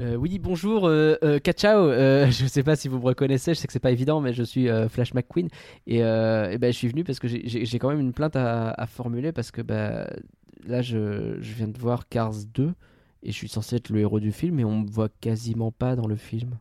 Euh, 0.00 0.16
oui, 0.16 0.38
bonjour, 0.38 0.86
euh, 0.86 1.16
euh. 1.22 1.38
Euh, 1.64 2.26
je 2.30 2.46
sais 2.46 2.62
pas 2.62 2.76
si 2.76 2.88
vous 2.88 2.98
me 2.98 3.04
reconnaissez, 3.04 3.54
je 3.54 3.60
sais 3.60 3.66
que 3.66 3.72
c'est 3.72 3.78
pas 3.78 3.92
évident, 3.92 4.20
mais 4.20 4.32
je 4.32 4.42
suis 4.42 4.68
Flash 4.88 5.14
McQueen. 5.14 5.48
Et, 5.86 6.00
ben, 6.00 6.72
je 6.72 6.76
suis 6.76 6.88
venu 6.88 7.04
parce 7.04 7.18
que 7.18 7.28
j'ai- 7.28 7.78
quand 7.78 7.88
même 7.88 8.00
une 8.00 8.12
plainte 8.12 8.36
à, 8.36 8.86
formuler 8.88 9.32
parce 9.32 9.50
que 9.50 9.62
bah, 9.62 10.08
là, 10.66 10.82
je, 10.82 11.36
viens 11.38 11.68
de 11.68 11.78
voir 11.78 12.08
Cars 12.08 12.34
2 12.52 12.74
et 13.22 13.32
je 13.32 13.36
suis 13.36 13.48
censé 13.48 13.76
être 13.76 13.90
le 13.90 14.00
héros 14.00 14.20
du 14.20 14.32
film 14.32 14.58
et 14.60 14.64
on 14.64 14.80
me 14.80 14.90
voit 14.90 15.08
quasiment 15.20 15.72
pas 15.72 15.96
dans 15.96 16.06
le 16.06 16.16
film. 16.16 16.58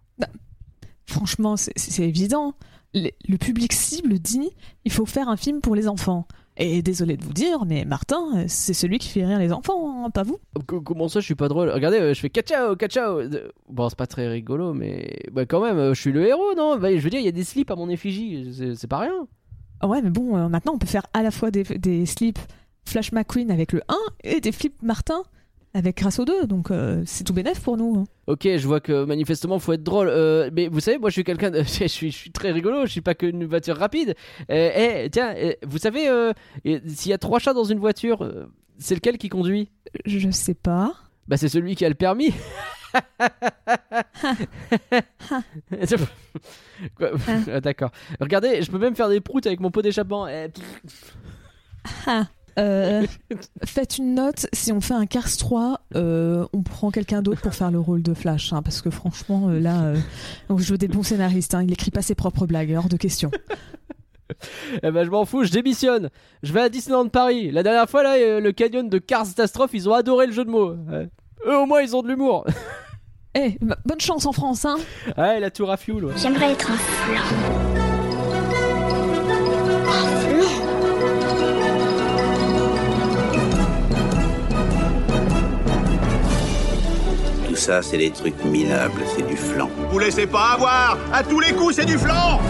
Franchement, 1.05 1.57
c'est- 1.57 1.99
évident. 1.99 2.53
Le 2.93 3.37
public 3.37 3.73
cible 3.73 4.19
dit 4.19 4.51
il 4.85 4.91
faut 4.91 5.07
faire 5.07 5.27
un 5.27 5.37
film 5.37 5.61
pour 5.61 5.75
les 5.75 5.87
enfants. 5.87 6.27
Et 6.57 6.83
désolé 6.83 7.17
de 7.17 7.23
vous 7.23 7.33
dire, 7.33 7.65
mais 7.65 7.83
Martin, 7.83 8.21
euh, 8.35 8.43
c'est 8.47 8.73
celui 8.75 8.99
qui 8.99 9.09
fait 9.09 9.25
rire 9.25 9.39
les 9.39 9.51
enfants, 9.51 10.05
hein, 10.05 10.09
pas 10.11 10.21
vous. 10.21 10.37
Co- 10.67 10.81
Comment 10.81 11.07
ça, 11.07 11.19
je 11.19 11.25
suis 11.25 11.33
pas 11.35 11.47
drôle? 11.47 11.69
Regardez, 11.69 11.97
euh, 11.99 12.13
je 12.13 12.19
fais 12.19 12.29
Kachao. 12.29 12.75
Euh, 13.19 13.49
Bon, 13.69 13.89
c'est 13.89 13.97
pas 13.97 14.05
très 14.05 14.27
rigolo, 14.27 14.73
mais 14.73 15.19
bah, 15.31 15.47
quand 15.47 15.61
même, 15.63 15.77
euh, 15.79 15.93
je 15.95 16.01
suis 16.01 16.11
le 16.11 16.27
héros, 16.27 16.53
non? 16.55 16.77
Bah, 16.77 16.95
Je 16.95 17.01
veux 17.01 17.09
dire, 17.09 17.19
il 17.19 17.25
y 17.25 17.29
a 17.29 17.31
des 17.31 17.43
slips 17.43 17.71
à 17.71 17.75
mon 17.75 17.89
effigie, 17.89 18.53
c'est- 18.75 18.87
pas 18.87 18.99
rien. 18.99 19.27
Ah 19.79 19.87
Ouais, 19.87 20.01
mais 20.03 20.11
bon, 20.11 20.37
euh, 20.37 20.47
maintenant 20.47 20.73
on 20.75 20.77
peut 20.77 20.85
faire 20.87 21.07
à 21.13 21.23
la 21.23 21.31
fois 21.31 21.49
des, 21.51 21.63
des 21.63 22.05
slips 22.05 22.39
Flash 22.85 23.11
McQueen 23.13 23.49
avec 23.49 23.71
le 23.73 23.81
1 23.89 23.95
et 24.23 24.39
des 24.39 24.51
flips 24.51 24.81
Martin 24.83 25.23
avec 25.73 25.97
grâce 25.97 26.19
au 26.19 26.25
2, 26.25 26.45
donc 26.45 26.69
euh, 26.71 27.01
c'est 27.05 27.23
tout 27.23 27.33
bénef 27.33 27.59
pour 27.61 27.77
nous. 27.77 27.99
hein. 27.99 28.03
Ok, 28.27 28.43
je 28.43 28.67
vois 28.67 28.79
que 28.79 29.05
manifestement 29.05 29.57
faut 29.59 29.73
être 29.73 29.83
drôle. 29.83 30.07
Euh, 30.09 30.49
mais 30.53 30.67
vous 30.67 30.79
savez, 30.79 30.97
moi 30.97 31.09
je 31.09 31.13
suis 31.13 31.23
quelqu'un, 31.23 31.49
de... 31.51 31.63
je, 31.63 31.87
suis, 31.87 32.11
je 32.11 32.17
suis 32.17 32.31
très 32.31 32.51
rigolo. 32.51 32.85
Je 32.85 32.91
suis 32.91 33.01
pas 33.01 33.15
qu'une 33.15 33.45
voiture 33.45 33.77
rapide. 33.77 34.15
Euh, 34.51 34.71
eh, 35.05 35.09
tiens, 35.09 35.33
vous 35.65 35.77
savez, 35.79 36.07
s'il 36.63 37.09
y 37.09 37.13
a 37.13 37.17
trois 37.17 37.39
chats 37.39 37.53
dans 37.53 37.63
une 37.63 37.79
voiture, 37.79 38.29
c'est 38.77 38.95
lequel 38.95 39.17
qui 39.17 39.29
conduit? 39.29 39.69
Je 40.05 40.29
sais 40.29 40.53
pas. 40.53 40.93
Bah 41.27 41.37
c'est 41.37 41.49
celui 41.49 41.75
qui 41.75 41.85
a 41.85 41.89
le 41.89 41.95
permis. 41.95 42.33
Ah, 47.01 47.59
D'accord. 47.59 47.91
Regardez, 48.19 48.61
je 48.61 48.69
peux 48.69 48.77
même 48.77 48.95
faire 48.95 49.09
des 49.09 49.21
proutes 49.21 49.47
avec 49.47 49.59
mon 49.59 49.71
pot 49.71 49.81
d'échappement. 49.81 50.27
Euh, 52.59 53.05
faites 53.65 53.97
une 53.97 54.15
note, 54.15 54.45
si 54.53 54.71
on 54.71 54.81
fait 54.81 54.93
un 54.93 55.05
Cars 55.05 55.35
3, 55.37 55.79
euh, 55.95 56.45
on 56.53 56.61
prend 56.61 56.91
quelqu'un 56.91 57.21
d'autre 57.21 57.41
pour 57.41 57.53
faire 57.53 57.71
le 57.71 57.79
rôle 57.79 58.03
de 58.03 58.13
Flash, 58.13 58.53
hein, 58.53 58.61
parce 58.61 58.81
que 58.81 58.89
franchement, 58.89 59.49
euh, 59.49 59.59
là, 59.59 59.81
euh, 59.83 59.95
je 60.57 60.71
veux 60.71 60.77
des 60.77 60.87
bons 60.87 61.03
scénaristes, 61.03 61.55
hein, 61.55 61.63
il 61.63 61.71
écrit 61.71 61.91
pas 61.91 62.01
ses 62.01 62.15
propres 62.15 62.45
blagues, 62.45 62.73
hors 62.77 62.89
de 62.89 62.97
question. 62.97 63.31
Eh 64.81 64.89
ben 64.89 65.03
je 65.05 65.09
m'en 65.11 65.25
fous, 65.25 65.43
je 65.43 65.51
démissionne. 65.51 66.09
Je 66.41 66.53
vais 66.53 66.61
à 66.61 66.69
Disneyland 66.69 67.07
Paris. 67.07 67.51
La 67.51 67.61
dernière 67.61 67.87
fois 67.89 68.01
là, 68.03 68.39
le 68.39 68.51
canyon 68.51 68.89
de 68.89 68.97
Cars 68.97 69.27
Catastrophe, 69.27 69.71
ils 69.73 69.87
ont 69.89 69.93
adoré 69.93 70.25
le 70.25 70.31
jeu 70.33 70.43
de 70.43 70.49
mots. 70.49 70.73
Ouais. 70.89 71.09
Eux 71.45 71.57
au 71.57 71.65
moins 71.65 71.81
ils 71.81 71.95
ont 71.95 72.01
de 72.01 72.07
l'humour. 72.07 72.45
Eh, 73.35 73.57
bah, 73.61 73.77
bonne 73.85 73.99
chance 73.99 74.25
en 74.27 74.31
France, 74.31 74.63
hein 74.65 74.77
Ouais, 75.17 75.39
la 75.39 75.49
tour 75.51 75.69
à 75.71 75.77
fioul. 75.77 76.05
ouais. 76.05 76.13
J'aimerais 76.17 76.51
être 76.51 76.69
un 76.71 76.77
flan. 76.77 77.92
Ça, 87.63 87.81
c'est 87.81 87.97
des 87.97 88.11
trucs 88.11 88.43
minables, 88.43 88.99
c'est 89.15 89.25
du 89.25 89.37
flan. 89.37 89.69
Vous 89.89 89.97
laissez 89.97 90.27
pas 90.27 90.55
avoir 90.55 90.97
À 91.13 91.23
tous 91.23 91.39
les 91.39 91.53
coups, 91.53 91.75
c'est 91.77 91.85
du 91.85 91.97
flanc 91.97 92.41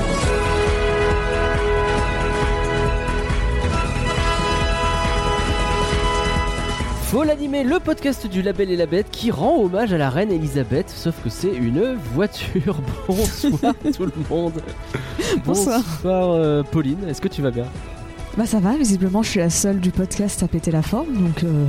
Faut 7.12 7.24
l'animer, 7.24 7.64
le 7.64 7.80
podcast 7.80 8.26
du 8.26 8.42
Label 8.42 8.72
et 8.72 8.76
la 8.76 8.88
Bête 8.88 9.12
qui 9.12 9.30
rend 9.30 9.62
hommage 9.62 9.94
à 9.94 10.00
la 10.00 10.10
reine 10.10 10.32
Elisabeth, 10.32 10.90
sauf 10.90 11.14
que 11.24 11.30
c'est 11.30 11.54
une 11.54 11.94
voiture. 11.94 12.78
Bonsoir 13.08 13.76
tout 13.96 14.06
le 14.06 14.12
monde. 14.32 14.64
Bonsoir. 15.46 15.80
Bonsoir 15.82 16.32
euh, 16.32 16.64
Pauline, 16.64 17.08
est-ce 17.08 17.22
que 17.22 17.28
tu 17.28 17.44
vas 17.44 17.52
bien? 17.52 17.68
Bah 18.36 18.48
ça 18.48 18.60
va, 18.60 18.76
visiblement 18.76 19.22
je 19.22 19.30
suis 19.30 19.40
la 19.40 19.52
seule 19.52 19.80
du 19.80 19.92
podcast 19.92 20.42
à 20.42 20.48
péter 20.48 20.72
la 20.72 20.82
forme, 20.82 21.14
donc... 21.14 21.44
euh, 21.44 21.68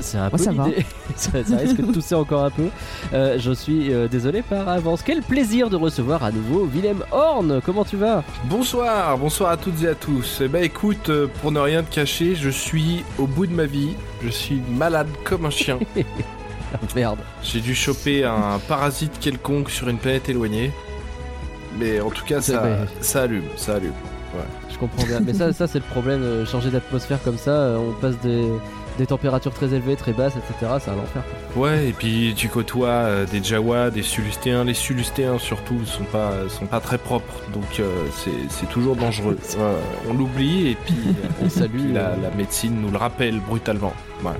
C'est 0.00 0.16
un 0.16 0.22
Moi, 0.22 0.30
peu 0.30 0.38
ça 0.38 0.52
va. 0.52 0.64
ça, 1.16 1.30
ça 1.44 1.56
risque 1.58 1.76
de 1.76 1.92
tousser 1.92 2.14
encore 2.14 2.44
un 2.44 2.50
peu. 2.50 2.68
Euh, 3.12 3.36
je 3.38 3.52
suis 3.52 3.92
euh, 3.92 4.08
désolé 4.08 4.40
par 4.40 4.66
avance. 4.66 5.02
Quel 5.02 5.20
plaisir 5.20 5.68
de 5.68 5.76
recevoir 5.76 6.24
à 6.24 6.32
nouveau 6.32 6.64
Willem 6.64 7.02
Horn. 7.12 7.60
Comment 7.64 7.84
tu 7.84 7.96
vas? 7.98 8.24
Bonsoir, 8.44 9.18
bonsoir 9.18 9.50
à 9.50 9.56
toutes 9.58 9.82
et 9.82 9.88
à 9.88 9.94
tous. 9.94 10.40
Eh 10.42 10.48
ben 10.48 10.64
écoute, 10.64 11.10
euh, 11.10 11.26
pour 11.42 11.52
ne 11.52 11.60
rien 11.60 11.82
te 11.82 11.94
cacher, 11.94 12.34
je 12.34 12.48
suis 12.48 13.04
au 13.18 13.26
bout 13.26 13.46
de 13.46 13.52
ma 13.52 13.66
vie. 13.66 13.90
Je 14.24 14.30
suis 14.30 14.62
malade 14.70 15.08
comme 15.24 15.44
un 15.46 15.50
chien. 15.50 15.78
Ah, 16.74 16.78
Merde. 16.96 17.20
J'ai 17.44 17.60
dû 17.60 17.76
choper 17.76 18.24
un 18.24 18.58
parasite 18.66 19.20
quelconque 19.20 19.70
sur 19.70 19.88
une 19.88 19.98
planète 19.98 20.28
éloignée. 20.28 20.72
Mais 21.78 22.00
en 22.00 22.10
tout 22.10 22.24
cas, 22.24 22.40
ça, 22.40 22.60
ça 23.00 23.22
allume, 23.22 23.44
ça 23.56 23.76
allume. 23.76 23.92
Je 24.76 24.80
comprends 24.80 25.06
bien. 25.06 25.20
Mais 25.20 25.32
ça, 25.32 25.54
ça 25.54 25.66
c'est 25.66 25.78
le 25.78 25.84
problème. 25.84 26.22
euh, 26.22 26.44
changer 26.44 26.68
d'atmosphère 26.70 27.22
comme 27.22 27.38
ça, 27.38 27.50
euh, 27.50 27.78
on 27.78 27.92
passe 27.98 28.18
des, 28.20 28.46
des 28.98 29.06
températures 29.06 29.54
très 29.54 29.72
élevées, 29.72 29.96
très 29.96 30.12
basses, 30.12 30.34
etc. 30.36 30.72
C'est 30.80 30.90
un 30.90 30.98
enfer. 30.98 31.22
Ouais, 31.56 31.88
et 31.88 31.92
puis 31.94 32.34
tu 32.36 32.48
côtoies 32.50 32.88
euh, 32.88 33.24
des 33.24 33.42
Jawa, 33.42 33.88
des 33.90 34.02
Sulustéens. 34.02 34.64
Les 34.64 34.74
Sulustéens 34.74 35.38
surtout 35.38 35.82
sont 35.86 36.04
pas, 36.04 36.32
sont 36.50 36.66
pas 36.66 36.80
très 36.80 36.98
propres, 36.98 37.32
donc 37.54 37.80
c'est 38.50 38.68
toujours 38.68 38.96
dangereux. 38.96 39.38
On 40.10 40.12
l'oublie 40.12 40.68
et 40.72 40.74
puis, 40.84 40.94
On 41.42 41.48
salue, 41.48 41.94
la, 41.94 42.10
la 42.16 42.30
médecine 42.36 42.78
nous 42.82 42.90
le 42.90 42.98
rappelle 42.98 43.40
brutalement. 43.40 43.94
Voilà. 44.20 44.38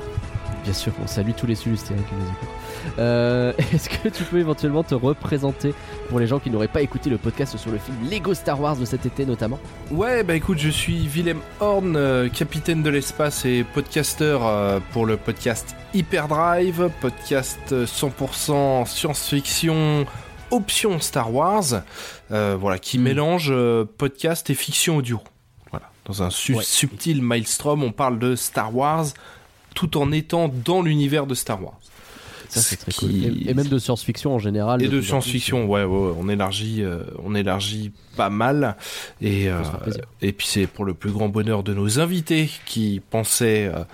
Bien 0.65 0.75
sûr, 0.75 0.93
on 1.03 1.07
salue 1.07 1.31
tous 1.37 1.47
les 1.47 1.55
Sulustéens 1.55 1.97
qui 1.97 2.15
nous 2.15 2.23
écoutent. 2.27 2.56
Euh, 2.99 3.53
Est-ce 3.73 3.89
que 3.89 4.09
tu 4.09 4.23
peux 4.25 4.39
éventuellement 4.39 4.83
te 4.85 4.95
représenter 4.95 5.75
pour 6.09 6.19
les 6.21 6.27
gens 6.27 6.39
qui 6.39 6.51
n'auraient 6.51 6.69
pas 6.69 6.83
écouté 6.83 7.11
le 7.11 7.19
podcast 7.19 7.57
sur 7.57 7.71
le 7.71 7.79
film 7.79 7.97
Lego 8.11 8.35
Star 8.35 8.61
Wars 8.61 8.77
de 8.77 8.85
cet 8.85 9.07
été 9.07 9.27
notamment 9.27 9.59
Ouais, 9.91 10.23
bah 10.23 10.35
écoute, 10.35 10.59
je 10.59 10.69
suis 10.71 11.07
Willem 11.09 11.41
Horn, 11.61 11.97
euh, 11.97 12.29
capitaine 12.29 12.83
de 12.83 12.91
l'espace 12.91 13.45
et 13.45 13.65
podcasteur 13.65 14.47
euh, 14.47 14.81
pour 14.93 15.07
le 15.07 15.17
podcast 15.17 15.75
Hyperdrive, 15.95 16.91
podcast 17.01 17.59
euh, 17.73 17.87
100% 17.87 18.87
science-fiction, 18.87 20.07
option 20.51 21.01
Star 21.01 21.33
Wars, 21.35 21.65
voilà, 22.31 22.79
qui 22.79 22.99
Mm. 22.99 23.03
mélange 23.03 23.53
podcast 23.99 24.49
et 24.51 24.55
fiction 24.55 24.97
audio. 24.97 25.21
Voilà, 25.71 25.87
dans 26.05 26.23
un 26.23 26.31
su- 26.31 26.55
Ouais. 26.55 26.63
subtil 26.65 27.21
maelstrom, 27.23 27.83
on 27.83 27.93
parle 27.93 28.19
de 28.19 28.37
Star 28.37 28.75
Wars 28.75 29.07
tout 29.75 29.99
en 29.99 30.11
étant 30.13 30.49
dans 30.49 30.81
l'univers 30.83 31.27
de 31.27 31.35
Star 31.35 31.63
Wars. 31.63 31.79
Ça, 32.49 32.61
c'est 32.61 32.77
Ce 32.77 32.81
très 32.83 32.93
qui- 32.93 32.99
cool. 33.23 33.39
Et, 33.47 33.51
et 33.51 33.55
même 33.55 33.69
de 33.69 33.79
science-fiction 33.79 34.35
en 34.35 34.39
général. 34.39 34.83
Et 34.83 34.89
de 34.89 35.01
science-fiction, 35.01 35.67
ouais, 35.67 35.85
ouais, 35.85 35.99
ouais, 35.99 36.13
on 36.19 36.29
élargit, 36.29 36.83
euh, 36.83 37.03
on 37.25 37.35
élargit 37.35 37.93
pas 38.17 38.31
mal. 38.31 38.77
Et, 39.21 39.49
euh, 39.49 39.63
et 40.23 40.33
puis 40.33 40.47
c'est 40.47 40.67
pour 40.67 40.85
le 40.85 40.95
plus 40.95 41.11
grand 41.11 41.29
bonheur 41.29 41.63
de 41.63 41.75
nos 41.75 42.01
invités 42.01 42.49
qui 42.65 43.01
pensaient 43.11 43.67
euh, 43.75 43.85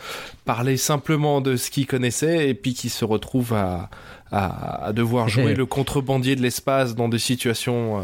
parler 0.44 0.76
simplement 0.76 1.40
de 1.40 1.56
ce 1.56 1.70
qu'ils 1.70 1.86
connaissaient 1.86 2.48
et 2.48 2.54
puis 2.54 2.74
qui 2.74 2.88
se 2.88 3.04
retrouvent 3.04 3.54
à, 3.54 3.90
à, 4.30 4.86
à 4.86 4.92
devoir 4.92 5.28
jouer 5.28 5.54
le 5.54 5.66
contrebandier 5.66 6.36
de 6.36 6.42
l'espace 6.42 6.94
dans 6.94 7.08
des 7.08 7.19
situations 7.19 8.00
euh, 8.00 8.02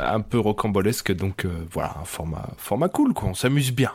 un 0.00 0.20
peu 0.20 0.38
rocambolesques. 0.38 1.12
Donc 1.14 1.44
euh, 1.44 1.50
voilà, 1.70 1.96
un 2.00 2.04
format, 2.04 2.48
format 2.58 2.88
cool, 2.88 3.12
quoi. 3.14 3.28
On 3.30 3.34
s'amuse 3.34 3.72
bien. 3.72 3.92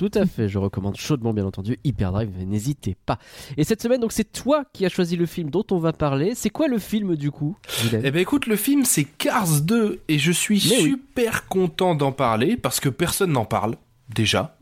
Tout 0.00 0.10
à 0.14 0.24
fait, 0.24 0.48
je 0.48 0.58
recommande 0.58 0.96
chaudement 0.96 1.34
bien 1.34 1.44
entendu 1.44 1.78
Hyperdrive, 1.84 2.30
n'hésitez 2.46 2.96
pas. 3.04 3.18
Et 3.58 3.64
cette 3.64 3.82
semaine 3.82 4.00
donc 4.00 4.12
c'est 4.12 4.32
toi 4.32 4.64
qui 4.72 4.86
as 4.86 4.88
choisi 4.88 5.14
le 5.14 5.26
film 5.26 5.50
dont 5.50 5.66
on 5.72 5.76
va 5.76 5.92
parler. 5.92 6.32
C'est 6.34 6.48
quoi 6.48 6.68
le 6.68 6.78
film 6.78 7.16
du 7.16 7.30
coup 7.30 7.54
Eh 7.92 8.10
ben 8.10 8.16
écoute, 8.16 8.46
le 8.46 8.56
film 8.56 8.86
c'est 8.86 9.04
Cars 9.04 9.60
2 9.60 10.00
et 10.08 10.18
je 10.18 10.32
suis 10.32 10.66
Mais 10.70 10.76
oui. 10.76 10.90
super 10.92 11.48
content 11.48 11.94
d'en 11.94 12.12
parler 12.12 12.56
parce 12.56 12.80
que 12.80 12.88
personne 12.88 13.32
n'en 13.32 13.44
parle 13.44 13.74
déjà. 14.08 14.56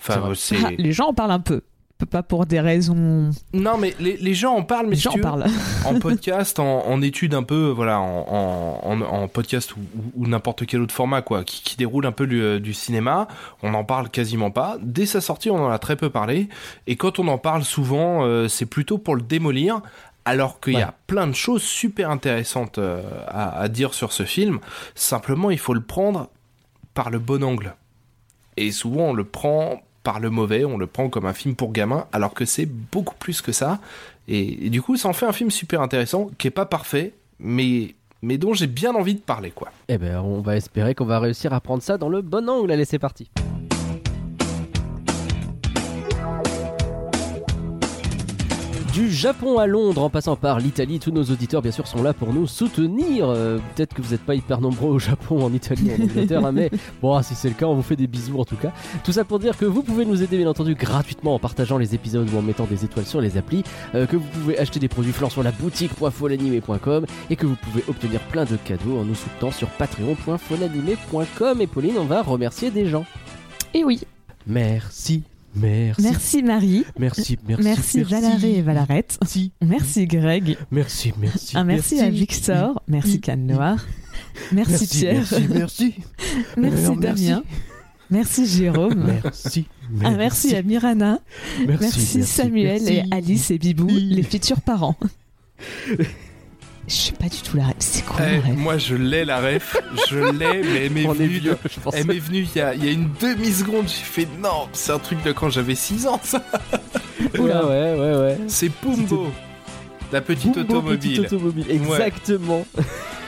Enfin, 0.00 0.32
c'est 0.34 0.56
ah, 0.64 0.70
les 0.70 0.92
gens 0.92 1.08
en 1.08 1.12
parlent 1.12 1.32
un 1.32 1.40
peu. 1.40 1.60
Pas 2.04 2.22
pour 2.22 2.46
des 2.46 2.60
raisons... 2.60 3.30
non 3.52 3.78
mais 3.78 3.94
les, 4.00 4.16
les 4.16 4.34
gens 4.34 4.54
en 4.54 4.62
parlent, 4.62 4.86
mais 4.86 4.92
Les 4.92 4.96
si 4.96 5.02
gens 5.04 5.12
en 5.12 5.18
parlent. 5.20 5.46
en 5.86 5.98
podcast, 5.98 6.58
en, 6.58 6.86
en 6.86 7.02
étude 7.02 7.34
un 7.34 7.42
peu, 7.42 7.68
voilà, 7.70 8.00
en, 8.00 8.26
en, 8.28 9.00
en- 9.00 9.02
en 9.02 9.28
podcast 9.28 9.76
ou, 9.76 9.80
ou- 9.80 10.24
ou 10.24 10.26
n'importe 10.26 10.66
quel 10.66 10.80
autre 10.80 10.94
format 10.94 11.22
quoi, 11.22 11.44
qui, 11.44 11.62
qui 11.62 11.76
déroule 11.76 12.06
un 12.06 12.12
peu 12.12 12.26
du, 12.26 12.60
du 12.60 12.74
cinéma, 12.74 13.28
on 13.62 13.70
n'en 13.70 13.84
parle 13.84 14.08
quasiment 14.10 14.50
pas. 14.50 14.76
Dès 14.82 15.06
sa 15.06 15.20
sortie, 15.20 15.50
on 15.50 15.64
en 15.64 15.70
a 15.70 15.78
très 15.78 15.96
peu 15.96 16.10
parlé, 16.10 16.48
et 16.86 16.96
quand 16.96 17.18
on 17.18 17.28
en 17.28 17.38
parle 17.38 17.64
souvent, 17.64 18.24
euh, 18.24 18.48
c'est 18.48 18.66
plutôt 18.66 18.98
pour 18.98 19.14
le 19.16 19.22
démolir. 19.22 19.80
Alors 20.24 20.60
qu'il 20.60 20.74
y 20.74 20.80
a 20.82 20.94
plein 21.08 21.26
de 21.26 21.32
choses 21.34 21.62
super 21.64 22.08
intéressantes 22.08 22.78
euh, 22.78 23.02
à, 23.26 23.58
à 23.58 23.68
dire 23.68 23.92
sur 23.92 24.12
ce 24.12 24.22
film. 24.22 24.60
Simplement, 24.94 25.50
il 25.50 25.58
faut 25.58 25.74
le 25.74 25.80
prendre 25.80 26.28
par 26.94 27.10
le 27.10 27.18
bon 27.18 27.42
angle. 27.42 27.74
Et 28.56 28.70
souvent, 28.70 29.06
on 29.06 29.12
le 29.14 29.24
prend 29.24 29.80
par 30.02 30.20
le 30.20 30.30
mauvais, 30.30 30.64
on 30.64 30.78
le 30.78 30.86
prend 30.86 31.08
comme 31.08 31.26
un 31.26 31.32
film 31.32 31.54
pour 31.54 31.72
gamins, 31.72 32.06
alors 32.12 32.34
que 32.34 32.44
c'est 32.44 32.66
beaucoup 32.66 33.14
plus 33.14 33.40
que 33.40 33.52
ça. 33.52 33.78
Et, 34.28 34.70
du 34.70 34.82
coup, 34.82 34.96
ça 34.96 35.08
en 35.08 35.12
fait 35.12 35.26
un 35.26 35.32
film 35.32 35.50
super 35.50 35.80
intéressant, 35.80 36.30
qui 36.38 36.48
est 36.48 36.52
pas 36.52 36.66
parfait, 36.66 37.14
mais, 37.38 37.94
mais 38.22 38.38
dont 38.38 38.54
j'ai 38.54 38.66
bien 38.66 38.94
envie 38.94 39.14
de 39.14 39.20
parler, 39.20 39.50
quoi. 39.50 39.70
Eh 39.88 39.98
ben 39.98 40.20
on 40.20 40.40
va 40.40 40.56
espérer 40.56 40.94
qu'on 40.94 41.04
va 41.04 41.18
réussir 41.18 41.52
à 41.52 41.60
prendre 41.60 41.82
ça 41.82 41.98
dans 41.98 42.08
le 42.08 42.22
bon 42.22 42.48
angle. 42.48 42.70
Allez 42.70 42.84
c'est 42.84 42.98
parti. 42.98 43.30
Du 48.92 49.10
Japon 49.10 49.58
à 49.58 49.66
Londres, 49.66 50.02
en 50.02 50.10
passant 50.10 50.36
par 50.36 50.58
l'Italie, 50.58 50.98
tous 50.98 51.12
nos 51.12 51.22
auditeurs, 51.22 51.62
bien 51.62 51.70
sûr, 51.70 51.86
sont 51.86 52.02
là 52.02 52.12
pour 52.12 52.34
nous 52.34 52.46
soutenir. 52.46 53.26
Euh, 53.26 53.56
Peut-être 53.74 53.94
que 53.94 54.02
vous 54.02 54.10
n'êtes 54.10 54.20
pas 54.20 54.34
hyper 54.34 54.60
nombreux 54.60 54.90
au 54.90 54.98
Japon, 54.98 55.42
en 55.42 55.50
Italie, 55.50 55.90
en 55.98 56.02
Angleterre, 56.02 56.44
hein, 56.44 56.52
mais 56.52 56.70
bon, 57.00 57.22
si 57.22 57.34
c'est 57.34 57.48
le 57.48 57.54
cas, 57.54 57.64
on 57.64 57.74
vous 57.74 57.82
fait 57.82 57.96
des 57.96 58.06
bisous 58.06 58.38
en 58.38 58.44
tout 58.44 58.56
cas. 58.56 58.70
Tout 59.02 59.12
ça 59.12 59.24
pour 59.24 59.38
dire 59.38 59.56
que 59.56 59.64
vous 59.64 59.82
pouvez 59.82 60.04
nous 60.04 60.22
aider, 60.22 60.36
bien 60.36 60.46
entendu, 60.46 60.74
gratuitement 60.74 61.34
en 61.34 61.38
partageant 61.38 61.78
les 61.78 61.94
épisodes 61.94 62.28
ou 62.34 62.36
en 62.36 62.42
mettant 62.42 62.66
des 62.66 62.84
étoiles 62.84 63.06
sur 63.06 63.22
les 63.22 63.38
applis, 63.38 63.64
euh, 63.94 64.04
que 64.06 64.16
vous 64.16 64.28
pouvez 64.28 64.58
acheter 64.58 64.78
des 64.78 64.88
produits 64.88 65.12
flancs 65.12 65.30
sur 65.30 65.42
la 65.42 65.52
boutique.folanimé.com 65.52 67.06
et 67.30 67.36
que 67.36 67.46
vous 67.46 67.56
pouvez 67.56 67.82
obtenir 67.88 68.20
plein 68.20 68.44
de 68.44 68.56
cadeaux 68.56 68.98
en 68.98 69.04
nous 69.06 69.14
soutenant 69.14 69.52
sur 69.52 69.68
patreon.folanimé.com. 69.68 71.60
Et 71.62 71.66
Pauline, 71.66 71.96
on 71.98 72.04
va 72.04 72.20
remercier 72.20 72.70
des 72.70 72.84
gens. 72.86 73.06
Et 73.72 73.84
oui, 73.84 74.02
Merci, 74.46 75.22
merci, 75.54 76.02
merci 76.02 76.42
Marie. 76.42 76.84
merci, 76.98 77.38
merci, 77.46 77.62
Merci, 77.64 78.02
Valaré 78.02 78.52
et 78.58 78.62
Valarette. 78.62 79.18
Merci, 79.20 79.52
Merci 79.62 80.06
Greg. 80.06 80.56
merci, 80.70 81.12
merci. 81.18 81.56
Un 81.56 81.64
merci, 81.64 82.00
à 82.00 82.10
Victor. 82.10 82.82
Merci 82.88 83.20
Canne 83.20 83.46
Noir. 83.46 83.84
Merci, 84.52 84.86
Pierre. 84.86 85.24
Merci, 85.30 85.48
merci. 85.48 85.94
Merci 86.56 86.84
Alors, 86.84 86.96
Damien. 86.96 87.42
Merci 88.10 88.46
Jérôme. 88.46 89.04
Merci. 89.22 89.66
Un 90.04 90.16
merci 90.16 90.54
à 90.54 90.62
Mirana. 90.62 91.18
Merci, 91.66 92.22
Samuel 92.24 92.88
et 92.90 93.02
Alice 93.10 93.50
et 93.50 93.58
Bibou, 93.58 93.88
les 93.88 94.22
futurs 94.22 94.60
parents. 94.60 94.96
Je 96.92 96.96
sais 97.06 97.12
pas 97.12 97.28
du 97.30 97.38
tout 97.40 97.56
la 97.56 97.64
rêve. 97.64 97.74
C'est 97.78 98.04
quoi 98.04 98.16
Eh, 98.20 98.36
la 98.36 98.40
rêve 98.42 98.56
moi, 98.58 98.76
je 98.76 98.94
l'ai 98.94 99.24
la 99.24 99.40
ref. 99.40 99.76
Je 100.10 100.18
l'ai, 100.38 100.62
mais 100.62 100.84
elle 100.86 100.92
m'est 100.92 101.06
venue, 101.06 101.26
vieux, 101.26 101.56
je 101.64 101.80
pense. 101.80 101.94
elle 101.94 102.06
m'est 102.06 102.18
venue 102.18 102.46
il 102.54 102.58
y 102.58 102.60
a, 102.60 102.74
il 102.74 102.84
y 102.84 102.88
a 102.88 102.92
une 102.92 103.08
demi-seconde. 103.18 103.86
J'ai 103.88 104.04
fait 104.04 104.28
non, 104.42 104.68
c'est 104.74 104.92
un 104.92 104.98
truc 104.98 105.22
de 105.22 105.32
quand 105.32 105.48
j'avais 105.48 105.74
6 105.74 106.06
ans, 106.06 106.20
ça. 106.22 106.42
Oula, 107.38 107.64
ouais, 107.66 107.94
ouais, 107.98 108.16
ouais. 108.16 108.38
C'est 108.48 108.68
Pumbo, 108.68 109.28
la 110.12 110.20
petite 110.20 110.54
Bumbo, 110.54 110.74
automobile. 110.74 110.98
petite 111.22 111.32
automobile, 111.32 111.66
exactement. 111.70 112.66
Eh 112.78 112.82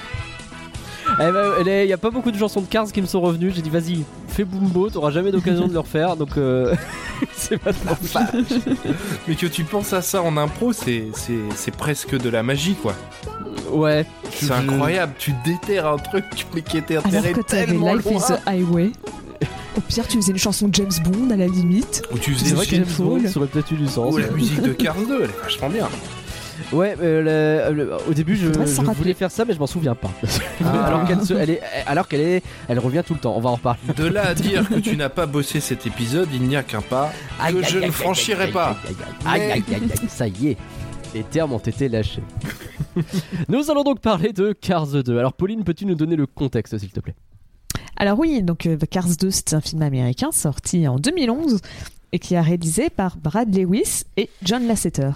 Il 1.21 1.87
n'y 1.87 1.93
a 1.93 1.99
pas 1.99 2.11
beaucoup 2.11 2.31
de 2.31 2.39
chansons 2.39 2.61
de 2.61 2.67
Cars 2.67 2.91
qui 2.93 3.01
me 3.01 3.07
sont 3.07 3.21
revenues. 3.21 3.53
J'ai 3.55 3.63
dit, 3.63 3.71
vas-y, 3.71 4.05
fais 4.29 4.45
Bumbo, 4.45 4.91
t'auras 4.91 5.11
jamais 5.11 5.31
d'occasion 5.31 5.67
de 5.69 5.73
le 5.73 5.79
refaire. 5.81 6.17
Donc, 6.17 6.37
euh, 6.37 6.75
c'est 7.37 7.59
pas 7.59 7.73
trop 7.73 7.95
Mais 9.29 9.35
que 9.35 9.47
tu 9.47 9.65
penses 9.65 9.93
à 9.93 10.03
ça 10.03 10.23
en 10.23 10.37
impro, 10.37 10.73
c'est 10.73 11.05
c'est 11.15 11.39
c'est 11.55 11.75
presque 11.77 12.17
de 12.19 12.29
la 12.29 12.43
magie, 12.43 12.75
quoi. 12.75 12.95
Ouais. 13.71 14.07
C'est 14.31 14.47
Je- 14.47 14.53
incroyable. 14.53 15.15
Tu 15.19 15.33
déterres 15.45 15.87
un 15.87 15.97
truc, 15.97 16.25
mais 16.55 16.63
qui 16.63 16.79
était 16.79 16.95
Alors 16.97 17.07
enterré 17.07 17.33
que 17.33 17.41
t'avais 17.41 17.67
tellement 17.67 17.95
Life 17.95 18.05
loin. 18.05 18.19
is 18.21 18.33
a 18.33 18.41
Highway. 18.51 18.93
Au 19.77 19.81
pire, 19.81 20.07
tu 20.07 20.17
faisais 20.19 20.31
une 20.33 20.39
chanson 20.39 20.69
de 20.69 20.75
James 20.75 20.93
Bond 21.05 21.31
à 21.31 21.37
la 21.37 21.47
limite. 21.49 22.03
Ou 22.13 22.19
tu 22.19 22.35
C'est 22.35 22.45
faisais 22.45 22.55
vrai 22.55 22.67
que 22.67 22.77
une 22.77 22.85
James. 22.85 22.95
Bond, 23.07 23.21
ça 23.29 23.39
aurait 23.41 23.49
peut-être 23.49 23.73
eu 23.73 23.77
du 23.77 23.87
sens. 23.89 24.15
Ou 24.15 24.19
la 24.19 24.29
musique 24.29 24.63
de 24.63 24.73
Cars 24.73 24.95
2, 24.97 25.19
elle 25.25 25.31
est 25.31 25.43
vachement 25.43 25.69
bien. 25.69 25.89
Ouais, 26.73 26.97
euh, 27.01 27.71
le- 27.71 27.85
le- 27.85 27.97
au 28.09 28.15
début, 28.15 28.37
je, 28.37 28.49
voulais 28.49 29.15
faire 29.15 29.31
ça, 29.31 29.45
mais 29.45 29.55
je 29.55 29.59
m'en 29.59 29.67
souviens 29.67 29.95
pas. 29.95 30.11
Ah. 30.65 30.85
alors 30.87 31.05
qu'elle 31.07 31.19
elle 31.41 31.51
est, 31.51 31.61
alors 31.87 32.09
qu'elle 32.09 32.21
est, 32.21 32.43
elle 32.69 32.79
revient 32.79 33.03
tout 33.07 33.15
le 33.15 33.21
temps. 33.21 33.35
On 33.37 33.41
va 33.41 33.51
en 33.51 33.55
reparler. 33.57 33.81
De 33.97 34.07
là 34.07 34.29
à 34.29 34.35
dire 34.35 34.67
que 34.69 34.77
tu 34.79 34.97
n'as 34.97 35.09
pas 35.09 35.27
bossé 35.27 35.61
cet 35.61 35.87
épisode, 35.87 36.29
il 36.33 36.43
n'y 36.43 36.57
a 36.57 36.63
qu'un 36.63 36.81
pas 36.81 37.13
que 37.51 37.63
je 37.63 37.79
ne 37.79 37.91
franchirai 37.91 38.51
pas. 38.51 38.77
Aïe, 39.27 39.43
aïe, 39.43 39.51
aïe, 39.53 39.65
aïe, 39.69 39.75
aïe, 39.83 40.09
ça 40.09 40.29
y 40.29 40.49
est. 40.49 40.57
Les 41.15 41.23
termes 41.23 41.53
ont 41.53 41.59
été 41.59 41.89
lâchés. 41.89 42.23
nous 43.49 43.71
allons 43.71 43.83
donc 43.83 44.01
parler 44.01 44.33
de 44.33 44.53
Cars 44.53 44.87
2. 44.87 45.19
Alors, 45.19 45.33
Pauline, 45.33 45.65
peux-tu 45.65 45.87
nous 45.87 45.95
donner 45.95 46.17
le 46.17 46.27
contexte, 46.27 46.77
s'il 46.79 46.91
te 46.91 47.01
plaît? 47.01 47.15
Alors 47.97 48.19
oui, 48.19 48.43
donc 48.43 48.67
euh, 48.67 48.77
Cars 48.91 49.17
2, 49.21 49.31
c'est 49.31 49.55
un 49.55 49.61
film 49.61 49.83
américain 49.83 50.33
sorti 50.33 50.89
en 50.89 50.99
2011 50.99 51.61
et 52.13 52.19
qui 52.19 52.35
est 52.35 52.41
réalisé 52.41 52.91
par 52.91 53.17
Brad 53.17 53.55
Lewis 53.55 54.05
et 54.17 54.29
John 54.43 54.67
Lasseter. 54.67 55.11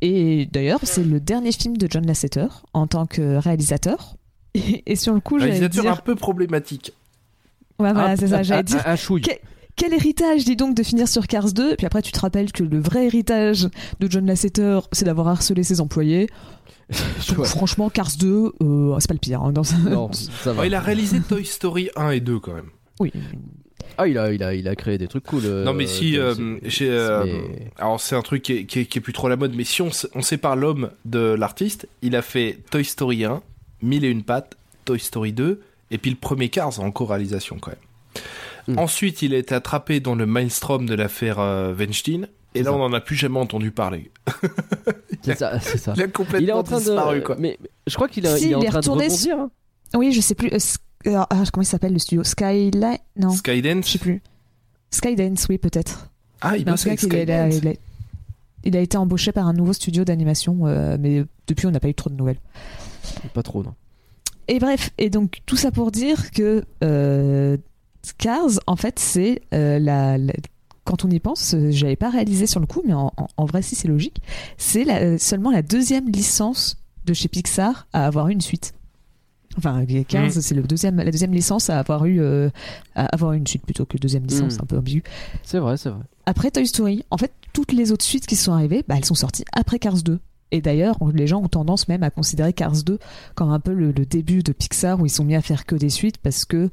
Et 0.00 0.46
d'ailleurs, 0.52 0.80
c'est 0.84 1.04
le 1.04 1.20
dernier 1.20 1.52
film 1.52 1.76
de 1.76 1.86
John 1.90 2.06
Lasseter 2.06 2.46
en 2.72 2.86
tant 2.86 3.06
que 3.06 3.36
réalisateur. 3.36 4.14
Et, 4.54 4.82
et 4.86 4.96
sur 4.96 5.12
le 5.14 5.20
coup, 5.20 5.36
Réalisateur 5.36 5.82
dire... 5.82 5.92
un 5.92 5.96
peu 5.96 6.14
problématique. 6.14 6.92
Ouais, 7.78 7.92
voilà, 7.92 8.16
c'est 8.16 8.28
ça, 8.28 8.42
j'allais 8.42 8.62
dire... 8.62 8.82
Un, 8.86 8.92
un 8.92 8.96
chouille. 8.96 9.22
Que- 9.22 9.30
Quel 9.76 9.92
héritage, 9.92 10.44
dis 10.44 10.56
donc, 10.56 10.74
de 10.74 10.82
finir 10.82 11.06
sur 11.08 11.26
Cars 11.26 11.52
2 11.52 11.76
Puis 11.76 11.86
après, 11.86 12.02
tu 12.02 12.10
te 12.12 12.18
rappelles 12.20 12.50
que 12.52 12.62
le 12.64 12.80
vrai 12.80 13.06
héritage 13.06 13.68
de 14.00 14.10
John 14.10 14.26
Lasseter, 14.26 14.80
c'est 14.92 15.04
d'avoir 15.04 15.28
harcelé 15.28 15.62
ses 15.62 15.80
employés. 15.80 16.28
Donc, 17.28 17.38
Ouais. 17.38 17.46
franchement, 17.46 17.90
Cars 17.90 18.12
2, 18.18 18.52
euh, 18.62 18.96
c'est 18.98 19.08
pas 19.08 19.14
le 19.14 19.20
pire. 19.20 19.42
hein, 19.42 19.52
dans... 19.52 19.62
Non, 19.88 20.10
ça 20.12 20.52
va. 20.52 20.62
Oh, 20.62 20.64
il 20.64 20.74
a 20.74 20.80
réalisé 20.80 21.20
Toy 21.20 21.44
Story 21.44 21.90
1 21.96 22.10
et 22.10 22.20
2 22.20 22.40
quand 22.40 22.54
même. 22.54 22.70
Oui. 22.98 23.12
Ah, 23.98 24.06
il 24.06 24.16
a, 24.16 24.32
il 24.32 24.42
a, 24.42 24.54
il 24.54 24.68
a 24.68 24.76
créé 24.76 24.96
des 24.96 25.08
trucs 25.08 25.24
cool. 25.24 25.42
euh, 25.44 25.64
non 25.64 25.74
mais 25.74 25.86
si, 25.86 26.12
de- 26.12 26.20
euh, 26.20 26.58
j'ai, 26.62 26.88
euh, 26.90 27.24
mais- 27.26 27.70
alors 27.78 28.00
c'est 28.00 28.14
un 28.14 28.22
truc 28.22 28.42
qui 28.42 28.52
est, 28.52 28.64
qui 28.64 28.80
est- 28.80 28.84
qui 28.86 28.98
est 28.98 29.00
plus 29.00 29.12
trop 29.12 29.28
la 29.28 29.36
mode, 29.36 29.54
mais 29.56 29.64
si 29.64 29.82
on, 29.82 29.90
sépare 30.22 30.54
l'homme 30.56 30.90
de 31.04 31.18
l'artiste, 31.38 31.88
il 32.02 32.14
a 32.16 32.22
fait 32.22 32.58
Toy 32.70 32.84
Story 32.84 33.24
1, 33.24 33.42
Mille 33.82 34.04
et 34.04 34.08
une 34.10 34.22
pattes, 34.22 34.56
Toy 34.84 34.98
Story 35.00 35.32
2, 35.32 35.60
et 35.90 35.98
puis 35.98 36.10
le 36.10 36.16
premier 36.16 36.48
Cars 36.48 36.78
en 36.80 36.90
co-réalisation 36.92 37.58
quand 37.60 37.72
même. 37.72 38.76
Mm. 38.76 38.78
Ensuite, 38.78 39.22
il 39.22 39.34
a 39.34 39.38
été 39.38 39.54
attrapé 39.54 39.98
dans 40.00 40.14
le 40.14 40.26
maelstrom 40.26 40.86
de 40.86 40.94
l'affaire 40.94 41.38
euh, 41.40 41.74
Weinstein, 41.74 42.28
et 42.54 42.58
là 42.60 42.66
ça. 42.66 42.72
on 42.74 42.78
n'en 42.78 42.92
a 42.92 43.00
plus 43.00 43.16
jamais 43.16 43.38
entendu 43.38 43.70
parler. 43.70 44.10
C'est 45.22 45.36
ça, 45.36 45.58
c'est 45.60 45.78
ça. 45.78 45.94
Il 45.96 46.02
a 46.02 46.06
complètement 46.08 46.38
Il 46.40 46.48
est 46.48 46.52
en 46.52 46.62
train 46.62 46.78
disparu 46.78 47.18
de. 47.20 47.24
quoi. 47.24 47.36
Mais 47.38 47.58
mais 47.60 47.68
je 47.88 47.94
crois 47.96 48.08
qu'il 48.08 48.24
a- 48.26 48.36
Si, 48.36 48.46
il 48.46 48.52
est 48.52 48.54
en 48.54 48.60
il 48.60 48.66
est 48.66 48.68
train 48.68 48.80
de 48.80 48.84
retourné 48.84 49.04
rebondir. 49.08 49.38
hein. 49.38 49.50
Oui, 49.94 50.12
je 50.12 50.20
sais 50.20 50.34
plus. 50.36 50.48
euh, 50.52 50.58
euh, 51.06 51.18
ah, 51.30 51.42
comment 51.52 51.62
il 51.62 51.66
s'appelle 51.66 51.92
le 51.92 51.98
studio? 51.98 52.24
Skyline? 52.24 52.98
Non, 53.16 53.30
Skydance? 53.30 53.86
Je 53.86 53.92
sais 53.92 53.98
plus. 53.98 54.22
Skydance, 54.90 55.46
oui, 55.48 55.58
peut-être. 55.58 56.10
Ah, 56.40 56.56
il 56.56 56.64
Mais 56.64 56.70
en 56.70 56.74
bosse 56.74 56.86
avec 56.86 57.02
il 57.02 57.08
Skydance. 57.08 57.54
il 57.62 57.68
a- 57.68 57.72
il 58.64 58.76
a 58.76 58.80
été 58.80 58.96
embauché 58.96 59.32
par 59.32 59.46
un 59.46 59.52
nouveau 59.52 59.72
studio 59.72 60.04
d'animation, 60.04 60.66
euh, 60.66 60.96
mais 60.98 61.24
depuis, 61.46 61.66
on 61.66 61.70
n'a 61.70 61.80
pas 61.80 61.88
eu 61.88 61.94
trop 61.94 62.10
de 62.10 62.14
nouvelles. 62.16 62.40
Pas 63.32 63.42
trop, 63.42 63.62
non. 63.62 63.74
Et 64.48 64.58
bref, 64.58 64.90
et 64.98 65.10
donc 65.10 65.40
tout 65.46 65.56
ça 65.56 65.70
pour 65.70 65.90
dire 65.92 66.30
que 66.32 66.64
euh, 66.82 67.56
Cars, 68.18 68.58
en 68.66 68.76
fait, 68.76 68.98
c'est 68.98 69.42
euh, 69.54 69.78
la, 69.78 70.16
la- 70.18 70.32
Quand 70.84 71.04
on 71.04 71.10
y 71.10 71.20
pense, 71.20 71.54
j'avais 71.68 71.96
pas 71.96 72.08
réalisé 72.08 72.46
sur 72.46 72.58
le 72.60 72.66
coup, 72.66 72.82
mais 72.86 72.94
en, 72.94 73.12
en- 73.18 73.26
en 73.36 73.44
vrai, 73.44 73.60
si 73.62 73.74
c'est 73.74 73.88
logique, 73.88 74.22
c'est 74.56 74.84
la- 74.84 75.18
seulement 75.18 75.50
la 75.50 75.60
deuxième 75.62 76.08
licence 76.08 76.78
de 77.04 77.12
chez 77.12 77.28
Pixar 77.28 77.86
à 77.92 78.06
avoir 78.06 78.28
une 78.28 78.40
suite. 78.40 78.72
Enfin, 79.58 79.84
Cars, 80.08 80.24
Mhm. 80.24 80.30
c'est 80.30 80.54
le 80.54 80.62
deuxième, 80.62 80.96
la 80.96 81.10
deuxième 81.10 81.32
licence 81.32 81.68
à 81.68 81.78
avoir 81.78 82.06
eu 82.06 82.20
à 82.94 83.04
avoir 83.06 83.32
une 83.34 83.46
suite 83.46 83.62
plutôt 83.64 83.84
que 83.84 83.98
deuxième 83.98 84.24
licence, 84.24 84.54
Mhm. 84.54 84.60
un 84.62 84.66
peu 84.66 84.78
ambigu. 84.78 85.02
C'est 85.42 85.58
vrai, 85.58 85.76
c'est 85.76 85.90
vrai. 85.90 86.00
Après 86.26 86.50
Toy 86.50 86.66
Story, 86.66 87.04
en 87.10 87.18
fait, 87.18 87.32
toutes 87.52 87.72
les 87.72 87.92
autres 87.92 88.04
suites 88.04 88.26
qui 88.26 88.36
sont 88.36 88.52
arrivées, 88.52 88.84
bah, 88.88 88.94
elles 88.96 89.04
sont 89.04 89.14
sorties 89.14 89.44
après 89.52 89.78
Cars 89.78 90.02
2. 90.02 90.18
Et 90.50 90.62
d'ailleurs, 90.62 90.96
les 91.12 91.26
gens 91.26 91.42
ont 91.42 91.48
tendance 91.48 91.88
même 91.88 92.02
à 92.02 92.10
considérer 92.10 92.52
Cars 92.54 92.82
2 92.82 92.98
comme 93.34 93.50
un 93.50 93.60
peu 93.60 93.72
le, 93.74 93.92
le 93.92 94.06
début 94.06 94.42
de 94.42 94.52
Pixar 94.52 94.98
où 95.00 95.04
ils 95.04 95.10
sont 95.10 95.24
mis 95.24 95.34
à 95.34 95.42
faire 95.42 95.66
que 95.66 95.74
des 95.76 95.90
suites 95.90 96.16
parce 96.18 96.44
que 96.46 96.70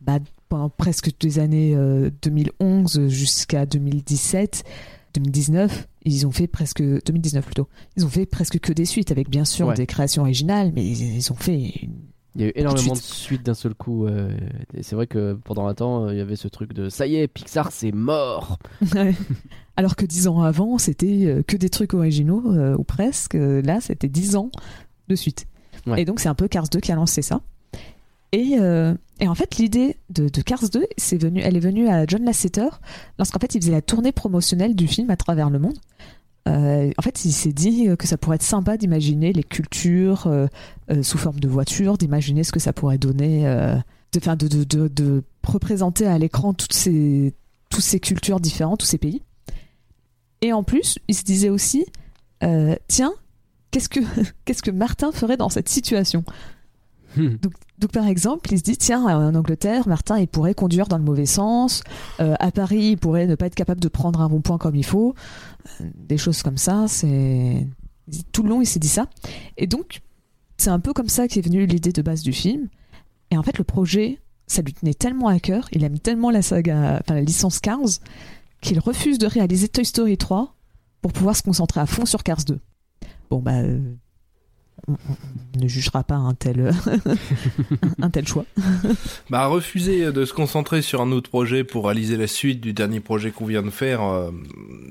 bah, 0.00 0.18
pendant 0.48 0.68
presque 0.68 1.10
des 1.18 1.38
années 1.40 1.74
euh, 1.74 2.10
2011 2.22 3.08
jusqu'à 3.08 3.66
2017, 3.66 4.62
2019, 5.14 5.88
ils 6.04 6.26
ont 6.26 6.30
fait 6.30 6.46
presque 6.46 6.82
2019 6.82 7.44
plutôt. 7.44 7.68
Ils 7.96 8.04
ont 8.04 8.08
fait 8.08 8.26
presque 8.26 8.60
que 8.60 8.72
des 8.72 8.84
suites 8.84 9.10
avec 9.10 9.28
bien 9.30 9.44
sûr 9.44 9.68
Ouais. 9.68 9.74
des 9.74 9.86
créations 9.86 10.22
originales, 10.22 10.70
mais 10.74 10.84
ils, 10.86 11.16
ils 11.16 11.32
ont 11.32 11.36
fait 11.36 11.58
une 11.82 11.94
Il 12.36 12.42
y 12.42 12.44
a 12.44 12.48
eu 12.48 12.52
énormément 12.54 12.92
de 12.92 12.98
suite. 12.98 13.14
suites 13.14 13.42
d'un 13.46 13.54
seul 13.54 13.74
coup. 13.74 14.06
euh, 14.06 14.30
et 14.74 14.82
c'est 14.82 14.94
vrai 14.94 15.06
que 15.06 15.34
pendant 15.44 15.66
un 15.66 15.74
temps, 15.74 16.04
euh, 16.04 16.12
il 16.12 16.18
y 16.18 16.20
avait 16.20 16.36
ce 16.36 16.48
truc 16.48 16.72
de 16.74 16.88
ça 16.88 17.06
y 17.06 17.16
est, 17.16 17.28
Pixar, 17.28 17.72
c'est 17.72 17.92
mort. 17.92 18.58
Alors 19.76 19.96
que 19.96 20.04
dix 20.06 20.28
ans 20.28 20.42
avant, 20.42 20.78
c'était 20.78 21.24
euh, 21.26 21.42
que 21.42 21.56
des 21.56 21.70
trucs 21.70 21.94
originaux, 21.94 22.42
euh, 22.52 22.76
ou 22.76 22.84
presque. 22.84 23.34
Là, 23.34 23.80
c'était 23.80 24.08
dix 24.08 24.36
ans 24.36 24.50
de 25.08 25.14
suite. 25.14 25.46
Ouais. 25.86 26.02
Et 26.02 26.04
donc, 26.04 26.20
c'est 26.20 26.28
un 26.28 26.34
peu 26.34 26.48
Cars 26.48 26.68
2 26.70 26.80
qui 26.80 26.92
a 26.92 26.94
lancé 26.94 27.22
ça. 27.22 27.40
Et, 28.32 28.56
euh, 28.58 28.94
et 29.20 29.28
en 29.28 29.34
fait, 29.34 29.56
l'idée 29.56 29.96
de, 30.10 30.28
de 30.28 30.42
Cars 30.42 30.68
2, 30.72 30.84
c'est 30.96 31.20
venu, 31.20 31.40
elle 31.40 31.56
est 31.56 31.60
venue 31.60 31.88
à 31.88 32.06
John 32.06 32.24
Lasseter 32.24 32.68
lorsqu'en 33.18 33.38
fait, 33.38 33.54
il 33.54 33.60
faisait 33.62 33.72
la 33.72 33.82
tournée 33.82 34.12
promotionnelle 34.12 34.74
du 34.74 34.88
film 34.88 35.10
à 35.10 35.16
travers 35.16 35.48
le 35.48 35.58
monde. 35.58 35.78
Euh, 36.46 36.90
en 36.96 37.02
fait, 37.02 37.24
il 37.24 37.32
s'est 37.32 37.52
dit 37.52 37.88
que 37.98 38.06
ça 38.06 38.16
pourrait 38.16 38.36
être 38.36 38.42
sympa 38.42 38.76
d'imaginer 38.76 39.32
les 39.32 39.42
cultures 39.42 40.26
euh, 40.26 40.46
euh, 40.90 41.02
sous 41.02 41.18
forme 41.18 41.40
de 41.40 41.48
voitures, 41.48 41.98
d'imaginer 41.98 42.44
ce 42.44 42.52
que 42.52 42.60
ça 42.60 42.72
pourrait 42.72 42.98
donner, 42.98 43.42
de, 44.12 44.88
de, 44.88 45.24
représenter 45.44 46.06
à 46.06 46.18
l'écran 46.18 46.54
toutes 46.54 46.72
ces, 46.72 47.32
cultures 48.00 48.40
différentes, 48.40 48.80
tous 48.80 48.86
ces 48.86 48.98
pays. 48.98 49.22
Et 50.42 50.52
en 50.52 50.62
plus, 50.62 50.98
il 51.08 51.14
se 51.14 51.24
disait 51.24 51.48
aussi, 51.48 51.86
tiens, 52.88 53.12
qu'est-ce 53.70 53.88
que, 53.88 54.00
qu'est-ce 54.44 54.62
que 54.62 54.70
Martin 54.70 55.12
ferait 55.12 55.36
dans 55.36 55.48
cette 55.48 55.68
situation? 55.68 56.24
Hmm. 57.16 57.36
donc 57.78 57.92
par 57.92 58.06
exemple, 58.06 58.52
il 58.52 58.58
se 58.58 58.62
dit 58.62 58.76
tiens 58.76 59.02
en 59.02 59.34
Angleterre, 59.34 59.88
Martin 59.88 60.18
il 60.18 60.28
pourrait 60.28 60.54
conduire 60.54 60.86
dans 60.86 60.98
le 60.98 61.04
mauvais 61.04 61.26
sens. 61.26 61.82
Euh, 62.20 62.34
à 62.40 62.50
Paris, 62.50 62.90
il 62.92 62.96
pourrait 62.98 63.26
ne 63.26 63.34
pas 63.34 63.46
être 63.46 63.54
capable 63.54 63.80
de 63.80 63.88
prendre 63.88 64.20
un 64.20 64.26
rond-point 64.26 64.58
comme 64.58 64.74
il 64.74 64.84
faut. 64.84 65.14
Euh, 65.80 65.84
des 65.94 66.18
choses 66.18 66.42
comme 66.42 66.58
ça, 66.58 66.86
c'est 66.88 67.66
tout 68.32 68.42
le 68.42 68.50
long 68.50 68.60
il 68.60 68.66
s'est 68.66 68.78
dit 68.78 68.88
ça. 68.88 69.06
Et 69.56 69.66
donc 69.66 70.02
c'est 70.58 70.70
un 70.70 70.80
peu 70.80 70.92
comme 70.92 71.08
ça 71.08 71.28
qu'est 71.28 71.40
venue 71.40 71.66
l'idée 71.66 71.92
de 71.92 72.02
base 72.02 72.22
du 72.22 72.32
film. 72.32 72.68
Et 73.30 73.38
en 73.38 73.42
fait 73.42 73.58
le 73.58 73.64
projet, 73.64 74.18
ça 74.46 74.62
lui 74.62 74.72
tenait 74.72 74.94
tellement 74.94 75.28
à 75.28 75.40
cœur, 75.40 75.68
il 75.72 75.84
aime 75.84 75.98
tellement 75.98 76.30
la 76.30 76.42
saga, 76.42 77.00
enfin 77.00 77.14
la 77.14 77.22
licence 77.22 77.60
Cars, 77.60 78.00
qu'il 78.60 78.78
refuse 78.78 79.18
de 79.18 79.26
réaliser 79.26 79.68
Toy 79.68 79.84
Story 79.84 80.16
3 80.16 80.54
pour 81.02 81.12
pouvoir 81.12 81.36
se 81.36 81.42
concentrer 81.42 81.80
à 81.80 81.86
fond 81.86 82.06
sur 82.06 82.22
Cars 82.22 82.44
2. 82.44 82.58
Bon, 83.30 83.40
bah. 83.40 83.62
Euh, 84.88 84.94
on, 85.56 85.60
ne 85.62 85.68
jugera 85.68 86.04
pas 86.04 86.14
un 86.14 86.34
tel, 86.34 86.72
un 88.02 88.10
tel 88.10 88.26
choix. 88.26 88.44
Bah, 89.30 89.46
refuser 89.46 90.12
de 90.12 90.24
se 90.24 90.32
concentrer 90.32 90.82
sur 90.82 91.00
un 91.00 91.10
autre 91.12 91.30
projet 91.30 91.64
pour 91.64 91.86
réaliser 91.86 92.16
la 92.16 92.26
suite 92.26 92.60
du 92.60 92.72
dernier 92.72 93.00
projet 93.00 93.30
qu'on 93.30 93.46
vient 93.46 93.62
de 93.62 93.70
faire, 93.70 94.02
euh, 94.02 94.30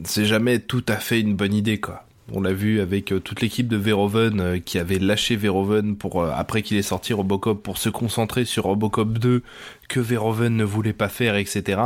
c'est 0.03 0.25
jamais 0.25 0.59
tout 0.59 0.83
à 0.87 0.97
fait 0.97 1.21
une 1.21 1.35
bonne 1.35 1.53
idée, 1.53 1.79
quoi. 1.79 2.05
On 2.33 2.41
l'a 2.41 2.53
vu 2.53 2.81
avec 2.81 3.13
euh, 3.13 3.19
toute 3.19 3.41
l'équipe 3.41 3.67
de 3.67 3.77
Verhoeven 3.77 4.39
euh, 4.39 4.59
qui 4.59 4.79
avait 4.79 4.97
lâché 4.97 5.35
Verhoeven 5.35 5.95
pour 5.95 6.23
euh, 6.23 6.31
après 6.35 6.63
qu'il 6.63 6.75
est 6.75 6.81
sorti 6.81 7.13
Robocop 7.13 7.61
pour 7.61 7.77
se 7.77 7.89
concentrer 7.89 8.45
sur 8.45 8.63
Robocop 8.63 9.19
2 9.19 9.43
que 9.87 9.99
Verhoeven 9.99 10.55
ne 10.55 10.63
voulait 10.63 10.93
pas 10.93 11.09
faire, 11.09 11.35
etc. 11.35 11.79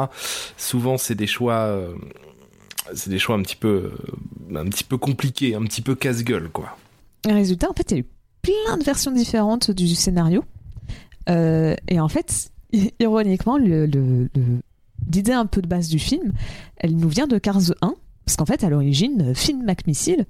Souvent, 0.56 0.98
c'est 0.98 1.16
des 1.16 1.28
choix, 1.28 1.66
euh, 1.66 1.94
c'est 2.94 3.10
des 3.10 3.20
choix 3.20 3.36
un 3.36 3.42
petit 3.42 3.58
peu, 3.58 3.92
euh, 4.52 4.56
un 4.56 4.66
petit 4.66 4.86
peu 4.86 4.98
compliqués, 4.98 5.56
un 5.56 5.64
petit 5.64 5.82
peu 5.82 5.96
casse-gueule, 5.96 6.50
quoi. 6.50 6.78
Résultat, 7.26 7.70
en 7.70 7.74
fait, 7.74 7.92
il 7.92 7.94
y 7.94 7.98
a 7.98 8.02
eu 8.02 8.08
plein 8.42 8.78
de 8.78 8.84
versions 8.84 9.12
différentes 9.12 9.72
du 9.72 9.88
scénario. 9.96 10.44
Euh, 11.30 11.76
et 11.88 12.00
en 12.00 12.08
fait, 12.08 12.52
ironiquement, 13.00 13.58
l'idée 13.58 15.32
un 15.32 15.46
peu 15.46 15.62
de 15.62 15.68
base 15.68 15.90
du 15.90 16.00
film, 16.00 16.34
elle 16.78 16.96
nous 16.96 17.10
vient 17.10 17.28
de 17.28 17.38
Cars 17.38 17.72
1. 17.82 17.94
Parce 18.26 18.38
qu'en 18.38 18.46
fait, 18.46 18.64
à 18.64 18.70
l'origine, 18.70 19.34
Finn 19.34 19.64
McMissile, 19.64 20.26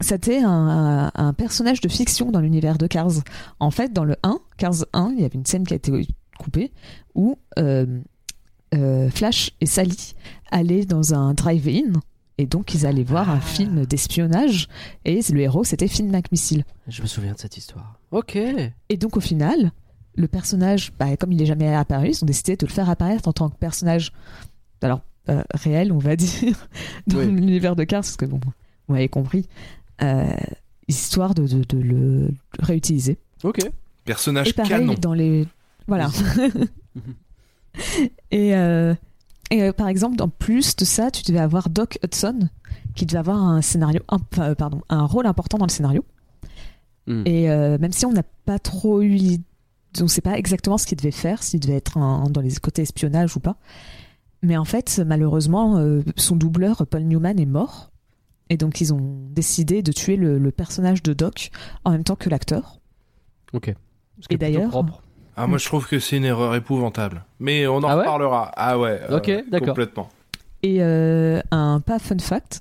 c'était 0.00 0.38
un, 0.38 1.10
un 1.14 1.32
personnage 1.34 1.82
de 1.82 1.88
fiction 1.88 2.30
dans 2.30 2.40
l'univers 2.40 2.78
de 2.78 2.86
Cars. 2.86 3.12
En 3.58 3.70
fait, 3.70 3.92
dans 3.92 4.04
le 4.04 4.16
1, 4.22 4.38
Cars 4.56 4.86
1, 4.94 5.12
il 5.16 5.22
y 5.22 5.24
avait 5.24 5.34
une 5.34 5.44
scène 5.44 5.66
qui 5.66 5.74
a 5.74 5.76
été 5.76 5.92
coupée 6.38 6.72
où 7.14 7.36
euh, 7.58 8.00
euh, 8.74 9.10
Flash 9.10 9.52
et 9.60 9.66
Sally 9.66 10.14
allaient 10.50 10.86
dans 10.86 11.14
un 11.14 11.34
drive-in. 11.34 11.92
Et 12.40 12.46
donc, 12.46 12.72
ils 12.74 12.86
allaient 12.86 13.04
voir 13.04 13.28
un 13.28 13.40
film 13.40 13.84
d'espionnage. 13.84 14.66
Et 15.04 15.20
le 15.30 15.40
héros, 15.40 15.62
c'était 15.62 15.88
Finn 15.88 16.10
McMissile. 16.10 16.64
Je 16.88 17.02
me 17.02 17.06
souviens 17.06 17.34
de 17.34 17.38
cette 17.38 17.58
histoire. 17.58 17.98
Ok. 18.12 18.34
Et 18.36 18.96
donc 18.96 19.16
au 19.16 19.20
final, 19.20 19.72
le 20.16 20.26
personnage, 20.26 20.90
bah, 20.98 21.16
comme 21.18 21.32
il 21.32 21.36
n'est 21.38 21.46
jamais 21.46 21.72
apparu, 21.74 22.08
ils 22.08 22.24
ont 22.24 22.26
décidé 22.26 22.56
de 22.56 22.64
le 22.66 22.72
faire 22.72 22.88
apparaître 22.88 23.28
en 23.28 23.32
tant 23.34 23.50
que 23.50 23.56
personnage, 23.56 24.10
alors 24.80 25.02
euh, 25.28 25.42
réel, 25.52 25.92
on 25.92 25.98
va 25.98 26.16
dire, 26.16 26.66
dans 27.06 27.18
Oui. 27.18 27.26
l'univers 27.26 27.76
de 27.76 27.84
Cars, 27.84 28.00
parce 28.00 28.16
que 28.16 28.24
bon, 28.24 28.40
vous 28.88 28.94
m'avez 28.94 29.10
compris, 29.10 29.46
euh, 30.02 30.32
histoire 30.88 31.34
de, 31.34 31.46
de- 31.46 31.62
de 31.64 31.78
le 31.78 32.30
réutiliser. 32.58 33.18
Ok. 33.44 33.58
Personnage 34.06 34.48
Et 34.48 34.52
pareil 34.54 34.70
canon. 34.70 34.94
dans 34.94 35.12
les, 35.14 35.46
voilà. 35.86 36.10
et 38.30 38.54
euh, 38.56 38.94
et 39.50 39.62
euh, 39.62 39.72
par 39.72 39.88
exemple, 39.88 40.22
en 40.22 40.28
plus 40.28 40.76
de 40.76 40.84
ça, 40.84 41.10
tu 41.10 41.22
devais 41.24 41.38
avoir 41.40 41.68
Doc 41.70 41.98
Hudson, 42.04 42.48
qui 42.94 43.06
devait 43.06 43.18
avoir 43.18 43.42
un 43.42 43.62
scénario, 43.62 44.00
euh, 44.38 44.54
pardon, 44.54 44.80
un 44.88 45.04
rôle 45.04 45.26
important 45.26 45.58
dans 45.58 45.66
le 45.66 45.70
scénario. 45.70 46.04
Hmm. 47.06 47.22
Et 47.26 47.50
euh, 47.50 47.78
même 47.78 47.92
si 47.92 48.06
on 48.06 48.12
n'a 48.12 48.22
pas 48.44 48.58
trop 48.58 49.02
eu, 49.02 49.38
on 50.00 50.08
sait 50.08 50.20
pas 50.20 50.38
exactement 50.38 50.78
ce 50.78 50.86
qu'il 50.86 50.98
devait 50.98 51.10
faire, 51.10 51.42
s'il 51.42 51.60
devait 51.60 51.76
être 51.76 51.96
un- 51.98 52.28
dans 52.30 52.40
les 52.40 52.54
côtés 52.56 52.82
espionnage 52.82 53.36
ou 53.36 53.40
pas. 53.40 53.56
Mais 54.42 54.56
en 54.56 54.64
fait, 54.64 55.02
malheureusement, 55.04 55.76
euh, 55.78 56.02
son 56.16 56.36
doubleur 56.36 56.86
Paul 56.86 57.02
Newman 57.02 57.38
est 57.38 57.46
mort, 57.46 57.90
et 58.48 58.56
donc 58.56 58.80
ils 58.80 58.92
ont 58.94 59.26
décidé 59.30 59.82
de 59.82 59.92
tuer 59.92 60.16
le, 60.16 60.38
le 60.38 60.50
personnage 60.50 61.02
de 61.02 61.12
Doc 61.12 61.50
en 61.84 61.90
même 61.92 62.04
temps 62.04 62.16
que 62.16 62.30
l'acteur. 62.30 62.80
Ok. 63.52 63.74
Ce 64.20 64.28
qui 64.28 64.34
Et 64.34 64.38
d'ailleurs- 64.38 64.70
propre. 64.70 65.02
Ah, 65.42 65.46
moi 65.46 65.58
je 65.58 65.64
trouve 65.66 65.86
que 65.86 65.98
c'est 65.98 66.16
une 66.16 66.24
erreur 66.24 66.54
épouvantable. 66.54 67.24
Mais 67.38 67.66
on 67.66 67.76
en 67.78 67.84
Ah 67.84 67.94
ouais 67.96 68.00
reparlera. 68.02 68.50
Ah 68.56 68.78
ouais. 68.78 69.00
euh, 69.10 69.16
Ok, 69.18 69.30
d'accord. 69.50 69.68
Complètement. 69.68 70.08
Et 70.62 70.78
euh, 70.82 71.40
un 71.50 71.80
pas 71.80 71.98
fun 71.98 72.18
fact, 72.18 72.60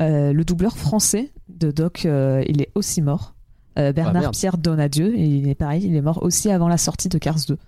euh, 0.00 0.32
le 0.32 0.44
doubleur 0.44 0.76
français 0.76 1.30
de 1.48 1.70
Doc, 1.70 2.04
euh, 2.06 2.42
il 2.48 2.62
est 2.62 2.70
aussi 2.74 3.02
mort. 3.02 3.34
Euh, 3.78 3.88
Ah, 3.88 3.92
Bernard. 3.92 4.30
Pierre 4.30 4.56
Donadieu, 4.56 5.14
et 5.16 5.24
il 5.26 5.48
est 5.48 5.54
pareil, 5.54 5.84
il 5.84 5.94
est 5.96 6.00
mort 6.00 6.22
aussi 6.22 6.50
avant 6.50 6.68
la 6.68 6.78
sortie 6.78 7.08
de 7.08 7.18
Cars 7.18 7.40
2. 7.48 7.58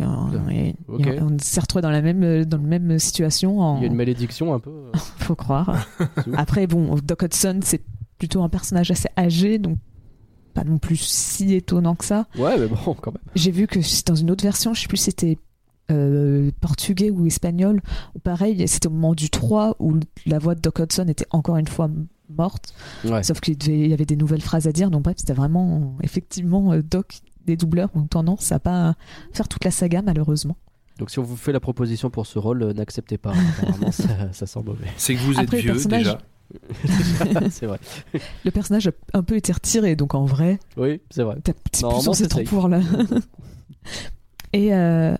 euh, 0.00 0.50
et- 0.50 0.74
Ok. 0.88 1.06
et 1.06 1.20
on 1.22 1.36
s'est 1.38 1.60
retrouvé 1.60 1.82
dans 1.82 1.90
la 1.90 2.02
même 2.02 2.44
dans 2.44 2.56
la 2.58 2.62
même 2.78 2.98
situation. 2.98 3.60
En... 3.60 3.76
Il 3.76 3.82
y 3.82 3.84
a 3.84 3.88
une 3.88 3.94
malédiction 3.94 4.52
un 4.54 4.58
peu. 4.58 4.72
faut 5.18 5.34
croire. 5.36 5.86
Après, 6.36 6.66
bon, 6.66 6.96
Doc 7.04 7.22
Hudson, 7.22 7.60
c'est 7.62 7.82
plutôt 8.18 8.42
un 8.42 8.48
personnage 8.48 8.90
assez 8.90 9.08
âgé, 9.16 9.58
donc 9.58 9.76
pas 10.58 10.64
non 10.68 10.78
plus 10.78 10.96
si 10.96 11.54
étonnant 11.54 11.94
que 11.94 12.04
ça. 12.04 12.26
Ouais, 12.36 12.58
mais 12.58 12.66
bon, 12.66 12.94
quand 12.94 13.12
même. 13.12 13.22
J'ai 13.34 13.50
vu 13.50 13.66
que 13.66 13.80
c'est 13.82 14.06
dans 14.06 14.14
une 14.14 14.30
autre 14.30 14.42
version, 14.44 14.74
je 14.74 14.82
sais 14.82 14.88
plus 14.88 14.96
si 14.96 15.04
c'était 15.04 15.38
euh, 15.90 16.50
portugais 16.60 17.10
ou 17.10 17.26
espagnol, 17.26 17.80
ou 18.14 18.18
pareil, 18.18 18.66
c'était 18.68 18.88
au 18.88 18.90
moment 18.90 19.14
du 19.14 19.30
3 19.30 19.76
où 19.78 19.94
la 20.26 20.38
voix 20.38 20.54
de 20.54 20.60
Doc 20.60 20.80
Hudson 20.80 21.06
était 21.08 21.26
encore 21.30 21.56
une 21.56 21.66
fois 21.66 21.88
morte, 22.36 22.74
Ouais. 23.06 23.22
sauf 23.22 23.40
qu'il 23.40 23.56
devait- 23.56 23.78
il 23.80 23.88
y 23.88 23.94
avait 23.94 24.04
des 24.04 24.16
nouvelles 24.16 24.42
phrases 24.42 24.66
à 24.66 24.72
dire, 24.72 24.90
donc 24.90 25.02
bref, 25.04 25.16
c'était 25.18 25.32
vraiment, 25.32 25.96
effectivement, 26.02 26.72
euh, 26.72 26.82
Doc, 26.82 27.20
des 27.46 27.56
doubleurs 27.56 27.88
ont 27.94 28.02
tendance 28.06 28.52
à 28.52 28.58
pas 28.58 28.94
faire 29.32 29.48
toute 29.48 29.64
la 29.64 29.70
saga, 29.70 30.02
malheureusement. 30.02 30.56
Donc 30.98 31.08
si 31.10 31.18
on 31.20 31.22
vous 31.22 31.36
fait 31.36 31.52
la 31.52 31.60
proposition 31.60 32.10
pour 32.10 32.26
ce 32.26 32.38
rôle, 32.38 32.62
euh, 32.64 32.72
n'acceptez 32.74 33.16
pas. 33.16 33.32
Apparemment, 33.62 33.90
ça, 33.92 34.32
ça 34.32 34.46
sent 34.46 34.60
mauvais. 34.66 34.88
C'est 34.98 35.14
que 35.14 35.20
vous 35.20 35.32
êtes 35.32 35.38
Après, 35.44 35.60
vieux 35.60 35.72
personnage- 35.72 36.02
déjà. 36.04 36.18
c'est 37.50 37.66
vrai. 37.66 37.78
Le 38.44 38.50
personnage 38.50 38.88
a 38.88 38.92
un 39.14 39.22
peu 39.22 39.36
été 39.36 39.52
retiré, 39.52 39.96
donc 39.96 40.14
en 40.14 40.24
vrai, 40.24 40.58
Oui, 40.76 41.00
c'est 41.10 41.22
vrai. 41.22 41.36
T'as 41.44 41.52
plus 41.52 41.82
Normalement, 41.82 42.02
censé 42.02 42.18
c'est 42.20 42.24
être 42.26 42.34
en 42.36 42.38
safe. 42.38 42.48
pour 42.48 42.68
là. 42.68 42.80
et, 44.52 44.74
euh, 44.74 45.14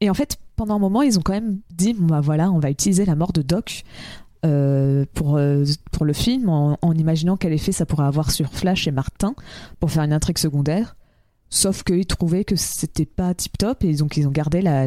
et 0.00 0.10
en 0.10 0.14
fait, 0.14 0.38
pendant 0.56 0.76
un 0.76 0.78
moment, 0.78 1.02
ils 1.02 1.18
ont 1.18 1.22
quand 1.22 1.32
même 1.32 1.58
dit 1.70 1.94
bon, 1.94 2.06
bah 2.06 2.20
voilà, 2.20 2.50
on 2.50 2.58
va 2.58 2.70
utiliser 2.70 3.04
la 3.04 3.14
mort 3.14 3.32
de 3.32 3.42
Doc 3.42 3.84
euh, 4.46 5.04
pour, 5.14 5.36
euh, 5.36 5.64
pour 5.92 6.04
le 6.04 6.12
film, 6.12 6.48
en, 6.48 6.78
en 6.80 6.92
imaginant 6.94 7.36
quel 7.36 7.52
effet 7.52 7.72
ça 7.72 7.84
pourrait 7.86 8.06
avoir 8.06 8.30
sur 8.30 8.50
Flash 8.52 8.86
et 8.88 8.90
Martin 8.90 9.34
pour 9.80 9.90
faire 9.90 10.02
une 10.02 10.12
intrigue 10.12 10.38
secondaire. 10.38 10.96
Sauf 11.50 11.82
qu'ils 11.82 12.06
trouvaient 12.06 12.44
que 12.44 12.56
c'était 12.56 13.06
pas 13.06 13.34
tip 13.34 13.58
top 13.58 13.84
et 13.84 13.94
donc 13.94 14.16
ils 14.16 14.26
ont 14.26 14.30
gardé 14.30 14.62
la, 14.62 14.86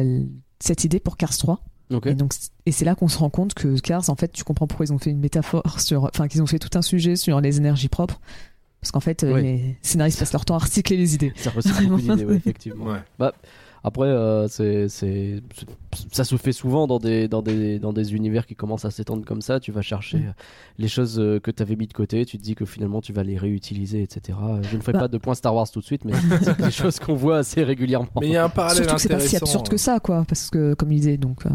cette 0.60 0.84
idée 0.84 0.98
pour 0.98 1.16
Cars 1.16 1.36
3. 1.36 1.60
Et, 2.04 2.14
donc, 2.14 2.32
et 2.66 2.72
c'est 2.72 2.84
là 2.84 2.94
qu'on 2.94 3.08
se 3.08 3.18
rend 3.18 3.30
compte 3.30 3.54
que 3.54 3.78
Cars, 3.80 4.08
en 4.10 4.14
fait, 4.16 4.32
tu 4.32 4.44
comprends 4.44 4.66
pourquoi 4.66 4.86
ils 4.86 4.92
ont 4.92 4.98
fait 4.98 5.10
une 5.10 5.20
métaphore 5.20 5.80
sur. 5.80 6.04
Enfin, 6.04 6.28
qu'ils 6.28 6.42
ont 6.42 6.46
fait 6.46 6.58
tout 6.58 6.76
un 6.78 6.82
sujet 6.82 7.16
sur 7.16 7.40
les 7.40 7.56
énergies 7.58 7.88
propres. 7.88 8.20
Parce 8.80 8.92
qu'en 8.92 9.00
fait, 9.00 9.24
euh, 9.24 9.34
Oui. 9.34 9.42
les 9.42 9.78
scénaristes 9.82 10.18
passent 10.18 10.32
leur 10.34 10.44
temps 10.44 10.56
à 10.56 10.58
recycler 10.58 10.96
les 10.98 11.14
idées. 11.14 11.32
Ça 11.36 11.50
reçoit 11.50 11.72
beaucoup 11.88 12.00
d'idées, 12.02 12.24
ouais, 12.26 12.34
effectivement. 12.36 12.84
Ouais. 12.86 13.30
Après, 13.86 14.06
euh, 14.06 14.48
c'est, 14.48 14.88
c'est, 14.88 15.42
ça 16.10 16.24
se 16.24 16.36
fait 16.36 16.52
souvent 16.52 16.86
dans 16.86 16.98
des, 16.98 17.28
dans, 17.28 17.42
des, 17.42 17.78
dans 17.78 17.92
des 17.92 18.14
univers 18.14 18.46
qui 18.46 18.54
commencent 18.54 18.86
à 18.86 18.90
s'étendre 18.90 19.24
comme 19.26 19.42
ça. 19.42 19.60
Tu 19.60 19.72
vas 19.72 19.82
chercher 19.82 20.18
Mm. 20.18 20.26
euh, 20.28 20.32
les 20.78 20.88
choses 20.88 21.16
que 21.42 21.50
tu 21.50 21.62
avais 21.62 21.76
mis 21.76 21.86
de 21.86 21.92
côté, 21.92 22.24
tu 22.24 22.38
te 22.38 22.42
dis 22.42 22.54
que 22.54 22.64
finalement 22.64 23.00
tu 23.02 23.12
vas 23.12 23.22
les 23.22 23.36
réutiliser, 23.36 24.02
etc. 24.02 24.38
Je 24.62 24.76
ne 24.76 24.80
ferai 24.82 24.92
Bah. 24.94 25.00
pas 25.00 25.08
de 25.08 25.18
point 25.18 25.34
Star 25.34 25.54
Wars 25.54 25.70
tout 25.70 25.80
de 25.80 25.84
suite, 25.84 26.04
mais 26.06 26.12
c'est 26.42 26.58
des 26.60 26.70
choses 26.70 26.98
qu'on 26.98 27.14
voit 27.14 27.38
assez 27.38 27.62
régulièrement. 27.62 28.08
Mais 28.20 28.28
il 28.28 28.32
y 28.32 28.36
a 28.36 28.44
un 28.44 28.48
parallèle 28.48 28.76
Surtout 28.84 28.94
que 28.96 29.00
c'est 29.02 29.08
pas 29.10 29.20
si 29.20 29.36
absurde 29.36 29.68
que 29.68 29.76
ça, 29.76 30.00
quoi. 30.00 30.24
Parce 30.26 30.48
que, 30.50 30.72
comme 30.74 30.90
il 30.92 30.96
disait, 31.00 31.16
donc. 31.18 31.44
euh, 31.44 31.50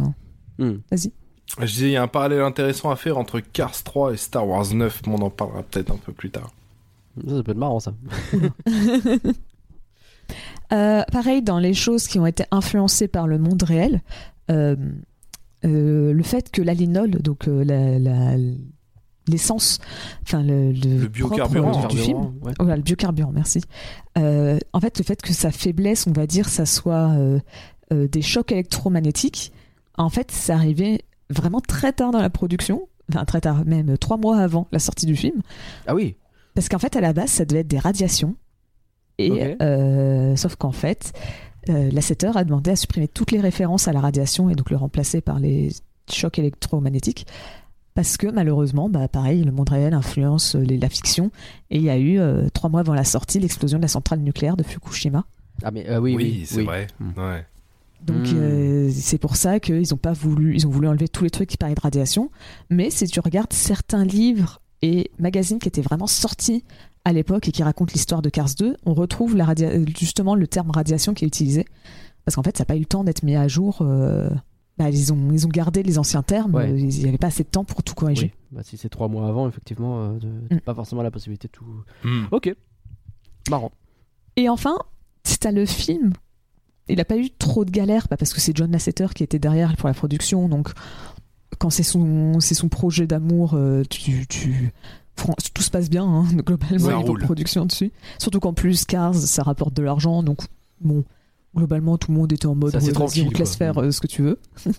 Hmm. 0.59 0.77
Vas-y. 0.91 1.11
Je 1.59 1.65
disais, 1.65 1.87
il 1.87 1.91
y 1.93 1.97
a 1.97 2.03
un 2.03 2.07
parallèle 2.07 2.41
intéressant 2.41 2.91
à 2.91 2.95
faire 2.95 3.17
entre 3.17 3.39
Cars 3.39 3.81
3 3.83 4.13
et 4.13 4.17
Star 4.17 4.47
Wars 4.47 4.71
9, 4.71 5.01
mais 5.07 5.13
on 5.13 5.23
en 5.23 5.29
parlera 5.31 5.63
peut-être 5.63 5.91
un 5.91 5.97
peu 5.97 6.13
plus 6.13 6.29
tard. 6.29 6.51
Ça, 7.27 7.37
ça 7.37 7.43
peut 7.43 7.51
être 7.51 7.57
marrant, 7.57 7.79
ça. 7.79 7.93
Euh, 10.71 11.01
pareil, 11.11 11.41
dans 11.41 11.57
les 11.57 11.73
choses 11.73 12.07
qui 12.07 12.19
ont 12.19 12.27
été 12.27 12.43
influencées 12.51 13.07
par 13.07 13.25
le 13.25 13.39
monde 13.39 13.63
réel, 13.63 14.03
euh, 14.51 14.75
euh, 15.65 16.13
le 16.13 16.23
fait 16.23 16.51
que 16.51 16.61
l'alinol, 16.61 17.09
donc 17.09 17.47
euh, 17.47 17.63
la- 17.63 17.97
la- 17.97 18.37
l'essence, 19.27 19.79
enfin 20.21 20.43
le, 20.43 20.71
Le 20.71 20.97
propre 21.09 21.09
biocarburant, 21.09 21.87
du 21.87 21.97
film, 21.97 22.33
ouais. 22.43 22.53
Voilà, 22.59 22.75
le 22.75 22.83
biocarburant, 22.83 23.31
merci. 23.31 23.61
Euh, 24.19 24.59
en 24.73 24.79
fait, 24.79 24.99
le 24.99 25.03
fait 25.03 25.19
que 25.23 25.33
sa 25.33 25.49
faiblesse, 25.51 26.05
on 26.05 26.11
va 26.11 26.27
dire, 26.27 26.47
ça 26.47 26.67
soit 26.67 27.09
euh, 27.17 27.39
euh, 27.91 28.07
des 28.07 28.21
chocs 28.21 28.51
électromagnétiques, 28.51 29.51
en 30.05 30.09
fait, 30.09 30.31
ça 30.31 30.55
arrivait 30.55 31.01
vraiment 31.29 31.61
très 31.61 31.93
tard 31.93 32.11
dans 32.11 32.21
la 32.21 32.29
production, 32.29 32.87
enfin 33.11 33.25
très 33.25 33.41
tard, 33.41 33.65
même 33.65 33.97
trois 33.97 34.17
mois 34.17 34.37
avant 34.39 34.67
la 34.71 34.79
sortie 34.79 35.05
du 35.05 35.15
film, 35.15 35.41
Ah 35.87 35.93
oui. 35.95 36.15
parce 36.55 36.69
qu'en 36.69 36.79
fait, 36.79 36.95
à 36.95 37.01
la 37.01 37.13
base, 37.13 37.29
ça 37.29 37.45
devait 37.45 37.61
être 37.61 37.67
des 37.67 37.79
radiations. 37.79 38.35
Et 39.17 39.57
euh, 39.61 40.35
sauf 40.37 40.55
qu'en 40.55 40.71
fait, 40.71 41.11
euh, 41.69 41.89
l'assetteur 41.91 42.37
a 42.37 42.43
demandé 42.45 42.71
à 42.71 42.75
supprimer 42.77 43.07
toutes 43.09 43.31
les 43.31 43.41
références 43.41 43.87
à 43.89 43.93
la 43.93 43.99
radiation 43.99 44.49
et 44.49 44.55
donc 44.55 44.69
le 44.69 44.77
remplacer 44.77 45.19
par 45.21 45.39
les 45.39 45.69
chocs 46.09 46.39
électromagnétiques. 46.39 47.27
Parce 47.95 48.15
que 48.15 48.27
malheureusement, 48.27 48.87
bah, 48.89 49.09
pareil, 49.09 49.43
le 49.43 49.51
monde 49.51 49.69
réel 49.69 49.93
influence 49.93 50.55
euh, 50.55 50.59
les- 50.61 50.77
la 50.77 50.87
fiction. 50.87 51.31
Et 51.69 51.77
il 51.77 51.83
y 51.83 51.89
a 51.89 51.97
eu, 51.97 52.17
euh, 52.17 52.47
trois 52.53 52.69
mois 52.69 52.79
avant 52.79 52.93
la 52.93 53.03
sortie, 53.03 53.39
l'explosion 53.39 53.77
de 53.77 53.81
la 53.81 53.87
centrale 53.89 54.19
nucléaire 54.19 54.55
de 54.55 54.63
Fukushima. 54.63 55.25
Ah 55.63 55.71
mais 55.71 55.89
euh, 55.89 55.99
oui, 55.99 56.15
oui, 56.15 56.43
c'est 56.45 56.59
oui. 56.59 56.63
vrai. 56.65 56.87
Ouais. 57.17 57.45
Donc 58.05 58.27
Hmm. 58.27 58.37
euh, 58.37 58.89
c'est 58.93 59.17
pour 59.17 59.35
ça 59.35 59.59
qu'ils 59.59 59.93
ont 59.93 59.97
pas 59.97 60.13
voulu, 60.13 60.55
ils 60.55 60.65
ont 60.65 60.69
voulu 60.69 60.87
enlever 60.87 61.07
tous 61.07 61.23
les 61.23 61.29
trucs 61.29 61.49
qui 61.49 61.57
parlaient 61.57 61.75
de 61.75 61.81
radiation. 61.81 62.31
Mais 62.69 62.89
si 62.89 63.05
tu 63.07 63.19
regardes 63.19 63.53
certains 63.53 64.05
livres 64.05 64.61
et 64.81 65.11
magazines 65.19 65.59
qui 65.59 65.67
étaient 65.67 65.81
vraiment 65.81 66.07
sortis 66.07 66.63
à 67.05 67.13
l'époque 67.13 67.47
et 67.47 67.51
qui 67.51 67.61
racontent 67.63 67.91
l'histoire 67.93 68.21
de 68.21 68.29
Cars 68.29 68.55
2, 68.57 68.77
on 68.85 68.93
retrouve 68.93 69.35
la 69.35 69.45
radia- 69.45 69.85
justement 69.97 70.35
le 70.35 70.47
terme 70.47 70.71
radiation 70.71 71.13
qui 71.13 71.25
est 71.25 71.27
utilisé. 71.27 71.65
Parce 72.25 72.35
qu'en 72.35 72.43
fait, 72.43 72.55
ça 72.57 72.61
n'a 72.61 72.65
pas 72.65 72.75
eu 72.75 72.79
le 72.79 72.85
temps 72.85 73.03
d'être 73.03 73.23
mis 73.23 73.35
à 73.35 73.47
jour. 73.47 73.79
euh, 73.81 74.29
bah, 74.77 74.89
ils, 74.89 75.11
ont, 75.11 75.29
ils 75.33 75.45
ont 75.45 75.49
gardé 75.49 75.83
les 75.83 75.97
anciens 75.99 76.23
termes, 76.23 76.55
Ouais. 76.55 76.69
euh, 76.71 76.77
il 76.79 76.87
n'y 76.87 77.07
avait 77.09 77.17
pas 77.17 77.27
assez 77.27 77.43
de 77.43 77.49
temps 77.49 77.65
pour 77.65 77.83
tout 77.83 77.95
corriger. 77.95 78.33
Oui. 78.33 78.55
Bah, 78.57 78.61
si 78.63 78.77
c'est 78.77 78.87
trois 78.87 79.09
mois 79.09 79.27
avant, 79.27 79.47
effectivement, 79.49 80.03
euh, 80.05 80.19
Mm. 80.51 80.59
pas 80.61 80.73
forcément 80.73 81.01
la 81.01 81.11
possibilité 81.11 81.49
de 81.49 81.51
tout. 81.51 81.65
Hmm. 82.05 82.25
Ok. 82.31 82.55
Marrant. 83.49 83.71
Et 84.37 84.47
enfin, 84.47 84.77
t'as 85.41 85.51
le 85.51 85.65
film. 85.65 86.13
Il 86.89 86.99
a 86.99 87.05
pas 87.05 87.17
eu 87.17 87.29
trop 87.29 87.65
de 87.65 87.71
galères, 87.71 88.07
bah, 88.09 88.17
parce 88.17 88.33
que 88.33 88.41
c'est 88.41 88.55
John 88.55 88.71
Lasseter 88.71 89.07
qui 89.15 89.23
était 89.23 89.39
derrière 89.39 89.75
pour 89.77 89.87
la 89.87 89.93
production. 89.93 90.49
Donc, 90.49 90.69
quand 91.57 91.69
c'est 91.69 91.83
son, 91.83 92.39
c'est 92.39 92.55
son 92.55 92.69
projet 92.69 93.05
d'amour, 93.07 93.53
euh, 93.53 93.83
tu, 93.89 94.25
tu- 94.27 94.71
fran- 95.15 95.35
tout 95.53 95.61
se 95.63 95.69
passe 95.69 95.89
bien, 95.89 96.03
hein, 96.05 96.25
globalement, 96.33 96.79
Ça 96.89 96.95
niveau 96.97 97.11
roule. 97.13 97.21
production 97.23 97.65
dessus. 97.65 97.91
Surtout 98.17 98.39
qu'en 98.39 98.53
plus, 98.53 98.85
Cars, 98.85 99.15
ça 99.15 99.43
rapporte 99.43 99.73
de 99.75 99.83
l'argent. 99.83 100.23
Donc, 100.23 100.39
bon, 100.81 101.03
globalement, 101.55 101.97
tout 101.97 102.11
le 102.11 102.17
monde 102.17 102.31
était 102.33 102.45
en 102.47 102.55
mode 102.55 102.71
tranquille, 102.93 103.25
on 103.27 103.31
te 103.31 103.37
laisse 103.37 103.55
faire 103.55 103.77
euh, 103.81 103.91
ce 103.91 104.01
que 104.01 104.07
tu 104.07 104.21
veux. 104.21 104.39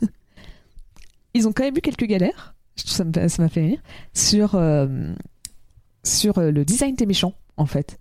Ils 1.35 1.47
ont 1.47 1.53
quand 1.53 1.63
même 1.65 1.77
eu 1.77 1.81
quelques 1.81 2.07
galères. 2.07 2.55
Ça 2.77 3.05
m'a 3.05 3.49
fait 3.49 3.61
rire. 3.67 3.81
Sur, 4.15 4.55
euh, 4.55 5.13
sur 6.03 6.41
le 6.41 6.65
design 6.65 6.95
des 6.97 7.07
méchants, 7.07 7.35
en 7.57 7.67
fait 7.67 7.99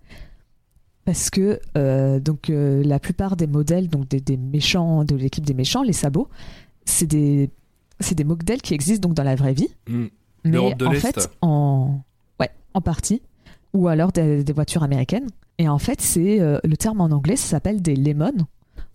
parce 1.04 1.30
que 1.30 1.60
euh, 1.76 2.20
donc 2.20 2.50
euh, 2.50 2.82
la 2.84 2.98
plupart 2.98 3.36
des 3.36 3.46
modèles 3.46 3.88
donc 3.88 4.08
des, 4.08 4.20
des 4.20 4.36
méchants 4.36 5.04
de 5.04 5.16
l'équipe 5.16 5.44
des 5.44 5.54
méchants 5.54 5.82
les 5.82 5.92
sabots 5.92 6.28
c'est 6.84 7.06
des 7.06 7.50
c'est 8.00 8.14
des 8.14 8.24
modèles 8.24 8.62
qui 8.62 8.74
existent 8.74 9.08
donc 9.08 9.16
dans 9.16 9.22
la 9.22 9.34
vraie 9.34 9.52
vie. 9.52 9.68
Hmm. 9.88 10.06
mais 10.44 10.74
de 10.74 10.86
en 10.86 10.92
fait 10.92 11.30
en 11.42 12.00
ouais 12.38 12.50
en 12.74 12.80
partie. 12.80 13.22
Ou 13.72 13.86
alors 13.86 14.10
des, 14.10 14.42
des 14.42 14.52
voitures 14.52 14.82
américaines. 14.82 15.28
Et 15.58 15.68
en 15.68 15.78
fait 15.78 16.00
c'est 16.00 16.40
euh, 16.40 16.58
le 16.64 16.76
terme 16.76 17.00
en 17.00 17.10
anglais 17.10 17.36
ça 17.36 17.48
s'appelle 17.48 17.82
des 17.82 17.96
lemons. 17.96 18.46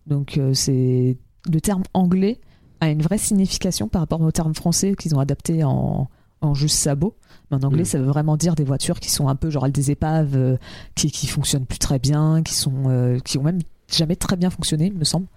Donc 0.08 0.40
c'est 0.54 1.18
le 1.50 1.62
terme 1.62 1.84
anglais 1.94 2.40
a 2.82 2.90
une 2.90 3.02
vraie 3.02 3.18
signification 3.18 3.88
par 3.88 4.02
rapport 4.02 4.22
au 4.22 4.32
terme 4.32 4.54
français 4.54 4.96
qu'ils 4.96 5.16
ont 5.16 5.20
adapté 5.20 5.64
en 5.64 6.10
en 6.42 6.54
juste 6.54 6.78
sabot 6.78 7.16
mais 7.50 7.58
en 7.58 7.62
anglais 7.62 7.84
Mm. 7.84 7.86
ça 7.86 8.00
veut 8.00 8.06
vraiment 8.06 8.38
dire 8.38 8.56
des 8.56 8.64
voitures 8.64 9.00
qui 9.00 9.10
sont 9.12 9.28
un 9.28 9.36
peu 9.36 9.50
genre 9.50 9.70
des 9.70 9.92
épaves 9.92 10.36
euh, 10.36 10.58
qui 10.96 11.12
qui 11.12 11.28
fonctionnent 11.28 11.66
plus 11.66 11.80
très 11.80 12.00
bien 12.00 12.42
qui 12.44 12.54
sont 12.54 12.84
euh, 12.88 13.20
qui 13.20 13.38
ont 13.38 13.44
même 13.44 13.60
jamais 13.92 14.16
très 14.16 14.36
bien 14.36 14.50
fonctionné 14.50 14.88
il 14.88 14.94
me 14.94 15.04
semble 15.04 15.28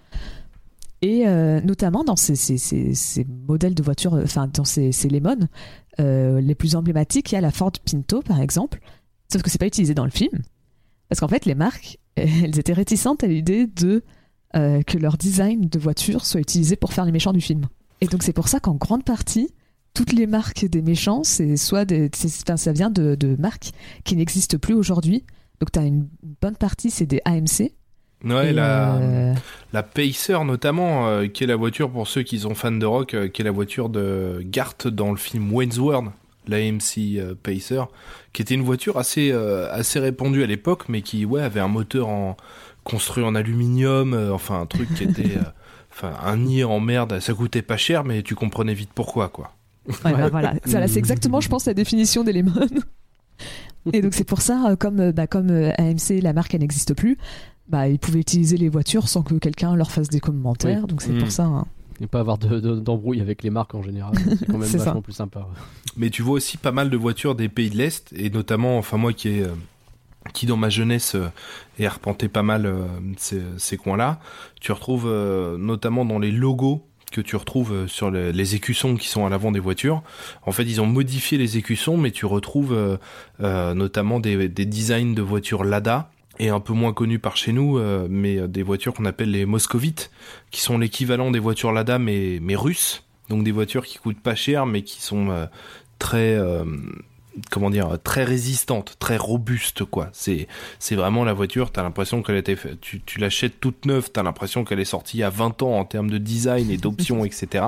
et 1.01 1.27
euh, 1.27 1.61
notamment 1.61 2.03
dans 2.03 2.17
ces, 2.17 2.35
ces, 2.35 2.57
ces, 2.57 2.93
ces 2.93 3.25
modèles 3.47 3.73
de 3.73 3.81
voitures, 3.81 4.15
enfin 4.15 4.49
dans 4.53 4.65
ces, 4.65 4.91
ces 4.91 5.07
Lemon, 5.07 5.37
les 5.97 6.55
plus 6.55 6.75
emblématiques, 6.75 7.31
il 7.31 7.35
y 7.35 7.37
a 7.37 7.41
la 7.41 7.51
Ford 7.51 7.71
Pinto 7.71 8.21
par 8.21 8.41
exemple, 8.41 8.81
sauf 9.31 9.41
que 9.41 9.49
c'est 9.49 9.59
pas 9.59 9.67
utilisé 9.67 9.93
dans 9.93 10.03
le 10.03 10.11
film, 10.11 10.41
parce 11.07 11.21
qu'en 11.21 11.29
fait 11.29 11.45
les 11.45 11.55
marques, 11.55 11.99
elles 12.15 12.59
étaient 12.59 12.73
réticentes 12.73 13.23
à 13.23 13.27
l'idée 13.27 13.65
de 13.65 14.03
que 14.53 14.97
leur 14.97 15.15
design 15.15 15.69
de 15.69 15.79
voiture 15.79 16.25
soit 16.25 16.41
utilisé 16.41 16.75
pour 16.75 16.91
faire 16.91 17.05
les 17.05 17.13
méchants 17.13 17.31
du 17.31 17.39
film. 17.39 17.61
Et 18.01 18.07
donc 18.07 18.21
c'est 18.21 18.33
pour 18.33 18.49
ça 18.49 18.59
qu'en 18.59 18.75
grande 18.75 19.05
partie, 19.05 19.49
toutes 19.93 20.13
les 20.13 20.27
marques 20.27 20.65
des 20.65 20.81
méchants, 20.81 21.23
c'est 21.23 21.57
soit 21.57 21.85
des, 21.85 22.09
enfin, 22.13 22.57
ça 22.57 22.71
vient 22.71 22.89
de, 22.89 23.15
de 23.15 23.35
marques 23.37 23.71
qui 24.03 24.15
n'existent 24.15 24.57
plus 24.57 24.73
aujourd'hui. 24.73 25.25
Donc 25.59 25.71
tu 25.71 25.79
as 25.79 25.83
une 25.83 26.07
bonne 26.41 26.55
partie, 26.55 26.89
c'est 26.89 27.05
des 27.05 27.21
AMC. 27.25 27.71
Ouais, 28.23 28.49
Et, 28.49 28.53
la, 28.53 28.95
euh, 28.97 29.33
la 29.71 29.83
Pacer 29.83 30.43
notamment, 30.43 31.07
euh, 31.07 31.27
qui 31.27 31.45
est 31.45 31.47
la 31.47 31.55
voiture 31.55 31.89
pour 31.89 32.07
ceux 32.07 32.21
qui 32.21 32.39
sont 32.39 32.53
fans 32.53 32.71
de 32.71 32.85
rock, 32.85 33.13
euh, 33.13 33.27
qui 33.29 33.41
est 33.41 33.45
la 33.45 33.51
voiture 33.51 33.89
de 33.89 34.41
Gart 34.43 34.75
dans 34.85 35.11
le 35.11 35.17
film 35.17 35.53
Wayne's 35.53 35.77
World, 35.77 36.11
la 36.47 36.57
AMC 36.57 37.17
euh, 37.17 37.35
Pacer, 37.41 37.83
qui 38.33 38.41
était 38.41 38.55
une 38.55 38.63
voiture 38.63 38.97
assez 38.97 39.31
assez 39.31 39.99
répandue 39.99 40.43
à 40.43 40.47
l'époque, 40.47 40.89
mais 40.89 41.01
qui 41.01 41.25
ouais 41.25 41.41
avait 41.41 41.61
un 41.61 41.69
moteur 41.69 42.09
en 42.09 42.35
construit 42.83 43.23
en 43.23 43.35
aluminium, 43.35 44.13
enfin 44.33 44.61
un 44.61 44.65
truc 44.65 44.93
qui 44.95 45.03
était, 45.03 45.37
enfin 45.91 46.13
un 46.21 46.37
nid 46.37 46.63
en 46.63 46.79
merde, 46.79 47.19
ça 47.19 47.33
coûtait 47.33 47.61
pas 47.61 47.77
cher, 47.77 48.03
mais 48.03 48.21
tu 48.21 48.35
comprenais 48.35 48.73
vite 48.73 48.91
pourquoi 48.93 49.29
quoi. 49.29 49.53
Ouais, 49.87 50.11
bah 50.13 50.29
voilà, 50.29 50.53
c'est 50.87 50.97
exactement, 50.99 51.39
je 51.41 51.49
pense, 51.49 51.65
la 51.65 51.73
définition 51.73 52.23
des 52.23 52.33
lemons. 52.33 52.53
Et 53.93 54.01
donc 54.01 54.13
c'est 54.13 54.23
pour 54.25 54.41
ça, 54.41 54.69
euh, 54.71 54.75
comme, 54.75 54.99
euh, 54.99 55.11
bah, 55.11 55.25
comme 55.25 55.49
euh, 55.49 55.71
AMC, 55.77 56.21
la 56.21 56.33
marque, 56.33 56.53
elle 56.53 56.59
n'existe 56.61 56.93
plus, 56.93 57.17
bah, 57.69 57.87
ils 57.87 57.97
pouvaient 57.97 58.19
utiliser 58.19 58.57
les 58.57 58.69
voitures 58.69 59.07
sans 59.07 59.23
que 59.23 59.35
quelqu'un 59.35 59.75
leur 59.75 59.89
fasse 59.91 60.09
des 60.09 60.19
commentaires. 60.19 60.85
Donc 60.85 61.01
c'est 61.01 61.13
Mm. 61.13 61.19
pour 61.19 61.31
ça. 61.31 61.45
hein. 61.45 61.65
Et 62.01 62.07
pas 62.07 62.19
avoir 62.19 62.37
de- 62.37 62.59
de- 62.59 62.79
d'embrouille 62.79 63.19
avec 63.21 63.41
les 63.43 63.49
marques 63.49 63.75
en 63.75 63.81
général. 63.81 64.13
C'est 64.39 64.45
quand 64.45 64.57
même 64.57 64.63
C'est 64.67 64.77
ça. 64.79 64.85
vachement 64.85 65.01
plus 65.01 65.13
sympa. 65.13 65.39
ouais. 65.39 65.45
Mais 65.97 66.09
tu 66.09 66.21
vois 66.21 66.33
aussi 66.35 66.57
pas 66.57 66.71
mal 66.71 66.89
de 66.89 66.97
voitures 66.97 67.35
des 67.35 67.49
pays 67.49 67.69
de 67.69 67.77
l'Est, 67.77 68.13
et 68.15 68.29
notamment, 68.29 68.77
enfin 68.77 68.97
moi 68.97 69.11
qui 69.13 69.29
est, 69.29 69.41
euh, 69.43 69.49
qui 70.33 70.45
dans 70.45 70.55
ma 70.57 70.69
jeunesse 70.69 71.15
euh, 71.15 71.27
ai 71.77 71.85
arpenté 71.87 72.27
pas 72.29 72.43
mal 72.43 72.65
euh, 72.65 72.85
ces, 73.17 73.41
ces 73.57 73.75
coins-là, 73.77 74.19
tu 74.61 74.71
retrouves 74.71 75.07
euh, 75.07 75.57
notamment 75.57 76.05
dans 76.05 76.19
les 76.19 76.31
logos 76.31 76.85
que 77.09 77.21
tu 77.21 77.35
retrouves 77.35 77.73
euh, 77.73 77.87
sur 77.87 78.11
les, 78.11 78.55
écussons 78.55 78.95
qui 78.95 79.07
sont 79.07 79.25
à 79.25 79.29
l'avant 79.29 79.51
des 79.51 79.59
voitures. 79.59 80.01
En 80.45 80.51
fait, 80.51 80.63
ils 80.63 80.81
ont 80.81 80.85
modifié 80.85 81.37
les 81.37 81.57
écussons, 81.57 81.97
mais 81.97 82.11
tu 82.11 82.25
retrouves 82.25 82.73
euh, 82.73 82.97
euh, 83.41 83.73
notamment 83.73 84.19
des, 84.19 84.49
des 84.49 84.65
designs 84.65 85.13
de 85.13 85.21
voitures 85.21 85.63
Lada 85.63 86.09
et 86.39 86.49
un 86.49 86.59
peu 86.59 86.73
moins 86.73 86.93
connus 86.93 87.19
par 87.19 87.35
chez 87.35 87.51
nous, 87.51 87.81
mais 88.09 88.47
des 88.47 88.63
voitures 88.63 88.93
qu'on 88.93 89.03
appelle 89.03 89.29
les 89.29 89.45
moscovites, 89.45 90.09
qui 90.51 90.61
sont 90.61 90.77
l'équivalent 90.77 91.31
des 91.31 91.39
voitures 91.39 91.73
Lada 91.73 91.99
mais, 91.99 92.39
mais 92.41 92.55
russes. 92.55 93.03
Donc 93.27 93.43
des 93.43 93.51
voitures 93.51 93.85
qui 93.85 93.97
coûtent 93.97 94.21
pas 94.21 94.35
cher, 94.35 94.65
mais 94.65 94.83
qui 94.83 95.01
sont 95.01 95.49
très 95.99 96.39
comment 97.51 97.69
dire 97.69 97.97
très 98.03 98.23
résistantes, 98.23 98.95
très 98.99 99.17
robustes 99.17 99.83
quoi. 99.85 100.09
C'est 100.13 100.47
c'est 100.79 100.95
vraiment 100.95 101.23
la 101.23 101.33
voiture. 101.33 101.71
T'as 101.71 101.83
l'impression 101.83 102.21
qu'elle 102.21 102.43
fait- 102.43 102.79
tu 102.81 103.01
tu 103.01 103.19
l'achètes 103.19 103.59
toute 103.59 103.85
neuve. 103.85 104.09
T'as 104.11 104.23
l'impression 104.23 104.63
qu'elle 104.65 104.79
est 104.79 104.85
sortie 104.85 105.17
il 105.17 105.21
y 105.21 105.23
a 105.23 105.29
20 105.29 105.61
ans 105.61 105.77
en 105.77 105.85
termes 105.85 106.09
de 106.09 106.17
design 106.17 106.69
et 106.71 106.77
d'options 106.77 107.25
etc. 107.25 107.63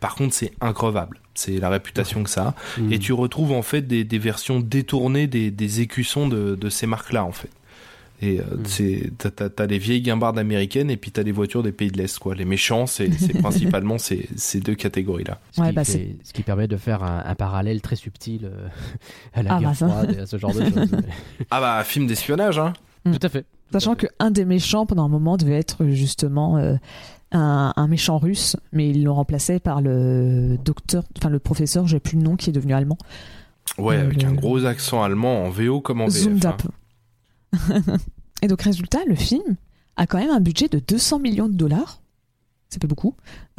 Par 0.00 0.14
contre 0.14 0.34
c'est 0.34 0.52
increvable. 0.60 1.20
C'est 1.34 1.58
la 1.58 1.68
réputation 1.70 2.22
que 2.24 2.30
ça 2.30 2.48
a. 2.76 2.80
Mm. 2.80 2.92
Et 2.92 2.98
tu 2.98 3.12
retrouves 3.12 3.52
en 3.52 3.62
fait 3.62 3.82
des, 3.82 4.04
des 4.04 4.18
versions 4.18 4.60
détournées 4.60 5.26
des, 5.26 5.50
des 5.50 5.80
écussons 5.80 6.28
de, 6.28 6.54
de 6.54 6.68
ces 6.68 6.86
marques-là 6.86 7.24
en 7.24 7.32
fait. 7.32 7.50
Et 8.24 8.38
euh, 8.38 8.44
Mm. 8.56 8.62
c'est 8.66 9.10
t'as, 9.18 9.66
les 9.66 9.78
vieilles 9.78 10.00
guimbardes 10.00 10.38
américaines 10.38 10.90
et 10.90 10.96
puis 10.96 11.10
t'as 11.10 11.22
les 11.24 11.32
voitures 11.32 11.62
des 11.64 11.72
pays 11.72 11.90
de 11.90 11.98
l'Est 11.98 12.18
quoi. 12.20 12.34
Les 12.36 12.44
méchants 12.44 12.86
c'est, 12.86 13.10
c'est 13.18 13.32
principalement 13.42 13.98
ces, 13.98 14.28
ces 14.36 14.60
deux 14.60 14.76
catégories-là. 14.76 15.40
Ce, 15.50 15.60
Ouais, 15.60 15.70
qui 15.70 15.74
bah, 15.74 15.84
ce 15.84 16.32
qui 16.32 16.42
permet 16.42 16.68
de 16.68 16.76
faire 16.76 17.02
un, 17.02 17.24
un 17.26 17.34
parallèle 17.34 17.80
très 17.80 17.96
subtil 17.96 18.44
euh, 18.44 18.68
à 19.34 19.42
la 19.42 19.54
Ah, 19.56 19.58
guerre 19.58 19.68
bah, 19.70 19.74
ça. 19.74 19.88
froide 19.88 20.14
et 20.16 20.20
à 20.20 20.26
ce 20.26 20.38
genre 20.38 20.54
de 20.54 20.60
choses. 20.70 20.90
Ah 21.50 21.60
bah 21.60 21.82
film 21.84 22.06
d'espionnage 22.06 22.58
hein. 22.60 22.72
Tout 23.04 23.18
à 23.20 23.28
fait. 23.28 23.44
Sachant 23.72 23.96
qu'un 23.96 24.30
des 24.30 24.44
méchants, 24.44 24.86
pendant 24.86 25.04
un 25.04 25.08
moment, 25.08 25.36
devait 25.36 25.58
être 25.58 25.86
justement 25.86 26.58
euh, 26.58 26.74
un, 27.32 27.72
un 27.74 27.88
méchant 27.88 28.18
russe, 28.18 28.54
mais 28.72 28.90
ils 28.90 29.02
l'ont 29.02 29.14
remplacé 29.14 29.58
par 29.58 29.80
le 29.80 30.56
docteur, 30.64 31.02
enfin 31.18 31.28
le 31.30 31.38
professeur, 31.40 31.88
j'ai 31.88 31.98
plus 31.98 32.16
le 32.18 32.22
nom, 32.22 32.36
qui 32.36 32.50
est 32.50 32.52
devenu 32.52 32.74
allemand. 32.74 32.98
Ouais, 33.78 33.96
Euh, 33.96 34.02
avec 34.04 34.22
le- 34.22 34.28
un 34.28 34.32
gros 34.34 34.64
accent 34.66 35.02
allemand 35.02 35.44
en 35.44 35.48
VO 35.50 35.80
comme 35.80 36.00
en 36.02 36.06
VF. 36.06 36.44
hein. 36.46 36.56
Et 38.42 38.48
donc, 38.48 38.62
résultat, 38.62 39.00
le 39.06 39.14
film 39.14 39.56
a 39.96 40.06
quand 40.06 40.18
même 40.18 40.30
un 40.30 40.40
budget 40.40 40.68
de 40.68 40.78
200 40.78 41.18
millions 41.20 41.48
de 41.48 41.54
dollars. 41.54 42.00
Ça 42.70 42.78
fait 42.80 42.86
beaucoup. 42.86 43.14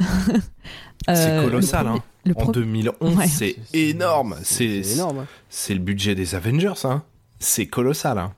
C'est 1.06 1.10
Euh, 1.30 1.42
le 1.44 1.50
colossal 1.50 1.86
hein. 1.86 2.02
le 2.24 2.32
En 2.32 2.40
pro- 2.40 2.52
2011, 2.52 3.16
Ouais. 3.16 3.26
c'est 3.28 3.56
énorme. 3.74 4.36
C'est 4.42 4.82
C'est 4.82 4.94
énorme. 4.94 5.18
hein. 5.20 5.26
C'est 5.50 5.74
le 5.74 5.80
budget 5.80 6.14
des 6.14 6.34
Avengers, 6.34 6.72
hein. 6.84 7.02
C'est 7.38 7.66
colossal, 7.66 8.18
hein. 8.18 8.32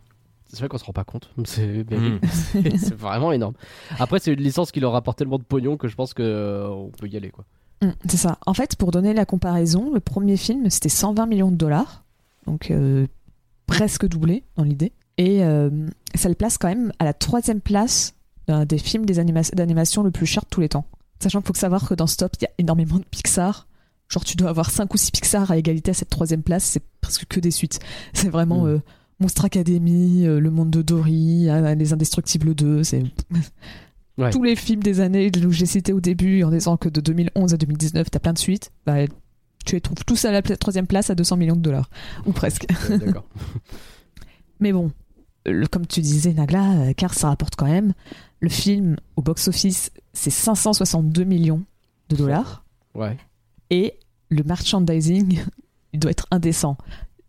C'est 0.48 0.58
vrai 0.58 0.68
qu'on 0.68 0.78
se 0.78 0.84
rend 0.84 0.92
pas 0.92 1.04
compte. 1.04 1.30
C'est 1.44 1.84
mais 1.90 1.96
Mm. 1.98 2.20
c'est 2.78 2.94
vraiment 2.94 3.30
énorme. 3.32 3.54
Après, 3.98 4.18
c'est 4.18 4.32
une 4.32 4.40
licence 4.40 4.72
qui 4.72 4.80
leur 4.80 4.92
rapporte 4.92 5.18
tellement 5.18 5.38
de 5.38 5.44
pognon 5.44 5.76
que 5.76 5.86
je 5.88 5.94
pense 5.96 6.12
que 6.14 6.22
euh, 6.22 6.68
on 6.68 6.90
peut 6.90 7.06
y 7.08 7.16
aller 7.16 7.30
quoi. 7.30 7.44
Mm, 7.82 7.90
C'est 8.08 8.16
ça. 8.16 8.38
En 8.46 8.54
fait, 8.54 8.74
pour 8.76 8.90
donner 8.90 9.14
la 9.14 9.24
comparaison, 9.26 9.92
le 9.94 10.00
premier 10.00 10.36
film, 10.36 10.68
c'était 10.70 10.88
120 10.88 11.26
millions 11.26 11.50
de 11.50 11.56
dollars. 11.56 12.04
Donc, 12.46 12.70
euh, 12.70 13.06
presque 13.66 14.06
doublé 14.06 14.42
dans 14.56 14.64
l'idée. 14.64 14.92
Et 15.18 15.42
euh, 15.44 15.70
ça 16.14 16.28
le 16.28 16.34
place 16.34 16.58
quand 16.58 16.68
même 16.68 16.92
à 16.98 17.04
la 17.04 17.12
troisième 17.14 17.60
place 17.60 18.14
d'un 18.46 18.64
des 18.64 18.78
films 18.78 19.04
d'animation 19.06 20.02
le 20.02 20.10
plus 20.10 20.26
cher 20.26 20.42
de 20.44 20.48
tous 20.50 20.60
les 20.60 20.68
temps. 20.68 20.84
Sachant 21.20 21.40
qu'il 21.40 21.48
faut 21.48 21.54
savoir 21.54 21.88
que 21.88 21.94
dans 21.94 22.06
Stop, 22.06 22.32
il 22.38 22.44
y 22.44 22.46
a 22.46 22.50
énormément 22.58 22.98
de 22.98 23.04
Pixar. 23.04 23.66
Genre, 24.08 24.24
tu 24.24 24.36
dois 24.36 24.50
avoir 24.50 24.70
5 24.70 24.92
ou 24.92 24.96
6 24.96 25.10
Pixar 25.10 25.50
à 25.50 25.56
égalité 25.56 25.90
à 25.90 25.94
cette 25.94 26.10
troisième 26.10 26.42
place. 26.42 26.62
C'est 26.64 26.82
presque 27.00 27.24
que 27.26 27.40
des 27.40 27.50
suites. 27.50 27.80
C'est 28.12 28.28
vraiment 28.28 28.64
Mm. 28.64 28.68
euh, 28.68 28.78
Monstre 29.18 29.46
Academy, 29.46 30.26
euh, 30.26 30.38
Le 30.38 30.50
Monde 30.50 30.70
de 30.70 30.82
Dory, 30.82 31.48
euh, 31.48 31.74
Les 31.74 31.92
Indestructibles 31.94 32.54
2. 32.54 32.84
C'est 32.84 33.02
Ouais. 34.18 34.30
tous 34.30 34.42
les 34.42 34.56
films 34.56 34.82
des 34.82 35.00
années 35.00 35.30
que 35.30 35.50
j'ai 35.50 35.66
cités 35.66 35.92
au 35.92 36.00
début 36.00 36.42
en 36.42 36.50
disant 36.50 36.78
que 36.78 36.88
de 36.88 37.02
2011 37.02 37.52
à 37.52 37.56
2019, 37.58 38.10
t'as 38.10 38.18
plein 38.18 38.32
de 38.32 38.38
suites. 38.38 38.70
Bah, 38.86 38.94
tu 39.66 39.74
les 39.74 39.80
trouves 39.82 40.04
tous 40.06 40.24
à 40.24 40.30
la 40.30 40.40
troisième 40.40 40.86
place 40.86 41.10
à 41.10 41.14
200 41.14 41.36
millions 41.36 41.56
de 41.56 41.60
dollars. 41.60 41.90
Ou 42.24 42.32
presque. 42.32 42.66
Ouais, 42.88 42.96
D'accord. 42.98 43.28
Mais 44.60 44.72
bon, 44.72 44.90
le- 45.46 45.66
comme 45.66 45.86
tu 45.86 46.00
disais, 46.00 46.32
Nagla, 46.32 46.72
euh, 46.72 46.92
car 46.94 47.14
ça 47.14 47.28
rapporte 47.28 47.56
quand 47.56 47.66
même. 47.66 47.92
Le 48.40 48.48
film 48.48 48.96
au 49.16 49.22
box-office, 49.22 49.90
c'est 50.12 50.30
562 50.30 51.24
millions 51.24 51.62
de 52.08 52.16
dollars. 52.16 52.64
Ouais. 52.94 53.16
Et 53.70 53.94
le 54.28 54.42
merchandising, 54.42 55.40
il 55.92 56.00
doit 56.00 56.10
être 56.10 56.26
indécent. 56.30 56.76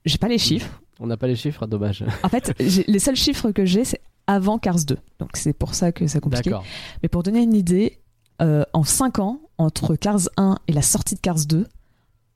J'ai 0.06 0.17
pas 0.17 0.27
les 0.27 0.38
chiffres. 0.38 0.82
On 0.99 1.08
n'a 1.08 1.17
pas 1.17 1.27
les 1.27 1.36
chiffres, 1.36 1.65
dommage. 1.67 2.03
En 2.23 2.30
fait, 2.30 2.53
les 2.60 2.99
seuls 2.99 3.15
chiffres 3.15 3.51
que 3.51 3.65
j'ai, 3.65 3.86
c'est 3.86 4.01
avant 4.25 4.58
Cars 4.58 4.84
2. 4.86 4.97
Donc 5.19 5.30
c'est 5.36 5.53
pour 5.53 5.73
ça 5.75 5.91
que 5.91 6.08
c'est 6.08 6.19
compliqué. 6.19 6.49
D'accord. 6.49 6.65
Mais 7.03 7.10
pour 7.10 7.23
donner 7.23 7.41
une 7.43 7.53
idée, 7.53 7.99
euh, 8.41 8.63
en 8.73 8.84
5 8.84 9.19
ans, 9.19 9.39
entre 9.58 9.95
Cars 9.95 10.30
1 10.38 10.58
et 10.67 10.73
la 10.73 10.82
sortie 10.82 11.15
de 11.15 11.19
Cars 11.19 11.45
2, 11.47 11.65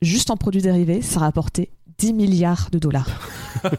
juste 0.02 0.30
en 0.32 0.38
produits 0.38 0.62
dérivés, 0.62 1.02
ça 1.02 1.20
rapportait 1.20 1.70
10 2.02 2.14
milliards 2.14 2.70
de 2.72 2.80
dollars. 2.80 3.08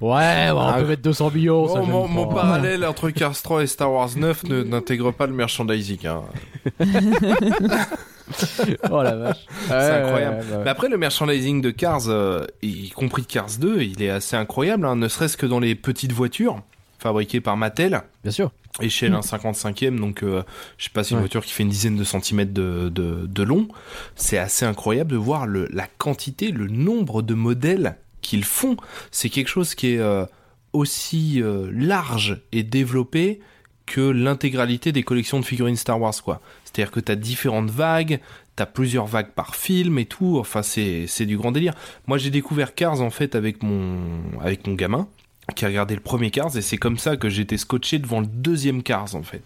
Ouais, 0.00 0.50
on 0.52 0.58
Ah, 0.60 0.76
peut 0.78 0.86
mettre 0.86 1.02
200 1.02 1.30
millions. 1.32 1.66
Bon, 1.66 2.06
mon, 2.06 2.26
parallèle 2.28 2.84
entre 2.84 3.10
Cars 3.10 3.34
3 3.40 3.62
et 3.62 3.66
Star 3.66 3.90
Wars 3.92 4.10
9 4.16 4.44
ne- 4.44 4.62
n'intègre 4.62 5.10
pas 5.12 5.26
le 5.26 5.32
merchandising. 5.32 6.06
hein. 6.06 6.22
Oh 8.92 9.02
la 9.02 9.16
vache. 9.16 9.44
C'est 9.66 9.72
Ouais, 9.72 9.90
incroyable. 9.90 10.36
ouais, 10.36 10.42
ouais, 10.52 10.56
ouais. 10.58 10.64
Mais 10.64 10.70
après, 10.70 10.88
le 10.88 10.96
merchandising 10.96 11.60
de 11.60 11.70
Cars, 11.72 12.02
euh, 12.08 12.46
y 12.62 12.90
compris 12.90 13.22
de 13.22 13.26
Cars 13.26 13.48
2, 13.58 13.82
il 13.82 14.00
est 14.02 14.10
assez 14.10 14.36
incroyable, 14.36 14.86
hein, 14.86 14.94
ne 14.94 15.08
serait-ce 15.08 15.36
que 15.36 15.46
dans 15.46 15.58
les 15.58 15.74
petites 15.74 16.12
voitures 16.12 16.60
fabriquées 17.00 17.40
par 17.40 17.56
Mattel. 17.56 18.02
Bien 18.22 18.30
sûr. 18.30 18.52
Échelle 18.80 19.14
1 19.14 19.20
55e, 19.20 19.96
donc 19.98 20.22
euh, 20.22 20.42
je 20.78 20.84
sais 20.84 20.90
pas, 20.90 21.02
c'est 21.04 21.10
une 21.10 21.16
Ouais. 21.16 21.22
voiture 21.22 21.44
qui 21.44 21.52
fait 21.52 21.62
une 21.64 21.68
dizaine 21.70 21.96
de 21.96 22.04
centimètres 22.04 22.52
de, 22.54 22.88
de, 22.88 23.26
de 23.26 23.42
long. 23.42 23.68
C'est 24.16 24.38
assez 24.38 24.64
incroyable 24.64 25.10
de 25.12 25.16
voir 25.16 25.46
le, 25.46 25.66
la 25.72 25.86
quantité, 25.98 26.50
le 26.52 26.68
nombre 26.68 27.22
de 27.22 27.34
modèles 27.34 27.96
qu'ils 28.22 28.44
font. 28.44 28.76
C'est 29.10 29.28
quelque 29.28 29.48
chose 29.48 29.74
qui 29.74 29.94
est 29.94 29.98
euh, 29.98 30.24
aussi 30.72 31.42
euh, 31.42 31.70
large 31.72 32.40
et 32.52 32.62
développé 32.62 33.40
que 33.86 34.00
l'intégralité 34.00 34.92
des 34.92 35.02
collections 35.02 35.40
de 35.40 35.44
figurines 35.44 35.74
Star 35.76 36.00
Wars, 36.00 36.14
quoi. 36.22 36.40
C'est-à-dire 36.64 36.92
que 36.92 37.00
t'as 37.00 37.16
différentes 37.16 37.70
vagues, 37.70 38.20
t'as 38.54 38.66
plusieurs 38.66 39.06
vagues 39.06 39.32
par 39.32 39.56
film 39.56 39.98
et 39.98 40.04
tout. 40.04 40.38
Enfin, 40.38 40.62
c'est 40.62 41.06
c'est 41.08 41.26
du 41.26 41.36
grand 41.36 41.50
délire. 41.50 41.74
Moi, 42.06 42.16
j'ai 42.16 42.30
découvert 42.30 42.76
Cars 42.76 43.00
en 43.00 43.10
fait 43.10 43.34
avec 43.34 43.64
mon 43.64 43.98
avec 44.40 44.64
mon 44.68 44.74
gamin 44.74 45.08
qui 45.52 45.64
a 45.64 45.68
regardé 45.68 45.94
le 45.94 46.00
premier 46.00 46.30
Cars 46.30 46.56
et 46.56 46.62
c'est 46.62 46.76
comme 46.78 46.98
ça 46.98 47.16
que 47.16 47.28
j'étais 47.28 47.56
scotché 47.58 47.98
devant 47.98 48.20
le 48.20 48.26
deuxième 48.26 48.82
Cars 48.82 49.14
en 49.14 49.22
fait. 49.22 49.42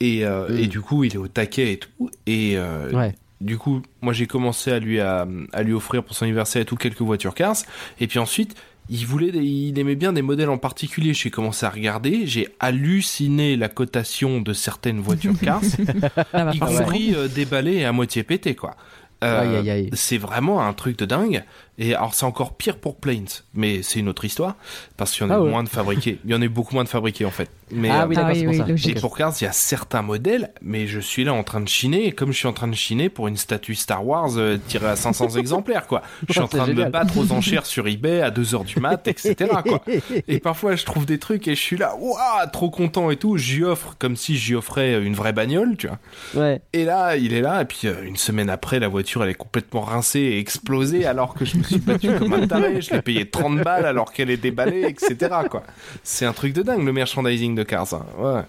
Et, 0.00 0.24
euh, 0.26 0.48
Mm. 0.50 0.58
et 0.58 0.66
du 0.66 0.80
coup, 0.80 1.04
il 1.04 1.14
est 1.14 1.18
au 1.18 1.28
taquet 1.28 1.72
et 1.72 1.78
tout. 1.78 2.10
Et 2.26 2.52
euh, 2.56 2.90
Ouais. 2.92 3.14
du 3.40 3.56
coup, 3.58 3.82
moi 4.02 4.12
j'ai 4.12 4.26
commencé 4.26 4.70
à 4.72 4.78
lui 4.78 5.00
à, 5.00 5.26
à 5.52 5.62
lui 5.62 5.72
offrir 5.72 6.02
pour 6.04 6.14
son 6.16 6.24
anniversaire 6.26 6.62
et 6.62 6.64
tout 6.66 6.76
quelques 6.76 7.00
voitures 7.00 7.34
Cars. 7.34 7.56
Et 8.00 8.06
puis 8.06 8.18
ensuite, 8.18 8.54
il 8.88 9.04
voulait, 9.04 9.32
des- 9.32 9.40
il 9.42 9.76
aimait 9.80 9.96
bien 9.96 10.12
des 10.12 10.22
modèles 10.22 10.48
en 10.50 10.58
particulier. 10.58 11.12
J'ai 11.14 11.30
commencé 11.30 11.66
à 11.66 11.70
regarder, 11.70 12.26
j'ai 12.26 12.48
halluciné 12.60 13.56
la 13.56 13.68
cotation 13.68 14.40
de 14.40 14.52
certaines 14.52 15.00
voitures 15.00 15.38
Cars, 15.40 15.62
Ah 16.32 16.44
bah, 16.44 16.52
y 16.54 16.58
compris 16.58 17.14
euh, 17.14 17.26
déballées 17.28 17.76
et 17.78 17.84
à 17.84 17.92
moitié 17.92 18.22
pétées 18.22 18.54
quoi. 18.54 18.76
Euh. 19.24 19.88
C'est 19.94 20.18
vraiment 20.18 20.62
un 20.64 20.72
truc 20.74 20.98
de 20.98 21.06
dingue. 21.06 21.42
Et 21.78 21.94
alors 21.94 22.14
c'est 22.14 22.24
encore 22.24 22.54
pire 22.56 22.78
pour 22.78 22.96
Planes, 22.96 23.26
mais 23.54 23.82
c'est 23.82 23.98
une 23.98 24.08
autre 24.08 24.24
histoire 24.24 24.56
parce 24.96 25.12
qu'il 25.12 25.26
y 25.26 25.26
en 25.26 25.30
a 25.30 25.36
Ah 25.36 25.40
moins 25.40 25.62
de 25.62 25.68
fabriqués. 25.68 26.18
Il 26.24 26.30
y 26.30 26.34
en 26.34 26.40
a 26.42 26.48
beaucoup 26.48 26.74
moins 26.74 26.84
de 26.84 26.88
fabriqués 26.88 27.24
en 27.24 27.30
fait. 27.30 27.50
Mais 27.72 27.90
ah 27.90 28.02
euh, 28.04 28.06
oui, 28.06 28.14
Ah 28.18 28.30
oui, 28.32 28.44
pour 28.44 28.52
oui, 28.52 28.58
ça. 28.58 28.66
logique. 28.66 28.96
et 28.96 29.00
pour 29.00 29.16
Cars, 29.16 29.32
il 29.40 29.44
y 29.44 29.46
a 29.46 29.52
certains 29.52 30.00
modèles, 30.02 30.52
mais 30.62 30.86
je 30.86 31.00
suis 31.00 31.24
là 31.24 31.34
en 31.34 31.42
train 31.42 31.60
de 31.60 31.68
chiner, 31.68 32.06
et 32.06 32.12
comme 32.12 32.30
je 32.32 32.38
suis 32.38 32.46
en 32.46 32.52
train 32.52 32.68
de 32.68 32.76
chiner 32.76 33.08
pour 33.08 33.26
une 33.26 33.36
statue 33.36 33.74
Star 33.74 34.06
Wars 34.06 34.30
euh, 34.36 34.56
tirée 34.68 34.86
à 34.86 34.94
500 34.94 35.30
exemplaires, 35.36 35.88
quoi. 35.88 36.02
Je 36.28 36.32
suis 36.34 36.40
en 36.40 36.46
train 36.48 36.68
de 36.68 36.72
me 36.74 36.84
battre 36.88 37.18
aux 37.18 37.32
enchères 37.32 37.66
sur 37.66 37.88
eBay 37.88 38.20
à 38.20 38.30
2 38.30 38.54
heures 38.54 38.62
du 38.64 38.78
mat, 38.78 39.08
etc., 39.08 39.34
quoi. 39.66 39.82
Et 40.28 40.38
parfois, 40.38 40.76
je 40.76 40.84
trouve 40.84 41.06
des 41.06 41.18
trucs 41.18 41.48
et 41.48 41.56
je 41.56 41.60
suis 41.60 41.76
là, 41.76 41.96
waouh, 41.98 42.16
trop 42.52 42.70
content 42.70 43.10
et 43.10 43.16
tout. 43.16 43.36
J'y 43.36 43.64
offre 43.64 43.96
comme 43.98 44.14
si 44.14 44.36
j'y 44.36 44.54
offrais 44.54 45.02
une 45.02 45.14
vraie 45.14 45.32
bagnole, 45.32 45.76
tu 45.76 45.88
vois. 45.88 45.98
Ouais. 46.40 46.60
Et 46.72 46.84
là, 46.84 47.16
il 47.16 47.32
est 47.34 47.40
là, 47.42 47.62
et 47.62 47.64
puis 47.64 47.80
euh, 47.88 48.04
une 48.04 48.16
semaine 48.16 48.48
après, 48.48 48.78
la 48.78 48.86
voiture, 48.88 49.24
elle 49.24 49.30
est 49.30 49.34
complètement 49.34 49.80
rincée 49.80 50.20
et 50.20 50.38
explosée, 50.38 51.04
alors 51.04 51.34
que 51.34 51.44
je 51.44 51.56
me 51.56 51.64
suis 51.66 51.78
battu 51.78 52.08
comme 52.18 52.32
un 52.32 52.46
taré. 52.46 52.80
Je 52.80 52.92
l'ai 52.92 53.02
payé 53.02 53.28
30 53.28 53.62
balles 53.62 53.86
alors 53.86 54.12
qu'elle 54.12 54.30
est 54.30 54.36
déballée, 54.36 54.82
etc., 54.82 55.16
quoi. 55.50 55.62
C'est 56.02 56.24
un 56.26 56.32
truc 56.32 56.52
de 56.52 56.62
dingue, 56.62 56.84
le 56.84 56.92
merchandising 56.92 57.54
de 57.54 57.62
Cars. 57.62 57.92
hein. 57.94 58.06
Ouais. 58.18 58.42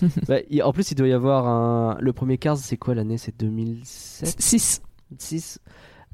Bah, 0.28 0.36
en 0.64 0.72
plus, 0.72 0.90
il 0.90 0.94
doit 0.94 1.08
y 1.08 1.12
avoir 1.12 1.46
un. 1.46 1.96
Le 2.00 2.12
premier 2.12 2.38
Cars, 2.38 2.56
c'est 2.56 2.76
quoi 2.76 2.94
l'année? 2.94 3.18
C'est 3.18 3.38
2007 3.38 4.34
6. 4.40 4.82
6 5.18 5.40
C'est- 5.40 5.60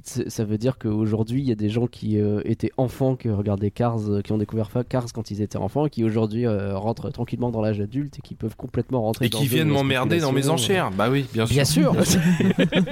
Ça 0.08 0.44
veut 0.44 0.58
dire 0.58 0.78
qu'aujourd'hui, 0.78 1.40
il 1.42 1.48
y 1.48 1.52
a 1.52 1.54
des 1.54 1.68
gens 1.68 1.86
qui 1.86 2.18
euh, 2.18 2.40
étaient 2.44 2.70
enfants, 2.78 3.14
qui 3.14 3.28
regardaient 3.28 3.70
Cars, 3.70 3.98
euh, 4.08 4.22
qui 4.22 4.32
ont 4.32 4.38
découvert 4.38 4.70
Cars 4.88 5.06
quand 5.12 5.30
ils 5.30 5.42
étaient 5.42 5.58
enfants, 5.58 5.86
et 5.86 5.90
qui 5.90 6.02
aujourd'hui 6.02 6.46
euh, 6.46 6.76
rentrent 6.78 7.10
tranquillement 7.10 7.50
dans 7.50 7.60
l'âge 7.60 7.80
adulte 7.80 8.18
et 8.18 8.22
qui 8.22 8.34
peuvent 8.34 8.56
complètement 8.56 9.02
rentrer 9.02 9.26
Et 9.26 9.28
dans 9.28 9.38
qui 9.38 9.46
viennent 9.46 9.68
m'emmerder 9.68 10.20
dans 10.20 10.32
mes 10.32 10.48
enchères. 10.48 10.90
Bah 10.90 11.08
oui, 11.10 11.26
bien 11.32 11.46
sûr. 11.46 11.92
Bien 11.92 12.04
sûr 12.04 12.20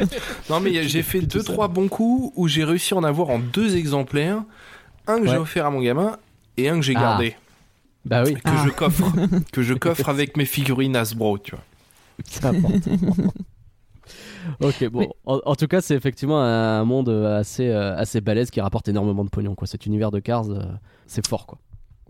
Non 0.51 0.61
mais 0.61 0.87
j'ai 0.87 1.03
fait 1.03 1.21
deux 1.23 1.43
trois 1.43 1.69
bons 1.69 1.89
coups 1.89 2.33
où 2.37 2.49
j'ai 2.49 2.65
réussi 2.65 2.93
à 2.95 2.99
en 2.99 3.05
avoir 3.05 3.31
en 3.31 3.39
deux 3.39 3.77
exemplaires, 3.77 4.43
un 5.07 5.21
que 5.21 5.27
j'ai 5.29 5.37
offert 5.39 5.67
à 5.67 5.71
mon 5.71 5.81
gamin 5.81 6.19
et 6.57 6.69
un 6.69 6.77
que 6.77 6.83
j'ai 6.83 6.95
Ah. 6.97 7.01
gardé, 7.01 7.35
Bah 8.05 8.23
oui, 8.25 8.35
que 8.35 8.41
Ah. 8.45 8.63
je 8.67 8.71
coffre, 8.71 9.05
que 9.53 9.63
je 9.63 9.75
coffre 9.75 10.09
avec 10.09 10.37
mes 10.37 10.45
figurines 10.45 10.97
Hasbro, 10.97 11.39
tu 11.39 11.53
vois. 11.53 12.51
important. 12.51 12.91
Ok, 14.61 14.89
bon. 14.91 15.09
En, 15.25 15.41
en 15.45 15.55
tout 15.55 15.67
cas, 15.67 15.81
c'est 15.81 15.95
effectivement 15.95 16.41
un 16.41 16.85
monde 16.85 17.09
euh, 17.09 17.39
assez, 17.41 17.69
euh, 17.69 17.97
assez 17.97 18.21
balèze 18.21 18.51
qui 18.51 18.61
rapporte 18.61 18.89
énormément 18.89 19.25
de 19.25 19.31
pognon. 19.31 19.55
Quoi. 19.55 19.67
Cet 19.67 19.87
univers 19.87 20.11
de 20.11 20.19
Cars, 20.21 20.49
euh, 20.49 20.63
c'est 21.07 21.27
fort. 21.27 21.47
quoi. 21.47 21.59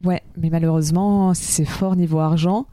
Ouais, 0.04 0.22
mais 0.36 0.50
malheureusement, 0.50 1.34
si 1.34 1.44
c'est 1.44 1.64
fort 1.64 1.96
niveau 1.96 2.18
argent. 2.18 2.66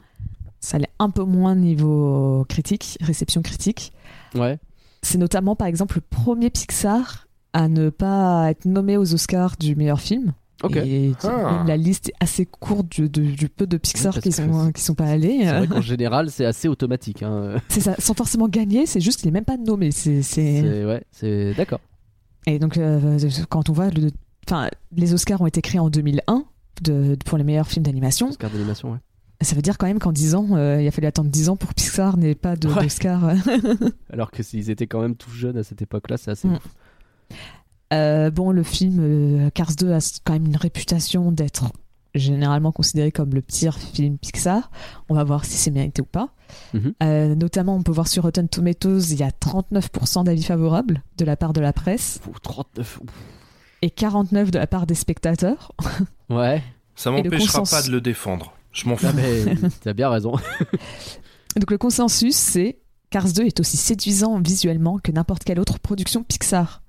Ça 0.60 0.78
l'est 0.78 0.90
un 0.98 1.10
peu 1.10 1.24
moins 1.24 1.54
niveau 1.54 2.46
critique, 2.48 2.96
réception 3.02 3.42
critique. 3.42 3.92
Ouais. 4.34 4.58
C'est 5.02 5.18
notamment, 5.18 5.56
par 5.56 5.66
exemple, 5.66 5.96
le 5.96 6.00
premier 6.00 6.48
Pixar 6.48 7.28
à 7.52 7.68
ne 7.68 7.90
pas 7.90 8.50
être 8.50 8.64
nommé 8.64 8.96
aux 8.96 9.12
Oscars 9.12 9.56
du 9.58 9.76
meilleur 9.76 10.00
film. 10.00 10.32
Et 10.74 11.12
Ah. 11.24 11.64
la 11.66 11.76
liste 11.76 12.08
est 12.10 12.14
assez 12.20 12.46
courte 12.46 12.88
du, 12.90 13.08
du- 13.08 13.32
du 13.32 13.48
peu 13.48 13.66
de 13.66 13.76
Pixar 13.76 14.14
Oui, 14.16 14.22
qui 14.22 14.32
sont, 14.32 14.72
qui 14.72 14.80
sont 14.82 14.94
pas 14.94 15.06
allés. 15.06 15.40
C'est 15.42 15.48
Euh, 15.48 15.58
vrai 15.58 15.66
qu'en 15.66 15.80
général, 15.80 16.30
c'est 16.30 16.44
assez 16.46 16.68
automatique. 16.68 17.22
hein. 17.22 17.56
C'est 17.68 17.80
ça, 17.80 17.94
sans 17.98 18.14
forcément 18.14 18.48
gagner, 18.48 18.86
c'est 18.86 19.00
juste 19.00 19.18
qu'il 19.20 19.28
est 19.28 19.32
même 19.32 19.44
pas 19.44 19.56
nommé. 19.56 19.90
C'est, 19.90 20.22
c'est- 20.22 20.62
C'est 20.62 20.84
ouais, 20.84 21.02
c'est 21.10 21.54
d'accord. 21.54 21.80
Et 22.46 22.58
donc, 22.58 22.78
euh, 22.78 23.18
quand 23.50 23.68
on 23.68 23.72
voit, 23.72 23.90
le... 23.90 24.10
enfin, 24.46 24.68
les 24.96 25.12
Oscars 25.12 25.40
ont 25.40 25.46
été 25.46 25.60
créés 25.60 25.80
en 25.80 25.90
2001 25.90 26.44
de, 26.82 27.16
pour 27.24 27.36
les 27.36 27.44
meilleurs 27.44 27.66
films 27.68 27.84
d'animation. 27.84 28.28
Oscar 28.28 28.50
d'animation, 28.50 28.92
ouais. 28.92 28.98
Ça 29.40 29.56
veut 29.56 29.62
dire 29.62 29.76
quand 29.76 29.86
même 29.86 29.98
qu'en 29.98 30.12
10 30.12 30.34
ans, 30.36 30.46
euh, 30.52 30.80
il 30.80 30.86
a 30.86 30.90
fallu 30.90 31.06
attendre 31.08 31.28
10 31.30 31.48
ans 31.48 31.56
pour 31.56 31.70
que 31.70 31.74
Pixar 31.74 32.16
n'ait 32.16 32.34
pas 32.34 32.54
de- 32.56 32.68
Ouais. 32.68 32.82
d'Oscar. 32.84 33.22
Alors 34.12 34.30
que 34.30 34.42
s'ils 34.42 34.70
étaient 34.70 34.86
quand 34.86 35.00
même 35.02 35.16
tout 35.16 35.30
jeunes 35.30 35.56
à 35.58 35.62
cette 35.64 35.82
époque-là, 35.82 36.16
c'est 36.16 36.30
assez 36.30 36.48
Mm. 36.48 36.58
Euh, 37.94 38.30
bon, 38.30 38.50
le 38.50 38.62
film 38.62 38.98
euh, 39.00 39.50
Cars 39.50 39.74
2 39.78 39.92
a 39.92 39.98
quand 40.24 40.32
même 40.34 40.46
une 40.46 40.56
réputation 40.56 41.32
d'être 41.32 41.64
généralement 42.14 42.70
considéré 42.72 43.10
comme 43.10 43.34
le 43.34 43.40
pire 43.42 43.76
film 43.78 44.18
Pixar. 44.18 44.70
On 45.08 45.14
va 45.14 45.24
voir 45.24 45.44
si 45.44 45.52
c'est 45.56 45.70
mérité 45.70 46.02
ou 46.02 46.04
pas. 46.06 46.28
Mhm. 46.72 46.94
Euh, 47.02 47.34
notamment, 47.34 47.74
on 47.76 47.82
peut 47.82 47.92
voir 47.92 48.06
sur 48.08 48.22
Rotten 48.22 48.48
Tomatoes, 48.48 49.10
il 49.10 49.18
y 49.18 49.22
a 49.22 49.30
39% 49.30 50.24
d'avis 50.24 50.42
favorables 50.44 51.02
de 51.18 51.24
la 51.24 51.36
part 51.36 51.52
de 51.52 51.60
la 51.60 51.72
presse 51.72 52.20
Ouh, 52.28 52.38
39. 52.40 53.00
ouf. 53.02 53.10
et 53.82 53.88
49% 53.88 54.50
de 54.50 54.58
la 54.58 54.66
part 54.66 54.86
des 54.86 54.94
spectateurs. 54.94 55.72
Ouais. 56.30 56.62
Ça 56.96 57.10
m'empêchera 57.10 57.38
consensus- 57.60 57.70
pas 57.70 57.82
de 57.82 57.90
le 57.92 58.00
défendre. 58.00 58.54
Je 58.72 58.88
m'en 58.88 58.96
fous. 58.96 59.06
Ah, 59.08 59.12
mais 59.14 59.44
t'as 59.82 59.92
bien 59.92 60.08
raison. 60.08 60.32
Donc 61.56 61.70
le 61.70 61.76
consensus, 61.78 62.34
c'est 62.34 62.78
Cars 63.10 63.32
2 63.32 63.44
est 63.44 63.60
aussi 63.60 63.76
séduisant 63.76 64.40
visuellement 64.40 64.98
que 64.98 65.12
n'importe 65.12 65.44
quelle 65.44 65.60
autre 65.60 65.78
production 65.78 66.22
Pixar. 66.22 66.82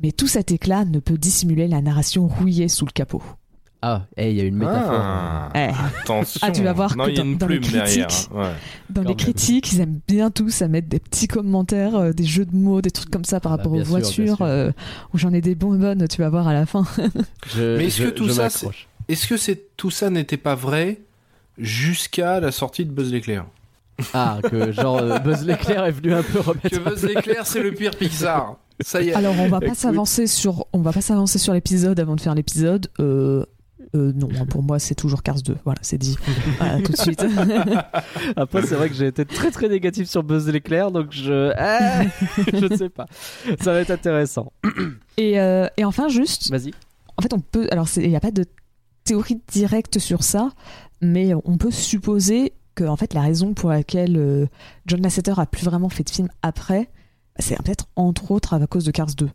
Mais 0.00 0.12
tout 0.12 0.26
cet 0.26 0.50
éclat 0.52 0.84
ne 0.84 0.98
peut 0.98 1.16
dissimuler 1.18 1.68
la 1.68 1.80
narration 1.80 2.26
rouillée 2.26 2.68
sous 2.68 2.84
le 2.86 2.90
capot. 2.90 3.22
Ah, 3.86 4.06
hey, 4.16 4.32
il 4.32 4.38
y 4.38 4.40
a 4.40 4.44
une 4.44 4.56
métaphore. 4.56 4.92
Ah, 4.94 5.50
Eh. 5.54 5.68
attention. 6.00 6.40
Ah, 6.42 6.50
tu 6.50 6.62
vas 6.62 6.72
voir 6.72 6.96
non, 6.96 7.04
que 7.04 7.10
il 7.10 7.16
y 7.18 7.20
a 7.20 7.36
dans- 7.36 7.46
les 7.46 7.60
critiques- 7.60 8.28
hein. 8.32 8.34
Ouais. 8.34 8.52
Dans 8.88 8.94
Quand 8.94 9.00
les 9.02 9.06
même. 9.08 9.16
critiques, 9.16 9.72
ils 9.72 9.80
aiment 9.82 10.00
bien 10.08 10.30
tous 10.30 10.62
à 10.62 10.68
mettre 10.68 10.88
des 10.88 10.98
petits 10.98 11.28
commentaires, 11.28 11.94
euh, 11.94 12.12
des 12.12 12.24
jeux 12.24 12.46
de 12.46 12.56
mots, 12.56 12.80
des 12.80 12.90
trucs 12.90 13.10
comme 13.10 13.26
ça 13.26 13.40
par 13.40 13.52
Bah, 13.52 13.56
rapport 13.58 13.72
aux 13.72 13.76
sûr, 13.84 13.86
voitures, 13.86 14.40
euh, 14.40 14.70
où 15.12 15.18
j'en 15.18 15.34
ai 15.34 15.42
des 15.42 15.54
bonbonnes, 15.54 16.08
tu 16.08 16.22
vas 16.22 16.30
voir 16.30 16.48
à 16.48 16.54
la 16.54 16.64
fin. 16.64 16.84
Je- 17.54 17.76
Mais 17.76 17.86
est-ce 17.86 18.02
que 18.02 18.08
tout 18.08 18.30
ça. 18.30 18.48
Est-ce 19.08 19.26
que 19.26 19.36
c'est 19.36 19.76
tout 19.76 19.90
ça 19.90 20.08
n'était 20.08 20.38
pas 20.38 20.54
vrai 20.54 21.00
jusqu'à 21.58 22.40
la 22.40 22.52
sortie 22.52 22.84
de 22.86 22.90
Buzz 22.90 23.12
l'éclair? 23.12 23.44
Ah, 24.14 24.38
que 24.50 24.72
genre 24.72 24.98
euh, 24.98 25.18
Buzz 25.18 25.44
l'éclair 25.44 25.84
est 25.84 25.92
venu 25.92 26.14
un 26.14 26.22
peu 26.22 26.40
remettre. 26.40 26.70
Que 26.70 26.78
Buzz 26.78 27.04
l'éclair 27.04 27.46
c'est 27.46 27.62
le 27.62 27.72
pire 27.72 27.94
Pixar. 27.96 28.56
Ça 28.80 29.00
y 29.02 29.08
est. 29.10 29.14
Alors 29.14 29.34
on 29.38 29.48
va 29.48 29.60
pas 29.60 29.74
s'avancer 29.74 30.26
sur, 30.26 30.66
on 30.72 30.80
va 30.80 30.92
pas 30.92 31.00
s'avancer 31.00 31.38
sur 31.38 31.52
l'épisode 31.52 31.98
avant 32.00 32.16
de 32.16 32.20
faire 32.20 32.34
l'épisode. 32.34 32.88
Euh, 33.00 33.44
euh, 33.94 34.12
non, 34.14 34.28
hein, 34.40 34.46
pour 34.46 34.62
moi 34.64 34.78
c'est 34.80 34.94
toujours 34.96 35.22
Cars 35.22 35.42
2. 35.42 35.56
Voilà, 35.64 35.78
c'est 35.82 35.98
dit. 35.98 36.16
Voilà, 36.58 36.80
tout 36.82 36.92
de 36.92 36.96
suite. 36.96 37.24
Après, 38.36 38.62
c'est 38.62 38.74
vrai 38.74 38.88
que 38.88 38.94
j'ai 38.94 39.06
été 39.06 39.24
très 39.24 39.50
très 39.50 39.68
négatif 39.68 40.08
sur 40.08 40.22
Buzz 40.24 40.48
l'éclair, 40.48 40.90
donc 40.90 41.12
je. 41.12 41.52
Ah, 41.56 42.02
je 42.52 42.66
ne 42.66 42.76
sais 42.76 42.88
pas. 42.88 43.06
Ça 43.60 43.72
va 43.72 43.80
être 43.80 43.90
intéressant. 43.90 44.52
Et, 45.16 45.38
euh, 45.38 45.68
et 45.76 45.84
enfin 45.84 46.08
juste, 46.08 46.50
Vas-y. 46.50 46.72
en 47.16 47.22
fait 47.22 47.32
on 47.32 47.38
peut, 47.38 47.68
alors 47.70 47.86
c'est- 47.86 48.02
il 48.02 48.08
n'y 48.08 48.16
a 48.16 48.20
pas 48.20 48.32
de 48.32 48.44
théorie 49.04 49.40
directe 49.46 50.00
sur 50.00 50.24
ça, 50.24 50.50
mais 51.00 51.34
on 51.44 51.56
peut 51.56 51.70
supposer 51.70 52.52
que 52.74 52.82
en 52.82 52.96
fait 52.96 53.14
la 53.14 53.20
raison 53.20 53.54
pour 53.54 53.70
laquelle 53.70 54.16
euh, 54.16 54.46
John 54.86 55.00
Lasseter 55.02 55.34
a 55.36 55.46
plus 55.46 55.64
vraiment 55.64 55.88
fait 55.88 56.02
de 56.02 56.10
film 56.10 56.28
après, 56.42 56.90
c'est 57.38 57.56
peut-être 57.62 57.86
entre 57.96 58.30
autres 58.30 58.54
à 58.54 58.66
cause 58.66 58.84
de 58.84 58.90
Cars 58.90 59.14
2. 59.16 59.28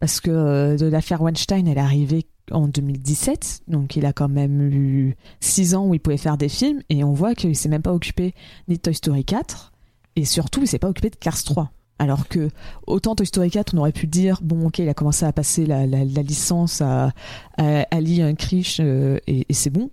Parce 0.00 0.20
que 0.20 0.30
euh, 0.30 0.76
de 0.76 0.86
l'affaire 0.86 1.22
Weinstein, 1.22 1.66
elle 1.66 1.78
est 1.78 1.80
arrivée 1.80 2.26
en 2.50 2.68
2017, 2.68 3.62
donc 3.68 3.96
il 3.96 4.04
a 4.04 4.12
quand 4.12 4.28
même 4.28 4.60
eu 4.60 5.16
6 5.40 5.74
ans 5.74 5.86
où 5.86 5.94
il 5.94 6.00
pouvait 6.00 6.18
faire 6.18 6.36
des 6.36 6.50
films, 6.50 6.82
et 6.90 7.02
on 7.04 7.12
voit 7.14 7.34
qu'il 7.34 7.56
s'est 7.56 7.70
même 7.70 7.80
pas 7.82 7.92
occupé 7.94 8.34
ni 8.68 8.76
de 8.76 8.80
Toy 8.80 8.94
Story 8.94 9.24
4, 9.24 9.72
Et 10.16 10.24
surtout, 10.24 10.60
il 10.62 10.68
s'est 10.68 10.78
pas 10.78 10.88
occupé 10.88 11.10
de 11.10 11.16
Cars 11.16 11.42
3. 11.42 11.70
Alors 11.98 12.28
que 12.28 12.50
autant 12.86 13.14
Toy 13.14 13.24
Story 13.26 13.50
4, 13.50 13.72
on 13.74 13.78
aurait 13.78 13.92
pu 13.92 14.06
dire 14.08 14.40
bon, 14.42 14.66
ok, 14.66 14.80
il 14.80 14.88
a 14.88 14.94
commencé 14.94 15.24
à 15.24 15.32
passer 15.32 15.64
la, 15.64 15.86
la- 15.86 16.04
la 16.04 16.22
licence 16.22 16.80
à, 16.82 17.12
à 17.56 17.86
Ali 17.90 18.20
Unkrich 18.20 18.78
euh, 18.80 19.18
et, 19.26 19.46
et 19.48 19.54
c'est 19.54 19.70
bon. 19.70 19.90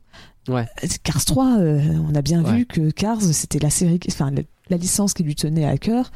Ouais. 0.49 0.65
Cars 1.03 1.23
3, 1.23 1.59
euh, 1.59 1.81
on 2.09 2.15
a 2.15 2.21
bien 2.23 2.43
Ouais. 2.43 2.51
vu 2.57 2.65
que 2.65 2.89
Cars, 2.89 3.21
c'était 3.21 3.59
la 3.59 3.69
série, 3.69 3.99
enfin 4.09 4.31
la, 4.31 4.41
la 4.69 4.77
licence 4.77 5.13
qui 5.13 5.23
lui 5.23 5.35
tenait 5.35 5.65
à 5.65 5.77
cœur. 5.77 6.11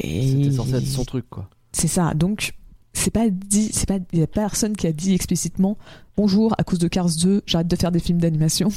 C'était 0.00 0.52
censé 0.52 0.74
être 0.74 0.86
son 0.86 1.04
truc, 1.04 1.26
quoi. 1.30 1.48
c'est 1.72 1.88
ça. 1.88 2.14
Donc, 2.14 2.52
c'est 2.92 3.10
pas 3.12 3.28
dit, 3.30 3.70
c'est 3.72 3.86
pas, 3.88 3.98
il 4.12 4.18
y 4.18 4.22
a 4.22 4.26
personne 4.26 4.76
qui 4.76 4.86
a 4.86 4.92
dit 4.92 5.14
explicitement 5.14 5.78
bonjour, 6.16 6.54
à 6.58 6.64
cause 6.64 6.78
de 6.78 6.88
Cars 6.88 7.08
2, 7.22 7.42
j'arrête 7.46 7.68
de 7.68 7.76
faire 7.76 7.90
des 7.92 8.00
films 8.00 8.18
d'animation, 8.18 8.68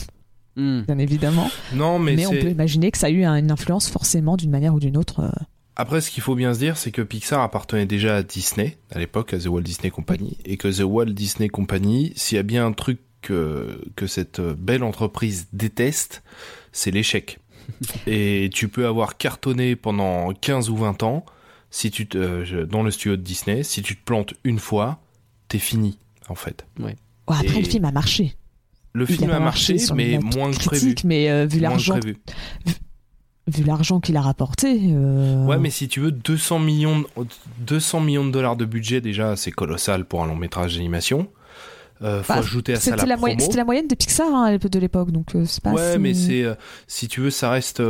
Hmm. 0.57 0.83
bien 0.83 0.97
évidemment. 0.99 1.49
Non, 1.73 1.99
mais, 1.99 2.15
Mais, 2.15 2.25
on 2.27 2.31
peut 2.31 2.49
imaginer 2.49 2.89
que 2.89 2.97
ça 2.97 3.07
a 3.07 3.09
eu 3.09 3.25
un- 3.25 3.35
une 3.35 3.51
influence 3.51 3.89
forcément 3.89 4.37
d'une 4.37 4.49
manière 4.51 4.73
ou 4.73 4.79
d'une 4.79 4.95
autre. 4.95 5.19
euh. 5.19 5.29
Après, 5.75 5.99
ce 5.99 6.09
qu'il 6.09 6.23
faut 6.23 6.35
bien 6.35 6.53
se 6.53 6.59
dire, 6.59 6.77
c'est 6.77 6.91
que 6.91 7.01
Pixar 7.01 7.41
appartenait 7.41 7.85
déjà 7.85 8.15
à 8.15 8.23
Disney, 8.23 8.77
à 8.91 8.99
l'époque, 8.99 9.33
à 9.33 9.37
The 9.39 9.47
Walt 9.47 9.63
Disney 9.63 9.91
Company, 9.91 10.37
et 10.45 10.55
que 10.55 10.69
The 10.69 10.83
Walt 10.85 11.07
Disney 11.07 11.49
Company, 11.49 12.13
s'il 12.15 12.37
y 12.37 12.39
a 12.39 12.43
bien 12.43 12.65
un 12.65 12.71
truc 12.71 13.01
que, 13.21 13.81
que 13.97 14.07
cette 14.07 14.39
belle 14.39 14.83
entreprise 14.83 15.47
déteste, 15.51 16.23
c'est 16.71 16.91
l'échec. 16.91 17.39
et 18.07 18.49
tu 18.53 18.67
peux 18.67 18.87
avoir 18.87 19.17
cartonné 19.17 19.75
pendant 19.75 20.31
15 20.33 20.69
ou 20.69 20.77
20 20.77 21.03
ans, 21.03 21.25
si 21.71 21.91
tu 21.91 22.07
te, 22.07 22.17
euh, 22.17 22.65
dans 22.65 22.83
le 22.83 22.91
studio 22.91 23.15
de 23.17 23.21
Disney, 23.21 23.63
si 23.63 23.81
tu 23.81 23.95
te 23.97 24.03
plantes 24.03 24.33
une 24.43 24.59
fois, 24.59 24.99
t'es 25.47 25.59
fini, 25.59 25.97
en 26.29 26.35
fait. 26.35 26.65
Ouais, 26.79 26.95
après, 27.27 27.45
Et- 27.57 27.61
le 27.61 27.67
film 27.69 27.85
a 27.85 27.91
marché. 27.91 28.35
Le 28.93 29.05
Il 29.09 29.17
film 29.17 29.29
a 29.31 29.39
marché, 29.41 29.75
mais 29.93 30.19
moins 30.19 30.51
que 30.51 30.63
prévu. 30.63 30.95
Mais 31.03 31.29
euh, 31.29 31.45
vu 31.45 31.59
Moins 31.59 31.67
que 31.67 31.71
l'argent, 31.73 31.99
prévu. 31.99 32.17
vu 33.47 33.63
l'argent 33.65 33.99
qu'il 33.99 34.15
a 34.15 34.21
rapporté. 34.21 34.79
euh, 34.93 35.43
Ouais, 35.45 35.57
mais 35.57 35.69
si 35.69 35.89
tu 35.89 35.99
veux 35.99 36.11
200 36.11 36.59
millions, 36.59 36.99
de- 37.01 37.07
200 37.59 37.99
millions 37.99 38.25
de 38.25 38.31
dollars 38.31 38.55
de 38.55 38.63
budget, 38.63 39.01
déjà, 39.01 39.35
c'est 39.35 39.51
colossal 39.51 40.05
pour 40.05 40.23
un 40.23 40.27
long 40.27 40.37
métrage 40.37 40.75
d'animation. 40.75 41.27
Euh, 42.01 42.21
faut 42.23 42.33
Bah, 42.33 42.39
ajouter 42.39 42.73
à 42.73 42.75
ça 42.75 42.81
C'était 42.91 42.97
la, 42.97 43.03
la, 43.03 43.07
promo. 43.15 43.21
moyenne- 43.21 43.39
c'était 43.39 43.57
la 43.57 43.63
moyenne 43.63 43.87
des 43.87 43.95
Pixar 43.95 44.27
hein, 44.33 44.57
de 44.57 44.79
l'époque, 44.79 45.11
donc 45.11 45.33
euh, 45.35 45.45
c'est 45.45 45.63
pas. 45.63 45.71
Ouais, 45.71 45.97
mais 45.97 46.13
c'est 46.13 46.43
euh, 46.43 46.53
si 46.87 47.07
tu 47.07 47.21
veux, 47.21 47.29
ça 47.29 47.49
reste. 47.51 47.81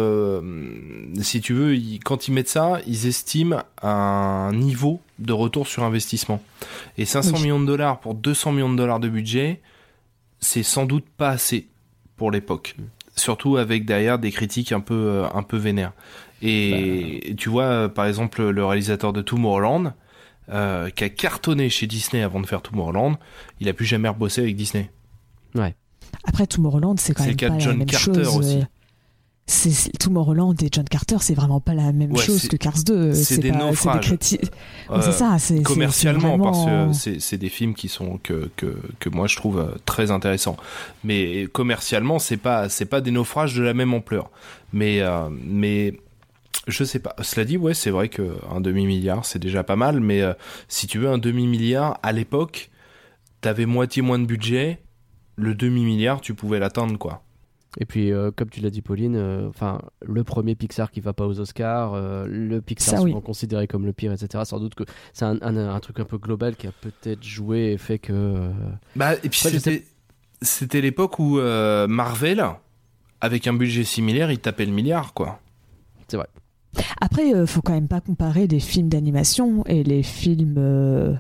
si 1.21 1.41
tu 1.41 1.53
veux, 1.53 1.75
ils- 1.75 1.99
quand 1.99 2.27
ils 2.27 2.31
mettent 2.31 2.49
ça, 2.49 2.79
ils 2.87 3.07
estiment 3.07 3.63
un 3.81 4.51
niveau 4.53 5.01
de 5.19 5.33
retour 5.33 5.67
sur 5.67 5.83
investissement. 5.83 6.41
Et 6.97 7.05
500 7.05 7.31
Oui. 7.37 7.41
millions 7.43 7.59
de 7.59 7.65
dollars 7.65 7.99
pour 7.99 8.13
200 8.15 8.51
millions 8.51 8.71
de 8.71 8.77
dollars 8.77 8.99
de 8.99 9.09
budget, 9.09 9.61
c'est 10.39 10.63
sans 10.63 10.85
doute 10.85 11.05
pas 11.17 11.29
assez 11.29 11.67
pour 12.17 12.31
l'époque. 12.31 12.75
Surtout 13.15 13.57
avec 13.57 13.85
derrière 13.85 14.19
des 14.19 14.29
critiques 14.31 14.71
un 14.71 14.81
peu 14.81 15.23
un 15.33 15.41
peu 15.43 15.57
vénères. 15.57 15.93
Et 16.41 17.33
tu 17.37 17.49
vois, 17.49 17.89
par 17.89 18.05
exemple, 18.05 18.43
le 18.49 18.65
réalisateur 18.65 19.13
de 19.13 19.21
Tomorrowland, 19.21 19.93
euh, 20.49 20.89
qui 20.89 21.03
a 21.03 21.09
cartonné 21.09 21.69
chez 21.69 21.87
Disney 21.87 22.21
avant 22.23 22.39
de 22.39 22.45
faire 22.47 22.61
Tomorrowland, 22.61 23.15
il 23.59 23.69
a 23.69 23.73
plus 23.73 23.85
jamais 23.85 24.09
rebossé 24.09 24.41
avec 24.41 24.55
Disney. 24.55 24.89
Après, 26.27 26.47
Tomorrowland, 26.47 26.95
c'est 26.99 27.13
quand 27.13 27.23
C'est 27.23 27.29
même 27.29 27.35
le 27.35 27.37
cas 27.39 27.47
pas 27.49 27.53
de 27.53 27.59
la 27.59 27.65
John 27.65 27.77
même 27.77 27.87
Carter 27.87 28.23
chose. 28.23 28.37
aussi. 28.37 28.57
euh, 28.57 28.63
C'est 29.47 29.69
c'est- 29.69 29.91
Tomorrowland 29.99 30.55
et 30.63 30.69
John 30.71 30.85
Carter, 30.85 31.17
c'est 31.19 31.35
vraiment 31.35 31.59
pas 31.59 31.75
la 31.75 31.91
même 31.91 32.11
Ouais, 32.13 32.23
chose 32.23 32.47
que 32.47 32.55
Cars 32.55 32.81
2. 32.83 33.13
c'est 33.13 33.37
des 33.37 33.51
pas- 33.51 33.59
naufrages. 33.59 34.11
criti- 34.11 34.39
Ouais, 34.41 34.97
Euh, 34.97 35.01
c'est 35.03 35.11
ça, 35.11 35.35
c'est 35.37 35.61
commercialement 35.61 36.35
c'est 36.35 36.43
parce 36.43 36.65
que 36.65 36.93
c'est 36.93 37.19
c'est 37.21 37.37
des 37.37 37.49
films 37.49 37.75
qui 37.75 37.87
sont 37.87 38.17
que 38.23 38.49
que 38.55 38.75
que 38.99 39.07
moi 39.09 39.27
je 39.27 39.35
trouve 39.35 39.59
euh, 39.59 39.75
très 39.85 40.09
intéressants 40.09 40.57
mais 41.03 41.45
commercialement 41.53 42.17
c'est 42.17 42.37
pas 42.37 42.69
c'est 42.69 42.85
pas 42.85 43.01
des 43.01 43.11
naufrages 43.11 43.53
de 43.55 43.61
la 43.61 43.75
même 43.75 43.93
ampleur 43.93 44.31
mais 44.73 45.01
euh, 45.01 45.29
mais 45.43 45.93
je 46.67 46.83
sais 46.83 46.99
pas 46.99 47.15
cela 47.21 47.45
dit 47.45 47.57
ouais 47.57 47.73
c'est 47.73 47.91
vrai 47.91 48.09
que 48.09 48.37
un 48.49 48.59
demi 48.61 48.85
milliard 48.87 49.25
c'est 49.25 49.39
déjà 49.39 49.63
pas 49.63 49.75
mal 49.75 49.99
mais 49.99 50.21
euh, 50.21 50.33
si 50.67 50.87
tu 50.87 50.97
veux 50.99 51.09
un 51.09 51.17
demi 51.17 51.47
milliard 51.47 51.99
à 52.03 52.11
l'époque 52.11 52.69
t'avais 53.41 53.65
moitié 53.65 54.01
moins 54.01 54.19
de 54.19 54.25
budget 54.25 54.79
le 55.35 55.53
demi 55.55 55.83
milliard 55.85 56.21
tu 56.21 56.33
pouvais 56.33 56.59
l'atteindre 56.59 56.97
quoi 56.97 57.21
Et 57.77 57.85
puis, 57.85 58.13
euh, 58.13 58.31
comme 58.31 58.49
tu 58.49 58.61
l'as 58.61 58.69
dit, 58.69 58.81
Pauline, 58.81 59.17
euh, 59.17 59.49
enfin, 59.49 59.81
le 60.01 60.23
premier 60.23 60.55
Pixar 60.55 60.91
qui 60.91 61.01
va 61.01 61.11
pas 61.11 61.27
aux 61.27 61.41
Oscars, 61.41 61.93
euh, 61.93 62.25
le 62.25 62.61
Pixar 62.61 62.95
Ça, 62.99 63.03
oui. 63.03 63.09
souvent 63.11 63.19
considéré 63.21 63.67
comme 63.67 63.85
le 63.85 63.91
pire, 63.91 64.13
etc. 64.13 64.45
Sans 64.45 64.61
doute 64.61 64.75
que 64.75 64.85
c'est 65.11 65.25
un, 65.25 65.37
un- 65.41 65.75
un 65.75 65.79
truc 65.81 65.99
un 65.99 66.05
peu 66.05 66.17
global 66.17 66.55
qui 66.55 66.67
a 66.67 66.71
peut-être 66.71 67.21
joué 67.21 67.73
et 67.73 67.77
fait 67.77 67.99
que. 67.99 68.13
euh, 68.13 68.49
bah 68.95 69.15
et 69.15 69.27
puis 69.29 69.41
Ouais, 69.43 69.51
c'était 69.51 69.83
c'était 70.41 70.79
l'époque 70.79 71.19
où 71.19 71.37
euh, 71.37 71.85
Marvel 71.87 72.41
avec 73.19 73.45
un 73.45 73.53
budget 73.53 73.83
similaire 73.83 74.31
il 74.31 74.39
tapait 74.39 74.65
le 74.65 74.71
milliard 74.71 75.13
quoi 75.13 75.41
C'est 76.07 76.15
vrai. 76.15 76.27
Après, 77.01 77.33
euh, 77.33 77.45
faut 77.45 77.61
quand 77.61 77.73
même 77.73 77.87
pas 77.87 78.01
comparer 78.01 78.47
les 78.47 78.59
films 78.59 78.89
d'animation 78.89 79.63
et 79.65 79.83
les 79.83 80.03
films, 80.03 80.55
euh, 80.57 81.13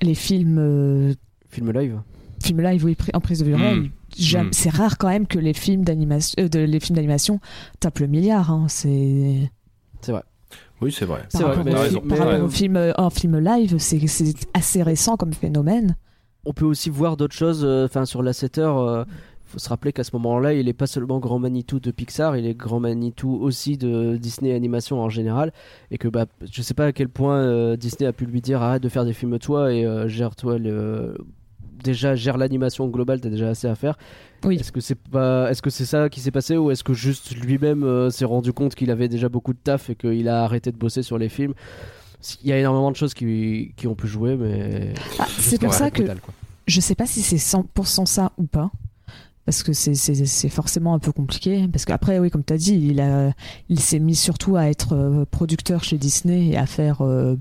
les 0.00 0.14
films, 0.14 0.58
euh, 0.58 1.14
Film 1.50 1.70
live. 1.72 2.00
films 2.42 2.60
live 2.62 2.84
oui, 2.84 2.96
en 3.14 3.20
prise 3.20 3.40
de 3.40 3.44
vue 3.44 3.54
réelle. 3.54 3.80
Mm. 3.80 3.90
Jam- 4.18 4.46
Mm. 4.48 4.52
C'est 4.52 4.70
rare 4.70 4.98
quand 4.98 5.08
même 5.08 5.26
que 5.26 5.38
les 5.38 5.54
films 5.54 5.84
d'animation, 5.84 6.34
euh, 6.38 6.66
les 6.66 6.80
films 6.80 6.96
d'animation 6.96 7.40
tapent 7.80 8.00
le 8.00 8.06
milliard. 8.08 8.50
hein. 8.50 8.66
C'est 8.68 9.50
C'est 10.02 10.12
vrai. 10.12 10.22
oui 10.80 10.92
c'est 10.92 11.04
vrai 11.06 11.22
C'est 11.30 11.42
vrai, 11.42 11.56
mais- 11.64 11.74
raison. 11.74 12.00
par 12.00 12.18
rapport 12.18 12.42
au 12.44 12.48
film, 12.48 12.76
euh, 12.76 12.92
en 12.98 13.08
film 13.10 13.38
live, 13.38 13.76
c'est 13.78 14.00
assez 14.54 14.82
récent 14.82 15.16
comme 15.16 15.32
phénomène. 15.32 15.96
On 16.44 16.52
peut 16.52 16.64
aussi 16.64 16.90
voir 16.90 17.16
d'autres 17.16 17.34
choses. 17.36 17.62
euh, 17.64 17.86
Enfin, 17.86 18.04
sur 18.04 18.22
la 18.22 18.32
7 18.32 18.58
heures, 18.58 18.78
euh, 18.78 19.04
faut 19.52 19.58
se 19.58 19.68
rappeler 19.68 19.92
qu'à 19.92 20.02
ce 20.02 20.10
moment-là, 20.14 20.54
il 20.54 20.66
est 20.68 20.72
pas 20.72 20.86
seulement 20.86 21.18
grand 21.18 21.38
Manitou 21.38 21.78
de 21.78 21.90
Pixar, 21.90 22.36
il 22.36 22.46
est 22.46 22.54
grand 22.54 22.80
Manitou 22.80 23.38
aussi 23.40 23.76
de 23.76 24.16
Disney 24.16 24.54
Animation 24.54 25.00
en 25.00 25.10
général. 25.10 25.52
Et 25.90 25.98
que 25.98 26.08
bah, 26.08 26.26
je 26.50 26.62
sais 26.62 26.74
pas 26.74 26.86
à 26.86 26.92
quel 26.92 27.08
point 27.08 27.38
euh, 27.38 27.76
Disney 27.76 28.08
a 28.08 28.12
pu 28.12 28.24
lui 28.24 28.40
dire 28.40 28.62
arrête 28.62 28.82
de 28.82 28.88
faire 28.88 29.04
des 29.04 29.12
films 29.12 29.38
toi 29.38 29.72
et 29.72 29.84
euh, 29.84 30.08
gère-toi 30.08 30.58
le. 30.58 31.18
Déjà, 31.84 32.14
gère 32.14 32.38
l'animation 32.38 32.86
globale, 32.86 33.20
t'as 33.20 33.28
déjà 33.28 33.48
assez 33.50 33.66
à 33.66 33.74
faire. 33.74 33.98
Oui. 34.44 34.56
Est-ce 34.56 34.70
que 34.70 34.80
c'est 34.80 34.94
pas, 34.94 35.50
est-ce 35.50 35.62
que 35.62 35.70
c'est 35.70 35.84
ça 35.84 36.08
qui 36.08 36.20
s'est 36.20 36.30
passé 36.30 36.56
ou 36.56 36.70
est-ce 36.70 36.84
que 36.84 36.94
juste 36.94 37.34
lui-même 37.36 37.82
euh, 37.82 38.08
s'est 38.08 38.24
rendu 38.24 38.52
compte 38.52 38.76
qu'il 38.76 38.90
avait 38.90 39.08
déjà 39.08 39.28
beaucoup 39.28 39.52
de 39.52 39.58
taf 39.58 39.90
et 39.90 39.96
qu'il 39.96 40.28
a 40.28 40.44
arrêté 40.44 40.70
de 40.70 40.76
bosser 40.76 41.02
sur 41.02 41.18
les 41.18 41.28
films? 41.28 41.54
Il 42.44 42.50
y 42.50 42.52
a 42.52 42.58
énormément 42.58 42.92
de 42.92 42.96
choses 42.96 43.14
qui, 43.14 43.72
qui 43.76 43.88
ont 43.88 43.96
pu 43.96 44.06
jouer, 44.06 44.36
mais 44.36 44.94
Ah, 45.18 45.26
c'est 45.40 45.60
pour 45.60 45.74
ça 45.74 45.90
que 45.90 46.04
je 46.68 46.80
sais 46.80 46.94
pas 46.94 47.06
si 47.06 47.22
c'est 47.22 47.36
100% 47.36 48.06
ça 48.06 48.32
ou 48.38 48.44
pas. 48.44 48.70
Parce 49.44 49.62
que 49.64 49.72
c'est- 49.72 50.48
forcément 50.48 50.94
un 50.94 50.98
peu 51.00 51.10
compliqué. 51.12 51.66
Parce 51.72 51.84
qu'après, 51.84 52.18
oui, 52.20 52.30
comme 52.30 52.44
tu 52.44 52.52
as 52.52 52.56
dit, 52.58 52.74
il, 52.90 53.00
a- 53.00 53.32
il 53.68 53.80
s'est 53.80 53.98
mis 53.98 54.14
surtout 54.14 54.56
à 54.56 54.68
être 54.68 54.94
euh, 54.94 55.24
producteur 55.30 55.82
chez 55.82 55.98
Disney 55.98 56.48
et 56.48 56.56
à 56.56 56.66
faire. 56.66 57.02
euh, 57.02 57.36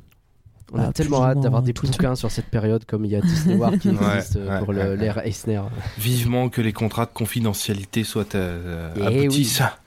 On 0.74 0.80
a 0.80 0.86
Bah, 0.88 0.94
tellement 0.94 1.24
hâte 1.26 1.42
d'avoir 1.42 1.62
des 1.64 1.74
bouquins 1.74 2.16
sur 2.16 2.32
cette 2.32 2.46
période 2.46 2.86
comme 2.86 3.04
il 3.04 3.12
y 3.12 3.16
a 3.18 3.22
Disney 3.22 3.56
War 3.56 3.72
qui 3.78 3.90
existe 3.90 4.38
euh, 4.38 4.48
ouais, 4.50 4.60
pour 4.60 4.70
ouais, 4.70 4.76
le- 4.76 4.90
ouais. 4.92 4.98
l'ère 4.98 5.20
Eisner. 5.28 5.62
Vivement 6.00 6.48
que 6.48 6.62
les 6.62 6.72
contrats 6.74 7.06
de 7.06 7.12
confidentialité 7.14 8.04
soient 8.06 8.24
euh, 8.36 8.94
Eh 8.98 9.02
aboutissent. 9.26 9.58
Ça- 9.58 9.78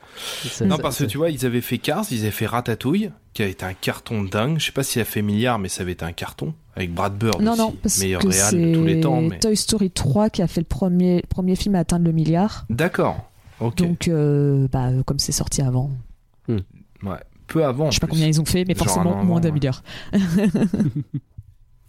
Non, 0.64 0.78
parce 0.78 0.98
que 0.98 1.04
tu 1.04 1.18
vois, 1.18 1.30
ils 1.30 1.44
avaient 1.46 1.60
fait 1.60 1.78
Cars, 1.78 2.04
ils 2.10 2.22
avaient 2.22 2.30
fait 2.30 2.46
Ratatouille, 2.46 3.10
qui 3.32 3.42
a 3.42 3.46
été 3.46 3.64
un 3.64 3.74
carton 3.74 4.22
dingue. 4.22 4.58
Je 4.58 4.66
sais 4.66 4.72
pas 4.72 4.82
s'il 4.82 5.02
a 5.02 5.04
fait 5.04 5.22
milliard, 5.22 5.58
mais 5.58 5.68
ça 5.68 5.82
avait 5.82 5.92
été 5.92 6.04
un 6.04 6.12
carton. 6.12 6.54
Avec 6.76 6.92
Brad 6.92 7.16
Bird 7.16 7.40
Non, 7.40 7.52
aussi, 7.52 7.60
non, 7.60 7.76
parce 7.82 7.98
meilleur 8.00 8.20
que 8.20 8.28
réal 8.28 8.54
de 8.54 8.74
tous 8.74 8.84
les 8.84 9.00
temps. 9.00 9.20
Mais... 9.22 9.38
Toy 9.38 9.56
Story 9.56 9.90
3 9.90 10.30
qui 10.30 10.42
a 10.42 10.46
fait 10.46 10.60
le 10.60 10.66
premier, 10.66 11.22
premier 11.28 11.56
film 11.56 11.74
à 11.76 11.80
atteindre 11.80 12.04
le 12.04 12.12
milliard. 12.12 12.66
D'accord. 12.70 13.30
Ok. 13.60 13.76
Donc, 13.76 14.08
euh, 14.08 14.66
bah, 14.72 14.88
euh, 14.88 15.02
comme 15.04 15.18
c'est 15.18 15.32
sorti 15.32 15.62
avant, 15.62 15.90
ouais. 16.48 16.58
Peu 17.46 17.64
avant. 17.64 17.90
je 17.90 17.96
sais 17.96 18.00
pas 18.00 18.06
combien 18.06 18.26
ils 18.26 18.40
ont 18.40 18.46
fait, 18.46 18.64
mais 18.64 18.74
Genre 18.74 18.86
forcément 18.86 19.22
moins 19.22 19.38
d'un 19.38 19.48
ouais. 19.48 19.54
milliard. 19.54 19.82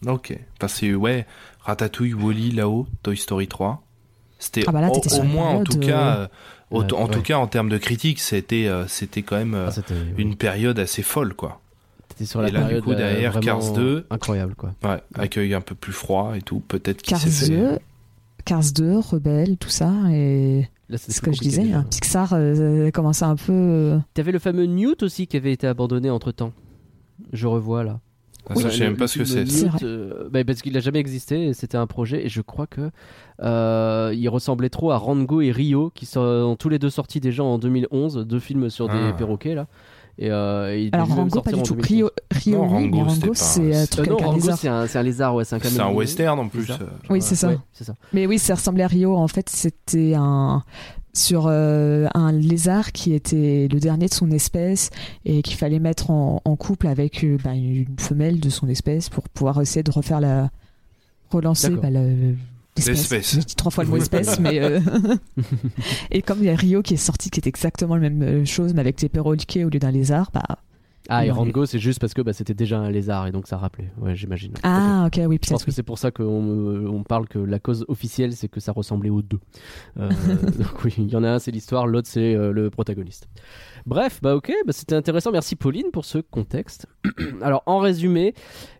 Ok. 0.05 0.37
Parce 0.59 0.79
que, 0.81 0.93
ouais, 0.93 1.25
Ratatouille, 1.61 2.13
Wally, 2.13 2.51
là-haut, 2.51 2.85
Toy 3.01 3.17
Story 3.17 3.47
3. 3.47 3.81
C'était 4.37 4.63
Ah 4.67 4.71
bah 4.71 4.89
au, 4.89 5.19
au 5.19 5.23
moins, 5.23 5.49
en 5.55 5.63
tout 5.63 5.79
cas, 5.79 6.29
euh, 6.71 6.77
Ouais, 6.79 6.93
en 6.93 7.07
tout 7.07 7.21
cas, 7.21 7.37
en 7.37 7.47
termes 7.47 7.69
de 7.69 7.77
critique, 7.77 8.19
c'était, 8.19 8.67
euh, 8.67 8.87
c'était 8.87 9.21
quand 9.21 9.37
même 9.37 9.53
euh, 9.53 9.65
Ah, 9.67 9.71
c'était 9.71 9.93
une 10.17 10.35
période 10.35 10.79
assez 10.79 11.03
folle, 11.03 11.33
quoi. 11.33 11.61
c'était 12.09 12.25
sur 12.25 12.41
la 12.41 12.47
et 12.47 12.51
là, 12.51 12.59
du 12.61 12.65
période 12.65 12.83
coup, 12.83 12.91
euh, 12.91 12.95
derrière, 12.95 13.39
Cars 13.39 13.73
2. 13.73 14.05
incroyable 14.09 14.55
quoi. 14.55 14.73
Ouais, 14.83 15.01
accueil 15.15 15.53
un 15.53 15.61
peu 15.61 15.75
plus 15.75 15.93
froid 15.93 16.33
et 16.35 16.41
tout, 16.41 16.59
peut-être 16.61 17.01
qu'il 17.01 17.11
Cars 17.11 17.21
s'est 17.21 17.45
fait. 17.45 17.51
2, 17.51 17.79
Cars 18.45 18.71
2, 18.75 18.97
Rebelle, 18.99 19.57
tout 19.57 19.69
ça. 19.69 19.91
Et 20.11 20.69
c'est 20.95 21.11
ce 21.11 21.21
que 21.21 21.31
je 21.31 21.39
disais, 21.39 21.63
déjà. 21.63 21.77
hein, 21.79 21.85
Pixar 21.89 22.33
euh, 22.33 22.91
commençait 22.91 23.25
un 23.25 23.35
peu. 23.35 23.51
euh, 23.53 23.97
T'avais 24.13 24.31
le 24.31 24.39
fameux 24.39 24.65
Newt 24.65 25.01
aussi 25.03 25.25
qui 25.27 25.35
avait 25.37 25.51
été 25.53 25.65
abandonné 25.67 26.09
entre 26.09 26.31
temps. 26.31 26.53
Je 27.33 27.47
revois 27.47 27.83
là. 27.83 27.99
Ah, 28.49 28.55
ça, 28.55 28.69
je 28.69 28.77
sais 28.77 28.83
même 28.83 28.97
pas 28.97 29.07
ce 29.07 29.17
que 29.19 29.25
c'est. 29.25 29.45
Euh, 29.83 30.29
bah, 30.31 30.43
parce 30.43 30.61
qu'il 30.61 30.73
n'a 30.73 30.79
jamais 30.79 30.99
existé. 30.99 31.53
C'était 31.53 31.77
un 31.77 31.87
projet 31.87 32.25
et 32.25 32.29
je 32.29 32.41
crois 32.41 32.67
que 32.67 32.91
euh, 33.41 34.13
il 34.15 34.27
ressemblait 34.29 34.69
trop 34.69 34.91
à 34.91 34.97
Rango 34.97 35.41
et 35.41 35.51
Rio 35.51 35.91
qui 35.93 36.05
sont 36.05 36.55
tous 36.59 36.69
les 36.69 36.79
deux 36.79 36.89
sortis 36.89 37.19
déjà 37.19 37.43
en 37.43 37.57
2011, 37.57 38.25
deux 38.27 38.39
films 38.39 38.69
sur 38.69 38.87
des 38.87 38.93
Ah. 39.09 39.13
perroquets 39.13 39.55
là. 39.55 39.67
Et 40.17 40.31
euh, 40.31 40.77
il 40.77 40.89
Alors 40.93 41.09
Rango, 41.09 41.41
pas 41.41 41.51
du 41.51 41.61
tout. 41.61 41.73
2015. 41.75 41.87
Rio, 41.91 42.09
Rio 42.31 42.55
Non, 42.57 42.63
oui, 42.63 42.69
Rango, 42.69 42.97
Rango, 43.03 43.31
c'est 43.33 43.75
un 43.75 43.83
Euh, 43.83 43.85
truc 43.85 44.07
non, 44.07 44.13
avec 44.15 44.23
un 44.23 44.27
Rango 44.27 44.39
lézard. 44.39 44.57
c'est 44.59 44.67
un, 44.69 44.87
c'est 44.87 44.97
un 44.99 45.03
lézard, 45.03 45.35
ouais, 45.35 45.43
c'est 45.43 45.55
un 45.55 45.59
C'est 45.59 45.67
un 45.67 45.71
caméléon. 45.77 45.97
western 45.97 46.39
en 46.39 46.47
plus. 46.47 46.69
Euh, 46.71 46.75
Oui, 47.09 47.21
c'est 47.21 47.35
ça. 47.35 47.49
Ouais, 47.49 47.57
c'est 47.73 47.83
ça. 47.83 47.95
Mais 48.13 48.25
oui, 48.25 48.39
ça 48.39 48.55
ressemblait 48.55 48.83
à 48.85 48.87
Rio. 48.87 49.13
En 49.15 49.27
fait, 49.27 49.49
c'était 49.49 50.13
un. 50.15 50.63
Sur 51.17 51.45
euh, 51.47 52.07
un 52.13 52.31
lézard 52.31 52.91
qui 52.91 53.13
était 53.13 53.67
le 53.71 53.79
dernier 53.79 54.07
de 54.07 54.13
son 54.13 54.29
espèce 54.31 54.89
et 55.23 55.41
qu'il 55.41 55.55
fallait 55.55 55.79
mettre 55.79 56.11
en, 56.11 56.41
en 56.43 56.55
couple 56.55 56.87
avec 56.87 57.23
euh, 57.23 57.37
bah, 57.43 57.53
une 57.53 57.97
femelle 57.97 58.39
de 58.39 58.49
son 58.49 58.67
espèce 58.67 59.09
pour 59.09 59.27
pouvoir 59.29 59.61
essayer 59.61 59.83
de 59.83 59.91
refaire 59.91 60.19
la 60.19 60.49
relancer 61.29 61.69
bah, 61.71 61.89
l'espèce. 61.89 63.39
Trois 63.55 63.71
fois 63.71 63.83
le 63.85 63.89
mot 63.89 63.97
espèce, 63.97 64.39
mais 64.41 64.59
euh, 64.59 64.79
et 66.11 66.21
comme 66.21 66.39
il 66.39 66.45
y 66.45 66.49
a 66.49 66.55
Rio 66.55 66.81
qui 66.81 66.95
est 66.95 66.97
sorti 66.97 67.29
qui 67.29 67.39
est 67.39 67.47
exactement 67.47 67.95
la 67.95 68.09
même 68.09 68.45
chose 68.45 68.73
mais 68.73 68.81
avec 68.81 68.97
des 68.97 69.09
perroquets 69.09 69.63
au 69.63 69.69
lieu 69.69 69.79
d'un 69.79 69.91
lézard, 69.91 70.31
bah 70.33 70.59
Ah, 71.09 71.25
et 71.25 71.31
Rango, 71.31 71.65
c'est 71.65 71.79
juste 71.79 71.99
parce 71.99 72.13
que 72.13 72.21
bah, 72.21 72.33
c'était 72.33 72.53
déjà 72.53 72.79
un 72.79 72.89
lézard 72.89 73.27
et 73.27 73.31
donc 73.31 73.47
ça 73.47 73.57
rappelait. 73.57 73.91
Ouais, 74.01 74.15
j'imagine. 74.15 74.53
Ah 74.63 75.03
ok 75.07 75.19
oui 75.27 75.37
Je 75.43 75.49
pense 75.49 75.63
que 75.63 75.71
c'est 75.71 75.83
pour 75.83 75.97
ça 75.99 76.11
qu'on 76.11 76.25
on 76.87 77.03
parle 77.03 77.27
que 77.27 77.39
la 77.39 77.59
cause 77.59 77.85
officielle, 77.87 78.33
c'est 78.33 78.47
que 78.47 78.59
ça 78.59 78.71
ressemblait 78.71 79.09
aux 79.09 79.21
deux. 79.21 79.39
Euh, 79.99 80.09
donc 80.57 80.83
oui, 80.83 80.95
il 80.97 81.09
y 81.09 81.15
en 81.15 81.23
a 81.23 81.29
un, 81.29 81.39
c'est 81.39 81.51
l'histoire, 81.51 81.87
l'autre, 81.87 82.07
c'est 82.09 82.33
euh, 82.35 82.51
le 82.51 82.69
protagoniste. 82.69 83.27
Bref, 83.85 84.19
bah 84.21 84.35
ok, 84.35 84.51
bah, 84.65 84.73
c'était 84.73 84.95
intéressant. 84.95 85.31
Merci 85.31 85.55
Pauline 85.55 85.91
pour 85.93 86.05
ce 86.05 86.17
contexte. 86.17 86.87
Alors, 87.41 87.61
en 87.67 87.77
résumé, 87.77 88.33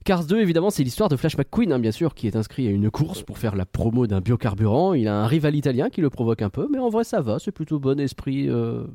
Cars 0.04 0.26
2, 0.26 0.40
évidemment, 0.40 0.72
c'est 0.72 0.84
l'histoire 0.84 1.10
de 1.10 1.16
Flash 1.16 1.38
McQueen, 1.38 1.72
hein, 1.72 1.80
bien 1.80 1.92
sûr, 1.92 2.16
qui 2.16 2.26
est 2.26 2.36
inscrit 2.36 2.68
à 2.68 2.72
une 2.72 2.90
course 2.90 3.22
pour 3.22 3.38
faire 3.38 3.56
la 3.56 3.66
promo 3.66 4.08
d'un 4.08 4.22
biocarburant. 4.22 4.94
Il 4.94 5.08
a 5.08 5.16
un 5.16 5.28
rival 5.28 5.56
italien 5.56 5.90
qui 5.90 6.02
le 6.02 6.10
provoque 6.10 6.42
un 6.42 6.50
peu, 6.50 6.68
mais 6.72 6.80
en 6.80 6.90
vrai, 6.90 7.04
ça 7.04 7.22
va, 7.22 7.38
c'est 7.38 7.52
plutôt 7.52 7.80
bon 7.80 8.00
esprit. 8.00 8.50
euh, 8.50 8.86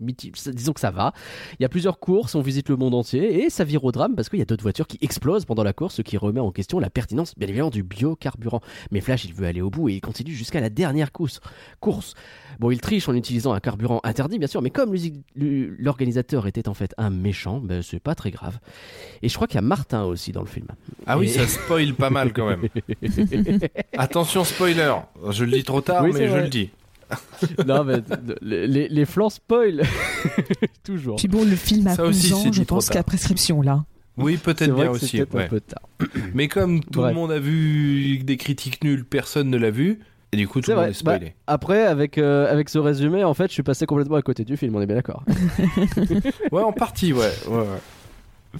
miti- 0.00 0.32
disons 0.52 0.72
que 0.72 0.80
ça 0.80 0.90
va. 0.90 1.12
Il 1.58 1.62
y 1.62 1.64
a 1.64 1.68
plusieurs 1.68 1.98
courses, 1.98 2.34
on 2.34 2.40
visite 2.40 2.68
le 2.68 2.76
monde 2.76 2.94
entier 2.94 3.44
et 3.44 3.50
ça 3.50 3.64
vire 3.64 3.84
au 3.84 3.92
drame 3.92 4.14
parce 4.14 4.28
qu'il 4.28 4.38
y 4.38 4.42
a 4.42 4.44
d'autres 4.44 4.62
voitures 4.62 4.86
qui 4.86 4.98
explosent 5.00 5.44
pendant 5.44 5.62
la 5.64 5.72
course, 5.72 5.94
ce 5.96 6.02
qui 6.02 6.16
remet 6.16 6.40
en 6.40 6.50
question 6.52 6.78
la 6.78 6.90
pertinence, 6.90 7.34
bien 7.36 7.48
évidemment, 7.48 7.70
du 7.70 7.82
biocarburant. 7.82 8.60
Mais 8.90 9.00
Flash, 9.00 9.24
il 9.24 9.34
veut 9.34 9.46
aller 9.46 9.60
au 9.60 9.70
bout 9.70 9.88
et 9.88 9.94
il 9.94 10.00
continue 10.00 10.32
jusqu'à 10.32 10.60
la 10.60 10.70
dernière 10.70 11.12
course. 11.12 11.40
course. 11.80 12.14
Bon, 12.60 12.70
il 12.70 12.80
triche 12.80 13.08
en 13.08 13.14
utilisant 13.14 13.52
un 13.52 13.60
carburant 13.60 14.00
interdit, 14.04 14.38
bien 14.38 14.46
sûr, 14.48 14.62
mais 14.62 14.70
comme 14.70 14.94
l'organisateur 15.36 16.46
était 16.46 16.68
en 16.68 16.74
fait 16.74 16.94
un 16.98 17.10
méchant, 17.10 17.58
ben, 17.60 17.82
c'est 17.82 17.98
pas 18.00 18.14
très 18.14 18.30
grave. 18.30 18.58
Et 19.22 19.28
je 19.28 19.34
crois 19.34 19.46
qu'il 19.48 19.56
y 19.56 19.58
a 19.58 19.62
Martin 19.62 20.04
aussi 20.04 20.30
dans 20.32 20.40
le 20.42 20.46
film. 20.46 20.66
Ah 21.06 21.18
oui, 21.18 21.28
ça 21.28 21.46
spoil 21.48 21.94
pas 21.94 22.10
mal 22.10 22.32
quand 22.32 22.46
même. 22.48 22.68
Attention 23.98 24.44
spoiler, 24.44 24.94
je 25.30 25.44
le 25.44 25.52
dis 25.52 25.64
trop 25.64 25.80
tard, 25.80 26.04
Oui, 26.04 26.10
mais 26.14 26.28
je 26.28 26.36
le 26.36 26.48
dis. 26.48 26.70
non, 27.66 27.84
mais 27.84 27.96
les, 28.42 28.66
les, 28.66 28.88
les 28.88 29.04
flancs 29.04 29.30
spoil 29.30 29.82
Toujours. 30.84 31.16
Puis 31.16 31.28
bon 31.28 31.44
le 31.44 31.56
film 31.56 31.86
a 31.86 31.94
Ça 31.94 32.04
aussi, 32.04 32.32
11 32.32 32.34
ans, 32.34 32.42
c'est 32.44 32.52
je 32.52 32.62
pense 32.62 32.88
qu'à 32.88 33.02
prescription 33.02 33.62
là. 33.62 33.84
Oui, 34.16 34.36
peut-être 34.36 34.74
bien 34.74 34.90
aussi. 34.90 35.20
ouais. 35.20 35.44
un 35.44 35.48
peu 35.48 35.60
tard. 35.60 35.82
Mais 36.34 36.46
comme 36.48 36.80
tout 36.84 37.00
Bref. 37.00 37.08
le 37.12 37.14
monde 37.20 37.32
a 37.32 37.38
vu 37.40 38.18
des 38.18 38.36
critiques 38.36 38.84
nulles, 38.84 39.04
personne 39.04 39.50
ne 39.50 39.56
l'a 39.56 39.70
vu. 39.70 39.98
Et 40.32 40.36
du 40.36 40.48
coup, 40.48 40.60
tout 40.60 40.70
le 40.70 40.76
monde 40.76 40.86
est 40.88 40.92
spoilé. 40.92 41.34
Après, 41.46 41.84
avec, 41.84 42.18
euh, 42.18 42.50
avec 42.50 42.68
ce 42.68 42.78
résumé, 42.78 43.22
en 43.22 43.34
fait, 43.34 43.48
je 43.48 43.52
suis 43.52 43.62
passé 43.62 43.86
complètement 43.86 44.16
à 44.16 44.22
côté 44.22 44.44
du 44.44 44.56
film, 44.56 44.74
on 44.74 44.80
est 44.80 44.86
bien 44.86 44.96
d'accord. 44.96 45.22
Ouais, 46.52 46.62
en 46.62 46.72
partie, 46.72 47.12
ouais. 47.12 47.30
ouais, 47.48 47.56
ouais. 47.58 48.58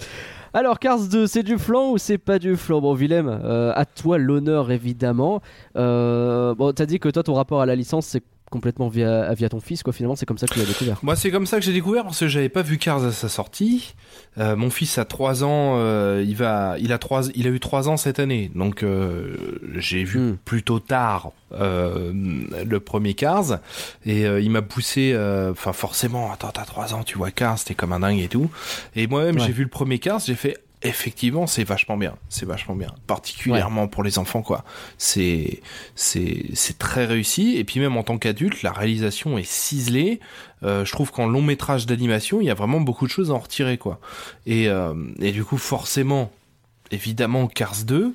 Alors, 0.52 0.78
Cars 0.78 1.00
2, 1.08 1.26
c'est 1.26 1.42
du 1.42 1.58
flan 1.58 1.90
ou 1.90 1.98
c'est 1.98 2.18
pas 2.18 2.38
du 2.38 2.56
flan 2.56 2.80
Bon, 2.80 2.94
Willem, 2.94 3.26
euh, 3.28 3.72
à 3.74 3.84
toi 3.86 4.18
l'honneur, 4.18 4.70
évidemment. 4.70 5.42
Euh, 5.76 6.54
bon, 6.54 6.72
t'as 6.72 6.86
dit 6.86 7.00
que 7.00 7.08
toi, 7.08 7.24
ton 7.24 7.34
rapport 7.34 7.60
à 7.60 7.66
la 7.66 7.74
licence, 7.74 8.06
c'est 8.06 8.22
complètement 8.54 8.88
via, 8.88 9.34
via 9.34 9.48
ton 9.48 9.58
fils, 9.60 9.82
quoi. 9.82 9.92
Finalement, 9.92 10.14
c'est 10.16 10.26
comme 10.26 10.38
ça 10.38 10.46
que 10.46 10.54
tu 10.54 10.60
l'as 10.60 10.64
découvert. 10.64 10.98
Moi, 11.02 11.16
c'est 11.16 11.30
comme 11.32 11.44
ça 11.46 11.58
que 11.58 11.64
j'ai 11.64 11.72
découvert 11.72 12.04
parce 12.04 12.20
que 12.20 12.28
j'avais 12.28 12.48
pas 12.48 12.62
vu 12.62 12.78
Cars 12.78 13.04
à 13.04 13.10
sa 13.12 13.28
sortie. 13.28 13.94
Euh, 14.38 14.54
mon 14.56 14.70
fils 14.70 14.96
a 14.98 15.04
3 15.04 15.42
ans, 15.44 15.74
euh, 15.78 16.24
il 16.26 16.36
va, 16.36 16.76
il 16.78 16.92
a 16.92 16.98
trois, 16.98 17.22
il 17.34 17.46
a 17.48 17.50
eu 17.50 17.58
3 17.60 17.88
ans 17.88 17.96
cette 17.96 18.18
année, 18.20 18.50
donc 18.54 18.82
euh, 18.84 19.36
j'ai 19.76 20.04
vu 20.04 20.18
Hmm. 20.20 20.36
plutôt 20.44 20.78
tard 20.78 21.32
le 21.50 22.78
premier 22.78 23.14
Cars 23.14 23.58
et 24.06 24.22
il 24.22 24.50
m'a 24.50 24.62
poussé, 24.62 25.14
enfin 25.50 25.72
forcément, 25.72 26.32
attends, 26.32 26.50
t'as 26.52 26.64
3 26.64 26.94
ans, 26.94 27.02
tu 27.04 27.18
vois 27.18 27.30
Cars, 27.30 27.62
t'es 27.62 27.74
comme 27.74 27.92
un 27.92 28.00
dingue 28.00 28.18
et 28.20 28.28
tout. 28.28 28.50
Et 28.96 29.06
moi-même, 29.06 29.36
Ouais. 29.36 29.42
j'ai 29.46 29.52
vu 29.52 29.62
le 29.64 29.68
premier 29.70 29.98
Cars, 29.98 30.20
j'ai 30.20 30.34
fait. 30.34 30.58
Effectivement, 30.84 31.46
c'est 31.46 31.64
vachement 31.64 31.96
bien. 31.96 32.14
C'est 32.28 32.44
vachement 32.44 32.76
bien, 32.76 32.94
particulièrement 33.06 33.88
pour 33.88 34.02
les 34.02 34.18
enfants, 34.18 34.42
quoi. 34.42 34.64
C'est 34.98 35.62
c'est 35.94 36.44
c'est 36.52 36.78
très 36.78 37.06
réussi. 37.06 37.56
Et 37.56 37.64
puis 37.64 37.80
même 37.80 37.96
en 37.96 38.02
tant 38.02 38.18
qu'adulte, 38.18 38.62
la 38.62 38.70
réalisation 38.70 39.38
est 39.38 39.48
ciselée. 39.48 40.20
Euh, 40.62 40.84
je 40.84 40.92
trouve 40.92 41.10
qu'en 41.10 41.26
long 41.26 41.40
métrage 41.40 41.86
d'animation, 41.86 42.42
il 42.42 42.46
y 42.46 42.50
a 42.50 42.54
vraiment 42.54 42.82
beaucoup 42.82 43.06
de 43.06 43.10
choses 43.10 43.30
à 43.30 43.34
en 43.34 43.38
retirer, 43.38 43.78
quoi. 43.78 43.98
Et 44.44 44.68
euh, 44.68 44.94
et 45.20 45.32
du 45.32 45.42
coup, 45.42 45.56
forcément, 45.56 46.30
évidemment, 46.90 47.46
Cars 47.46 47.84
2. 47.86 48.12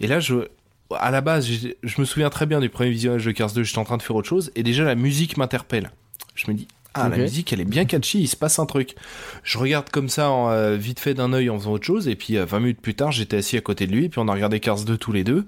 Et 0.00 0.08
là, 0.08 0.18
je 0.18 0.48
à 0.96 1.12
la 1.12 1.20
base, 1.20 1.48
je 1.48 2.00
me 2.00 2.04
souviens 2.04 2.30
très 2.30 2.46
bien 2.46 2.58
du 2.58 2.68
premier 2.68 2.90
visionnage 2.90 3.24
de 3.24 3.30
Cars 3.30 3.52
2. 3.52 3.62
J'étais 3.62 3.78
en 3.78 3.84
train 3.84 3.96
de 3.96 4.02
faire 4.02 4.16
autre 4.16 4.28
chose 4.28 4.50
et 4.56 4.64
déjà 4.64 4.82
la 4.82 4.96
musique 4.96 5.36
m'interpelle. 5.36 5.92
Je 6.34 6.50
me 6.50 6.56
dis. 6.56 6.66
Ah, 6.94 7.08
la 7.08 7.16
musique, 7.18 7.52
elle 7.52 7.60
est 7.60 7.64
bien 7.64 7.84
catchy, 7.84 8.20
il 8.20 8.26
se 8.26 8.36
passe 8.36 8.58
un 8.58 8.66
truc. 8.66 8.96
Je 9.44 9.58
regarde 9.58 9.88
comme 9.90 10.08
ça, 10.08 10.30
en, 10.30 10.50
euh, 10.50 10.76
vite 10.76 10.98
fait 11.00 11.14
d'un 11.14 11.32
œil 11.32 11.48
en 11.50 11.58
faisant 11.58 11.72
autre 11.72 11.84
chose, 11.86 12.08
et 12.08 12.16
puis 12.16 12.36
euh, 12.36 12.44
20 12.44 12.60
minutes 12.60 12.80
plus 12.80 12.94
tard, 12.94 13.12
j'étais 13.12 13.36
assis 13.36 13.56
à 13.56 13.60
côté 13.60 13.86
de 13.86 13.92
lui, 13.92 14.06
et 14.06 14.08
puis 14.08 14.18
on 14.18 14.26
a 14.28 14.32
regardé 14.32 14.58
Cars 14.58 14.82
2 14.84 14.96
tous 14.96 15.12
les 15.12 15.22
deux. 15.22 15.46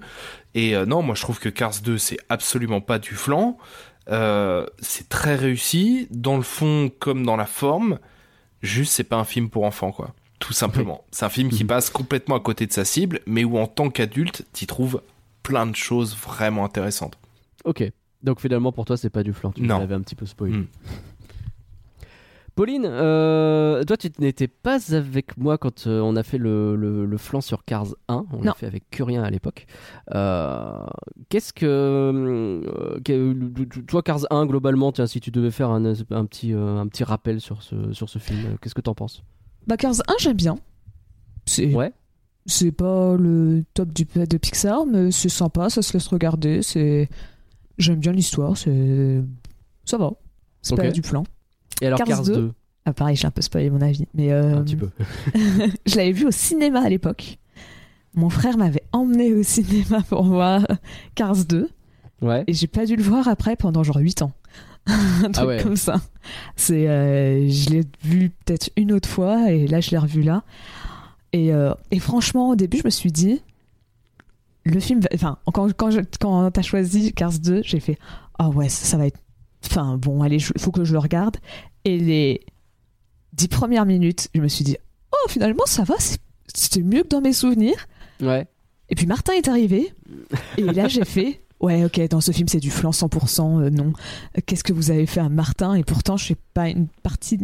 Et 0.53 0.75
euh, 0.75 0.85
non, 0.85 1.01
moi 1.01 1.15
je 1.15 1.21
trouve 1.21 1.39
que 1.39 1.49
Cars 1.49 1.81
2, 1.83 1.97
c'est 1.97 2.17
absolument 2.29 2.79
pas 2.79 2.99
du 2.99 3.15
flan. 3.15 3.57
Euh, 4.09 4.65
c'est 4.79 5.09
très 5.09 5.35
réussi, 5.35 6.07
dans 6.11 6.37
le 6.37 6.43
fond 6.43 6.89
comme 6.99 7.25
dans 7.25 7.35
la 7.35 7.45
forme. 7.45 7.99
Juste, 8.61 8.93
c'est 8.93 9.03
pas 9.03 9.17
un 9.17 9.23
film 9.25 9.49
pour 9.49 9.63
enfants, 9.65 9.91
quoi. 9.91 10.13
Tout 10.39 10.53
simplement. 10.53 11.03
C'est 11.11 11.25
un 11.25 11.29
film 11.29 11.49
qui 11.49 11.63
Mhm. 11.63 11.67
passe 11.67 11.89
complètement 11.91 12.35
à 12.35 12.39
côté 12.39 12.65
de 12.65 12.71
sa 12.73 12.83
cible, 12.85 13.19
mais 13.27 13.43
où 13.43 13.57
en 13.59 13.67
tant 13.67 13.89
qu'adulte, 13.91 14.43
t'y 14.53 14.65
trouves 14.67 15.01
plein 15.43 15.67
de 15.67 15.75
choses 15.75 16.15
vraiment 16.17 16.65
intéressantes. 16.65 17.17
Ok. 17.63 17.83
Donc 18.23 18.39
finalement, 18.41 18.71
pour 18.71 18.85
toi, 18.85 18.97
c'est 18.97 19.09
pas 19.11 19.21
du 19.23 19.33
flan. 19.33 19.51
Tu 19.51 19.63
l'avais 19.65 19.93
un 19.95 20.01
petit 20.01 20.15
peu 20.15 20.25
spoilé. 20.25 20.53
Mm. 20.57 20.67
Pauline, 22.55 22.85
euh, 22.85 23.83
toi, 23.85 23.95
tu 23.97 24.09
n'étais 24.19 24.47
pas 24.49 24.77
avec 24.93 25.37
moi 25.37 25.57
quand 25.57 25.87
euh, 25.87 26.01
on 26.01 26.15
a 26.17 26.23
fait 26.23 26.37
le, 26.37 26.75
le, 26.75 27.05
le 27.05 27.17
flan 27.17 27.39
sur 27.41 27.63
Cars 27.63 27.87
1. 28.09 28.25
On 28.33 28.41
l'a 28.43 28.53
fait 28.53 28.65
avec 28.67 28.89
Curien 28.89 29.23
à 29.23 29.29
l'époque. 29.29 29.65
Euh, 30.13 30.85
Qu'est-ce 31.29 31.53
que, 31.53 32.61
que- 33.05 33.79
Toi, 33.81 34.03
Cars 34.03 34.25
1, 34.29 34.45
globalement, 34.47 34.91
tiens, 34.91 35.07
si 35.07 35.19
tu 35.21 35.31
devais 35.31 35.49
faire 35.51 35.69
un, 35.69 35.85
un 35.85 36.25
petit, 36.25 36.51
un 36.51 36.85
petit 36.87 37.03
rappel 37.05 37.39
sur 37.39 37.63
ce, 37.63 37.93
sur 37.93 38.09
ce 38.09 38.19
film, 38.19 38.57
qu'est-ce 38.61 38.75
que 38.75 38.81
t'en 38.81 38.95
penses? 38.95 39.23
Bah 39.67 39.77
Cars 39.77 39.93
1 40.07 40.13
j'aime 40.19 40.37
bien. 40.37 40.55
C'est 41.45 41.73
Ouais. 41.73 41.93
c'est 42.47 42.71
pas 42.71 43.15
le 43.15 43.63
top 43.73 43.93
du 43.93 44.05
de 44.05 44.37
Pixar 44.37 44.85
mais 44.85 45.11
c'est 45.11 45.29
sympa, 45.29 45.69
ça 45.69 45.81
se 45.81 45.93
laisse 45.93 46.07
regarder, 46.07 46.61
c'est 46.63 47.07
j'aime 47.77 47.99
bien 47.99 48.11
l'histoire, 48.11 48.57
c'est 48.57 49.21
ça 49.85 49.97
va. 49.97 50.11
C'est 50.61 50.73
Ok. 50.73 50.81
pas 50.81 50.91
du 50.91 51.01
plan. 51.01 51.23
Et 51.81 51.87
alors, 51.87 51.97
Cars 51.97 52.07
Cars 52.07 52.23
2, 52.23 52.33
2, 52.35 52.51
Ah 52.85 52.93
pareil, 52.93 53.15
j'ai 53.15 53.27
un 53.27 53.31
peu 53.31 53.41
spoilé 53.41 53.69
mon 53.69 53.81
avis, 53.81 54.05
mais 54.13 54.31
euh, 54.31 54.57
un 54.57 54.63
petit 54.63 54.75
peu. 54.75 54.89
je 55.85 55.95
l'avais 55.95 56.11
vu 56.11 56.25
au 56.27 56.31
cinéma 56.31 56.81
à 56.81 56.89
l'époque. 56.89 57.37
Mon 58.13 58.29
frère 58.29 58.57
m'avait 58.57 58.83
emmené 58.91 59.33
au 59.33 59.43
cinéma 59.43 60.01
pour 60.09 60.23
voir 60.23 60.65
Cars 61.15 61.45
2 61.45 61.69
Ouais. 62.21 62.43
et 62.45 62.53
j'ai 62.53 62.67
pas 62.67 62.85
dû 62.85 62.95
le 62.95 63.01
voir 63.01 63.27
après 63.27 63.55
pendant 63.55 63.81
genre 63.83 63.97
8 63.97 64.21
ans. 64.21 64.31
un 64.87 65.31
truc 65.31 65.35
Ah 65.37 65.45
ouais. 65.47 65.63
comme 65.63 65.75
ça. 65.75 66.01
C'est 66.55 66.87
euh, 66.87 67.47
je 67.49 67.69
l'ai 67.71 67.83
vu 68.03 68.29
peut-être 68.45 68.69
une 68.77 68.91
autre 68.91 69.09
fois 69.09 69.51
et 69.51 69.65
là 69.65 69.79
je 69.81 69.89
l'ai 69.91 69.97
revu 69.97 70.21
là. 70.21 70.43
Et, 71.33 71.51
euh, 71.53 71.73
et 71.89 71.99
franchement 71.99 72.49
au 72.49 72.55
début 72.55 72.77
je 72.77 72.83
me 72.85 72.89
suis 72.91 73.11
dit 73.11 73.41
le 74.65 74.79
film 74.79 74.99
va- 74.99 75.09
enfin 75.15 75.37
quand 75.53 75.71
quand 75.75 75.89
je- 75.89 76.01
quand 76.19 76.51
t'as 76.51 76.61
choisi 76.61 77.11
Cars 77.13 77.39
2, 77.39 77.61
j'ai 77.63 77.79
fait 77.79 77.97
ah 78.37 78.49
ouais, 78.49 78.69
ça, 78.69 78.85
ça 78.85 78.97
va 78.97 79.07
être 79.07 79.19
enfin 79.65 79.97
bon, 79.97 80.21
allez, 80.21 80.37
il 80.37 80.61
faut 80.61 80.71
que 80.71 80.83
je 80.83 80.93
le 80.93 80.99
regarde 80.99 81.37
et 81.85 81.97
les 81.97 82.41
dix 83.33 83.47
premières 83.47 83.85
minutes, 83.85 84.29
je 84.35 84.41
me 84.41 84.47
suis 84.47 84.63
dit 84.63 84.77
oh 85.13 85.29
finalement 85.29 85.65
ça 85.65 85.83
va, 85.83 85.95
c'était 86.53 86.81
mieux 86.81 87.03
que 87.03 87.07
dans 87.09 87.21
mes 87.21 87.33
souvenirs. 87.33 87.87
Ouais. 88.21 88.47
Et 88.89 88.95
puis 88.95 89.05
Martin 89.07 89.33
est 89.33 89.47
arrivé, 89.47 89.93
et 90.57 90.63
là 90.63 90.87
j'ai 90.87 91.05
fait 91.05 91.41
Ouais, 91.59 91.85
ok, 91.85 92.01
dans 92.09 92.21
ce 92.21 92.31
film 92.31 92.47
c'est 92.47 92.59
du 92.59 92.71
flan 92.71 92.89
100%, 92.89 93.61
euh, 93.61 93.69
non. 93.69 93.93
Qu'est-ce 94.47 94.63
que 94.63 94.73
vous 94.73 94.89
avez 94.89 95.05
fait 95.05 95.19
à 95.19 95.29
Martin? 95.29 95.75
Et 95.75 95.83
pourtant, 95.83 96.17
je 96.17 96.25
sais 96.25 96.37
pas 96.55 96.69
une 96.69 96.87
partie. 97.03 97.37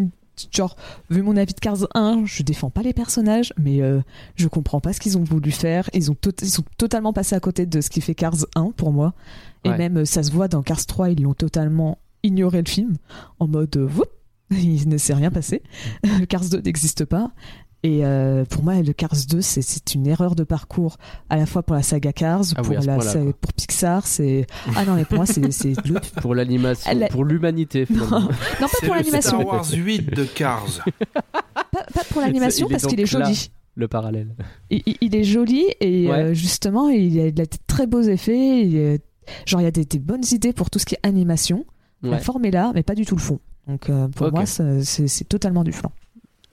Genre, 0.52 0.76
vu 1.12 1.22
mon 1.22 1.38
avis 1.38 1.54
de 1.54 1.60
Cars 1.60 1.88
1, 1.94 2.24
je 2.26 2.42
défends 2.44 2.72
pas 2.72 2.82
les 2.82 2.94
personnages, 2.94 3.54
mais 3.60 3.82
euh, 3.84 4.02
je 4.36 4.48
comprends 4.48 4.80
pas 4.80 4.92
ce 4.94 5.00
qu'ils 5.00 5.18
ont 5.20 5.24
voulu 5.24 5.52
faire. 5.52 5.88
Ils, 5.94 6.10
ont 6.12 6.18
ils 6.42 6.50
sont 6.50 6.64
totalement 6.80 7.14
passés 7.14 7.36
à 7.36 7.40
côté 7.40 7.68
de 7.68 7.80
ce 7.80 7.90
qui 7.92 8.02
fait 8.02 8.16
Cars 8.16 8.46
1 8.56 8.72
pour 8.76 8.92
moi. 8.92 9.14
Et 9.64 9.70
Ouais. 9.70 9.78
même, 9.78 9.98
euh, 9.98 10.06
ça 10.06 10.24
se 10.24 10.32
voit 10.32 10.48
dans 10.48 10.64
Cars 10.64 10.84
3, 10.86 11.12
ils 11.12 11.22
l'ont 11.22 11.34
totalement 11.36 12.00
ignoré 12.24 12.62
le 12.64 12.70
film, 12.70 12.98
en 13.40 13.48
mode, 13.48 13.76
euh, 13.78 13.88
Whoop 13.88 14.10
il 14.52 14.88
ne 14.90 14.98
s'est 14.98 15.14
rien 15.14 15.32
passé. 15.32 15.62
Cars 16.30 16.46
2 16.50 16.62
n'existe 16.62 17.06
pas. 17.06 17.32
Et 17.84 18.04
euh, 18.04 18.44
pour 18.44 18.64
moi, 18.64 18.82
le 18.82 18.92
Cars 18.92 19.14
2, 19.30 19.40
c'est- 19.40 19.94
une 19.94 20.08
erreur 20.08 20.36
de 20.36 20.44
parcours, 20.44 20.98
à 21.30 21.38
la 21.38 21.46
fois 21.46 21.62
pour 21.64 21.76
la 21.76 21.84
saga 21.84 22.12
Cars, 22.12 22.42
Ah 22.56 22.62
pour, 22.64 22.74
la, 22.74 23.00
sa- 23.02 23.20
pour 23.40 23.54
Pixar. 23.54 24.06
C'est 24.08 24.48
ah 24.76 24.84
non, 24.84 24.96
mais 24.96 25.06
pour 25.06 25.18
moi, 25.18 25.26
c'est 25.28 25.52
c'est 25.52 25.74
le- 25.88 26.00
Pour 26.22 26.34
l'animation, 26.34 26.92
pour 27.12 27.24
l'humanité, 27.24 27.86
non 27.90 28.08
pas 28.10 28.68
pour 28.84 28.94
le 28.96 29.00
l'animation, 29.00 29.40
Star 29.40 29.46
Wars 29.46 29.66
8 29.72 30.10
de 30.14 30.24
Cars. 30.26 30.84
pas, 31.72 31.84
pas 31.94 32.04
pour 32.10 32.22
l'animation 32.22 32.68
parce 32.68 32.86
qu'il 32.88 33.00
est 33.00 33.14
là. 33.14 33.26
joli. 33.26 33.52
le 33.76 33.88
parallèle. 33.88 34.36
Il, 34.72 35.16
est 35.16 35.24
joli 35.24 35.66
et 35.80 36.08
Ouais. 36.10 36.14
euh, 36.16 36.34
justement, 36.34 36.90
il 36.90 37.20
a, 37.20 37.30
de 37.32 37.46
très 37.68 37.86
beaux 37.86 38.02
effets. 38.02 38.62
il 38.66 39.00
genre, 39.46 39.62
il 39.62 39.66
y 39.66 39.68
a 39.68 39.72
des, 39.72 39.86
des 39.86 40.00
bonnes 40.00 40.24
idées 40.32 40.52
pour 40.54 40.70
tout 40.72 40.80
ce 40.80 40.86
qui 40.86 40.96
est 40.96 41.06
animation. 41.08 41.66
La 42.02 42.18
forme 42.20 42.46
est 42.46 42.52
là, 42.52 42.72
mais 42.74 42.84
pas 42.84 42.96
du 42.96 43.06
tout 43.06 43.16
le 43.16 43.22
fond. 43.22 43.40
Donc 43.68 43.90
euh, 43.90 44.08
pour 44.10 44.32
moi, 44.32 44.46
c'est 44.46 45.28
totalement 45.30 45.64
du 45.64 45.72
flan. 45.72 45.92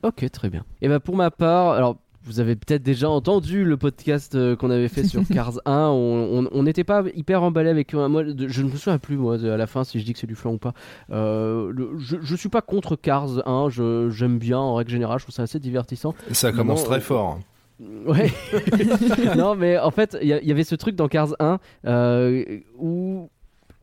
Ok, 0.02 0.28
très 0.30 0.50
bien. 0.50 0.64
Et 0.82 0.88
ben 0.88 1.00
pour 1.00 1.16
ma 1.16 1.30
part, 1.30 1.70
alors 1.72 1.96
vous 2.26 2.40
avez 2.40 2.56
peut-être 2.56 2.82
déjà 2.82 3.08
entendu 3.10 3.64
le 3.64 3.76
podcast 3.76 4.34
euh, 4.34 4.56
qu'on 4.56 4.70
avait 4.70 4.88
fait 4.88 5.04
sur 5.04 5.22
Cars 5.32 5.60
1. 5.66 5.88
On 5.88 6.62
n'était 6.62 6.84
pas 6.84 7.02
hyper 7.14 7.42
emballé 7.42 7.68
avec 7.70 7.92
euh, 7.94 8.08
moi. 8.08 8.22
je 8.24 8.62
ne 8.62 8.68
me 8.70 8.76
souviens 8.76 8.98
plus 8.98 9.16
moi 9.16 9.36
de- 9.38 9.48
à 9.50 9.56
la 9.56 9.66
fin 9.66 9.84
si 9.84 10.00
je 10.00 10.04
dis 10.04 10.12
que 10.14 10.18
c'est 10.18 10.26
du 10.26 10.34
flan 10.34 10.54
ou 10.54 10.58
pas. 10.58 10.72
Euh, 11.10 11.70
le- 11.72 11.98
je, 11.98 12.16
je 12.20 12.34
suis 12.36 12.48
pas 12.48 12.62
contre 12.62 12.96
Cars 12.96 13.46
1. 13.46 13.68
Je 13.70 14.08
j'aime 14.10 14.38
bien 14.38 14.58
en 14.58 14.74
règle 14.74 14.90
générale. 14.90 15.18
Je 15.18 15.24
trouve 15.24 15.34
ça 15.34 15.42
assez 15.42 15.58
divertissant. 15.58 16.14
Ça 16.32 16.50
commence 16.52 16.80
Non, 16.82 16.86
très 16.86 16.96
euh, 16.98 17.00
fort. 17.00 17.38
Ouais. 18.06 18.30
non, 19.36 19.56
mais 19.56 19.76
en 19.78 19.90
fait, 19.90 20.16
il 20.22 20.28
y, 20.28 20.32
a- 20.32 20.40
il 20.40 20.46
y 20.48 20.52
avait 20.52 20.62
ce 20.64 20.76
truc 20.76 20.94
dans 20.94 21.08
Cars 21.08 21.34
1 21.40 21.58
euh, 21.86 22.60
où 22.78 23.28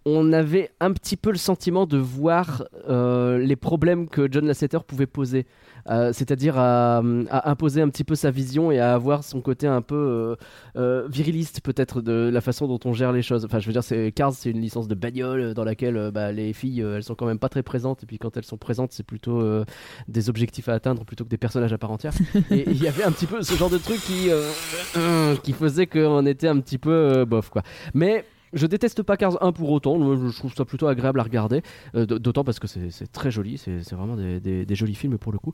on 0.06 0.34
avait 0.34 0.72
un 0.80 0.92
petit 0.94 1.16
peu 1.16 1.32
le 1.32 1.38
sentiment 1.38 1.86
de 1.86 1.98
voir 1.98 2.64
euh, 2.90 3.38
les 3.38 3.56
problèmes 3.56 4.10
que 4.10 4.32
John 4.32 4.46
Lasseter 4.46 4.80
pouvait 4.86 5.06
poser. 5.06 5.46
Euh, 5.90 6.14
c'est-à-dire 6.14 6.60
à, 6.60 6.98
à 7.30 7.50
imposer 7.50 7.82
un 7.82 7.90
petit 7.90 8.04
peu 8.04 8.14
sa 8.14 8.30
vision 8.30 8.72
et 8.72 8.80
à 8.80 8.94
avoir 8.94 9.24
son 9.24 9.42
côté 9.42 9.66
un 9.66 9.82
peu 9.82 10.38
euh, 10.76 11.08
viriliste 11.08 11.62
peut-être 11.62 12.02
de 12.02 12.30
la 12.32 12.42
façon 12.42 12.68
dont 12.68 12.80
on 12.86 12.94
gère 12.94 13.12
les 13.12 13.22
choses. 13.22 13.46
Enfin, 13.46 13.60
je 13.60 13.68
veux 13.68 13.74
dire, 13.74 13.84
c'est 13.84 14.12
Cars, 14.12 14.34
c'est 14.34 14.52
une 14.52 14.62
licence 14.62 14.88
de 14.88 14.96
bagnole 14.96 15.54
dans 15.54 15.64
laquelle 15.64 16.12
bah, 16.12 16.32
les 16.32 16.54
filles, 16.54 16.82
elles 16.82 17.04
sont 17.04 17.16
quand 17.16 17.26
même 17.26 17.40
pas 17.40 17.50
très 17.50 17.64
présentes. 17.64 18.04
Et 18.04 18.06
puis 18.06 18.18
quand 18.18 18.38
elles 18.38 18.46
sont 18.46 18.58
présentes, 18.58 18.92
c'est 18.92 19.06
plutôt 19.06 19.44
des 20.08 20.30
objectifs 20.30 20.70
à 20.70 20.74
atteindre 20.74 21.04
plutôt 21.04 21.24
que 21.24 21.30
des 21.30 21.38
personnages 21.38 21.74
à 21.74 21.78
part 21.78 21.92
entière. 21.92 22.14
Et 22.52 22.64
il 22.68 22.82
y 22.82 22.88
avait 22.88 23.04
un 23.04 23.12
petit 23.12 23.28
peu 23.28 23.42
ce 23.42 23.56
genre 23.56 23.70
de 23.70 23.78
truc 23.78 24.00
qui, 24.02 24.30
qui 25.44 25.54
faisait 25.54 25.88
qu'on 25.88 26.26
était 26.26 26.48
un 26.48 26.60
petit 26.60 26.78
peu 26.78 27.26
bof 27.26 27.50
quoi. 27.50 27.64
Mais 27.94 28.26
je 28.54 28.66
déteste 28.68 29.04
pas 29.04 29.18
Cars 29.18 29.42
1 29.42 29.52
pour 29.52 29.70
autant, 29.72 29.98
je 30.16 30.36
trouve 30.38 30.54
ça 30.54 30.66
plutôt 30.66 30.88
agréable 30.88 31.20
à 31.20 31.24
regarder, 31.24 31.62
euh, 31.96 32.06
d'autant 32.06 32.44
parce 32.44 32.60
que 32.60 32.68
c'est 32.68 33.12
très 33.12 33.32
joli, 33.32 33.58
c'est 33.58 33.92
vraiment 33.92 34.16
des, 34.16 34.66
jolis 34.76 34.96
films 34.96 35.18
pour 35.18 35.32
le 35.32 35.40
coup. 35.40 35.54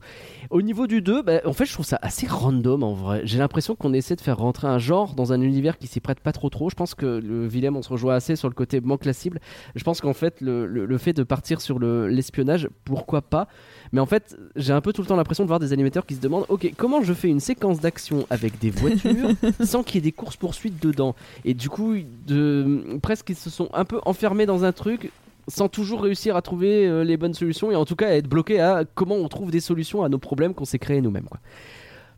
Au 0.50 0.62
niveau 0.62 0.86
du 0.86 1.02
2, 1.02 1.22
bah, 1.22 1.40
en 1.44 1.52
fait 1.52 1.66
je 1.66 1.72
trouve 1.72 1.86
ça 1.86 1.98
assez 2.02 2.26
random 2.26 2.82
en 2.82 2.94
vrai. 2.94 3.22
J'ai 3.24 3.38
l'impression 3.38 3.74
qu'on 3.74 3.92
essaie 3.92 4.16
de 4.16 4.20
faire 4.20 4.38
rentrer 4.38 4.68
un 4.68 4.78
genre 4.78 5.14
dans 5.14 5.32
un 5.32 5.40
univers 5.40 5.78
qui 5.78 5.86
s'y 5.86 6.00
prête 6.00 6.20
pas 6.20 6.32
trop 6.32 6.50
trop. 6.50 6.70
Je 6.70 6.74
pense 6.74 6.94
que 6.94 7.06
le 7.06 7.46
Willem 7.46 7.76
on 7.76 7.82
se 7.82 7.90
rejoint 7.90 8.14
assez 8.14 8.36
sur 8.36 8.48
le 8.48 8.54
côté 8.54 8.80
manque 8.80 9.04
la 9.04 9.12
cible. 9.12 9.40
Je 9.74 9.84
pense 9.84 10.00
qu'en 10.00 10.14
fait 10.14 10.40
le, 10.40 10.98
fait 10.98 11.12
de 11.12 11.22
partir 11.22 11.60
sur 11.60 11.78
le- 11.78 12.08
l'espionnage, 12.08 12.68
pourquoi 12.84 13.22
pas? 13.22 13.48
Mais 13.92 14.00
en 14.00 14.06
fait, 14.06 14.36
j'ai 14.56 14.72
un 14.72 14.80
peu 14.80 14.92
tout 14.92 15.02
le 15.02 15.06
temps 15.06 15.16
l'impression 15.16 15.44
de 15.44 15.48
voir 15.48 15.60
des 15.60 15.72
animateurs 15.72 16.06
qui 16.06 16.14
se 16.14 16.20
demandent 16.20 16.46
Ok, 16.48 16.72
comment 16.76 17.02
je 17.02 17.12
fais 17.14 17.28
une 17.28 17.40
séquence 17.40 17.80
d'action 17.80 18.26
avec 18.30 18.58
des 18.58 18.70
voitures 18.70 19.30
sans 19.64 19.82
qu'il 19.82 19.96
y 19.96 19.98
ait 19.98 20.02
des 20.02 20.12
courses-poursuites 20.12 20.82
dedans? 20.82 21.14
Et 21.44 21.54
du 21.54 21.68
coup, 21.68 21.94
de, 22.26 22.98
presque 23.02 23.30
ils 23.30 23.36
se 23.36 23.50
sont 23.50 23.68
un 23.72 23.84
peu 23.84 24.00
enfermés 24.04 24.46
dans 24.46 24.64
un 24.64 24.72
truc 24.72 25.10
sans 25.48 25.68
toujours 25.68 26.02
réussir 26.02 26.36
à 26.36 26.42
trouver 26.42 26.86
euh, 26.86 27.04
les 27.04 27.16
bonnes 27.16 27.32
solutions 27.32 27.70
et 27.72 27.76
en 27.76 27.86
tout 27.86 27.96
cas 27.96 28.08
à 28.08 28.12
être 28.12 28.28
bloqués 28.28 28.60
à 28.60 28.84
comment 28.94 29.14
on 29.14 29.28
trouve 29.28 29.50
des 29.50 29.60
solutions 29.60 30.02
à 30.04 30.08
nos 30.10 30.18
problèmes 30.18 30.52
qu'on 30.52 30.66
s'est 30.66 30.78
créés 30.78 31.00
nous-mêmes. 31.00 31.24
quoi. 31.24 31.40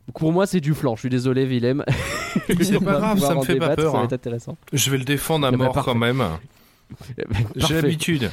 Donc 0.07 0.19
pour 0.19 0.33
moi, 0.33 0.45
c'est 0.45 0.59
du 0.59 0.73
flanc. 0.73 0.95
Je 0.95 1.01
suis 1.01 1.09
désolé, 1.09 1.45
Willem. 1.45 1.85
C'est 2.61 2.79
pas 2.79 2.93
grave, 2.93 3.19
ça 3.19 3.35
me 3.35 3.43
fait 3.43 3.55
pas 3.55 3.75
peur, 3.75 3.91
Ça 3.91 3.97
va 3.97 3.99
hein. 3.99 4.05
être 4.05 4.13
intéressant. 4.13 4.57
Je 4.73 4.89
vais 4.89 4.97
le 4.97 5.03
défendre 5.05 5.45
à 5.45 5.49
Eh 5.49 5.57
ben, 5.57 5.65
mort 5.65 5.81
quand 5.85 5.95
même. 5.95 6.23
J'ai 7.55 7.59
Parfait. 7.59 7.81
l'habitude. 7.81 8.31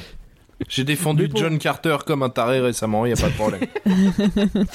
J'ai 0.67 0.83
défendu 0.83 1.29
pour- 1.29 1.39
John 1.39 1.57
Carter 1.57 1.97
comme 2.05 2.21
un 2.23 2.29
taré 2.29 2.59
récemment, 2.59 3.05
il 3.05 3.09
y 3.09 3.13
a 3.13 3.15
pas 3.15 3.29
de 3.29 3.33
problème. 3.35 3.61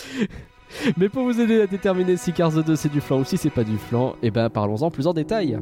Mais 0.96 1.08
pour 1.08 1.22
vous 1.24 1.40
aider 1.40 1.60
à 1.62 1.66
déterminer 1.66 2.16
si 2.16 2.32
Cars 2.32 2.50
2 2.50 2.74
c'est 2.74 2.88
du 2.90 3.00
flan 3.00 3.18
ou 3.20 3.24
si 3.24 3.36
c'est 3.36 3.50
pas 3.50 3.62
du 3.64 3.78
flan, 3.78 4.16
et 4.22 4.30
ben 4.30 4.50
parlons-en 4.50 4.90
plus 4.90 5.06
en 5.06 5.12
détail. 5.12 5.58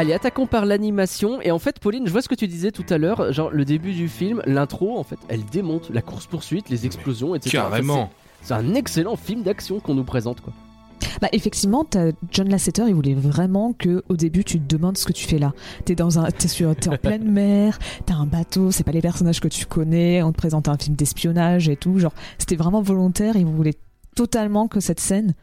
Allez, 0.00 0.12
attaquons 0.14 0.46
par 0.46 0.64
l'animation. 0.64 1.40
Et 1.42 1.50
en 1.50 1.58
fait, 1.58 1.78
Pauline, 1.78 2.06
je 2.06 2.10
vois 2.12 2.22
ce 2.22 2.28
que 2.28 2.34
tu 2.34 2.46
disais 2.48 2.70
tout 2.72 2.86
à 2.88 2.96
l'heure. 2.96 3.32
Genre, 3.32 3.50
le 3.50 3.64
début 3.66 3.92
du 3.92 4.08
film, 4.08 4.40
l'intro, 4.46 4.98
en 4.98 5.04
fait, 5.04 5.18
elle 5.28 5.44
démonte 5.44 5.90
la 5.90 6.00
course-poursuite, 6.00 6.70
les 6.70 6.86
explosions, 6.86 7.34
etc. 7.34 7.50
Carrément. 7.58 8.10
C'est- 8.42 8.48
c'est 8.48 8.54
un 8.54 8.74
excellent 8.74 9.16
film 9.16 9.42
d'action 9.42 9.78
qu'on 9.80 9.94
nous 9.94 10.04
présente, 10.04 10.40
quoi. 10.40 10.52
Bah 11.20 11.28
effectivement, 11.32 11.84
t'as- 11.84 12.12
John 12.30 12.48
Lasseter, 12.48 12.84
il 12.88 12.94
voulait 12.94 13.12
vraiment 13.14 13.72
que 13.74 14.02
au 14.08 14.16
début 14.16 14.44
tu 14.44 14.58
te 14.60 14.66
demandes 14.74 14.96
ce 14.96 15.04
que 15.06 15.12
tu 15.12 15.26
fais 15.26 15.38
là. 15.38 15.52
T'es 15.84 15.94
dans 15.94 16.18
un, 16.18 16.30
t'es 16.30 16.46
sur, 16.48 16.74
t'es 16.76 16.88
en 16.88 16.96
pleine 17.24 17.30
mer, 17.30 17.78
t'as 18.06 18.14
un 18.14 18.26
bateau, 18.26 18.70
c'est 18.70 18.84
pas 18.84 18.92
les 18.92 19.00
personnages 19.02 19.40
que 19.40 19.48
tu 19.48 19.64
connais, 19.66 20.22
on 20.22 20.32
te 20.32 20.36
présente 20.38 20.68
un 20.68 20.76
film 20.78 20.96
d'espionnage 20.96 21.68
et 21.68 21.76
tout. 21.76 21.98
Genre, 21.98 22.12
c'était 22.38 22.56
vraiment 22.56 22.80
volontaire. 22.82 23.36
Il 23.36 23.44
voulait 23.46 23.74
totalement 24.14 24.68
que 24.68 24.80
cette 24.80 25.00
scène 25.00 25.34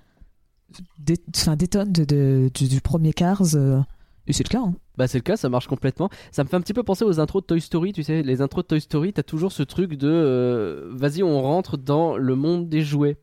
dé- 0.99 1.17
enfin, 1.35 1.55
détonne 1.55 1.91
de, 1.91 2.05
de- 2.05 2.51
du, 2.53 2.67
du 2.67 2.81
premier 2.81 3.13
Cars. 3.13 3.41
euh, 3.55 3.79
et 4.27 4.33
c'est 4.33 4.43
le 4.43 4.49
cas. 4.49 4.61
Hein. 4.61 4.73
Bah 4.97 5.07
c'est 5.07 5.17
le 5.17 5.23
cas, 5.23 5.37
ça 5.37 5.49
marche 5.49 5.67
complètement. 5.67 6.09
Ça 6.31 6.43
me 6.43 6.49
fait 6.49 6.55
un 6.55 6.61
petit 6.61 6.73
peu 6.73 6.83
penser 6.83 7.05
aux 7.05 7.19
intros 7.19 7.41
de 7.43 7.47
Toy 7.47 7.61
Story, 7.61 7.93
tu 7.93 8.03
sais, 8.03 8.23
les 8.23 8.41
intros 8.41 8.63
de 8.63 8.67
Toy 8.67 8.81
Story, 8.81 9.13
t'as 9.13 9.23
toujours 9.23 9.51
ce 9.51 9.63
truc 9.63 9.93
de 9.93 10.09
euh, 10.09 10.89
vas-y 10.91 11.23
on 11.23 11.41
rentre 11.41 11.77
dans 11.77 12.17
le 12.17 12.35
monde 12.35 12.69
des 12.69 12.81
jouets. 12.81 13.17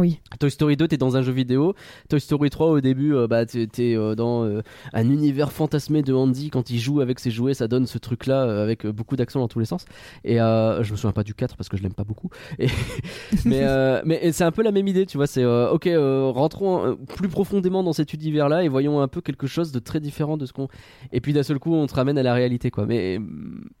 Oui. 0.00 0.18
Toy 0.38 0.50
Story 0.50 0.78
2, 0.78 0.88
t'es 0.88 0.96
dans 0.96 1.18
un 1.18 1.22
jeu 1.22 1.30
vidéo. 1.30 1.74
Toy 2.08 2.22
Story 2.22 2.48
3, 2.48 2.68
au 2.68 2.80
début, 2.80 3.14
euh, 3.14 3.26
bah, 3.26 3.44
t'es 3.44 3.68
euh, 3.78 4.14
dans 4.14 4.46
euh, 4.46 4.62
un 4.94 5.10
univers 5.10 5.52
fantasmé 5.52 6.00
de 6.00 6.14
Andy. 6.14 6.48
Quand 6.48 6.70
il 6.70 6.78
joue 6.78 7.02
avec 7.02 7.20
ses 7.20 7.30
jouets, 7.30 7.52
ça 7.52 7.68
donne 7.68 7.86
ce 7.86 7.98
truc-là 7.98 8.62
avec 8.62 8.86
beaucoup 8.86 9.16
d'action 9.16 9.40
dans 9.40 9.48
tous 9.48 9.58
les 9.58 9.66
sens. 9.66 9.84
Et 10.24 10.36
je 10.36 10.90
me 10.90 10.96
souviens 10.96 11.12
pas 11.12 11.22
du 11.22 11.34
4 11.34 11.54
parce 11.54 11.68
que 11.68 11.76
je 11.76 11.82
l'aime 11.82 11.92
pas 11.92 12.04
beaucoup. 12.04 12.30
Et 12.58 12.68
mais 13.44 13.62
mais 14.06 14.32
c'est 14.32 14.44
un 14.44 14.52
peu 14.52 14.62
la 14.62 14.72
même 14.72 14.88
idée, 14.88 15.04
tu 15.04 15.18
vois. 15.18 15.26
C'est 15.26 15.44
ok, 15.44 15.86
rentrons 16.32 16.96
plus 17.16 17.28
profondément 17.28 17.82
dans 17.82 17.92
cet 17.92 18.14
univers-là 18.14 18.64
et 18.64 18.68
voyons 18.68 19.02
un 19.02 19.08
peu 19.08 19.20
quelque 19.20 19.46
chose 19.46 19.70
de 19.70 19.80
très 19.80 20.00
différent 20.00 20.38
de 20.38 20.46
ce 20.46 20.54
qu'on. 20.54 20.68
Et 21.12 21.20
puis 21.20 21.34
d'un 21.34 21.42
seul 21.42 21.58
coup, 21.58 21.74
on 21.74 21.86
te 21.86 21.94
ramène 21.94 22.16
à 22.16 22.22
la 22.22 22.32
réalité, 22.32 22.70
quoi. 22.70 22.86
Mais 22.86 23.18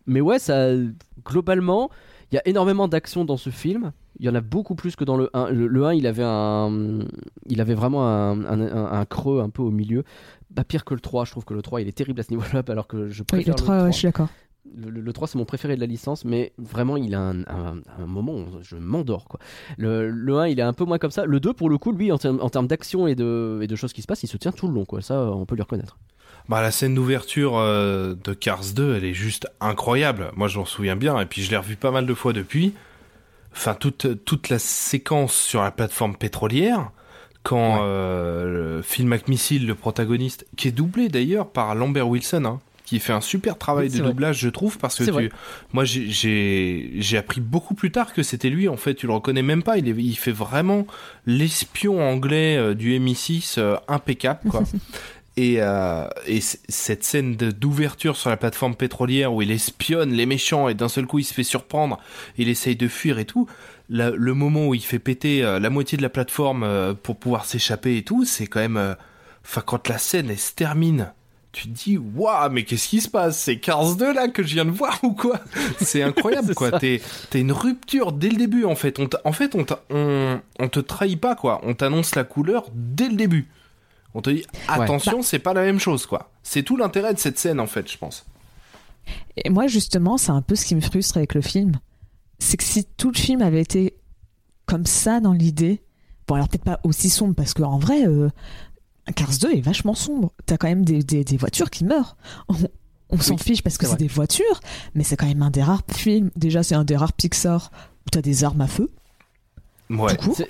mais 0.06 0.20
ouais, 0.20 0.38
ça 0.38 0.68
globalement. 1.24 1.90
Il 2.32 2.36
y 2.36 2.38
a 2.38 2.46
énormément 2.48 2.86
d'action 2.88 3.24
dans 3.24 3.36
ce 3.36 3.50
film. 3.50 3.92
Il 4.18 4.26
y 4.26 4.28
en 4.28 4.34
a 4.34 4.40
beaucoup 4.40 4.74
plus 4.74 4.96
que 4.96 5.04
dans 5.04 5.16
le 5.16 5.30
1. 5.34 5.50
Le, 5.50 5.66
le 5.66 5.84
1, 5.84 5.94
il 5.94 6.06
avait, 6.06 6.22
un, 6.24 7.00
il 7.46 7.60
avait 7.60 7.74
vraiment 7.74 8.06
un, 8.06 8.44
un- 8.44 8.60
un- 8.60 8.92
un 9.00 9.04
creux 9.04 9.40
un 9.40 9.50
peu 9.50 9.62
au 9.62 9.70
milieu. 9.70 10.04
Pas 10.54 10.64
pire 10.64 10.84
que 10.84 10.94
le 10.94 11.00
3. 11.00 11.24
Je 11.24 11.30
trouve 11.32 11.44
que 11.44 11.54
le 11.54 11.62
3, 11.62 11.80
il 11.80 11.88
est 11.88 11.92
terrible 11.92 12.20
à 12.20 12.22
ce 12.22 12.30
niveau-là, 12.30 12.62
alors 12.68 12.86
que 12.86 13.08
je 13.08 13.20
Oui, 13.22 13.26
préfère 13.26 13.54
le 13.54 13.58
3, 13.58 13.82
ouais, 13.84 13.92
je 13.92 13.96
suis 13.96 14.06
d'accord. 14.08 14.28
le, 14.76 14.90
le- 14.90 15.00
le 15.00 15.12
3 15.12 15.26
c'est 15.28 15.38
mon 15.38 15.44
préféré 15.44 15.74
de 15.74 15.80
la 15.80 15.86
licence 15.86 16.24
mais 16.24 16.52
vraiment 16.58 16.96
il 16.98 17.14
a 17.14 17.20
un, 17.20 17.40
un- 17.46 17.80
un 17.98 18.06
moment 18.06 18.34
où 18.34 18.44
je 18.60 18.76
m'endors 18.76 19.26
quoi 19.26 19.40
le, 19.78 20.10
le 20.10 20.36
1 20.38 20.48
il 20.48 20.58
est 20.60 20.62
un 20.62 20.74
peu 20.74 20.84
moins 20.84 20.98
comme 20.98 21.10
ça 21.10 21.24
le 21.24 21.40
2 21.40 21.54
pour 21.54 21.70
le 21.70 21.78
coup 21.78 21.92
lui 21.92 22.12
en 22.12 22.18
termes, 22.18 22.38
en 22.42 22.50
termes 22.50 22.66
d'action 22.66 23.06
et 23.06 23.14
de, 23.14 23.60
et 23.62 23.66
de 23.66 23.74
choses 23.74 23.92
qui 23.94 24.02
se 24.02 24.06
passent 24.06 24.22
il 24.22 24.28
se 24.28 24.36
tient 24.36 24.52
tout 24.52 24.68
le 24.68 24.74
long 24.74 24.84
quoi 24.84 25.00
ça 25.00 25.32
on 25.32 25.46
peut 25.46 25.54
lui 25.56 25.62
reconnaître 25.62 25.98
Bah, 26.50 26.60
la 26.62 26.72
scène 26.72 26.94
d'ouverture 26.96 27.56
euh, 27.58 28.14
de 28.24 28.34
Cars 28.34 28.64
2, 28.74 28.96
elle 28.96 29.04
est 29.04 29.14
juste 29.14 29.46
incroyable. 29.60 30.32
Moi, 30.34 30.48
je 30.48 30.58
m'en 30.58 30.64
souviens 30.66 30.96
bien, 30.96 31.18
et 31.20 31.24
puis 31.26 31.42
je 31.42 31.50
l'ai 31.50 31.56
revu 31.56 31.76
pas 31.76 31.92
mal 31.92 32.06
de 32.06 32.12
fois 32.14 32.32
depuis. 32.32 32.74
Enfin, 33.54 33.74
toute, 33.74 34.24
toute 34.24 34.48
la 34.48 34.58
séquence 34.58 35.32
sur 35.34 35.62
la 35.62 35.70
plateforme 35.70 36.16
pétrolière, 36.16 36.90
quand 37.44 37.76
Ouais. 37.76 37.82
euh, 37.84 38.82
Phil 38.82 39.06
McMissile, 39.06 39.64
le 39.66 39.74
protagoniste, 39.76 40.44
qui 40.56 40.66
est 40.68 40.72
doublé 40.72 41.08
d'ailleurs 41.08 41.48
par 41.48 41.74
Lambert 41.76 42.08
Wilson, 42.08 42.44
hein, 42.44 42.58
qui 42.84 42.98
fait 42.98 43.12
un 43.12 43.20
super 43.20 43.56
travail 43.56 43.86
Oui, 43.86 43.92
de 43.94 43.98
vrai. 44.02 44.08
doublage, 44.10 44.38
je 44.40 44.48
trouve, 44.48 44.76
parce 44.78 44.96
que 44.98 45.04
tu, 45.04 45.30
moi, 45.72 45.84
j'ai 45.84 47.16
appris 47.16 47.40
beaucoup 47.40 47.74
plus 47.74 47.92
tard 47.92 48.12
que 48.12 48.24
c'était 48.24 48.50
lui. 48.50 48.68
En 48.68 48.76
fait, 48.76 48.94
tu 48.96 49.06
le 49.06 49.12
reconnais 49.12 49.42
même 49.42 49.62
pas. 49.62 49.78
Il, 49.78 49.88
est, 49.88 49.94
il 49.96 50.16
fait 50.16 50.32
vraiment 50.32 50.84
l'espion 51.26 52.02
anglais 52.02 52.56
euh, 52.56 52.74
du 52.74 52.98
MI6 52.98 53.54
euh, 53.58 53.76
impeccable, 53.86 54.40
quoi. 54.50 54.64
Et, 55.42 55.56
euh, 55.60 56.06
et 56.26 56.40
cette 56.40 57.02
scène 57.04 57.34
d'ouverture 57.36 58.16
sur 58.16 58.28
la 58.30 58.36
plateforme 58.36 58.74
pétrolière 58.74 59.32
où 59.32 59.40
il 59.42 59.50
espionne 59.50 60.12
les 60.12 60.26
méchants 60.26 60.68
et 60.68 60.74
d'un 60.74 60.88
seul 60.88 61.06
coup 61.06 61.18
il 61.18 61.24
se 61.24 61.32
fait 61.32 61.44
surprendre, 61.44 61.98
il 62.36 62.48
essaye 62.48 62.76
de 62.76 62.88
fuir 62.88 63.18
et 63.18 63.24
tout, 63.24 63.46
la- 63.88 64.10
le 64.10 64.34
moment 64.34 64.66
où 64.68 64.74
il 64.74 64.82
fait 64.82 64.98
péter 64.98 65.42
euh, 65.42 65.58
la 65.58 65.70
moitié 65.70 65.96
de 65.96 66.02
la 66.02 66.10
plateforme 66.10 66.62
euh, 66.62 66.92
pour 66.94 67.16
pouvoir 67.16 67.44
s'échapper 67.46 67.96
et 67.96 68.02
tout, 68.02 68.24
c'est 68.24 68.46
quand 68.48 68.60
même... 68.60 68.96
Enfin, 69.44 69.62
quand 69.64 69.88
la 69.88 69.96
scène 69.98 70.28
elle 70.30 70.38
se 70.38 70.52
termine 70.52 71.12
tu 71.52 71.64
te 71.64 71.74
dis 71.76 71.98
waouh 71.98 72.48
mais 72.52 72.62
qu'est-ce 72.62 72.86
qui 72.88 73.00
se 73.00 73.08
passe? 73.08 73.36
C'est 73.40 73.58
Cars 73.58 73.96
2 73.96 74.12
là 74.12 74.28
que 74.28 74.44
je 74.44 74.54
viens 74.54 74.64
de 74.64 74.70
voir 74.70 75.00
ou 75.02 75.12
quoi? 75.14 75.40
C'est 75.80 76.02
incroyable 76.02 76.54
quoi. 76.54 76.70
t'es 76.78 77.00
une 77.34 77.50
rupture 77.50 78.12
dès 78.12 78.28
le 78.28 78.36
début 78.36 78.64
en 78.64 78.76
fait. 78.76 79.00
On 79.00 79.08
en 79.24 79.32
fait 79.32 79.56
on, 79.56 79.66
on 79.90 80.40
on 80.60 80.68
te 80.68 80.78
trahit 80.78 81.20
pas 81.20 81.34
quoi. 81.34 81.60
On 81.64 81.74
t'annonce 81.74 82.14
la 82.14 82.22
couleur 82.22 82.66
dès 82.72 83.08
le 83.08 83.16
début 83.16 83.48
on 84.14 84.22
te 84.22 84.30
dit 84.30 84.44
attention 84.68 85.22
c'est 85.22 85.38
pas 85.38 85.54
la 85.54 85.62
même 85.62 85.78
chose 85.78 86.06
quoi 86.06 86.30
c'est 86.42 86.62
tout 86.62 86.76
l'intérêt 86.76 87.14
de 87.14 87.18
cette 87.18 87.38
scène 87.38 87.60
en 87.60 87.66
fait 87.66 87.90
je 87.90 87.96
pense 87.98 88.26
Et 89.36 89.48
moi, 89.50 89.66
justement, 89.66 90.18
c'est 90.18 90.30
un 90.32 90.42
peu 90.42 90.54
ce 90.54 90.64
qui 90.66 90.74
me 90.74 90.80
frustre 90.80 91.16
avec 91.16 91.34
le 91.34 91.40
film. 91.40 91.72
C'est 92.38 92.56
que 92.56 92.64
si 92.64 92.84
tout 92.84 93.10
le 93.10 93.16
film 93.18 93.42
avait 93.42 93.60
été 93.60 93.94
comme 94.66 94.86
ça 94.86 95.20
dans 95.20 95.32
l'idée, 95.32 95.82
bon, 96.28 96.34
alors 96.36 96.48
peut-être 96.48 96.64
pas 96.64 96.80
aussi 96.84 97.08
sombre, 97.10 97.34
parce 97.34 97.54
qu'en 97.54 97.78
vrai, 97.78 98.06
euh, 98.06 98.28
Cars 99.16 99.38
2 99.40 99.52
est 99.52 99.60
vachement 99.62 99.94
sombre. 99.94 100.32
T'as 100.46 100.56
quand 100.58 100.68
même 100.68 100.84
des, 100.84 101.02
des, 101.02 101.24
des 101.24 101.36
voitures 101.36 101.70
qui 101.70 101.84
meurent. 101.84 102.16
On, 102.48 102.54
on 103.10 103.18
s'en 103.20 103.36
fiche 103.38 103.62
parce 103.62 103.78
que 103.78 103.86
c'est 103.86 103.96
des 103.96 104.06
voitures, 104.08 104.60
mais 104.94 105.02
c'est 105.02 105.16
quand 105.16 105.26
même 105.26 105.42
un 105.42 105.50
des 105.50 105.62
rares 105.62 105.82
films. 105.92 106.30
Déjà, 106.36 106.62
c'est 106.62 106.74
un 106.76 106.84
des 106.84 106.96
rares 106.96 107.12
Pixar 107.14 107.70
où 108.06 108.10
t'as 108.10 108.22
des 108.22 108.44
armes 108.44 108.60
à 108.60 108.68
feu, 108.68 108.90
ouais 109.90 110.16
tout 110.16 110.26
court. 110.28 110.36
C'est- 110.36 110.48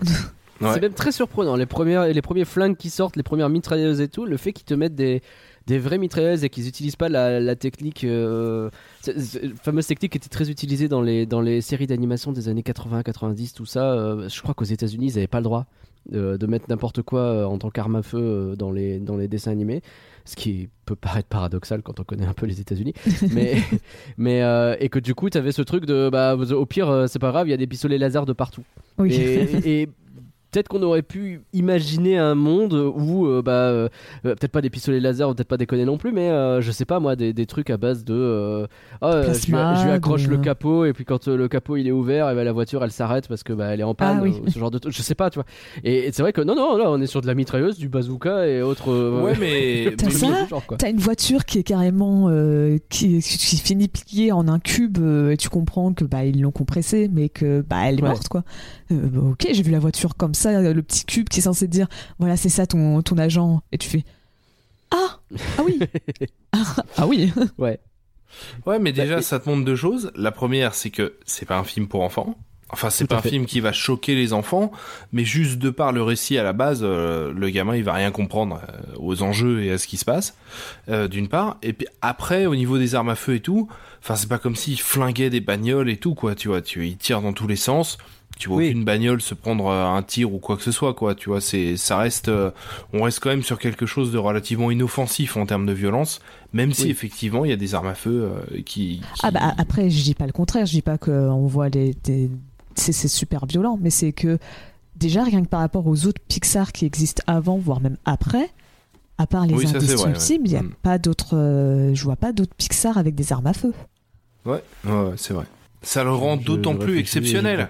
Ouais. 0.60 0.74
C'est 0.74 0.80
même 0.80 0.92
très 0.92 1.12
surprenant. 1.12 1.56
Les, 1.56 1.66
premières, 1.66 2.06
les 2.06 2.22
premiers 2.22 2.44
flingues 2.44 2.76
qui 2.76 2.90
sortent, 2.90 3.16
les 3.16 3.22
premières 3.22 3.48
mitrailleuses 3.48 4.00
et 4.00 4.08
tout, 4.08 4.26
le 4.26 4.36
fait 4.36 4.52
qu'ils 4.52 4.66
te 4.66 4.74
mettent 4.74 4.94
des, 4.94 5.22
des 5.66 5.78
vraies 5.78 5.98
mitrailleuses 5.98 6.44
et 6.44 6.50
qu'ils 6.50 6.64
n'utilisent 6.64 6.96
pas 6.96 7.08
la, 7.08 7.40
la 7.40 7.56
technique, 7.56 8.04
euh, 8.04 8.70
fameuse 9.62 9.86
technique 9.86 10.12
qui 10.12 10.18
était 10.18 10.28
très 10.28 10.50
utilisée 10.50 10.88
dans 10.88 11.02
les, 11.02 11.26
dans 11.26 11.40
les 11.40 11.60
séries 11.60 11.86
d'animation 11.86 12.32
des 12.32 12.48
années 12.48 12.62
80-90, 12.62 13.54
tout 13.54 13.66
ça. 13.66 13.92
euh, 13.92 14.28
je 14.28 14.42
crois 14.42 14.54
qu'aux 14.54 14.64
États-Unis, 14.64 15.08
ils 15.08 15.14
n'avaient 15.14 15.26
pas 15.26 15.38
le 15.38 15.44
droit 15.44 15.66
euh, 16.14 16.38
de 16.38 16.46
mettre 16.46 16.64
n'importe 16.68 17.02
quoi 17.02 17.20
euh, 17.20 17.44
en 17.44 17.58
tant 17.58 17.70
qu'arme 17.70 17.96
à 17.96 18.02
feu 18.02 18.18
euh, 18.18 18.56
dans, 18.56 18.72
les, 18.72 18.98
dans 18.98 19.16
les 19.16 19.28
dessins 19.28 19.50
animés. 19.50 19.82
Ce 20.24 20.34
qui 20.36 20.68
peut 20.84 20.96
paraître 20.96 21.28
paradoxal 21.28 21.82
quand 21.82 22.00
on 22.00 22.04
connaît 22.04 22.26
un 22.26 22.32
peu 22.32 22.46
les 22.46 22.60
États-Unis. 22.60 22.94
mais, 23.32 23.56
mais, 24.16 24.76
et 24.78 24.88
que 24.88 24.98
du 24.98 25.14
coup, 25.14 25.30
tu 25.30 25.38
avais 25.38 25.52
ce 25.52 25.62
truc 25.62 25.86
de 25.86 26.08
bah, 26.10 26.36
au 26.36 26.66
pire, 26.66 27.06
c'est 27.08 27.18
pas 27.18 27.30
grave, 27.30 27.48
il 27.48 27.50
y 27.50 27.54
a 27.54 27.56
des 27.56 27.66
pistolets 27.66 27.98
laser 27.98 28.26
de 28.26 28.32
partout. 28.32 28.62
Oui. 28.98 29.12
Et, 29.14 29.82
et 29.82 29.88
peut-être 30.50 30.68
qu'on 30.68 30.82
aurait 30.82 31.02
pu 31.02 31.40
imaginer 31.52 32.18
un 32.18 32.34
monde 32.34 32.72
où, 32.74 33.26
euh, 33.26 33.42
bah, 33.42 33.52
euh, 33.52 33.88
euh, 34.24 34.34
peut-être 34.34 34.52
pas 34.52 34.60
des 34.60 34.70
pistolets 34.70 35.00
laser, 35.00 35.34
peut-être 35.34 35.48
pas 35.48 35.56
déconner 35.56 35.84
non 35.84 35.96
plus, 35.98 36.12
mais 36.12 36.30
euh, 36.30 36.60
je 36.60 36.70
sais 36.72 36.84
pas 36.84 37.00
moi, 37.00 37.16
des, 37.16 37.32
des 37.32 37.46
trucs 37.46 37.70
à 37.70 37.76
base 37.76 38.04
de. 38.04 38.14
euh, 38.14 38.66
je, 39.02 39.06
lui, 39.46 39.52
Plasma, 39.52 39.74
je 39.76 39.84
lui 39.84 39.90
accroche 39.92 40.24
de- 40.24 40.30
le 40.30 40.38
capot, 40.38 40.84
et 40.84 40.92
puis 40.92 41.04
quand 41.04 41.28
euh, 41.28 41.36
le 41.36 41.48
capot 41.48 41.76
il 41.76 41.86
est 41.86 41.92
ouvert, 41.92 42.28
et 42.30 42.34
ben, 42.34 42.44
la 42.44 42.52
voiture 42.52 42.82
elle 42.84 42.90
s'arrête 42.92 43.28
parce 43.28 43.42
que 43.42 43.52
bah, 43.52 43.66
elle 43.68 43.80
est 43.80 43.84
en 43.84 43.94
panne, 43.94 44.18
Ah 44.20 44.22
oui. 44.22 44.34
ce 44.48 44.58
genre 44.58 44.70
de 44.70 44.78
truc. 44.78 44.92
Je 44.94 45.02
sais 45.02 45.14
pas, 45.14 45.30
tu 45.30 45.36
vois. 45.38 45.46
Et, 45.84 46.06
et 46.08 46.12
c'est 46.12 46.22
vrai 46.22 46.32
que 46.32 46.40
non, 46.40 46.54
non, 46.54 46.76
là 46.76 46.90
on 46.90 47.00
est 47.00 47.06
sur 47.06 47.20
de 47.20 47.26
la 47.26 47.34
mitrailleuse, 47.34 47.78
du 47.78 47.88
bazooka 47.88 48.46
et 48.46 48.62
autres. 48.62 48.90
euh, 48.90 49.22
ouais 49.22 49.34
mais 49.38 49.94
T'as 49.98 50.10
ça. 50.10 50.46
T'as 50.78 50.90
une 50.90 50.98
voiture 50.98 51.44
qui 51.44 51.58
est 51.58 51.62
carrément 51.62 52.26
euh, 52.28 52.78
qui, 52.88 53.20
qui 53.20 53.56
finit 53.58 53.88
pliée 53.88 54.32
en 54.32 54.48
un 54.48 54.58
cube 54.58 54.98
euh, 55.00 55.30
et 55.30 55.36
tu 55.36 55.48
comprends 55.48 55.92
que 55.92 56.04
bah 56.04 56.24
ils 56.24 56.40
l'ont 56.40 56.50
compressée 56.50 57.08
mais 57.12 57.28
que 57.28 57.60
bah 57.68 57.76
elle 57.86 57.98
est 57.98 58.02
Ouais. 58.02 58.08
morte 58.08 58.28
quoi. 58.28 58.42
Euh, 58.92 58.96
bah, 59.12 59.20
ok 59.30 59.46
j'ai 59.52 59.62
vu 59.62 59.70
la 59.70 59.78
voiture 59.78 60.16
comme 60.16 60.34
ça 60.34 60.39
euh, 60.48 60.72
le 60.72 60.82
petit 60.82 61.04
cube 61.04 61.28
qui 61.28 61.38
est 61.40 61.42
censé 61.42 61.66
te 61.66 61.70
dire 61.72 61.86
voilà 62.18 62.36
c'est 62.36 62.48
ça 62.48 62.66
ton 62.66 63.02
ton 63.02 63.18
agent 63.18 63.62
et 63.72 63.78
tu 63.78 63.88
fais 63.88 64.04
ah 64.90 65.20
ah 65.58 65.62
oui 65.64 65.78
ah, 66.52 66.58
ah 66.96 67.06
oui 67.06 67.32
Ouais. 67.58 67.78
Ouais, 68.64 68.78
mais 68.78 68.92
déjà, 68.92 69.16
Bah, 69.16 69.22
ça 69.22 69.40
te 69.40 69.48
montre 69.48 69.64
deux 69.64 69.76
choses. 69.76 70.12
La 70.14 70.30
première, 70.30 70.74
c'est 70.74 70.90
que 70.90 71.14
c'est 71.26 71.46
pas 71.46 71.58
un 71.58 71.64
film 71.64 71.88
pour 71.88 72.02
enfants. 72.02 72.36
Enfin, 72.72 72.88
c'est 72.90 73.06
pas 73.08 73.16
un 73.16 73.22
fait. 73.22 73.30
film 73.30 73.46
qui 73.46 73.58
va 73.58 73.72
choquer 73.72 74.14
les 74.14 74.32
enfants, 74.32 74.70
mais 75.12 75.24
juste 75.24 75.58
de 75.58 75.70
par 75.70 75.90
le 75.90 76.04
récit 76.04 76.38
à 76.38 76.44
la 76.44 76.52
base, 76.52 76.82
euh, 76.84 77.32
le 77.32 77.50
gamin, 77.50 77.74
il 77.74 77.82
va 77.82 77.92
rien 77.94 78.12
comprendre 78.12 78.60
euh, 78.68 78.94
aux 78.98 79.22
enjeux 79.24 79.64
et 79.64 79.72
à 79.72 79.78
ce 79.78 79.88
qui 79.88 79.96
se 79.96 80.04
passe, 80.04 80.36
euh, 80.88 81.08
d'une 81.08 81.26
part. 81.26 81.58
Et 81.62 81.72
puis 81.72 81.88
après, 82.00 82.46
au 82.46 82.54
niveau 82.54 82.78
des 82.78 82.94
armes 82.94 83.08
à 83.08 83.16
feu 83.16 83.34
et 83.34 83.40
tout, 83.40 83.68
enfin, 84.00 84.14
c'est 84.14 84.28
pas 84.28 84.38
comme 84.38 84.54
s'il 84.54 84.80
flinguait 84.80 85.30
des 85.30 85.40
bagnoles 85.40 85.90
et 85.90 85.96
tout, 85.96 86.14
quoi, 86.14 86.36
tu 86.36 86.46
vois. 86.46 86.62
Tu, 86.62 86.86
il 86.86 86.96
tire 86.96 87.20
dans 87.22 87.32
tous 87.32 87.48
les 87.48 87.56
sens. 87.56 87.98
Tu 88.40 88.48
vois 88.48 88.58
Oui. 88.58 88.68
aucune 88.70 88.84
bagnole 88.84 89.20
se 89.20 89.34
prendre 89.34 89.66
euh, 89.68 89.86
un 89.86 90.02
tir 90.02 90.32
ou 90.32 90.38
quoi 90.38 90.56
que 90.56 90.62
ce 90.62 90.72
soit, 90.72 90.94
quoi. 90.94 91.14
Tu 91.14 91.28
vois, 91.28 91.40
c'est, 91.40 91.76
ça 91.76 91.98
reste, 91.98 92.28
euh, 92.28 92.50
on 92.94 93.02
reste 93.02 93.20
quand 93.20 93.28
même 93.30 93.42
sur 93.42 93.58
quelque 93.58 93.84
chose 93.86 94.10
de 94.12 94.18
relativement 94.18 94.70
inoffensif 94.70 95.36
en 95.36 95.44
termes 95.46 95.66
de 95.66 95.72
violence, 95.72 96.20
même 96.54 96.72
si 96.72 96.88
effectivement 96.90 97.44
il 97.44 97.50
y 97.50 97.54
a 97.54 97.56
des 97.56 97.74
armes 97.74 97.86
à 97.88 97.94
feu 97.94 98.30
euh, 98.32 98.56
qui, 98.56 98.62
qui- 98.64 99.02
ah 99.22 99.30
bah 99.30 99.54
après 99.58 99.90
je 99.90 100.02
dis 100.02 100.14
pas 100.14 100.26
le 100.26 100.32
contraire 100.32 100.66
je 100.66 100.72
dis 100.72 100.82
pas 100.82 100.98
que 100.98 101.10
on 101.10 101.46
voit 101.46 101.68
les 101.68 101.94
des 102.02 102.28
c'est 102.74 102.92
c'est 102.92 103.08
super 103.08 103.44
violent 103.46 103.78
mais 103.80 103.90
c'est 103.90 104.12
que 104.12 104.38
déjà 104.96 105.22
rien 105.22 105.42
que 105.42 105.48
par 105.48 105.60
rapport 105.60 105.86
aux 105.86 106.06
autres 106.06 106.20
Pixar 106.26 106.72
qui 106.72 106.86
existent 106.86 107.22
avant 107.26 107.56
voire 107.58 107.80
même 107.80 107.98
après 108.04 108.48
à 109.18 109.26
part 109.26 109.46
les 109.46 109.54
Oui, 109.54 109.66
indestructibles 109.66 110.46
il 110.48 110.52
y 110.52 110.56
a 110.56 110.60
ouais. 110.60 110.64
Mm. 110.66 110.74
pas 110.82 110.98
d'autres 110.98 111.36
euh, 111.36 111.94
je 111.94 112.02
vois 112.02 112.16
pas 112.16 112.32
d'autres 112.32 112.54
Pixar 112.56 112.96
avec 112.98 113.14
des 113.14 113.32
armes 113.32 113.46
à 113.46 113.52
feu 113.52 113.72
Ouais, 114.46 114.62
ouais, 114.86 114.92
ouais, 114.92 115.12
c'est 115.16 115.34
vrai. 115.34 115.44
Ça 115.82 116.02
le 116.04 116.12
rend 116.12 116.36
d'autant 116.36 116.74
plus 116.74 116.98
exceptionnel. 116.98 117.68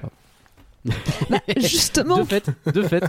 Bah, 1.28 1.40
justement 1.56 2.18
De 2.18 2.24
fait, 2.24 2.50
de 2.66 2.82
fait. 2.82 3.04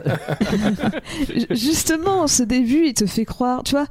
Justement, 1.51 2.27
ce 2.27 2.43
début, 2.43 2.87
il 2.87 2.93
te 2.93 3.05
fait 3.05 3.25
croire, 3.25 3.63
tu 3.63 3.71
vois. 3.71 3.87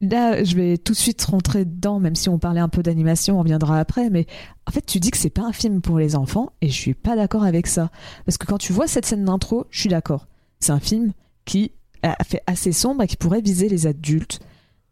Là, 0.00 0.42
je 0.44 0.56
vais 0.56 0.78
tout 0.78 0.94
de 0.94 0.98
suite 0.98 1.22
rentrer 1.24 1.64
dedans, 1.64 2.00
même 2.00 2.14
si 2.14 2.28
on 2.28 2.38
parlait 2.38 2.60
un 2.60 2.70
peu 2.70 2.82
d'animation, 2.82 3.36
on 3.36 3.40
reviendra 3.40 3.78
après. 3.78 4.08
Mais 4.08 4.26
en 4.66 4.70
fait, 4.70 4.86
tu 4.86 4.98
dis 4.98 5.10
que 5.10 5.18
c'est 5.18 5.28
pas 5.28 5.42
un 5.42 5.52
film 5.52 5.82
pour 5.82 5.98
les 5.98 6.16
enfants, 6.16 6.52
et 6.62 6.68
je 6.68 6.74
suis 6.74 6.94
pas 6.94 7.16
d'accord 7.16 7.44
avec 7.44 7.66
ça. 7.66 7.90
Parce 8.24 8.38
que 8.38 8.46
quand 8.46 8.58
tu 8.58 8.72
vois 8.72 8.86
cette 8.86 9.04
scène 9.04 9.24
d'intro, 9.24 9.66
je 9.70 9.80
suis 9.80 9.88
d'accord. 9.90 10.26
C'est 10.58 10.72
un 10.72 10.80
film 10.80 11.12
qui 11.44 11.72
a 12.02 12.16
fait 12.24 12.42
assez 12.46 12.72
sombre 12.72 13.02
et 13.02 13.06
qui 13.06 13.16
pourrait 13.16 13.42
viser 13.42 13.68
les 13.68 13.86
adultes. 13.86 14.40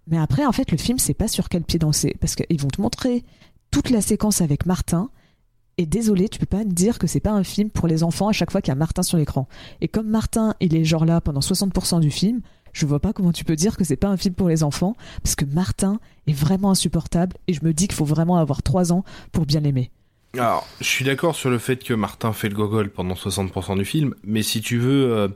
Mais 0.08 0.18
après, 0.18 0.44
en 0.44 0.52
fait, 0.52 0.70
le 0.70 0.76
film, 0.76 0.98
c'est 0.98 1.14
pas 1.14 1.28
sur 1.28 1.48
quel 1.48 1.62
pied 1.62 1.78
danser. 1.78 2.16
Parce 2.20 2.34
qu'ils 2.34 2.60
vont 2.60 2.68
te 2.68 2.80
montrer 2.80 3.24
toute 3.70 3.90
la 3.90 4.00
séquence 4.00 4.40
avec 4.40 4.66
Martin. 4.66 5.10
Et 5.80 5.86
désolé, 5.86 6.28
tu 6.28 6.40
peux 6.40 6.46
pas 6.46 6.64
me 6.64 6.72
dire 6.72 6.98
que 6.98 7.06
c'est 7.06 7.20
pas 7.20 7.30
un 7.30 7.44
film 7.44 7.70
pour 7.70 7.86
les 7.86 8.02
enfants 8.02 8.28
à 8.28 8.32
chaque 8.32 8.50
fois 8.50 8.60
qu'il 8.60 8.72
y 8.72 8.72
a 8.72 8.74
Martin 8.74 9.04
sur 9.04 9.16
l'écran. 9.16 9.48
Et 9.80 9.86
comme 9.86 10.08
Martin, 10.08 10.54
il 10.58 10.74
est 10.74 10.84
genre 10.84 11.04
là 11.04 11.20
pendant 11.20 11.38
60% 11.38 12.00
du 12.00 12.10
film, 12.10 12.40
je 12.72 12.84
vois 12.84 12.98
pas 12.98 13.12
comment 13.12 13.32
tu 13.32 13.44
peux 13.44 13.54
dire 13.54 13.76
que 13.76 13.84
c'est 13.84 13.96
pas 13.96 14.08
un 14.08 14.16
film 14.16 14.34
pour 14.34 14.48
les 14.48 14.64
enfants, 14.64 14.96
parce 15.22 15.36
que 15.36 15.44
Martin 15.44 16.00
est 16.26 16.32
vraiment 16.32 16.72
insupportable, 16.72 17.36
et 17.46 17.52
je 17.52 17.64
me 17.64 17.72
dis 17.72 17.86
qu'il 17.86 17.94
faut 17.94 18.04
vraiment 18.04 18.38
avoir 18.38 18.64
3 18.64 18.92
ans 18.92 19.04
pour 19.30 19.46
bien 19.46 19.60
l'aimer. 19.60 19.90
Alors, 20.34 20.66
je 20.80 20.86
suis 20.86 21.04
d'accord 21.04 21.36
sur 21.36 21.48
le 21.48 21.58
fait 21.58 21.82
que 21.82 21.94
Martin 21.94 22.32
fait 22.32 22.48
le 22.48 22.56
gogol 22.56 22.90
pendant 22.90 23.14
60% 23.14 23.78
du 23.78 23.84
film, 23.84 24.14
mais 24.24 24.42
si 24.42 24.60
tu 24.60 24.78
veux, 24.78 25.12
euh, 25.12 25.28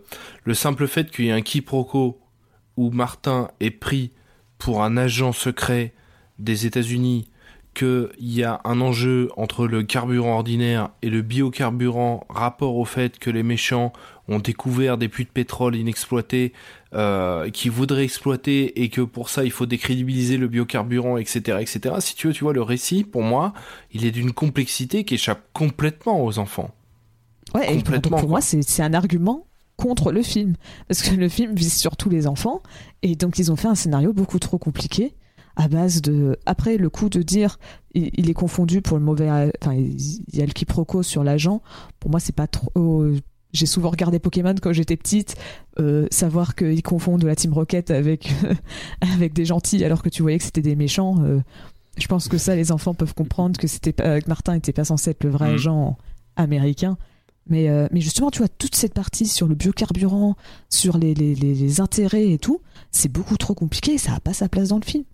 le 0.45 0.55
simple 0.55 0.89
fait 0.89 1.11
qu'il 1.11 1.27
y 1.27 1.29
ait 1.29 1.33
un 1.33 1.41
quiproquo 1.41 2.21
où 2.77 2.91
Martin 2.91 3.49
est 3.61 3.71
pris 3.71 4.11
pour 4.59 4.83
un 4.83 4.97
agent 4.97 5.33
secret 5.33 5.95
des 6.39 6.67
États-Unis, 6.67 7.29
qu'il 7.75 8.11
y 8.21 8.43
a 8.43 8.61
un 8.65 8.81
enjeu 8.81 9.31
entre 9.37 9.67
le 9.67 9.83
carburant 9.83 10.35
ordinaire 10.35 10.91
et 11.01 11.11
le 11.11 11.23
biocarburant, 11.23 12.27
rapport 12.29 12.77
au 12.77 12.85
fait 12.85 13.19
que 13.19 13.31
les 13.31 13.43
méchants 13.43 13.93
ont 14.29 14.39
découvert 14.39 14.99
des 14.99 15.09
puits 15.09 15.25
de 15.25 15.31
pétrole 15.31 15.75
inexploités, 15.77 16.53
euh, 16.95 17.51
qui 17.51 17.69
voudraient 17.71 18.05
exploiter 18.05 18.83
et 18.83 18.91
que 18.91 19.01
pour 19.01 19.31
ça 19.31 19.45
il 19.45 19.51
faut 19.51 19.67
décrédibiliser 19.67 20.37
le 20.37 20.49
biocarburant, 20.49 21.17
etc., 21.17 21.59
etc. 21.61 21.97
Si 22.01 22.15
tu 22.15 22.27
veux, 22.27 22.33
tu 22.35 22.45
vois, 22.45 22.53
le 22.53 22.63
récit, 22.63 23.05
pour 23.05 23.23
moi, 23.23 23.55
il 23.93 24.05
est 24.05 24.11
d'une 24.11 24.33
complexité 24.33 25.05
qui 25.05 25.15
échappe 25.15 25.43
complètement 25.53 26.25
aux 26.25 26.39
enfants. 26.39 26.71
Ouais, 27.55 27.73
et 27.73 27.77
Complètement, 27.79 28.11
pour 28.11 28.21
quoi. 28.21 28.29
moi, 28.29 28.41
c'est 28.41 28.63
c'est 28.63 28.83
un 28.83 28.95
argument 28.95 29.47
contre 29.77 30.13
le 30.13 30.23
film. 30.23 30.55
Parce 30.89 31.03
que 31.03 31.15
le 31.15 31.29
film 31.29 31.55
vise 31.55 31.75
surtout 31.75 32.09
les 32.09 32.27
enfants, 32.27 32.63
et 33.03 33.17
donc 33.17 33.39
ils 33.39 33.51
ont 33.51 33.57
fait 33.57 33.69
un 33.69 33.75
scénario 33.75 34.13
beaucoup 34.13 34.39
trop 34.39 34.59
compliqué, 34.59 35.15
à 35.57 35.69
base 35.69 36.03
de. 36.03 36.39
Après, 36.47 36.77
le 36.77 36.89
coup 36.91 37.09
de 37.09 37.23
dire 37.23 37.59
il, 37.95 38.11
il 38.15 38.31
est 38.31 38.35
confondu 38.35 38.81
pour 38.83 38.99
le 38.99 39.05
mauvais. 39.05 39.29
Enfin, 39.61 39.75
il 39.75 40.23
y 40.33 40.43
a 40.43 40.47
le 40.47 40.53
quiproquo 40.53 41.03
sur 41.03 41.25
l'agent, 41.25 41.63
pour 42.01 42.11
moi, 42.11 42.21
c'est 42.21 42.35
pas 42.35 42.47
trop. 42.47 43.05
J'ai 43.53 43.67
souvent 43.67 43.91
regardé 43.91 44.19
Pokémon 44.19 44.55
quand 44.63 44.73
j'étais 44.73 44.97
petite, 44.97 45.37
euh, 45.79 46.07
savoir 46.11 46.55
qu'ils 46.55 46.83
confondent 46.83 47.25
la 47.25 47.37
Team 47.37 47.53
Rocket 47.53 47.91
avec, 47.91 48.33
avec 49.03 49.35
des 49.35 49.45
gentils 49.45 49.85
alors 49.85 50.03
que 50.03 50.09
tu 50.09 50.23
voyais 50.23 50.39
que 50.39 50.45
c'était 50.45 50.63
des 50.63 50.75
méchants. 50.77 51.17
euh, 51.23 51.41
je 51.99 52.07
pense 52.07 52.29
que 52.29 52.39
ça, 52.39 52.57
les 52.57 52.73
enfants 52.73 52.95
peuvent 52.95 53.13
comprendre 53.13 53.61
que 53.61 53.67
c'était 53.67 53.93
pas, 53.93 54.23
que 54.23 54.27
Martin 54.29 54.55
n'était 54.55 54.73
pas 54.73 54.85
censé 54.85 55.11
être 55.11 55.23
le 55.25 55.29
vrai 55.29 55.49
Mhm. 55.49 55.55
agent 55.55 55.99
américain. 56.37 56.97
Mais, 57.47 57.69
euh, 57.69 57.89
mais 57.93 58.01
justement, 58.01 58.31
tu 58.31 58.39
vois, 58.39 58.49
toute 58.49 58.75
cette 58.75 58.95
partie 58.95 59.27
sur 59.27 59.47
le 59.47 59.55
biocarburant, 59.55 60.35
sur 60.71 60.97
les, 60.97 61.13
les, 61.13 61.35
les, 61.35 61.55
les 61.55 61.81
intérêts 61.83 62.31
et 62.31 62.39
tout, 62.39 62.63
c'est 62.91 63.11
beaucoup 63.13 63.37
trop 63.37 63.53
compliqué 63.55 63.93
et 63.95 63.99
ça 63.99 64.13
n'a 64.13 64.21
pas 64.21 64.33
sa 64.33 64.49
place 64.49 64.69
dans 64.69 64.79
le 64.79 64.85
film. 64.87 65.05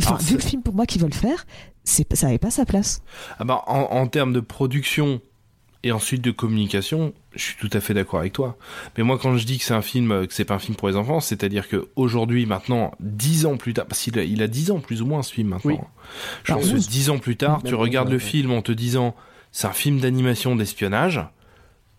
Enfin, 0.00 0.16
vu 0.22 0.34
le 0.36 0.42
film 0.42 0.62
pour 0.62 0.74
moi 0.74 0.86
qu'ils 0.86 1.02
veulent 1.02 1.12
faire, 1.12 1.46
c'est, 1.84 2.12
ça 2.14 2.26
n'avait 2.26 2.38
pas 2.38 2.50
sa 2.50 2.64
place. 2.64 3.02
Ah 3.38 3.44
bah, 3.44 3.62
en, 3.66 3.80
en 3.82 4.06
termes 4.06 4.32
de 4.32 4.40
production 4.40 5.20
et 5.82 5.92
ensuite 5.92 6.22
de 6.22 6.32
communication, 6.32 7.12
je 7.34 7.42
suis 7.42 7.56
tout 7.56 7.70
à 7.72 7.80
fait 7.80 7.94
d'accord 7.94 8.18
avec 8.18 8.32
toi. 8.32 8.56
Mais 8.96 9.04
moi, 9.04 9.18
quand 9.18 9.36
je 9.36 9.44
dis 9.46 9.58
que 9.58 9.64
c'est 9.64 9.74
un 9.74 9.82
film, 9.82 10.10
euh, 10.10 10.26
que 10.26 10.34
c'est 10.34 10.44
pas 10.44 10.54
un 10.54 10.58
film 10.58 10.76
pour 10.76 10.88
les 10.88 10.96
enfants, 10.96 11.20
c'est-à-dire 11.20 11.68
que 11.68 11.88
aujourd'hui, 11.94 12.44
maintenant, 12.44 12.92
dix 12.98 13.46
ans 13.46 13.56
plus 13.56 13.72
tard, 13.72 13.86
parce 13.86 14.00
qu'il 14.02 14.18
a, 14.18 14.24
il 14.24 14.42
a 14.42 14.48
10 14.48 14.72
ans 14.72 14.80
plus 14.80 15.00
ou 15.00 15.06
moins 15.06 15.22
ce 15.22 15.32
film 15.32 15.48
maintenant. 15.48 15.70
Oui. 15.70 15.78
Je 16.42 16.52
Alors, 16.52 16.62
pense 16.62 16.72
que 16.72 16.76
oui. 16.76 16.86
10 16.88 17.10
ans 17.10 17.18
plus 17.18 17.36
tard, 17.36 17.62
Même 17.62 17.68
tu 17.70 17.74
regardes 17.76 18.10
le 18.10 18.18
film 18.18 18.50
en 18.50 18.62
te 18.62 18.72
disant, 18.72 19.14
c'est 19.52 19.68
un 19.68 19.72
film 19.72 20.00
d'animation 20.00 20.56
d'espionnage. 20.56 21.20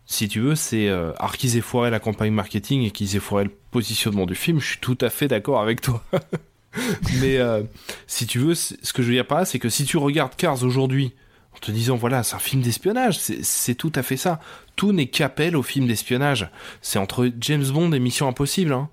Si 0.06 0.28
tu 0.28 0.40
veux, 0.40 0.56
c'est 0.56 0.90
euh, 0.90 1.12
alors 1.20 1.38
qu'ils 1.38 1.58
aient 1.58 1.62
foiré 1.62 1.90
la 1.90 2.00
campagne 2.00 2.32
marketing 2.34 2.84
et 2.84 2.92
qu'ils 2.92 3.16
aient 3.16 3.20
foiré 3.20 3.46
le 3.46 3.52
positionnement 3.72 4.26
du 4.26 4.36
film, 4.36 4.60
je 4.60 4.68
suis 4.68 4.80
tout 4.80 4.98
à 5.02 5.10
fait 5.10 5.28
d'accord 5.28 5.62
avec 5.62 5.82
toi. 5.82 6.04
Mais 7.22 7.38
euh, 7.38 7.64
si 8.08 8.26
tu 8.28 8.40
veux, 8.40 8.56
ce 8.56 8.74
que 8.94 9.02
je 9.02 9.08
veux 9.08 9.14
dire 9.14 9.26
par 9.28 9.40
là, 9.40 9.46
c'est 9.46 9.60
que 9.60 9.70
si 9.70 9.86
tu 9.86 9.98
regardes 9.98 10.36
Cars 10.36 10.64
aujourd'hui, 10.64 11.14
en 11.54 11.58
te 11.60 11.72
disant 11.72 11.96
voilà, 11.96 12.24
c'est 12.24 12.36
un 12.36 12.40
film 12.40 12.62
d'espionnage, 12.62 13.18
c'est- 13.20 13.76
tout 13.76 13.92
à 13.96 14.04
fait 14.04 14.18
ça. 14.18 14.40
Tout 14.76 14.92
n'est 14.92 15.08
qu'appel 15.08 15.56
au 15.56 15.64
film 15.64 15.88
d'espionnage. 15.88 16.50
C'est 16.82 17.00
entre 17.00 17.32
James 17.42 17.66
Bond 17.66 17.92
et 17.94 18.00
Mission 18.00 18.28
Impossible. 18.28 18.74
Hein. 18.74 18.90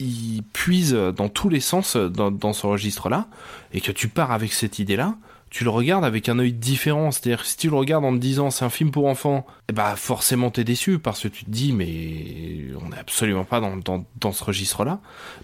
Il 0.00 0.42
puise 0.52 0.92
dans 0.94 1.28
tous 1.28 1.48
les 1.48 1.60
sens 1.60 1.96
dans, 1.96 2.30
dans 2.30 2.52
ce 2.52 2.66
registre-là, 2.66 3.26
et 3.72 3.80
que 3.80 3.92
tu 3.92 4.08
pars 4.08 4.30
avec 4.32 4.52
cette 4.52 4.78
idée-là, 4.78 5.16
tu 5.50 5.64
le 5.64 5.70
regardes 5.70 6.04
avec 6.04 6.28
un 6.28 6.38
œil 6.38 6.52
différent. 6.52 7.10
C'est-à-dire 7.10 7.44
si 7.44 7.56
tu 7.56 7.68
le 7.70 7.76
regardes 7.76 8.04
en 8.04 8.12
te 8.12 8.18
disant 8.18 8.50
c'est 8.50 8.64
un 8.64 8.70
film 8.70 8.90
pour 8.90 9.06
enfants, 9.06 9.46
bah 9.72 9.94
forcément 9.96 10.50
t'es 10.50 10.64
déçu 10.64 10.98
parce 10.98 11.22
que 11.22 11.28
tu 11.28 11.44
te 11.44 11.50
dis 11.50 11.72
mais 11.72 12.74
on 12.84 12.90
n'est 12.90 12.98
absolument 12.98 13.44
pas 13.44 13.60
dans, 13.60 13.76
dans, 13.76 14.04
dans 14.20 14.32
ce 14.32 14.44
registre-là. 14.44 15.00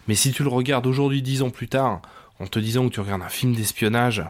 Mais 0.08 0.14
si 0.14 0.32
tu 0.32 0.42
le 0.42 0.48
regardes 0.48 0.86
aujourd'hui, 0.86 1.22
dix 1.22 1.42
ans 1.42 1.50
plus 1.50 1.68
tard, 1.68 2.00
en 2.40 2.46
te 2.46 2.58
disant 2.58 2.88
que 2.88 2.94
tu 2.94 3.00
regardes 3.00 3.22
un 3.22 3.28
film 3.28 3.54
d'espionnage 3.54 4.24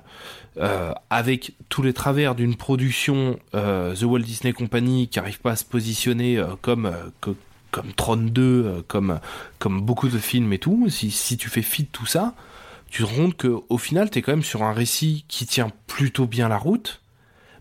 euh, 0.58 0.92
avec 1.10 1.54
tous 1.68 1.82
les 1.82 1.92
travers 1.94 2.34
d'une 2.34 2.54
production 2.54 3.38
euh, 3.54 3.94
The 3.96 4.02
Walt 4.02 4.20
Disney 4.20 4.52
Company 4.52 5.08
qui 5.08 5.18
arrive 5.18 5.40
pas 5.40 5.52
à 5.52 5.56
se 5.56 5.64
positionner 5.64 6.36
euh, 6.38 6.48
comme 6.60 6.92
co- 7.20 7.36
comme 7.70 7.92
Tron 7.94 8.16
2, 8.18 8.42
euh, 8.42 8.82
comme 8.86 9.18
comme 9.58 9.80
beaucoup 9.80 10.08
de 10.08 10.18
films 10.18 10.52
et 10.52 10.58
tout, 10.58 10.86
si, 10.90 11.10
si 11.10 11.36
tu 11.36 11.48
fais 11.48 11.62
fi 11.62 11.82
de 11.84 11.88
tout 11.88 12.06
ça, 12.06 12.34
tu 12.94 13.02
te 13.02 13.08
rends 13.08 13.16
compte 13.16 13.36
que 13.36 13.48
au 13.68 13.76
final 13.76 14.08
t'es 14.08 14.22
quand 14.22 14.30
même 14.30 14.44
sur 14.44 14.62
un 14.62 14.72
récit 14.72 15.24
qui 15.26 15.46
tient 15.46 15.70
plutôt 15.88 16.26
bien 16.28 16.48
la 16.48 16.58
route. 16.58 17.02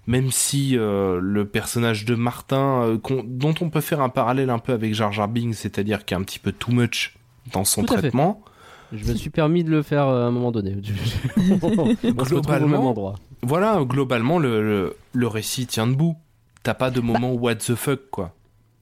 Même 0.06 0.30
si 0.32 0.78
euh, 0.78 1.20
le 1.20 1.48
personnage 1.48 2.06
de 2.06 2.14
Martin, 2.14 2.84
euh, 2.84 2.98
dont 3.26 3.56
on 3.62 3.70
peut 3.72 3.82
faire 3.82 4.00
un 4.02 4.10
parallèle 4.10 4.52
un 4.52 4.60
peu 4.60 4.74
avec 4.74 4.94
Jar 4.94 5.12
Jar 5.12 5.28
Binks, 5.28 5.56
c'est-à-dire 5.56 6.06
qu'il 6.06 6.16
est 6.16 6.20
un 6.20 6.24
petit 6.24 6.38
peu 6.40 6.52
too 6.52 6.72
much 6.72 7.16
dans 7.52 7.64
son 7.64 7.82
Tout 7.82 7.96
traitement, 7.96 8.42
Je 8.92 9.06
me 9.10 9.16
suis 9.16 9.32
permis 9.32 9.64
de 9.64 9.72
le 9.72 9.82
faire 9.82 10.08
euh, 10.08 10.26
à 10.26 10.28
un 10.28 10.32
moment 10.32 10.52
donné. 10.52 10.76
On 11.38 11.42
se 11.42 11.54
retrouve 11.54 11.98
au 12.04 12.24
Globalement, 12.26 12.68
même 12.68 12.82
endroit. 12.82 13.16
voilà, 13.42 13.80
globalement, 13.86 14.38
le, 14.40 14.62
le, 14.62 14.98
le 15.14 15.28
récit 15.28 15.66
tient 15.66 15.88
debout. 15.88 16.16
T'as 16.62 16.76
pas 16.76 16.92
de 16.92 17.00
moment 17.02 17.32
what 17.34 17.56
the 17.56 17.74
fuck, 17.74 18.10
quoi. 18.12 18.36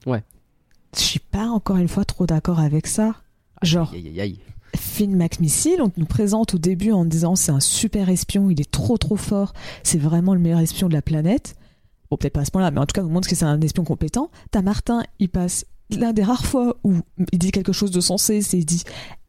Je 0.06 1.00
suis 1.00 1.20
pas 1.20 1.46
encore 1.46 1.78
une 1.78 1.88
fois 1.88 2.04
trop 2.04 2.26
d'accord 2.26 2.58
avec 2.60 2.86
ça. 2.88 3.14
Genre, 3.62 3.90
Aïe, 3.94 4.08
aïe, 4.08 4.20
aïe. 4.20 4.38
Finn 4.82 5.16
McMissile, 5.16 5.80
on 5.80 5.92
nous 5.96 6.06
présente 6.06 6.54
au 6.54 6.58
début 6.58 6.90
en 6.90 7.04
disant 7.04 7.36
c'est 7.36 7.52
un 7.52 7.60
super 7.60 8.08
espion, 8.08 8.50
il 8.50 8.60
est 8.60 8.70
trop 8.70 8.98
trop 8.98 9.16
fort, 9.16 9.54
c'est 9.84 9.96
vraiment 9.96 10.34
le 10.34 10.40
meilleur 10.40 10.58
espion 10.58 10.88
de 10.88 10.92
la 10.92 11.02
planète. 11.02 11.54
Bon, 12.10 12.16
peut-être 12.16 12.34
pas 12.34 12.40
à 12.40 12.44
ce 12.44 12.50
point-là, 12.50 12.72
mais 12.72 12.80
en 12.80 12.84
tout 12.84 12.92
cas, 12.92 13.02
on 13.02 13.08
montre 13.08 13.28
que 13.28 13.36
c'est 13.36 13.44
un 13.44 13.60
espion 13.60 13.84
compétent. 13.84 14.30
T'as 14.50 14.60
Martin, 14.60 15.04
il 15.18 15.30
passe 15.30 15.64
l'un 16.00 16.12
des 16.12 16.22
rares 16.22 16.44
fois 16.46 16.76
où 16.84 16.94
il 17.32 17.38
dit 17.38 17.50
quelque 17.50 17.72
chose 17.72 17.90
de 17.90 18.00
sensé, 18.00 18.42
c'est 18.42 18.58
il 18.58 18.64
dit 18.64 18.82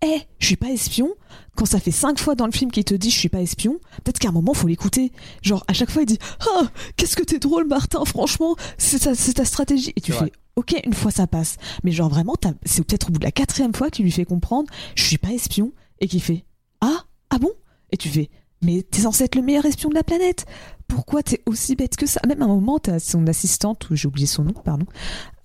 Eh, 0.05 0.21
je 0.39 0.45
suis 0.47 0.55
pas 0.55 0.69
espion. 0.69 1.09
Quand 1.55 1.65
ça 1.65 1.79
fait 1.79 1.91
cinq 1.91 2.19
fois 2.19 2.35
dans 2.35 2.45
le 2.45 2.51
film 2.51 2.71
qu'il 2.71 2.83
te 2.83 2.93
dit 2.95 3.09
je 3.11 3.17
suis 3.17 3.29
pas 3.29 3.41
espion, 3.41 3.79
peut-être 4.03 4.19
qu'à 4.19 4.29
un 4.29 4.33
moment 4.33 4.53
faut 4.53 4.67
l'écouter. 4.67 5.11
Genre, 5.41 5.63
à 5.67 5.73
chaque 5.73 5.89
fois 5.91 6.01
il 6.03 6.07
dit 6.07 6.19
Ah, 6.41 6.63
qu'est-ce 6.97 7.15
que 7.15 7.23
t'es 7.23 7.39
drôle, 7.39 7.67
Martin, 7.67 8.03
franchement, 8.05 8.55
c'est 8.77 8.99
ta, 8.99 9.15
c'est 9.15 9.33
ta 9.33 9.45
stratégie. 9.45 9.93
Et 9.95 10.01
tu 10.01 10.11
fais 10.11 10.17
vrai. 10.19 10.31
Ok, 10.55 10.75
une 10.85 10.93
fois 10.93 11.09
ça 11.11 11.25
passe. 11.27 11.57
Mais 11.83 11.91
genre 11.91 12.09
vraiment, 12.09 12.35
t'as- 12.39 12.53
c'est 12.63 12.83
peut-être 12.85 13.09
au 13.09 13.11
bout 13.11 13.19
de 13.19 13.25
la 13.25 13.31
quatrième 13.31 13.73
fois 13.73 13.89
qu'il 13.89 14.05
lui 14.05 14.11
fait 14.11 14.25
comprendre 14.25 14.69
je 14.95 15.03
suis 15.03 15.17
pas 15.17 15.29
espion 15.31 15.71
et 15.99 16.07
qui 16.07 16.19
fait 16.19 16.45
ah 16.81 17.05
ah 17.29 17.39
bon 17.39 17.51
et 17.91 17.97
tu 17.97 18.09
fais 18.09 18.29
mais 18.61 18.81
t'es 18.83 19.01
censé 19.01 19.23
être 19.25 19.35
le 19.35 19.41
meilleur 19.41 19.65
espion 19.65 19.89
de 19.89 19.95
la 19.95 20.03
planète 20.03 20.45
pourquoi 20.87 21.23
t'es 21.23 21.41
aussi 21.47 21.75
bête 21.75 21.95
que 21.95 22.05
ça? 22.05 22.19
Même 22.27 22.41
à 22.41 22.45
un 22.45 22.49
moment 22.49 22.77
t'as 22.77 22.99
son 22.99 23.25
assistante 23.27 23.89
ou 23.89 23.95
j'ai 23.95 24.07
oublié 24.07 24.27
son 24.27 24.43
nom 24.43 24.53
pardon 24.53 24.85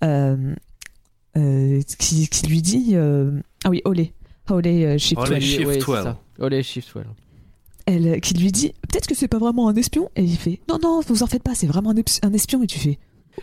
euh, 0.03 0.53
qui, 1.35 2.27
qui 2.27 2.47
lui 2.47 2.61
dit 2.61 2.91
euh, 2.93 3.39
ah 3.63 3.69
oui 3.69 3.81
Olé 3.85 4.13
Olé 4.49 4.85
euh, 4.85 4.97
Shift 4.97 5.21
Olé. 5.21 5.39
Shift 5.41 5.67
Ouais, 5.67 5.73
c'est 5.79 5.85
12. 5.85 6.03
ça. 6.03 6.19
Olé, 6.39 6.63
Shift 6.63 6.93
12. 6.93 7.05
elle 7.85 8.07
euh, 8.07 8.19
qui 8.19 8.33
lui 8.33 8.51
dit 8.51 8.73
peut-être 8.81 9.07
que 9.07 9.15
c'est 9.15 9.27
pas 9.27 9.37
vraiment 9.37 9.69
un 9.69 9.75
espion 9.75 10.09
et 10.15 10.23
il 10.23 10.37
fait 10.37 10.59
non 10.67 10.79
non 10.81 11.01
vous 11.05 11.23
en 11.23 11.27
faites 11.27 11.43
pas 11.43 11.55
c'est 11.55 11.67
vraiment 11.67 11.91
un, 11.91 12.33
espion 12.33 12.63
et 12.63 12.67
tu 12.67 12.79
fais 12.79 12.99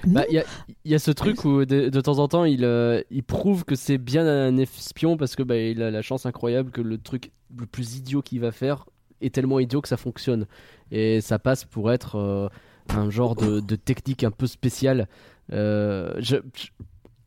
non. 0.07 0.15
Bah, 0.15 0.25
il 0.29 0.35
y 0.35 0.39
a, 0.39 0.45
il 0.85 0.91
y 0.91 0.95
a 0.95 0.99
ce 0.99 1.11
truc 1.11 1.45
où 1.45 1.65
de, 1.65 1.89
de 1.89 2.01
temps 2.01 2.19
en 2.19 2.29
temps 2.29 2.45
il, 2.45 2.65
euh, 2.65 3.01
il 3.11 3.23
prouve 3.23 3.65
que 3.65 3.75
c'est 3.75 3.99
bien 3.99 4.27
un 4.27 4.57
espion 4.59 5.17
parce 5.17 5.37
que 5.37 5.43
bah, 5.43 5.57
il 5.57 5.81
a 5.81 5.91
la 5.91 6.03
chance 6.03 6.27
incroyable 6.27 6.71
que 6.71 6.81
le 6.83 6.99
truc 6.99 7.31
le 7.57 7.67
plus 7.67 7.97
idiot 7.97 8.21
qu'il 8.21 8.41
va 8.41 8.53
faire 8.53 8.87
est 9.21 9.35
tellement 9.35 9.59
idiot 9.59 9.81
que 9.81 9.89
ça 9.89 9.97
fonctionne. 9.97 10.47
Et 10.91 11.21
ça 11.21 11.39
passe 11.39 11.65
pour 11.65 11.91
être 11.93 12.17
euh, 12.17 12.49
un 12.89 13.11
genre 13.11 13.35
de, 13.35 13.61
de 13.61 13.77
technique 13.77 14.25
un 14.25 14.31
peu 14.31 14.47
spéciale. 14.47 15.09
Euh, 15.53 16.15
je, 16.19 16.37
je, 16.55 16.67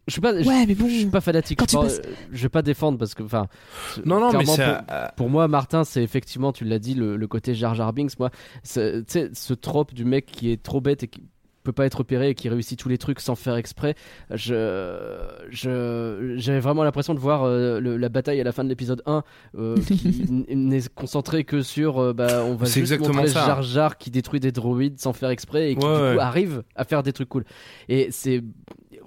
je 0.09 0.13
suis 0.13 0.21
pas, 0.21 0.41
je- 0.41 0.47
ouais 0.47 0.65
mais 0.67 0.75
bon 0.75 0.87
je 0.89 0.93
suis 0.95 1.05
pas 1.05 1.21
fanatique. 1.21 1.57
Quand 1.59 1.65
je, 1.65 1.69
tu 1.69 1.75
pense- 1.77 1.97
passes- 1.99 2.07
je 2.31 2.41
vais 2.43 2.49
pas 2.49 2.61
défendre 2.61 2.97
parce 2.97 3.13
que, 3.13 3.23
enfin, 3.23 3.47
Non, 4.05 4.19
non, 4.19 4.31
mais 4.37 4.43
pour- 4.43 4.57
euh, 4.59 5.07
pour 5.15 5.29
moi, 5.29 5.47
Martin, 5.47 5.83
c'est 5.83 6.03
effectivement, 6.03 6.51
tu 6.51 6.65
l'as 6.65 6.79
dit, 6.79 6.93
le, 6.95 7.15
le 7.15 7.27
côté 7.27 7.53
Jar 7.55 7.75
Jar 7.75 7.93
Binks. 7.93 8.19
Moi, 8.19 8.29
c'est- 8.63 9.05
tu 9.05 9.13
sais, 9.13 9.29
ce 9.33 9.53
trope 9.53 9.93
du 9.93 10.03
mec 10.05 10.25
qui 10.25 10.51
est 10.51 10.61
trop 10.61 10.81
bête 10.81 11.03
et 11.03 11.07
qui 11.07 11.23
peut 11.63 11.73
pas 11.73 11.85
être 11.85 11.95
repéré 11.99 12.29
et 12.29 12.35
qui 12.35 12.47
réussit 12.49 12.79
tous 12.79 12.87
les 12.89 12.97
trucs 12.97 13.19
sans 13.19 13.35
faire 13.35 13.55
exprès. 13.57 13.93
Je, 14.33 15.19
je, 15.49 16.33
j'avais 16.37 16.59
vraiment 16.61 16.83
l'impression 16.83 17.13
de 17.13 17.19
voir 17.19 17.43
euh, 17.43 17.79
le- 17.79 17.97
la 17.97 18.09
bataille 18.09 18.39
à 18.39 18.43
la 18.43 18.51
fin 18.51 18.63
de 18.63 18.69
l'épisode 18.69 19.01
1 19.05 19.23
euh, 19.57 19.75
qui 19.75 20.25
n'est 20.49 20.81
concentré 20.95 21.43
que 21.43 21.61
sur, 21.61 21.99
euh, 21.99 22.13
bah, 22.13 22.43
on 22.45 22.55
va 22.55 22.65
C'est 22.65 22.79
juste 22.79 22.93
exactement 22.93 23.19
montrer 23.21 23.29
ça. 23.33 23.45
Jar 23.45 23.61
Jar 23.61 23.97
qui 23.97 24.09
détruit 24.09 24.39
des 24.39 24.51
droïdes 24.51 24.99
sans 24.99 25.13
faire 25.13 25.29
exprès 25.29 25.71
et 25.71 25.75
qui 25.75 25.85
Ouais, 25.85 25.91
du 25.93 25.97
coup 25.99 26.03
ouais. 26.03 26.19
arrive 26.19 26.63
à 26.75 26.85
faire 26.85 27.03
des 27.03 27.13
trucs 27.13 27.29
cool. 27.29 27.43
Et 27.89 28.07
c'est 28.11 28.41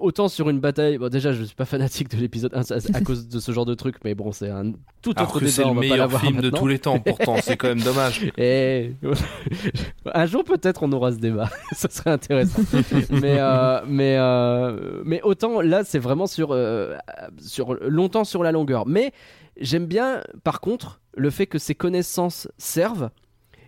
autant 0.03 0.29
sur 0.29 0.51
une 0.51 0.61
bataille. 0.61 0.99
Bon, 0.99 1.09
déjà, 1.09 1.33
je 1.33 1.45
suis 1.45 1.55
pas 1.55 1.65
fanatique 1.65 2.09
de 2.11 2.17
l'épisode 2.17 2.53
1 2.55 2.61
à, 2.73 2.97
à 2.97 3.01
cause 3.05 3.29
de 3.29 3.41
ce 3.41 3.53
genre 3.53 3.65
de 3.65 3.75
truc, 3.75 3.97
mais 4.05 4.15
bon, 4.15 4.33
c'est 4.33 4.51
un 4.51 4.73
tout 5.01 5.13
Alors 5.17 5.31
autre 5.31 5.41
que 5.41 5.45
débat. 5.45 5.51
c'est 5.53 5.65
le 5.65 5.75
meilleur 5.75 6.21
film 6.21 6.41
de 6.41 6.51
tous 6.51 6.67
les 6.67 6.79
temps, 6.79 6.99
pourtant, 7.05 7.37
c'est 7.41 7.57
quand 7.57 7.69
même 7.69 7.81
dommage. 7.81 8.31
Et 8.37 8.93
un 10.15 10.27
jour 10.27 10.45
peut-être 10.45 10.83
on 10.83 10.93
aura 10.93 11.13
ce 11.13 11.19
débat, 11.19 11.49
ça 11.73 11.89
serait 11.89 12.11
intéressant. 12.11 12.63
mais 13.11 13.37
euh, 13.39 13.81
mais 13.87 14.17
euh, 14.19 15.03
mais 15.05 15.23
autant 15.23 15.61
là 15.61 15.85
c'est 15.85 15.99
vraiment 15.99 16.27
sur 16.27 16.49
euh, 16.53 16.97
sur 17.39 17.75
longtemps 17.75 18.25
sur 18.25 18.43
la 18.43 18.53
longueur. 18.53 18.87
Mais 18.87 19.13
j'aime 19.61 19.87
bien 19.87 20.23
par 20.45 20.61
contre 20.61 21.01
le 21.17 21.31
fait 21.31 21.47
que 21.47 21.59
ces 21.59 21.75
connaissances 21.75 22.49
servent. 22.59 23.11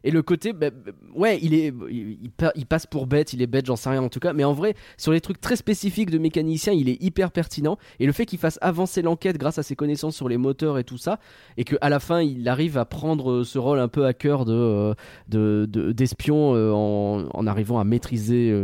Et 0.05 0.11
le 0.11 0.23
côté, 0.23 0.53
bah, 0.53 0.71
bah, 0.71 0.93
ouais, 1.15 1.39
il 1.43 1.55
est, 1.55 1.73
il, 1.91 2.19
il 2.23 2.31
pa- 2.31 2.53
il 2.55 2.67
passe 2.67 2.87
pour 2.87 3.07
bête, 3.07 3.33
il 3.33 3.43
est 3.43 3.47
bête, 3.47 3.67
j'en 3.67 3.75
sais 3.77 3.89
rien 3.89 4.03
en 4.03 4.09
tout 4.11 4.21
cas. 4.21 4.33
Mais 4.35 4.45
en 4.45 4.53
vrai, 4.53 4.75
sur 4.99 5.11
les 5.13 5.21
trucs 5.21 5.41
très 5.41 5.57
spécifiques 5.57 6.11
de 6.11 6.19
mécanicien, 6.19 6.73
il 6.73 6.89
est 6.89 7.03
hyper 7.03 7.33
pertinent. 7.33 7.79
Et 7.99 8.07
le 8.07 8.13
fait 8.13 8.27
qu'il 8.27 8.39
fasse 8.39 8.59
avancer 8.61 9.03
l'enquête 9.03 9.39
grâce 9.39 9.59
à 9.59 9.63
ses 9.63 9.75
connaissances 9.77 10.15
sur 10.15 10.29
les 10.29 10.37
moteurs 10.37 10.79
et 10.79 10.85
tout 10.85 10.99
ça, 10.99 11.19
et 11.57 11.65
qu'à 11.65 11.89
la 11.89 11.99
fin 12.01 12.21
il 12.23 12.47
arrive 12.49 12.79
à 12.79 12.85
prendre 12.85 13.31
euh, 13.31 13.45
ce 13.45 13.59
rôle 13.59 13.79
un 13.81 13.89
peu 13.89 14.05
à 14.07 14.13
cœur 14.13 14.45
de 14.45 14.53
euh, 14.53 14.95
de- 15.29 15.67
de- 15.69 15.93
d'espion 15.93 16.55
euh, 16.55 16.71
en, 16.71 17.47
arrivant 17.47 17.79
à 17.81 17.85
maîtriser 17.85 18.55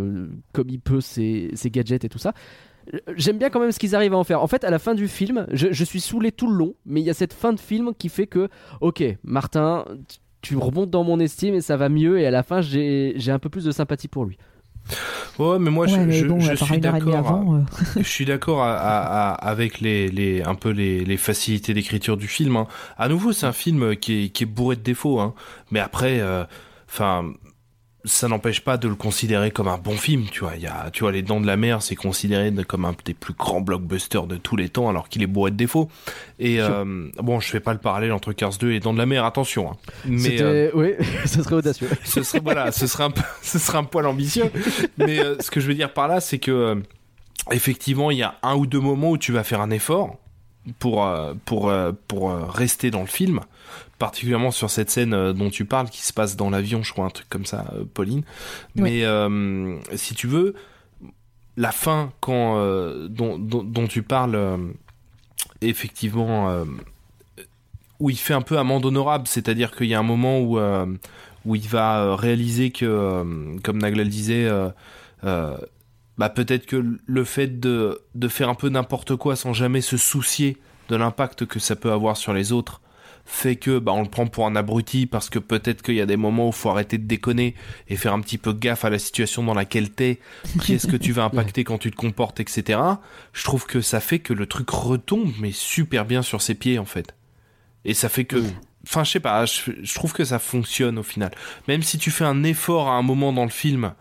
comme 0.52 0.68
il 0.68 0.80
peut 0.80 1.00
ses, 1.00 1.50
gadgets 1.66 2.04
et 2.04 2.08
tout 2.08 2.18
ça. 2.18 2.34
J'aime 3.16 3.38
bien 3.38 3.50
quand 3.50 3.60
même 3.60 3.72
ce 3.72 3.78
qu'ils 3.78 3.94
arrivent 3.94 4.14
à 4.14 4.18
en 4.18 4.24
faire. 4.24 4.42
En 4.42 4.46
fait, 4.46 4.64
à 4.64 4.70
la 4.70 4.78
fin 4.78 4.94
du 4.94 5.06
film, 5.06 5.46
je 5.52 5.84
suis 5.84 6.00
saoulé 6.00 6.32
tout 6.32 6.48
le 6.50 6.56
long, 6.56 6.74
mais 6.86 7.00
il 7.00 7.04
y 7.04 7.10
a 7.10 7.14
cette 7.14 7.32
fin 7.32 7.52
de 7.52 7.60
film 7.60 7.92
qui 7.96 8.08
fait 8.08 8.26
que, 8.26 8.48
ok, 8.80 9.02
Martin, 9.22 9.84
tu- 10.42 10.56
remontes 10.56 10.90
dans 10.90 11.04
mon 11.04 11.18
estime 11.20 11.54
et 11.54 11.60
ça 11.60 11.76
va 11.76 11.88
mieux, 11.88 12.18
et 12.20 12.26
à 12.26 12.30
la 12.30 12.42
fin, 12.42 12.60
j'ai 12.60 13.12
j'ai 13.16 13.32
un 13.32 13.38
peu 13.38 13.48
plus 13.48 13.64
de 13.64 13.70
sympathie 13.70 14.08
pour 14.08 14.24
lui. 14.24 14.38
Ouais, 15.38 15.58
mais 15.58 15.70
moi, 15.70 15.86
je, 15.86 15.94
ouais 15.96 16.06
mais 16.06 16.12
je- 16.12 16.26
bon 16.26 16.40
je 16.40 16.48
par 16.48 16.68
suis 16.68 16.74
avant 17.14 17.56
euh, 17.56 17.60
Je 17.96 18.08
suis 18.08 18.24
d'accord 18.24 18.62
avec 18.64 19.80
les, 19.80 20.08
les 20.08 20.42
un 20.42 20.54
peu 20.54 20.70
les, 20.70 21.04
les 21.04 21.16
facilités 21.16 21.74
d'écriture 21.74 22.16
du 22.16 22.26
film. 22.28 22.56
hein. 22.56 22.66
À 22.96 23.08
nouveau, 23.08 23.32
c'est 23.32 23.46
un 23.46 23.52
film 23.52 23.96
qui 23.96 24.24
est, 24.24 24.28
qui 24.30 24.44
est 24.44 24.46
bourré 24.46 24.76
de 24.76 24.80
défauts, 24.82 25.20
hein. 25.20 25.34
mais 25.70 25.80
après, 25.80 26.20
enfin, 26.88 27.32
ça 28.04 28.28
n'empêche 28.28 28.60
pas 28.62 28.76
de 28.76 28.88
le 28.88 28.94
considérer 28.94 29.50
comme 29.50 29.68
un 29.68 29.78
bon 29.78 29.96
film. 29.96 30.26
Tu 30.30 30.40
vois, 30.40 30.56
il 30.56 30.62
y 30.62 30.66
a, 30.66 30.90
tu 30.92 31.04
vois, 31.04 31.12
Les 31.12 31.22
Dents 31.22 31.40
de 31.40 31.46
la 31.46 31.56
Mer, 31.56 31.82
c'est 31.82 31.96
considéré 31.96 32.52
comme 32.66 32.84
un 32.84 32.94
des 33.04 33.14
plus 33.14 33.34
grands 33.34 33.60
blockbusters 33.60 34.26
de 34.26 34.36
tous 34.36 34.56
les 34.56 34.68
temps, 34.68 34.88
alors 34.88 35.08
qu'il 35.08 35.22
est 35.22 35.26
bourré 35.26 35.50
de 35.50 35.56
défauts. 35.56 35.88
Et 36.38 36.60
euh, 36.60 37.08
bon, 37.16 37.40
je 37.40 37.48
fais 37.48 37.60
pas 37.60 37.72
le 37.72 37.78
parallèle 37.78 38.12
entre 38.12 38.32
Cars 38.32 38.56
2 38.58 38.70
et 38.70 38.72
Les 38.72 38.80
Dents 38.80 38.92
de 38.92 38.98
la 38.98 39.06
Mer, 39.06 39.24
attention. 39.24 39.70
hein. 39.70 39.76
Mais 40.06 40.40
euh, 40.40 40.70
oui, 40.74 40.94
ça 41.26 41.42
serait 41.42 41.56
audacieux. 41.56 41.88
ce 42.04 42.22
serait 42.22 42.40
voilà, 42.40 42.72
ce 42.72 42.86
serait 42.86 43.04
un 43.04 43.12
ce 43.42 43.58
serait 43.58 43.78
un 43.78 43.84
poil 43.84 44.06
ambitieux. 44.06 44.50
Mais 44.98 45.18
euh, 45.18 45.36
ce 45.40 45.50
que 45.50 45.60
je 45.60 45.66
veux 45.66 45.74
dire 45.74 45.92
par 45.92 46.08
là, 46.08 46.20
c'est 46.20 46.38
que 46.38 46.50
euh, 46.50 46.74
effectivement, 47.50 48.10
il 48.10 48.18
y 48.18 48.22
a 48.22 48.36
un 48.42 48.54
ou 48.56 48.66
deux 48.66 48.80
moments 48.80 49.10
où 49.10 49.18
tu 49.18 49.32
vas 49.32 49.44
faire 49.44 49.60
un 49.60 49.70
effort 49.70 50.16
pour 50.78 51.04
euh, 51.06 51.34
pour 51.44 51.68
euh, 51.70 51.92
pour 52.08 52.30
euh, 52.30 52.44
rester 52.46 52.90
dans 52.90 53.00
le 53.00 53.06
film, 53.06 53.40
particulièrement 54.00 54.50
sur 54.50 54.70
cette 54.70 54.90
scène 54.90 55.12
euh, 55.12 55.32
dont 55.34 55.50
tu 55.50 55.66
parles 55.66 55.90
qui 55.90 56.00
se 56.00 56.12
passe 56.12 56.34
dans 56.34 56.48
l'avion, 56.50 56.82
je 56.82 56.90
crois 56.90 57.04
un 57.04 57.10
truc 57.10 57.28
comme 57.28 57.44
ça, 57.44 57.66
euh, 57.74 57.84
Pauline. 57.84 58.22
Mais 58.74 59.04
euh, 59.04 59.78
si 59.94 60.14
tu 60.14 60.26
veux, 60.26 60.54
la 61.56 61.70
fin 61.70 62.10
quand 62.20 62.56
euh, 62.56 63.08
dont, 63.08 63.38
dont, 63.38 63.62
dont 63.62 63.86
tu 63.86 64.02
parles, 64.02 64.34
euh, 64.34 64.56
effectivement. 65.60 66.64
où 68.00 68.08
il 68.08 68.16
fait 68.16 68.32
un 68.32 68.40
peu 68.40 68.58
amende 68.58 68.86
honorable, 68.86 69.28
c'est-à-dire 69.28 69.76
qu'il 69.76 69.88
y 69.88 69.94
a 69.94 69.98
un 69.98 70.02
moment 70.02 70.40
où 70.40 70.58
où 71.46 71.54
il 71.54 71.68
va 71.68 72.16
réaliser 72.16 72.70
que, 72.70 73.58
comme 73.62 73.78
Nagla 73.78 74.04
le 74.04 74.08
disait, 74.08 74.48
bah 75.22 76.28
peut-être 76.30 76.64
que 76.64 76.82
le 77.04 77.24
fait 77.24 77.60
de, 77.60 78.00
de 78.14 78.28
faire 78.28 78.48
un 78.48 78.54
peu 78.54 78.70
n'importe 78.70 79.16
quoi 79.16 79.36
sans 79.36 79.52
jamais 79.52 79.82
se 79.82 79.98
soucier 79.98 80.56
de 80.88 80.96
l'impact 80.96 81.44
que 81.44 81.58
ça 81.58 81.76
peut 81.76 81.92
avoir 81.92 82.16
sur 82.16 82.32
les 82.32 82.52
autres, 82.52 82.80
fait 83.24 83.56
que 83.56 83.78
bah, 83.78 83.92
on 83.92 84.02
le 84.02 84.08
prend 84.08 84.26
pour 84.26 84.46
un 84.46 84.56
abruti 84.56 85.06
parce 85.06 85.30
que 85.30 85.38
peut-être 85.38 85.82
qu'il 85.82 85.94
y 85.94 86.00
a 86.00 86.06
des 86.06 86.16
moments 86.16 86.46
où 86.46 86.50
il 86.50 86.54
faut 86.54 86.70
arrêter 86.70 86.98
de 86.98 87.04
déconner 87.06 87.54
et 87.88 87.96
faire 87.96 88.12
un 88.12 88.20
petit 88.20 88.38
peu 88.38 88.52
gaffe 88.52 88.84
à 88.84 88.90
la 88.90 88.98
situation 88.98 89.42
dans 89.44 89.54
laquelle 89.54 89.90
t'es, 89.90 90.18
qui 90.62 90.74
est-ce 90.74 90.86
que 90.86 90.96
tu 90.96 91.12
vas 91.12 91.24
impacter 91.24 91.62
quand 91.64 91.78
tu 91.78 91.90
te 91.90 91.96
comportes, 91.96 92.40
etc. 92.40 92.80
Je 93.32 93.44
trouve 93.44 93.66
que 93.66 93.80
ça 93.80 94.00
fait 94.00 94.18
que 94.18 94.32
le 94.32 94.46
truc 94.46 94.68
retombe 94.70 95.32
mais 95.40 95.52
super 95.52 96.04
bien 96.04 96.22
sur 96.22 96.42
ses 96.42 96.54
pieds 96.54 96.78
en 96.78 96.84
fait. 96.84 97.14
Et 97.84 97.94
ça 97.94 98.08
fait 98.08 98.24
que 98.24 98.42
enfin 98.86 99.04
je 99.04 99.10
sais 99.12 99.20
pas, 99.20 99.46
je, 99.46 99.70
je 99.82 99.94
trouve 99.94 100.12
que 100.12 100.24
ça 100.24 100.38
fonctionne 100.38 100.98
au 100.98 101.02
final. 101.02 101.30
Même 101.68 101.82
si 101.82 101.98
tu 101.98 102.10
fais 102.10 102.24
un 102.24 102.42
effort 102.42 102.88
à 102.88 102.92
un 102.94 103.02
moment 103.02 103.32
dans 103.32 103.44
le 103.44 103.50
film 103.50 103.92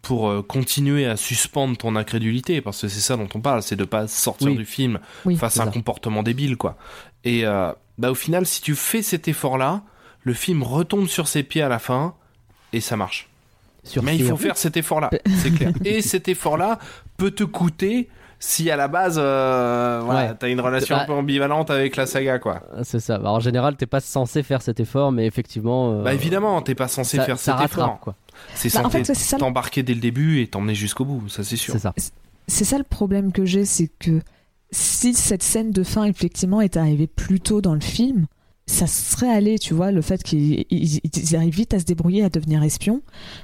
pour 0.00 0.28
euh, 0.28 0.42
continuer 0.42 1.06
à 1.06 1.16
suspendre 1.16 1.76
ton 1.76 1.96
incrédulité, 1.96 2.60
parce 2.60 2.80
que 2.80 2.88
c'est 2.88 3.00
ça 3.00 3.16
dont 3.16 3.28
on 3.34 3.40
parle, 3.40 3.62
c'est 3.64 3.74
de 3.76 3.84
pas 3.84 4.06
sortir 4.06 4.48
Oui. 4.48 4.56
du 4.56 4.64
film 4.64 5.00
Oui, 5.24 5.36
face 5.36 5.58
à 5.58 5.62
un 5.62 5.66
ça. 5.66 5.72
comportement 5.72 6.22
débile, 6.22 6.56
quoi. 6.56 6.78
Et 7.24 7.44
euh, 7.44 7.72
bah 7.98 8.10
au 8.10 8.14
final, 8.14 8.46
si 8.46 8.60
tu 8.62 8.74
fais 8.74 9.02
cet 9.02 9.28
effort-là, 9.28 9.82
le 10.22 10.32
film 10.34 10.62
retombe 10.62 11.06
sur 11.08 11.28
ses 11.28 11.42
pieds 11.42 11.62
à 11.62 11.68
la 11.68 11.78
fin 11.78 12.14
et 12.72 12.80
ça 12.80 12.96
marche. 12.96 13.28
Sur 13.84 14.02
Mais 14.02 14.16
il 14.16 14.24
faut 14.26 14.36
faire 14.36 14.56
cet 14.56 14.76
effort-là, 14.76 15.10
c'est 15.42 15.50
clair. 15.52 15.72
Et 15.84 16.02
cet 16.02 16.28
effort-là 16.28 16.78
peut 17.16 17.30
te 17.30 17.44
coûter 17.44 18.08
si 18.40 18.70
à 18.70 18.76
la 18.76 18.86
base, 18.86 19.16
euh, 19.18 20.00
voilà, 20.04 20.28
Ouais. 20.30 20.34
t'as 20.38 20.48
une 20.48 20.60
relation 20.60 20.94
Bah- 20.96 21.02
un 21.02 21.06
peu 21.06 21.12
ambivalente 21.12 21.70
avec 21.70 21.96
la 21.96 22.06
saga, 22.06 22.38
quoi. 22.38 22.62
Ah, 22.76 22.84
C'est 22.84 23.00
ça. 23.00 23.16
Alors, 23.16 23.34
en 23.34 23.40
général, 23.40 23.76
t'es 23.76 23.86
pas 23.86 24.00
censé 24.00 24.42
faire 24.42 24.62
cet 24.62 24.78
effort, 24.80 25.10
mais 25.10 25.26
effectivement. 25.26 25.92
euh, 25.92 26.02
Bah 26.02 26.12
évidemment, 26.14 26.60
t'es 26.62 26.74
pas 26.76 26.86
censé 26.88 27.16
ça, 27.16 27.24
faire 27.24 27.38
ça 27.38 27.52
cet 27.52 27.60
rattrape, 27.60 27.70
effort. 27.86 28.00
quoi. 28.00 28.14
C'est 28.54 28.72
Bah, 28.74 28.82
en 28.84 28.90
fait, 28.90 29.04
c'est 29.04 29.14
ça 29.14 29.36
le- 29.36 29.40
t'embarquer 29.40 29.82
dès 29.82 29.94
le 29.94 30.00
début 30.00 30.40
et 30.42 30.46
t'emmener 30.48 30.74
jusqu'au 30.74 31.04
bout, 31.04 31.28
ça 31.28 31.42
c'est 31.42 31.56
sûr. 31.56 31.72
C'est 31.72 31.80
ça. 31.80 31.94
C'est 32.46 32.64
ça 32.64 32.78
le 32.78 32.84
problème 32.84 33.32
que 33.32 33.44
j'ai, 33.44 33.64
c'est 33.64 33.88
que 33.98 34.20
si 34.70 35.14
cette 35.14 35.42
scène 35.42 35.70
de 35.70 35.82
fin 35.82 36.04
effectivement 36.04 36.60
est 36.60 36.76
arrivée 36.76 37.06
plus 37.06 37.40
tôt 37.40 37.60
dans 37.60 37.74
le 37.74 37.80
film, 37.80 38.26
ça 38.66 38.86
serait 38.86 39.30
allé, 39.30 39.58
tu 39.58 39.72
vois, 39.72 39.90
le 39.92 40.02
fait 40.02 40.22
qu'ils 40.22 40.66
ils- 40.70 41.00
ils 41.02 41.36
arrivent 41.36 41.54
vite 41.54 41.72
à 41.72 41.78
se 41.78 41.84
débrouiller, 41.84 42.22
à 42.22 42.28
devenir 42.28 42.62
espions. 42.62 43.00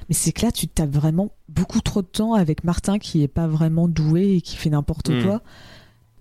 Mais 0.09 0.14
c'est 0.14 0.33
que 0.33 0.45
là, 0.45 0.53
tu 0.53 0.68
tapes 0.68 0.91
vraiment 0.93 1.31
beaucoup 1.49 1.81
trop 1.81 2.03
de 2.03 2.07
temps 2.07 2.35
avec 2.35 2.62
Martin 2.62 2.99
qui 2.99 3.22
est 3.22 3.29
pas 3.29 3.47
vraiment 3.47 3.89
doué 3.89 4.37
et 4.37 4.41
qui 4.43 4.57
fait 4.57 4.68
n'importe 4.68 5.09
Mm. 5.09 5.22
quoi. 5.25 5.43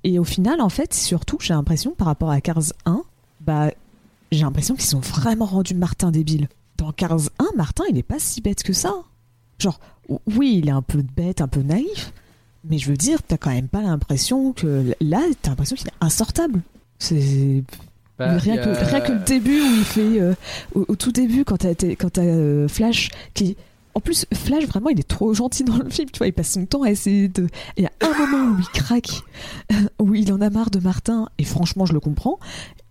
Et 0.06 0.20
au 0.20 0.24
final, 0.24 0.62
en 0.62 0.70
fait, 0.70 0.93
surtout, 0.93 1.38
j'ai 1.41 1.54
l'impression 1.54 1.91
par 1.91 2.08
rapport 2.08 2.30
à 2.30 2.39
Cars 2.39 2.72
1, 2.86 3.04
bah, 3.41 3.72
j'ai 4.32 4.41
l'impression 4.41 4.76
qu'ils 4.76 4.95
ont 4.95 5.01
vraiment 5.01 5.45
rendu 5.45 5.76
Martin 5.76 6.10
débile. 6.12 6.47
Dans 6.78 6.91
Cars 6.93 7.20
1, 7.39 7.47
Martin, 7.58 7.84
il 7.89 7.97
est 7.97 8.04
pas 8.04 8.20
si 8.20 8.39
bête 8.41 8.64
que 8.64 8.74
ça. 8.74 8.93
Genre, 9.60 9.80
oui, 10.28 10.60
il 10.64 10.68
est 10.70 10.72
un 10.72 10.82
peu 10.82 11.01
bête, 11.01 11.41
un 11.41 11.47
peu 11.49 11.62
naïf, 11.62 12.14
mais 12.70 12.78
je 12.78 12.89
veux 12.89 12.97
dire, 12.97 13.22
t'as 13.24 13.38
quand 13.38 13.51
même 13.51 13.68
pas 13.68 13.82
l'impression 13.82 14.53
que. 14.53 14.93
Là, 15.01 15.22
t'as 15.41 15.49
l'impression 15.51 15.76
qu'il 15.76 15.88
est 15.88 15.91
insortable. 16.01 16.61
C'est. 16.99 17.64
Bah, 18.20 18.38
rien, 18.38 18.55
a- 18.55 18.57
que, 18.66 18.86
rien 18.86 19.01
que 19.01 19.11
le 19.14 19.20
début 19.20 19.59
où 19.61 19.66
il 19.78 19.84
fait. 19.84 20.22
euh, 20.22 20.34
au, 20.76 20.86
au 20.88 20.95
tout 20.95 21.11
début, 21.11 21.43
quand 21.45 21.57
t'as 21.57 21.74
quand 21.74 22.11
t'as, 22.11 22.22
euh, 22.22 22.68
Flash 22.68 23.09
qui. 23.34 23.57
En 23.95 23.99
plus, 23.99 24.26
Flash, 24.34 24.66
vraiment, 24.66 24.89
il 24.89 24.99
est 24.99 25.07
trop 25.07 25.36
gentil 25.36 25.64
dans 25.64 25.78
le 25.78 25.88
film, 25.88 26.09
tu 26.11 26.18
vois, 26.18 26.26
il 26.26 26.34
passe 26.34 26.49
son 26.49 26.66
temps 26.66 26.82
à 26.82 26.89
essayer 26.89 27.28
de... 27.28 27.47
Il 27.78 27.84
y 27.84 27.86
a 27.86 27.91
un 28.01 28.18
moment 28.26 28.55
où 28.55 28.59
il 28.59 28.66
craque, 28.70 29.22
où 29.99 30.16
il 30.16 30.34
en 30.34 30.41
a 30.41 30.49
marre 30.49 30.72
de 30.72 30.80
Martin, 30.80 31.28
et 31.38 31.43
franchement, 31.43 31.86
je 31.86 31.93
le 31.93 31.99
comprends, 31.99 32.39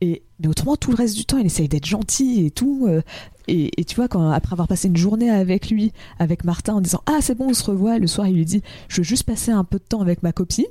et... 0.00 0.22
mais 0.38 0.46
autrement, 0.46 0.76
tout 0.76 0.92
le 0.92 0.96
reste 0.96 1.16
du 1.16 1.24
temps, 1.24 1.38
il 1.38 1.46
essaye 1.46 1.66
d'être 1.66 1.86
gentil 1.86 2.46
et 2.46 2.52
tout, 2.52 2.86
euh, 2.88 3.02
et, 3.48 3.84
tu 3.84 3.96
vois, 3.96 4.08
quand, 4.08 4.30
après 4.30 4.52
avoir 4.52 4.68
passé 4.68 4.88
une 4.88 4.96
journée 4.96 5.30
avec 5.30 5.70
lui, 5.70 5.92
avec 6.18 6.44
Martin, 6.44 6.74
en 6.74 6.80
disant 6.80 7.02
«Ah, 7.06 7.18
c'est 7.20 7.34
bon, 7.34 7.50
on 7.50 7.54
se 7.54 7.64
revoit», 7.64 7.98
le 8.00 8.06
soir, 8.06 8.26
il 8.26 8.36
lui 8.36 8.44
dit 8.44 8.62
«Je 8.88 8.98
veux 8.98 9.04
juste 9.04 9.24
passer 9.24 9.50
un 9.50 9.64
peu 9.64 9.78
de 9.78 9.84
temps 9.84 10.00
avec 10.00 10.22
ma 10.22 10.32
copine 10.32 10.64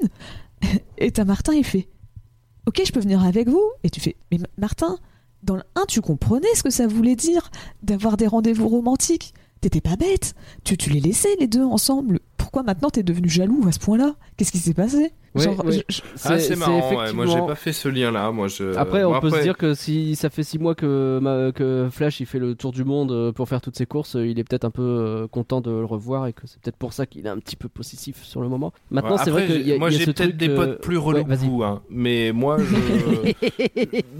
»,et 0.97 1.11
t'as 1.11 1.25
Martin, 1.25 1.53
il 1.53 1.63
fait 1.63 1.87
«Ok, 2.67 2.81
je 2.85 2.91
peux 2.91 2.99
venir 2.99 3.23
avec 3.23 3.49
vous?» 3.49 3.63
Et 3.83 3.89
tu 3.89 3.99
fais 3.99 4.15
«Mais 4.31 4.39
Martin, 4.57 4.97
dans 5.43 5.55
le 5.55 5.63
1, 5.75 5.85
tu 5.87 6.01
comprenais 6.01 6.53
ce 6.55 6.63
que 6.63 6.69
ça 6.69 6.87
voulait 6.87 7.15
dire 7.15 7.49
d'avoir 7.83 8.17
des 8.17 8.27
rendez-vous 8.27 8.67
romantiques 8.67 9.33
T'étais 9.61 9.81
pas 9.81 9.95
bête. 9.95 10.33
Tu, 10.63 10.75
tu 10.75 10.89
les 10.89 10.99
laissais 10.99 11.35
les 11.39 11.45
deux 11.45 11.63
ensemble. 11.63 12.19
Pourquoi 12.35 12.63
maintenant 12.63 12.89
t'es 12.89 13.03
devenu 13.03 13.29
jaloux 13.29 13.63
à 13.67 13.71
ce 13.71 13.77
point-là? 13.77 14.15
Qu'est-ce 14.35 14.51
qui 14.51 14.57
s'est 14.57 14.73
passé? 14.73 15.13
Je- 15.33 16.01
Ah, 16.25 16.37
c'est 16.39 16.55
marrant, 16.57 16.79
ouais. 16.89 16.95
moi 16.95 17.05
j'ai 17.05 17.11
effectivement- 17.21 17.47
pas 17.47 17.55
fait 17.55 17.71
ce 17.71 17.87
lien-là. 17.87 18.31
Moi, 18.31 18.47
je... 18.49 18.75
Après, 18.75 19.03
bon, 19.03 19.15
on 19.15 19.19
peut 19.21 19.29
se 19.29 19.41
dire 19.41 19.57
que 19.57 19.73
si 19.73 20.15
ça 20.17 20.29
fait 20.29 20.43
six 20.43 20.59
mois 20.59 20.75
que, 20.75 21.19
ma- 21.21 21.51
que 21.53 21.87
Flash 21.89 22.19
il 22.19 22.25
fait 22.25 22.37
le 22.39 22.53
tour 22.55 22.71
du 22.73 22.83
monde 22.83 23.11
euh, 23.13 23.31
pour 23.31 23.47
faire 23.47 23.61
toutes 23.61 23.77
ses 23.77 23.85
courses, 23.85 24.17
euh, 24.17 24.27
il 24.27 24.39
est 24.39 24.43
peut-être 24.43 24.65
un 24.65 24.71
peu 24.71 24.81
euh, 24.81 25.27
content 25.27 25.61
de 25.61 25.71
le 25.71 25.85
revoir 25.85 26.27
et 26.27 26.33
que 26.33 26.41
c'est 26.45 26.59
peut-être 26.61 26.75
pour 26.75 26.91
ça 26.91 27.05
qu'il 27.05 27.25
est 27.25 27.29
un 27.29 27.37
petit 27.37 27.55
peu 27.55 27.69
possessif 27.69 28.21
sur 28.23 28.41
le 28.41 28.49
moment. 28.49 28.73
Maintenant, 28.89 29.11
Ouais, 29.15 29.21
c'est 29.23 29.29
vrai 29.31 29.43
après, 29.43 29.55
qu'il 29.55 29.67
y 29.67 29.73
a, 29.73 29.77
moi 29.77 29.89
j'ai 29.89 30.05
peut-être 30.05 30.35
des 30.35 30.49
potes 30.49 30.81
plus 30.81 30.97
relous 30.97 31.19
ouais, 31.19 31.23
que 31.23 31.29
vas-y. 31.29 31.47
vous, 31.47 31.63
hein. 31.63 31.81
mais 31.89 32.31
moi 32.33 32.57
je, 32.59 33.31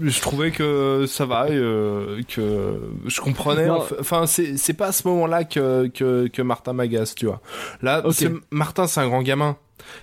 je 0.00 0.20
trouvais 0.20 0.50
que 0.50 1.04
ça 1.06 1.26
va, 1.26 1.46
euh, 1.46 2.20
que 2.28 2.80
je 3.06 3.20
comprenais. 3.20 3.68
Enfin, 4.00 4.26
c'est 4.26 4.72
pas 4.74 4.86
à 4.88 4.92
ce 4.92 5.06
moment-là 5.08 5.44
que, 5.44 5.88
que, 5.88 6.26
que 6.28 6.42
Martin 6.42 6.72
m'agace, 6.72 7.14
tu 7.14 7.26
vois. 7.26 7.40
Là, 7.82 8.02
Martin 8.50 8.86
c'est 8.86 9.00
un 9.00 9.08
grand 9.08 9.22
gamin. 9.22 9.56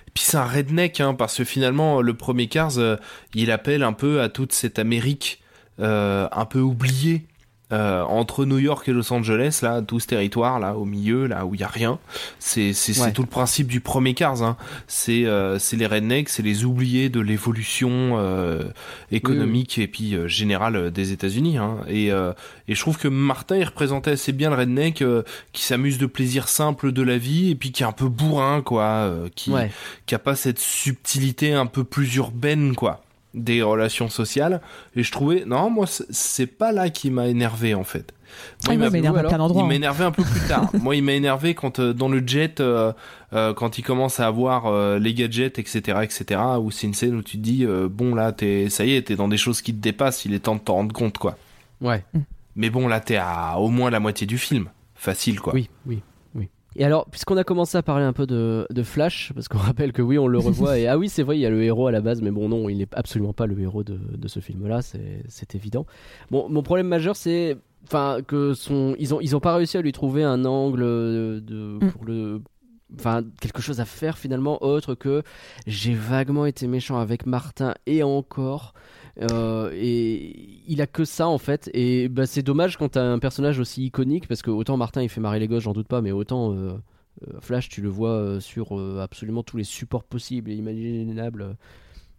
Et 0.08 0.10
puis 0.12 0.24
c'est 0.24 0.36
un 0.36 0.46
redneck, 0.46 1.00
hein, 1.00 1.14
parce 1.14 1.36
que 1.36 1.44
finalement 1.44 2.00
le 2.02 2.14
premier 2.14 2.48
Cars, 2.48 2.78
euh, 2.78 2.96
il 3.34 3.50
appelle 3.50 3.82
un 3.82 3.92
peu 3.92 4.20
à 4.20 4.28
toute 4.28 4.52
cette 4.52 4.78
Amérique 4.78 5.42
euh, 5.80 6.28
un 6.32 6.44
peu 6.44 6.60
oubliée. 6.60 7.26
Euh, 7.72 8.02
entre 8.02 8.44
New 8.44 8.58
York 8.58 8.88
et 8.88 8.92
Los 8.92 9.12
Angeles, 9.12 9.60
là, 9.62 9.80
tout 9.82 10.00
ce 10.00 10.06
territoire, 10.06 10.58
là, 10.60 10.76
au 10.76 10.84
milieu, 10.84 11.26
là, 11.26 11.46
où 11.46 11.54
il 11.54 11.60
y 11.60 11.64
a 11.64 11.68
rien, 11.68 11.98
c'est 12.38 12.72
Ouais. 13.00 13.12
tout 13.12 13.22
le 13.22 13.28
principe 13.28 13.68
du 13.68 13.80
premier 13.80 14.14
Cars. 14.14 14.42
Hein 14.42 14.56
c'est 14.88 15.24
euh, 15.26 15.58
les 15.72 15.86
rednecks, 15.86 16.28
c'est 16.28 16.42
les 16.42 16.64
oubliés 16.64 17.08
de 17.08 17.20
l'évolution 17.20 17.90
euh, 18.18 18.64
économique 19.12 19.78
et 19.78 19.86
puis 19.86 20.14
euh, 20.14 20.26
générale 20.28 20.76
euh, 20.76 20.90
des 20.90 21.12
États-Unis. 21.12 21.58
Hein. 21.58 21.78
Et, 21.88 22.10
euh, 22.12 22.32
et 22.68 22.74
je 22.74 22.80
trouve 22.80 22.98
que 22.98 23.08
Martin 23.08 23.56
il 23.56 23.64
représentait 23.64 24.12
assez 24.12 24.32
bien 24.32 24.50
le 24.50 24.56
redneck 24.56 25.02
euh, 25.02 25.22
qui 25.52 25.62
s'amuse 25.62 25.98
de 25.98 26.06
plaisirs 26.06 26.48
simples 26.48 26.92
de 26.92 27.02
la 27.02 27.18
vie 27.18 27.50
et 27.50 27.54
puis 27.54 27.72
qui 27.72 27.82
est 27.82 27.86
un 27.86 27.92
peu 27.92 28.08
bourrin 28.08 28.62
quoi, 28.62 28.84
euh, 28.84 29.28
qui 29.34 29.50
Ouais. 29.50 29.70
qui 30.06 30.14
a 30.14 30.18
pas 30.18 30.36
cette 30.36 30.58
subtilité 30.58 31.52
un 31.52 31.66
peu 31.66 31.84
plus 31.84 32.16
urbaine 32.16 32.74
quoi 32.74 33.02
des 33.34 33.62
relations 33.62 34.08
sociales. 34.08 34.60
Et 34.96 35.02
je 35.02 35.12
trouvais 35.12 35.44
non 35.46 35.70
moi 35.70 35.86
c'est- 35.86 36.46
pas 36.46 36.72
là 36.72 36.90
qui 36.90 37.10
m'a 37.10 37.28
énervé 37.28 37.74
en 37.74 37.84
fait. 37.84 38.12
Ah, 38.68 38.72
il 38.74 38.78
moi, 38.78 38.78
m'a- 38.78 38.86
il 38.86 38.92
m'énerve 38.92 39.16
à 39.16 39.18
alors, 39.20 39.30
plein 39.30 39.38
d'endroits. 39.38 39.62
il 39.62 39.66
m'a 39.66 39.72
hein. 39.72 39.76
énervé 39.76 40.04
un 40.04 40.10
peu 40.12 40.22
plus 40.22 40.40
tard. 40.46 40.70
Moi, 40.80 40.94
il 40.94 41.02
m'a 41.02 41.12
énervé 41.14 41.54
quand 41.54 41.80
euh, 41.80 41.92
dans 41.92 42.08
le 42.08 42.22
jet, 42.24 42.60
euh, 42.60 42.92
euh, 43.32 43.52
quand 43.54 43.76
il 43.78 43.82
commence 43.82 44.20
à 44.20 44.28
avoir 44.28 44.66
euh, 44.66 45.00
les 45.00 45.14
gadgets, 45.14 45.58
etc., 45.58 45.98
etc. 46.02 46.40
Où 46.60 46.70
c'est 46.70 46.86
une 46.86 46.94
scène 46.94 47.16
où 47.16 47.22
tu 47.22 47.38
te 47.38 47.42
dis, 47.42 47.64
euh, 47.64 47.88
bon 47.90 48.14
là, 48.14 48.30
t'es, 48.30 48.68
ça 48.70 48.84
y 48.84 48.94
est, 48.94 49.08
t'es 49.08 49.16
dans 49.16 49.26
des 49.26 49.36
choses 49.36 49.62
qui 49.62 49.74
te 49.74 49.80
dépassent. 49.80 50.24
Il 50.26 50.32
est 50.34 50.38
temps 50.40 50.54
de 50.54 50.60
t'en 50.60 50.74
rendre 50.74 50.94
compte, 50.94 51.18
quoi. 51.18 51.36
Ouais. 51.80 52.04
Mais 52.54 52.70
bon, 52.70 52.86
là, 52.86 53.00
t'es 53.00 53.16
à 53.16 53.58
au 53.58 53.68
moins 53.68 53.90
la 53.90 53.98
moitié 53.98 54.28
du 54.28 54.38
film. 54.38 54.68
Facile, 54.94 55.40
quoi. 55.40 55.52
Oui, 55.52 55.68
oui. 55.86 56.00
Et 56.80 56.84
alors, 56.84 57.04
puisqu'on 57.10 57.36
a 57.36 57.44
commencé 57.44 57.76
à 57.76 57.82
parler 57.82 58.06
un 58.06 58.14
peu 58.14 58.26
de, 58.26 58.66
de 58.70 58.82
Flash, 58.82 59.32
parce 59.34 59.48
qu'on 59.48 59.58
rappelle 59.70 59.92
que 59.92 60.00
oui, 60.00 60.18
on 60.18 60.26
le 60.26 60.38
revoit, 60.38 60.78
et 60.78 60.86
ah 60.88 60.96
oui, 60.96 61.10
c'est 61.10 61.22
vrai, 61.22 61.36
il 61.36 61.40
y 61.42 61.46
a 61.46 61.50
le 61.50 61.62
héros 61.62 61.86
à 61.86 61.92
la 61.92 62.00
base, 62.00 62.22
mais 62.22 62.30
bon, 62.30 62.48
non, 62.48 62.68
il 62.70 62.78
n'est 62.78 62.88
absolument 62.92 63.34
pas 63.34 63.46
le 63.46 63.60
héros 63.60 63.84
de, 63.84 63.98
de 64.16 64.28
ce 64.28 64.40
film-là, 64.40 64.80
c'est 64.82 65.54
évident. 65.54 65.84
Bon, 66.30 66.48
mon 66.48 66.62
problème 66.62 66.88
majeur, 66.88 67.16
c'est. 67.16 67.58
Enfin, 67.84 68.18
que 68.26 68.54
son. 68.54 68.94
Ils 68.98 69.14
ont, 69.14 69.20
ils 69.20 69.36
ont 69.36 69.40
pas 69.40 69.54
réussi 69.54 69.76
à 69.76 69.82
lui 69.82 69.92
trouver 69.92 70.24
un 70.24 70.44
angle 70.46 70.80
de- 70.82 71.78
Mm. 71.82 71.90
pour 71.92 72.04
le. 72.06 72.40
Enfin, 72.98 73.22
quelque 73.40 73.60
chose 73.62 73.78
à 73.80 73.84
faire 73.84 74.18
finalement 74.18 74.62
autre 74.64 74.94
que 74.96 75.22
j'ai 75.66 75.94
vaguement 75.94 76.44
été 76.46 76.66
méchant 76.66 76.98
avec 76.98 77.24
Martin 77.26 77.74
et 77.86 78.02
encore. 78.02 78.72
Euh, 79.20 79.70
et 79.74 80.62
il 80.66 80.80
a 80.80 80.86
que 80.86 81.04
ça 81.04 81.28
en 81.28 81.38
fait. 81.38 81.70
Et 81.74 82.08
bah, 82.08 82.26
c'est 82.26 82.42
dommage 82.42 82.76
quand 82.76 82.90
t'as 82.90 83.04
un 83.04 83.18
personnage 83.18 83.58
aussi 83.58 83.84
iconique 83.84 84.26
parce 84.28 84.42
que 84.42 84.50
autant 84.50 84.76
Martin 84.76 85.02
il 85.02 85.08
fait 85.08 85.20
marrer 85.20 85.38
les 85.38 85.48
gosses 85.48 85.64
j'en 85.64 85.72
doute 85.72 85.88
pas 85.88 86.00
mais 86.00 86.12
autant 86.12 86.52
euh, 86.52 86.72
euh, 87.28 87.40
Flash 87.40 87.68
tu 87.68 87.82
le 87.82 87.88
vois 87.88 88.40
sur 88.40 88.78
absolument 89.00 89.42
tous 89.42 89.56
les 89.56 89.64
supports 89.64 90.04
possibles 90.04 90.50
et 90.50 90.54
imaginables 90.54 91.56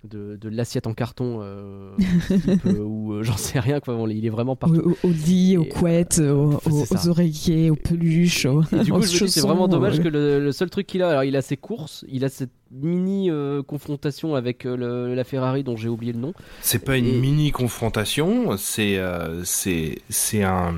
de, 0.03 0.35
de 0.35 0.49
l'assiette 0.49 0.87
en 0.87 0.93
carton 0.93 1.39
euh, 1.43 1.95
type, 2.27 2.49
euh, 2.65 2.79
ou 2.83 3.13
euh, 3.13 3.23
j'en 3.23 3.37
sais 3.37 3.59
rien 3.59 3.79
quoi 3.79 3.95
Bon, 3.95 4.07
il 4.07 4.25
est 4.25 4.29
vraiment 4.29 4.53
Au, 4.53 4.55
partout 4.55 4.95
au- 5.03 5.07
au 5.07 5.11
lit, 5.11 5.57
aux 5.57 5.63
Et, 5.63 5.67
euh, 5.67 5.71
couettes, 5.71 6.19
aux, 6.19 7.09
oreillers, 7.09 7.69
aux 7.69 7.75
peluches, 7.75 8.45
aux, 8.45 8.63
Et 8.73 8.79
du 8.83 8.91
coup, 8.91 9.01
c'est 9.03 9.41
vraiment 9.41 9.67
dommage 9.67 9.99
que 10.01 10.07
le, 10.07 10.39
le 10.39 10.51
seul 10.51 10.69
truc 10.69 10.87
qu'il 10.87 11.03
a, 11.03 11.09
alors 11.09 11.23
il 11.23 11.35
a 11.35 11.41
ses 11.41 11.57
courses, 11.57 12.03
il 12.09 12.25
a 12.25 12.29
cette 12.29 12.49
mini 12.71 13.29
euh, 13.29 13.61
confrontation 13.61 14.33
avec 14.35 14.63
le- 14.63 15.13
la 15.13 15.23
Ferrari 15.23 15.63
dont 15.63 15.75
j'ai 15.75 15.89
oublié 15.89 16.13
le 16.13 16.19
nom. 16.19 16.33
C'est 16.61 16.83
pas 16.83 16.97
une 16.97 17.05
Et- 17.05 17.19
mini 17.19 17.51
confrontation. 17.51 18.55
C'est, 18.57 18.97
euh, 18.97 19.43
c'est, 19.43 19.99
c'est 20.09 20.43
un. 20.43 20.75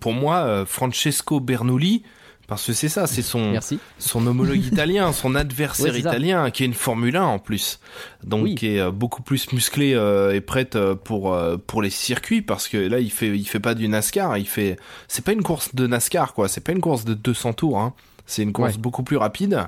Pour 0.00 0.12
moi, 0.14 0.38
euh, 0.38 0.66
Francesco 0.66 1.38
Bernoulli. 1.38 2.02
Parce 2.46 2.64
que 2.64 2.72
c'est 2.72 2.88
ça, 2.88 3.06
c'est 3.08 3.22
son, 3.22 3.50
Merci. 3.50 3.80
son 3.98 4.24
homologue 4.26 4.64
italien, 4.72 5.12
son 5.12 5.34
adversaire 5.34 5.86
Ouais, 5.86 5.92
c'est 5.98 6.02
ça. 6.02 6.10
italien, 6.10 6.50
qui 6.50 6.62
est 6.62 6.66
une 6.66 6.74
Formule 6.74 7.16
1 7.16 7.24
en 7.24 7.38
plus, 7.40 7.80
donc 8.22 8.44
Oui. 8.44 8.54
qui 8.54 8.68
est 8.76 8.80
euh, 8.80 8.90
beaucoup 8.92 9.22
plus 9.22 9.52
musclé 9.52 9.94
euh, 9.94 10.32
et 10.34 10.40
prête 10.40 10.76
euh, 10.76 10.94
pour 10.94 11.34
euh, 11.34 11.56
pour 11.56 11.82
les 11.82 11.90
circuits, 11.90 12.42
parce 12.42 12.68
que 12.68 12.76
là 12.76 13.00
il 13.00 13.10
fait 13.10 13.36
il 13.36 13.46
fait 13.46 13.58
pas 13.60 13.74
du 13.74 13.88
NASCAR, 13.88 14.38
il 14.38 14.46
fait 14.46 14.76
c'est 15.08 15.24
pas 15.24 15.32
une 15.32 15.42
course 15.42 15.74
de 15.74 15.86
NASCAR 15.88 16.34
quoi, 16.34 16.46
c'est 16.48 16.60
pas 16.60 16.72
une 16.72 16.80
course 16.80 17.04
de 17.04 17.14
200 17.14 17.52
tours, 17.54 17.78
hein. 17.80 17.94
c'est 18.26 18.42
une 18.42 18.52
course 18.52 18.74
Ouais. 18.74 18.78
beaucoup 18.80 19.02
plus 19.02 19.16
rapide. 19.16 19.66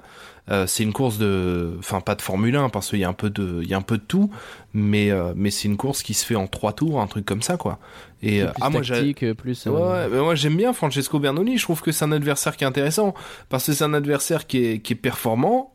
Euh, 0.51 0.66
c'est 0.66 0.82
une 0.82 0.92
course 0.92 1.18
de, 1.18 1.74
enfin 1.78 2.01
pas 2.01 2.14
de 2.14 2.22
Formule 2.22 2.57
1 2.57 2.70
parce 2.70 2.88
qu'il 2.90 2.99
y 3.01 3.05
a 3.05 3.09
un 3.09 3.12
peu 3.12 3.28
de, 3.28 3.61
il 3.62 3.68
y 3.68 3.74
a 3.74 3.76
un 3.76 3.82
peu 3.82 3.99
de 3.99 4.03
tout, 4.03 4.30
mais 4.72 5.11
euh, 5.11 5.32
mais 5.36 5.51
c'est 5.51 5.68
une 5.68 5.76
course 5.76 6.03
qui 6.03 6.14
se 6.14 6.24
fait 6.24 6.36
en 6.36 6.46
trois 6.46 6.72
tours, 6.72 7.01
un 7.01 7.07
truc 7.07 7.26
comme 7.26 7.42
ça 7.42 7.57
quoi. 7.57 7.78
Et 8.22 8.42
euh, 8.42 8.46
plus 8.46 8.62
ah 8.62 8.70
moi 8.70 8.82
j'ai, 8.82 8.94
tactique, 8.94 9.32
plus. 9.34 9.66
Ouais, 9.66 9.72
ouais, 9.72 10.09
mais 10.11 10.20
moi 10.20 10.34
j'aime 10.34 10.57
bien 10.57 10.72
Francesco 10.72 11.18
Bernoulli. 11.18 11.59
Je 11.59 11.62
trouve 11.64 11.82
que 11.82 11.92
c'est 11.92 12.05
un 12.05 12.12
adversaire 12.12 12.57
qui 12.57 12.64
est 12.64 12.66
intéressant 12.66 13.14
parce 13.49 13.66
que 13.66 13.72
c'est 13.72 13.84
un 13.84 13.94
adversaire 13.94 14.46
qui 14.46 14.64
est, 14.64 14.78
qui 14.80 14.94
est 14.94 14.96
performant, 14.96 15.74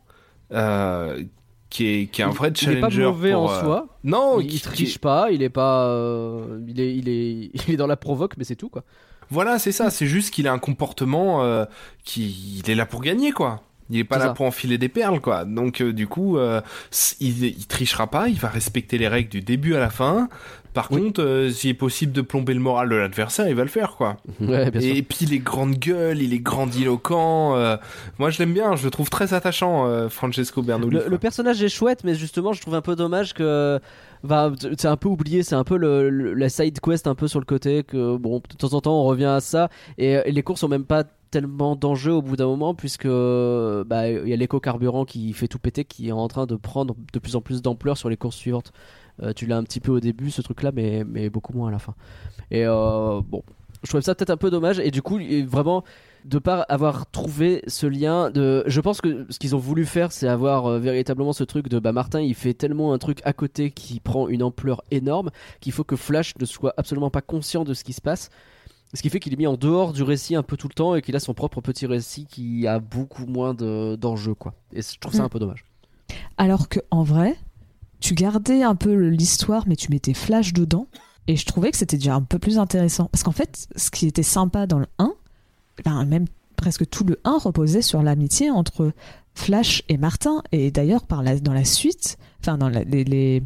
euh, 0.51 1.23
qui 1.69 1.87
est, 1.87 2.07
qui 2.07 2.21
est 2.21 2.25
un 2.25 2.29
vrai 2.29 2.49
il 2.49 2.69
est 2.71 2.79
pas 2.79 2.89
challenger. 2.89 3.03
mauvais 3.03 3.31
pour, 3.33 3.43
en 3.43 3.51
euh, 3.51 3.61
soi. 3.61 3.87
Non, 4.03 4.39
il, 4.39 4.47
qui- 4.47 4.55
il 4.55 4.61
triche 4.61 4.97
pas, 4.97 5.29
il 5.31 5.43
est 5.43 5.49
pas, 5.49 5.85
euh, 5.87 6.59
il 6.67 6.79
est, 6.79 6.95
il 6.95 7.09
est, 7.09 7.51
il 7.67 7.73
est 7.73 7.77
dans 7.77 7.87
la 7.87 7.97
provoque, 7.97 8.37
mais 8.37 8.43
c'est 8.43 8.55
tout 8.55 8.69
quoi. 8.69 8.83
Voilà, 9.29 9.57
c'est 9.57 9.71
ça. 9.71 9.89
C'est 9.89 10.05
juste 10.05 10.33
qu'il 10.33 10.47
a 10.47 10.53
un 10.53 10.59
comportement 10.59 11.43
euh, 11.43 11.65
qui, 12.03 12.59
il 12.63 12.69
est 12.69 12.75
là 12.75 12.85
pour 12.85 13.01
gagner, 13.01 13.31
quoi. 13.31 13.61
Il 13.93 13.99
est 13.99 14.03
pas 14.03 14.17
là 14.17 14.25
ça. 14.25 14.33
pour 14.33 14.45
enfiler 14.45 14.77
des 14.77 14.89
perles, 14.89 15.21
quoi. 15.21 15.45
Donc 15.45 15.81
euh, 15.81 15.93
du 15.93 16.07
coup, 16.07 16.37
euh, 16.37 16.59
il, 17.19 17.45
il 17.45 17.65
trichera 17.67 18.07
pas. 18.07 18.27
Il 18.27 18.39
va 18.39 18.49
respecter 18.49 18.97
les 18.97 19.07
règles 19.07 19.29
du 19.29 19.41
début 19.41 19.75
à 19.75 19.79
la 19.79 19.89
fin. 19.89 20.27
Par 20.73 20.91
Oui. 20.91 21.01
contre, 21.03 21.21
euh, 21.21 21.49
s'il 21.51 21.69
est 21.69 21.75
possible 21.75 22.11
de 22.11 22.21
plomber 22.21 22.55
le 22.55 22.59
moral 22.59 22.89
de 22.89 22.95
l'adversaire, 22.95 23.47
il 23.47 23.53
va 23.53 23.61
le 23.61 23.69
faire, 23.69 23.95
quoi. 23.95 24.17
Ouais, 24.41 24.71
bien 24.71 24.81
sûr. 24.81 24.95
Et 24.95 25.01
puis 25.03 25.25
les 25.27 25.37
grandes 25.37 25.75
gueules, 25.75 26.19
il 26.21 26.33
est 26.33 26.39
grandiloquent. 26.39 27.77
moi, 28.19 28.29
je 28.29 28.39
l'aime 28.39 28.53
bien. 28.53 28.75
Je 28.75 28.83
le 28.85 28.89
trouve 28.91 29.09
très 29.09 29.33
attachant, 29.33 30.09
Francesco 30.09 30.61
Bernoulli. 30.61 30.97
Le, 31.07 31.17
personnage 31.17 31.61
est 31.63 31.69
chouette, 31.69 32.03
mais 32.03 32.15
justement, 32.15 32.53
je 32.53 32.61
trouve 32.61 32.75
un 32.75 32.81
peu 32.81 32.95
dommage 32.95 33.33
que. 33.33 33.79
bah, 34.23 34.51
c'est 34.77 34.87
un 34.87 34.97
peu 34.97 35.09
oublié, 35.09 35.43
c'est 35.43 35.55
un 35.55 35.63
peu 35.63 35.77
le, 35.77 36.09
le- 36.09 36.33
la 36.33 36.49
side 36.49 36.79
quest 36.79 37.07
un 37.07 37.15
peu 37.15 37.27
sur 37.27 37.39
le 37.39 37.45
côté 37.45 37.83
que 37.83 38.15
bon 38.17 38.37
de 38.49 38.55
temps 38.57 38.73
en 38.73 38.81
temps 38.81 38.99
on 39.01 39.03
revient 39.03 39.25
à 39.25 39.41
ça 39.41 39.69
et, 39.97 40.13
et 40.25 40.31
les 40.31 40.43
courses 40.43 40.61
sont 40.61 40.69
même 40.69 40.85
pas 40.85 41.03
tellement 41.33 41.75
d'enjeux 41.75 42.11
au 42.11 42.21
bout 42.21 42.35
d'un 42.35 42.45
moment 42.45 42.75
puisque 42.75 43.07
bah 43.07 44.07
il 44.07 44.27
y 44.27 44.33
a 44.33 44.35
l'éco-carburant 44.35 45.03
qui 45.03 45.33
fait 45.33 45.47
tout 45.47 45.57
péter 45.57 45.83
qui 45.83 46.09
est 46.09 46.11
en 46.11 46.27
train 46.27 46.45
de 46.45 46.55
prendre 46.55 46.95
de 47.11 47.17
plus 47.17 47.35
en 47.35 47.41
plus 47.41 47.63
d'ampleur 47.63 47.97
sur 47.97 48.07
les 48.07 48.17
courses 48.17 48.35
suivantes. 48.35 48.71
Euh, 49.23 49.33
tu 49.33 49.47
l'as 49.47 49.57
un 49.57 49.63
petit 49.63 49.79
peu 49.79 49.91
au 49.91 49.99
début 49.99 50.29
ce 50.29 50.43
truc 50.43 50.61
là 50.61 50.71
mais, 50.71 51.03
mais 51.03 51.31
beaucoup 51.31 51.53
moins 51.53 51.69
à 51.69 51.71
la 51.71 51.79
fin. 51.79 51.95
Et 52.51 52.67
euh, 52.67 53.19
bon, 53.27 53.41
je 53.81 53.89
trouve 53.89 54.01
ça 54.01 54.13
peut-être 54.13 54.29
un 54.29 54.37
peu 54.37 54.51
dommage 54.51 54.77
et 54.77 54.91
du 54.91 55.01
coup 55.01 55.19
vraiment 55.47 55.83
de 56.25 56.37
par 56.37 56.67
avoir 56.69 57.09
trouvé 57.09 57.63
ce 57.65 57.87
lien 57.87 58.29
de 58.29 58.63
je 58.67 58.79
pense 58.79 59.01
que 59.01 59.25
ce 59.31 59.39
qu'ils 59.39 59.55
ont 59.55 59.59
voulu 59.59 59.87
faire 59.87 60.11
c'est 60.11 60.27
avoir 60.27 60.67
euh, 60.67 60.77
véritablement 60.77 61.33
ce 61.33 61.43
truc 61.43 61.67
de 61.67 61.79
bah 61.79 61.93
Martin 61.93 62.21
il 62.21 62.35
fait 62.35 62.53
tellement 62.53 62.93
un 62.93 62.99
truc 62.99 63.21
à 63.23 63.33
côté 63.33 63.71
qui 63.71 63.99
prend 63.99 64.27
une 64.27 64.43
ampleur 64.43 64.83
énorme 64.91 65.31
qu'il 65.61 65.71
faut 65.71 65.83
que 65.83 65.95
Flash 65.95 66.35
ne 66.39 66.45
soit 66.45 66.75
absolument 66.77 67.09
pas 67.09 67.21
conscient 67.21 67.63
de 67.63 67.73
ce 67.73 67.83
qui 67.83 67.93
se 67.93 68.01
passe 68.01 68.29
ce 68.93 69.01
qui 69.01 69.09
fait 69.09 69.19
qu'il 69.19 69.33
est 69.33 69.37
mis 69.37 69.47
en 69.47 69.55
dehors 69.57 69.93
du 69.93 70.03
récit 70.03 70.35
un 70.35 70.43
peu 70.43 70.55
tout 70.57 70.67
le 70.67 70.73
temps 70.73 70.95
et 70.95 71.01
qu'il 71.01 71.15
a 71.15 71.19
son 71.19 71.33
propre 71.33 71.61
petit 71.61 71.85
récit 71.85 72.25
qui 72.25 72.67
a 72.67 72.79
beaucoup 72.79 73.25
moins 73.25 73.53
de- 73.53 73.95
d'enjeux 73.95 74.35
quoi 74.35 74.53
et 74.73 74.81
je 74.81 74.99
trouve 74.99 75.13
ça 75.13 75.23
Mm. 75.23 75.25
un 75.25 75.29
peu 75.29 75.39
dommage 75.39 75.65
Alors 76.37 76.69
que 76.69 76.79
en 76.91 77.03
vrai, 77.03 77.35
tu 77.99 78.13
gardais 78.15 78.63
un 78.63 78.75
peu 78.75 78.93
l'histoire, 78.93 79.63
mais 79.67 79.75
tu 79.75 79.89
mettais 79.91 80.13
Flash 80.13 80.51
dedans. 80.53 80.87
Et 81.27 81.37
je 81.37 81.45
trouvais 81.45 81.71
que 81.71 81.77
c'était 81.77 81.95
déjà 81.97 82.15
un 82.15 82.21
peu 82.21 82.37
plus 82.37 82.57
intéressant. 82.59 83.05
Parce 83.05 83.23
qu'en 83.23 83.31
fait, 83.31 83.67
ce 83.77 83.89
qui 83.89 84.07
était 84.07 84.23
sympa 84.23 84.67
dans 84.67 84.79
le 84.79 84.87
1, 84.99 85.13
ben, 85.85 86.03
même 86.05 86.25
presque 86.57 86.89
tout 86.89 87.05
le 87.05 87.17
1 87.23 87.37
reposait 87.37 87.81
sur 87.81 88.03
l'amitié 88.03 88.51
entre 88.51 88.91
Flash 89.35 89.83
et 89.87 89.95
Martin. 89.97 90.43
Et 90.51 90.69
d'ailleurs, 90.69 91.05
par 91.07 91.23
la, 91.23 91.39
dans 91.39 91.53
la 91.53 91.63
suite, 91.63 92.17
enfin, 92.41 92.57
dans 92.57 92.67
la- 92.67 92.83
les, 92.83 93.05
les, 93.05 93.41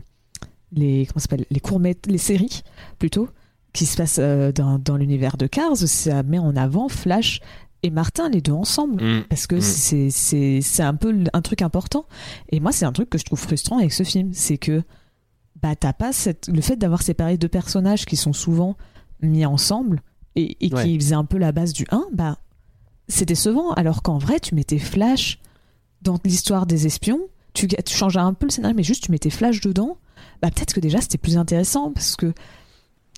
les, 0.71 1.05
comment 1.05 1.19
ça 1.19 1.29
s'appelle, 1.29 1.45
les 1.51 1.59
courts 1.59 1.79
les 2.07 2.17
séries, 2.17 2.63
plutôt, 2.97 3.29
qui 3.78 3.86
se 3.86 3.97
passent 3.97 4.19
euh, 4.19 4.51
dans, 4.51 4.80
dans 4.80 4.97
l'univers 4.97 5.38
de 5.38 5.47
Cars, 5.47 5.78
ça 5.78 6.23
met 6.23 6.39
en 6.39 6.55
avant 6.55 6.89
Flash 6.89 7.41
et 7.84 7.89
Martin, 7.91 8.30
les 8.30 8.41
deux 8.41 8.51
ensemble 8.53 9.03
Mm. 9.03 9.23
parce 9.30 9.45
que 9.47 9.55
Mm. 9.57 9.61
c'est 9.61 10.09
c'est 10.09 10.59
c'est 10.61 10.84
un 10.84 10.95
peu 10.95 11.15
un 11.34 11.41
truc 11.41 11.61
important 11.61 12.05
et 12.49 12.59
moi 12.59 12.71
c'est 12.71 12.86
un 12.86 12.91
truc 12.91 13.09
que 13.09 13.17
je 13.17 13.23
trouve 13.25 13.39
frustrant 13.39 13.78
avec 13.78 13.93
ce 13.93 14.03
film 14.03 14.32
c'est 14.34 14.57
que 14.57 14.82
bah 15.61 15.75
t'as 15.75 15.93
pas 15.93 16.11
cette 16.11 16.47
le 16.47 16.61
fait 16.61 16.75
d'avoir 16.75 17.01
séparé 17.03 17.38
deux 17.38 17.47
personnages 17.47 18.05
qui 18.05 18.15
sont 18.15 18.34
souvent 18.34 18.75
mis 19.21 19.45
ensemble 19.45 20.01
et, 20.36 20.57
et 20.65 20.73
Ouais. 20.73 20.84
qui 20.84 20.99
faisaient 20.99 21.15
un 21.15 21.25
peu 21.25 21.38
la 21.38 21.51
base 21.51 21.71
du 21.73 21.86
1 21.91 22.05
bah 22.13 22.38
c'est 23.07 23.25
décevant 23.25 23.71
alors 23.73 24.01
qu'en 24.01 24.17
vrai 24.17 24.39
tu 24.39 24.55
mettais 24.55 24.80
Flash 24.80 25.39
dans 26.01 26.17
l'histoire 26.25 26.65
des 26.65 26.86
espions 26.88 27.21
tu, 27.53 27.67
tu 27.67 27.95
changeais 27.95 28.19
un 28.19 28.34
peu 28.34 28.45
le 28.47 28.51
scénario 28.51 28.75
mais 28.75 28.84
juste 28.84 29.03
tu 29.03 29.11
mettais 29.11 29.30
Flash 29.30 29.61
dedans 29.61 29.97
bah 30.41 30.49
peut-être 30.51 30.73
que 30.73 30.80
déjà 30.80 30.99
c'était 31.01 31.17
plus 31.19 31.38
intéressant 31.38 31.91
parce 31.91 32.15
que 32.15 32.34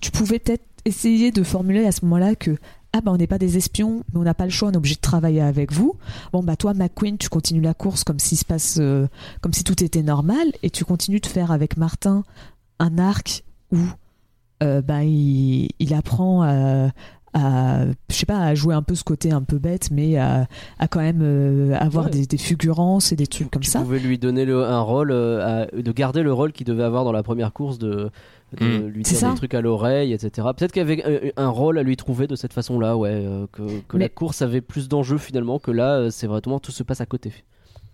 tu 0.00 0.10
pouvais 0.10 0.38
peut-être 0.38 0.64
essayer 0.84 1.30
de 1.30 1.42
formuler 1.42 1.86
à 1.86 1.92
ce 1.92 2.04
moment-là 2.04 2.34
que 2.34 2.56
ah 2.92 3.00
bah 3.00 3.12
on 3.12 3.16
n'est 3.16 3.28
pas 3.28 3.38
des 3.38 3.56
espions, 3.56 4.02
mais 4.12 4.20
on 4.20 4.24
n'a 4.24 4.34
pas 4.34 4.46
le 4.46 4.50
choix, 4.50 4.68
on 4.68 4.72
est 4.72 4.76
obligé 4.76 4.96
de 4.96 5.00
travailler 5.00 5.40
avec 5.40 5.72
vous. 5.72 5.96
Bon 6.32 6.42
bah 6.42 6.56
toi 6.56 6.74
McQueen, 6.74 7.18
tu 7.18 7.28
continues 7.28 7.60
la 7.60 7.74
course 7.74 8.02
comme 8.02 8.18
s'il 8.18 8.38
se 8.38 8.44
passe, 8.44 8.78
euh, 8.80 9.06
comme 9.40 9.52
si 9.52 9.62
tout 9.62 9.82
était 9.84 10.02
normal, 10.02 10.48
et 10.62 10.70
tu 10.70 10.84
continues 10.84 11.20
de 11.20 11.26
faire 11.26 11.52
avec 11.52 11.76
Martin 11.76 12.24
un 12.80 12.98
arc 12.98 13.44
où 13.70 13.78
euh, 14.62 14.82
bah 14.82 15.04
il, 15.04 15.94
apprend 15.94 16.42
à 17.34 17.84
je 18.10 18.14
sais 18.14 18.26
pas 18.26 18.38
à 18.38 18.54
jouer 18.54 18.74
un 18.74 18.82
peu 18.82 18.94
ce 18.94 19.04
côté 19.04 19.30
un 19.32 19.42
peu 19.42 19.58
bête, 19.58 19.90
mais 19.90 20.16
à, 20.16 20.46
à 20.78 20.88
quand 20.88 21.00
même 21.00 21.20
euh, 21.22 21.76
avoir 21.78 22.06
Ouais. 22.06 22.10
des, 22.10 22.26
des 22.26 22.38
fulgurances 22.38 23.12
et 23.12 23.16
des 23.16 23.26
trucs 23.26 23.50
comme 23.50 23.62
tu 23.62 23.70
ça. 23.70 23.80
pouvais 23.80 23.98
lui 24.00 24.18
donner 24.18 24.44
le- 24.44 24.64
un 24.64 24.80
rôle 24.80 25.10
euh, 25.12 25.66
à- 25.68 25.80
de 25.82 25.92
garder 25.92 26.22
le 26.22 26.32
rôle 26.32 26.52
qu'il 26.52 26.66
devait 26.66 26.82
avoir 26.84 27.04
dans 27.04 27.12
la 27.12 27.22
première 27.22 27.52
course 27.52 27.78
de, 27.78 28.10
de 28.58 28.64
Mm. 28.66 28.86
lui 28.88 29.02
dire 29.04 29.30
des 29.30 29.36
trucs 29.36 29.54
à 29.54 29.60
l'oreille 29.60 30.12
etc 30.12 30.48
peut-être 30.56 30.72
qu'il 30.72 30.80
y 30.80 30.82
avait 30.84 31.02
euh, 31.06 31.30
un 31.36 31.48
rôle 31.48 31.78
à 31.78 31.84
lui 31.84 31.96
trouver 31.96 32.26
de 32.26 32.34
cette 32.34 32.52
façon 32.52 32.80
là 32.80 32.96
ouais 32.96 33.10
euh, 33.12 33.46
que, 33.52 33.62
que 33.86 33.96
la 33.96 34.08
course 34.08 34.42
avait 34.42 34.60
plus 34.60 34.88
d'enjeux 34.88 35.18
finalement 35.18 35.60
que 35.60 35.70
là 35.70 36.10
c'est 36.10 36.26
vraiment 36.26 36.58
tout 36.58 36.72
se 36.72 36.82
passe 36.82 37.00
à 37.00 37.06
côté 37.06 37.32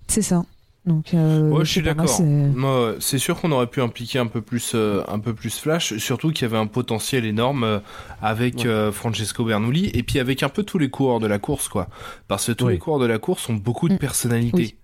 C'est 0.09 0.22
ça. 0.22 0.45
Donc 0.87 1.14
euh, 1.14 1.51
Ouais, 1.51 1.64
je 1.64 1.70
suis 1.72 1.82
d'accord. 1.82 2.09
c'est- 2.09 2.22
Moi, 2.22 2.95
c'est 3.01 3.18
sûr 3.18 3.41
qu'on 3.41 3.51
aurait 3.51 3.66
pu 3.66 3.82
impliquer 3.82 4.20
un 4.20 4.26
peu 4.28 4.41
plus, 4.41 4.72
euh, 4.76 5.03
un 5.09 5.18
peu 5.18 5.34
plus 5.34 5.59
Flash, 5.59 5.97
surtout 5.97 6.30
qu'il 6.30 6.43
y 6.43 6.45
avait 6.45 6.57
un 6.59 6.68
potentiel 6.68 7.24
énorme 7.24 7.64
euh, 7.64 7.78
avec 8.22 8.59
Ouais. 8.59 8.66
euh, 8.66 8.93
Francesco 8.93 9.45
Bernoulli 9.45 9.91
et 9.95 10.03
puis 10.05 10.20
avec 10.20 10.45
un 10.45 10.49
peu 10.49 10.62
tous 10.62 10.78
les 10.78 10.89
coureurs 10.89 11.18
de 11.18 11.26
la 11.26 11.39
course, 11.41 11.68
quoi. 11.68 11.89
Parce 12.28 12.47
que 12.47 12.53
tous 12.53 12.66
Oui. 12.66 12.74
les 12.74 12.78
coureurs 12.78 13.01
de 13.01 13.07
la 13.07 13.18
course 13.18 13.49
ont 13.49 13.55
beaucoup 13.55 13.89
de 13.89 13.95
Mm. 13.95 13.99
personnalité, 13.99 14.57
Oui. 14.57 14.74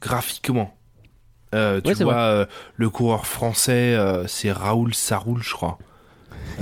graphiquement. 0.00 0.74
Euh, 1.54 1.82
tu 1.82 1.88
Ouais, 1.90 2.02
vois, 2.04 2.14
euh, 2.14 2.46
le 2.76 2.88
coureur 2.88 3.26
français, 3.26 3.94
euh, 3.94 4.26
c'est 4.26 4.50
Raoul 4.52 4.94
Saroul, 4.94 5.42
je 5.42 5.52
crois, 5.52 5.76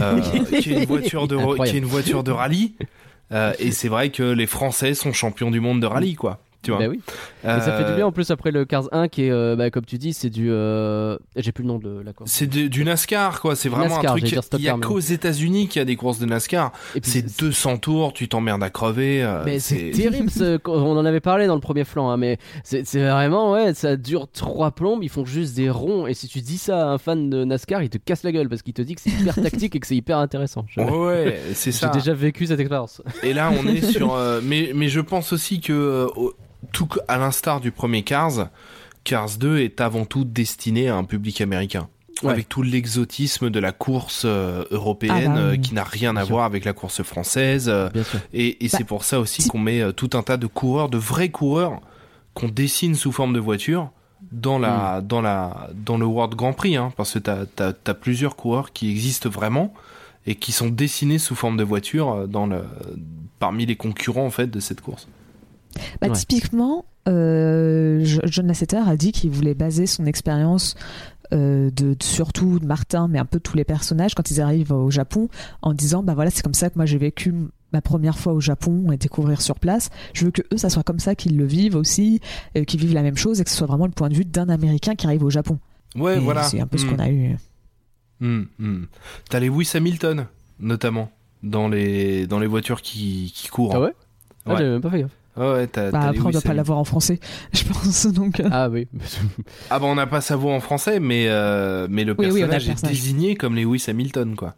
euh, 0.01 0.19
qui, 0.61 0.73
est 0.73 0.79
une 0.81 0.85
voiture 0.87 1.29
de, 1.29 1.37
qui 1.65 1.77
est 1.77 1.79
une 1.79 1.85
voiture 1.85 2.25
de 2.25 2.33
rallye. 2.33 2.75
Euh, 3.31 3.53
et 3.61 3.71
c'est 3.71 3.87
vrai 3.89 4.11
que 4.11 4.25
les 4.25 4.49
Français 4.49 4.95
sont 4.95 5.13
champions 5.13 5.53
du 5.53 5.61
monde 5.61 5.81
de 5.81 5.87
rallye, 5.87 6.17
quoi. 6.17 6.41
Tu 6.63 6.71
vois. 6.73 6.81
Bah 6.81 6.89
oui. 6.89 7.01
Et 7.45 7.47
ça 7.47 7.73
fait 7.79 7.85
du 7.85 7.91
Euh, 7.93 7.97
bien 7.97 8.07
en 8.07 8.13
plus 8.13 8.31
après 8.31 8.51
le 8.51 8.65
Cars 8.67 8.89
1 8.93 9.09
qui 9.09 9.25
est, 9.25 9.31
euh, 9.31 9.57
bah, 9.57 9.71
comme 9.71 9.85
tu 9.87 9.97
dis, 9.97 10.13
c'est 10.13 10.29
du. 10.31 10.49
euh, 10.51 11.17
J'ai 11.37 11.53
plus 11.53 11.63
le 11.63 11.69
nom 11.69 11.79
de 11.79 12.03
la 12.05 12.13
course. 12.13 12.31
C'est 12.31 12.47
du, 12.47 12.69
du 12.69 12.85
NASCAR, 12.85 13.41
quoi. 13.41 13.57
C'est 13.57 13.69
vraiment 13.71 13.87
NASCAR, 13.97 14.15
un 14.15 14.19
truc. 14.19 14.37
Il 14.59 14.61
y 14.65 14.69
a 14.69 14.75
qu'aux 14.75 14.99
États-Unis 14.99 15.69
qu'il 15.69 15.81
y 15.81 15.83
a 15.83 15.87
des 15.87 15.97
courses 15.97 16.19
de 16.19 16.27
NASCAR. 16.27 16.73
C'est 17.03 17.39
200 17.41 17.79
tours, 17.79 18.13
tu 18.13 18.29
t'emmerdes 18.29 18.63
à 18.63 18.69
crever. 18.71 19.23
euh, 19.23 19.43
Mais 19.47 19.59
c'est 19.59 19.91
terrible, 19.91 20.31
ce- 20.31 20.59
on 20.69 20.97
en 20.99 21.05
avait 21.07 21.21
parlé 21.21 21.47
dans 21.47 21.55
le 21.55 21.61
premier 21.63 21.85
flanc, 21.85 22.11
hein, 22.11 22.17
mais 22.19 22.39
c'est 22.65 22.83
vraiment, 22.99 23.53
ouais, 23.53 23.73
ça 23.75 23.97
dure 23.97 24.29
trois 24.31 24.71
plombes, 24.73 25.03
ils 25.03 25.09
font 25.09 25.25
juste 25.25 25.55
des 25.57 25.71
ronds, 25.71 26.07
et 26.07 26.15
si 26.15 26.29
tu 26.29 26.41
dis 26.41 26.59
ça 26.59 26.89
à 26.89 26.93
un 26.93 26.99
fan 26.99 27.31
de 27.31 27.45
NASCAR, 27.45 27.83
il 27.83 27.89
te 27.91 27.99
casse 27.99 28.23
la 28.23 28.33
gueule 28.33 28.49
parce 28.49 28.63
qu'il 28.63 28.75
te 28.75 28.83
dit 28.83 28.95
que 28.95 29.01
c'est 29.01 29.11
hyper 29.11 29.35
tactique 29.35 29.75
et 29.77 29.81
que 29.81 29.87
c'est 29.87 29.97
hyper 29.97 30.19
intéressant. 30.19 30.67
Je- 30.69 30.81
Ouais, 30.81 31.41
c'est 31.55 31.71
J'ai 31.73 31.79
ça. 31.79 31.89
déjà 31.89 32.13
vécu 32.13 32.47
cette 32.47 32.61
expérience. 32.61 33.01
Et 33.23 33.33
là, 33.33 33.51
on 33.59 33.67
est 33.67 33.81
sur. 33.83 34.15
euh, 34.15 34.41
mais, 34.43 34.73
mais 34.75 34.89
je 34.89 35.01
pense 35.01 35.33
aussi 35.33 35.61
que, 35.61 35.73
euh, 35.73 36.07
tout 36.73 36.89
à 37.09 37.19
l'instar 37.19 37.61
du 37.61 37.71
premier 37.71 38.03
Cars, 38.03 38.49
Cars 39.05 39.31
2 39.39 39.59
est 39.61 39.81
avant 39.81 40.05
tout 40.05 40.25
destiné 40.25 40.89
à 40.89 40.97
un 40.97 41.05
public 41.05 41.41
américain. 41.41 41.89
Ouais. 42.23 42.33
Avec 42.33 42.51
tout 42.51 42.63
l'exotisme 42.63 43.49
de 43.49 43.59
la 43.61 43.73
course 43.73 44.25
euh, 44.27 44.65
européenne 44.71 45.33
Ah 45.33 45.35
bah 45.37 45.41
euh, 45.41 45.51
oui. 45.53 45.61
qui 45.61 45.73
n'a 45.75 45.85
rien 45.85 46.13
Bien 46.13 46.21
à 46.23 46.25
sûr. 46.27 46.35
voir 46.35 46.45
avec 46.45 46.67
la 46.67 46.75
course 46.75 47.03
française. 47.03 47.71
euh, 47.71 47.89
Bien 47.91 48.03
sûr. 48.05 48.21
Et, 48.35 48.63
et 48.65 48.69
Bah, 48.69 48.75
c'est 48.77 48.85
pour 48.85 49.05
ça 49.05 49.21
aussi 49.21 49.41
si- 49.43 49.49
qu'on 49.49 49.59
met 49.59 49.91
tout 49.95 50.11
un 50.13 50.23
tas 50.23 50.37
de 50.37 50.47
coureurs, 50.47 50.91
de 50.91 50.99
vrais 50.99 51.31
coureurs, 51.31 51.81
qu'on 52.35 52.49
dessine 52.49 52.95
sous 52.95 53.11
forme 53.13 53.33
de 53.33 53.41
voiture 53.41 53.91
dans 54.33 54.59
la, 54.59 55.01
dans 55.01 55.23
la, 55.23 55.71
dans 55.75 55.97
le 55.97 56.05
World 56.05 56.35
Grand 56.35 56.53
Prix, 56.53 56.77
hein, 56.77 56.93
parce 56.99 57.15
que 57.15 57.19
t'as, 57.21 57.47
t'as 57.73 57.95
plusieurs 57.95 58.37
coureurs 58.37 58.73
qui 58.75 58.91
existent 58.91 59.31
vraiment 59.31 59.73
et 60.27 60.35
qui 60.35 60.53
sont 60.53 60.69
dessinés 60.69 61.19
sous 61.19 61.35
forme 61.35 61.57
de 61.57 61.65
voiture 61.65 62.29
dans 62.29 62.47
le, 62.47 62.65
parmi 63.39 63.65
les 63.65 63.77
concurrents 63.77 64.27
en 64.27 64.31
fait 64.31 64.49
de 64.49 64.61
cette 64.61 64.83
course. 64.83 65.09
Bah, 66.01 66.09
Ouais. 66.09 66.13
Typiquement, 66.15 66.85
euh, 67.09 68.05
Jo- 68.05 68.21
John 68.27 68.47
Lasseter 68.47 68.81
a 68.87 68.97
dit 68.97 69.13
qu'il 69.13 69.31
voulait 69.31 69.55
baser 69.55 69.87
son 69.87 70.07
expérience 70.07 70.75
euh, 71.33 71.71
de, 71.71 71.95
de- 71.95 72.03
surtout 72.03 72.59
de 72.59 72.67
Martin, 72.67 73.07
mais 73.09 73.19
un 73.19 73.25
peu 73.25 73.39
de 73.39 73.43
tous 73.43 73.57
les 73.57 73.65
personnages 73.65 74.15
quand 74.15 74.31
ils 74.31 74.41
arrivent 74.41 74.73
au 74.73 74.91
Japon, 74.91 75.29
en 75.63 75.73
disant 75.73 76.03
bah 76.03 76.15
voilà 76.15 76.31
c'est 76.31 76.43
comme 76.43 76.55
ça 76.55 76.71
que 76.71 76.75
moi 76.77 76.87
j'ai 76.87 76.99
vécu 76.99 77.33
ma 77.73 77.81
première 77.81 78.19
fois 78.19 78.33
au 78.33 78.41
Japon 78.41 78.91
et 78.91 78.97
découvrir 78.97 79.41
sur 79.41 79.59
place. 79.61 79.91
Je 80.13 80.25
veux 80.25 80.33
que 80.33 80.43
eux 80.53 80.57
ça 80.57 80.71
soit 80.71 80.83
comme 80.83 80.99
ça 80.99 81.15
qu'ils 81.15 81.37
le 81.37 81.45
vivent 81.45 81.77
aussi, 81.77 82.21
euh, 82.57 82.65
qu'ils 82.65 82.81
vivent 82.81 82.95
la 82.95 83.03
même 83.03 83.17
chose 83.17 83.41
et 83.41 83.45
que 83.45 83.51
ce 83.51 83.57
soit 83.57 83.69
vraiment 83.69 83.87
le 83.87 83.93
point 83.93 84.09
de 84.09 84.15
vue 84.15 84.25
d'un 84.25 84.49
Américain 84.49 84.97
qui 84.97 85.07
arrive 85.07 85.23
au 85.23 85.31
Japon. 85.31 85.59
Ouais, 85.95 86.17
Et 86.17 86.21
voilà. 86.21 86.43
C'est 86.43 86.61
un 86.61 86.67
peu 86.67 86.79
ce 86.79 86.87
Mm. 86.87 86.91
qu'on 86.91 86.99
a 86.99 87.11
eu. 87.11 87.37
Mm, 88.21 88.43
mm. 88.59 88.87
T'as 89.29 89.39
les 89.39 89.47
Lewis 89.47 89.71
Hamilton, 89.75 90.27
notamment, 90.59 91.11
dans 91.45 91.69
les, 91.69 92.27
dans 92.27 92.41
les 92.41 92.47
voitures 92.49 92.83
qui, 92.83 93.33
qui 93.35 93.47
courent. 93.49 93.73
Ah 93.75 93.81
ouais? 93.81 93.93
Ah, 94.47 94.51
Ouais. 94.51 94.57
j'avais 94.59 94.71
même 94.71 94.81
pas 94.81 94.91
fait 94.91 95.01
gaffe. 95.03 95.17
Ouais, 95.41 95.67
t'as, 95.67 95.91
Bah, 95.91 96.01
t'as 96.03 96.09
après, 96.09 96.21
on 96.27 96.31
doit 96.31 96.41
pas 96.41 96.55
l'avoir 96.55 96.79
en 96.79 96.85
français, 96.85 97.19
je 97.53 97.65
pense. 97.65 98.07
Donc, 98.07 98.41
euh, 98.41 98.49
Ah 98.53 98.69
oui. 98.69 98.87
Ah 99.71 99.79
bah 99.79 99.87
on 99.87 99.95
n'a 99.95 100.07
pas 100.07 100.21
sa 100.21 100.37
voix 100.37 100.53
en 100.53 100.61
français, 100.61 101.01
mais 101.01 101.27
euh, 101.29 101.87
mais 101.91 102.05
le 102.05 102.15
Oui, 102.19 102.27
oui, 102.31 102.43
on 102.43 102.45
a 102.45 102.47
le 102.47 102.51
personnage 102.51 102.65
est 102.65 102.69
personnage. 102.73 102.95
désigné 102.97 103.35
comme 103.37 103.57
Lewis 103.57 103.85
Hamilton 103.89 104.37
quoi. 104.37 104.55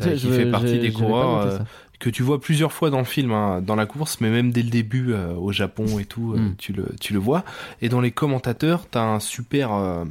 Euh, 0.00 0.12
qui 0.14 0.18
Je- 0.18 0.28
fait 0.28 0.44
je- 0.44 0.50
partie 0.50 0.78
des 0.78 0.92
coureurs 0.92 1.38
euh, 1.46 1.58
que 1.98 2.10
tu 2.10 2.22
vois 2.22 2.40
plusieurs 2.40 2.72
fois 2.72 2.90
dans 2.90 2.98
le 2.98 3.04
film, 3.04 3.32
hein, 3.32 3.62
dans 3.62 3.76
la 3.76 3.86
course, 3.86 4.20
mais 4.20 4.28
même 4.30 4.50
dès 4.52 4.62
le 4.62 4.68
début 4.68 5.12
euh, 5.14 5.32
au 5.34 5.52
Japon 5.52 5.98
et 5.98 6.04
tout, 6.04 6.34
euh, 6.34 6.38
Mm. 6.38 6.54
tu 6.58 6.72
le 6.74 6.86
tu 7.00 7.12
le 7.14 7.18
vois. 7.18 7.44
Et 7.80 7.88
dans 7.88 8.00
les 8.02 8.10
commentateurs, 8.10 8.86
t'as 8.90 9.02
un 9.04 9.20
super 9.20 9.72
euh, 9.72 10.04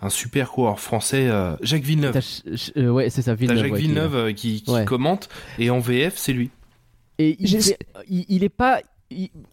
un 0.00 0.08
super 0.10 0.50
coureur 0.50 0.80
français, 0.80 1.28
euh, 1.28 1.54
Jacques 1.62 1.84
Villeneuve. 1.84 2.12
T'as 2.14 2.40
euh, 2.76 2.88
ouais, 2.90 3.10
c'est 3.10 3.22
ça, 3.22 3.32
T'as 3.32 3.36
Villeneuve. 3.36 3.58
Jacques 3.62 3.72
ouais, 3.72 3.78
qui- 3.80 3.86
Villeneuve 3.86 4.14
euh, 4.16 4.32
qui, 4.32 4.62
qui 4.62 4.70
Ouais. 4.72 4.84
commente 4.84 5.28
et 5.60 5.70
en 5.70 5.78
VF 5.78 6.14
c'est 6.16 6.32
lui. 6.32 6.50
Et 7.18 7.36
il, 7.38 7.62
fait- 7.62 7.78
il, 8.08 8.24
il 8.28 8.42
est 8.42 8.48
pas 8.48 8.80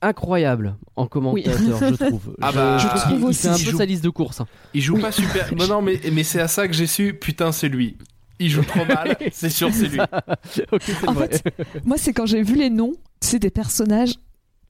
incroyable 0.01 0.76
en 0.95 1.07
commentateur, 1.07 1.57
je 1.89 1.95
trouve. 1.95 2.36
Ah 2.41 2.51
bah, 2.51 2.78
je, 2.78 2.84
je 2.84 2.88
trouve 2.88 3.01
trouve 3.01 3.26
qu'il 3.30 3.36
fait 3.36 3.47
un 3.47 3.53
aussi. 3.53 3.66
peu 3.66 3.72
Il 3.72 3.78
sa 3.78 3.86
liste 3.86 4.03
de 4.03 4.10
courses. 4.10 4.41
hein. 4.41 4.47
Il 4.74 4.82
joue 4.82 4.95
Oui. 4.95 5.01
pas 5.01 5.12
super. 5.12 5.53
Non 5.55 5.68
non 5.68 5.82
mais 5.82 5.99
mais 6.12 6.24
c'est 6.24 6.39
à 6.41 6.47
ça 6.47 6.68
que 6.68 6.74
j'ai 6.74 6.88
su. 6.88 7.14
Putain 7.14 7.51
c'est 7.51 7.70
lui. 7.70 7.97
Il 8.39 8.49
joue 8.49 8.64
trop 8.64 8.86
mal. 8.86 9.18
C'est 9.34 9.49
sûr 9.49 9.70
c'est 9.74 9.88
lui. 9.89 9.99
En 11.07 11.12
vrai. 11.14 11.28
fait, 11.30 11.53
moi, 11.86 11.97
c'est 11.97 12.14
quand 12.14 12.26
j'ai 12.26 12.41
vu 12.41 12.55
les 12.55 12.70
noms, 12.70 12.93
c'est 13.20 13.39
des 13.39 13.49
personnages. 13.49 14.14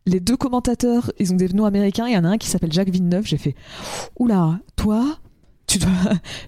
Les 0.08 0.20
deux 0.20 0.38
commentateurs, 0.38 1.12
ils 1.20 1.32
ont 1.34 1.36
des 1.36 1.50
noms 1.50 1.66
américains. 1.66 2.08
Il 2.08 2.14
y 2.14 2.18
en 2.18 2.24
a 2.24 2.30
un 2.30 2.38
qui 2.40 2.48
s'appelle 2.48 2.72
Jacques 2.74 2.90
Villeneuve. 2.90 3.28
J'ai 3.28 3.38
fait 3.38 3.54
Oula, 4.18 4.60
toi, 4.76 5.20
tu 5.70 5.78
dois. 5.78 5.90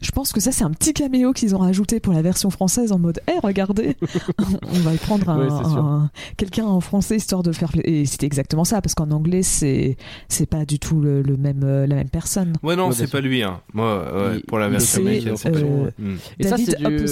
Je 0.01 0.11
pense 0.11 0.31
que 0.33 0.39
ça, 0.39 0.51
c'est 0.51 0.63
un 0.63 0.71
petit 0.71 0.93
caméo 0.93 1.31
qu'ils 1.31 1.55
ont 1.55 1.59
rajouté 1.59 1.99
pour 1.99 2.11
la 2.13 2.21
version 2.21 2.49
française 2.49 2.91
en 2.91 2.99
mode 2.99 3.19
Hé, 3.27 3.33
regardez, 3.41 3.95
on 4.67 4.79
va 4.79 4.93
y 4.93 4.97
prendre 4.97 5.29
un, 5.29 6.01
Ouais, 6.01 6.07
quelqu'un 6.37 6.65
en 6.65 6.81
français 6.81 7.15
histoire 7.17 7.43
de 7.43 7.51
faire. 7.51 7.71
Et 7.83 8.05
c'était 8.05 8.25
exactement 8.25 8.63
ça, 8.65 8.81
parce 8.81 8.95
qu'en 8.95 9.11
anglais, 9.11 9.43
c'est 9.43 9.95
c'est 10.27 10.45
pas 10.47 10.65
du 10.65 10.79
tout 10.79 10.99
le, 10.99 11.21
le 11.21 11.37
même, 11.37 11.61
euh, 11.63 11.85
la 11.87 11.95
même 11.95 12.09
personne. 12.09 12.53
Ouais 12.63 12.75
non 12.75 12.87
Ouais, 12.87 12.93
c'est 12.95 13.09
pas 13.11 13.21
lui 13.21 13.43
hein. 13.43 13.61
Moi 13.73 14.03
ouais, 14.31 14.39
pour 14.47 14.57
la 14.59 14.67
version 14.69 15.01
américaine 15.01 15.37
c'est 15.37 15.51
pas 15.51 15.59
lui. 15.59 15.67
euh, 15.69 16.15
David 16.39 16.75
c'est 16.79 16.87
du. 16.89 17.05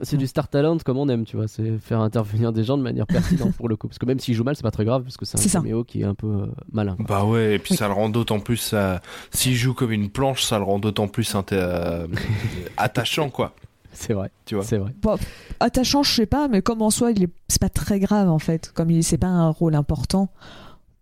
C'est 0.00 0.16
du 0.16 0.26
star 0.26 0.48
talent 0.48 0.78
comme 0.84 0.98
on 0.98 1.08
aime, 1.08 1.24
tu 1.24 1.36
vois. 1.36 1.46
C'est 1.48 1.78
faire 1.78 2.00
intervenir 2.00 2.52
des 2.52 2.64
gens 2.64 2.76
de 2.76 2.82
manière 2.82 3.06
pertinente 3.06 3.54
pour 3.56 3.68
le 3.68 3.76
coup. 3.76 3.86
Parce 3.88 3.98
que 3.98 4.06
même 4.06 4.18
s'il 4.18 4.34
joue 4.34 4.44
mal, 4.44 4.56
c'est 4.56 4.62
pas 4.62 4.70
très 4.70 4.84
grave, 4.84 5.02
parce 5.02 5.16
que 5.16 5.24
c'est 5.24 5.36
C'est 5.38 5.46
un 5.46 5.52
ça. 5.52 5.58
caméo 5.60 5.84
qui 5.84 6.00
est 6.02 6.04
un 6.04 6.14
peu 6.14 6.26
euh, 6.26 6.46
malin. 6.72 6.96
quoi. 6.96 7.04
Bah 7.08 7.24
ouais, 7.24 7.54
et 7.54 7.58
puis 7.58 7.72
Oui. 7.72 7.76
ça 7.76 7.86
le 7.88 7.94
rend 7.94 8.08
d'autant 8.08 8.40
plus. 8.40 8.56
ça- 8.56 9.00
S'il 9.30 9.54
joue 9.54 9.74
comme 9.74 9.92
une 9.92 10.10
planche, 10.10 10.42
ça 10.44 10.58
le 10.58 10.64
rend 10.64 10.78
d'autant 10.78 11.08
plus 11.08 11.34
euh, 11.52 12.06
attachant, 12.76 13.30
quoi. 13.30 13.54
C'est 13.92 14.12
vrai, 14.12 14.30
Tu 14.44 14.56
vois. 14.56 14.64
c'est 14.64 14.78
vrai. 14.78 14.92
Attachant, 15.60 16.02
je 16.02 16.12
sais 16.12 16.26
pas, 16.26 16.48
mais 16.48 16.62
comme 16.62 16.82
en 16.82 16.90
soi, 16.90 17.12
il 17.12 17.22
est... 17.22 17.28
c'est 17.48 17.60
pas 17.60 17.68
très 17.68 18.00
grave 18.00 18.28
en 18.28 18.40
fait. 18.40 18.72
Comme 18.74 18.90
il 18.90 19.04
c'est 19.04 19.18
pas 19.18 19.28
un 19.28 19.50
rôle 19.50 19.76
important. 19.76 20.30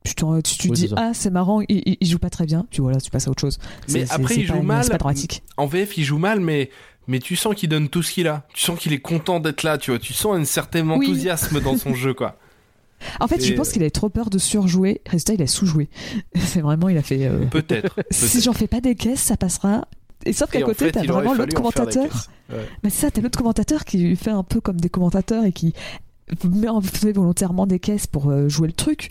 Tu, 0.04 0.14
t'en- 0.16 0.42
tu, 0.42 0.58
tu 0.58 0.68
Oui, 0.68 0.74
dis 0.74 0.90
ah 0.96 1.12
c'est 1.14 1.30
marrant 1.30 1.60
il, 1.68 1.96
il- 2.00 2.06
joue 2.08 2.18
pas 2.18 2.28
très 2.28 2.44
bien 2.44 2.66
tu 2.72 2.80
vois 2.82 2.90
là 2.90 3.00
tu 3.00 3.08
passes 3.12 3.28
à 3.28 3.30
autre 3.30 3.40
chose 3.40 3.60
Mais 3.88 4.04
après, 4.10 4.34
il 4.34 4.44
joue 4.46 4.56
une- 4.56 4.64
mal. 4.64 4.82
c'est 4.82 4.90
pas 4.90 4.98
dramatique 4.98 5.44
En 5.56 5.66
VF, 5.66 5.96
il 5.96 6.02
joue 6.02 6.18
mal, 6.18 6.40
mais 6.40 6.70
mais 7.06 7.18
tu 7.18 7.36
sens 7.36 7.54
qu'il 7.54 7.68
donne 7.68 7.88
tout 7.88 8.02
ce 8.02 8.12
qu'il 8.12 8.28
a. 8.28 8.46
Tu 8.54 8.62
sens 8.64 8.78
qu'il 8.78 8.92
est 8.92 9.00
content 9.00 9.40
d'être 9.40 9.62
là. 9.62 9.78
Tu 9.78 9.90
vois. 9.90 9.98
Tu 9.98 10.12
sens 10.12 10.36
un 10.36 10.44
certain 10.44 10.88
Oui. 10.88 11.06
enthousiasme 11.08 11.60
dans 11.60 11.76
son 11.76 11.94
jeu, 11.94 12.14
quoi. 12.14 12.36
en 13.20 13.26
fait 13.26 13.44
je 13.44 13.52
pense 13.54 13.70
qu'il 13.70 13.82
avait 13.82 13.90
trop 13.90 14.08
peur 14.10 14.30
de 14.30 14.38
surjouer 14.38 15.00
résultat 15.06 15.34
il 15.34 15.42
a 15.42 15.48
sous-joué 15.48 15.88
c'est 16.36 16.60
vraiment 16.60 16.88
il 16.88 16.96
a 16.96 17.02
fait 17.02 17.26
euh, 17.26 17.46
Peut-être. 17.46 17.98
si 18.12 18.40
j'en 18.40 18.52
fais 18.52 18.68
pas 18.68 18.80
des 18.80 18.94
caisses 18.94 19.20
ça 19.22 19.36
passera 19.36 19.88
et 20.24 20.32
sauf 20.32 20.50
qu'à 20.52 20.60
en 20.60 20.66
côté 20.66 20.84
fait, 20.84 20.92
t'as 20.92 21.02
vraiment 21.04 21.34
l'autre 21.34 21.52
commentateur. 21.52 22.28
Mais 22.84 22.90
c'est 22.90 23.00
ça, 23.06 23.10
t'as 23.10 23.20
l'autre 23.22 23.36
commentateur 23.38 23.84
qui 23.84 24.14
fait 24.14 24.30
un 24.30 24.44
peu 24.44 24.60
comme 24.60 24.80
des 24.80 24.88
commentateurs 24.88 25.44
et 25.44 25.50
qui 25.50 25.74
met 26.44 26.68
en- 26.68 26.80
fait 26.80 27.10
volontairement 27.12 27.66
des 27.66 27.80
caisses 27.80 28.06
pour 28.06 28.30
euh, 28.30 28.48
jouer 28.48 28.68
le 28.68 28.72
truc. 28.72 29.08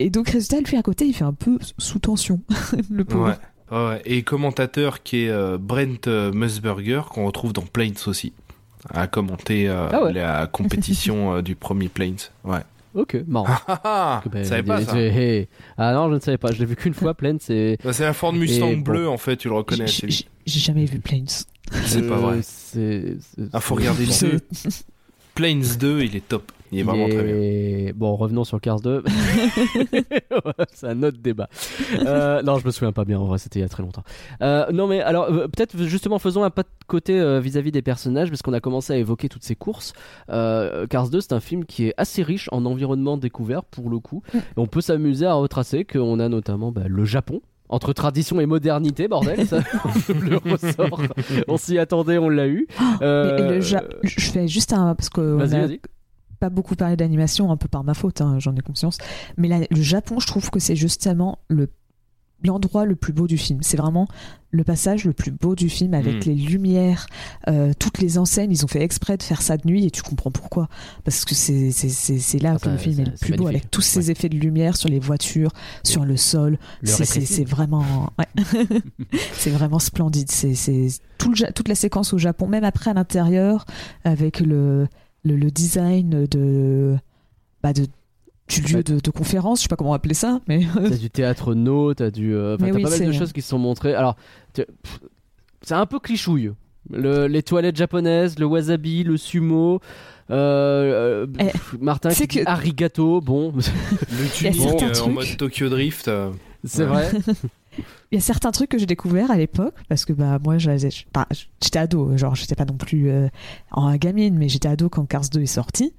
Et 0.00 0.10
donc, 0.10 0.28
résultat, 0.30 0.60
lui 0.68 0.76
à 0.76 0.82
côté, 0.82 1.06
il 1.06 1.14
fait 1.14 1.22
un 1.24 1.32
peu 1.32 1.58
sous 1.78 2.00
tension, 2.00 2.40
le 2.90 3.04
pauvre. 3.04 3.28
Ouais. 3.28 3.34
Ouais. 3.70 4.00
Et 4.04 4.22
commentateur 4.22 5.02
qui 5.02 5.24
est 5.24 5.28
euh, 5.30 5.58
Brent 5.58 6.06
euh, 6.06 6.32
Musburger, 6.32 7.02
qu'on 7.10 7.26
retrouve 7.26 7.52
dans 7.52 7.62
Planes 7.62 7.94
aussi, 8.06 8.32
a 8.94 9.06
commenté 9.06 9.68
euh, 9.68 9.88
Ah 9.92 10.02
ouais. 10.04 10.12
la 10.12 10.46
compétition 10.52 11.34
euh, 11.36 11.42
du 11.42 11.54
premier 11.56 11.88
Planes. 11.88 12.16
Ouais. 12.44 12.60
Ok, 12.94 13.16
marrant. 13.26 13.46
Ah 13.68 13.80
ah 13.84 14.22
bah, 14.30 14.40
Tu 14.42 14.48
savais 14.48 14.62
pas 14.62 14.80
ça 14.82 14.94
Ah 15.76 15.92
non, 15.92 16.08
je 16.08 16.14
ne 16.14 16.20
savais 16.20 16.38
pas. 16.38 16.50
Je 16.52 16.60
l'ai 16.60 16.64
vu 16.64 16.76
qu'une 16.76 16.94
fois, 16.94 17.12
pleine. 17.12 17.38
C'est 17.40 17.76
Bah, 17.84 17.92
C'est 17.92 18.04
la 18.04 18.12
Ford 18.14 18.32
Mustang 18.32 18.68
Et 18.70 18.76
bon. 18.76 18.82
bleue, 18.92 19.08
en 19.08 19.18
fait, 19.18 19.36
tu 19.36 19.48
le 19.48 19.54
reconnais 19.54 19.86
J'ai- 19.86 20.06
vite. 20.06 20.26
J'ai 20.46 20.52
j'ai 20.52 20.60
jamais 20.60 20.84
vu 20.86 20.98
Planes. 21.00 21.26
C'est 21.84 22.02
Euh, 22.04 22.08
pas 22.08 22.16
vrai. 22.16 22.38
C'est. 22.42 23.16
c'est- 23.20 23.48
Ah, 23.52 23.60
faut 23.60 23.74
regarder 23.74 24.06
le 24.06 24.12
c'est- 24.12 24.30
2. 24.30 24.40
Planes 25.34 25.64
2, 25.78 26.02
il 26.04 26.16
est 26.16 26.26
top. 26.26 26.52
Il 26.72 26.80
est 26.80 26.82
vraiment 26.82 27.08
très 27.08 27.22
bien. 27.22 27.34
Et- 27.36 27.92
Bon, 27.94 28.14
revenons 28.16 28.44
sur 28.44 28.60
Cars 28.60 28.80
2. 28.80 29.02
c'est 30.72 30.86
un 30.88 31.02
autre 31.02 31.18
débat. 31.18 31.48
Euh, 32.04 32.42
non, 32.42 32.58
je 32.58 32.66
me 32.66 32.70
souviens 32.70 32.92
pas 32.92 33.04
bien. 33.04 33.18
En 33.18 33.24
vrai, 33.26 33.38
c'était 33.38 33.60
il 33.60 33.62
y 33.62 33.64
a 33.64 33.68
très 33.68 33.82
longtemps. 33.82 34.02
Euh, 34.42 34.70
non, 34.72 34.86
mais 34.86 35.00
alors, 35.00 35.24
euh, 35.30 35.46
peut-être 35.48 35.76
justement, 35.84 36.18
faisons 36.18 36.42
un 36.44 36.50
pas 36.50 36.62
de 36.62 36.68
côté 36.86 37.18
euh, 37.18 37.40
vis-à-vis 37.40 37.72
des 37.72 37.82
personnages, 37.82 38.28
parce 38.30 38.42
qu'on 38.42 38.52
a 38.52 38.60
commencé 38.60 38.92
à 38.92 38.96
évoquer 38.96 39.28
toutes 39.28 39.44
ces 39.44 39.54
courses. 39.56 39.92
Euh, 40.30 40.86
Cars 40.86 41.08
2, 41.08 41.20
c'est 41.20 41.32
un 41.32 41.40
film 41.40 41.64
qui 41.64 41.86
est 41.86 41.94
assez 41.96 42.22
riche 42.22 42.48
en 42.52 42.64
environnement 42.66 43.16
découvert, 43.16 43.64
pour 43.64 43.88
le 43.88 43.98
coup. 43.98 44.22
Et 44.34 44.38
on 44.56 44.66
peut 44.66 44.80
s'amuser 44.80 45.26
à 45.26 45.34
retracer 45.34 45.84
qu'on 45.84 46.18
a 46.20 46.28
notamment 46.28 46.72
bah, 46.72 46.82
le 46.88 47.04
Japon. 47.04 47.40
Entre 47.68 47.92
tradition 47.92 48.38
et 48.40 48.46
modernité, 48.46 49.08
bordel, 49.08 49.44
ça 49.44 49.58
le 50.08 50.36
ressort. 50.36 51.00
On 51.48 51.56
s'y 51.56 51.78
attendait, 51.78 52.16
on 52.16 52.28
l'a 52.28 52.46
eu. 52.46 52.68
Euh, 53.02 53.54
le 53.56 53.60
Ja- 53.60 53.82
je 54.04 54.30
fais 54.30 54.46
juste 54.46 54.72
un. 54.72 54.94
Parce 54.94 55.08
que 55.08 55.20
on 55.20 55.38
Vas-y, 55.38 55.56
a 55.56 55.66
vas-y. 55.66 55.80
Pas 56.38 56.50
beaucoup 56.50 56.74
parlé 56.76 56.96
d'animation, 56.96 57.50
un 57.50 57.56
peu 57.56 57.68
par 57.68 57.84
ma 57.84 57.94
faute, 57.94 58.20
hein, 58.20 58.38
j'en 58.38 58.54
ai 58.56 58.60
conscience. 58.60 58.98
Mais 59.36 59.48
là, 59.48 59.60
le 59.70 59.82
Japon, 59.82 60.20
je 60.20 60.26
trouve 60.26 60.50
que 60.50 60.60
c'est 60.60 60.76
justement 60.76 61.38
le 61.48 61.68
l'endroit 62.44 62.84
le 62.84 62.96
plus 62.96 63.14
beau 63.14 63.26
du 63.26 63.38
film. 63.38 63.60
C'est 63.62 63.78
vraiment 63.78 64.06
le 64.50 64.62
passage 64.62 65.06
le 65.06 65.14
plus 65.14 65.30
beau 65.30 65.54
du 65.56 65.70
film 65.70 65.94
avec 65.94 66.16
Mm. 66.26 66.28
les 66.28 66.34
lumières, 66.34 67.06
euh, 67.48 67.72
toutes 67.78 67.98
les 67.98 68.18
enseignes. 68.18 68.50
Ils 68.52 68.62
ont 68.62 68.68
fait 68.68 68.82
exprès 68.82 69.16
de 69.16 69.22
faire 69.22 69.40
ça 69.40 69.56
de 69.56 69.66
nuit 69.66 69.86
et 69.86 69.90
tu 69.90 70.02
comprends 70.02 70.30
pourquoi. 70.30 70.68
Parce 71.02 71.24
que 71.24 71.34
c'est 71.34 71.70
c'est- 71.70 71.88
c'est- 71.88 72.18
c'est 72.18 72.38
là 72.38 72.52
Ah, 72.56 72.58
que 72.62 72.68
le 72.68 72.76
film 72.76 72.96
ça- 72.96 73.02
est 73.02 73.06
le 73.06 73.12
plus 73.12 73.36
beau 73.36 73.48
avec 73.48 73.70
tous 73.70 73.80
ces 73.80 74.10
effets 74.10 74.28
de 74.28 74.36
lumière 74.36 74.76
sur 74.76 74.90
les 74.90 74.98
voitures, 75.00 75.50
sur 75.82 76.04
le 76.04 76.18
sol. 76.18 76.58
C'est- 76.82 76.92
C'est 76.92 77.04
rétréci. 77.04 77.34
c'est 77.36 77.44
vraiment, 77.44 78.10
ouais. 78.18 78.26
c'est 79.32 79.50
vraiment 79.50 79.78
splendide. 79.78 80.30
C'est 80.30 80.54
c'est 80.54 80.88
tout 81.16 81.32
toute 81.54 81.68
la 81.68 81.74
séquence 81.74 82.12
au 82.12 82.18
Japon, 82.18 82.46
même 82.46 82.64
après 82.64 82.90
à 82.90 82.94
l'intérieur, 82.94 83.64
avec 84.04 84.40
le, 84.40 84.88
le, 85.26 85.36
le 85.36 85.50
design 85.50 86.26
de, 86.26 86.96
bah 87.62 87.72
de 87.72 87.86
du 88.48 88.60
lieu 88.62 88.82
de, 88.84 89.00
de 89.00 89.10
conférence, 89.10 89.58
je 89.58 89.62
sais 89.64 89.68
pas 89.68 89.74
comment 89.76 89.92
appeler 89.94 90.14
ça, 90.14 90.40
mais 90.46 90.60
T'as 90.74 90.96
du 90.96 91.10
théâtre 91.10 91.54
no, 91.54 91.94
t'as 91.94 92.10
du, 92.12 92.32
euh, 92.32 92.56
t'as 92.56 92.66
oui, 92.66 92.82
pas 92.82 92.90
mal 92.90 93.06
de 93.06 93.12
choses 93.12 93.32
qui 93.32 93.42
se 93.42 93.48
sont 93.48 93.58
montrées. 93.58 93.92
Alors, 93.94 94.16
c'est 94.54 95.74
un 95.74 95.86
peu 95.86 95.98
clichouille. 95.98 96.52
Le- 96.90 97.26
les 97.26 97.42
toilettes 97.42 97.74
japonaises, 97.76 98.38
le 98.38 98.46
wasabi, 98.46 99.02
le 99.02 99.16
sumo. 99.16 99.80
Euh, 100.30 101.24
euh, 101.24 101.26
Eh, 101.40 101.44
pff, 101.50 101.74
Martin 101.80 102.10
c'est 102.10 102.28
qui 102.28 102.38
dit 102.38 102.44
que- 102.44 102.48
arigato, 102.50 103.20
bon, 103.20 103.52
Le 103.52 104.28
tuning 104.32 104.82
euh, 104.82 105.00
en 105.02 105.08
mode 105.10 105.36
Tokyo 105.36 105.68
Drift. 105.68 106.06
euh, 106.06 106.30
c'est 106.64 106.82
Ouais. 106.86 107.08
vrai. 107.10 107.10
il 108.10 108.14
y 108.14 108.18
a 108.18 108.20
certains 108.20 108.52
trucs 108.52 108.70
que 108.70 108.78
j'ai 108.78 108.86
découvert 108.86 109.30
à 109.30 109.36
l'époque 109.36 109.74
parce 109.88 110.04
que 110.04 110.12
bah 110.12 110.38
moi 110.42 110.56
bah, 111.12 111.26
j'étais 111.62 111.78
ado, 111.78 112.16
genre 112.16 112.34
j'étais 112.34 112.54
pas 112.54 112.64
non 112.64 112.76
plus 112.76 113.10
euh, 113.10 113.28
en 113.70 113.94
gamine, 113.96 114.36
mais 114.36 114.48
j'étais 114.48 114.68
ado 114.68 114.88
quand 114.88 115.06
Cars 115.06 115.28
2 115.32 115.42
est 115.42 115.46
sorti. 115.46 115.94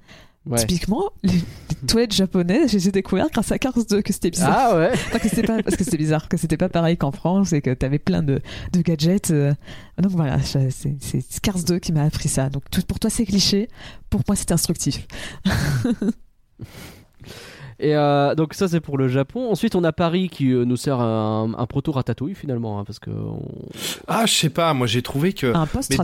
Ouais. 0.46 0.58
Typiquement, 0.58 1.10
les, 1.22 1.32
les 1.32 1.86
toilettes 1.86 2.14
japonaises, 2.14 2.70
je 2.70 2.78
les 2.78 2.88
ai 2.88 2.92
découvertes 2.92 3.32
grâce 3.32 3.52
à 3.52 3.58
Cars 3.58 3.84
2 3.90 4.00
que 4.00 4.12
c'était 4.14 4.30
bizarre. 4.30 4.70
Ah 4.72 4.78
ouais. 4.78 4.92
Que 5.12 5.46
pas 5.46 5.62
parce 5.62 5.76
que 5.76 5.84
c'était 5.84 5.98
bizarre 5.98 6.28
que 6.28 6.38
c'était 6.38 6.56
pas 6.56 6.70
pareil 6.70 6.96
qu'en 6.96 7.12
France 7.12 7.52
et 7.52 7.60
que 7.60 7.74
t'avais 7.74 7.98
plein 7.98 8.22
de, 8.22 8.40
de 8.72 8.80
gadgets 8.80 9.30
euh. 9.30 9.52
donc 9.98 10.12
voilà 10.12 10.40
c'est 10.40 10.70
c'est 10.70 11.40
Cars 11.42 11.62
2 11.64 11.78
qui 11.78 11.92
m'a 11.92 12.04
appris 12.04 12.28
ça 12.28 12.48
donc 12.48 12.64
tout, 12.70 12.82
pour 12.82 12.98
toi 12.98 13.10
c'est 13.10 13.26
cliché 13.26 13.68
pour 14.10 14.22
moi 14.26 14.36
c'est 14.36 14.52
instructif 14.52 15.06
Et 17.80 17.94
euh, 17.94 18.34
donc 18.34 18.54
ça 18.54 18.66
c'est 18.66 18.80
pour 18.80 18.98
le 18.98 19.06
Japon. 19.08 19.50
Ensuite 19.50 19.74
on 19.76 19.84
a 19.84 19.92
Paris 19.92 20.28
qui 20.28 20.50
euh, 20.50 20.64
nous 20.64 20.76
sert 20.76 21.00
un, 21.00 21.52
un 21.56 21.66
proto 21.66 21.92
ratatouille 21.92 22.34
finalement, 22.34 22.80
hein, 22.80 22.84
parce 22.84 22.98
que 22.98 23.10
on- 23.10 23.40
Ah, 24.08 24.26
je 24.26 24.34
sais 24.34 24.50
pas, 24.50 24.74
moi 24.74 24.86
j'ai 24.88 25.02
trouvé 25.02 25.32
que. 25.32 25.54
un 25.54 25.66
post 25.66 25.90
mais 25.90 25.96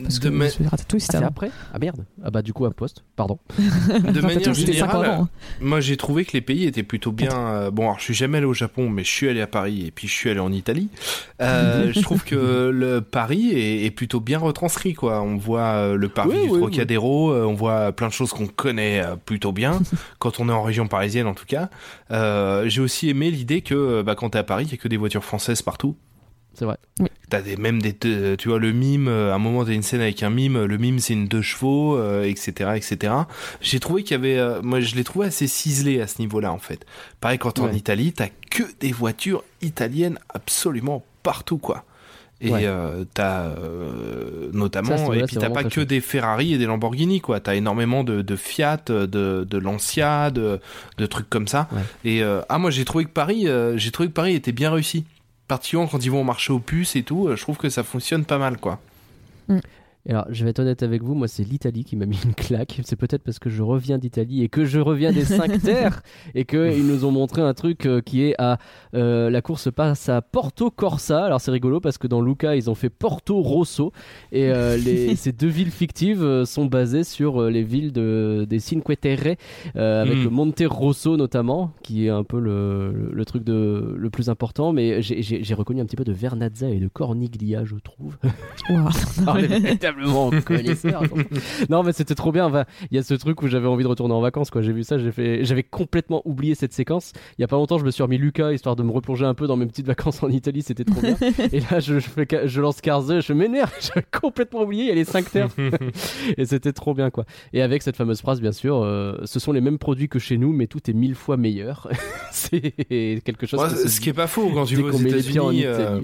parce 0.00 0.18
que 0.18 0.28
ma- 0.28 0.44
ratatouille 0.46 0.68
Ah, 0.70 0.76
c'était 0.78 1.00
c'est 1.00 1.16
avant 1.16 1.26
après. 1.26 1.50
Ah 1.74 1.78
merde. 1.78 2.04
Ah 2.24 2.30
bah 2.30 2.42
du 2.42 2.52
coup 2.52 2.64
un 2.64 2.70
poste. 2.70 3.04
Pardon. 3.16 3.38
de 3.58 4.20
manière 4.20 4.54
générale, 4.54 5.26
moi 5.60 5.80
j'ai 5.80 5.96
trouvé 5.96 6.24
que 6.24 6.32
les 6.32 6.40
pays 6.40 6.64
étaient 6.64 6.82
plutôt 6.82 7.12
bien. 7.12 7.30
euh, 7.32 7.70
bon, 7.70 7.82
alors 7.84 7.98
je 7.98 8.04
suis 8.04 8.14
jamais 8.14 8.38
allé 8.38 8.46
au 8.46 8.54
Japon, 8.54 8.88
mais 8.88 9.04
je 9.04 9.10
suis 9.10 9.28
allé 9.28 9.40
à 9.40 9.46
Paris 9.46 9.86
et 9.86 9.90
puis 9.90 10.08
je 10.08 10.12
suis 10.12 10.30
allé 10.30 10.40
en 10.40 10.50
Italie. 10.52 10.88
Euh, 11.40 11.92
je 11.94 12.00
trouve 12.00 12.24
que 12.24 12.70
le 12.72 13.00
Paris 13.00 13.50
est, 13.52 13.84
est 13.84 13.90
plutôt 13.90 14.20
bien 14.20 14.38
retranscrit, 14.38 14.94
quoi. 14.94 15.22
On 15.22 15.36
voit 15.36 15.60
euh, 15.74 15.96
le 15.96 16.08
parvis 16.08 16.36
Oui, 16.36 16.44
du 16.46 16.50
oui, 16.52 16.58
Trocadéro, 16.60 17.30
euh, 17.32 17.44
on 17.44 17.54
voit 17.54 17.92
plein 17.92 18.08
de 18.08 18.12
choses 18.12 18.32
qu'on 18.32 18.46
connaît 18.46 19.02
euh, 19.04 19.16
plutôt 19.16 19.52
bien, 19.52 19.80
quand 20.18 20.40
on 20.40 20.48
est 20.48 20.52
en 20.52 20.62
région 20.62 20.88
parisienne 20.88 21.26
en 21.26 21.34
tout 21.34 21.46
cas. 21.46 21.68
Euh, 22.10 22.68
j'ai 22.68 22.80
aussi 22.80 23.08
aimé 23.08 23.30
l'idée 23.30 23.60
que 23.62 24.02
bah, 24.02 24.14
quand 24.14 24.30
t'es 24.30 24.38
à 24.38 24.44
Paris, 24.44 24.64
il 24.66 24.70
y 24.70 24.74
a 24.74 24.76
que 24.78 24.88
des 24.88 24.96
voitures 24.96 25.24
françaises 25.24 25.62
partout. 25.62 25.96
C'est 26.54 26.66
vrai. 26.66 26.76
Oui. 27.00 27.08
T'as 27.32 27.40
des, 27.40 27.56
même 27.56 27.80
des, 27.80 27.94
tu 27.94 28.48
vois, 28.48 28.58
le 28.58 28.72
mime, 28.72 29.08
euh, 29.08 29.32
à 29.32 29.36
un 29.36 29.38
moment, 29.38 29.64
t'as 29.64 29.72
une 29.72 29.82
scène 29.82 30.02
avec 30.02 30.22
un 30.22 30.28
mime, 30.28 30.62
le 30.66 30.76
mime, 30.76 30.98
c'est 30.98 31.14
une 31.14 31.28
deux 31.28 31.40
chevaux, 31.40 31.96
euh, 31.96 32.24
etc., 32.24 32.72
etc. 32.76 33.14
J'ai 33.62 33.80
trouvé 33.80 34.02
qu'il 34.02 34.10
y 34.12 34.20
avait, 34.20 34.36
euh, 34.38 34.60
moi, 34.62 34.80
je 34.80 34.94
l'ai 34.96 35.02
trouvé 35.02 35.28
assez 35.28 35.46
ciselé 35.46 36.02
à 36.02 36.06
ce 36.06 36.18
niveau-là, 36.20 36.52
en 36.52 36.58
fait. 36.58 36.84
Pareil, 37.22 37.38
quand 37.38 37.52
t'es 37.52 37.62
en 37.62 37.68
Ouais. 37.68 37.74
Italie, 37.76 38.12
t'as 38.12 38.28
que 38.50 38.64
des 38.80 38.92
voitures 38.92 39.44
italiennes 39.62 40.18
absolument 40.28 41.02
partout, 41.22 41.56
quoi. 41.56 41.84
Et 42.42 42.50
Ouais. 42.50 42.66
euh, 42.66 43.04
t'as 43.14 43.44
euh, 43.46 44.50
notamment, 44.52 45.14
et 45.14 45.22
puis 45.24 45.36
t'as 45.36 45.48
pas 45.48 45.64
que 45.64 45.70
chouette. 45.70 45.88
des 45.88 46.00
Ferrari 46.02 46.52
et 46.52 46.58
des 46.58 46.66
Lamborghini, 46.66 47.22
quoi. 47.22 47.40
T'as 47.40 47.54
énormément 47.54 48.04
de, 48.04 48.20
de 48.20 48.36
Fiat, 48.36 48.82
de, 48.88 49.06
de 49.48 49.58
Lancia, 49.58 50.30
de, 50.30 50.60
de 50.98 51.06
trucs 51.06 51.30
comme 51.30 51.48
ça. 51.48 51.68
Ouais. 51.72 51.80
Et 52.04 52.22
euh, 52.22 52.42
ah, 52.50 52.58
moi, 52.58 52.70
j'ai 52.70 52.84
trouvé 52.84 53.04
que 53.06 53.10
Paris, 53.10 53.46
j'ai 53.76 53.90
trouvé 53.90 54.10
que 54.10 54.14
Paris 54.14 54.34
était 54.34 54.52
bien 54.52 54.70
réussi. 54.70 55.04
Quand 55.90 56.04
ils 56.04 56.10
vont 56.10 56.20
au 56.20 56.24
marché 56.24 56.52
aux 56.52 56.58
puces 56.58 56.96
et 56.96 57.02
tout, 57.02 57.28
euh, 57.28 57.36
je 57.36 57.42
trouve 57.42 57.56
que 57.56 57.68
ça 57.68 57.82
fonctionne 57.82 58.24
pas 58.24 58.38
mal, 58.38 58.58
quoi. 58.58 58.80
Et 60.04 60.10
alors, 60.10 60.26
je 60.30 60.42
vais 60.42 60.50
être 60.50 60.58
honnête 60.58 60.82
avec 60.82 61.02
vous, 61.02 61.14
moi, 61.14 61.28
c'est 61.28 61.44
l'Italie 61.44 61.84
qui 61.84 61.94
m'a 61.94 62.06
mis 62.06 62.18
une 62.24 62.34
claque. 62.34 62.80
C'est 62.84 62.96
peut-être 62.96 63.22
parce 63.22 63.38
que 63.38 63.48
je 63.50 63.62
reviens 63.62 63.98
d'Italie 63.98 64.42
et 64.42 64.48
que 64.48 64.64
je 64.64 64.80
reviens 64.80 65.12
des 65.12 65.24
cinq 65.24 65.60
terres 65.62 66.02
et 66.34 66.44
qu'ils 66.44 66.86
nous 66.86 67.04
ont 67.04 67.12
montré 67.12 67.40
un 67.40 67.54
truc 67.54 67.86
euh, 67.86 68.00
qui 68.00 68.22
est 68.24 68.34
à. 68.38 68.58
euh, 68.94 69.30
la 69.30 69.42
course 69.42 69.70
passe 69.70 70.08
à 70.08 70.20
Porto 70.20 70.70
Corsa. 70.72 71.24
Alors, 71.24 71.40
c'est 71.40 71.52
rigolo 71.52 71.78
parce 71.78 71.98
que 71.98 72.08
dans 72.08 72.20
Luca, 72.20 72.56
ils 72.56 72.68
ont 72.68 72.74
fait 72.74 72.90
Porto 72.90 73.40
Rosso. 73.42 73.92
Et 74.32 74.50
euh, 74.50 74.76
les- 74.84 75.14
ces 75.14 75.30
deux 75.30 75.46
villes 75.46 75.70
fictives 75.70 76.44
sont 76.46 76.66
basées 76.66 77.04
sur 77.04 77.48
les 77.48 77.62
villes 77.62 77.92
de, 77.92 78.44
des 78.48 78.58
Cinque 78.58 78.98
Terre, 79.00 79.36
avec 79.76 80.18
Mm. 80.18 80.24
le 80.24 80.30
Monte 80.30 80.62
Rosso 80.66 81.16
notamment, 81.16 81.70
qui 81.82 82.06
est 82.06 82.10
un 82.10 82.24
peu 82.24 82.40
le, 82.40 82.92
le- 82.92 83.10
le 83.12 83.24
truc 83.24 83.44
de, 83.44 83.94
le 83.96 84.10
plus 84.10 84.28
important. 84.28 84.72
Mais 84.72 85.00
j'ai- 85.00 85.54
reconnu 85.54 85.80
un 85.80 85.84
petit 85.84 85.96
peu 85.96 86.04
de 86.04 86.12
Vernazza 86.12 86.68
et 86.70 86.80
de 86.80 86.88
Corniglia, 86.88 87.64
je 87.64 87.76
trouve. 87.76 88.16
Waouh. 88.68 88.88
Véritablement 89.96 90.30
non, 91.70 91.82
mais 91.82 91.92
c'était 91.92 92.14
trop 92.14 92.32
bien. 92.32 92.46
Enfin, 92.46 92.64
Il 92.90 92.96
y 92.96 92.98
a 92.98 93.02
ce 93.02 93.14
truc 93.14 93.42
où 93.42 93.48
j'avais 93.48 93.66
envie 93.68 93.84
de 93.84 93.88
retourner 93.88 94.14
en 94.14 94.20
vacances. 94.20 94.50
quoi. 94.50 94.62
J'ai 94.62 94.72
vu 94.72 94.84
ça, 94.84 94.98
j'ai 94.98 95.12
fait... 95.12 95.44
j'avais 95.44 95.62
complètement 95.62 96.22
oublié 96.24 96.54
cette 96.54 96.72
séquence. 96.72 97.12
Il 97.38 97.42
y 97.42 97.44
a 97.44 97.48
pas 97.48 97.56
longtemps, 97.56 97.78
je 97.78 97.84
me 97.84 97.90
suis 97.90 98.02
remis 98.02 98.18
Lucas 98.18 98.52
histoire 98.52 98.76
de 98.76 98.82
me 98.82 98.90
replonger 98.90 99.24
un 99.24 99.34
peu 99.34 99.46
dans 99.46 99.56
mes 99.56 99.66
petites 99.66 99.86
vacances 99.86 100.22
en 100.22 100.28
Italie. 100.28 100.62
C'était 100.62 100.84
trop 100.84 101.00
bien. 101.00 101.16
Et 101.52 101.60
là, 101.60 101.80
je, 101.80 101.98
je, 101.98 102.08
fais 102.08 102.26
je 102.44 102.60
lance 102.60 102.80
Cars 102.80 103.02
2, 103.04 103.20
je 103.20 103.32
m'énerve. 103.32 103.72
J'avais 103.80 104.06
complètement 104.20 104.62
oublié. 104.62 104.84
Il 104.84 104.88
y 104.88 104.92
a 104.92 104.94
les 104.94 105.04
5 105.04 105.30
terres. 105.30 105.48
Et 106.36 106.46
c'était 106.46 106.72
trop 106.72 106.94
bien, 106.94 107.10
quoi. 107.10 107.24
Et 107.52 107.62
avec 107.62 107.82
cette 107.82 107.96
fameuse 107.96 108.20
phrase, 108.20 108.40
bien 108.40 108.52
sûr, 108.52 108.82
euh, 108.82 109.16
ce 109.24 109.38
sont 109.40 109.52
les 109.52 109.60
mêmes 109.60 109.78
produits 109.78 110.08
que 110.08 110.18
chez 110.18 110.36
nous, 110.38 110.52
mais 110.52 110.66
tout 110.66 110.90
est 110.90 110.94
mille 110.94 111.14
fois 111.14 111.36
meilleur. 111.36 111.88
c'est 112.30 112.74
quelque 113.24 113.46
chose. 113.46 113.60
Ouais, 113.60 113.68
que 113.68 113.88
ce 113.88 114.00
qui 114.00 114.08
est 114.08 114.14
pas 114.14 114.26
faux 114.26 114.50
quand 114.52 114.64
tu 114.64 114.76
vas 114.76 114.88
aux 114.88 114.98
États-Unis. 114.98 115.64
euh, 115.66 116.00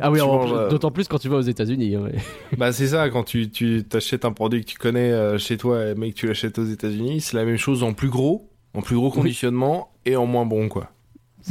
Ah 0.00 0.10
oui, 0.10 0.20
euh, 0.20 0.68
d'autant 0.68 0.90
plus 0.90 1.08
quand 1.08 1.18
tu 1.18 1.28
vas 1.28 1.36
aux 1.36 1.40
États-Unis. 1.42 1.96
ouais. 1.96 2.14
Bah 2.56 2.72
c'est 2.72 2.86
ça, 2.92 3.10
quand 3.10 3.24
tu, 3.24 3.50
tu 3.50 3.84
t'achètes 3.88 4.24
un 4.24 4.32
produit 4.32 4.60
que 4.64 4.70
tu 4.70 4.78
connais 4.78 5.10
euh, 5.12 5.36
chez 5.38 5.56
toi 5.56 5.94
mais 5.96 6.10
que 6.12 6.16
tu 6.16 6.26
l'achètes 6.26 6.58
aux 6.58 6.64
États-Unis, 6.64 7.20
c'est 7.20 7.36
la 7.36 7.44
même 7.44 7.56
chose 7.58 7.82
en 7.82 7.92
plus 7.92 8.08
gros, 8.08 8.48
en 8.74 8.80
plus 8.82 8.96
gros 8.96 9.10
conditionnement 9.10 9.90
et 10.06 10.16
en 10.16 10.26
moins 10.26 10.46
bon 10.46 10.68
quoi. 10.68 10.90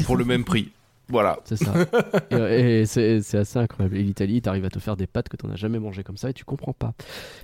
Pour 0.05 0.15
le 0.17 0.25
même 0.25 0.43
prix. 0.45 0.71
Voilà. 1.09 1.39
C'est 1.43 1.57
ça. 1.57 1.73
et 2.31 2.81
et 2.81 2.85
c'est 2.85 3.21
c'est 3.21 3.37
assez 3.37 3.59
incroyable. 3.59 3.97
Et 3.97 4.03
l'Italie, 4.03 4.41
t'arrives 4.41 4.63
à 4.63 4.69
te 4.69 4.79
faire 4.79 4.95
des 4.95 5.07
pâtes 5.07 5.27
que 5.27 5.35
t'en 5.35 5.49
as 5.49 5.57
jamais 5.57 5.77
mangé 5.79 6.03
comme 6.03 6.15
ça 6.15 6.29
et 6.29 6.33
tu 6.33 6.45
comprends 6.45 6.71
pas. 6.71 6.93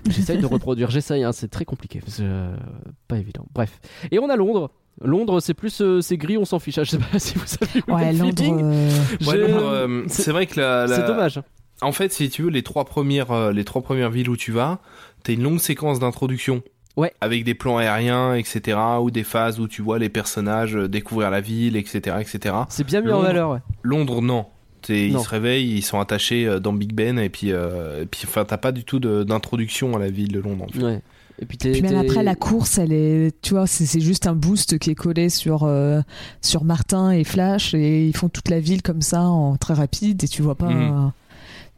J'essaye 0.08 0.38
de 0.38 0.46
reproduire, 0.56 0.88
j'essaye, 0.90 1.22
hein, 1.22 1.32
c'est 1.32 1.48
très 1.48 1.66
compliqué. 1.66 2.00
C'est 2.06 2.22
euh, 2.24 2.56
pas 3.08 3.18
évident. 3.18 3.44
Bref. 3.54 3.78
Et 4.10 4.18
on 4.18 4.30
a 4.30 4.36
Londres. 4.36 4.70
Londres, 5.04 5.38
c'est 5.40 5.52
plus 5.54 5.80
euh, 5.82 6.00
c'est 6.00 6.16
gris, 6.16 6.38
on 6.38 6.46
s'en 6.46 6.58
fiche. 6.58 6.78
Ah, 6.78 6.84
Je 6.84 6.92
sais 6.92 6.98
pas 6.98 7.18
si 7.18 7.34
vous 7.36 7.46
savez. 7.46 7.82
Ouais, 7.88 8.12
Londres. 8.14 8.42
euh, 8.62 9.26
Ouais, 9.26 9.36
Londres, 9.36 9.68
euh, 9.68 10.02
c'est- 10.08 10.22
c'est 10.22 10.32
vrai 10.32 10.46
que 10.46 10.58
la, 10.58 10.86
la- 10.86 10.96
C'est 10.96 11.06
dommage. 11.06 11.40
En 11.82 11.92
fait, 11.92 12.12
si 12.12 12.28
tu 12.30 12.42
veux, 12.42 12.50
les 12.50 12.62
trois 12.62 12.84
premières, 12.84 13.30
euh, 13.30 13.52
les 13.52 13.64
trois 13.64 13.82
premières 13.82 14.10
villes 14.10 14.28
où 14.30 14.36
tu 14.36 14.50
vas, 14.52 14.78
t'as 15.22 15.32
une 15.32 15.42
longue 15.42 15.60
séquence 15.60 15.98
d'introduction. 16.00 16.62
Ouais. 16.96 17.12
Avec 17.20 17.44
des 17.44 17.54
plans 17.54 17.76
aériens, 17.78 18.34
etc., 18.34 18.76
ou 19.00 19.12
des 19.12 19.22
phases 19.22 19.60
où 19.60 19.68
tu 19.68 19.82
vois 19.82 20.00
les 20.00 20.08
personnages 20.08 20.74
euh, 20.76 20.88
découvrir 20.88 21.30
la 21.30 21.40
ville, 21.40 21.76
etc., 21.76 22.16
etc. 22.20 22.54
C'est 22.68 22.84
bien 22.84 23.00
mis 23.00 23.12
en 23.12 23.20
valeur. 23.20 23.50
Ouais. 23.52 23.58
Londres, 23.82 24.20
non. 24.20 24.46
T'es- 24.82 25.06
Ils 25.08 25.20
se 25.20 25.28
réveillent, 25.28 25.76
ils 25.76 25.82
sont 25.82 26.00
attachés 26.00 26.46
euh, 26.46 26.58
dans 26.58 26.72
Big 26.72 26.92
Ben, 26.92 27.18
et 27.18 27.28
puis, 27.28 27.52
euh, 27.52 28.02
et 28.02 28.06
puis, 28.06 28.22
enfin, 28.26 28.44
t'as 28.44 28.56
pas 28.56 28.72
du 28.72 28.82
tout 28.84 28.98
d'introduction 28.98 29.94
à 29.96 30.00
la 30.00 30.08
ville 30.10 30.32
de 30.32 30.40
Londres. 30.40 30.64
En 30.68 30.72
fait. 30.72 30.82
Ouais. 30.82 31.00
Et 31.40 31.46
puis, 31.46 31.56
t'es- 31.56 31.70
Puis 31.70 31.82
même 31.82 31.96
après 31.96 32.24
la 32.24 32.34
course, 32.34 32.78
elle 32.78 32.92
est, 32.92 33.32
tu 33.42 33.54
vois, 33.54 33.68
c'est 33.68 34.00
juste 34.00 34.26
un 34.26 34.34
boost 34.34 34.78
qui 34.80 34.90
est 34.90 34.94
collé 34.96 35.28
sur 35.28 35.62
euh, 35.62 36.00
sur 36.42 36.64
Martin 36.64 37.12
et 37.12 37.22
Flash 37.22 37.74
et 37.74 38.06
ils 38.08 38.16
font 38.16 38.28
toute 38.28 38.48
la 38.48 38.58
ville 38.58 38.82
comme 38.82 39.02
ça 39.02 39.22
en 39.22 39.56
très 39.56 39.74
rapide 39.74 40.24
et 40.24 40.26
tu 40.28 40.42
vois 40.42 40.56
pas, 40.56 40.66
tu, 40.68 41.12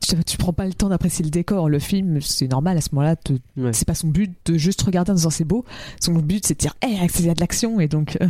tu 0.01 0.36
prends 0.38 0.53
pas 0.53 0.66
le 0.66 0.72
temps 0.72 0.88
d'apprécier 0.88 1.24
le 1.24 1.30
décor. 1.30 1.68
Le 1.68 1.78
film, 1.78 2.20
c'est 2.20 2.48
normal 2.48 2.76
à 2.76 2.80
ce 2.80 2.88
moment-là, 2.92 3.16
te- 3.16 3.34
Ouais. 3.57 3.72
c'est 3.72 3.86
pas 3.86 3.94
son 3.94 4.09
but 4.09 4.32
de 4.46 4.57
juste 4.57 4.82
regarder 4.82 5.12
en 5.12 5.14
disant 5.14 5.30
c'est 5.30 5.44
beau. 5.44 5.64
Son 6.01 6.14
but 6.14 6.44
c'est 6.46 6.55
de 6.55 6.59
dire, 6.59 6.74
hey, 6.82 6.98
il 7.18 7.26
y 7.26 7.30
a 7.30 7.34
de 7.34 7.40
l'action 7.40 7.78
et 7.80 7.88
donc 7.88 8.18
euh, 8.20 8.26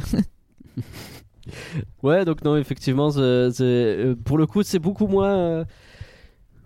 Ouais, 2.03 2.25
donc 2.25 2.45
non, 2.45 2.57
effectivement, 2.57 3.11
euh, 3.17 4.15
pour 4.25 4.39
le 4.39 4.47
coup, 4.47 4.63
c'est 4.63 4.79
beaucoup 4.79 5.07
moins, 5.07 5.31
euh, 5.37 5.65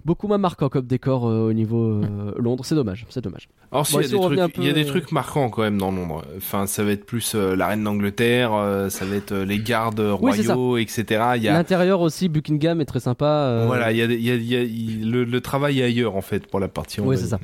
beaucoup 0.05 0.29
moins 0.29 0.39
marquant 0.39 0.69
comme 0.69 0.87
décor 0.87 1.27
euh, 1.29 1.49
au 1.49 1.53
niveau 1.53 2.03
euh, 2.03 2.33
Londres. 2.39 2.65
C'est 2.65 2.75
dommage, 2.75 3.07
c'est 3.09 3.23
dommage. 3.23 3.49
Si, 3.85 3.93
Bon, 3.95 4.01
il 4.01 4.03
y 4.03 4.07
a 4.07 4.09
des 4.09 4.17
trucs- 4.53 4.65
y 4.65 4.69
a 4.69 4.73
des 4.73 4.85
trucs 4.85 5.13
marquants 5.13 5.49
quand 5.51 5.63
même 5.63 5.79
dans 5.79 5.91
Londres. 5.91 6.25
Enfin, 6.37 6.67
ça 6.67 6.85
va 6.85 6.93
être 6.93 7.05
plus 7.07 7.35
euh, 7.35 7.57
la 7.57 7.67
reine 7.69 7.83
d'Angleterre, 7.83 8.53
euh, 8.55 8.89
ça 8.91 9.05
va 9.05 9.17
être 9.17 9.35
les 9.35 9.59
gardes 9.59 10.01
Oui, 10.01 10.11
royaux, 10.11 10.77
etc. 10.79 11.21
A, 11.21 11.37
L'intérieur 11.39 12.01
aussi, 12.01 12.29
Buckingham 12.29 12.81
est 12.81 12.85
très 12.85 13.01
sympa. 13.01 13.65
voilà, 13.67 13.91
il 13.93 13.99
y 13.99 14.03
a, 14.03 14.05
y 14.07 14.31
a- 14.31 14.63
y 14.63 15.05
le, 15.05 15.25
le 15.25 15.41
travail 15.41 15.81
est 15.81 15.85
ailleurs 15.85 16.17
en 16.17 16.21
fait 16.23 16.47
pour 16.47 16.61
la 16.61 16.69
partie. 16.69 17.01
Oui, 17.01 17.17
c'est 17.19 17.27
ça. 17.27 17.39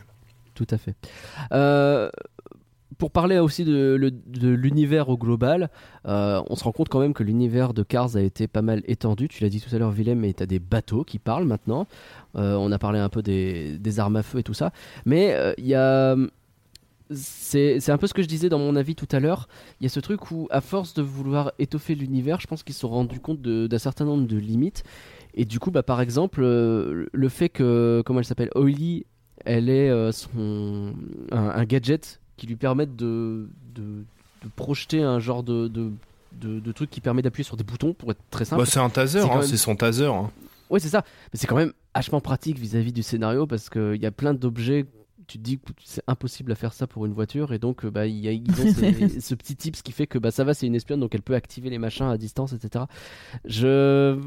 Tout 0.54 0.66
à 0.70 0.76
fait. 0.78 0.94
Euh, 3.00 3.10
pour 3.10 3.10
parler 3.10 3.38
aussi 3.38 3.64
de, 3.64 4.12
l'univers 4.36 5.08
au 5.08 5.16
global, 5.16 5.70
euh, 6.06 6.42
on 6.48 6.56
se 6.56 6.64
rend 6.64 6.72
compte 6.72 6.88
quand 6.88 7.00
même 7.00 7.14
que 7.14 7.22
l'univers 7.22 7.72
de 7.72 7.82
Cars 7.82 8.16
a 8.16 8.20
été 8.20 8.46
pas 8.46 8.62
mal 8.62 8.82
étendu. 8.86 9.28
Tu 9.28 9.42
l'as 9.42 9.48
dit 9.48 9.60
tout 9.60 9.74
à 9.74 9.78
l'heure, 9.78 9.90
Willem, 9.90 10.20
mais 10.20 10.32
tu 10.32 10.42
as 10.42 10.46
des 10.46 10.58
bateaux 10.58 11.04
qui 11.04 11.18
parlent 11.18 11.46
maintenant. 11.46 11.86
Euh, 12.36 12.54
on 12.56 12.70
a 12.72 12.78
parlé 12.78 12.98
un 12.98 13.08
peu 13.08 13.22
des, 13.22 13.98
armes 13.98 14.16
à 14.16 14.22
feu 14.22 14.40
et 14.40 14.42
tout 14.42 14.54
ça. 14.54 14.72
Mais 15.06 15.32
euh, 15.34 15.52
il 15.58 15.66
y 15.66 15.74
a. 15.74 16.16
C'est 17.12 17.90
un 17.90 17.98
peu 17.98 18.06
ce 18.06 18.14
que 18.14 18.22
je 18.22 18.28
disais 18.28 18.48
dans 18.48 18.60
mon 18.60 18.76
avis 18.76 18.94
tout 18.94 19.08
à 19.10 19.18
l'heure. 19.18 19.48
Il 19.80 19.84
y 19.84 19.86
a 19.86 19.88
ce 19.88 19.98
truc 19.98 20.30
où, 20.30 20.46
à 20.50 20.60
force 20.60 20.94
de 20.94 21.02
vouloir 21.02 21.50
étoffer 21.58 21.96
l'univers, 21.96 22.40
je 22.40 22.46
pense 22.46 22.62
qu'ils 22.62 22.74
se 22.74 22.82
sont 22.82 22.88
rendus 22.88 23.18
compte 23.18 23.42
d'un 23.42 23.78
certain 23.78 24.04
nombre 24.04 24.28
de 24.28 24.36
limites. 24.36 24.84
Et 25.34 25.44
du 25.44 25.58
coup, 25.58 25.72
bah, 25.72 25.82
par 25.82 26.00
exemple, 26.00 26.40
euh, 26.44 27.06
le 27.12 27.28
fait 27.28 27.48
que, 27.48 28.00
comment 28.06 28.20
elle 28.20 28.24
s'appelle, 28.24 28.50
Oily, 28.54 29.06
elle 29.44 29.68
est 29.68 29.90
euh, 29.90 30.12
un 31.32 31.64
gadget 31.64 32.19
qui 32.40 32.46
lui 32.46 32.56
permette 32.56 32.96
de, 32.96 33.48
de, 33.74 33.82
de 34.42 34.48
projeter 34.56 35.02
un 35.02 35.18
genre 35.20 35.42
de, 35.42 35.68
de, 35.68 35.90
de, 36.32 36.58
de 36.58 36.72
truc 36.72 36.88
qui 36.90 37.00
permet 37.02 37.20
d'appuyer 37.22 37.44
sur 37.44 37.56
des 37.58 37.64
boutons 37.64 37.92
pour 37.92 38.10
être 38.10 38.22
très 38.30 38.44
simple. 38.46 38.62
Bah, 38.62 38.66
c'est 38.66 38.80
un 38.80 38.88
taser, 38.88 39.20
C'est 39.20 39.30
hein, 39.30 39.34
même- 39.40 39.42
c'est 39.46 39.56
son 39.58 39.76
taser. 39.76 40.06
hein. 40.06 40.30
Oui, 40.70 40.80
c'est 40.80 40.88
ça. 40.88 41.04
Mais 41.32 41.38
c'est 41.38 41.46
quand 41.46 41.56
même 41.56 41.72
vachement 41.94 42.20
pratique 42.20 42.58
vis-à-vis 42.58 42.92
du 42.92 43.02
scénario 43.02 43.46
parce 43.46 43.68
qu'il 43.68 43.96
y 44.00 44.06
a 44.06 44.10
plein 44.10 44.32
d'objets. 44.34 44.86
Tu 45.26 45.38
te 45.38 45.42
dis 45.44 45.58
que 45.58 45.70
c'est 45.84 46.02
impossible 46.08 46.50
à 46.50 46.54
faire 46.54 46.72
ça 46.72 46.86
pour 46.86 47.06
une 47.06 47.12
voiture 47.12 47.52
et 47.52 47.58
donc 47.58 47.84
bah, 47.86 48.06
il 48.06 48.16
y 48.18 48.26
a, 48.28 48.32
ils 48.32 48.50
ont 48.50 48.72
ces- 48.72 49.20
ce 49.20 49.34
petit 49.34 49.54
tips 49.54 49.82
qui 49.82 49.92
fait 49.92 50.06
que 50.06 50.18
bah, 50.18 50.30
ça 50.30 50.42
va, 50.44 50.54
c'est 50.54 50.66
une 50.66 50.74
espionne 50.74 50.98
donc 51.00 51.14
elle 51.14 51.22
peut 51.22 51.34
activer 51.34 51.70
les 51.70 51.78
machins 51.78 52.06
à 52.06 52.16
distance, 52.16 52.52
etc. 52.52 52.84
Je. 53.44 54.18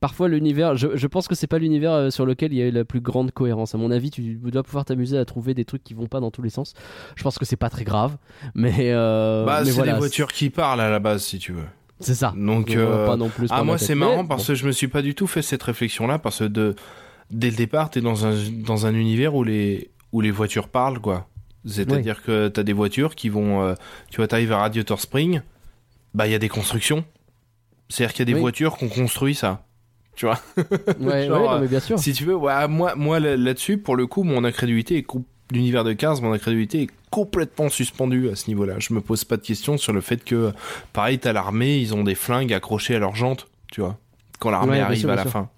Parfois, 0.00 0.28
l'univers, 0.28 0.76
je, 0.76 0.88
je 0.96 1.06
pense 1.08 1.26
que 1.26 1.34
c'est 1.34 1.48
pas 1.48 1.58
l'univers 1.58 1.92
euh, 1.92 2.10
sur 2.10 2.24
lequel 2.24 2.52
il 2.52 2.58
y 2.58 2.62
a 2.62 2.66
eu 2.66 2.70
la 2.70 2.84
plus 2.84 3.00
grande 3.00 3.32
cohérence. 3.32 3.74
À 3.74 3.78
mon 3.78 3.90
avis, 3.90 4.10
tu 4.10 4.34
dois 4.34 4.62
pouvoir 4.62 4.84
t'amuser 4.84 5.18
à 5.18 5.24
trouver 5.24 5.52
des 5.52 5.64
trucs 5.64 5.82
qui 5.82 5.94
vont 5.94 6.06
pas 6.06 6.20
dans 6.20 6.30
tous 6.30 6.42
les 6.42 6.50
sens. 6.50 6.74
Je 7.16 7.22
pense 7.24 7.38
que 7.38 7.44
c'est 7.44 7.56
pas 7.56 7.70
très 7.70 7.84
grave, 7.84 8.16
mais. 8.54 8.92
euh, 8.92 9.44
bah, 9.44 9.62
c'est 9.64 9.72
voilà, 9.72 9.92
des 9.94 9.98
voitures 9.98 10.32
qui 10.32 10.48
parlent 10.50 10.80
à 10.80 10.90
la 10.90 11.00
base, 11.00 11.24
si 11.24 11.38
tu 11.38 11.52
veux. 11.52 11.64
C'est 11.98 12.14
ça. 12.14 12.32
Donc, 12.36 12.70
euh, 12.70 13.04
pas 13.06 13.16
non 13.16 13.28
plus. 13.28 13.48
Ah, 13.50 13.64
moi, 13.64 13.78
c'est 13.78 13.94
marrant 13.96 14.22
Mais 14.22 14.28
parce 14.28 14.42
bon. 14.42 14.48
que 14.48 14.54
je 14.54 14.66
me 14.66 14.72
suis 14.72 14.88
pas 14.88 15.02
du 15.02 15.14
tout 15.14 15.26
fait 15.26 15.42
cette 15.42 15.62
réflexion-là 15.62 16.18
parce 16.18 16.38
que 16.38 16.44
de, 16.44 16.74
dès 17.30 17.50
le 17.50 17.56
départ, 17.56 17.90
t'es 17.90 18.00
dans 18.00 18.24
un, 18.26 18.34
dans 18.64 18.86
un 18.86 18.94
univers 18.94 19.34
où 19.34 19.42
les, 19.44 19.90
où 20.12 20.20
les 20.20 20.30
voitures 20.30 20.68
parlent, 20.68 21.00
quoi. 21.00 21.26
C'est-à-dire 21.66 22.22
que 22.22 22.48
t'as 22.48 22.62
des 22.62 22.72
voitures 22.72 23.14
qui 23.14 23.28
vont, 23.28 23.62
euh, 23.62 23.74
tu 24.08 24.16
vois, 24.16 24.28
t'arrives 24.28 24.52
à 24.52 24.58
Radiator 24.58 24.98
Spring, 25.00 25.42
bah, 26.14 26.26
il 26.26 26.30
y 26.30 26.34
a 26.34 26.38
des 26.38 26.48
constructions. 26.48 27.04
C'est-à-dire 27.90 28.14
qu'il 28.14 28.20
y 28.20 28.22
a 28.22 28.26
des 28.26 28.34
Oui. 28.34 28.40
voitures 28.40 28.76
qu'on 28.78 28.88
construit 28.88 29.34
ça. 29.34 29.66
Tu 30.16 30.26
vois 30.26 30.38
Ouais, 31.00 31.26
genre, 31.26 31.40
ouais, 31.42 31.48
non, 31.48 31.60
mais 31.60 31.68
bien 31.68 31.80
sûr. 31.80 31.98
Si 31.98 32.12
tu 32.12 32.24
veux, 32.24 32.34
ouais, 32.36 32.68
moi, 32.68 32.94
moi 32.94 33.20
là- 33.20 33.36
là-dessus, 33.36 33.78
pour 33.78 33.96
le 33.96 34.06
coup, 34.06 34.22
mon 34.22 34.44
incrédulité 34.44 34.98
est 34.98 35.06
l'univers 35.52 35.82
de 35.84 35.92
15, 35.92 36.20
mon 36.20 36.32
incrédulité 36.32 36.82
est 36.82 36.88
complètement 37.10 37.68
suspendue 37.68 38.28
à 38.28 38.36
ce 38.36 38.48
niveau-là. 38.48 38.74
Je 38.78 38.92
me 38.94 39.00
pose 39.00 39.24
pas 39.24 39.36
de 39.36 39.42
questions 39.42 39.78
sur 39.78 39.92
le 39.92 40.00
fait 40.00 40.22
que, 40.24 40.52
pareil, 40.92 41.18
t'as 41.18 41.32
l'armée, 41.32 41.78
ils 41.78 41.94
ont 41.94 42.04
des 42.04 42.14
flingues 42.14 42.52
accrochés 42.52 42.94
à 42.94 42.98
leurs 42.98 43.16
jantes, 43.16 43.48
tu 43.72 43.80
vois, 43.80 43.98
quand 44.38 44.50
l'armée 44.50 44.72
Ouais, 44.72 44.80
arrive 44.80 45.00
sûr, 45.00 45.10
à 45.10 45.16
la 45.16 45.22
sûr. 45.22 45.30
fin. 45.30 45.48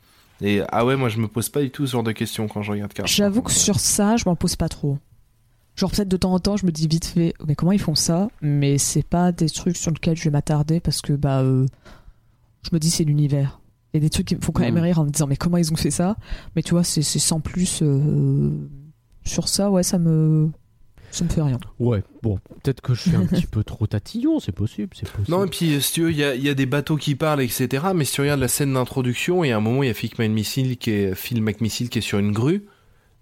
Et 0.41 0.61
ah 0.71 0.85
ouais, 0.85 0.97
moi 0.97 1.09
je 1.09 1.19
me 1.19 1.29
pose 1.29 1.49
pas 1.51 1.61
du 1.61 1.71
tout 1.71 1.87
ce 1.87 1.93
genre 1.93 2.03
de 2.03 2.11
questions 2.13 2.49
quand 2.49 2.63
je 2.63 2.73
regarde 2.73 2.93
Cars. 2.93 3.07
j'avoue 3.07 3.43
que 3.43 3.53
sur 3.53 3.79
ça, 3.79 4.17
je 4.17 4.25
m'en 4.27 4.35
pose 4.35 4.57
pas 4.57 4.69
trop. 4.69 4.99
Genre 5.77 5.91
peut-être 5.91 6.09
de 6.09 6.17
temps 6.17 6.33
en 6.33 6.41
temps, 6.41 6.57
je 6.57 6.67
me 6.67 6.73
dis 6.73 6.89
vite 6.89 7.05
fait, 7.07 7.33
mais 7.47 7.55
comment 7.55 7.71
ils 7.73 7.81
font 7.81 7.95
ça? 7.95 8.29
Mais 8.41 8.77
c'est 8.77 9.05
pas 9.07 9.31
des 9.31 9.49
trucs 9.49 9.77
sur 9.77 9.91
lesquels 9.93 10.17
je 10.17 10.25
vais 10.25 10.31
m'attarder 10.31 10.81
parce 10.81 11.01
que 11.01 11.13
bah, 11.13 11.43
euh, 11.43 11.67
je 12.65 12.71
me 12.73 12.79
dis 12.81 12.91
c'est 12.91 13.05
l'univers. 13.05 13.61
Il 13.95 13.99
y 13.99 14.01
a 14.03 14.07
des 14.07 14.11
trucs 14.11 14.27
qui 14.27 14.37
me 14.37 14.41
font 14.41 14.53
quand 14.53 14.63
même 14.63 14.75
Mm. 14.77 14.79
rire 14.83 14.99
en 15.01 15.05
me 15.05 15.11
disant 15.11 15.27
mais 15.27 15.37
comment 15.37 15.57
ils 15.59 15.73
ont 15.73 15.77
fait 15.77 15.91
ça? 15.91 16.17
Mais 16.57 16.63
tu 16.63 16.71
vois, 16.73 16.85
c'est 16.85 17.03
c'est 17.03 17.19
sans 17.19 17.41
plus 17.41 17.81
euh, 17.83 18.51
sur 19.25 19.49
ça, 19.49 19.71
ouais, 19.71 19.83
ça 19.83 19.99
me 19.99 20.51
ça 21.11 21.25
me 21.25 21.29
fait 21.29 21.43
rien. 21.43 21.59
Ouais, 21.79 22.03
bon, 22.23 22.39
peut-être 22.63 22.81
que 22.81 22.95
je 22.95 23.03
suis 23.03 23.15
un 23.17 23.27
petit 23.27 23.47
peu 23.47 23.63
trop 23.65 23.87
tatillon, 23.87 24.41
c'est 24.41 24.51
possible, 24.53 24.89
c'est 24.95 25.07
possible. 25.11 25.31
Non, 25.31 25.45
et 25.45 25.49
puis, 25.49 25.83
si 25.83 25.93
tu 25.93 26.03
veux, 26.05 26.11
il 26.11 26.17
y 26.17 26.25
a, 26.25 26.35
y 26.35 26.49
a 26.49 26.55
des 26.55 26.65
bateaux 26.65 26.97
qui 26.97 27.15
parlent, 27.17 27.43
etc. 27.43 27.85
Mais 27.95 28.07
si 28.07 28.15
tu 28.15 28.23
regardes 28.23 28.41
la 28.41 28.49
scène 28.49 28.73
d'introduction, 28.73 29.45
il 29.45 29.49
y 29.49 29.53
a 29.53 29.57
un 29.59 29.61
moment, 29.61 29.83
il 29.83 29.89
y 29.89 29.91
a 29.91 29.95
Phil 29.95 30.11
McMissile 30.19 30.79
qui 30.79 30.91
est, 30.91 31.15
Phil 31.15 31.43
McMissile 31.43 31.91
qui 31.91 31.99
est 31.99 32.03
sur 32.03 32.19
une 32.19 32.33
grue. 32.33 32.65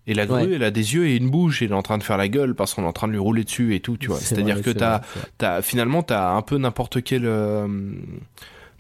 Et 0.07 0.15
la 0.15 0.25
grue, 0.27 0.43
Ouais. 0.47 0.53
elle 0.55 0.63
a 0.63 0.71
des 0.71 0.95
yeux 0.95 1.09
et 1.09 1.17
une 1.17 1.31
bouche, 1.31 1.63
et 1.63 1.65
il 1.65 1.73
est 1.73 1.75
en 1.75 1.83
train 1.83 1.99
de 1.99 2.05
faire 2.05 2.17
la 2.17 2.29
gueule 2.29 2.55
parce 2.55 2.75
qu'on 2.75 2.85
est 2.85 2.87
en 2.87 2.93
train 2.93 3.09
de 3.09 3.13
lui 3.13 3.19
rouler 3.19 3.43
dessus 3.43 3.75
et 3.75 3.81
tout, 3.81 3.97
tu 3.97 4.07
vois. 4.07 4.19
C'est 4.19 4.37
C'est-à-dire 4.37 4.63
que 4.63 4.71
t'as, 4.71 5.01
t'as, 5.39 5.61
finalement, 5.61 6.05
t'as 6.05 6.31
un 6.37 6.43
peu 6.43 6.59
n'importe 6.59 7.03
quel, 7.03 7.27
euh, 7.27 7.67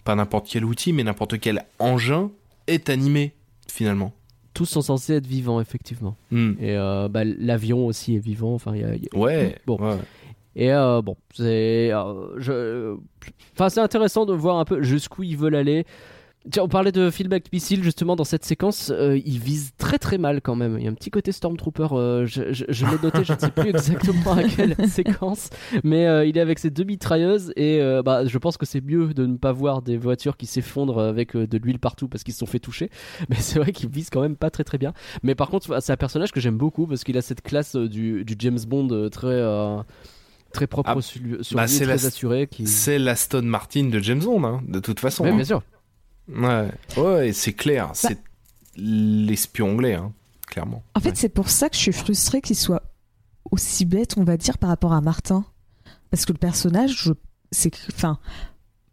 pas 0.04 0.14
n'importe 0.14 0.48
quel 0.48 0.64
outil, 0.64 0.92
mais 0.92 1.04
n'importe 1.04 1.38
quel 1.40 1.64
engin 1.78 2.30
est 2.66 2.88
animé, 2.88 3.34
finalement. 3.68 4.12
Tous 4.54 4.66
sont 4.66 4.82
censés 4.82 5.14
être 5.14 5.26
vivants, 5.26 5.60
effectivement. 5.60 6.16
Hmm. 6.30 6.52
Et 6.60 6.76
euh, 6.76 7.08
bah, 7.08 7.22
l'avion 7.24 7.86
aussi 7.86 8.16
est 8.16 8.18
vivant. 8.20 8.54
Enfin, 8.54 8.74
y 8.76 8.82
a- 8.84 8.96
y 8.96 9.08
a- 9.12 9.16
Ouais. 9.18 9.56
Bon. 9.66 9.76
ouais. 9.78 9.96
Et 10.56 10.72
euh, 10.72 11.00
bon, 11.02 11.16
c'est. 11.34 11.92
euh, 11.92 12.38
je... 12.38 12.96
Enfin, 13.54 13.68
c'est 13.68 13.80
intéressant 13.80 14.26
de 14.26 14.32
voir 14.34 14.56
un 14.58 14.64
peu 14.64 14.82
jusqu'où 14.82 15.22
ils 15.22 15.36
veulent 15.36 15.54
aller. 15.54 15.86
Tiens, 16.50 16.62
on 16.62 16.68
parlait 16.68 16.90
de 16.90 17.10
Phil 17.10 17.28
McMissile 17.28 17.82
justement 17.84 18.16
dans 18.16 18.24
cette 18.24 18.46
séquence. 18.46 18.90
euh, 18.90 19.20
il 19.26 19.38
vise 19.38 19.72
très 19.76 19.98
très 19.98 20.16
mal 20.16 20.40
quand 20.40 20.54
même. 20.54 20.78
Il 20.78 20.84
y 20.84 20.88
a 20.88 20.90
un 20.90 20.94
petit 20.94 21.10
côté 21.10 21.32
Stormtrooper. 21.32 21.88
euh, 21.92 22.24
je 22.24 22.52
je, 22.54 22.64
je 22.66 22.86
l'ai 22.86 22.96
noté, 23.02 23.24
je 23.24 23.34
ne 23.34 23.38
sais 23.38 23.50
plus 23.50 23.68
exactement 23.68 24.32
à 24.32 24.44
quelle 24.44 24.74
séquence. 24.88 25.50
Mais 25.84 26.06
euh, 26.06 26.24
il 26.24 26.38
est 26.38 26.40
avec 26.40 26.58
ses 26.58 26.70
deux 26.70 26.84
mitrailleuses. 26.84 27.52
Et 27.56 27.80
euh, 27.82 28.02
bah, 28.02 28.24
je 28.24 28.38
pense 28.38 28.56
que 28.56 28.64
c'est 28.64 28.80
mieux 28.80 29.12
de 29.12 29.26
ne 29.26 29.36
pas 29.36 29.52
voir 29.52 29.82
des 29.82 29.98
voitures 29.98 30.38
qui 30.38 30.46
s'effondrent 30.46 31.00
avec 31.00 31.36
euh, 31.36 31.46
de 31.46 31.58
l'huile 31.58 31.78
partout 31.78 32.08
parce 32.08 32.24
qu'ils 32.24 32.32
se 32.32 32.40
sont 32.40 32.46
fait 32.46 32.58
toucher. 32.58 32.88
Mais 33.28 33.36
c'est 33.36 33.58
vrai 33.58 33.72
qu'il 33.72 33.90
vise 33.90 34.08
quand 34.08 34.22
même 34.22 34.36
pas 34.36 34.48
très 34.48 34.64
très 34.64 34.78
bien. 34.78 34.94
Mais 35.22 35.34
par 35.34 35.50
contre, 35.50 35.78
c'est 35.82 35.92
un 35.92 35.96
personnage 35.98 36.32
que 36.32 36.40
j'aime 36.40 36.56
beaucoup 36.56 36.86
parce 36.86 37.04
qu'il 37.04 37.18
a 37.18 37.22
cette 37.22 37.42
classe 37.42 37.76
euh, 37.76 37.86
du, 37.86 38.24
du 38.24 38.34
James 38.38 38.58
Bond 38.66 38.88
euh, 38.92 39.10
très. 39.10 39.26
euh, 39.28 39.76
Très 40.52 40.66
propre 40.66 40.90
Ah, 40.96 41.00
sur 41.00 41.22
lui, 41.22 41.44
sur 41.44 41.54
bah, 41.56 41.66
lui, 41.66 41.68
c'est 41.70 41.84
très 41.84 41.96
la- 41.96 42.06
assuré. 42.06 42.48
Qui... 42.48 42.66
C'est 42.66 42.98
l'Aston 42.98 43.42
Martin 43.42 43.84
de 43.84 44.00
James 44.00 44.18
Bond, 44.18 44.42
hein, 44.42 44.60
de 44.66 44.80
toute 44.80 44.98
façon. 44.98 45.22
Ouais, 45.22 45.30
hein. 45.30 45.36
bien 45.36 45.44
sûr. 45.44 45.62
Ouais, 46.34 46.70
ouais, 46.96 47.32
c'est 47.32 47.52
clair, 47.52 47.90
c'est 47.94 48.18
l'espion 48.76 49.70
anglais, 49.72 49.94
hein, 49.94 50.12
clairement. 50.46 50.82
En 50.94 51.00
fait, 51.00 51.10
Ouais. 51.10 51.14
c'est 51.16 51.28
pour 51.28 51.48
ça 51.50 51.68
que 51.68 51.76
je 51.76 51.80
suis 51.80 51.92
frustrée 51.92 52.40
qu'il 52.40 52.56
soit 52.56 52.82
aussi 53.50 53.84
bête, 53.84 54.14
on 54.16 54.24
va 54.24 54.36
dire, 54.36 54.58
par 54.58 54.68
rapport 54.70 54.92
à 54.92 55.00
Martin. 55.00 55.44
Parce 56.10 56.24
que 56.24 56.32
le 56.32 56.38
personnage, 56.38 57.02
je, 57.04 57.12
c'est, 57.50 57.70
enfin, 57.92 58.18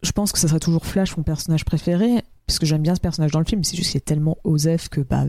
je 0.03 0.11
pense 0.11 0.31
que 0.31 0.39
ça 0.39 0.47
serait 0.47 0.59
toujours 0.59 0.85
Flash 0.85 1.15
mon 1.17 1.23
personnage 1.23 1.65
préféré, 1.65 2.23
parce 2.45 2.59
que 2.59 2.65
j'aime 2.65 2.81
bien 2.81 2.95
ce 2.95 2.99
personnage 3.01 3.31
dans 3.31 3.39
le 3.39 3.45
film. 3.45 3.63
C'est 3.63 3.75
juste 3.77 3.91
qu'il 3.91 3.97
est 3.97 4.01
tellement 4.01 4.37
osef 4.43 4.89
que 4.89 5.01
bah, 5.01 5.25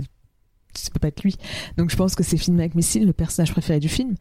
ça 0.75 0.91
peut 0.93 0.99
pas 1.01 1.09
être 1.09 1.23
lui. 1.23 1.37
Donc 1.77 1.91
je 1.91 1.97
pense 1.97 2.15
que 2.15 2.23
c'est 2.23 2.37
Finn 2.37 2.55
McMissile 2.55 3.07
le 3.07 3.13
personnage 3.13 3.53
préféré 3.53 3.81
du 3.81 3.89
film. 3.89 4.15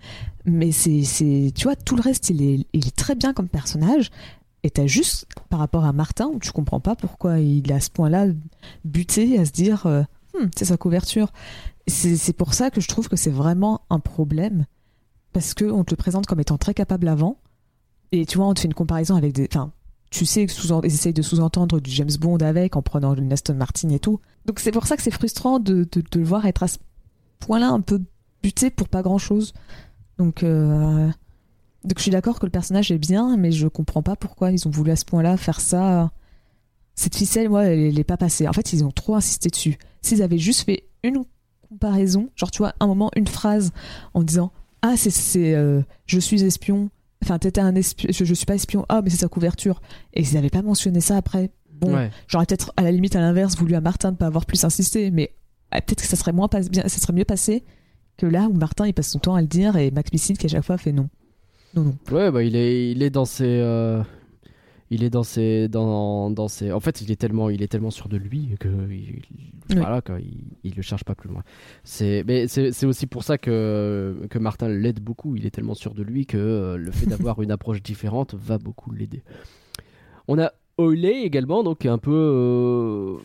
Mais 0.46 0.72
c'est, 0.72 1.04
c'est, 1.04 1.52
tu 1.56 1.64
vois, 1.64 1.76
tout 1.76 1.96
le 1.96 2.02
reste, 2.02 2.30
il 2.30 2.42
est, 2.42 2.66
il 2.74 2.88
est 2.88 2.96
très 2.96 3.16
bien 3.16 3.34
comme 3.34 3.50
personnage. 3.50 4.10
Et 4.64 4.70
t'as 4.70 4.88
juste 4.88 5.28
par 5.50 5.60
rapport 5.60 5.86
à 5.86 5.94
Martin 5.94 6.28
où 6.28 6.40
tu 6.40 6.52
comprends 6.52 6.80
pas 6.80 6.96
pourquoi 6.96 7.40
il 7.40 7.70
est 7.70 7.76
à 7.76 7.80
ce 7.80 7.90
point-là 7.90 8.28
buté 8.84 9.38
à 9.40 9.46
se 9.46 9.52
dire, 9.52 9.86
euh, 9.86 10.04
Hmm, 10.38 10.48
c'est 10.56 10.66
sa 10.66 10.78
couverture. 10.78 11.32
C'est 11.88 12.34
pour 12.34 12.54
ça 12.54 12.70
que 12.70 12.82
je 12.82 12.88
trouve 12.88 13.08
que 13.08 13.16
c'est 13.16 13.32
vraiment 13.32 13.82
un 13.90 14.00
problème. 14.00 14.66
Parce 15.34 15.54
qu'on 15.54 15.84
te 15.84 15.92
le 15.92 15.96
présente 15.96 16.26
comme 16.26 16.40
étant 16.40 16.58
très 16.58 16.74
capable 16.74 17.08
avant. 17.08 17.40
Et 18.12 18.26
tu 18.26 18.38
vois, 18.38 18.48
on 18.48 18.54
te 18.54 18.60
fait 18.60 18.68
une 18.68 18.74
comparaison 18.74 19.16
avec 19.16 19.34
des. 19.34 19.48
Enfin, 19.52 19.72
tu 20.10 20.26
sais 20.26 20.44
ils 20.44 20.86
essayent 20.86 21.14
de 21.14 21.22
sous-entendre 21.22 21.80
du 21.80 21.92
James 21.92 22.12
Bond 22.20 22.38
avec 22.38 22.76
en 22.76 22.82
prenant 22.82 23.14
une 23.16 23.32
Aston 23.32 23.56
Martin 23.56 23.90
et 23.90 24.00
tout. 24.00 24.20
Donc 24.46 24.60
c'est 24.60 24.72
pour 24.72 24.88
ça 24.88 24.96
que 24.96 25.04
c'est 25.04 25.12
frustrant 25.12 25.60
de, 25.60 25.88
de, 25.92 26.02
de 26.02 26.20
le 26.20 26.26
voir 26.26 26.46
être 26.46 26.64
à 26.64 26.68
ce 26.68 26.78
point-là 27.40 27.70
un 27.70 27.82
peu 27.82 28.02
buté 28.42 28.70
pour 28.70 28.90
pas 28.90 29.02
grand-chose. 29.02 29.54
Donc, 30.18 30.44
euh, 30.44 31.10
donc 31.84 31.98
je 31.98 32.02
suis 32.04 32.12
d'accord 32.12 32.40
que 32.40 32.46
le 32.46 32.52
personnage 32.52 32.92
est 32.92 32.98
bien, 32.98 33.38
mais 33.38 33.52
je 33.52 33.68
comprends 33.68 34.04
pas 34.04 34.16
pourquoi 34.16 34.52
ils 34.52 34.68
ont 34.68 34.72
voulu 34.72 34.92
à 34.92 34.96
ce 34.96 35.06
point-là 35.06 35.38
faire 35.38 35.60
ça. 35.60 36.12
Cette 36.96 37.16
ficelle, 37.16 37.50
moi, 37.50 37.66
elle, 37.66 37.80
elle 37.80 38.00
est 38.00 38.04
pas 38.04 38.18
passée. 38.18 38.48
En 38.48 38.54
fait, 38.54 38.74
ils 38.74 38.84
ont 38.84 38.92
trop 38.92 39.16
insisté 39.16 39.50
dessus. 39.50 39.78
S'ils 40.02 40.22
avaient 40.24 40.38
juste 40.40 40.62
fait 40.66 40.84
une 41.04 41.24
comparaison, 41.70 42.30
genre 42.36 42.50
tu 42.52 42.60
vois, 42.60 42.74
un 42.80 42.88
moment, 42.88 43.12
une 43.16 43.28
phrase 43.28 43.72
en 44.14 44.24
disant 44.24 44.52
Ah, 44.82 44.96
c'est, 44.98 45.10
c'est 45.12 45.54
euh, 45.54 45.82
je 46.08 46.20
suis 46.20 46.44
espion, 46.44 46.90
enfin, 47.24 47.38
t'étais 47.40 47.62
un 47.62 47.76
espion, 47.76 48.10
je, 48.12 48.26
je 48.26 48.34
suis 48.34 48.46
pas 48.46 48.56
espion, 48.56 48.86
ah, 48.90 49.02
mais 49.04 49.10
c'est 49.10 49.18
sa 49.18 49.28
couverture. 49.28 49.82
Et 50.14 50.22
ils 50.24 50.34
n'avaient 50.34 50.50
pas 50.50 50.62
mentionné 50.64 51.02
ça 51.02 51.18
après. 51.18 51.52
Bon, 51.72 51.94
Ouais. 51.94 52.10
j'aurais 52.28 52.48
peut-être 52.48 52.74
à 52.76 52.82
la 52.82 52.92
limite 52.92 53.16
à 53.16 53.20
l'inverse 53.20 53.56
voulu 53.56 53.76
à 53.76 53.82
Martin 53.82 54.12
de 54.12 54.18
pas 54.18 54.26
avoir 54.26 54.48
plus 54.48 54.64
insisté, 54.64 55.12
mais 55.12 55.32
ah, 55.70 55.80
peut-être 55.82 56.02
que 56.02 56.08
ça 56.08 56.16
serait, 56.16 56.32
moins 56.34 56.48
pas, 56.48 56.62
bien, 56.62 56.82
ça 56.88 56.98
serait 56.98 57.14
mieux 57.14 57.26
passé 57.26 57.64
que 58.18 58.26
là 58.26 58.48
où 58.48 58.54
Martin 58.54 58.88
il 58.88 58.94
passe 58.94 59.10
son 59.10 59.20
temps 59.20 59.36
à 59.36 59.42
le 59.42 59.48
dire 59.48 59.76
et 59.78 59.92
Max 59.92 60.12
Missile 60.12 60.40
qui 60.40 60.48
à 60.48 60.50
chaque 60.50 60.64
fois 60.64 60.80
fait 60.80 60.92
non. 60.92 61.08
Non, 61.78 61.84
non. 61.84 61.98
Ouais, 62.12 62.32
bah 62.32 62.44
il 62.44 62.56
est, 62.56 62.92
il 62.92 63.04
est 63.04 63.10
dans 63.10 63.26
ses, 63.26 63.46
euh, 63.46 64.02
il 64.90 65.04
est 65.04 65.10
dans 65.10 65.24
ses, 65.24 65.68
dans, 65.68 66.30
dans 66.32 66.48
ses. 66.48 66.72
En 66.72 66.80
fait, 66.80 67.02
il 67.02 67.12
est 67.12 67.16
tellement, 67.16 67.50
il 67.50 67.62
est 67.62 67.68
tellement 67.68 67.92
sûr 67.92 68.10
de 68.10 68.18
lui 68.18 68.56
que, 68.60 68.68
il- 68.92 69.22
Oui. 69.70 69.76
voilà, 69.78 70.02
quoi, 70.02 70.20
il, 70.20 70.38
il 70.64 70.74
le 70.76 70.82
cherche 70.82 71.04
pas 71.04 71.14
plus 71.14 71.30
loin. 71.30 71.44
C'est, 71.84 72.24
mais 72.26 72.48
c'est, 72.48 72.86
aussi 72.86 73.06
pour 73.06 73.24
ça 73.24 73.38
que 73.38 74.26
que 74.30 74.40
Martin 74.40 74.70
l'aide 74.70 75.02
beaucoup. 75.02 75.36
Il 75.36 75.46
est 75.46 75.50
tellement 75.52 75.76
sûr 75.76 75.94
de 75.94 76.04
lui 76.04 76.26
que 76.26 76.38
euh, 76.38 76.78
le 76.78 76.92
fait 76.92 77.06
d'avoir 77.06 77.42
une 77.44 77.52
approche 77.52 77.84
différente 77.84 78.34
va 78.34 78.58
beaucoup 78.58 78.92
l'aider. 78.92 79.24
On 80.30 80.40
a 80.40 80.52
Oiley 80.80 81.24
également, 81.24 81.64
donc 81.64 81.86
un 81.86 81.98
peu. 81.98 82.12
euh, 82.14 83.18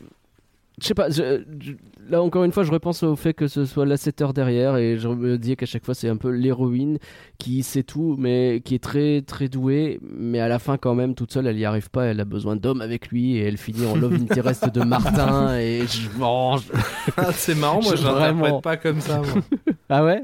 Je 0.83 0.89
sais 0.89 0.95
pas, 0.95 1.09
je- 1.11 1.45
je- 1.61 1.73
là 2.11 2.21
encore 2.21 2.43
une 2.43 2.51
fois, 2.51 2.65
je 2.65 2.73
repense 2.73 3.05
au 3.05 3.15
fait 3.15 3.35
que 3.35 3.47
ce 3.47 3.65
soit 3.65 3.87
la 3.87 3.97
7 3.97 4.21
heures 4.21 4.33
derrière 4.35 4.77
et 4.77 4.99
je 4.99 5.07
me 5.07 5.39
dis 5.39 5.55
qu'à 5.55 5.65
chaque 5.65 5.85
fois 5.85 5.95
c'est 5.95 6.09
un 6.09 6.17
peu 6.17 6.31
l'héroïne 6.31 6.99
qui 7.39 7.63
sait 7.63 7.85
tout, 7.85 8.17
mais 8.19 8.61
qui 8.65 8.75
est 8.75 8.83
très 8.83 9.23
très 9.23 9.49
douée, 9.49 10.01
mais 10.03 10.41
à 10.41 10.49
la 10.49 10.59
fin 10.59 10.79
quand 10.79 10.97
même 10.97 11.15
toute 11.15 11.33
seule 11.33 11.47
elle 11.47 11.57
y 11.59 11.65
arrive 11.65 11.89
pas, 11.89 12.07
elle 12.07 12.19
a 12.19 12.25
besoin 12.25 12.57
d'hommes 12.57 12.81
avec 12.81 13.09
lui 13.11 13.37
et 13.37 13.45
elle 13.45 13.59
finit 13.59 13.87
en 13.87 13.95
love 13.97 14.15
interest 14.15 14.75
de 14.75 14.83
Martin 14.83 15.57
et 15.57 15.85
je 15.87 16.09
mange. 16.19 16.63
Ah, 17.17 17.33
c'est 17.33 17.55
marrant, 17.55 17.81
moi 17.81 17.93
Je- 17.95 18.03
je 18.03 18.09
vraiment. 18.09 18.61
pas 18.61 18.77
comme 18.77 19.01
ça. 19.01 19.19
moi. 19.19 19.43
Ah 19.89 20.05
ouais? 20.05 20.23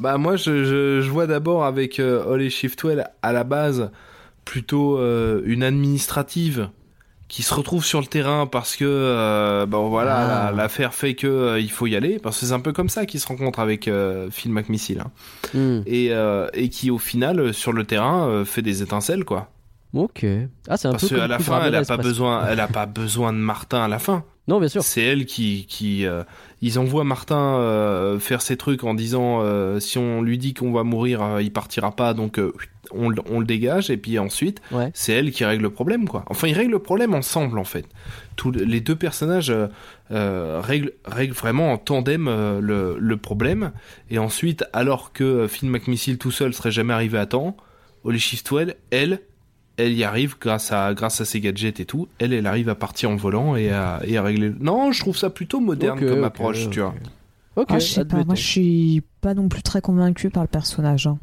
Bah 0.00 0.16
moi 0.16 0.36
je, 0.36 0.64
je, 0.64 1.00
je 1.00 1.10
vois 1.10 1.26
d'abord 1.26 1.64
avec 1.64 1.98
euh, 1.98 2.22
Holly 2.24 2.50
Shiftwell 2.50 3.08
à 3.22 3.32
la 3.32 3.42
base 3.42 3.90
plutôt 4.44 4.98
euh, 4.98 5.42
une 5.44 5.62
administrative 5.64 6.68
qui 7.28 7.42
se 7.42 7.52
retrouve 7.54 7.84
sur 7.84 8.00
le 8.00 8.06
terrain 8.06 8.46
parce 8.46 8.74
que 8.76 8.84
euh, 8.86 9.66
bon 9.66 9.88
voilà 9.90 10.16
Ah. 10.16 10.50
la- 10.50 10.56
l'affaire 10.56 10.94
fait 10.94 11.14
que 11.14 11.26
euh, 11.26 11.60
il 11.60 11.70
faut 11.70 11.86
y 11.86 11.94
aller 11.94 12.18
parce 12.18 12.40
que 12.40 12.46
c'est 12.46 12.52
un 12.54 12.60
peu 12.60 12.72
comme 12.72 12.88
ça 12.88 13.04
qu'il 13.06 13.20
se 13.20 13.26
rencontre 13.26 13.60
avec 13.60 13.86
euh, 13.86 14.28
Phil 14.30 14.50
McMissile 14.52 15.00
hein. 15.00 15.10
Hmm. 15.54 15.82
et, 15.86 16.10
et 16.54 16.68
qui 16.70 16.90
au 16.90 16.98
final 16.98 17.52
sur 17.54 17.72
le 17.72 17.84
terrain 17.84 18.44
fait 18.44 18.62
des 18.62 18.82
étincelles 18.82 19.24
quoi 19.24 19.50
Ok. 19.94 20.24
Ah 20.68 20.76
c'est 20.76 20.88
un 20.88 20.92
parce 20.92 21.08
peu 21.08 21.16
qu'à 21.16 21.26
la 21.26 21.38
fin 21.38 21.62
elle 21.64 21.74
a 21.74 21.80
pas 21.80 21.94
presque. 21.96 22.02
besoin 22.02 22.46
elle 22.48 22.60
a 22.60 22.68
pas 22.68 22.84
besoin 22.86 23.32
de 23.32 23.38
Martin 23.38 23.82
à 23.84 23.88
la 23.88 23.98
fin 23.98 24.22
Non 24.46 24.58
bien 24.58 24.68
sûr. 24.68 24.82
c'est 24.82 25.02
elle 25.02 25.24
qui, 25.24 25.66
qui 25.66 26.06
ils 26.60 26.78
envoient 26.78 27.04
Martin 27.04 27.56
euh, 27.58 28.18
faire 28.18 28.42
ses 28.42 28.56
trucs 28.56 28.84
en 28.84 28.94
disant 28.94 29.40
euh, 29.42 29.78
si 29.80 29.98
on 29.98 30.22
lui 30.22 30.38
dit 30.38 30.54
qu'on 30.54 30.72
va 30.72 30.82
mourir, 30.82 31.22
euh, 31.22 31.42
il 31.42 31.52
partira 31.52 31.92
pas, 31.94 32.14
donc 32.14 32.38
euh, 32.38 32.52
on, 32.90 33.08
le- 33.10 33.22
on 33.30 33.38
le 33.40 33.46
dégage. 33.46 33.90
Et 33.90 33.96
puis 33.96 34.18
ensuite, 34.18 34.60
Ouais. 34.72 34.90
c'est 34.94 35.12
elle 35.12 35.30
qui 35.30 35.44
règle 35.44 35.62
le 35.62 35.70
problème, 35.70 36.08
quoi. 36.08 36.24
Enfin, 36.28 36.48
ils 36.48 36.54
règlent 36.54 36.72
le 36.72 36.78
problème 36.78 37.14
ensemble, 37.14 37.58
en 37.58 37.64
fait. 37.64 37.86
Tous 38.36 38.50
le- 38.50 38.64
les 38.64 38.80
deux 38.80 38.96
personnages 38.96 39.50
euh, 39.50 39.68
euh, 40.10 40.60
règlent, 40.62 40.92
règlent 41.04 41.34
vraiment 41.34 41.72
en 41.72 41.78
tandem 41.78 42.26
euh, 42.28 42.60
le, 42.60 42.96
le 42.98 43.16
problème. 43.16 43.72
Et 44.10 44.18
ensuite, 44.18 44.64
alors 44.72 45.12
que 45.12 45.46
Finn 45.46 45.68
McMissile 45.70 46.18
tout 46.18 46.30
seul 46.30 46.54
serait 46.54 46.72
jamais 46.72 46.92
arrivé 46.94 47.18
à 47.18 47.26
temps, 47.26 47.56
Holly 48.04 48.18
Shiftwell, 48.20 48.76
elle, 48.90 49.20
elle 49.78 49.94
y 49.94 50.04
arrive 50.04 50.36
grâce 50.38 50.72
à, 50.72 50.92
grâce 50.92 51.20
à 51.20 51.24
ses 51.24 51.40
gadgets 51.40 51.80
et 51.80 51.84
tout. 51.86 52.08
Elle, 52.18 52.32
elle 52.34 52.46
arrive 52.46 52.68
à 52.68 52.74
partir 52.74 53.10
en 53.10 53.16
volant 53.16 53.56
et 53.56 53.70
à, 53.70 54.00
et 54.04 54.16
à 54.18 54.22
régler. 54.22 54.52
Non, 54.60 54.92
je 54.92 55.00
trouve 55.00 55.16
ça 55.16 55.30
plutôt 55.30 55.60
moderne 55.60 55.98
comme 55.98 56.24
approche, 56.24 56.68
tu 56.70 56.80
vois. 56.80 56.94
Ok. 57.56 57.68
Ah, 57.70 57.78
je 57.78 57.86
sais 57.86 58.04
pas, 58.04 58.24
moi 58.24 58.34
je 58.34 58.42
suis 58.44 59.02
pas 59.20 59.34
non 59.34 59.48
plus 59.48 59.62
très 59.62 59.80
convaincu 59.80 60.30
par 60.30 60.42
le 60.42 60.48
personnage. 60.48 61.06
hein. 61.06 61.18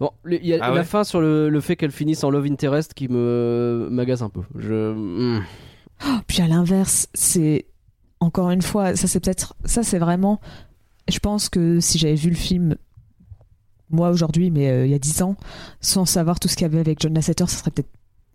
Bon, 0.00 0.10
il 0.30 0.46
y 0.46 0.54
a 0.54 0.58
Ah 0.60 0.68
la 0.70 0.74
ouais 0.76 0.84
fin 0.84 1.04
sur 1.04 1.20
le, 1.20 1.48
le 1.48 1.60
fait 1.60 1.76
qu'elle 1.76 1.90
finisse 1.90 2.22
en 2.24 2.30
love 2.30 2.46
interest 2.46 2.92
qui 2.94 3.08
me 3.08 3.88
m'agace 3.90 4.22
un 4.22 4.28
peu. 4.28 4.40
Je. 4.58 4.92
hmm. 4.92 5.42
Puis 6.26 6.42
à 6.42 6.48
l'inverse, 6.48 7.08
c'est 7.14 7.64
encore 8.20 8.50
une 8.50 8.62
fois, 8.62 8.94
ça 8.96 9.06
c'est 9.06 9.20
peut-être, 9.20 9.54
ça 9.64 9.82
c'est 9.82 9.98
vraiment, 9.98 10.40
je 11.08 11.18
pense 11.18 11.48
que 11.48 11.80
si 11.80 11.98
j'avais 11.98 12.14
vu 12.14 12.28
le 12.30 12.36
film, 12.36 12.76
moi 13.90 14.10
aujourd'hui, 14.10 14.50
mais 14.50 14.68
euh, 14.70 14.86
il 14.86 14.90
y 14.90 14.94
a 14.94 14.98
10 14.98 15.22
ans, 15.22 15.36
sans 15.80 16.04
savoir 16.04 16.40
tout 16.40 16.48
ce 16.48 16.56
qu'il 16.56 16.64
y 16.64 16.70
avait 16.70 16.80
avec 16.80 17.00
John 17.00 17.14
Lasseter, 17.14 17.44
ça 17.48 17.58
serait 17.58 17.70
peut-être 17.70 17.88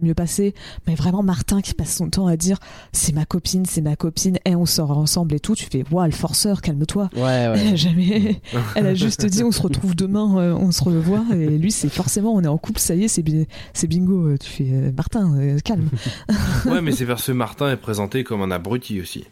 mieux 0.03 0.15
passé. 0.15 0.55
Mais 0.87 0.95
vraiment, 0.95 1.21
Martin 1.21 1.61
qui 1.61 1.75
passe 1.75 1.95
son 1.95 2.09
temps 2.09 2.25
à 2.25 2.35
dire 2.35 2.57
c'est 2.91 3.13
ma 3.13 3.23
copine, 3.25 3.67
c'est 3.67 3.81
ma 3.81 3.95
copine, 3.95 4.39
et 4.45 4.55
on 4.55 4.65
sort 4.65 4.97
ensemble 4.97 5.35
et 5.35 5.39
tout. 5.39 5.53
Tu 5.53 5.65
fais, 5.71 5.83
waouh, 5.91 6.05
le 6.07 6.11
forceur, 6.11 6.61
calme-toi. 6.61 7.09
Ouais, 7.15 7.21
ouais. 7.21 7.53
Elle 7.59 7.67
a 7.67 7.75
jamais. 7.75 8.41
Elle 8.75 8.87
a 8.87 8.95
juste 8.95 9.23
dit 9.27 9.43
on 9.43 9.51
se 9.51 9.61
retrouve 9.61 9.95
demain, 9.95 10.39
euh, 10.39 10.53
on 10.55 10.71
se 10.71 10.83
revoit. 10.83 11.23
Et 11.35 11.57
lui, 11.57 11.71
c'est 11.71 11.89
forcément 11.89 12.33
on 12.33 12.41
est 12.41 12.47
en 12.47 12.57
couple, 12.57 12.79
ça 12.79 12.95
y 12.95 13.03
est, 13.03 13.07
c'est 13.09 13.21
bi- 13.21 13.45
c'est 13.73 13.85
bingo. 13.85 14.29
Euh, 14.29 14.37
Tu 14.39 14.49
fais 14.49 14.69
euh, 14.71 14.91
Martin, 14.97 15.35
euh, 15.37 15.59
calme. 15.59 15.89
Ouais, 16.65 16.81
mais 16.81 16.93
c'est 16.93 17.05
parce 17.05 17.27
que 17.27 17.31
Martin 17.33 17.69
est 17.71 17.77
présenté 17.77 18.23
comme 18.23 18.41
un 18.41 18.49
abruti 18.51 18.99
aussi. 19.01 19.25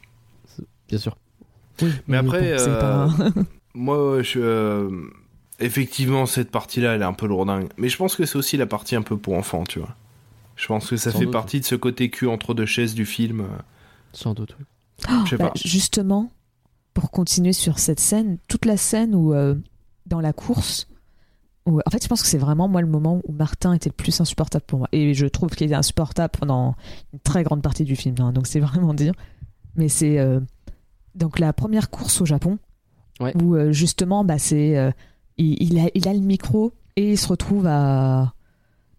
Bien 0.87 0.99
sûr. 0.99 1.17
Mais 2.07 2.17
après, 2.17 2.41
bon, 2.41 2.57
c'est 2.59 2.69
euh, 2.69 2.79
pas- 2.79 3.09
Moi, 3.73 4.21
je, 4.21 4.39
euh, 4.39 4.89
effectivement, 5.59 6.25
cette 6.25 6.51
partie-là, 6.51 6.95
elle 6.95 7.01
est 7.01 7.05
un 7.05 7.13
peu 7.13 7.27
lourdingue. 7.27 7.69
Mais 7.77 7.89
je 7.89 7.97
pense 7.97 8.15
que 8.15 8.25
c'est 8.25 8.37
aussi 8.37 8.57
la 8.57 8.65
partie 8.65 8.95
un 8.95 9.01
peu 9.01 9.17
pour 9.17 9.35
enfants, 9.35 9.63
tu 9.63 9.79
vois. 9.79 9.95
Je 10.55 10.67
pense 10.67 10.89
que 10.89 10.97
ça 10.97 11.11
Sans 11.11 11.19
fait 11.19 11.25
doute. 11.25 11.33
partie 11.33 11.59
de 11.59 11.65
ce 11.65 11.75
côté 11.75 12.09
cul 12.09 12.27
entre 12.27 12.53
deux 12.53 12.65
chaises 12.65 12.93
du 12.93 13.05
film. 13.05 13.45
Sans 14.13 14.33
doute. 14.33 14.55
oui. 14.59 14.65
Je 15.25 15.29
sais 15.29 15.37
Bah, 15.37 15.45
pas. 15.47 15.51
justement, 15.55 16.31
pour 16.93 17.11
continuer 17.11 17.53
sur 17.53 17.79
cette 17.79 17.99
scène, 18.01 18.37
toute 18.47 18.65
la 18.65 18.75
scène 18.75 19.15
où 19.15 19.33
euh, 19.33 19.55
dans 20.05 20.19
la 20.19 20.33
course, 20.33 20.87
où, 21.65 21.79
en 21.85 21.89
fait, 21.91 22.03
je 22.03 22.07
pense 22.09 22.21
que 22.21 22.27
c'est 22.27 22.37
vraiment 22.37 22.67
moi 22.67 22.81
le 22.81 22.87
moment 22.87 23.21
où 23.25 23.31
Martin 23.31 23.73
était 23.73 23.89
le 23.89 23.93
plus 23.95 24.19
insupportable 24.19 24.65
pour 24.65 24.79
moi. 24.79 24.89
Et 24.91 25.13
je 25.13 25.25
trouve 25.27 25.49
qu'il 25.51 25.71
est 25.71 25.75
insupportable 25.75 26.33
pendant 26.37 26.75
une 27.13 27.19
très 27.19 27.43
grande 27.43 27.61
partie 27.61 27.85
du 27.85 27.95
film. 27.95 28.15
hein, 28.19 28.33
donc 28.33 28.47
c'est 28.47 28.59
vraiment 28.59 28.93
dire. 28.93 29.13
Mais 29.75 29.87
c'est 29.87 30.19
euh, 30.19 30.41
donc 31.15 31.39
la 31.39 31.53
première 31.53 31.89
course 31.89 32.19
au 32.21 32.25
Japon 32.25 32.57
Ouais. 33.21 33.33
où 33.41 33.55
euh, 33.55 33.71
justement, 33.73 34.23
bah, 34.23 34.39
c'est 34.39 34.77
euh, 34.77 34.91
il, 35.39 35.61
il 35.61 35.79
a, 35.79 35.89
il 35.95 36.07
a 36.07 36.13
le 36.13 36.19
micro 36.19 36.73
et 36.95 37.11
il 37.13 37.17
se 37.17 37.27
retrouve 37.27 37.65
à 37.65 38.33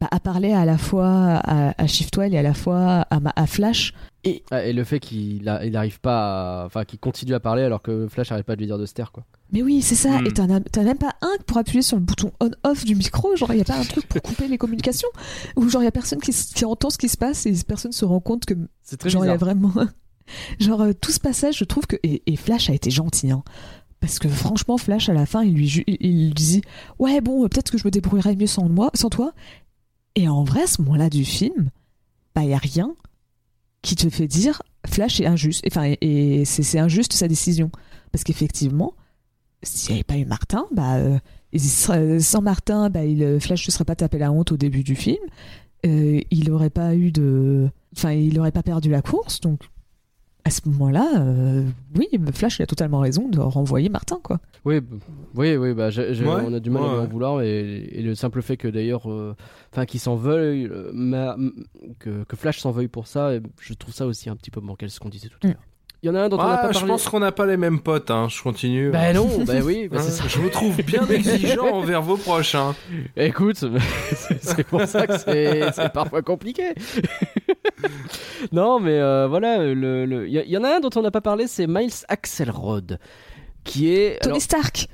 bah, 0.00 0.08
à 0.10 0.18
parler 0.18 0.52
à 0.52 0.64
la 0.64 0.78
fois 0.78 1.06
à, 1.44 1.74
à 1.76 1.86
Shiftwell 1.86 2.32
et 2.32 2.38
à 2.38 2.42
la 2.42 2.54
fois 2.54 3.06
à, 3.10 3.46
Flash. 3.46 3.92
Et 4.24 4.42
Ah, 4.50 4.64
et 4.64 4.72
le 4.72 4.82
fait 4.82 4.98
qu'il 4.98 5.46
a- 5.46 5.62
il 5.66 5.76
arrive 5.76 6.00
pas 6.00 6.62
à... 6.62 6.66
Enfin, 6.66 6.86
qu'il 6.86 6.98
continue 6.98 7.34
à 7.34 7.40
parler 7.40 7.62
alors 7.64 7.82
que 7.82 8.08
Flash 8.08 8.30
n'arrive 8.30 8.44
pas 8.46 8.54
à 8.54 8.56
lui 8.56 8.64
dire 8.64 8.78
de 8.78 8.86
se 8.86 8.94
taire, 8.94 9.12
quoi. 9.12 9.26
Mais 9.52 9.62
oui, 9.62 9.82
c'est 9.82 9.96
ça. 9.96 10.20
Hmm. 10.22 10.26
Et 10.26 10.32
t'en 10.32 10.48
as, 10.48 10.82
même 10.82 10.96
pas 10.96 11.16
un 11.20 11.32
pour 11.46 11.58
appuyer 11.58 11.82
sur 11.82 11.98
le 11.98 12.02
bouton 12.02 12.32
on-off 12.40 12.86
du 12.86 12.94
micro. 12.94 13.36
Genre, 13.36 13.52
il 13.52 13.56
n'y 13.56 13.60
a 13.60 13.64
pas 13.64 13.78
un 13.78 13.84
truc 13.84 14.06
pour 14.06 14.22
couper 14.24 14.48
les 14.48 14.56
communications. 14.56 15.08
Ou 15.56 15.68
genre, 15.68 15.82
il 15.82 15.84
y 15.84 15.88
a 15.88 15.92
personne 15.92 16.20
qui, 16.20 16.64
entend 16.64 16.88
ce 16.88 16.96
qui 16.96 17.10
se 17.10 17.18
passe 17.18 17.44
et 17.44 17.52
personne 17.68 17.92
se 17.92 18.06
rend 18.06 18.20
compte 18.20 18.46
que, 18.46 18.54
C'est 18.82 18.96
très 18.96 19.10
genre, 19.10 19.26
il 19.26 19.28
y 19.28 19.32
a 19.32 19.36
vraiment. 19.36 19.72
genre, 20.60 20.80
euh, 20.80 20.92
tout 20.98 21.12
ce 21.12 21.20
passage, 21.20 21.58
je 21.58 21.64
trouve 21.64 21.86
que. 21.86 21.96
Et, 22.04 22.22
et 22.26 22.36
Flash 22.36 22.70
a 22.70 22.72
été 22.72 22.90
gentil, 22.90 23.30
hein. 23.30 23.42
Parce 24.00 24.18
que 24.18 24.28
franchement, 24.28 24.78
Flash, 24.78 25.08
à 25.08 25.12
la 25.12 25.26
fin, 25.26 25.44
il 25.44 25.54
lui, 25.54 26.32
dit 26.34 26.62
Ouais, 26.98 27.20
bon, 27.20 27.44
euh, 27.44 27.48
peut-être 27.48 27.70
que 27.70 27.78
je 27.78 27.86
me 27.86 27.90
débrouillerai 27.90 28.34
mieux 28.34 28.46
sans, 28.46 28.68
moi, 28.68 28.90
sans 28.94 29.10
toi. 29.10 29.32
Et 30.16 30.26
en 30.26 30.42
vrai, 30.42 30.62
à 30.62 30.66
ce 30.66 30.80
moment-là 30.82 31.10
du 31.10 31.24
film, 31.24 31.70
bah, 32.34 32.42
n'y 32.42 32.54
a 32.54 32.58
rien 32.58 32.94
qui 33.82 33.96
te 33.96 34.08
fait 34.10 34.26
dire 34.26 34.62
Flash 34.86 35.20
est 35.20 35.26
injuste. 35.26 35.64
Enfin, 35.66 35.94
et, 36.00 36.44
c'est 36.46 36.78
injuste 36.78 37.12
sa 37.12 37.28
décision. 37.28 37.70
Parce 38.10 38.24
qu'effectivement, 38.24 38.94
s'il 39.62 39.90
n'y 39.90 39.98
avait 39.98 40.04
pas 40.04 40.16
eu 40.16 40.24
Martin, 40.24 40.66
bah, 40.72 40.96
euh, 40.96 41.18
sans 42.20 42.40
Martin, 42.40 42.88
bah, 42.88 43.00
euh, 43.00 43.38
Flash 43.38 43.66
ne 43.68 43.72
serait 43.72 43.84
pas 43.84 43.96
tapé 43.96 44.18
la 44.18 44.32
honte 44.32 44.52
au 44.52 44.56
début 44.56 44.82
du 44.82 44.96
film. 44.96 45.22
Il 45.84 46.44
n'aurait 46.48 46.70
pas 46.70 46.94
eu 46.94 47.12
de. 47.12 47.68
Enfin, 47.96 48.12
il 48.12 48.34
n'aurait 48.34 48.52
pas 48.52 48.62
perdu 48.62 48.90
la 48.90 49.02
course. 49.02 49.40
Donc, 49.40 49.60
à 50.44 50.50
ce 50.50 50.60
moment-là, 50.68 51.20
euh, 51.20 51.64
oui, 51.96 52.08
Flash 52.32 52.58
il 52.58 52.62
a 52.62 52.66
totalement 52.66 53.00
raison 53.00 53.28
de 53.28 53.38
renvoyer 53.38 53.88
Martin, 53.88 54.18
quoi. 54.22 54.40
Oui, 54.64 54.80
oui, 55.34 55.56
oui, 55.56 55.74
bah, 55.74 55.88
Ouais, 55.88 56.44
on 56.46 56.52
a 56.54 56.60
du 56.60 56.70
mal 56.70 56.82
à 56.82 56.86
ouais, 56.86 56.98
en 57.00 57.06
vouloir 57.06 57.42
et, 57.42 57.88
et 57.92 58.02
le 58.02 58.14
simple 58.14 58.42
fait 58.42 58.56
que 58.56 58.68
d'ailleurs, 58.68 59.10
euh, 59.10 59.34
enfin, 59.72 59.86
qu'il 59.86 60.00
s'en 60.00 60.16
veuille, 60.16 60.66
euh, 60.66 60.90
ma- 60.92 61.34
m- 61.34 61.52
que, 61.98 62.24
que 62.24 62.36
Flash 62.36 62.58
s'en 62.58 62.70
veuille 62.70 62.88
pour 62.88 63.06
ça, 63.06 63.32
je 63.60 63.74
trouve 63.74 63.94
ça 63.94 64.06
aussi 64.06 64.28
un 64.30 64.36
petit 64.36 64.50
peu 64.50 64.60
manqué 64.60 64.88
ce 64.88 64.98
qu'on 65.00 65.08
disait 65.08 65.28
tout 65.28 65.38
à 65.42 65.48
Mm. 65.48 65.50
l'heure. 65.50 65.62
Il 66.02 66.06
y 66.06 66.10
en 66.10 66.14
a 66.14 66.20
un 66.22 66.28
dont 66.30 66.38
on 66.38 66.42
n'a 66.42 66.54
Ah, 66.54 66.56
pas 66.58 66.68
je 66.72 66.78
parlé. 66.78 66.88
pense 66.88 67.08
qu'on 67.08 67.20
n'a 67.20 67.30
pas 67.30 67.44
les 67.44 67.58
mêmes 67.58 67.78
potes, 67.80 68.10
hein. 68.10 68.26
Je 68.30 68.42
continue. 68.42 68.90
Bah 68.90 69.12
non, 69.12 69.28
bah 69.44 69.54
oui, 69.62 69.86
bah 69.88 69.98
Hein, 70.00 70.24
je 70.28 70.38
vous 70.38 70.48
trouve 70.48 70.76
bien 70.82 71.06
exigeant 71.10 71.66
envers 71.74 72.00
vos 72.00 72.16
proches. 72.16 72.54
Hein. 72.54 72.74
Écoute, 73.16 73.62
c'est 74.40 74.64
pour 74.66 74.82
ça 74.86 75.06
que 75.06 75.18
c'est 75.18 75.92
parfois 75.92 76.22
compliqué. 76.22 76.72
non, 78.52 78.80
mais 78.80 78.98
euh, 78.98 79.26
voilà, 79.28 79.58
le- 79.58 80.06
le- 80.06 80.26
il 80.28 80.34
y, 80.34 80.38
il 80.38 80.50
y 80.50 80.56
en 80.56 80.64
a 80.64 80.76
un 80.76 80.80
dont 80.80 80.90
on 80.96 81.02
n'a 81.02 81.10
pas 81.10 81.20
parlé, 81.20 81.46
c'est 81.46 81.66
Miles 81.66 81.90
Axelrod, 82.08 82.98
qui 83.64 83.92
est 83.92 84.18
Tony 84.22 84.32
alors, 84.32 84.42
Stark 84.42 84.88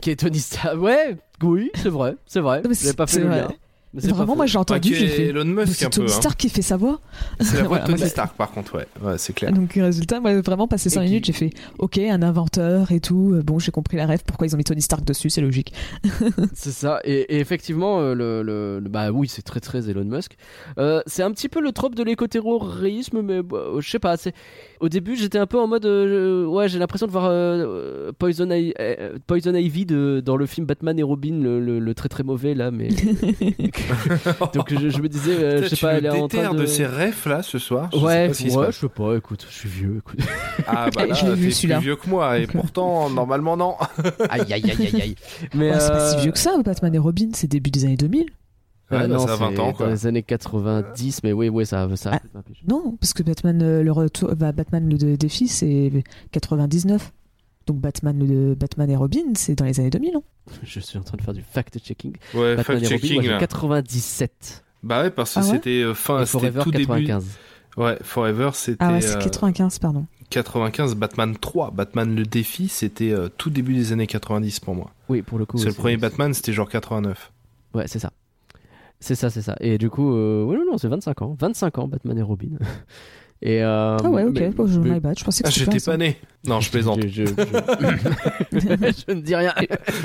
qui 0.00 0.10
est 0.10 0.16
Tony 0.16 0.38
Stark. 0.40 0.80
Ouais, 0.80 1.16
oui, 1.42 1.70
c'est 1.74 1.88
vrai, 1.90 2.16
c'est 2.26 2.40
vrai. 2.40 2.62
Je 2.68 2.86
l'ai 2.88 2.94
pas 2.94 3.06
fait 3.06 3.20
le 3.20 3.28
lien. 3.28 3.48
Mais 3.94 4.00
Vraiment, 4.08 4.36
moi 4.36 4.46
j'ai 4.46 4.54
Pas 4.54 4.60
entendu, 4.60 4.94
est 4.94 5.06
fait. 5.06 5.26
Elon 5.26 5.44
Musk 5.44 5.74
C'est 5.74 5.84
un 5.84 5.90
peu. 5.90 5.96
Tony 5.96 6.10
hein. 6.10 6.14
Stark 6.14 6.38
qui 6.40 6.48
fait 6.48 6.62
sa 6.62 6.78
voix. 6.78 7.00
C'est 7.40 7.58
la 7.58 7.64
voix 7.64 7.78
de 7.80 7.86
Tony 7.92 8.08
Stark, 8.08 8.34
par 8.36 8.50
contre, 8.50 8.76
ouais. 8.76 8.86
Ouais, 9.02 9.18
c'est 9.18 9.34
clair. 9.34 9.52
Donc, 9.52 9.74
résultat, 9.74 10.18
moi, 10.20 10.40
vraiment, 10.40 10.66
passé 10.66 10.88
5 10.88 11.00
Et 11.00 11.04
qui- 11.04 11.10
minutes, 11.10 11.24
j'ai 11.26 11.32
fait 11.34 11.50
OK, 11.78 11.98
un 11.98 12.22
inventeur 12.22 12.90
et 12.90 13.00
tout. 13.00 13.32
Euh, 13.34 13.42
Bon, 13.42 13.58
j'ai 13.58 13.70
compris 13.70 13.98
la 13.98 14.06
rêve, 14.06 14.22
pourquoi 14.26 14.46
ils 14.46 14.54
ont 14.54 14.56
mis 14.56 14.64
Tony 14.64 14.80
Stark 14.80 15.04
dessus, 15.04 15.28
c'est 15.28 15.40
logique. 15.42 15.74
C'est 16.54 16.70
ça. 16.72 17.00
Et, 17.04 17.36
et 17.36 17.40
effectivement, 17.40 18.00
euh, 18.00 18.14
le, 18.14 18.42
le- 18.42 18.78
le- 18.80 18.88
bah 18.88 19.10
oui, 19.10 19.28
c'est 19.28 19.42
très 19.42 19.60
très 19.60 19.90
Elon 19.90 20.04
Musk. 20.04 20.36
Euh, 20.78 21.02
c'est 21.06 21.22
un 21.22 21.30
petit 21.32 21.48
peu 21.50 21.60
le 21.60 21.72
trope 21.72 21.94
de 21.94 22.02
l'écoterrorisme, 22.02 23.20
mais 23.22 23.42
bah, 23.42 23.58
je 23.78 23.90
sais 23.90 23.98
pas. 23.98 24.16
C'est 24.16 24.32
au 24.80 24.88
début, 24.88 25.16
j'étais 25.16 25.38
un 25.38 25.46
peu 25.46 25.58
en 25.60 25.66
mode, 25.68 25.84
euh, 25.86 26.46
ouais, 26.46 26.68
j'ai 26.68 26.78
l'impression 26.78 27.06
de 27.06 27.12
voir 27.12 27.26
euh, 27.28 28.10
Poison, 28.18 28.50
I- 28.50 28.74
Poison 29.26 29.54
Ivy 29.54 29.84
de, 29.86 30.22
dans 30.24 30.36
le 30.36 30.46
film 30.46 30.66
Batman 30.66 30.98
et 30.98 31.02
Robin, 31.02 31.38
le, 31.42 31.60
le- 31.60 31.78
le 31.78 31.94
très 31.94 32.08
très 32.08 32.22
mauvais 32.22 32.54
là, 32.54 32.70
mais 32.70 32.88
donc 34.54 34.72
je, 34.72 34.88
je 34.90 35.00
me 35.00 35.08
disais, 35.08 35.32
euh, 35.36 35.62
je 35.62 35.68
sais 35.68 35.76
tu 35.76 35.84
pas, 35.84 35.94
elle 35.94 36.06
est 36.06 36.10
en 36.10 36.28
train 36.28 36.52
de... 36.54 36.60
de. 36.60 36.66
ces 36.66 36.86
refs 36.86 37.26
là 37.26 37.42
ce 37.42 37.58
soir. 37.58 37.88
Je 37.92 37.98
sais 37.98 38.04
Ouais, 38.04 38.28
pas 38.28 38.58
ouais, 38.60 38.66
je 38.72 38.78
sais 38.78 38.88
pas. 38.88 39.16
Écoute, 39.16 39.46
je 39.48 39.54
suis 39.54 39.68
vieux. 39.68 39.96
Écoute. 39.98 40.20
Ah 40.66 40.88
bah 40.94 41.06
là, 41.06 41.14
Je 41.14 41.26
l'ai 41.26 41.34
vu, 41.34 41.52
t'es 41.52 41.66
plus 41.68 41.78
vieux 41.80 41.96
que 41.96 42.08
moi 42.08 42.38
et 42.38 42.46
pourtant 42.46 43.08
normalement 43.14 43.56
non. 43.56 43.76
aïe 44.28 44.42
aïe 44.52 44.62
aïe 44.70 44.70
aïe 44.94 45.00
aïe. 45.02 45.14
Mais 45.54 45.70
Ouais, 45.70 45.80
c'est 45.80 45.88
pas 45.90 46.10
si 46.10 46.16
euh, 46.16 46.20
vieux 46.20 46.32
que 46.32 46.38
ça, 46.38 46.52
Batman 46.64 46.94
et 46.94 46.98
Robin, 46.98 47.28
c'est 47.34 47.46
début 47.48 47.70
des 47.70 47.84
années 47.84 47.96
2000. 47.96 48.22
euh, 48.22 48.24
Ouais, 48.94 48.98
bah, 49.00 49.06
non, 49.08 49.26
ça 49.26 49.32
a 49.32 49.36
20 49.36 49.50
c'est 49.54 49.60
ans 49.60 49.66
dans 49.68 49.72
quoi. 49.72 49.88
les 49.88 50.06
années 50.06 50.22
90, 50.22 51.20
mais 51.24 51.32
oui, 51.32 51.48
oui, 51.48 51.64
ça, 51.64 51.88
ça. 51.96 52.10
Ah. 52.14 52.40
Non, 52.68 52.96
parce 53.00 53.14
que 53.14 53.22
Batman, 53.22 53.60
euh, 53.62 53.82
le 53.82 53.90
retour, 53.92 54.34
bah, 54.36 54.52
Batman 54.52 54.88
le 54.88 54.98
dé- 54.98 55.16
défi, 55.16 55.48
c'est 55.48 55.90
99. 56.32 57.12
Donc 57.66 57.78
Batman, 57.78 58.18
le, 58.18 58.54
Batman 58.54 58.90
et 58.90 58.96
Robin, 58.96 59.34
c'est 59.34 59.54
dans 59.54 59.64
les 59.64 59.78
années 59.80 59.90
2000. 59.90 60.16
hein. 60.16 60.22
Je 60.64 60.80
suis 60.80 60.98
en 60.98 61.02
train 61.02 61.16
de 61.16 61.22
faire 61.22 61.34
du 61.34 61.42
fact-checking. 61.42 62.14
Ouais, 62.34 62.56
Batman 62.56 62.64
fact 62.64 62.70
et 62.70 62.74
Robin, 62.74 62.88
moi 62.88 62.98
checking 62.98 63.22
j'ai 63.22 63.28
là. 63.30 63.38
97. 63.38 64.64
Bah 64.82 65.02
ouais 65.02 65.10
parce 65.10 65.34
que 65.34 65.40
Ah 65.40 65.42
ouais 65.44 65.50
c'était 65.50 65.82
euh, 65.82 65.94
fin, 65.94 66.24
c'était 66.26 66.50
Forever 66.50 66.62
tout 66.64 66.70
début. 66.72 66.86
95. 66.86 67.26
Ouais, 67.76 67.98
Forever 68.02 68.50
c'était 68.54 68.78
Ah 68.84 68.92
ouais, 68.92 69.00
c'est 69.00 69.16
euh, 69.16 69.20
95, 69.20 69.78
pardon. 69.78 70.06
95, 70.30 70.94
Batman 70.96 71.36
3, 71.38 71.70
Batman 71.70 72.14
le 72.16 72.24
défi, 72.24 72.68
c'était 72.68 73.12
euh, 73.12 73.28
tout 73.36 73.50
début 73.50 73.74
des 73.74 73.92
années 73.92 74.06
90 74.06 74.60
pour 74.60 74.74
moi. 74.74 74.90
Oui, 75.08 75.22
pour 75.22 75.38
le 75.38 75.44
coup. 75.46 75.58
c'est 75.58 75.68
le 75.68 75.74
premier 75.74 75.96
Batman, 75.98 76.32
c'était 76.34 76.52
genre 76.52 76.68
89. 76.68 77.32
Ouais, 77.74 77.86
c'est 77.86 77.98
ça. 77.98 78.12
C'est 78.98 79.14
ça, 79.14 79.30
c'est 79.30 79.42
ça. 79.42 79.56
Et 79.60 79.78
du 79.78 79.90
coup, 79.90 80.14
euh, 80.14 80.44
ouais, 80.44 80.56
non, 80.56 80.64
non, 80.72 80.78
c'est 80.78 80.88
25 80.88 81.22
ans. 81.22 81.36
25 81.38 81.78
ans, 81.78 81.88
Batman 81.88 82.16
et 82.18 82.22
Robin. 82.22 82.50
Et, 83.44 83.60
euh, 83.62 83.96
Ah 84.02 84.08
ouais, 84.08 84.22
ok, 84.22 84.38
mais- 84.38 84.50
bon, 84.50 84.66
je, 84.68 84.78
mais- 84.78 84.90
my 84.90 85.00
bad, 85.00 85.18
je 85.18 85.24
pensais 85.24 85.42
que 85.42 85.48
Ah, 85.48 85.50
j'étais 85.52 85.80
pas 85.80 85.96
né. 85.96 86.16
Non, 86.46 86.60
je 86.60 86.70
plaisante. 86.70 87.00
Je, 87.02 87.08
je- 87.08 87.26
je- 87.26 87.32
je 89.08 89.12
ne 89.12 89.20
dis 89.20 89.34
rien. 89.34 89.52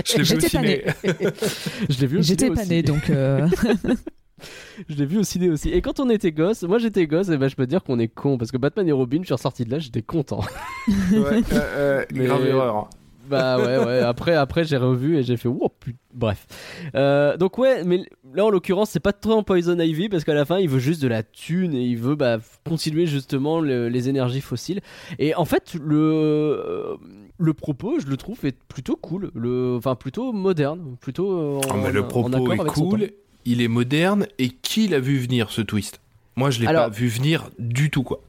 Je 0.05 0.18
l'ai 0.18 0.23
vu 0.23 0.35
au 0.38 0.39
ciné. 0.39 0.84
Je 1.89 1.99
l'ai 2.01 2.07
vu 2.07 2.18
au 2.18 2.22
J'étais 2.23 2.49
pas 2.49 2.65
né, 2.65 2.81
donc. 2.81 3.09
euh, 3.11 3.47
Je 4.89 4.95
l'ai 4.95 5.05
vu 5.05 5.18
au 5.19 5.23
ciné 5.23 5.49
aussi. 5.49 5.69
Et 5.69 5.81
quand 5.81 5.99
on 5.99 6.09
était 6.09 6.31
gosse, 6.31 6.61
moi 6.64 6.77
j'étais 6.80 7.05
gosse, 7.07 7.30
et 7.30 7.38
ben 7.38 7.47
je 7.47 7.55
peux 7.55 7.65
te 7.65 7.69
dire 7.69 7.84
qu'on 7.84 7.97
est 7.99 8.07
con. 8.07 8.38
Parce 8.38 8.51
que 8.51 8.57
Batman 8.57 8.88
et 8.88 8.91
Robin, 8.91 9.19
je 9.22 9.26
suis 9.26 9.34
ressorti 9.34 9.65
de 9.65 9.72
là, 9.72 9.80
j'étais 9.80 10.01
content. 10.03 10.41
Ouais, 10.88 10.95
euh, 11.15 11.41
euh, 11.53 12.05
Mais- 12.14 12.26
grave 12.26 12.45
erreur. 12.45 12.89
Bah 13.30 13.58
ouais, 13.58 13.78
ouais. 13.78 13.99
Après, 13.99 14.34
après 14.36 14.64
j'ai 14.64 14.78
revu 14.78 15.18
et 15.18 15.24
j'ai 15.24 15.38
fait, 15.38 15.48
oh 15.49 15.70
putain. 15.80 15.98
Bref. 16.14 16.48
Euh, 16.95 17.38
donc 17.38 17.58
ouais, 17.58 17.84
mais 17.84 18.02
là 18.34 18.45
en 18.45 18.49
l'occurrence, 18.49 18.90
c'est 18.90 18.99
pas 18.99 19.14
trop 19.14 19.34
en 19.34 19.44
Poison 19.44 19.78
Ivy 19.80 20.10
parce 20.10 20.24
qu'à 20.24 20.34
la 20.34 20.45
fin, 20.45 20.58
il 20.58 20.68
veut 20.70 20.80
juste 20.80 21.02
de 21.02 21.08
la 21.08 21.22
thune 21.24 21.74
et 21.76 21.84
il 21.84 21.98
veut 21.98 22.16
bah, 22.16 22.38
continuer 22.68 23.06
justement 23.06 23.60
le- 23.60 23.88
les 23.90 24.10
énergies 24.10 24.41
fossiles. 24.41 24.82
Et 25.20 25.36
en 25.36 25.45
fait, 25.45 25.76
le, 25.76 25.95
euh, 25.98 26.95
le 27.38 27.54
propos, 27.54 27.99
je 27.99 28.08
le 28.08 28.18
trouve, 28.18 28.45
est 28.45 28.58
plutôt 28.68 28.95
cool. 28.95 29.30
Le, 29.36 29.76
enfin, 29.78 29.95
plutôt 29.95 30.34
moderne. 30.34 30.95
Plutôt 30.99 31.58
en, 31.58 31.62
Ah, 31.70 31.76
mais 31.84 31.91
le 31.91 32.08
propos 32.08 32.52
est 32.52 32.58
cool, 32.68 33.10
il 33.45 33.62
est 33.62 33.68
moderne, 33.68 34.26
et 34.40 34.49
qui 34.49 34.88
l'a 34.88 34.99
vu 34.99 35.18
venir 35.20 35.52
ce 35.52 35.62
twist? 35.62 35.99
Moi, 36.36 36.49
je 36.52 36.60
l'ai 36.60 36.66
pas 36.66 36.90
vu 36.90 37.08
venir 37.08 37.49
du 37.60 37.90
tout, 37.90 38.04
quoi. 38.04 38.22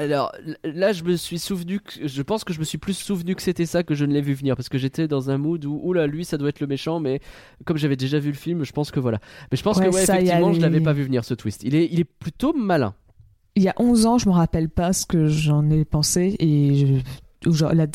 Alors 0.00 0.32
là, 0.64 0.92
je 0.92 1.04
me 1.04 1.14
suis 1.16 1.38
souvenu, 1.38 1.78
que, 1.80 2.06
je 2.08 2.22
pense 2.22 2.42
que 2.44 2.52
je 2.54 2.58
me 2.58 2.64
suis 2.64 2.78
plus 2.78 2.94
souvenu 2.94 3.34
que 3.34 3.42
c'était 3.42 3.66
ça 3.66 3.82
que 3.82 3.94
je 3.94 4.06
ne 4.06 4.14
l'ai 4.14 4.22
vu 4.22 4.32
venir 4.32 4.56
parce 4.56 4.70
que 4.70 4.78
j'étais 4.78 5.06
dans 5.08 5.28
un 5.30 5.36
mood 5.36 5.62
où, 5.66 5.78
oula, 5.84 6.06
lui, 6.06 6.24
ça 6.24 6.38
doit 6.38 6.48
être 6.48 6.60
le 6.60 6.66
méchant, 6.66 7.00
mais 7.00 7.20
comme 7.66 7.76
j'avais 7.76 7.96
déjà 7.96 8.18
vu 8.18 8.28
le 8.30 8.36
film, 8.36 8.64
je 8.64 8.72
pense 8.72 8.90
que 8.90 8.98
voilà. 8.98 9.18
Mais 9.52 9.58
je 9.58 9.62
pense 9.62 9.76
Ouais, 9.76 9.88
que 9.90 9.94
ouais, 9.94 10.02
effectivement, 10.02 10.52
je 10.54 10.60
l'avais 10.60 10.80
pas 10.80 10.94
vu 10.94 11.02
venir 11.02 11.24
ce 11.24 11.34
twist. 11.34 11.62
Il 11.64 11.74
est, 11.74 11.86
il 11.92 12.00
est 12.00 12.04
plutôt 12.04 12.54
malin. 12.54 12.94
Il 13.56 13.62
y 13.62 13.68
a 13.68 13.74
11 13.78 14.06
ans, 14.06 14.16
je 14.16 14.26
me 14.28 14.32
rappelle 14.32 14.70
pas 14.70 14.92
ce 14.94 15.04
que 15.04 15.26
j'en 15.26 15.68
ai 15.70 15.84
pensé. 15.84 16.34
Et 16.38 17.02
je- 17.44 17.50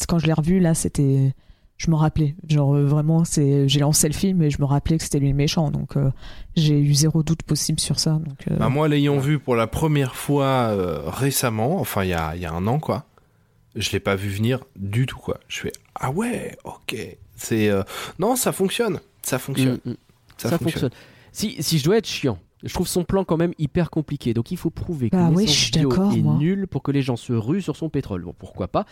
quand 0.08 0.20
je 0.20 0.28
l'ai 0.28 0.34
revu, 0.34 0.60
là, 0.60 0.74
c'était. 0.76 1.34
Je 1.78 1.90
me 1.92 1.96
rappelais. 1.96 2.36
Genre 2.48 2.76
euh, 2.76 2.86
vraiment, 2.86 3.26
c'est, 3.26 3.68
j'ai 3.68 3.80
lancé 3.82 4.08
le 4.08 4.14
film 4.14 4.42
et 4.42 4.50
je 4.50 4.60
me 4.62 4.66
rappelais 4.66 4.98
que 4.98 5.04
c'était 5.04 5.20
lui 5.20 5.30
le 5.30 5.36
méchant. 5.36 5.72
Donc 5.72 5.98
euh, 5.98 6.10
j'ai 6.56 6.80
eu 6.80 6.94
zéro 6.94 7.22
doute 7.24 7.44
possible 7.44 7.80
sur 7.80 8.00
ça. 8.00 8.12
Donc, 8.14 8.48
euh, 8.50 8.56
Bah, 8.58 8.70
moi, 8.70 8.88
l'ayant 8.88 9.18
vu 9.18 9.40
pour 9.40 9.56
la 9.56 9.68
première 9.68 10.16
fois 10.16 10.46
euh, 10.72 11.02
récemment, 11.06 11.80
enfin 11.80 12.04
il 12.04 12.10
y 12.10 12.14
a, 12.14 12.36
il 12.36 12.42
y 12.42 12.46
a 12.46 12.52
un 12.54 12.66
an, 12.68 12.80
quoi, 12.80 13.06
je 13.76 13.92
l'ai 13.92 14.00
pas 14.00 14.16
vu 14.16 14.30
venir 14.30 14.64
du 14.76 15.06
tout, 15.06 15.18
quoi. 15.18 15.40
Je 15.48 15.60
fais 15.60 15.72
ah 15.96 16.12
ouais, 16.12 16.58
ok, 16.64 16.96
c'est 17.36 17.70
euh, 17.70 17.84
non, 18.20 18.36
ça 18.36 18.52
fonctionne, 18.52 19.00
ça 19.22 19.38
fonctionne, 19.40 19.80
Mm, 19.86 19.92
mm. 19.92 19.96
ça, 20.38 20.50
Ça, 20.50 20.58
fonctionne. 20.58 20.72
fonctionne. 20.90 20.92
Si, 21.32 21.56
si 21.62 21.78
je 21.80 21.84
dois 21.84 21.98
être 21.98 22.08
chiant, 22.08 22.38
je 22.66 22.74
trouve 22.74 22.88
son 22.88 23.04
plan 23.04 23.24
quand 23.24 23.38
même 23.38 23.54
hyper 23.58 23.90
compliqué. 23.90 24.34
Donc 24.34 24.52
il 24.52 24.58
faut 24.58 24.70
prouver 24.72 25.10
que 25.10 25.16
Bah 25.16 25.30
oui, 25.32 25.46
bio 25.74 25.92
est 26.12 26.22
moi. 26.22 26.36
nulle 26.38 26.68
pour 26.68 26.84
que 26.84 26.92
les 26.92 27.02
gens 27.02 27.16
se 27.16 27.32
ruent 27.34 27.62
sur 27.62 27.76
son 27.76 27.90
pétrole. 27.90 28.24
Bon, 28.24 28.34
pourquoi 28.38 28.68
pas. 28.68 28.86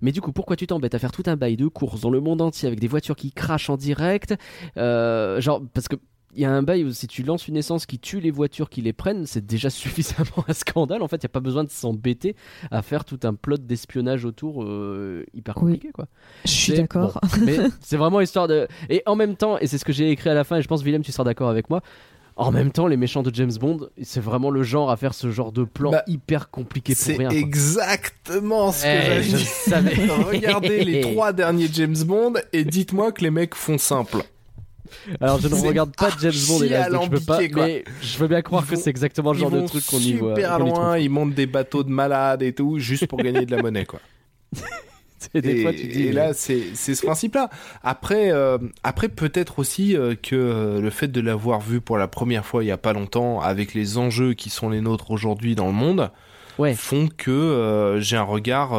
Mais 0.00 0.12
du 0.12 0.20
coup, 0.20 0.32
pourquoi 0.32 0.56
tu 0.56 0.66
t'embêtes 0.66 0.94
à 0.94 0.98
faire 0.98 1.12
tout 1.12 1.22
un 1.26 1.36
bail 1.36 1.56
de 1.56 1.66
course 1.68 2.00
dans 2.00 2.10
le 2.10 2.20
monde 2.20 2.40
entier 2.40 2.66
avec 2.66 2.80
des 2.80 2.88
voitures 2.88 3.16
qui 3.16 3.30
crachent 3.32 3.70
en 3.70 3.76
direct 3.76 4.34
Euh, 4.76 5.40
Genre, 5.40 5.62
parce 5.74 5.88
que. 5.88 5.96
Il 6.34 6.42
y 6.42 6.44
a 6.44 6.52
un 6.52 6.62
bail 6.62 6.84
où 6.84 6.92
si 6.92 7.06
tu 7.06 7.22
lances 7.22 7.48
une 7.48 7.56
essence 7.56 7.86
qui 7.86 7.98
tue 7.98 8.20
les 8.20 8.30
voitures 8.30 8.68
qui 8.68 8.82
les 8.82 8.92
prennent, 8.92 9.24
c'est 9.24 9.44
déjà 9.44 9.70
suffisamment 9.70 10.44
un 10.46 10.52
scandale. 10.52 11.00
En 11.02 11.08
fait, 11.08 11.16
il 11.16 11.20
n'y 11.24 11.30
a 11.30 11.30
pas 11.30 11.40
besoin 11.40 11.64
de 11.64 11.70
s'embêter 11.70 12.36
à 12.70 12.82
faire 12.82 13.06
tout 13.06 13.18
un 13.24 13.32
plot 13.34 13.56
d'espionnage 13.56 14.26
autour 14.26 14.62
euh, 14.62 15.24
hyper 15.32 15.56
Oui. 15.56 15.72
compliqué. 15.72 15.88
quoi. 15.90 16.06
je 16.44 16.50
suis 16.50 16.74
d'accord. 16.74 17.18
bon, 17.22 17.44
mais 17.46 17.56
c'est 17.80 17.96
vraiment 17.96 18.20
histoire 18.20 18.46
de. 18.46 18.68
Et 18.90 19.02
en 19.06 19.16
même 19.16 19.36
temps, 19.36 19.58
et 19.58 19.66
c'est 19.66 19.78
ce 19.78 19.86
que 19.86 19.92
j'ai 19.92 20.10
écrit 20.10 20.28
à 20.28 20.34
la 20.34 20.44
fin, 20.44 20.58
et 20.58 20.62
je 20.62 20.68
pense, 20.68 20.82
Willem, 20.82 21.02
tu 21.02 21.12
seras 21.12 21.24
d'accord 21.24 21.48
avec 21.48 21.70
moi. 21.70 21.80
En 22.40 22.52
même 22.52 22.70
temps, 22.70 22.86
les 22.86 22.96
méchants 22.96 23.24
de 23.24 23.34
James 23.34 23.52
Bond, 23.60 23.88
c'est 24.00 24.20
vraiment 24.20 24.50
le 24.50 24.62
genre 24.62 24.90
à 24.92 24.96
faire 24.96 25.12
ce 25.12 25.30
genre 25.30 25.50
de 25.50 25.64
plan 25.64 25.90
Bah, 25.90 26.04
hyper 26.06 26.50
compliqué 26.50 26.94
pour 26.94 27.02
C'est 27.02 27.16
rien. 27.16 27.28
quoi. 27.30 27.36
exactement 27.38 28.70
ce 28.70 28.84
que 28.84 28.88
Eh, 28.88 29.22
j'allais 29.24 29.44
savais. 29.44 29.94
Regardez 30.30 30.84
les 30.84 31.00
trois 31.12 31.32
derniers 31.32 31.68
James 31.72 31.96
Bond 32.06 32.34
et 32.52 32.64
dites-moi 32.64 33.10
que 33.10 33.22
les 33.22 33.30
mecs 33.30 33.54
font 33.56 33.76
simple. 33.76 34.18
Alors, 35.20 35.38
je 35.40 35.48
ne 35.48 35.54
C'est 35.54 35.66
regarde 35.68 35.94
pas 35.96 36.10
James 36.20 36.32
Bond, 36.48 36.62
hélas, 36.62 36.90
donc 36.90 37.02
je 37.04 37.08
peux 37.10 37.20
pas. 37.20 37.46
quoi. 37.48 37.66
Mais 37.66 37.84
je 38.00 38.16
veux 38.18 38.28
bien 38.28 38.40
croire 38.40 38.66
que 38.66 38.76
c'est 38.76 38.88
exactement 38.88 39.32
le 39.32 39.38
genre 39.38 39.50
de 39.50 39.60
truc 39.66 39.84
qu'on 39.84 39.98
y 39.98 40.12
voit. 40.14 40.34
super 40.36 40.58
loin, 40.60 40.96
ils 40.96 41.10
montent 41.10 41.34
des 41.34 41.46
bateaux 41.46 41.82
de 41.82 41.90
malades 41.90 42.42
et 42.42 42.52
tout, 42.54 42.78
juste 42.78 43.06
pour 43.08 43.18
gagner 43.18 43.44
de 43.46 43.54
la 43.54 43.60
monnaie, 43.60 43.84
quoi. 43.84 44.00
Et 45.34 45.40
des 45.40 45.50
et, 45.60 45.62
fois, 45.62 45.72
tu 45.72 45.86
dis. 45.88 46.02
et 46.02 46.06
mais- 46.06 46.12
là, 46.12 46.32
c'est 46.34 46.62
c'est 46.74 46.94
ce 46.94 47.04
principe-là. 47.04 47.50
Après, 47.82 48.30
euh, 48.32 48.58
après 48.82 49.08
peut-être 49.08 49.58
aussi 49.58 49.96
euh, 49.96 50.14
que 50.14 50.34
euh, 50.36 50.80
le 50.80 50.90
fait 50.90 51.08
de 51.08 51.20
l'avoir 51.20 51.60
vu 51.60 51.80
pour 51.80 51.98
la 51.98 52.08
première 52.08 52.44
fois 52.46 52.62
il 52.62 52.66
y 52.66 52.70
a 52.72 52.76
pas 52.78 52.92
longtemps, 52.92 53.40
avec 53.40 53.74
les 53.74 53.98
enjeux 53.98 54.34
qui 54.34 54.50
sont 54.50 54.70
les 54.70 54.80
nôtres 54.80 55.10
aujourd'hui 55.10 55.54
dans 55.54 55.66
le 55.66 55.72
monde, 55.72 56.10
Ouais. 56.58 56.74
font 56.74 57.08
que 57.16 57.30
euh, 57.30 58.00
j'ai 58.00 58.16
un 58.16 58.22
regard 58.22 58.70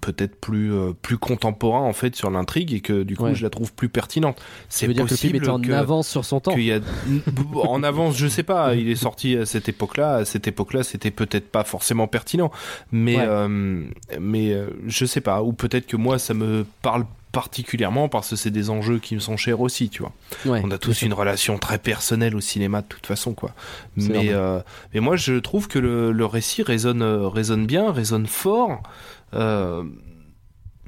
peut-être 0.00 0.36
plus 0.40 0.72
euh, 0.72 0.92
plus 1.02 1.18
contemporain 1.18 1.80
en 1.80 1.92
fait 1.92 2.14
sur 2.14 2.30
l'intrigue 2.30 2.72
et 2.72 2.80
que 2.80 3.02
du 3.02 3.16
coup 3.16 3.24
Ouais. 3.24 3.34
je 3.34 3.42
la 3.42 3.50
trouve 3.50 3.72
plus 3.72 3.88
pertinente. 3.88 4.40
C'est 4.68 4.86
veut 4.86 4.94
dire 4.94 5.04
que 5.04 5.10
le 5.10 5.16
film 5.16 5.32
possible 5.32 5.46
est 5.46 5.50
en 5.50 5.60
que- 5.60 5.72
avance 5.72 6.08
sur 6.08 6.24
son 6.24 6.40
temps. 6.40 6.52
a 6.54 7.68
en 7.68 7.82
avance 7.82 8.16
je 8.16 8.26
sais 8.28 8.42
pas. 8.42 8.74
Il 8.74 8.88
est 8.88 8.94
sorti 8.96 9.36
à 9.36 9.46
cette 9.46 9.68
époque-là. 9.68 10.16
À 10.16 10.24
cette 10.24 10.46
époque-là 10.46 10.82
c'était 10.82 11.10
peut-être 11.10 11.50
pas 11.50 11.64
forcément 11.64 12.06
pertinent. 12.06 12.50
Mais 12.92 13.16
Ouais. 13.16 13.24
euh, 13.26 13.84
mais 14.20 14.52
euh, 14.52 14.66
je 14.86 15.04
sais 15.06 15.20
pas. 15.20 15.42
Ou 15.42 15.52
peut-être 15.52 15.86
que 15.86 15.96
moi 15.96 16.18
ça 16.18 16.34
me 16.34 16.64
parle 16.82 17.04
particulièrement 17.32 18.08
parce 18.08 18.30
que 18.30 18.36
c'est 18.36 18.52
des 18.52 18.70
enjeux 18.70 19.00
qui 19.00 19.16
me 19.16 19.20
sont 19.20 19.36
chers 19.36 19.60
aussi 19.60 19.88
tu 19.88 20.02
vois. 20.02 20.12
Ouais, 20.46 20.60
on 20.64 20.70
a 20.70 20.78
tous 20.78 21.02
une 21.02 21.12
relation 21.12 21.58
très 21.58 21.78
personnelle 21.78 22.36
au 22.36 22.40
cinéma 22.40 22.80
de 22.82 22.86
toute 22.86 23.06
façon 23.06 23.34
quoi. 23.34 23.50
Mais 23.96 24.28
euh, 24.32 24.60
mais 24.94 25.00
moi 25.00 25.16
je 25.16 25.34
trouve 25.40 25.66
que 25.66 25.80
le, 25.80 26.12
le 26.12 26.26
récit 26.26 26.62
résonne 26.62 27.02
résonne 27.02 27.66
bien 27.66 27.90
résonne 27.90 28.28
fort 28.28 28.82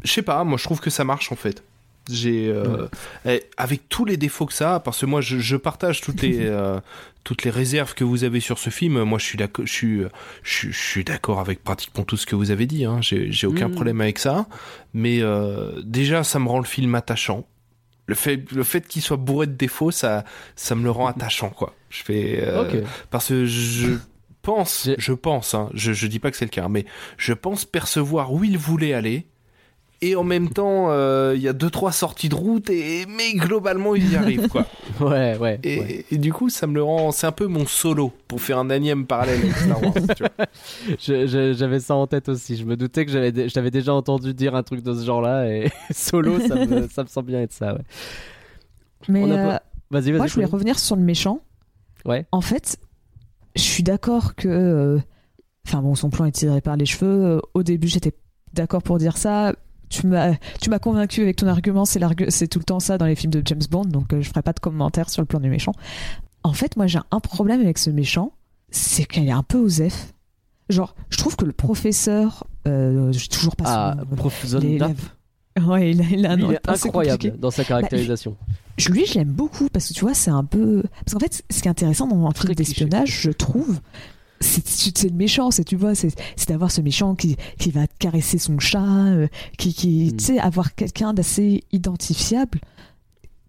je 0.05 0.13
sais 0.13 0.23
pas 0.23 0.45
moi 0.45 0.59
je 0.59 0.65
trouve 0.65 0.81
que 0.81 0.91
ça 0.91 1.05
marche 1.05 1.33
en 1.33 1.37
fait. 1.37 1.63
J'ai 2.09 2.49
euh, 2.49 2.87
avec 3.57 3.89
tous 3.89 4.05
les 4.05 4.17
défauts 4.17 4.47
que 4.47 4.53
ça 4.53 4.77
a 4.77 4.81
parce 4.81 5.01
que 5.01 5.07
moi 5.07 5.21
je, 5.21 5.39
je 5.41 5.57
partage 5.57 6.01
toutes 6.03 6.23
les 6.23 6.39
euh, 6.47 6.79
toutes 7.25 7.43
les 7.43 7.51
réserves 7.51 7.95
que 7.95 8.05
vous 8.05 8.23
avez 8.23 8.39
sur 8.39 8.59
ce 8.59 8.71
film. 8.71 9.03
Moi 9.03 9.19
je 9.19 9.25
suis 9.25 9.37
d'accord 9.39 9.67
je 9.67 9.73
suis 9.73 10.03
je, 10.45 10.53
suis- 10.55 10.73
je 10.73 10.79
suis 10.79 11.03
d'accord 11.05 11.41
avec 11.41 11.65
pratiquement 11.65 12.05
tout 12.05 12.17
ce 12.17 12.25
que 12.27 12.37
vous 12.37 12.53
avez 12.53 12.67
dit 12.67 12.85
hein. 12.85 12.99
j'ai 13.01 13.33
j'ai 13.33 13.49
aucun 13.49 13.67
Mm. 13.69 13.73
problème 13.73 14.01
avec 14.01 14.21
ça. 14.21 14.47
Mais 14.95 15.19
euh, 15.21 15.83
déjà 15.85 16.23
ça 16.23 16.39
me 16.39 16.49
rend 16.49 16.61
le 16.61 16.65
film 16.65 16.95
attachant. 16.95 17.45
Le 18.07 18.15
fait 18.15 18.41
le 18.53 18.63
fait 18.63 18.87
qu'il 18.87 19.03
soit 19.03 19.17
bourré 19.17 19.49
de 19.49 19.55
défauts 19.55 19.91
ça 19.91 20.25
ça 20.55 20.77
me 20.77 20.85
le 20.85 20.93
rend 20.93 21.07
attachant 21.15 21.51
quoi. 21.51 21.75
Je 21.91 22.05
fais 22.05 22.39
euh, 22.41 22.83
parce 23.11 23.27
que 23.31 23.47
je 23.47 23.95
pense 24.47 24.89
je 24.97 25.13
pense 25.13 25.55
hein, 25.55 25.69
je 25.75 25.93
je 25.93 26.07
dis 26.07 26.19
pas 26.21 26.31
que 26.31 26.37
c'est 26.37 26.45
le 26.45 26.51
cas 26.51 26.69
mais 26.69 26.85
je 27.19 27.33
pense 27.35 27.65
percevoir 27.65 28.33
où 28.33 28.45
il 28.45 28.57
voulait 28.57 28.95
aller 28.95 29.27
et 30.03 30.15
en 30.15 30.25
même 30.25 30.51
temps 30.51 30.91
euh, 30.91 31.33
il 31.35 31.41
y 31.43 31.49
a 31.49 31.53
deux 31.55 31.71
trois 31.71 31.91
sorties 31.91 32.29
de 32.29 32.35
route 32.35 32.69
et 32.71 33.07
mais 33.07 33.33
globalement 33.35 33.95
il 33.95 34.13
y 34.13 34.17
arrive 34.17 34.47
quoi 34.49 34.67
Ouais, 35.01 35.37
ouais. 35.39 35.59
et, 35.65 35.81
ouais. 35.81 36.05
et 36.11 36.19
du 36.19 36.33
coup 36.35 36.49
ça 36.51 36.67
me 36.67 36.75
le 36.75 36.83
rend 36.83 37.13
c'est 37.13 37.27
un 37.27 37.33
peu 37.33 37.47
mon 37.47 37.67
solo 37.67 38.13
pour 38.29 38.41
faire 38.41 38.59
un 38.59 38.69
énième 38.71 39.07
parallèle 39.07 39.41
avec 39.41 39.57
Star 39.57 39.83
Wars 39.83 39.93
tu 39.95 40.23
vois. 40.23 40.47
Je- 41.01 41.27
je- 41.27 41.53
J'avais 41.55 41.81
ça 41.81 41.95
en 41.95 42.07
tête 42.07 42.29
aussi. 42.29 42.57
Je 42.57 42.65
me 42.65 42.77
doutais 42.77 43.05
que 43.07 43.11
j'avais, 43.13 43.49
je 43.49 43.53
t'avais 43.55 43.71
déjà 43.71 43.93
entendu 43.95 44.33
dire 44.35 44.55
un 44.55 44.63
truc 44.63 44.83
de 44.83 44.95
ce 44.95 45.05
genre-là 45.05 45.49
et 45.51 45.71
solo, 45.93 46.39
ça 46.41 46.55
me, 46.55 46.89
ça 46.89 47.03
me 47.03 47.09
semble 47.09 47.29
bien 47.29 47.41
être 47.43 47.53
ça. 47.53 47.73
Ouais. 47.75 47.81
Mais 49.09 49.23
euh, 49.31 49.49
pas- 49.49 49.63
Vas-y, 49.91 50.11
vas-y. 50.11 50.17
moi, 50.19 50.27
je 50.27 50.35
voulais 50.35 50.47
revenir 50.47 50.79
sur 50.79 50.97
le 50.97 51.03
méchant. 51.03 51.41
Ouais. 52.05 52.27
En 52.33 52.41
fait, 52.41 52.77
je 53.57 53.63
suis 53.63 53.83
d'accord 53.83 54.35
que. 54.35 54.49
euh, 54.49 54.99
Enfin 55.67 55.83
bon, 55.83 55.97
son 55.97 56.11
plan 56.11 56.27
est 56.27 56.33
tiré 56.33 56.61
par 56.61 56.77
les 56.77 56.87
cheveux. 56.87 57.25
Euh, 57.25 57.41
Au 57.55 57.65
début, 57.65 57.89
j'étais 57.89 58.13
d'accord 58.53 58.83
pour 58.85 58.99
dire 58.99 59.17
ça. 59.17 59.53
Tu 59.89 60.07
m'as, 60.07 60.35
tu 60.61 60.71
m'as 60.71 60.79
convaincu 60.79 61.23
avec 61.23 61.35
ton 61.37 61.49
argument. 61.49 61.85
C'est, 61.85 61.99
tout 62.49 62.59
le 62.61 62.65
temps 62.65 62.79
ça 62.81 62.99
dans 62.99 63.07
les 63.07 63.17
films 63.17 63.33
de 63.33 63.43
James 63.45 63.63
Bond, 63.71 63.85
donc 63.87 64.13
euh, 64.13 64.21
je 64.23 64.29
ferai 64.29 64.43
pas 64.43 64.53
de 64.53 64.61
commentaires 64.61 65.09
sur 65.11 65.23
le 65.23 65.27
plan 65.27 65.41
du 65.41 65.49
méchant. 65.49 65.73
En 66.45 66.53
fait, 66.53 66.77
moi, 66.77 66.87
j'ai 66.87 67.01
un 67.11 67.19
problème 67.21 67.61
avec 67.61 67.79
ce 67.79 67.91
méchant, 67.91 68.33
c'est 68.71 69.05
qu'elle 69.07 69.27
est 69.27 69.33
un 69.33 69.43
peu 69.43 69.59
osef. 69.59 70.13
Genre, 70.69 70.95
je 71.11 71.19
trouve 71.19 71.35
que 71.37 71.45
le 71.45 71.53
professeur, 71.53 72.45
euh, 72.69 73.11
j'ai 73.13 73.27
toujours 73.29 73.57
pas 73.57 73.65
Ah, 73.67 73.97
son 74.09 74.17
Prof 74.17 74.43
les- 74.45 74.49
Zonda. 74.49 74.91
Ouais, 75.67 75.91
il 75.93 76.01
a, 76.03 76.05
il 76.11 76.27
a 76.27 76.33
un 76.33 76.37
Lui, 76.37 76.45
il 76.49 76.53
est 76.53 76.69
incroyable 76.69 77.19
compliqué. 77.19 77.39
dans 77.39 77.51
sa 77.51 77.65
caractérisation. 77.65 78.37
Je- 78.77 78.91
lui, 78.91 79.07
je 79.07 79.15
l'aime 79.15 79.33
beaucoup 79.33 79.69
parce 79.73 79.89
que 79.89 79.95
tu 79.95 80.01
vois, 80.01 80.13
c'est 80.15 80.31
un 80.31 80.45
peu. 80.45 80.83
Parce 81.05 81.15
qu'en 81.15 81.19
fait, 81.21 81.43
ce 81.51 81.63
qui 81.63 81.69
est 81.69 81.71
intéressant 81.71 82.07
dans 82.07 82.27
un 82.27 82.33
Très 82.33 82.49
film 82.49 82.55
d'espionnage, 82.57 83.21
je 83.23 83.31
trouve, 83.31 83.81
c'est 84.41 85.05
le 85.05 85.17
méchant, 85.17 85.51
c'est 85.51 85.65
tu 85.65 85.77
vois, 85.77 85.95
c'est 85.95 86.13
d'avoir 86.49 86.71
ce 86.71 86.83
méchant 86.83 87.15
qui, 87.15 87.37
qui 87.59 87.71
va 87.71 87.87
caresser 87.87 88.37
son 88.37 88.59
chat, 88.59 88.85
euh, 88.85 89.29
qui, 89.57 89.73
qui 89.73 90.11
Mm. 90.13 90.17
tu 90.19 90.25
sais, 90.25 90.39
avoir 90.39 90.75
quelqu'un 90.75 91.15
d'assez 91.15 91.65
identifiable 91.73 92.61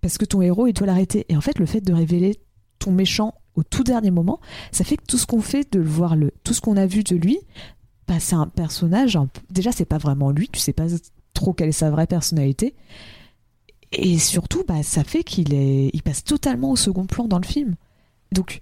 parce 0.02 0.18
que 0.18 0.24
ton 0.26 0.42
héros, 0.42 0.68
il 0.68 0.74
doit 0.74 0.88
l'arrêter. 0.88 1.26
Et 1.28 1.36
en 1.36 1.42
fait, 1.42 1.60
le 1.60 1.66
fait 1.66 1.82
de 1.82 1.92
révéler 1.94 2.40
ton 2.80 2.92
méchant 2.92 3.34
au 3.56 3.64
tout 3.64 3.84
dernier 3.84 4.12
moment, 4.12 4.40
ça 4.72 4.86
fait 4.86 4.96
que 4.96 5.04
tout 5.06 5.18
ce 5.18 5.26
qu'on 5.26 5.42
fait, 5.42 5.74
de 5.74 5.80
le 5.80 5.86
voir, 5.90 6.16
le, 6.16 6.32
tout 6.46 6.54
ce 6.54 6.62
qu'on 6.62 6.78
a 6.78 6.86
vu 6.86 7.04
de 7.04 7.16
lui, 7.18 7.40
bah, 8.08 8.16
c'est 8.20 8.36
un 8.36 8.48
personnage. 8.48 9.18
un 9.18 9.28
déjà, 9.50 9.74
c'est 9.74 9.84
pas 9.84 9.98
vraiment 9.98 10.32
lui, 10.32 10.48
tu 10.48 10.60
sais 10.62 10.72
pas 10.74 10.86
trop 11.38 11.54
quelle 11.54 11.70
est 11.70 11.72
sa 11.72 11.90
vraie 11.90 12.08
personnalité. 12.08 12.76
Et 13.94 14.18
surtout, 14.18 14.64
bah, 14.68 14.84
ça 14.84 15.04
fait 15.04 15.24
qu'il 15.24 15.54
est, 15.54 15.90
il 15.94 16.04
passe 16.04 16.24
totalement 16.24 16.72
au 16.72 16.76
second 16.76 17.06
plan 17.06 17.26
dans 17.26 17.40
le 17.40 17.46
film. 17.46 17.76
Donc, 18.34 18.60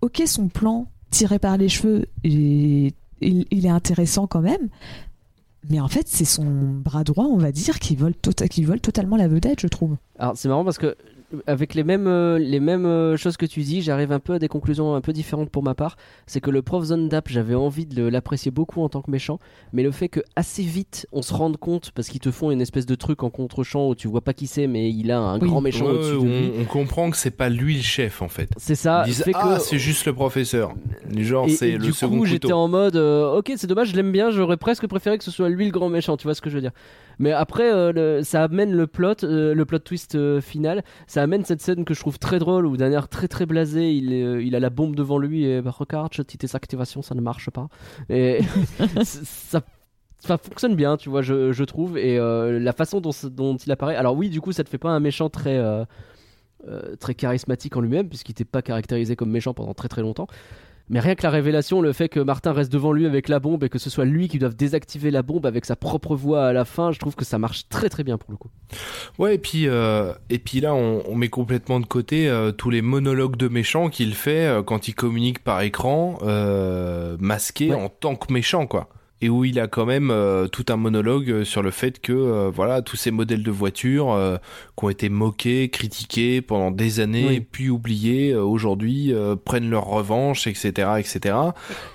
ok, 0.00 0.22
son 0.26 0.48
plan 0.48 0.86
tiré 1.10 1.40
par 1.40 1.56
les 1.56 1.68
cheveux, 1.68 2.06
il, 2.22 2.92
il 3.20 3.66
est 3.66 3.70
intéressant 3.70 4.28
quand 4.28 4.42
même. 4.42 4.68
Mais 5.68 5.80
en 5.80 5.88
fait, 5.88 6.06
c'est 6.08 6.24
son 6.24 6.44
bras 6.44 7.04
droit, 7.04 7.24
on 7.24 7.36
va 7.36 7.52
dire, 7.52 7.80
qui 7.80 7.96
vole, 7.96 8.12
tota- 8.12 8.48
qui 8.48 8.64
vole 8.64 8.80
totalement 8.80 9.16
la 9.16 9.28
vedette, 9.28 9.60
je 9.60 9.66
trouve. 9.66 9.96
Alors 10.18 10.36
c'est 10.36 10.48
marrant 10.48 10.64
parce 10.64 10.78
que 10.78 10.96
avec 11.46 11.74
les 11.74 11.84
mêmes, 11.84 12.06
euh, 12.06 12.38
les 12.38 12.60
mêmes 12.60 12.86
euh, 12.86 13.16
choses 13.16 13.36
que 13.36 13.46
tu 13.46 13.60
dis, 13.60 13.82
j'arrive 13.82 14.12
un 14.12 14.18
peu 14.18 14.34
à 14.34 14.38
des 14.38 14.48
conclusions 14.48 14.94
un 14.94 15.00
peu 15.00 15.12
différentes 15.12 15.50
pour 15.50 15.62
ma 15.62 15.74
part. 15.74 15.96
C'est 16.26 16.40
que 16.40 16.50
le 16.50 16.62
prof 16.62 16.84
Zondap, 16.84 17.28
j'avais 17.28 17.54
envie 17.54 17.86
de 17.86 18.02
l'apprécier 18.04 18.50
beaucoup 18.50 18.82
en 18.82 18.88
tant 18.88 19.00
que 19.02 19.10
méchant, 19.10 19.38
mais 19.72 19.82
le 19.82 19.90
fait 19.90 20.08
que 20.08 20.20
assez 20.36 20.62
vite 20.62 21.06
on 21.12 21.22
se 21.22 21.32
rende 21.34 21.56
compte 21.56 21.90
parce 21.92 22.08
qu'ils 22.08 22.20
te 22.20 22.30
font 22.30 22.50
une 22.50 22.60
espèce 22.60 22.86
de 22.86 22.94
truc 22.94 23.22
en 23.22 23.30
contre-champ 23.30 23.88
où 23.88 23.94
tu 23.94 24.08
vois 24.08 24.20
pas 24.22 24.32
qui 24.32 24.46
c'est, 24.46 24.66
mais 24.66 24.90
il 24.90 25.10
a 25.10 25.18
un 25.20 25.38
Oui. 25.40 25.48
grand 25.48 25.60
méchant 25.60 25.84
Ouais, 25.86 25.92
au-dessus 25.92 26.24
de 26.26 26.30
lui. 26.30 26.52
on, 26.58 26.62
on 26.62 26.64
comprend 26.64 27.10
que 27.10 27.16
c'est 27.16 27.30
pas 27.30 27.48
lui 27.48 27.76
le 27.76 27.82
chef 27.82 28.22
en 28.22 28.28
fait 28.28 28.48
C'est 28.56 28.74
ça. 28.74 29.02
ils 29.06 29.10
disent 29.12 29.22
fait 29.22 29.32
ah 29.34 29.54
que- 29.56 29.60
c'est 29.62 29.78
juste 29.78 30.06
le 30.06 30.12
professeur 30.14 30.74
genre 31.18 31.48
c'est 31.48 31.70
et 31.70 31.72
le 31.78 31.84
du 31.84 31.92
second 31.92 32.18
coup, 32.18 32.24
j'étais 32.24 32.52
en 32.52 32.68
mode, 32.68 32.96
euh, 32.96 33.36
ok, 33.38 33.52
c'est 33.56 33.66
dommage, 33.66 33.88
je 33.90 33.96
l'aime 33.96 34.12
bien, 34.12 34.30
j'aurais 34.30 34.56
presque 34.56 34.86
préféré 34.86 35.18
que 35.18 35.24
ce 35.24 35.30
soit 35.30 35.48
lui 35.48 35.64
le 35.66 35.70
grand 35.72 35.88
méchant, 35.88 36.16
tu 36.16 36.24
vois 36.24 36.34
ce 36.34 36.40
que 36.40 36.50
je 36.50 36.54
veux 36.56 36.60
dire. 36.60 36.72
Mais 37.20 37.32
après, 37.32 37.70
euh, 37.70 38.22
ça 38.22 38.44
amène 38.44 38.72
le 38.72 38.86
plot, 38.86 39.24
euh, 39.24 39.54
le 39.54 39.64
plot 39.66 39.80
twist 39.80 40.14
euh, 40.14 40.40
final, 40.40 40.82
ça 41.06 41.22
amène 41.22 41.44
cette 41.44 41.60
scène 41.60 41.84
que 41.84 41.92
je 41.92 42.00
trouve 42.00 42.18
très 42.18 42.38
drôle 42.38 42.64
où 42.64 42.78
d'un 42.78 42.90
air 42.90 43.08
très 43.08 43.28
très 43.28 43.44
blasé, 43.44 43.92
il, 43.92 44.56
a 44.56 44.58
la 44.58 44.70
bombe 44.70 44.96
devant 44.96 45.18
lui 45.18 45.44
et 45.44 45.60
bah, 45.60 45.70
regarde, 45.70 46.14
cette 46.14 46.54
activation, 46.54 47.02
ça 47.02 47.14
ne 47.14 47.20
marche 47.20 47.50
pas. 47.50 47.68
Ça. 49.04 49.60
Fonctionne 50.22 50.76
bien, 50.76 50.96
tu 50.96 51.08
vois, 51.08 51.22
je, 51.22 51.64
trouve, 51.64 51.96
et 51.96 52.18
la 52.18 52.72
façon 52.72 53.00
dont, 53.00 53.56
il 53.56 53.72
apparaît. 53.72 53.96
Alors 53.96 54.16
oui, 54.16 54.30
du 54.30 54.40
coup, 54.40 54.52
ça 54.52 54.64
te 54.64 54.68
fait 54.70 54.78
pas 54.78 54.90
un 54.90 55.00
méchant 55.00 55.28
très 55.28 55.58
très 56.98 57.14
charismatique 57.14 57.76
en 57.76 57.80
lui-même, 57.80 58.08
puisqu'il 58.08 58.32
n'était 58.32 58.44
pas 58.44 58.62
caractérisé 58.62 59.16
comme 59.16 59.30
méchant 59.30 59.54
pendant 59.54 59.74
très 59.74 59.88
très 59.88 60.02
longtemps. 60.02 60.26
Mais 60.92 60.98
rien 61.00 61.14
que 61.14 61.22
la 61.22 61.30
révélation, 61.30 61.80
le 61.80 61.92
fait 61.92 62.08
que 62.08 62.18
Martin 62.18 62.52
reste 62.52 62.72
devant 62.72 62.92
lui 62.92 63.06
avec 63.06 63.28
la 63.28 63.38
bombe 63.38 63.62
et 63.62 63.68
que 63.68 63.78
ce 63.78 63.88
soit 63.88 64.04
lui 64.04 64.26
qui 64.28 64.40
doive 64.40 64.56
désactiver 64.56 65.12
la 65.12 65.22
bombe 65.22 65.46
avec 65.46 65.64
sa 65.64 65.76
propre 65.76 66.16
voix 66.16 66.46
à 66.48 66.52
la 66.52 66.64
fin, 66.64 66.90
je 66.90 66.98
trouve 66.98 67.14
que 67.14 67.24
ça 67.24 67.38
marche 67.38 67.68
très 67.68 67.88
très 67.88 68.02
bien 68.02 68.18
pour 68.18 68.32
le 68.32 68.36
coup. 68.36 68.48
Ouais, 69.16 69.36
et 69.36 69.38
puis, 69.38 69.68
euh, 69.68 70.12
et 70.30 70.38
puis 70.40 70.60
là, 70.60 70.74
on, 70.74 71.02
on 71.08 71.14
met 71.14 71.28
complètement 71.28 71.78
de 71.78 71.86
côté 71.86 72.28
euh, 72.28 72.50
tous 72.50 72.70
les 72.70 72.82
monologues 72.82 73.36
de 73.36 73.46
méchants 73.46 73.88
qu'il 73.88 74.14
fait 74.14 74.46
euh, 74.46 74.62
quand 74.64 74.88
il 74.88 74.94
communique 74.94 75.44
par 75.44 75.62
écran, 75.62 76.18
masqué 77.20 77.68
Ouais. 77.70 77.74
en 77.74 77.88
tant 77.88 78.16
que 78.16 78.32
méchant, 78.32 78.66
quoi. 78.66 78.88
Et 79.22 79.28
où 79.28 79.44
il 79.44 79.60
a 79.60 79.66
quand 79.68 79.84
même 79.84 80.10
euh, 80.10 80.46
tout 80.48 80.64
un 80.70 80.76
monologue 80.76 81.44
sur 81.44 81.62
le 81.62 81.70
fait 81.70 82.00
que, 82.00 82.12
euh, 82.12 82.50
voilà, 82.54 82.80
tous 82.80 82.96
ces 82.96 83.10
modèles 83.10 83.42
de 83.42 83.50
voitures 83.50 84.12
euh, 84.12 84.36
qui 84.78 84.84
ont 84.84 84.88
été 84.88 85.08
moqués, 85.10 85.68
critiqués 85.68 86.40
pendant 86.40 86.70
des 86.70 87.00
années, 87.00 87.26
Oui. 87.28 87.34
et 87.36 87.40
puis 87.40 87.68
oubliés, 87.68 88.32
euh, 88.32 88.42
aujourd'hui, 88.42 89.12
euh, 89.12 89.36
prennent 89.36 89.68
leur 89.68 89.84
revanche, 89.84 90.46
etc., 90.46 90.92
etc. 90.98 91.34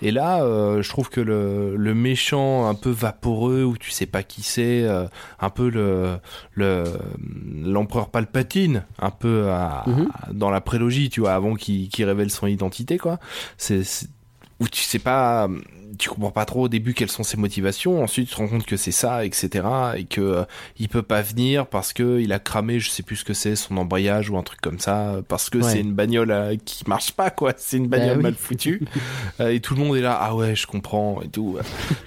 Et 0.04 0.12
là, 0.12 0.44
euh, 0.44 0.82
je 0.84 0.90
trouve 0.90 1.10
que 1.10 1.20
le, 1.22 1.76
le 1.76 1.96
méchant 1.96 2.68
un 2.68 2.76
peu 2.76 2.92
vaporeux, 2.92 3.64
où 3.64 3.76
tu 3.78 3.90
sais 3.90 4.06
pas 4.06 4.22
qui 4.22 4.44
c'est, 4.44 4.84
euh, 4.84 5.06
un 5.40 5.50
peu 5.50 5.70
le 5.70 6.18
le 6.54 6.84
l'empereur 7.64 8.10
Palpatine 8.10 8.84
un 9.00 9.10
peu 9.12 9.50
à- 9.50 9.84
Mhm. 9.88 10.08
à- 10.14 10.34
dans 10.34 10.50
la 10.50 10.62
prélogie 10.62 11.10
tu 11.10 11.22
vois 11.22 11.34
avant 11.34 11.56
qu'il 11.56 11.90
qu'il 11.90 12.06
révèle 12.06 12.30
son 12.30 12.48
identité 12.48 12.98
quoi 12.98 13.20
c'est 13.58 13.84
c'est- 13.84 14.08
où 14.60 14.68
tu 14.68 14.82
sais 14.84 15.00
pas 15.00 15.48
tu 15.98 16.10
comprends 16.10 16.32
pas 16.32 16.46
trop 16.46 16.64
au 16.64 16.68
début 16.68 16.94
quelles 16.94 17.10
sont 17.12 17.24
ses 17.24 17.38
motivations 17.38 18.04
ensuite 18.04 18.28
tu 18.30 18.34
te 18.36 18.40
rends 18.40 18.48
compte 18.48 18.66
que 18.66 18.78
c'est 18.78 18.92
ça 18.92 19.26
etc 19.26 19.66
et 19.98 20.04
que 20.06 20.22
euh, 20.22 20.44
il 20.80 20.90
peut 20.90 21.02
pas 21.02 21.22
venir 21.22 21.68
parce 21.68 21.94
que 21.94 22.20
il 22.20 22.32
a 22.34 22.40
cramé 22.40 22.80
je 22.80 22.90
sais 22.90 23.04
plus 23.04 23.18
ce 23.18 23.26
que 23.26 23.34
c'est 23.34 23.56
son 23.56 23.78
embrayage 23.78 24.30
ou 24.30 24.38
un 24.38 24.44
truc 24.44 24.62
comme 24.62 24.80
ça 24.80 25.22
parce 25.28 25.50
que 25.50 25.58
Ouais. 25.60 25.64
c'est 25.72 25.80
une 25.80 25.94
bagnole 25.94 26.32
euh, 26.32 26.56
qui 26.66 26.84
marche 26.88 27.12
pas 27.14 27.30
quoi 27.30 27.54
c'est 27.58 27.78
une 27.78 27.88
bagnole 27.88 28.18
oui. 28.18 28.24
mal 28.24 28.36
foutue 28.36 28.82
Euh, 29.40 29.50
et 29.50 29.60
tout 29.60 29.76
le 29.76 29.82
monde 29.84 29.98
est 29.98 30.02
là 30.02 30.18
ah 30.22 30.36
ouais 30.36 30.56
je 30.56 30.66
comprends 30.68 31.22
et 31.22 31.28
tout 31.28 31.58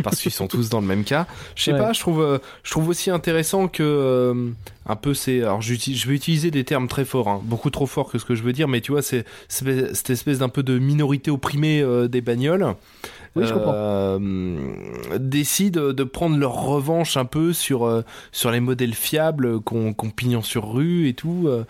parce 0.02 0.20
qu'ils 0.20 0.32
sont 0.32 0.46
tous 0.48 0.68
dans 0.70 0.80
le 0.80 0.86
même 0.86 1.04
cas 1.04 1.26
je 1.54 1.64
sais 1.64 1.72
Ouais. 1.72 1.78
pas 1.78 1.92
je 1.92 2.00
trouve 2.00 2.20
euh, 2.22 2.38
je 2.62 2.70
trouve 2.70 2.88
aussi 2.88 3.10
intéressant 3.10 3.68
que 3.68 3.82
euh, 3.82 4.50
un 4.86 4.96
peu 4.96 5.12
c'est 5.14 5.42
alors 5.42 5.60
je 5.60 5.74
vais 5.74 6.14
utiliser 6.14 6.50
des 6.50 6.64
termes 6.64 6.88
très 6.88 7.04
forts 7.04 7.28
hein, 7.28 7.40
beaucoup 7.44 7.68
trop 7.70 7.86
forts 7.86 8.10
que 8.10 8.18
ce 8.18 8.24
que 8.24 8.34
je 8.34 8.42
veux 8.42 8.52
dire 8.54 8.68
mais 8.68 8.80
tu 8.80 8.92
vois 8.92 9.02
c'est 9.02 9.24
c'est 9.48 9.94
cette 9.94 10.10
espèce 10.10 10.38
d'un 10.38 10.48
peu 10.48 10.62
de 10.62 10.78
minorité 10.78 11.30
opprimée 11.30 11.82
euh, 11.82 12.08
des 12.08 12.20
bagnoles 12.22 12.74
Oui, 13.38 13.46
je 13.46 13.54
comprends. 13.54 13.72
euh, 13.74 14.18
décident 15.18 15.92
de 15.92 16.04
prendre 16.04 16.36
leur 16.36 16.54
revanche 16.54 17.16
un 17.16 17.24
peu 17.24 17.52
sur 17.52 17.86
euh, 17.86 18.02
sur 18.32 18.50
les 18.50 18.60
modèles 18.60 18.94
fiables 18.94 19.60
qu'on 19.60 19.92
pignon 20.14 20.42
sur 20.42 20.72
rue 20.72 21.08
et 21.08 21.14
tout 21.14 21.44
euh, 21.46 21.64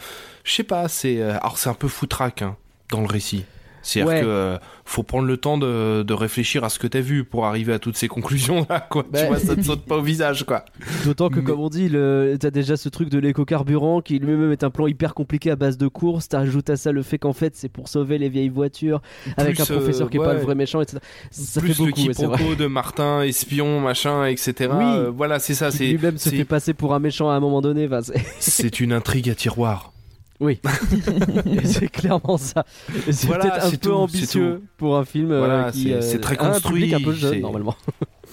je 0.45 0.53
sais 0.53 0.63
pas 0.65 0.89
c'est 0.89 1.21
alors 1.23 1.59
c'est 1.59 1.69
un 1.69 1.75
peu 1.75 1.89
foutraque 1.89 2.43
hein, 2.43 2.57
dans 2.91 3.01
le 3.01 3.07
récit 3.07 3.45
c'est-à-dire 3.89 4.13
Ouais. 4.13 4.21
que 4.21 4.27
euh, 4.27 4.57
faut 4.85 5.03
prendre 5.03 5.27
le 5.27 5.37
temps 5.37 5.59
de, 5.59 6.03
de 6.03 6.15
réfléchir 6.15 6.63
à 6.65 6.69
ce 6.69 6.79
que 6.79 6.87
t'as 6.87 7.01
vu 7.01 7.25
pour 7.25 7.47
arriver 7.47 7.73
à 7.73 7.79
toutes 7.79 7.97
ces 7.97 8.09
conclusions 8.09 8.67
là 8.71 8.81
quoi 8.81 9.05
Bah. 9.11 9.21
tu 9.23 9.27
vois 9.29 9.39
ça 9.39 9.57
te 9.57 9.63
saute 9.63 9.85
pas 9.85 9.97
au 9.97 10.03
visage 10.03 10.45
quoi 10.45 10.65
D'autant 11.05 11.29
que, 11.31 11.41
Mais- 11.41 11.45
comme 11.45 11.61
on 11.61 11.69
dit, 11.69 11.89
le... 11.89 12.37
t'as 12.39 12.51
déjà 12.51 12.77
ce 12.77 12.89
truc 12.89 13.09
de 13.11 13.19
l'éco-carburant 13.19 14.01
qui 14.01 14.19
lui-même 14.19 14.53
est 14.53 14.65
un 14.65 14.71
plan 14.71 14.87
hyper 14.87 15.15
compliqué 15.15 15.51
à 15.51 15.57
base 15.57 15.79
de 15.79 15.89
courses. 15.89 16.29
T'ajoutes 16.29 16.71
à 16.71 16.77
ça 16.77 16.93
le 16.93 17.03
fait 17.03 17.19
qu'en 17.19 17.33
fait 17.33 17.57
c'est 17.57 17.69
pour 17.69 17.89
sauver 17.89 18.19
les 18.19 18.29
vieilles 18.29 18.49
voitures 18.51 19.01
avec 19.37 19.55
Plus, 19.57 19.63
un 19.63 19.77
professeur 19.77 20.07
euh, 20.07 20.11
qui 20.11 20.17
est 20.17 20.21
pas 20.21 20.29
ouais. 20.29 20.35
le 20.35 20.41
vrai 20.41 20.55
méchant, 20.55 20.81
etc. 20.81 20.99
Ça 21.31 21.61
plus 21.61 21.75
fait 21.75 21.83
beaucoup, 21.85 22.01
le 22.01 22.07
ouais, 22.09 22.13
quiproquo 22.15 22.55
de 22.55 22.67
Martin 22.67 23.23
espion 23.23 23.81
machin 23.81 24.25
etc 24.27 24.71
Oui. 24.73 24.85
Euh, 24.85 25.11
voilà 25.15 25.39
c'est 25.39 25.55
ça 25.55 25.71
lui-même 25.71 26.19
se 26.19 26.29
fait 26.31 26.45
passer 26.45 26.75
pour 26.75 26.95
un 26.95 26.99
méchant 26.99 27.31
à 27.31 27.35
un 27.35 27.41
moment 27.41 27.61
donné. 27.61 27.87
Enfin, 27.87 28.01
c'est 28.39 28.81
une 28.81 28.93
intrigue 28.93 29.31
à 29.31 29.35
tiroir 29.35 29.93
oui, 30.41 30.61
c'est 31.65 31.89
clairement 31.91 32.37
ça. 32.39 32.65
C'est 33.11 33.27
Voilà, 33.27 33.45
peut-être 33.51 33.67
un 33.67 33.71
peu 33.71 33.77
tout, 33.77 33.91
ambitieux 33.93 34.63
pour 34.77 34.97
un 34.97 35.05
film 35.05 35.33
euh, 35.33 35.39
Voilà, 35.39 35.73
qui 35.73 35.95
c'est- 36.01 36.17
euh, 36.17 36.21
très 36.21 36.39
un 36.39 36.61
public 36.61 36.93
un 36.93 36.99
peu 36.99 37.05
construit, 37.07 37.21
jeune 37.33 37.41
normalement. 37.41 37.75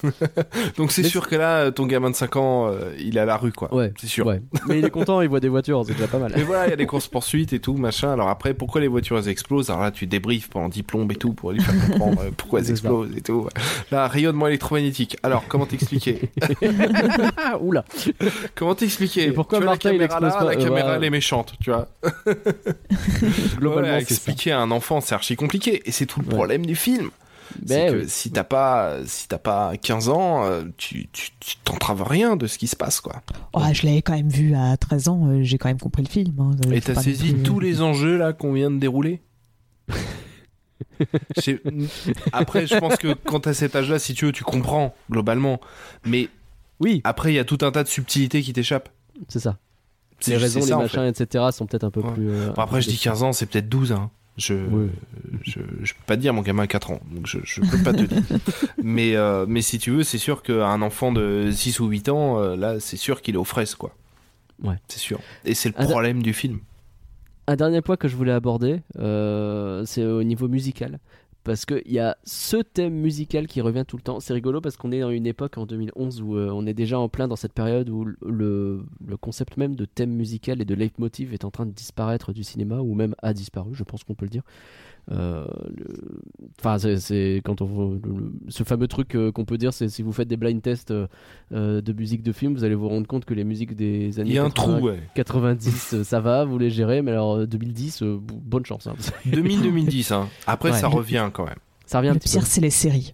donc 0.77 0.91
c'est 0.91 1.03
sûr 1.03 1.27
que 1.27 1.35
là 1.35 1.71
ton 1.71 1.85
gamin 1.85 2.09
de 2.09 2.15
5 2.15 2.35
ans 2.35 2.67
euh, 2.69 2.93
il 2.99 3.17
est 3.17 3.19
à 3.19 3.25
la 3.25 3.37
rue 3.37 3.51
quoi 3.51 3.73
Ouais, 3.73 3.93
c'est 3.99 4.07
sûr 4.07 4.25
ouais. 4.27 4.41
Mais 4.67 4.79
il 4.79 4.85
est 4.85 4.89
content, 4.89 5.21
il 5.21 5.29
voit 5.29 5.39
des 5.39 5.49
voitures, 5.49 5.83
c'est 5.85 5.93
déjà 5.93 6.07
pas 6.07 6.17
mal. 6.19 6.31
Mais 6.35 6.43
voilà, 6.43 6.67
il 6.67 6.69
y 6.69 6.73
a 6.73 6.75
des 6.75 6.85
courses 6.85 7.07
poursuites 7.07 7.53
et 7.53 7.59
tout, 7.59 7.75
machin. 7.75 8.11
Alors 8.13 8.29
après, 8.29 8.53
pourquoi 8.53 8.81
les 8.81 8.87
voitures 8.87 9.17
elles 9.17 9.29
explosent? 9.29 9.69
Alors 9.69 9.81
là, 9.83 9.91
tu 9.91 10.07
débriefes 10.07 10.49
pendant 10.49 10.69
10 10.69 10.83
plombes 10.83 11.11
et 11.11 11.15
tout 11.15 11.33
pour 11.33 11.51
lui 11.51 11.61
faire 11.61 11.73
comprendre 11.89 12.21
euh, 12.21 12.29
pourquoi 12.35 12.59
elles 12.59 12.65
ça. 12.65 12.71
explosent 12.71 13.15
et 13.15 13.21
tout. 13.21 13.47
Là, 13.91 14.07
rayonnement 14.07 14.47
électromagnétique. 14.47 15.17
Alors, 15.23 15.43
comment 15.47 15.65
t'expliquer? 15.65 16.29
Oula. 17.61 17.83
Comment 18.55 18.75
t'expliquer? 18.75 19.31
Pourquoi 19.31 19.59
Tu 19.59 19.63
vois, 19.63 19.73
Martin, 19.73 19.91
la 19.93 20.07
caméra 20.07 20.19
là, 20.19 20.29
pas? 20.31 20.43
La 20.45 20.51
Euh, 20.51 20.53
caméra, 20.55 20.81
voilà. 20.81 20.95
elle 20.97 21.03
est 21.03 21.09
méchante, 21.09 21.53
tu 21.61 21.71
vois. 21.71 21.87
Globalement, 23.57 23.89
ça. 23.91 23.99
expliquer 23.99 24.51
à 24.51 24.59
un 24.59 24.71
enfant, 24.71 25.01
c'est 25.01 25.15
archi 25.15 25.35
compliqué. 25.35 25.81
Et 25.85 25.91
c'est 25.91 26.05
tout 26.05 26.19
le 26.21 26.27
Ouais. 26.27 26.33
problème 26.35 26.65
du 26.65 26.75
film. 26.75 27.09
Ben 27.61 27.91
que 27.91 27.97
oui. 27.99 28.05
si 28.07 28.31
t'as 28.31 28.43
pas, 28.43 28.97
si 29.05 29.27
t'as 29.27 29.37
pas 29.37 29.75
15 29.77 30.09
ans, 30.09 30.43
euh, 30.45 30.63
tu, 30.77 31.07
tu, 31.11 31.29
tu 31.39 31.55
t'entraves 31.63 32.03
rien 32.03 32.35
de 32.35 32.47
ce 32.47 32.57
qui 32.57 32.67
se 32.67 32.75
passe, 32.75 32.99
quoi. 33.01 33.21
Oh, 33.53 33.61
je 33.73 33.85
l'avais 33.85 34.01
quand 34.01 34.13
même 34.15 34.29
vu 34.29 34.55
à 34.55 34.75
13 34.77 35.07
ans, 35.09 35.27
euh, 35.27 35.43
j'ai 35.43 35.57
quand 35.57 35.69
même 35.69 35.79
compris 35.79 36.03
le 36.03 36.09
film. 36.09 36.35
hein. 36.39 36.51
Et 36.71 36.81
Faut 36.81 36.93
t'as 36.93 37.01
saisi 37.01 37.31
plus, 37.33 37.41
euh, 37.41 37.43
tous 37.43 37.59
les 37.59 37.81
enjeux 37.81 38.17
là 38.17 38.33
qu'on 38.33 38.53
vient 38.53 38.71
de 38.71 38.77
dérouler? 38.79 39.21
Après, 42.33 42.67
je 42.67 42.77
pense 42.77 42.95
que 42.97 43.13
quand 43.13 43.41
t'as 43.41 43.53
cet 43.53 43.75
âge-là, 43.75 43.99
si 43.99 44.13
tu 44.13 44.25
veux, 44.25 44.31
tu 44.31 44.43
comprends 44.43 44.93
globalement. 45.11 45.59
Mais 46.05 46.29
Oui, 46.79 47.01
après, 47.03 47.31
il 47.31 47.35
y 47.35 47.39
a 47.39 47.45
tout 47.45 47.57
un 47.61 47.71
tas 47.71 47.83
de 47.83 47.87
subtilités 47.89 48.41
qui 48.41 48.53
t'échappent. 48.53 48.89
c'est 49.27 49.39
ça. 49.39 49.57
Les 50.27 50.37
raisons, 50.37 50.61
les 50.61 50.67
ça, 50.67 50.77
en 50.77 50.81
machins, 50.81 51.03
etc. 51.03 51.45
sont 51.51 51.65
peut-être 51.65 51.83
un 51.83 51.91
peu 51.91 51.99
Ouais. 52.01 52.11
plus. 52.13 52.29
euh, 52.29 52.51
Bon, 52.53 52.61
après, 52.61 52.81
je 52.81 52.87
dis 52.89 52.97
15 52.97 53.23
ans, 53.23 53.33
c'est 53.33 53.45
peut-être 53.45 53.67
12. 53.69 53.91
Hein. 53.91 54.09
Je, 54.37 54.53
Oui. 54.53 54.89
je, 55.43 55.59
je 55.83 55.93
peux 55.93 56.03
pas 56.05 56.15
te 56.17 56.21
dire, 56.21 56.33
mon 56.33 56.41
gamin 56.41 56.63
a 56.63 56.67
4 56.67 56.91
ans, 56.91 56.99
donc 57.11 57.25
je, 57.25 57.37
je 57.43 57.61
peux 57.61 57.81
pas 57.83 57.93
te 57.93 58.01
dire. 58.03 58.21
mais, 58.83 59.15
euh, 59.15 59.45
mais 59.47 59.61
si 59.61 59.79
tu 59.79 59.91
veux, 59.91 60.03
c'est 60.03 60.17
sûr 60.17 60.43
qu'un 60.43 60.81
enfant 60.81 61.11
de 61.13 61.49
6 61.51 61.79
ou 61.79 61.87
8 61.87 62.09
ans, 62.09 62.39
euh, 62.41 62.55
là, 62.57 62.79
c'est 62.81 62.97
sûr 62.97 63.21
qu'il 63.21 63.35
est 63.35 63.37
aux 63.37 63.45
fraises, 63.45 63.75
quoi. 63.75 63.95
Ouais. 64.61 64.75
C'est 64.87 64.99
sûr. 64.99 65.19
Et 65.45 65.53
c'est 65.53 65.69
le 65.69 65.85
problème 65.85 66.21
du 66.21 66.33
film. 66.33 66.59
Un 67.47 67.55
dernier 67.55 67.81
point 67.81 67.95
que 67.95 68.07
je 68.07 68.15
voulais 68.15 68.31
aborder, 68.31 68.81
euh, 68.97 69.83
c'est 69.85 70.03
au 70.03 70.23
niveau 70.23 70.47
musical. 70.47 70.99
Parce 71.45 71.67
qu'il 71.67 71.91
y 71.91 71.99
a 71.99 72.17
ce 72.23 72.57
thème 72.57 72.95
musical 72.95 73.45
qui 73.45 73.61
revient 73.61 73.85
tout 73.87 73.97
le 73.97 74.01
temps. 74.01 74.19
C'est 74.19 74.33
rigolo 74.33 74.61
parce 74.61 74.77
qu'on 74.77 74.91
est 74.91 75.01
dans 75.01 75.11
une 75.11 75.27
époque 75.27 75.59
en 75.59 75.67
2011 75.67 76.23
où 76.23 76.35
euh, 76.35 76.49
on 76.51 76.65
est 76.65 76.73
déjà 76.73 76.97
en 76.97 77.07
plein 77.07 77.27
dans 77.27 77.35
cette 77.35 77.53
période 77.53 77.87
où 77.87 78.03
le, 78.03 78.83
le 79.05 79.17
concept 79.17 79.55
même 79.57 79.75
de 79.75 79.85
thème 79.85 80.09
musical 80.09 80.59
et 80.59 80.65
de 80.65 80.73
leitmotiv 80.73 81.35
est 81.35 81.45
en 81.45 81.51
train 81.51 81.67
de 81.67 81.71
disparaître 81.71 82.33
du 82.33 82.43
cinéma 82.43 82.79
ou 82.79 82.95
même 82.95 83.13
a 83.21 83.31
disparu, 83.35 83.75
je 83.75 83.83
pense 83.83 84.03
qu'on 84.03 84.15
peut 84.15 84.25
le 84.25 84.31
dire. 84.31 84.41
Euh, 85.11 85.45
Enfin, 86.59 86.77
c'est- 86.79 86.97
c'est 86.97 87.41
quand 87.45 87.61
on 87.61 87.91
le- 87.91 87.99
le- 88.03 88.33
ce 88.47 88.63
fameux 88.63 88.87
truc 88.87 89.13
euh, 89.15 89.31
qu'on 89.31 89.45
peut 89.45 89.57
dire, 89.57 89.71
c'est 89.73 89.87
si 89.89 90.01
vous 90.01 90.11
faites 90.11 90.27
des 90.27 90.37
blind 90.37 90.61
tests 90.61 90.91
euh, 90.91 91.07
de 91.81 91.93
musique 91.93 92.23
de 92.23 92.31
film, 92.31 92.53
vous 92.55 92.63
allez 92.63 92.73
vous 92.75 92.87
rendre 92.87 93.05
compte 93.05 93.25
que 93.25 93.33
les 93.35 93.43
musiques 93.43 93.75
des 93.75 94.19
années 94.19 94.29
Il 94.31 94.35
y 94.35 94.39
a 94.39 94.43
un 94.43 94.49
80, 94.49 94.77
trou, 94.77 94.85
ouais. 94.87 94.99
90, 95.13 95.93
euh, 95.93 96.03
ça 96.03 96.21
va, 96.21 96.43
vous 96.45 96.57
les 96.57 96.69
gérez, 96.71 97.01
mais 97.03 97.11
alors 97.11 97.35
euh, 97.35 97.45
2010, 97.45 98.01
euh, 98.01 98.15
b- 98.15 98.19
bonne 98.41 98.65
chance. 98.65 98.87
hein. 98.87 98.95
2000-2010, 99.27 100.11
hein. 100.13 100.27
Après, 100.47 100.71
Ouais. 100.71 100.77
ça 100.79 100.87
revient 100.87 101.29
quand 101.33 101.45
même. 101.45 101.57
Ça 101.85 101.99
revient 101.99 102.11
Le 102.13 102.19
pire, 102.19 102.45
c'est 102.47 102.61
les 102.61 102.69
séries. 102.71 103.13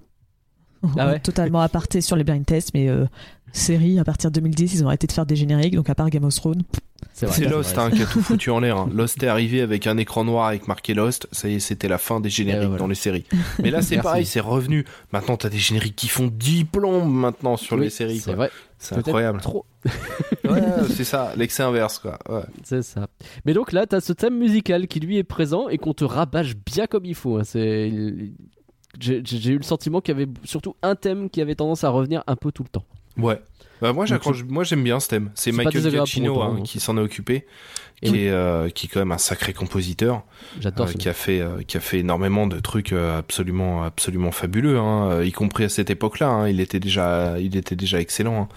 Ah 0.97 1.07
ouais 1.07 1.19
Totalement 1.19 1.59
aparté 1.61 1.99
sur 2.01 2.15
les 2.15 2.23
blind 2.23 2.45
tests, 2.45 2.71
mais 2.73 2.87
euh, 2.89 3.05
séries, 3.51 3.99
à 3.99 4.03
partir 4.03 4.31
de 4.31 4.35
2010, 4.39 4.73
ils 4.75 4.83
ont 4.83 4.87
arrêté 4.87 5.07
de 5.07 5.11
faire 5.11 5.25
des 5.25 5.35
génériques, 5.35 5.75
donc 5.75 5.89
à 5.89 5.95
part 5.95 6.09
Game 6.09 6.23
of 6.23 6.33
Thrones. 6.35 6.63
C'est 7.13 7.45
Lost 7.49 7.77
hein, 7.77 7.91
qui 7.91 8.01
a 8.01 8.05
tout 8.05 8.21
foutu 8.21 8.49
en 8.49 8.59
l'air. 8.59 8.77
hein. 8.77 8.89
Lost 8.93 9.21
est 9.21 9.27
arrivé 9.27 9.61
avec 9.61 9.85
un 9.85 9.97
écran 9.97 10.23
noir 10.23 10.47
avec 10.47 10.67
marqué 10.67 10.93
Lost. 10.93 11.27
Ça 11.31 11.47
y 11.49 11.55
est, 11.55 11.59
c'était 11.59 11.87
la 11.87 11.97
fin 11.97 12.19
des 12.19 12.29
génériques 12.29 12.63
voilà. 12.63 12.77
dans 12.79 12.87
les 12.87 12.95
séries. 12.95 13.25
Mais 13.61 13.69
là, 13.69 13.81
c'est 13.81 13.97
pareil, 13.97 14.25
c'est 14.25 14.39
revenu. 14.39 14.85
Maintenant, 15.11 15.37
t'as 15.37 15.49
des 15.49 15.57
génériques 15.59 15.95
qui 15.95 16.07
font 16.07 16.27
10 16.33 16.65
plombes 16.65 17.11
maintenant 17.13 17.57
sur 17.57 17.75
Oui, 17.77 17.83
les 17.83 17.89
séries. 17.89 18.19
C'est 18.19 18.33
vrai. 18.33 18.49
C'est 18.79 18.97
incroyable. 18.97 19.39
Trop. 19.41 19.65
Ouais, 20.43 20.61
c'est 20.95 21.03
ça, 21.03 21.33
l'excès 21.37 21.63
inverse, 21.63 21.99
quoi. 21.99 22.17
Ouais. 22.27 22.41
C'est 22.63 22.81
ça. 22.81 23.07
Mais 23.45 23.53
donc 23.53 23.71
là, 23.71 23.85
t'as 23.85 24.01
ce 24.01 24.11
thème 24.11 24.37
musical 24.37 24.87
qui 24.87 24.99
lui 24.99 25.17
est 25.17 25.23
présent 25.23 25.69
et 25.69 25.77
qu'on 25.77 25.93
te 25.93 26.03
rabâche 26.03 26.55
bien 26.55 26.87
comme 26.87 27.05
il 27.05 27.15
faut. 27.15 27.37
hein. 27.37 27.43
C'est. 27.43 27.91
J'ai 28.99 29.49
eu 29.51 29.57
le 29.57 29.63
sentiment 29.63 30.01
qu'il 30.01 30.17
y 30.17 30.21
avait 30.21 30.29
surtout 30.43 30.75
un 30.81 30.95
thème 30.95 31.29
qui 31.29 31.41
avait 31.41 31.55
tendance 31.55 31.83
à 31.83 31.89
revenir 31.89 32.23
un 32.27 32.35
peu 32.35 32.51
tout 32.51 32.63
le 32.63 32.69
temps. 32.69 32.83
Ouais. 33.17 33.39
Bah, 33.81 33.93
moi, 33.93 34.05
j'accroche, 34.05 34.43
moi, 34.43 34.63
j'aime 34.63 34.83
bien 34.83 34.99
ce 34.99 35.07
thème. 35.07 35.31
C'est 35.33 35.51
Michael 35.51 35.89
Giacchino 35.89 36.41
hein, 36.41 36.57
hein. 36.59 36.61
qui 36.63 36.79
s'en 36.79 36.97
est 36.97 37.01
occupé, 37.01 37.45
qui 38.03 38.09
oui. 38.11 38.23
est, 38.23 38.29
euh, 38.31 38.69
qui 38.69 38.87
est 38.87 38.89
quand 38.89 38.99
même 38.99 39.11
un 39.11 39.17
sacré 39.17 39.53
compositeur. 39.53 40.23
J'adore 40.59 40.87
Euh, 40.87 40.91
qui 40.93 41.07
a 41.07 41.13
fait 41.13 41.39
euh, 41.39 41.61
qui 41.65 41.77
a 41.77 41.79
fait 41.79 41.99
énormément 41.99 42.47
de 42.47 42.59
trucs 42.59 42.93
euh, 42.93 43.19
absolument 43.19 43.83
absolument 43.83 44.31
fabuleux 44.31 44.79
hein, 44.79 45.21
y 45.23 45.31
compris 45.31 45.63
à 45.65 45.69
cette 45.69 45.89
époque-là 45.91 46.27
hein, 46.29 46.47
il 46.49 46.59
était 46.59 46.79
déjà 46.79 47.35
il 47.39 47.55
était 47.55 47.75
déjà 47.75 47.99
excellent 47.99 48.41
hein. 48.43 48.47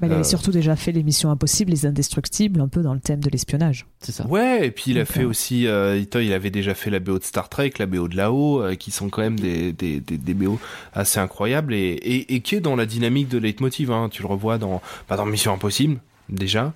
Mais 0.00 0.06
il 0.08 0.12
avait 0.12 0.24
surtout 0.24 0.50
déjà 0.50 0.76
fait 0.76 0.92
l'émission 0.92 1.30
Impossible, 1.30 1.70
Les 1.72 1.84
Indestructibles, 1.86 2.60
un 2.60 2.68
peu 2.68 2.82
dans 2.82 2.94
le 2.94 3.00
thème 3.00 3.20
de 3.20 3.28
l'espionnage. 3.28 3.86
C'est 4.00 4.12
ça. 4.12 4.26
ouais 4.26 4.66
et 4.66 4.70
puis 4.70 4.90
il 4.92 4.98
a 4.98 5.04
fait 5.04 5.24
aussi 5.24 5.66
euh, 5.66 6.02
il 6.14 6.32
avait 6.32 6.50
déjà 6.50 6.74
fait 6.74 6.90
la 6.90 7.00
BO 7.00 7.18
de 7.18 7.24
Star 7.24 7.48
Trek 7.48 7.72
la 7.78 7.86
BO 7.86 8.06
de 8.08 8.16
là-haut 8.16 8.62
euh, 8.62 8.74
qui 8.74 8.90
sont 8.90 9.08
quand 9.08 9.22
même 9.22 9.40
des 9.40 9.72
des, 9.72 10.00
des, 10.00 10.18
des 10.18 10.34
BO 10.34 10.58
assez 10.92 11.18
incroyables 11.20 11.72
et, 11.74 11.78
et, 11.78 12.34
et 12.34 12.40
qui 12.40 12.54
est 12.54 12.60
dans 12.60 12.76
la 12.76 12.86
dynamique 12.86 13.28
de 13.28 13.38
leitmotiv 13.38 13.90
hein. 13.90 14.08
tu 14.10 14.22
le 14.22 14.28
revois 14.28 14.58
dans 14.58 14.82
bah, 15.08 15.16
dans 15.16 15.26
Mission 15.26 15.52
Impossible 15.54 16.00
déjà 16.28 16.72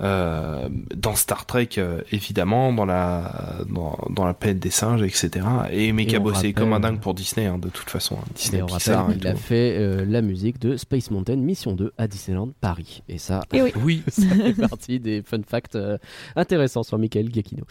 euh, 0.00 0.68
dans 0.96 1.14
Star 1.14 1.44
Trek 1.46 1.68
euh, 1.78 2.00
évidemment, 2.12 2.72
dans 2.72 2.84
la 2.84 3.56
dans, 3.68 3.98
dans 4.10 4.24
la 4.26 4.34
planète 4.34 4.58
des 4.60 4.70
singes, 4.70 5.02
etc. 5.02 5.46
Et 5.70 5.92
mais 5.92 6.06
qui 6.06 6.14
Et 6.14 6.18
a 6.18 6.20
on 6.20 6.24
bossé 6.24 6.36
rappelle- 6.36 6.54
comme 6.54 6.72
un 6.72 6.80
dingue 6.80 7.00
pour 7.00 7.14
Disney 7.14 7.46
hein, 7.46 7.58
de 7.58 7.68
toute 7.68 7.90
façon. 7.90 8.16
hein. 8.20 8.24
Disney, 8.34 8.58
Et 8.58 8.62
on 8.62 8.66
Pixar 8.66 9.02
rappelle 9.02 9.16
et 9.16 9.18
qu'il 9.20 9.28
a 9.28 9.34
fait 9.34 9.76
euh, 9.78 10.04
la 10.06 10.22
musique 10.22 10.58
de 10.60 10.76
Space 10.76 11.10
Mountain 11.10 11.36
Mission 11.36 11.72
2 11.72 11.92
à 11.98 12.06
Disneyland 12.08 12.50
Paris. 12.60 13.02
Et 13.08 13.18
ça, 13.18 13.40
Et 13.52 13.62
oui. 13.62 13.72
Oui, 13.82 14.02
ça 14.08 14.22
fait 14.28 14.54
partie 14.54 15.00
des 15.00 15.22
fun 15.22 15.40
facts 15.46 15.74
euh, 15.76 15.98
intéressants 16.36 16.82
sur 16.82 16.98
Michael 16.98 17.32
Giacchino. 17.32 17.64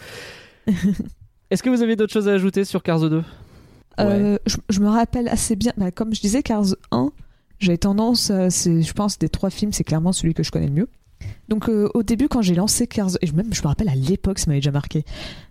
Est-ce 1.50 1.64
que 1.64 1.70
vous 1.70 1.82
avez 1.82 1.96
d'autres 1.96 2.12
choses 2.14 2.28
à 2.28 2.34
ajouter 2.34 2.66
sur 2.66 2.84
Cars 2.84 3.00
2 3.10 3.24
Euh, 4.00 4.38
je, 4.46 4.58
je 4.70 4.80
me 4.82 4.90
rappelle 4.90 5.28
assez 5.30 5.56
bien, 5.56 5.72
bah, 5.78 5.92
comme 5.92 6.14
je 6.14 6.20
disais, 6.22 6.44
Cars 6.44 6.66
1, 6.92 7.10
j'avais 7.60 7.78
tendance, 7.78 8.28
je 8.32 8.92
pense, 8.94 9.18
des 9.18 9.30
trois 9.30 9.50
films, 9.50 9.72
c'est 9.72 9.84
clairement 9.86 10.12
celui 10.12 10.34
que 10.34 10.44
je 10.44 10.52
connais 10.52 10.68
le 10.68 10.74
mieux. 10.74 10.90
Donc 11.50 11.70
euh, 11.70 11.90
au 11.94 12.04
début, 12.04 12.28
quand 12.28 12.42
j'ai 12.42 12.56
lancé 12.56 12.88
Cars, 12.88 13.12
et 13.22 13.32
même 13.32 13.54
je 13.54 13.62
me 13.62 13.68
rappelle 13.68 13.90
à 13.90 13.96
l'époque, 13.96 14.40
ça 14.40 14.46
m'avait 14.48 14.60
déjà 14.60 14.72
marqué. 14.72 15.04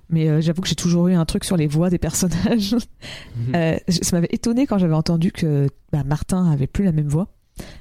Mais 0.09 0.29
euh, 0.29 0.41
j'avoue 0.41 0.63
que 0.63 0.69
j'ai 0.69 0.75
toujours 0.77 1.09
eu 1.09 1.15
un 1.15 1.25
truc 1.25 1.45
sur 1.45 1.57
les 1.57 1.67
voix 1.67 1.91
des 1.91 1.99
personnages. 1.99 2.77
Euh, 3.55 3.77
je- 3.89 3.99
ça 4.03 4.17
m'avait 4.17 4.29
étonné 4.33 4.67
quand 4.67 4.79
j'avais 4.79 4.95
entendu 4.95 5.31
que 5.33 5.69
bah, 5.93 6.03
Martin 6.05 6.51
avait 6.51 6.67
plus 6.67 6.85
la 6.85 6.93
même 6.93 7.09
voix. 7.09 7.29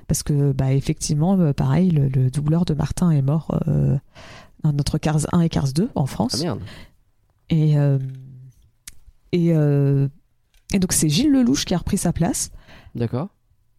Parce 0.08 0.24
que, 0.24 0.52
bah, 0.54 0.74
effectivement, 0.74 1.38
euh, 1.40 1.54
pareil, 1.54 1.90
le, 1.92 2.08
le 2.08 2.30
doubleur 2.30 2.66
de 2.66 2.74
Martin 2.74 3.12
est 3.12 3.22
mort 3.22 3.60
euh, 3.68 3.98
dans 4.64 4.74
notre 4.74 4.98
Cars 4.98 5.26
1 5.34 5.42
et 5.42 5.50
Cars 5.50 5.72
2 5.74 5.90
en 5.96 6.06
France. 6.06 6.36
Ah 6.40 6.44
merde. 6.44 6.60
Et, 7.50 7.78
euh, 7.78 8.00
et, 9.32 9.54
euh, 9.54 10.08
et 10.74 10.80
donc 10.80 10.94
c'est 10.94 11.10
Gilles 11.10 11.32
Lelouch 11.32 11.66
qui 11.66 11.74
a 11.74 11.78
repris 11.78 11.98
sa 11.98 12.14
place. 12.14 12.52
D'accord. 12.96 13.30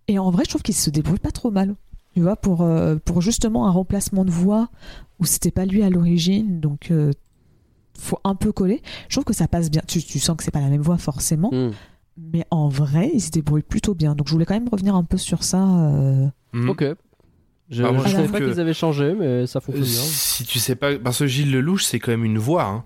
Et 0.09 0.18
en 0.18 0.30
vrai, 0.30 0.44
je 0.44 0.51
trouve 0.51 0.62
qu'il 0.62 0.74
se 0.74 0.90
débrouille 0.90 1.18
pas 1.18 1.32
trop 1.32 1.51
mal. 1.51 1.74
Tu 2.16 2.22
vois, 2.22 2.36
pour, 2.36 2.62
euh, 2.62 2.97
pour 2.97 3.20
justement 3.20 3.66
un 3.68 3.70
remplacement 3.70 4.24
de 4.24 4.30
voix 4.30 4.70
où 5.18 5.26
c'était 5.26 5.51
pas 5.51 5.66
lui 5.66 5.82
à 5.82 5.90
l'origine, 5.90 6.60
donc 6.60 6.90
euh, 6.90 7.12
faut 7.98 8.18
un 8.24 8.34
peu 8.34 8.52
coller. 8.52 8.80
Je 9.10 9.16
trouve 9.16 9.24
que 9.24 9.34
ça 9.34 9.48
passe 9.48 9.70
bien. 9.70 9.82
Tu, 9.86 10.02
tu 10.02 10.18
sens 10.18 10.34
que 10.34 10.43
c'est 10.43 10.51
pas 10.51 10.62
la 10.62 10.70
même 10.70 10.80
voix 10.80 10.97
forcément, 10.97 11.51
Hmm. 11.52 11.72
mais 12.16 12.47
en 12.51 12.68
vrai, 12.68 13.10
il 13.12 13.20
se 13.20 13.30
débrouille 13.30 13.60
plutôt 13.60 13.94
bien. 13.94 14.14
Donc 14.14 14.28
je 14.28 14.32
voulais 14.32 14.47
quand 14.47 14.55
même 14.55 14.70
revenir 14.70 14.94
un 14.97 15.05
peu 15.05 15.18
sur 15.18 15.43
ça. 15.44 15.62
euh. 15.62 16.26
Mhm. 16.55 16.70
Ok. 16.70 16.84
Je, 17.68 17.82
Ah, 17.84 17.88
savais 18.09 18.14
trouve 18.14 18.32
pas 18.32 18.40
qu'ils 18.40 18.60
avaient 18.60 18.72
changé, 18.72 19.12
mais 19.12 19.47
ça 19.47 19.60
fonctionne 19.60 19.84
bien. 19.84 19.93
si 20.01 20.44
tu 20.44 20.59
sais 20.59 20.74
pas, 20.74 20.98
parce 20.98 21.18
que 21.18 21.26
Gilles 21.26 21.52
Lelouch, 21.52 21.84
c'est 21.84 21.98
quand 21.98 22.12
même 22.12 22.24
une 22.24 22.38
voix. 22.38 22.64
hein. 22.64 22.84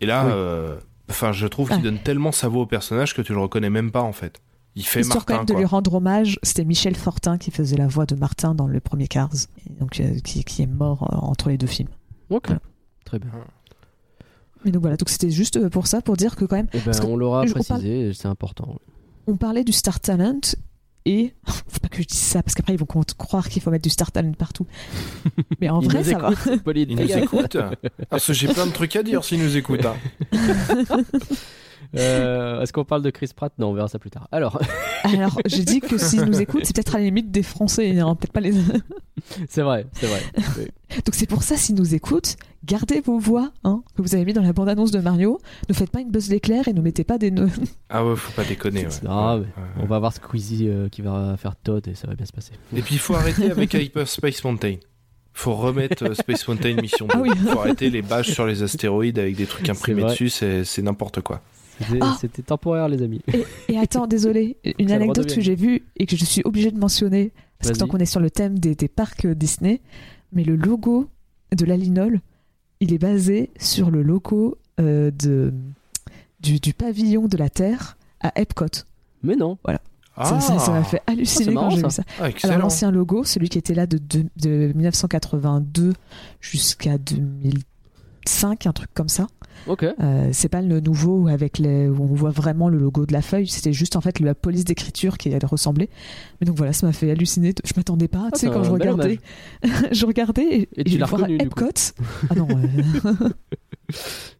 Et 0.00 0.06
là, 0.06 0.24
Oui. 0.26 0.32
euh, 0.34 0.76
enfin, 1.08 1.30
je 1.30 1.46
trouve 1.46 1.68
qu'il 1.68 1.78
Ah. 1.78 1.82
donne 1.82 1.98
tellement 2.00 2.32
sa 2.32 2.48
voix 2.48 2.62
au 2.62 2.66
personnage 2.66 3.14
que 3.14 3.22
tu 3.22 3.32
le 3.32 3.38
reconnais 3.38 3.70
même 3.70 3.92
pas 3.92 4.02
en 4.02 4.12
fait. 4.12 4.40
Il 4.80 4.84
fait 4.86 5.00
Histoire 5.00 5.26
quand 5.26 5.34
Martin 5.34 5.40
même 5.40 5.46
de 5.46 5.52
quoi. 5.52 5.60
lui 5.60 5.66
rendre 5.66 5.94
hommage, 5.94 6.38
c'était 6.42 6.64
Michel 6.64 6.94
Fortin 6.96 7.36
qui 7.38 7.50
faisait 7.50 7.76
la 7.76 7.86
voix 7.86 8.06
de 8.06 8.14
Martin 8.14 8.54
dans 8.54 8.66
le 8.66 8.80
premier 8.80 9.08
Cars, 9.08 9.30
donc 9.78 10.00
euh, 10.00 10.18
qui, 10.24 10.42
qui 10.44 10.62
est 10.62 10.66
mort 10.66 11.02
euh, 11.12 11.16
entre 11.16 11.48
les 11.50 11.58
deux 11.58 11.66
films. 11.66 11.88
Ok. 12.30 12.46
voilà. 12.46 12.60
Très 13.04 13.18
bien. 13.18 13.30
Mais 14.64 14.70
donc 14.70 14.80
voilà, 14.82 14.96
donc 14.96 15.08
c'était 15.10 15.30
juste 15.30 15.56
euh, 15.58 15.68
pour 15.68 15.86
ça, 15.86 16.00
pour 16.00 16.16
dire 16.16 16.34
que 16.36 16.44
quand 16.44 16.56
même, 16.56 16.68
Eh 16.72 16.78
ben, 16.80 16.92
on 17.06 17.16
l'aura 17.16 17.42
parle- 17.44 17.52
précisé, 17.54 18.12
c'est 18.14 18.28
important. 18.28 18.76
on 19.26 19.36
parlait 19.36 19.64
du 19.64 19.72
Star 19.72 20.00
Talent 20.00 20.40
et 21.06 21.34
faut 21.46 21.80
pas 21.80 21.88
que 21.88 22.02
je 22.02 22.06
dise 22.06 22.18
ça 22.20 22.42
parce 22.42 22.54
qu'après 22.54 22.74
ils 22.74 22.78
vont 22.78 22.86
croire 22.86 23.48
qu'il 23.48 23.60
faut 23.62 23.70
mettre 23.70 23.82
du 23.84 23.90
Star 23.90 24.12
Talent 24.12 24.32
partout. 24.32 24.66
Mais 25.60 25.68
en 25.70 25.80
Il 25.80 25.88
vrai, 25.90 26.04
ça 26.04 26.18
va. 26.18 26.32
écoute, 26.32 26.62
Pauline, 26.62 26.90
Il 26.90 26.96
fais 26.96 27.02
nous 27.02 27.08
gaffe. 27.08 27.22
écoute 27.24 27.56
Parce 28.08 28.26
que 28.26 28.32
j'ai 28.32 28.48
plein 28.48 28.66
de 28.66 28.72
trucs 28.72 28.96
à 28.96 29.02
dire 29.02 29.24
s'il 29.24 29.42
nous 29.42 29.56
écoute. 29.56 29.84
hein. 29.84 29.96
Euh, 31.96 32.60
Est-ce 32.60 32.72
qu'on 32.72 32.84
parle 32.84 33.02
de 33.02 33.10
Chris 33.10 33.30
Pratt? 33.34 33.52
Non, 33.58 33.70
on 33.70 33.74
verra 33.74 33.88
ça 33.88 33.98
plus 33.98 34.10
tard. 34.10 34.28
Alors, 34.32 34.60
Alors, 35.04 35.38
j'ai 35.46 35.64
dit 35.64 35.80
que 35.80 35.98
s'ils 35.98 36.24
nous 36.24 36.40
écoutent, 36.40 36.64
c'est 36.64 36.74
peut-être 36.74 36.94
à 36.94 36.98
la 36.98 37.04
limite 37.04 37.30
des 37.30 37.42
Français, 37.42 37.98
hein, 37.98 38.14
peut-être 38.14 38.32
pas 38.32 38.40
les. 38.40 38.52
c'est 39.48 39.62
vrai, 39.62 39.86
c'est 39.92 40.06
vrai. 40.06 40.20
Donc 41.04 41.14
c'est 41.14 41.26
pour 41.26 41.42
ça, 41.42 41.56
s'ils 41.56 41.74
nous 41.74 41.94
écoutent, 41.94 42.36
gardez 42.64 43.00
vos 43.00 43.18
voix 43.18 43.50
hein, 43.64 43.82
que 43.96 44.02
vous 44.02 44.14
avez 44.14 44.24
mis 44.24 44.32
dans 44.32 44.42
la 44.42 44.52
bande-annonce 44.52 44.90
de 44.90 45.00
Mario. 45.00 45.38
Ne 45.68 45.74
faites 45.74 45.90
pas 45.90 46.00
une 46.00 46.10
buzz 46.10 46.28
l'éclair 46.30 46.68
et 46.68 46.72
ne 46.72 46.80
mettez 46.80 47.04
pas 47.04 47.18
des 47.18 47.30
nœuds. 47.30 47.50
Ah 47.88 48.04
ouais, 48.04 48.16
faut 48.16 48.32
pas 48.32 48.44
déconner. 48.44 48.86
ouais. 48.86 48.92
Non. 49.02 49.44
On 49.78 49.86
va 49.86 49.98
voir 49.98 50.12
Squeezie 50.12 50.68
euh, 50.68 50.88
qui 50.88 51.02
va 51.02 51.36
faire 51.36 51.56
Todd 51.56 51.86
et 51.88 51.94
ça 51.94 52.06
va 52.06 52.14
bien 52.14 52.26
se 52.26 52.32
passer. 52.32 52.52
Et 52.76 52.82
puis 52.82 52.96
il 52.96 53.00
faut 53.00 53.14
arrêter 53.14 53.50
avec 53.50 53.72
Hyper 53.74 54.06
Space 54.06 54.42
Mountain. 54.44 54.76
Faut 55.32 55.54
remettre 55.54 56.04
euh, 56.10 56.14
Space 56.14 56.46
Mountain 56.46 56.74
Mission 56.74 57.06
2. 57.06 57.12
Ah 57.14 57.20
oui. 57.20 57.30
Faut 57.50 57.60
arrêter 57.60 57.88
les 57.88 58.02
bâches 58.02 58.30
sur 58.32 58.46
les 58.46 58.62
astéroïdes 58.62 59.18
avec 59.18 59.36
des 59.36 59.46
trucs 59.46 59.68
imprimés 59.68 60.02
dessus, 60.04 60.28
c'est 60.28 60.64
c'est 60.64 60.82
n'importe 60.82 61.20
quoi. 61.20 61.40
C'était 61.80 61.98
Ah 62.00 62.16
c'était 62.20 62.42
temporaire, 62.42 62.88
les 62.88 63.02
amis. 63.02 63.20
Et 63.68 63.78
attends, 63.78 64.06
désolé, 64.06 64.56
une 64.78 64.92
anecdote 64.92 65.34
que 65.34 65.40
j'ai 65.40 65.54
vue 65.54 65.82
et 65.96 66.06
que 66.06 66.16
je 66.16 66.24
suis 66.24 66.42
obligée 66.44 66.70
de 66.70 66.78
mentionner, 66.78 67.32
parce 67.58 67.72
que 67.72 67.78
tant 67.78 67.86
qu'on 67.88 67.98
est 67.98 68.04
sur 68.06 68.20
le 68.20 68.30
thème 68.30 68.58
des, 68.58 68.74
des 68.74 68.88
parcs 68.88 69.26
Disney, 69.26 69.80
mais 70.32 70.44
le 70.44 70.56
logo 70.56 71.08
de 71.56 71.64
l'Alinol, 71.64 72.20
il 72.80 72.92
est 72.92 72.98
basé 72.98 73.50
sur 73.58 73.90
le 73.90 74.02
logo 74.02 74.56
euh, 74.80 75.10
de, 75.10 75.52
du, 76.40 76.60
du 76.60 76.72
pavillon 76.74 77.26
de 77.28 77.36
la 77.36 77.50
Terre 77.50 77.96
à 78.20 78.32
Epcot. 78.40 78.66
Mais 79.22 79.36
non. 79.36 79.58
Ça- 80.22 80.38
ça 80.40 80.58
ça 80.58 80.72
m'a 80.72 80.84
fait 80.84 81.00
halluciner 81.06 81.44
Ah, 81.44 81.44
c'est 81.46 81.54
quand 81.54 81.60
marrant, 81.62 81.70
j'ai 81.70 81.80
ça. 81.80 81.86
vu 81.88 81.92
ça. 81.92 82.02
Ah, 82.20 82.28
Alors 82.48 82.58
l'ancien 82.58 82.90
logo, 82.90 83.24
celui 83.24 83.48
qui 83.48 83.56
était 83.58 83.74
là 83.74 83.86
de, 83.86 83.96
de, 83.98 84.26
de 84.36 84.72
1982 84.74 85.92
jusqu'à 86.40 86.98
2005, 86.98 88.66
un 88.66 88.72
truc 88.72 88.90
comme 88.94 89.08
ça. 89.08 89.26
Ok. 89.66 89.84
Euh, 89.84 90.28
c'est 90.32 90.48
pas 90.48 90.62
le 90.62 90.80
nouveau 90.80 91.28
avec 91.28 91.58
les, 91.58 91.88
où 91.88 92.02
on 92.02 92.14
voit 92.14 92.30
vraiment 92.30 92.68
le 92.68 92.78
logo 92.78 93.06
de 93.06 93.12
la 93.12 93.22
feuille, 93.22 93.46
c'était 93.46 93.72
juste 93.72 93.96
en 93.96 94.00
fait 94.00 94.20
la 94.20 94.34
police 94.34 94.64
d'écriture 94.64 95.18
qui 95.18 95.28
elle 95.30 95.44
ressemblait. 95.44 95.88
Mais 96.40 96.46
donc 96.46 96.56
voilà, 96.56 96.72
ça 96.72 96.86
m'a 96.86 96.92
fait 96.92 97.10
halluciner. 97.10 97.54
Je 97.64 97.72
m'attendais 97.76 98.08
pas, 98.08 98.24
Ah, 98.26 98.30
tu 98.32 98.40
sais, 98.40 98.46
quand 98.50 98.64
je 98.64 98.70
regardais, 98.70 99.18
je 99.92 100.06
regardais 100.06 100.42
et, 100.44 100.68
Et 100.76 100.84
tu 100.84 100.92
je 100.92 100.98
l'as 100.98 101.06
reconnu. 101.06 101.36
Epcot. 101.40 101.66
Ah 102.28 102.34
non. 102.34 102.48
euh, 102.50 103.28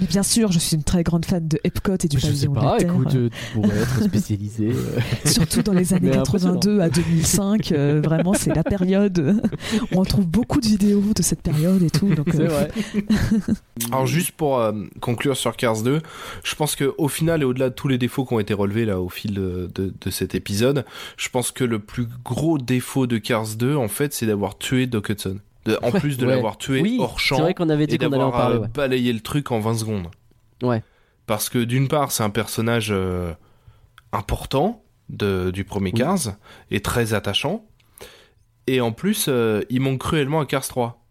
Mais 0.00 0.06
bien 0.06 0.22
sûr, 0.22 0.52
je 0.52 0.58
suis 0.58 0.76
une 0.76 0.82
très 0.84 1.02
grande 1.02 1.24
fan 1.24 1.46
de 1.46 1.58
Epcot 1.64 1.94
et 2.02 2.08
du 2.08 2.18
Je 2.18 2.26
sais 2.26 2.28
pavillon 2.46 2.52
de 2.52 2.58
pas, 2.58 2.72
la 2.74 2.78
Terre. 2.78 2.92
écoute, 2.92 3.14
euh, 3.14 3.28
tu 3.30 3.52
pourrais 3.60 3.76
être 3.78 4.02
spécialisé. 4.04 4.68
euh. 4.68 5.00
Surtout 5.24 5.62
dans 5.62 5.72
les 5.72 5.92
années 5.94 6.10
Mais 6.10 6.16
82 6.16 6.80
à 6.80 6.88
2005, 6.88 7.72
euh, 7.72 8.00
vraiment 8.04 8.34
c'est 8.34 8.54
la 8.54 8.64
période. 8.64 9.40
On 9.92 10.00
retrouve 10.00 10.26
beaucoup 10.26 10.60
de 10.60 10.66
vidéos 10.66 11.02
de 11.14 11.22
cette 11.22 11.42
période 11.42 11.82
et 11.82 11.90
tout. 11.90 12.14
Donc, 12.14 12.28
C'est 12.32 12.40
euh, 12.42 12.48
vrai. 12.48 12.70
Alors 13.92 14.06
juste 14.06 14.32
pour 14.32 14.58
euh, 14.58 14.72
conclure 15.00 15.36
sur 15.36 15.56
Cars 15.56 15.82
2, 15.82 16.00
je 16.44 16.54
pense 16.54 16.76
que 16.76 16.94
au 16.98 17.08
final 17.08 17.42
et 17.42 17.44
au-delà 17.44 17.68
de 17.70 17.74
tous 17.74 17.88
les 17.88 17.98
défauts 17.98 18.24
qui 18.24 18.34
ont 18.34 18.40
été 18.40 18.54
relevés 18.54 18.84
là 18.84 19.00
au 19.00 19.08
fil 19.08 19.34
de, 19.34 19.70
de- 19.74 19.92
de 20.00 20.10
cet 20.10 20.34
épisode, 20.34 20.84
je 21.16 21.28
pense 21.28 21.50
que 21.50 21.64
le 21.64 21.78
plus 21.78 22.06
gros 22.24 22.58
défaut 22.58 23.06
de 23.06 23.18
Cars 23.18 23.54
2 23.56 23.76
en 23.76 23.88
fait, 23.88 24.12
c'est 24.14 24.26
d'avoir 24.26 24.58
tué 24.58 24.86
Doc 24.86 25.10
Hudson. 25.10 25.38
De- 25.66 25.78
en 25.82 25.90
Ouais, 25.90 26.00
plus 26.00 26.16
de 26.16 26.26
ouais. 26.26 26.34
l'avoir 26.34 26.56
tué 26.58 26.80
Oui, 26.80 26.96
hors 27.00 27.18
c'est 27.20 27.26
champ 27.26 27.40
vrai 27.40 27.54
qu'on 27.54 27.68
avait 27.68 27.86
dit 27.86 27.96
et 27.96 27.98
qu'on 27.98 28.06
allait 28.06 28.16
en 28.16 28.18
d'avoir 28.26 28.32
parler. 28.40 28.58
ouais. 28.58 28.68
balayé 28.68 29.12
le 29.12 29.20
truc 29.20 29.50
en 29.50 29.60
20 29.60 29.74
secondes. 29.74 30.08
Ouais. 30.62 30.82
Parce 31.26 31.48
que 31.48 31.58
d'une 31.58 31.88
part, 31.88 32.12
c'est 32.12 32.22
un 32.22 32.30
personnage 32.30 32.88
euh, 32.90 33.32
important 34.12 34.82
de, 35.08 35.50
du 35.50 35.64
premier 35.64 35.90
Oui. 35.92 35.98
Cars 36.00 36.36
et 36.70 36.80
très 36.80 37.14
attachant. 37.14 37.64
Et 38.66 38.80
en 38.80 38.92
plus, 38.92 39.26
euh, 39.28 39.62
il 39.70 39.80
manque 39.80 40.00
cruellement 40.00 40.40
à 40.40 40.46
Cars 40.46 40.66
3. 40.66 41.02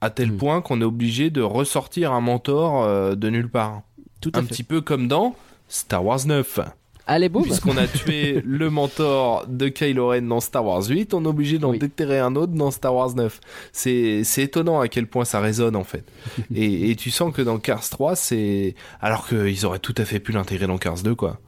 À 0.00 0.10
tel 0.10 0.32
Mm. 0.32 0.36
point 0.36 0.60
qu'on 0.62 0.80
est 0.80 0.84
obligé 0.84 1.30
de 1.30 1.40
ressortir 1.42 2.12
un 2.12 2.20
mentor 2.20 2.84
euh, 2.84 3.14
de 3.14 3.30
nulle 3.30 3.50
part. 3.50 3.82
Tout 4.20 4.30
à 4.34 4.38
Un 4.38 4.42
fait. 4.42 4.48
petit 4.48 4.62
peu 4.62 4.80
comme 4.80 5.08
dans 5.08 5.34
Star 5.68 6.04
Wars 6.04 6.26
9. 6.26 6.60
Allez, 7.08 7.28
boum. 7.28 7.44
Puisqu'on 7.44 7.76
a 7.76 7.86
tué 7.86 8.42
le 8.44 8.68
mentor 8.68 9.46
de 9.46 9.68
Kylo 9.68 10.08
Ren 10.08 10.22
dans 10.22 10.40
Star 10.40 10.64
Wars 10.64 10.84
8, 10.84 11.14
on 11.14 11.24
est 11.24 11.28
obligé 11.28 11.58
d'en 11.58 11.70
Oui. 11.70 11.78
déterrer 11.78 12.18
un 12.18 12.34
autre 12.34 12.52
dans 12.52 12.70
Star 12.72 12.94
Wars 12.94 13.14
9. 13.14 13.40
C'est, 13.72 14.24
c'est 14.24 14.42
étonnant 14.42 14.80
à 14.80 14.88
quel 14.88 15.06
point 15.06 15.24
ça 15.24 15.38
résonne 15.40 15.76
en 15.76 15.84
fait. 15.84 16.04
et, 16.54 16.90
et 16.90 16.96
tu 16.96 17.10
sens 17.10 17.32
que 17.32 17.42
dans 17.42 17.58
Cars 17.58 17.88
3, 17.88 18.16
c'est. 18.16 18.74
Alors 19.00 19.28
qu'ils 19.28 19.64
auraient 19.66 19.78
tout 19.78 19.94
à 19.98 20.04
fait 20.04 20.18
pu 20.20 20.32
l'intégrer 20.32 20.66
dans 20.66 20.78
Cars 20.78 21.02
2, 21.02 21.14
quoi. 21.14 21.38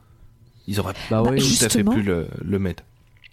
Ils 0.67 0.79
auraient 0.79 0.93
Bah 1.09 1.23
tout 1.25 1.65
à 1.65 1.69
fait 1.69 1.83
pu 1.83 2.03
le, 2.03 2.27
le 2.43 2.59
mettre. 2.59 2.83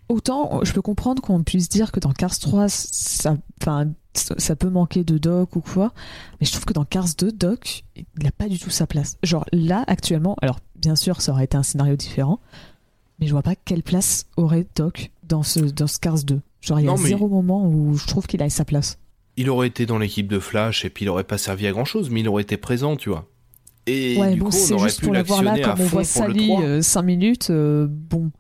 Autant 0.08 0.60
je 0.62 0.72
peux 0.72 0.82
comprendre 0.82 1.20
qu'on 1.20 1.42
puisse 1.42 1.68
dire 1.68 1.90
que 1.92 2.00
dans 2.00 2.12
Cars 2.12 2.38
3, 2.38 2.68
ça, 2.68 3.36
enfin, 3.60 3.88
ça 4.14 4.54
peut 4.56 4.70
manquer 4.70 5.02
de 5.04 5.18
Doc 5.18 5.56
ou 5.56 5.60
quoi, 5.60 5.92
mais 6.40 6.46
je 6.46 6.52
trouve 6.52 6.64
que 6.64 6.72
dans 6.72 6.84
Cars 6.84 7.08
2, 7.18 7.32
Doc, 7.32 7.82
il 7.96 8.04
n'a 8.22 8.30
pas 8.30 8.48
du 8.48 8.58
tout 8.58 8.70
sa 8.70 8.86
place. 8.86 9.16
Genre 9.24 9.44
là, 9.52 9.84
actuellement, 9.88 10.36
alors 10.40 10.60
bien 10.86 10.94
sûr, 10.94 11.20
ça 11.20 11.32
aurait 11.32 11.42
été 11.42 11.56
un 11.56 11.64
scénario 11.64 11.96
différent, 11.96 12.38
mais 13.18 13.26
je 13.26 13.32
vois 13.32 13.42
pas 13.42 13.56
quelle 13.56 13.82
place 13.82 14.26
aurait 14.36 14.68
Doc 14.76 15.10
dans 15.24 15.42
ce, 15.42 15.58
dans 15.58 15.88
ce 15.88 15.98
Cars 15.98 16.22
2. 16.22 16.40
Genre 16.60 16.78
il 16.78 16.84
y 16.84 16.88
a 16.88 16.92
Non, 16.92 16.96
zéro 16.96 17.26
moment 17.26 17.66
où 17.66 17.96
je 17.96 18.06
trouve 18.06 18.28
qu'il 18.28 18.40
a 18.40 18.48
sa 18.50 18.64
place. 18.64 18.96
Il 19.36 19.50
aurait 19.50 19.66
été 19.66 19.84
dans 19.84 19.98
l'équipe 19.98 20.28
de 20.28 20.38
Flash 20.38 20.84
et 20.84 20.90
puis 20.90 21.04
il 21.04 21.08
aurait 21.08 21.24
pas 21.24 21.38
servi 21.38 21.66
à 21.66 21.72
grand 21.72 21.84
chose, 21.84 22.08
mais 22.08 22.20
il 22.20 22.28
aurait 22.28 22.44
été 22.44 22.56
présent, 22.56 22.94
tu 22.94 23.08
vois. 23.08 23.26
Et 23.88 24.16
ouais, 24.16 24.34
du 24.34 24.38
bon, 24.38 24.46
coup, 24.46 24.54
on 24.54 24.58
c'est 24.58 24.74
aurait 24.74 24.88
juste 24.88 25.00
pu 25.00 25.06
pour 25.06 25.14
le 25.14 25.24
voir 25.24 25.42
là, 25.42 25.56
l'actionner 25.56 25.72
à 25.72 25.74
comme 25.74 25.84
on 25.84 25.88
fond 25.88 26.02
voit 26.02 26.26
pour 26.28 26.28
le 26.28 26.34
Sally 26.34 26.78
3. 26.78 26.82
5 26.82 27.02
minutes, 27.02 27.50
euh, 27.50 27.88
bon. 27.90 28.30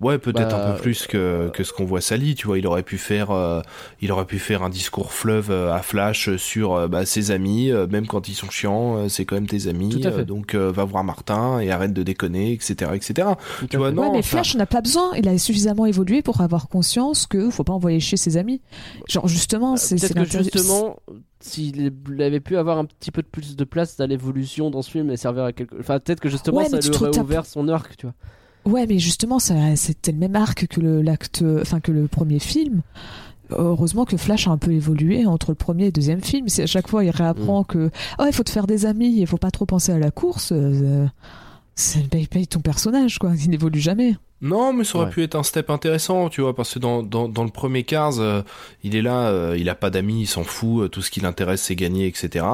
Ouais, 0.00 0.18
peut-être 0.18 0.48
Bah, 0.50 0.70
un 0.70 0.72
peu 0.74 0.80
plus 0.82 1.06
que, 1.06 1.50
que 1.54 1.62
ce 1.62 1.72
qu'on 1.72 1.84
voit 1.84 2.00
Sally, 2.00 2.34
tu 2.34 2.48
vois. 2.48 2.58
Il 2.58 2.66
aurait 2.66 2.82
pu 2.82 2.98
faire, 2.98 3.30
euh, 3.30 3.60
il 4.00 4.10
aurait 4.10 4.24
pu 4.24 4.40
faire 4.40 4.64
un 4.64 4.68
discours 4.68 5.12
fleuve 5.12 5.52
euh, 5.52 5.72
à 5.72 5.82
Flash 5.82 6.34
sur 6.34 6.74
euh, 6.74 6.88
bah, 6.88 7.06
ses 7.06 7.30
amis, 7.30 7.70
euh, 7.70 7.86
même 7.86 8.08
quand 8.08 8.28
ils 8.28 8.34
sont 8.34 8.50
chiants, 8.50 8.96
euh, 8.96 9.08
c'est 9.08 9.24
quand 9.24 9.36
même 9.36 9.46
tes 9.46 9.68
amis. 9.68 9.90
Tout 9.90 10.00
à 10.08 10.10
fait. 10.10 10.22
euh, 10.22 10.24
donc 10.24 10.54
euh, 10.56 10.72
va 10.72 10.84
voir 10.84 11.04
Martin 11.04 11.60
et 11.60 11.70
arrête 11.70 11.92
de 11.92 12.02
déconner, 12.02 12.52
etc., 12.52 12.90
etc. 12.94 13.28
Tout 13.60 13.66
Tu 13.68 13.76
vois, 13.76 13.92
non, 13.92 14.02
ouais, 14.02 14.08
mais 14.14 14.18
enfin- 14.18 14.28
Flash, 14.38 14.56
on 14.56 14.58
n'a 14.58 14.66
pas 14.66 14.80
besoin. 14.80 15.12
Il 15.16 15.28
a 15.28 15.38
suffisamment 15.38 15.86
évolué 15.86 16.22
pour 16.22 16.40
avoir 16.40 16.68
conscience 16.68 17.28
que 17.28 17.48
faut 17.48 17.62
pas 17.62 17.72
envoyer 17.72 18.00
chez 18.00 18.16
ses 18.16 18.36
amis. 18.36 18.60
Genre, 19.08 19.28
justement, 19.28 19.76
c'est 19.76 19.96
c'est 19.98 20.10
Euh, 20.10 20.24
Peut-être 20.24 20.42
justement, 20.42 20.96
s'il 21.40 21.92
avait 22.18 22.40
pu 22.40 22.56
avoir 22.56 22.78
un 22.78 22.84
petit 22.84 23.12
peu 23.12 23.22
de 23.22 23.28
plus 23.28 23.54
de 23.54 23.64
place 23.64 23.96
dans 23.96 24.06
l'évolution 24.06 24.70
dans 24.70 24.82
ce 24.82 24.90
film 24.90 25.10
et 25.10 25.16
servir 25.16 25.44
à 25.44 25.52
quelque. 25.52 25.76
Enfin, 25.78 26.00
peut-être 26.00 26.18
que 26.20 26.28
justement, 26.28 26.58
Ouais, 26.58 26.68
ça 26.68 26.80
lui 26.80 26.88
aurait 26.96 27.16
ouvert 27.18 27.46
son 27.46 27.68
arc, 27.68 27.96
tu 27.96 28.06
vois. 28.06 28.14
Ouais, 28.64 28.86
mais 28.86 28.98
justement, 28.98 29.38
ça- 29.38 29.76
c'était 29.76 30.12
le 30.12 30.18
même 30.18 30.36
arc 30.36 30.66
que 30.68 30.80
le, 30.80 31.02
l'acte, 31.02 31.44
enfin 31.60 31.80
que 31.80 31.92
le 31.92 32.06
premier 32.08 32.38
film. 32.38 32.80
Heureusement 33.50 34.06
que 34.06 34.16
Flash 34.16 34.48
a 34.48 34.52
un 34.52 34.56
peu 34.56 34.72
évolué 34.72 35.26
entre 35.26 35.50
le 35.50 35.54
premier 35.54 35.82
et 35.84 35.86
le 35.86 35.92
deuxième 35.92 36.22
film. 36.22 36.48
C'est 36.48 36.62
à 36.62 36.66
chaque 36.66 36.88
fois 36.88 37.04
il 37.04 37.10
réapprend 37.10 37.60
Mm. 37.60 37.66
que 37.66 37.90
oh 38.18 38.24
il 38.26 38.32
faut 38.32 38.42
te 38.42 38.50
faire 38.50 38.66
des 38.66 38.86
amis, 38.86 39.14
il 39.18 39.26
faut 39.26 39.36
pas 39.36 39.50
trop 39.50 39.66
penser 39.66 39.92
à 39.92 39.98
la 39.98 40.10
course. 40.10 40.50
euh, 40.52 41.06
c'est 41.74 42.08
paye, 42.08 42.26
paye 42.26 42.46
ton 42.46 42.60
personnage 42.60 43.18
quoi, 43.18 43.32
il 43.38 43.50
n'évolue 43.50 43.80
jamais. 43.80 44.16
Non, 44.42 44.74
mais 44.74 44.84
ça 44.84 44.98
aurait 44.98 45.06
Ouais. 45.06 45.12
pu 45.12 45.22
être 45.22 45.36
un 45.36 45.42
step 45.42 45.70
intéressant, 45.70 46.28
tu 46.28 46.42
vois, 46.42 46.54
parce 46.54 46.74
que 46.74 46.78
dans, 46.78 47.02
dans, 47.02 47.28
dans 47.30 47.44
le 47.44 47.50
premier 47.50 47.82
Cars, 47.82 48.18
euh, 48.18 48.42
il 48.82 48.94
est 48.94 49.00
là, 49.00 49.28
euh, 49.28 49.56
il 49.58 49.70
a 49.70 49.74
pas 49.74 49.88
d'amis, 49.88 50.20
il 50.22 50.26
s'en 50.26 50.44
fout, 50.44 50.82
euh, 50.82 50.88
tout 50.88 51.00
ce 51.00 51.10
qui 51.10 51.20
l'intéresse 51.20 51.62
c'est 51.62 51.76
gagner, 51.76 52.06
etc. 52.06 52.44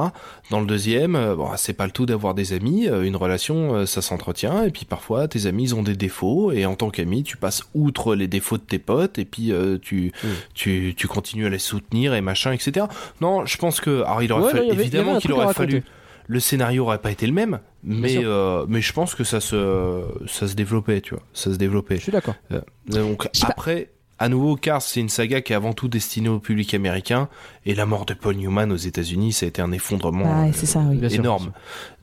Dans 0.51 0.61
le 0.61 0.65
deuxième, 0.65 1.15
euh, 1.17 1.35
bon, 1.35 1.49
c'est 1.57 1.73
pas 1.73 1.85
le 1.85 1.91
tout 1.91 2.05
d'avoir 2.05 2.33
des 2.33 2.53
amis, 2.53 2.87
euh, 2.87 3.03
une 3.03 3.17
relation 3.17 3.75
euh, 3.75 3.85
ça 3.85 4.01
s'entretient, 4.01 4.63
et 4.63 4.69
puis 4.71 4.85
parfois 4.85 5.27
tes 5.27 5.47
amis 5.47 5.63
ils 5.63 5.75
ont 5.75 5.83
des 5.83 5.95
défauts, 5.97 6.53
et 6.53 6.65
en 6.65 6.75
tant 6.75 6.91
qu'ami 6.91 7.23
tu 7.23 7.35
passes 7.35 7.63
outre 7.73 8.15
les 8.15 8.27
défauts 8.27 8.57
de 8.57 8.63
tes 8.63 8.79
potes, 8.79 9.19
et 9.19 9.25
puis 9.25 9.51
euh, 9.51 9.77
tu, 9.81 10.13
Mm. 10.23 10.27
tu, 10.53 10.93
tu 10.95 11.07
continues 11.09 11.47
à 11.47 11.49
les 11.49 11.59
soutenir, 11.59 12.13
et 12.13 12.21
machin, 12.21 12.53
etc. 12.53 12.85
Non, 13.19 13.45
je 13.45 13.57
pense 13.57 13.81
que, 13.81 14.03
alors 14.03 14.23
il 14.23 14.31
aurait 14.31 14.43
Ouais, 14.43 14.51
fallu, 14.51 14.67
non, 14.67 14.71
avait- 14.73 14.81
évidemment 14.83 15.17
qu'il 15.19 15.33
aurait 15.33 15.45
raconter. 15.47 15.83
Le 16.31 16.39
scénario 16.39 16.85
aurait 16.85 17.01
pas 17.01 17.11
été 17.11 17.27
le 17.27 17.33
même, 17.33 17.59
mais 17.83 18.23
euh, 18.23 18.65
mais 18.69 18.79
je 18.79 18.93
pense 18.93 19.15
que 19.15 19.25
ça 19.25 19.41
se 19.41 20.01
ça 20.27 20.47
se 20.47 20.53
développait, 20.53 21.01
tu 21.01 21.13
vois, 21.13 21.23
ça 21.33 21.51
se 21.51 21.57
développait. 21.57 21.97
Je 21.97 22.03
suis 22.03 22.11
d'accord. 22.13 22.35
Euh, 22.53 22.61
donc 22.87 23.23
pas. 23.23 23.47
après, 23.49 23.89
à 24.17 24.29
nouveau, 24.29 24.55
Cars, 24.55 24.81
c'est 24.81 25.01
une 25.01 25.09
saga 25.09 25.41
qui 25.41 25.51
est 25.51 25.57
avant 25.57 25.73
tout 25.73 25.89
destinée 25.89 26.29
au 26.29 26.39
public 26.39 26.73
américain, 26.73 27.27
et 27.65 27.75
la 27.75 27.85
mort 27.85 28.05
de 28.05 28.13
Paul 28.13 28.37
Newman 28.37 28.71
aux 28.71 28.77
États-Unis, 28.77 29.33
ça 29.33 29.45
a 29.45 29.49
été 29.49 29.61
un 29.61 29.73
effondrement 29.73 30.43
Ouais, 30.43 30.49
euh, 30.51 30.53
c'est 30.53 30.67
ça, 30.67 30.79
oui. 30.79 30.99
Bien 30.99 31.09
sûr, 31.09 31.19
énorme. 31.19 31.51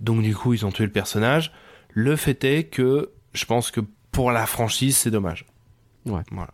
Donc 0.01 0.21
du 0.21 0.37
coup, 0.37 0.53
ils 0.53 0.67
ont 0.67 0.73
tué 0.73 0.85
le 0.85 0.93
personnage. 0.93 1.51
Le 1.95 2.15
fait 2.15 2.45
est 2.45 2.65
que 2.65 3.13
je 3.33 3.47
pense 3.47 3.71
que 3.71 3.81
pour 4.13 4.31
la 4.31 4.45
franchise, 4.45 4.95
c'est 4.99 5.11
dommage. 5.11 5.47
Ouais. 6.05 6.21
Voilà. 6.33 6.53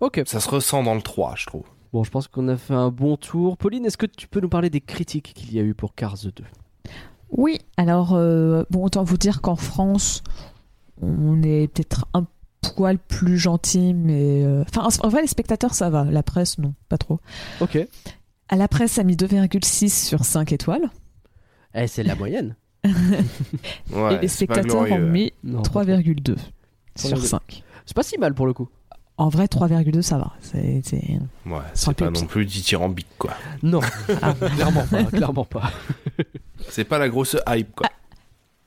Ok. 0.00 0.20
Ça 0.26 0.40
se 0.40 0.50
ressent 0.50 0.82
dans 0.82 0.94
le 0.94 1.00
3, 1.00 1.32
je 1.36 1.46
trouve. 1.46 1.64
Bon, 1.94 2.04
je 2.04 2.10
pense 2.10 2.28
qu'on 2.28 2.48
a 2.48 2.58
fait 2.58 2.74
un 2.74 2.90
bon 2.90 3.16
tour. 3.16 3.56
Pauline, 3.56 3.86
est-ce 3.86 3.96
que 3.96 4.04
tu 4.04 4.28
peux 4.28 4.40
nous 4.40 4.50
parler 4.50 4.68
des 4.68 4.82
critiques 4.82 5.32
qu'il 5.34 5.54
y 5.54 5.58
a 5.58 5.62
eu 5.62 5.72
pour 5.72 5.94
Cars 5.94 6.16
2 6.22 6.30
Oui, 7.30 7.60
alors 7.76 8.14
euh, 8.14 8.64
bon 8.70 8.84
autant 8.84 9.04
vous 9.04 9.16
dire 9.18 9.40
qu'en 9.40 9.56
France 9.56 10.22
on 11.02 11.42
est 11.42 11.68
peut-être 11.72 12.06
un 12.14 12.24
poil 12.74 12.98
plus 12.98 13.38
gentil, 13.38 13.94
mais 13.94 14.42
euh, 14.44 14.62
enfin 14.68 14.88
en 15.02 15.08
vrai 15.08 15.22
les 15.22 15.26
spectateurs 15.28 15.74
ça 15.74 15.90
va, 15.90 16.04
la 16.04 16.22
presse 16.22 16.58
non, 16.58 16.74
pas 16.88 16.98
trop. 16.98 17.20
Ok. 17.60 17.78
À 18.48 18.56
la 18.56 18.68
presse 18.68 18.98
a 18.98 19.02
mis 19.04 19.16
2,6 19.16 19.88
sur 20.06 20.24
5 20.24 20.52
étoiles. 20.52 20.88
Eh, 21.74 21.86
c'est 21.88 22.04
la 22.04 22.14
moyenne. 22.14 22.54
Ouais, 23.92 24.14
et 24.14 24.18
les 24.20 24.28
spectateurs 24.28 24.76
ont 24.76 24.84
glorieux. 24.84 25.06
mis 25.10 25.32
Non, 25.44 25.62
3,2 25.62 26.36
sur 26.96 27.18
3,2. 27.18 27.20
5. 27.26 27.62
C'est 27.84 27.94
pas 27.96 28.02
si 28.02 28.18
mal 28.18 28.34
pour 28.34 28.46
le 28.46 28.52
coup. 28.52 28.68
En 29.18 29.28
vrai, 29.28 29.46
3,2 29.46 30.02
ça 30.02 30.18
va. 30.18 30.32
C'est, 30.40 30.82
c'est- 30.84 31.18
Ouais, 31.46 31.58
pas 31.94 32.10
non 32.10 32.26
plus 32.26 32.44
dithyrambique, 32.44 33.06
quoi. 33.18 33.32
Non, 33.62 33.80
Ah. 34.22 34.34
clairement 34.54 34.86
pas. 34.86 35.04
Clairement 35.04 35.44
pas. 35.44 35.70
C'est 36.76 36.84
pas 36.84 36.98
la 36.98 37.08
grosse 37.08 37.36
hype, 37.48 37.74
quoi. 37.74 37.88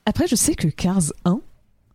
Après, 0.04 0.26
je 0.26 0.34
sais 0.34 0.56
que 0.56 0.66
Cars 0.66 1.12
1 1.24 1.40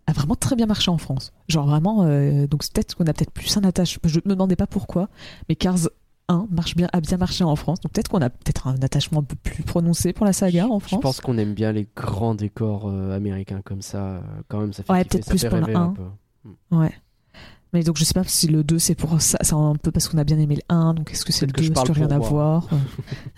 a 0.08 0.14
vraiment 0.14 0.36
très 0.36 0.56
bien 0.56 0.66
marché 0.66 0.90
en 0.90 0.98
France. 0.98 1.34
Genre 1.50 1.68
vraiment, 1.68 2.04
euh, 2.04 2.48
donc 2.48 2.64
c'est 2.64 2.72
peut-être 2.72 2.96
qu'on 2.96 3.06
a 3.06 3.12
peut-être 3.14 3.32
plus 3.32 3.58
un 3.58 3.64
attachement. 3.66 4.02
Je 4.06 4.20
me 4.24 4.30
demandais 4.32 4.56
pas 4.56 4.68
pourquoi, 4.68 5.10
mais 5.50 5.56
Cars 5.56 5.90
1 6.30 6.48
marche 6.50 6.76
bien, 6.76 6.88
a 6.94 7.02
bien 7.02 7.18
marché 7.18 7.44
en 7.44 7.56
France. 7.58 7.82
Donc 7.82 7.92
peut-être 7.92 8.08
qu'on 8.08 8.22
a 8.22 8.30
peut-être 8.30 8.68
un 8.68 8.76
attachement 8.82 9.20
un 9.20 9.24
peu 9.24 9.36
plus 9.36 9.64
prononcé 9.64 10.14
pour 10.14 10.26
la 10.26 10.32
saga 10.32 10.68
en 10.68 10.80
Je 10.80 10.86
France. 10.86 11.02
pense 11.02 11.20
qu'on 11.22 11.38
aime 11.38 11.54
bien 11.54 11.72
les 11.74 11.88
grands 11.96 12.34
décors 12.36 12.88
euh, 12.88 13.14
américains 13.14 13.62
comme 13.66 13.82
ça. 13.82 13.98
euh, 13.98 14.22
Quand 14.48 14.60
même, 14.62 14.72
ça 14.72 14.84
fait 14.84 14.92
Ouais, 14.94 15.04
peut-être 15.04 15.28
plus 15.28 15.38
fait 15.40 15.50
pour 15.50 15.58
le 15.58 15.66
rêver 15.66 15.78
un 15.78 15.82
1. 15.84 15.94
peu. 15.94 16.76
Ouais. 16.78 16.94
Mais 17.74 17.84
donc 17.84 17.98
je 17.98 18.06
sais 18.06 18.14
pas 18.14 18.24
si 18.24 18.48
le 18.48 18.64
2 18.64 18.80
c'est 18.80 18.96
pour 18.96 19.20
ça, 19.22 19.38
c'est 19.42 19.54
un 19.54 19.76
peu 19.76 19.92
parce 19.92 20.08
qu'on 20.08 20.18
a 20.18 20.24
bien 20.24 20.40
aimé 20.40 20.56
le 20.56 20.62
1, 20.74 20.94
donc 20.94 21.12
est-ce 21.12 21.26
que 21.26 21.34
c'est 21.34 21.46
le 21.46 21.52
Peut-être 21.52 21.68
que 21.68 21.74
2, 21.74 21.76
je 21.76 21.82
est-ce 21.82 21.92
que 21.92 22.06
rien 22.08 22.12
à 22.16 22.20
voir 22.20 22.70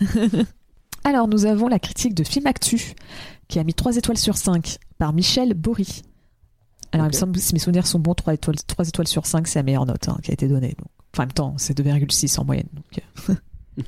Alors 1.04 1.28
nous 1.28 1.46
avons 1.46 1.68
la 1.68 1.78
critique 1.78 2.14
de 2.14 2.24
Film 2.24 2.46
Actu 2.46 2.94
qui 3.48 3.58
a 3.58 3.64
mis 3.64 3.74
3 3.74 3.96
étoiles 3.96 4.18
sur 4.18 4.36
5 4.36 4.78
par 4.98 5.12
Michel 5.12 5.54
Bory. 5.54 6.02
Alors 6.92 7.06
il 7.06 7.10
me 7.10 7.14
semble, 7.14 7.38
si 7.38 7.54
mes 7.54 7.60
souvenirs 7.60 7.86
sont 7.86 7.98
bons, 7.98 8.14
3 8.14 8.34
étoiles, 8.34 8.56
3 8.66 8.88
étoiles 8.88 9.08
sur 9.08 9.26
5 9.26 9.46
c'est 9.46 9.58
la 9.58 9.62
meilleure 9.62 9.86
note 9.86 10.08
hein, 10.08 10.18
qui 10.22 10.30
a 10.30 10.34
été 10.34 10.48
donnée. 10.48 10.74
Donc. 10.78 10.88
Enfin 11.14 11.22
en 11.22 11.26
même 11.26 11.32
temps 11.32 11.54
c'est 11.56 11.78
2,6 11.78 12.38
en 12.38 12.44
moyenne. 12.44 12.68
Donc, 12.72 13.02
euh. 13.30 13.34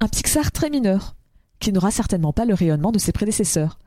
un 0.00 0.08
Pixar 0.08 0.50
très 0.52 0.70
mineur 0.70 1.16
qui 1.58 1.72
n'aura 1.72 1.90
certainement 1.90 2.32
pas 2.32 2.44
le 2.44 2.54
rayonnement 2.54 2.92
de 2.92 2.98
ses 2.98 3.12
prédécesseurs 3.12 3.78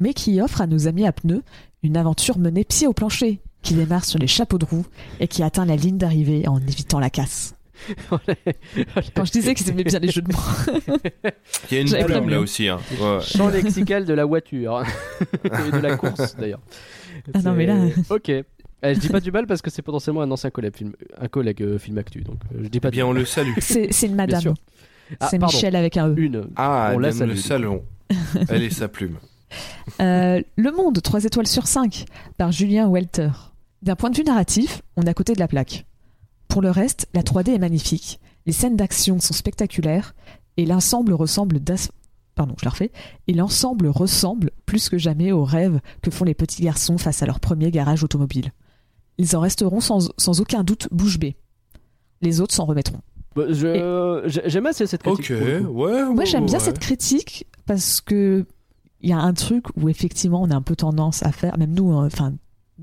mais 0.00 0.14
qui 0.14 0.40
offre 0.40 0.62
à 0.62 0.66
nos 0.66 0.88
amis 0.88 1.06
à 1.06 1.12
pneus 1.12 1.42
une 1.82 1.96
aventure 1.96 2.38
menée 2.38 2.64
pied 2.64 2.86
au 2.86 2.92
plancher, 2.92 3.40
qui 3.62 3.74
démarre 3.74 4.04
sur 4.04 4.18
les 4.18 4.26
chapeaux 4.26 4.58
de 4.58 4.64
roue 4.64 4.86
et 5.20 5.28
qui 5.28 5.42
atteint 5.42 5.66
la 5.66 5.76
ligne 5.76 5.98
d'arrivée 5.98 6.48
en 6.48 6.60
évitant 6.60 6.98
la 6.98 7.10
casse. 7.10 7.54
Quand 9.14 9.24
je 9.24 9.32
disais 9.32 9.54
qu'ils 9.54 9.68
aimaient 9.70 9.84
bien 9.84 9.98
les 9.98 10.10
jeux 10.10 10.22
de 10.22 10.32
mots. 10.32 10.82
Il 11.70 11.74
y 11.74 11.78
a 11.78 11.80
une 12.00 12.04
plume 12.04 12.28
là 12.28 12.40
aussi. 12.40 12.68
Hein. 12.68 12.78
Ouais. 13.00 13.18
Champ 13.20 13.48
lexical 13.48 14.04
de 14.04 14.14
la 14.14 14.24
voiture. 14.24 14.82
Et 15.44 15.70
de 15.72 15.78
la 15.78 15.96
course, 15.96 16.36
d'ailleurs. 16.36 16.60
Ah 17.34 17.40
non, 17.42 17.52
mais 17.52 17.66
là- 17.66 17.76
Ok. 18.10 18.28
Eh, 18.82 18.94
je 18.94 18.98
dis 18.98 19.08
pas 19.08 19.20
du 19.20 19.30
mal 19.30 19.46
parce 19.46 19.60
que 19.60 19.68
c'est 19.70 19.82
potentiellement 19.82 20.22
un 20.22 20.30
ancien 20.30 20.48
collègue 20.50 20.74
film, 20.74 20.92
un 21.20 21.28
collègue 21.28 21.62
euh, 21.62 21.78
film 21.78 21.98
actu, 21.98 22.22
donc 22.22 22.38
euh, 22.54 22.60
je 22.62 22.68
dis 22.68 22.80
pas 22.80 22.88
Eh 22.88 22.92
du 22.92 22.96
bien, 22.96 23.06
on 23.06 23.12
le 23.12 23.26
salue. 23.26 23.52
C'est 23.60 23.90
une 24.06 24.14
madame. 24.14 24.54
Ah, 25.20 25.28
c'est. 25.28 25.38
Michel 25.38 25.76
avec 25.76 25.98
un 25.98 26.08
E. 26.08 26.14
Une. 26.16 26.46
Ah, 26.56 26.92
On 26.94 26.98
la 26.98 27.10
le 27.10 27.36
salon. 27.36 27.82
Elle 28.48 28.62
est 28.62 28.70
sa 28.70 28.88
plume. 28.88 29.18
Euh, 30.00 30.40
le 30.56 30.72
Monde, 30.72 31.00
3 31.02 31.24
étoiles 31.24 31.46
sur 31.46 31.66
5, 31.66 32.04
par 32.38 32.52
Julien 32.52 32.88
Welter. 32.88 33.30
D'un 33.82 33.96
point 33.96 34.10
de 34.10 34.16
vue 34.16 34.24
narratif, 34.24 34.82
on 34.96 35.02
est 35.02 35.08
à 35.08 35.14
côté 35.14 35.34
de 35.34 35.40
la 35.40 35.48
plaque. 35.48 35.84
Pour 36.50 36.62
le 36.62 36.70
reste, 36.70 37.06
la 37.14 37.22
3D 37.22 37.54
est 37.54 37.58
magnifique, 37.58 38.20
les 38.44 38.52
scènes 38.52 38.76
d'action 38.76 39.20
sont 39.20 39.32
spectaculaires, 39.32 40.14
et 40.56 40.66
l'ensemble 40.66 41.12
ressemble 41.14 41.60
Pardon, 42.34 42.54
je 42.58 42.64
la 42.64 42.70
refais. 42.70 42.90
Et 43.28 43.34
l'ensemble 43.34 43.86
ressemble 43.86 44.50
plus 44.66 44.88
que 44.88 44.98
jamais 44.98 45.30
aux 45.30 45.44
rêves 45.44 45.80
que 46.02 46.10
font 46.10 46.24
les 46.24 46.34
petits 46.34 46.62
garçons 46.62 46.98
face 46.98 47.22
à 47.22 47.26
leur 47.26 47.38
premier 47.38 47.70
garage 47.70 48.02
automobile. 48.02 48.52
Ils 49.18 49.36
en 49.36 49.40
resteront 49.40 49.80
sans, 49.80 50.10
sans 50.16 50.40
aucun 50.40 50.64
doute 50.64 50.88
bouche 50.90 51.18
bée. 51.18 51.36
Les 52.20 52.40
autres 52.40 52.54
s'en 52.54 52.64
remettront. 52.64 53.00
Bah, 53.36 53.44
J'aime 53.48 54.66
assez 54.66 54.86
cette 54.86 55.02
critique. 55.02 55.30
Ouais. 55.30 55.60
Moi, 55.60 56.10
ouais, 56.10 56.26
j'aime 56.26 56.46
bien 56.46 56.58
ouais. 56.58 56.64
cette 56.64 56.78
critique 56.78 57.46
parce 57.66 58.00
que 58.00 58.44
il 59.00 59.08
y 59.08 59.12
a 59.12 59.18
un 59.18 59.32
truc 59.34 59.64
où 59.76 59.88
effectivement 59.88 60.42
on 60.42 60.50
a 60.50 60.56
un 60.56 60.62
peu 60.62 60.76
tendance 60.76 61.22
à 61.22 61.32
faire, 61.32 61.56
même 61.58 61.72
nous, 61.72 61.92
hein, 61.92 62.06
enfin 62.06 62.34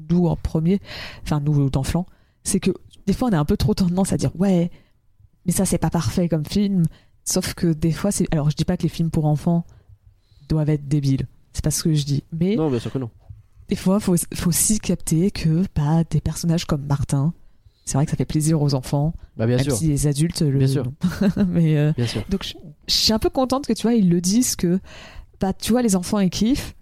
nous 0.10 0.28
en 0.28 0.36
premier, 0.36 0.80
enfin 1.24 1.40
nous 1.40 1.70
dans 1.70 1.84
Flan, 1.84 2.06
c'est 2.44 2.60
que 2.60 2.72
des 3.08 3.14
fois 3.14 3.30
on 3.30 3.34
a 3.34 3.40
un 3.40 3.46
peu 3.46 3.58
trop 3.58 3.74
tendance 3.74 4.14
à 4.14 4.18
dire 4.18 4.32
ouais, 4.38 4.70
mais 5.46 5.52
ça 5.52 5.66
c'est 5.66 5.78
pas 5.80 5.90
parfait 5.90 6.30
comme 6.30 6.46
film. 6.46 6.84
Sauf 7.24 7.54
que 7.56 7.74
des 7.74 7.92
fois 7.92 8.12
c'est, 8.12 8.26
alors 8.34 8.50
je 8.52 8.56
dis 8.56 8.64
pas 8.66 8.78
que 8.78 8.84
les 8.84 8.90
films 8.90 9.10
pour 9.10 9.26
enfants 9.26 9.66
doivent 10.48 10.70
être 10.70 10.88
débiles, 10.88 11.28
c'est 11.54 11.64
pas 11.64 11.72
ce 11.72 11.84
que 11.84 11.94
je 11.94 12.06
dis, 12.06 12.24
mais 12.32 12.56
Non, 12.56 12.70
bien 12.70 12.80
sûr 12.80 12.92
que 12.92 13.00
non. 13.00 13.10
des 13.68 13.76
fois 13.76 14.00
faut 14.00 14.16
faut 14.34 14.50
aussi 14.50 14.80
capter 14.80 15.32
que 15.32 15.64
bah 15.76 16.04
des 16.10 16.22
personnages 16.22 16.66
comme 16.66 16.86
Martin, 16.86 17.34
c'est 17.86 17.96
vrai 17.98 18.06
que 18.06 18.12
ça 18.12 18.18
fait 18.18 18.24
plaisir 18.26 18.62
aux 18.62 18.74
enfants, 18.76 19.14
Bah, 19.36 19.46
bien 19.46 19.58
même 19.58 19.64
sûr. 19.66 19.76
si 19.76 19.88
les 19.88 20.08
adultes 20.08 20.42
le 20.42 20.58
Bien 20.60 20.68
sûr. 20.68 20.86
mais 21.48 21.78
euh, 21.78 21.92
Bien 21.98 22.08
sûr. 22.08 22.24
donc 22.30 22.44
je, 22.44 22.54
je 22.88 22.94
suis 22.94 23.12
un 23.14 23.20
peu 23.20 23.30
contente 23.30 23.68
que 23.68 23.74
tu 23.74 23.82
vois 23.84 23.94
ils 23.94 24.10
le 24.10 24.22
disent 24.22 24.56
que 24.56 24.80
bah 25.42 25.52
tu 25.54 25.72
vois 25.74 25.82
les 25.82 25.96
enfants 25.98 26.20
ils 26.20 26.30
kiffent 26.30 26.76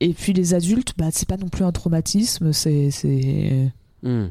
et 0.00 0.12
puis 0.14 0.32
les 0.32 0.52
adultes 0.54 0.94
bah 0.98 1.10
c'est 1.12 1.28
pas 1.28 1.36
non 1.36 1.48
plus 1.48 1.64
un 1.64 1.70
traumatisme 1.72 2.52
c'est 2.52 2.90
c'est 2.90 3.70
Hmm. 4.02 4.26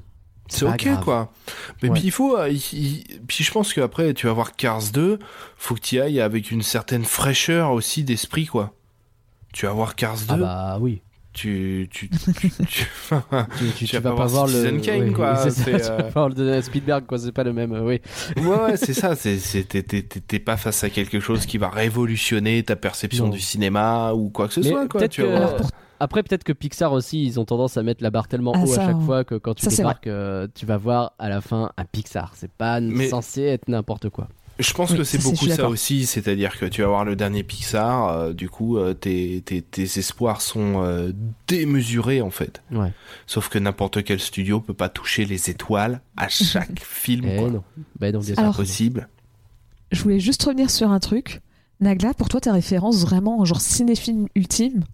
C'est 0.47 0.65
ok 0.65 0.83
grave. 0.85 1.03
quoi. 1.03 1.33
Mais 1.81 1.89
Ouais. 1.89 1.95
puis 1.95 2.03
il 2.07 2.11
faut, 2.11 2.37
euh, 2.37 2.49
il- 2.49 2.57
il- 2.73 3.21
puis 3.27 3.43
je 3.43 3.51
pense 3.51 3.73
qu'après 3.73 4.13
tu 4.13 4.27
vas 4.27 4.33
voir 4.33 4.55
Cars 4.55 4.91
2, 4.93 5.17
faut 5.57 5.75
que 5.75 5.79
tu 5.81 5.95
y 5.95 5.99
ailles 5.99 6.21
avec 6.21 6.51
une 6.51 6.61
certaine 6.61 7.03
fraîcheur 7.05 7.71
aussi 7.71 8.03
d'esprit 8.03 8.45
quoi. 8.45 8.73
Tu 9.53 9.65
vas 9.65 9.71
voir 9.73 9.95
Cars 9.95 10.17
2, 10.27 10.33
Ah 10.33 10.37
bah 10.37 10.77
oui. 10.79 11.01
tu, 11.35 11.89
tu, 11.91 12.09
tu, 12.09 12.31
tu- 12.31 12.49
Tu, 12.65 12.85
tu, 13.75 13.85
Tu 13.85 13.97
vas 13.97 14.11
pas 14.13 14.25
voir 14.25 14.47
Citizen 14.47 14.79
Kane, 14.81 15.11
quoi, 15.11 15.35
c'est 15.35 15.49
ça, 15.49 15.63
c'est, 15.65 15.71
tu 15.71 15.77
vas 15.79 15.91
euh, 15.91 16.01
pas 16.03 16.09
voir 16.11 16.29
le 16.29 16.61
Spielberg, 16.61 17.05
quoi. 17.05 17.17
C'est 17.17 17.31
pas 17.33 17.43
le 17.43 17.51
même. 17.51 17.73
euh, 17.73 17.81
oui. 17.81 17.99
ouais, 18.37 18.43
ouais, 18.47 18.77
c'est 18.77 18.93
ça. 18.93 19.15
C'est, 19.17 19.37
t'es, 19.67 19.83
t'es- 19.83 20.01
t'es- 20.03 20.19
t'es 20.21 20.39
pas 20.39 20.55
face 20.55 20.83
à 20.85 20.89
quelque 20.89 21.19
chose 21.19 21.45
qui 21.45 21.57
va 21.57 21.67
révolutionner 21.69 22.63
ta 22.63 22.77
perception 22.77 23.25
Non. 23.25 23.31
du 23.31 23.41
cinéma 23.41 24.13
ou 24.13 24.29
quoi 24.29 24.47
que 24.47 24.53
ce 24.53 24.59
Mais 24.61 24.69
soit 24.69 24.87
quoi. 24.87 24.99
peut-être 25.01 25.11
Tu 25.11 25.23
vas 25.23 25.27
que- 25.27 25.31
voir. 25.33 25.43
alors 25.49 25.55
pour, 25.57 25.69
Après, 25.99 26.23
peut-être 26.23 26.43
que 26.43 26.53
Pixar 26.53 26.91
aussi, 26.91 27.23
ils 27.23 27.39
ont 27.39 27.45
tendance 27.45 27.77
à 27.77 27.83
mettre 27.83 28.03
la 28.03 28.11
barre 28.11 28.27
tellement 28.27 28.51
Ah, 28.55 28.61
haut 28.63 28.65
ça, 28.67 28.83
à 28.83 28.85
chaque 28.87 28.95
hein. 28.97 29.01
fois 29.05 29.23
que 29.23 29.35
quand 29.35 29.53
tu 29.53 29.63
Ça, 29.69 29.69
débarques, 29.75 30.07
euh, 30.07 30.47
tu 30.53 30.65
vas 30.65 30.77
voir 30.77 31.13
à 31.19 31.29
la 31.29 31.41
fin 31.41 31.71
un 31.77 31.85
Pixar. 31.85 32.33
C'est 32.35 32.51
pas 32.51 32.79
Mais- 32.81 33.07
censé 33.09 33.41
être 33.43 33.67
n'importe 33.67 34.09
quoi. 34.09 34.27
Je 34.57 34.71
pense 34.73 34.91
Oui, 34.91 34.97
que 34.99 35.03
c'est 35.03 35.21
beaucoup 35.21 35.47
ça 35.47 35.67
aussi, 35.67 36.05
c'est-à-dire 36.05 36.57
que 36.57 36.65
tu 36.65 36.81
vas 36.81 36.87
voir 36.87 37.03
le 37.03 37.17
dernier 37.17 37.43
Pixar, 37.43 38.07
euh, 38.07 38.31
du 38.33 38.49
coup, 38.49 38.77
euh, 38.77 38.93
tes, 38.93 39.41
tes, 39.45 39.61
tes 39.61 39.83
espoirs 39.83 40.39
sont 40.39 40.81
euh, 40.81 41.11
démesurés 41.49 42.21
en 42.21 42.29
fait. 42.29 42.61
Ouais. 42.71 42.93
Sauf 43.27 43.49
que 43.49 43.59
n'importe 43.59 44.03
quel 44.05 44.19
studio 44.21 44.61
peut 44.61 44.73
pas 44.73 44.87
toucher 44.87 45.25
les 45.25 45.49
étoiles 45.49 45.99
à 46.15 46.27
chaque 46.29 46.79
film. 46.79 47.25
Eh 47.27 47.37
quoi. 47.37 47.49
non. 47.49 47.63
Bah 47.99 48.11
non, 48.13 48.21
C'est 48.21 48.39
impossible. 48.39 49.09
Je 49.91 50.01
voulais 50.01 50.19
juste 50.21 50.43
revenir 50.43 50.69
sur 50.69 50.89
un 50.89 50.99
truc. 50.99 51.41
Nagla, 51.81 52.13
pour 52.13 52.29
toi, 52.29 52.39
ta 52.39 52.53
référence 52.53 53.01
vraiment, 53.05 53.43
genre 53.43 53.59
cinéphile 53.59 54.27
ultime, 54.35 54.85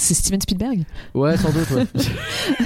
c'est 0.00 0.14
Steven 0.14 0.40
Spielberg 0.40 0.84
Ouais, 1.14 1.36
sans 1.36 1.50
doute. 1.50 1.70
Ouais. 1.70 1.86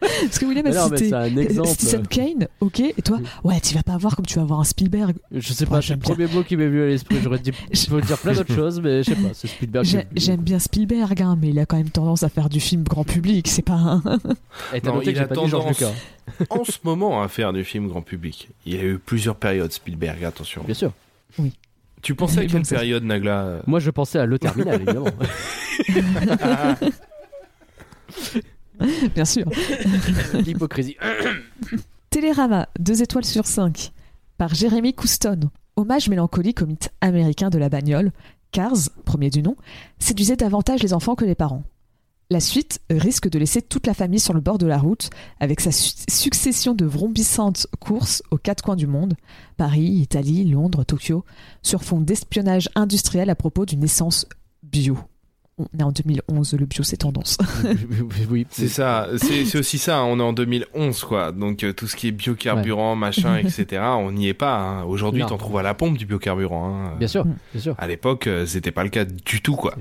Parce 0.00 0.38
que 0.38 0.46
William 0.46 0.66
a 0.66 0.72
cité 0.72 1.08
c'est 1.08 1.14
un 1.14 1.36
exemple. 1.36 1.68
Citizen 1.68 2.06
Kane, 2.06 2.48
ok, 2.60 2.80
et 2.80 3.02
toi, 3.02 3.18
ouais, 3.44 3.60
tu 3.60 3.74
vas 3.74 3.82
pas 3.82 3.96
voir 3.96 4.16
comme 4.16 4.26
tu 4.26 4.38
vas 4.38 4.44
voir 4.44 4.60
un 4.60 4.64
Spielberg. 4.64 5.16
Je 5.32 5.52
sais 5.52 5.66
pas, 5.66 5.80
c'est 5.82 5.88
j'aime 5.88 5.98
le 5.98 6.02
premier 6.02 6.26
mot 6.26 6.42
qui 6.42 6.56
m'est 6.56 6.66
venu 6.66 6.82
à 6.82 6.86
l'esprit. 6.86 7.18
J'aurais 7.22 7.38
dit, 7.38 7.52
je 7.72 7.86
peux 7.86 8.00
dire 8.00 8.18
plein 8.18 8.32
d'autres 8.32 8.54
choses, 8.54 8.80
mais 8.80 9.02
je 9.02 9.10
sais 9.10 9.16
pas, 9.16 9.28
c'est 9.32 9.48
Spielberg. 9.48 9.86
J'aime 10.14 10.40
bien 10.40 10.58
Spielberg, 10.58 11.20
hein, 11.22 11.36
mais 11.40 11.48
il 11.50 11.58
a 11.58 11.66
quand 11.66 11.76
même 11.76 11.90
tendance 11.90 12.22
à 12.22 12.28
faire 12.28 12.48
du 12.48 12.60
film 12.60 12.82
grand 12.84 13.04
public, 13.04 13.48
c'est 13.48 13.62
pas 13.62 13.74
un... 13.74 14.00
T'as 14.72 14.80
Non, 14.84 14.94
noté 14.96 15.10
il 15.10 15.18
a 15.18 15.26
tendance- 15.26 15.82
en 16.50 16.64
ce 16.64 16.78
moment 16.84 17.22
à 17.22 17.28
faire 17.28 17.52
du 17.52 17.64
film 17.64 17.88
grand 17.88 18.02
public. 18.02 18.48
Il 18.64 18.74
y 18.74 18.78
a 18.78 18.82
eu 18.82 18.98
plusieurs 18.98 19.36
périodes 19.36 19.72
Spielberg, 19.72 20.24
attention. 20.24 20.62
Bien 20.64 20.74
sûr. 20.74 20.92
Tu 22.06 22.14
pensais 22.14 22.38
à 22.38 22.46
quelle 22.46 22.62
période, 22.62 23.02
Nagla? 23.02 23.62
Moi, 23.66 23.80
je 23.80 23.90
pensais 23.90 24.20
à 24.20 24.26
Le 24.26 24.38
Terminal, 24.38 24.76
évidemment. 24.76 25.10
Bien 29.12 29.24
sûr. 29.24 29.44
L'hypocrisie. 30.34 30.96
Télérama, 32.10 32.68
2 32.78 33.02
étoiles 33.02 33.24
sur 33.24 33.44
5, 33.44 33.90
par 34.38 34.54
Jérémy 34.54 34.94
Couston. 34.94 35.50
Hommage 35.74 36.08
mélancolique 36.08 36.62
au 36.62 36.66
mythe 36.66 36.90
américain 37.00 37.50
de 37.50 37.58
la 37.58 37.68
bagnole, 37.68 38.12
Cars, 38.52 38.88
premier 39.04 39.30
du 39.30 39.42
nom, 39.42 39.56
séduisait 39.98 40.36
davantage 40.36 40.84
les 40.84 40.92
enfants 40.92 41.16
que 41.16 41.24
les 41.24 41.34
parents. 41.34 41.64
La 42.28 42.40
suite 42.40 42.80
risque 42.90 43.28
de 43.30 43.38
laisser 43.38 43.62
toute 43.62 43.86
la 43.86 43.94
famille 43.94 44.18
sur 44.18 44.34
le 44.34 44.40
bord 44.40 44.58
de 44.58 44.66
la 44.66 44.78
route, 44.78 45.10
avec 45.38 45.60
sa 45.60 45.70
su- 45.70 45.94
succession 46.08 46.74
de 46.74 46.84
vrombissantes 46.84 47.68
courses 47.78 48.20
aux 48.32 48.36
quatre 48.36 48.64
coins 48.64 48.74
du 48.74 48.88
monde, 48.88 49.14
Paris, 49.56 49.84
Italie, 49.84 50.44
Londres, 50.44 50.82
Tokyo, 50.82 51.24
sur 51.62 51.84
fond 51.84 52.00
d'espionnage 52.00 52.68
industriel 52.74 53.30
à 53.30 53.36
propos 53.36 53.64
d'une 53.64 53.84
essence 53.84 54.26
bio. 54.64 54.98
On 55.58 55.64
est 55.78 55.82
en 55.82 55.90
2011, 55.90 56.52
le 56.52 56.66
bio 56.66 56.82
c'est 56.84 56.98
tendance. 56.98 57.38
oui, 58.30 58.46
C'est 58.50 58.68
ça, 58.68 59.08
c'est 59.16 59.56
aussi 59.58 59.78
ça, 59.78 60.02
on 60.04 60.18
est 60.20 60.22
en 60.22 60.34
2011 60.34 61.02
quoi, 61.04 61.32
donc 61.32 61.64
euh, 61.64 61.72
tout 61.72 61.86
ce 61.86 61.96
qui 61.96 62.08
est 62.08 62.12
biocarburant, 62.12 62.94
machin, 62.94 63.36
etc., 63.38 63.82
on 63.96 64.12
n'y 64.12 64.28
est 64.28 64.34
pas. 64.34 64.58
hein. 64.58 64.84
Aujourd'hui, 64.84 65.24
t'en 65.26 65.38
trouves 65.38 65.56
à 65.56 65.62
la 65.62 65.72
pompe 65.72 65.96
du 65.96 66.04
biocarburant. 66.04 66.68
hein. 66.88 66.96
Bien 66.98 67.08
sûr, 67.08 67.24
Mm. 67.24 67.34
bien 67.54 67.62
sûr. 67.62 67.74
À 67.78 67.86
l'époque, 67.86 68.26
euh, 68.26 68.44
c'était 68.44 68.70
pas 68.70 68.84
le 68.84 68.90
cas 68.90 69.06
du 69.06 69.40
tout 69.40 69.56
quoi. 69.56 69.74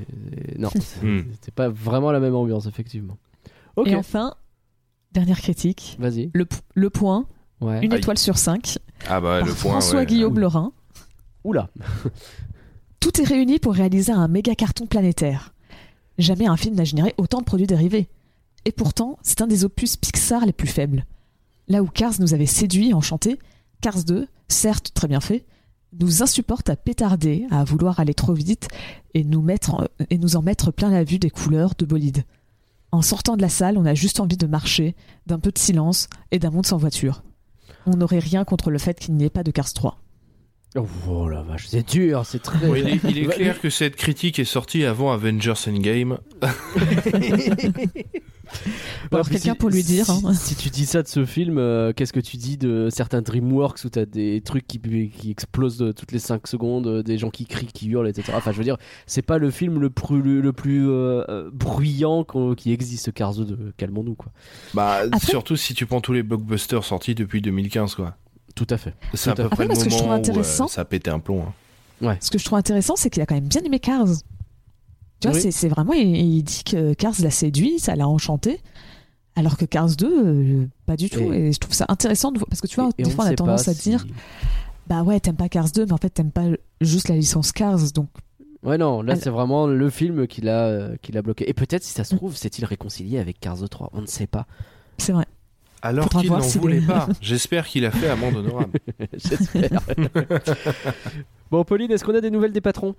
Et 0.48 0.58
non, 0.58 0.70
Hmm. 1.04 1.24
c'était 1.34 1.52
pas 1.54 1.68
vraiment 1.68 2.12
la 2.14 2.22
même 2.22 2.36
ambiance, 2.36 2.68
effectivement. 2.68 3.18
Et 3.86 3.96
enfin, 3.96 4.34
dernière 5.12 5.42
critique, 5.42 5.98
vas-y. 6.00 6.32
le, 6.34 6.46
le 6.74 6.90
point, 6.90 7.26
Ouais. 7.60 7.84
une 7.84 7.92
Aïe. 7.92 8.00
étoile 8.00 8.18
sur 8.18 8.38
5, 8.38 8.78
Ah 9.10 9.20
bah 9.20 9.40
par 9.40 9.48
le 9.48 9.54
point. 9.54 9.72
François 9.72 10.00
ouais. 10.00 10.06
Guillaume 10.06 10.40
Lorrain. 10.40 10.72
Oula. 11.44 11.70
Tout 13.02 13.22
est 13.22 13.26
réuni 13.26 13.60
pour 13.60 13.74
réaliser 13.74 14.14
un 14.14 14.28
méga 14.30 14.56
carton 14.56 14.86
planétaire. 14.88 15.52
Jamais 16.18 16.48
un 16.48 16.58
film 16.58 16.76
n'a 16.76 16.84
généré 16.84 17.14
autant 17.18 17.40
de 17.40 17.44
produits 17.46 17.68
dérivés. 17.68 18.08
Et 18.66 18.72
pourtant, 18.72 19.18
c'est 19.22 19.42
un 19.42 19.48
des 19.48 19.64
opus 19.66 19.96
Pixar 19.98 20.46
les 20.46 20.54
plus 20.54 20.68
faibles. 20.68 21.06
Là 21.68 21.82
où 21.84 21.88
Cars 21.88 22.14
nous 22.20 22.34
avait 22.34 22.46
séduits 22.46 22.90
et 22.90 22.94
enchantés, 22.94 23.40
Cars 23.82 24.04
2, 24.04 24.28
certes 24.48 24.92
très 24.94 25.08
bien 25.08 25.20
fait, 25.20 25.46
nous 26.00 26.24
insupporte 26.24 26.70
à 26.70 26.76
pétarder, 26.76 27.46
à 27.52 27.64
vouloir 27.64 28.00
aller 28.00 28.14
trop 28.14 28.34
vite 28.34 28.68
et 29.14 29.24
nous, 29.24 29.42
mettre 29.42 29.74
en- 29.76 29.84
et 30.10 30.18
nous 30.18 30.36
en 30.36 30.42
mettre 30.42 30.72
plein 30.72 30.90
la 30.90 31.04
vue 31.04 31.20
des 31.20 31.30
couleurs 31.30 31.74
de 31.78 31.86
bolide. 31.86 32.24
En 32.92 33.02
sortant 33.02 33.36
de 33.36 33.42
la 33.42 33.50
salle, 33.50 33.78
on 33.78 33.86
a 33.86 33.94
juste 33.94 34.20
envie 34.20 34.38
de 34.38 34.48
marcher, 34.48 34.96
d'un 35.28 35.40
peu 35.40 35.52
de 35.52 35.58
silence 35.60 36.08
et 36.32 36.40
d'un 36.40 36.50
monde 36.50 36.66
sans 36.66 36.78
voiture. 36.78 37.24
On 37.86 37.98
n'aurait 37.98 38.20
rien 38.20 38.46
contre 38.46 38.72
le 38.72 38.78
fait 38.78 39.00
qu'il 39.00 39.16
n'y 39.16 39.26
ait 39.26 39.30
pas 39.30 39.44
de 39.44 39.52
Cars 39.52 39.74
3. 39.74 40.00
Oh 41.08 41.30
la 41.30 41.42
vache, 41.42 41.68
c'est 41.68 41.88
dur, 41.88 42.26
c'est 42.26 42.40
très. 42.42 42.58
Bon, 42.68 42.76
il, 42.76 42.88
est, 42.88 43.00
il 43.10 43.18
est 43.20 43.28
clair 43.28 43.62
que 43.62 43.70
cette 43.70 43.96
critique 43.96 44.40
est 44.40 44.44
sortie 44.46 44.84
avant 44.84 45.14
Avengers 45.14 45.54
Endgame. 45.68 46.18
Alors, 49.12 49.28
quelqu'un 49.30 49.54
si- 49.54 49.58
pour 49.58 49.70
lui 49.70 49.84
dire, 49.84 50.06
Si, 50.06 50.12
hein. 50.26 50.34
si 50.34 50.56
tu 50.56 50.70
dis 50.70 50.86
ça 50.86 51.02
de 51.02 51.08
ce 51.08 51.26
film, 51.26 51.58
euh, 51.58 51.94
qu'est-ce 51.94 52.14
que 52.14 52.20
tu 52.20 52.38
dis 52.38 52.58
de 52.58 52.90
certains 52.92 53.22
DreamWorks 53.22 53.84
où 53.86 53.90
t'as 53.90 54.06
des 54.06 54.42
trucs 54.42 54.68
qui, 54.68 54.80
qui 55.10 55.32
explosent 55.32 55.78
de- 55.78 55.92
toutes 55.92 56.12
les 56.12 56.20
5 56.20 56.46
secondes, 56.48 56.88
euh, 56.88 57.04
des 57.04 57.18
gens 57.18 57.30
qui 57.30 57.46
crient, 57.46 57.68
qui 57.68 57.88
hurlent, 57.90 58.08
etc. 58.08 58.34
Enfin, 58.36 58.52
je 58.52 58.58
veux 58.58 58.64
dire, 58.64 58.78
c'est 59.08 59.22
pas 59.22 59.38
le 59.38 59.50
film 59.52 59.80
le 59.80 59.90
plus, 59.90 60.22
le, 60.22 60.42
le 60.42 60.54
plus 60.54 60.88
euh, 60.90 61.50
bruyant 61.54 62.26
qui 62.58 62.72
existe, 62.72 63.12
Cars 63.14 63.36
2, 63.36 63.46
de 63.46 63.74
calmons-nous, 63.78 64.16
quoi. 64.16 64.32
Bah, 64.74 65.02
Après- 65.12 65.20
surtout 65.32 65.56
si 65.56 65.74
tu 65.74 65.86
prends 65.86 66.02
tous 66.02 66.14
les 66.14 66.24
blockbusters 66.24 66.84
sortis 66.84 67.16
depuis 67.16 67.42
2015, 67.42 67.96
quoi. 67.96 68.18
Tout 68.56 68.68
à 68.70 68.78
fait. 68.78 68.94
C'est 69.14 69.30
à 69.30 69.36
peu 69.36 69.44
fait. 69.44 69.50
près 69.50 69.54
Après, 69.54 69.64
le 69.66 69.68
moi, 69.74 69.76
ce 69.76 69.84
que 69.86 69.90
je 69.90 69.96
moment 69.98 70.10
où 70.10 70.14
euh, 70.14 70.18
intéressant- 70.18 70.68
ça 70.68 70.82
a 70.82 70.86
pété 70.86 71.10
un 71.12 71.20
plomb. 71.20 71.44
hein. 72.02 72.18
Ce 72.22 72.30
que 72.32 72.38
je 72.38 72.46
trouve 72.46 72.58
intéressant, 72.58 72.96
c'est 72.96 73.10
qu'il 73.10 73.22
a 73.22 73.26
quand 73.26 73.36
même 73.36 73.48
bien 73.48 73.62
aimé 73.64 73.80
Cars. 73.80 74.06
Tu 75.22 75.28
vois, 75.30 75.38
Oui. 75.38 75.52
c'est- 75.52 75.68
vraiment, 75.70 75.94
il, 75.94 76.16
il 76.16 76.44
dit 76.44 76.64
que 76.64 76.94
Cars 76.94 77.14
l'a 77.22 77.32
séduit, 77.32 77.80
ça 77.80 77.96
l'a 77.96 78.08
enchanté. 78.08 78.60
Alors 79.38 79.58
que 79.58 79.66
Cars 79.66 79.96
2, 79.98 80.06
euh, 80.26 80.68
pas 80.86 80.96
du 80.96 81.10
tout. 81.10 81.20
Et- 81.34 81.48
Et, 81.48 81.52
je 81.54 81.60
trouve 81.60 81.74
ça 81.74 81.86
intéressant, 81.90 82.32
de, 82.32 82.40
parce 82.40 82.62
que 82.62 82.68
tu 82.68 82.76
vois, 82.76 82.90
Et- 82.98 83.02
et 83.02 83.04
des 83.04 83.10
on 83.12 83.14
fois 83.16 83.26
on 83.26 83.28
a 83.30 83.36
tendance 83.36 83.68
à 83.68 83.74
si- 83.74 83.90
dire, 83.90 84.06
bah 84.88 85.04
ouais, 85.04 85.20
t'aimes 85.20 85.36
pas 85.36 85.50
Cars 85.50 85.72
2, 85.72 85.86
mais 85.86 85.92
en 85.94 85.98
fait 85.98 86.10
t'aimes 86.10 86.32
pas 86.32 86.46
juste 86.82 87.10
la 87.10 87.16
licence 87.16 87.52
Cars. 87.52 87.92
Donc, 87.94 88.08
Ouais, 88.64 88.78
non, 88.80 89.02
là 89.04 89.12
Alors- 89.14 89.24
c'est 89.24 89.30
vraiment 89.30 89.68
le 89.68 89.90
film 89.92 90.26
qui 90.28 90.42
l'a 90.42 90.66
euh, 90.66 90.96
qui 91.02 91.12
l'a 91.12 91.22
bloqué. 91.22 91.48
Et 91.50 91.54
peut-être, 91.54 91.84
si 91.84 91.92
ça 91.94 92.04
se 92.04 92.16
trouve, 92.16 92.36
s'est-il 92.36 92.66
réconcilié 92.66 93.20
avec 93.20 93.40
Cars 93.40 93.58
3 93.70 93.90
On 93.94 94.02
ne 94.02 94.08
sait 94.08 94.26
pas. 94.28 94.48
c'est 94.98 95.12
vrai. 95.12 95.26
Alors 95.86 96.10
qu'il 96.10 96.32
n'en 96.32 96.40
voulait 96.40 96.80
des- 96.80 96.88
pas. 96.88 97.08
J'espère 97.22 97.68
qu'il 97.68 97.86
a 97.86 97.92
fait 97.92 98.10
amende 98.10 98.38
honorable. 98.38 98.80
J'espère. 99.14 99.82
bon, 101.52 101.64
Pauline, 101.64 101.92
est-ce 101.92 102.04
qu'on 102.04 102.16
a 102.16 102.22
des 102.22 102.32
nouvelles 102.32 102.54
des 102.54 102.62
patrons? 102.62 102.96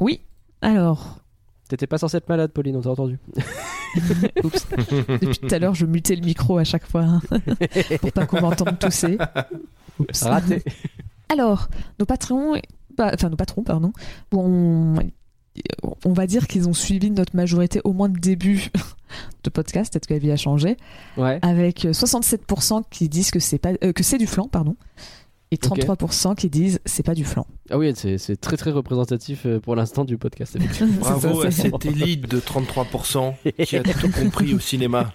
Oui, 0.00 0.20
alors, 0.60 1.20
T'étais 1.68 1.86
pas 1.86 1.98
censée 1.98 2.18
être 2.18 2.28
malade, 2.28 2.52
Pauline, 2.52 2.76
on 2.76 2.80
t'a 2.82 2.90
entendu. 2.90 3.18
oups. 4.44 4.66
depuis 5.08 5.38
tout 5.38 5.48
à 5.52 5.58
l'heure, 5.58 5.74
je 5.74 5.84
mutais 5.86 6.14
le 6.14 6.24
micro 6.24 6.58
à 6.58 6.64
chaque 6.64 6.86
fois 6.86 7.02
hein, 7.02 7.20
pour 8.00 8.12
pas 8.12 8.26
qu'on 8.26 8.40
m'entende 8.40 8.78
tousser. 8.78 9.18
Oups. 9.98 10.22
Raté. 10.22 10.62
Alors, 11.28 11.68
nos 11.98 12.06
patrons, 12.06 12.54
bah, 12.96 13.10
enfin 13.14 13.30
nos 13.30 13.36
patrons, 13.36 13.62
pardon, 13.64 13.92
bon, 14.30 14.94
on 16.04 16.12
va 16.12 16.26
dire 16.26 16.46
qu'ils 16.46 16.68
ont 16.68 16.72
suivi 16.74 17.10
notre 17.10 17.34
majorité 17.36 17.80
au 17.84 17.92
moins 17.92 18.08
de 18.08 18.18
début 18.18 18.70
de 19.44 19.50
podcast, 19.50 19.92
peut-être 19.92 20.06
que 20.06 20.14
la 20.14 20.18
vie 20.20 20.30
a 20.30 20.36
changé, 20.36 20.76
Ouais. 21.16 21.38
avec 21.42 21.84
67% 21.84 22.82
qui 22.90 23.08
disent 23.08 23.30
que 23.30 23.38
c'est 23.40 23.58
pas 23.58 23.72
euh, 23.84 23.92
que 23.92 24.02
c'est 24.02 24.18
du 24.18 24.26
flan, 24.26 24.48
pardon, 24.48 24.76
et 25.52 25.56
33% 25.56 26.34
qui 26.34 26.50
disent 26.50 26.80
c'est 26.84 27.04
pas 27.04 27.14
du 27.14 27.24
flan. 27.24 27.46
Ah 27.70 27.78
oui, 27.78 27.92
c'est 27.94 28.40
très 28.40 28.56
très 28.56 28.70
représentatif 28.72 29.46
euh, 29.46 29.60
pour 29.60 29.76
l'instant 29.76 30.04
du 30.04 30.18
podcast. 30.18 30.56
Bravo 31.00 31.42
C'est 31.42 31.46
à 31.46 31.50
ça, 31.50 31.62
c'est- 31.62 31.70
cette 31.70 31.86
élite 31.86 32.28
de 32.28 32.40
33% 32.40 33.34
qui 33.64 33.76
a 33.76 33.82
tout 34.00 34.10
compris 34.10 34.54
au 34.54 34.58
cinéma. 34.58 35.10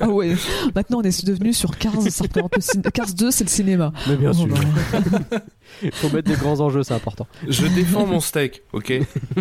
Ah 0.00 0.08
ouais, 0.08 0.34
maintenant 0.74 0.98
on 0.98 1.02
est 1.02 1.24
devenu 1.26 1.52
sur 1.52 1.76
Cars, 1.78 2.00
ça 2.08 2.24
représente 2.24 2.54
le 2.56 2.60
ciné- 2.62 2.90
Cars 2.92 3.12
2, 3.12 3.30
c'est 3.30 3.44
le 3.44 3.50
cinéma. 3.50 3.92
Mais 4.08 4.16
bien 4.16 4.30
Oh, 4.30 4.34
sûr, 4.34 4.46
bah. 4.48 5.38
faut 5.92 6.08
mettre 6.10 6.28
des 6.30 6.36
grands 6.36 6.60
enjeux, 6.60 6.82
c'est 6.82 6.94
important. 6.94 7.26
Je 7.46 7.66
défends 7.66 8.06
mon 8.06 8.20
steak, 8.20 8.62
ok 8.72 8.92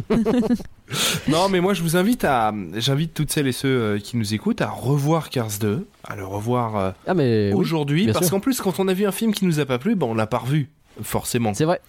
Non, 1.28 1.50
mais 1.50 1.60
moi 1.60 1.74
je 1.74 1.82
vous 1.84 1.98
invite 1.98 2.24
à, 2.24 2.54
j'invite 2.76 3.14
toutes 3.14 3.32
celles 3.32 3.48
et 3.48 3.52
ceux 3.52 3.68
euh, 3.68 4.00
qui 4.00 4.18
nous 4.18 4.34
écoutent 4.34 4.62
à 4.62 4.70
revoir 4.70 5.30
Cars 5.30 5.50
2, 5.60 5.86
à 6.04 6.16
le 6.16 6.26
revoir 6.26 6.76
euh, 6.78 6.92
Ah 7.08 7.14
mais 7.14 7.52
aujourd'hui, 7.54 8.12
parce 8.12 8.30
qu'en 8.30 8.40
plus 8.40 8.62
quand 8.62 8.80
on 8.80 8.88
a 8.88 8.94
vu 8.94 9.06
un 9.06 9.12
film 9.12 9.34
qui 9.34 9.46
nous 9.46 9.60
a 9.60 9.66
pas 9.66 9.78
plu, 9.80 9.96
ben 9.96 10.08
on 10.08 10.14
l'a 10.14 10.28
pas 10.28 10.38
revu, 10.40 10.70
forcément. 11.02 11.54
c'est 11.54 11.66
vrai. 11.66 11.82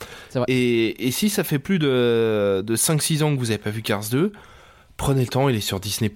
Et, 0.48 1.06
et 1.06 1.10
si 1.10 1.28
ça 1.30 1.44
fait 1.44 1.58
plus 1.58 1.78
de, 1.78 2.62
de 2.66 2.76
5-6 2.76 3.22
ans 3.22 3.34
que 3.34 3.38
vous 3.38 3.50
avez 3.50 3.58
pas 3.58 3.70
vu 3.70 3.82
Cars 3.82 4.04
2, 4.10 4.32
prenez 4.98 5.22
le 5.22 5.28
temps, 5.28 5.48
il 5.48 5.56
est 5.56 5.60
sur 5.60 5.80
Disney+, 5.80 6.12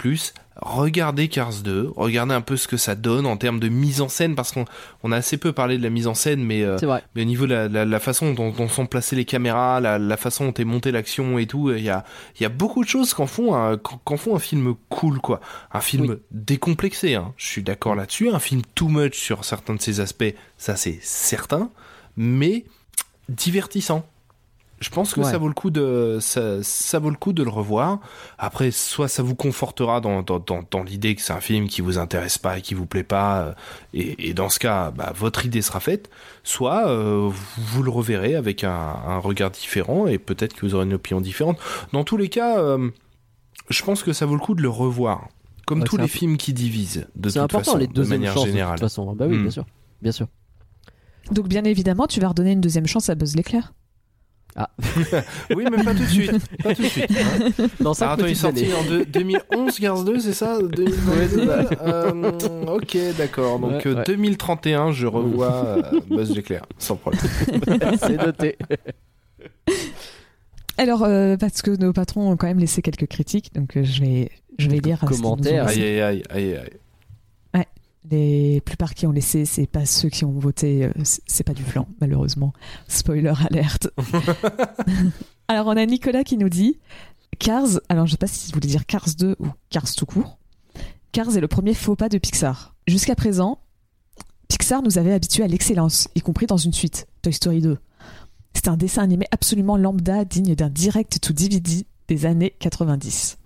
regardez 0.56 1.28
Cars 1.28 1.62
2, 1.64 1.92
regardez 1.96 2.34
un 2.34 2.40
peu 2.42 2.56
ce 2.58 2.68
que 2.68 2.76
ça 2.76 2.94
donne 2.94 3.24
en 3.26 3.36
termes 3.38 3.58
de 3.58 3.68
mise 3.68 4.00
en 4.02 4.08
scène, 4.08 4.34
parce 4.34 4.52
qu'on 4.52 4.66
on 5.02 5.12
a 5.12 5.16
assez 5.16 5.38
peu 5.38 5.52
parlé 5.52 5.78
de 5.78 5.82
la 5.82 5.88
mise 5.88 6.06
en 6.06 6.14
scène, 6.14 6.44
mais, 6.44 6.62
euh, 6.62 6.76
C'est 6.78 6.84
vrai. 6.86 7.02
mais 7.14 7.22
au 7.22 7.24
niveau 7.24 7.46
de 7.46 7.54
la, 7.54 7.68
la- 7.68 7.84
la 7.86 8.00
façon 8.00 8.34
dont, 8.34 8.50
dont 8.50 8.68
sont 8.68 8.84
placées 8.86 9.16
les 9.16 9.24
caméras, 9.24 9.80
la, 9.80 9.98
la 9.98 10.16
façon 10.18 10.44
dont 10.44 10.52
est 10.54 10.64
montée 10.64 10.92
l'action 10.92 11.38
et 11.38 11.46
tout, 11.46 11.70
il 11.72 11.82
y 11.82 11.88
a, 11.90 12.04
il 12.38 12.42
y 12.42 12.46
a 12.46 12.50
beaucoup 12.50 12.84
de 12.84 12.88
choses 12.88 13.14
qu'en 13.14 13.26
font, 13.26 13.54
un- 13.54 13.80
font 14.18 14.36
un 14.36 14.38
film 14.40 14.74
cool, 14.90 15.20
quoi. 15.20 15.40
Un 15.72 15.80
film 15.80 16.06
Oui. 16.10 16.16
décomplexé, 16.30 17.14
hein. 17.14 17.32
je 17.38 17.46
suis 17.46 17.62
d'accord 17.62 17.94
là-dessus, 17.94 18.28
un 18.28 18.38
film 18.40 18.60
too 18.74 18.88
much 18.88 19.14
sur 19.16 19.44
certains 19.46 19.74
de 19.74 19.80
ses 19.80 20.00
aspects, 20.00 20.34
ça 20.58 20.76
c'est 20.76 20.98
certain, 21.02 21.70
mais 22.16 22.64
divertissant. 23.28 24.04
Je 24.82 24.90
pense 24.90 25.14
que 25.14 25.20
Ouais. 25.20 25.30
ça 25.30 25.38
vaut 25.38 25.46
le 25.48 25.54
coup 25.54 25.70
de 25.70 26.18
ça, 26.20 26.62
ça 26.62 26.98
vaut 26.98 27.08
le 27.10 27.16
coup 27.16 27.32
de 27.32 27.42
le 27.42 27.48
revoir. 27.48 28.00
Après, 28.36 28.70
soit 28.72 29.06
ça 29.08 29.22
vous 29.22 29.34
confortera 29.36 30.00
dans 30.00 30.22
dans, 30.22 30.38
dans, 30.40 30.62
dans 30.70 30.82
l'idée 30.82 31.14
que 31.14 31.22
c'est 31.22 31.32
un 31.32 31.40
film 31.40 31.68
qui 31.68 31.80
vous 31.80 31.98
intéresse 31.98 32.36
pas 32.36 32.58
et 32.58 32.62
qui 32.62 32.74
vous 32.74 32.84
plaît 32.84 33.04
pas, 33.04 33.40
euh, 33.42 33.52
et, 33.94 34.28
et 34.28 34.34
dans 34.34 34.48
ce 34.48 34.58
cas, 34.58 34.90
bah, 34.90 35.12
votre 35.16 35.46
idée 35.46 35.62
sera 35.62 35.78
faite. 35.80 36.10
Soit 36.42 36.88
euh, 36.88 37.28
vous, 37.30 37.62
vous 37.64 37.82
le 37.84 37.90
reverrez 37.90 38.34
avec 38.34 38.64
un, 38.64 38.70
un 38.72 39.18
regard 39.18 39.50
différent 39.52 40.06
et 40.08 40.18
peut-être 40.18 40.54
que 40.54 40.66
vous 40.66 40.74
aurez 40.74 40.84
une 40.84 40.94
opinion 40.94 41.20
différente. 41.20 41.58
Dans 41.92 42.02
tous 42.04 42.16
les 42.16 42.28
cas, 42.28 42.58
euh, 42.58 42.90
je 43.70 43.82
pense 43.84 44.02
que 44.02 44.12
ça 44.12 44.26
vaut 44.26 44.34
le 44.34 44.40
coup 44.40 44.54
de 44.56 44.62
le 44.62 44.68
revoir. 44.68 45.28
Comme 45.64 45.78
Ouais, 45.82 45.84
tous 45.86 45.96
les 45.96 46.04
imp- 46.04 46.10
films 46.10 46.36
qui 46.38 46.52
divisent, 46.52 47.06
de 47.14 47.28
C'est 47.28 47.34
toute 47.38 47.44
important 47.44 47.64
façon, 47.72 47.78
les 47.78 47.86
de 47.86 48.04
manière 48.04 48.34
chances 48.34 48.42
de 48.44 48.48
générale. 48.48 48.74
toute 48.80 48.88
façon. 48.88 49.14
Bah 49.14 49.26
oui, 49.28 49.36
Hmm. 49.36 49.42
bien 49.42 49.50
sûr, 49.52 49.64
bien 50.02 50.12
sûr. 50.12 50.26
Donc 51.30 51.46
bien 51.46 51.62
évidemment, 51.62 52.08
tu 52.08 52.18
vas 52.18 52.28
redonner 52.28 52.50
une 52.50 52.60
deuxième 52.60 52.88
chance 52.88 53.08
à 53.08 53.14
Buzz 53.14 53.36
l'éclair. 53.36 53.72
Oui, 55.56 55.64
mais 55.70 55.82
pas 55.82 55.94
tout 55.94 56.00
de 56.02 56.06
suite. 56.06 56.32
Pas 56.62 56.74
tout 56.74 56.82
de 56.82 56.86
suite. 56.88 57.10
hein. 57.10 57.66
Dans 57.80 57.94
5 57.94 58.04
Alors, 58.04 58.14
attends, 58.14 58.26
il 58.26 58.32
est 58.32 58.34
sorti 58.34 58.66
en 58.74 58.84
deux- 58.88 59.04
2011, 59.06 59.76
Gears 59.78 60.04
2, 60.04 60.18
c'est 60.20 60.34
ça 60.34 60.58
2022 60.62 61.50
Euh, 61.80 62.30
Ok, 62.68 62.96
d'accord. 63.16 63.58
Donc 63.58 63.70
Ouais, 63.72 63.86
euh, 63.86 63.94
ouais. 63.96 64.04
2031, 64.06 64.92
je 64.92 65.06
revois 65.06 65.52
euh, 65.54 65.82
Buzz 66.10 66.34
l'éclair, 66.34 66.62
sans 66.78 66.96
problème. 66.96 67.22
c'est 68.00 68.16
noté. 68.24 68.56
Alors, 70.78 71.04
euh, 71.04 71.36
parce 71.36 71.62
que 71.62 71.70
nos 71.70 71.92
patrons 71.92 72.30
ont 72.32 72.36
quand 72.36 72.46
même 72.46 72.58
laissé 72.58 72.82
quelques 72.82 73.06
critiques, 73.06 73.54
donc 73.54 73.76
euh, 73.76 73.84
je 73.84 74.00
vais, 74.00 74.30
je 74.58 74.68
vais 74.68 74.78
lire 74.80 75.00
commentaires. 75.00 75.66
Aïe, 75.68 75.82
aïe, 75.82 76.00
aïe, 76.00 76.22
aïe, 76.30 76.54
aïe. 76.56 76.70
Les 78.10 78.60
plupart 78.62 78.94
qui 78.94 79.06
ont 79.06 79.12
laissé, 79.12 79.44
c'est 79.44 79.66
pas 79.66 79.86
ceux 79.86 80.08
qui 80.08 80.24
ont 80.24 80.32
voté, 80.32 80.84
euh, 80.84 80.92
c'est 81.04 81.44
pas 81.44 81.54
du 81.54 81.62
blanc, 81.62 81.86
malheureusement. 82.00 82.52
Spoiler 82.88 83.32
alerte. 83.48 83.88
alors, 85.48 85.68
on 85.68 85.76
a 85.76 85.86
Nicolas 85.86 86.24
qui 86.24 86.36
nous 86.36 86.48
dit 86.48 86.80
Cars, 87.38 87.80
alors 87.88 88.06
je 88.06 88.12
sais 88.12 88.16
pas 88.18 88.26
si 88.26 88.48
vous 88.48 88.54
voulez 88.54 88.68
dire 88.68 88.86
Cars 88.86 89.14
2 89.16 89.36
ou 89.38 89.46
Cars 89.70 89.94
tout 89.94 90.06
court. 90.06 90.38
Cars 91.12 91.36
est 91.36 91.40
le 91.40 91.48
premier 91.48 91.74
faux 91.74 91.94
pas 91.94 92.08
de 92.08 92.18
Pixar. 92.18 92.74
Jusqu'à 92.88 93.14
présent, 93.14 93.58
Pixar 94.48 94.82
nous 94.82 94.98
avait 94.98 95.12
habitués 95.12 95.44
à 95.44 95.48
l'excellence, 95.48 96.08
y 96.14 96.20
compris 96.20 96.46
dans 96.46 96.56
une 96.56 96.72
suite, 96.72 97.06
Toy 97.22 97.32
Story 97.32 97.60
2. 97.60 97.78
C'est 98.54 98.68
un 98.68 98.76
dessin 98.76 99.02
animé 99.02 99.26
absolument 99.30 99.76
lambda, 99.76 100.24
digne 100.24 100.54
d'un 100.54 100.68
direct 100.70 101.20
to 101.20 101.32
DVD 101.32 101.86
des 102.08 102.26
années 102.26 102.54
90. 102.58 103.38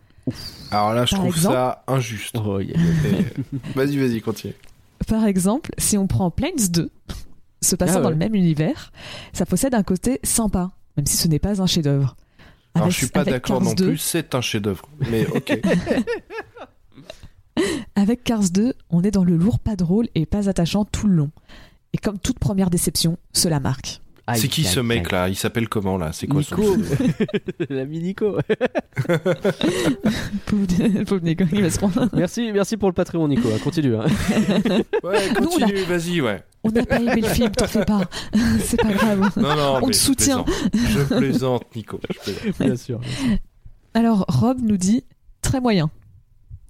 Alors 0.70 0.92
là, 0.94 1.04
je 1.04 1.12
Par 1.12 1.20
trouve 1.20 1.36
exemple 1.36 1.54
ça 1.54 1.84
injuste. 1.86 2.36
Oh, 2.44 2.60
yeah. 2.60 2.76
Vas-y, 3.74 3.96
vas-y, 3.98 4.20
continue. 4.20 4.54
Par 5.06 5.24
exemple, 5.26 5.70
si 5.78 5.96
on 5.98 6.06
prend 6.06 6.30
Planes 6.30 6.68
2, 6.70 6.90
se 7.62 7.76
passant 7.76 7.94
Ah 7.94 7.96
ouais. 7.98 8.02
dans 8.04 8.10
le 8.10 8.16
même 8.16 8.34
univers, 8.34 8.92
ça 9.32 9.46
possède 9.46 9.74
un 9.74 9.82
côté 9.82 10.18
sympa, 10.24 10.70
même 10.96 11.06
si 11.06 11.16
ce 11.16 11.28
n'est 11.28 11.38
pas 11.38 11.60
un 11.62 11.66
chef-d'œuvre. 11.66 12.16
Alors, 12.74 12.86
Avec- 12.86 12.94
je 12.94 13.04
suis 13.04 13.12
pas 13.12 13.24
d'accord 13.24 13.58
Cars 13.58 13.68
non 13.68 13.74
2, 13.74 13.86
plus, 13.88 13.98
c'est 13.98 14.34
un 14.34 14.40
chef-d'œuvre. 14.40 14.86
Mais 15.10 15.26
ok. 15.26 15.60
Avec 17.94 18.24
Cars 18.24 18.50
2, 18.50 18.74
on 18.90 19.02
est 19.02 19.10
dans 19.10 19.24
le 19.24 19.36
lourd 19.36 19.60
pas 19.60 19.76
drôle 19.76 20.08
et 20.14 20.26
pas 20.26 20.48
attachant 20.48 20.84
tout 20.84 21.06
le 21.06 21.14
long. 21.14 21.30
Et 21.92 21.98
comme 21.98 22.18
toute 22.18 22.38
première 22.38 22.68
déception, 22.68 23.16
cela 23.32 23.60
marque. 23.60 24.00
Aïe, 24.28 24.40
c'est 24.40 24.48
qui 24.48 24.64
ce 24.64 24.80
mec 24.80 25.12
là? 25.12 25.28
Il 25.28 25.36
s'appelle 25.36 25.68
comment 25.68 25.96
là? 25.96 26.10
C'est 26.12 26.26
quoi 26.26 26.42
son 26.42 26.56
Nico. 26.56 26.76
L'ami 27.70 27.98
Nico. 28.02 28.36
Pauvre 30.46 31.04
pauvre 31.04 31.22
Nico, 31.22 31.44
il 31.52 31.62
va 31.62 31.70
se 31.70 31.78
prendre. 31.78 32.08
Merci, 32.12 32.50
merci 32.52 32.76
pour 32.76 32.88
le 32.88 32.94
Patreon, 32.94 33.28
Nico. 33.28 33.48
hein. 33.54 33.58
Continue. 33.62 33.96
hein. 33.96 34.06
Ouais, 35.04 35.28
continue, 35.34 35.82
vas-y, 35.84 36.20
ouais. 36.20 36.42
On 36.64 36.70
n'a 36.70 36.84
pas 36.84 36.96
aimé 37.00 37.20
le 37.20 37.28
film, 37.28 37.50
t'en 37.50 37.66
fais 37.66 37.84
pas. 37.84 38.02
C'est 38.60 38.80
pas 38.80 38.92
grave. 38.92 39.30
Non, 39.36 39.54
non, 39.56 39.78
On 39.82 39.86
te 39.88 39.92
je 39.92 39.98
soutient. 39.98 40.42
plaisante. 40.44 40.88
Je 40.90 41.14
plaisante, 41.16 41.76
Nico. 41.76 42.00
je 42.10 42.18
plaisante. 42.32 42.58
Bien 42.60 42.76
sûr. 42.76 43.00
Alors, 43.94 44.24
Rob 44.28 44.58
nous 44.60 44.76
dit 44.76 45.04
très 45.42 45.60
moyen. 45.60 45.90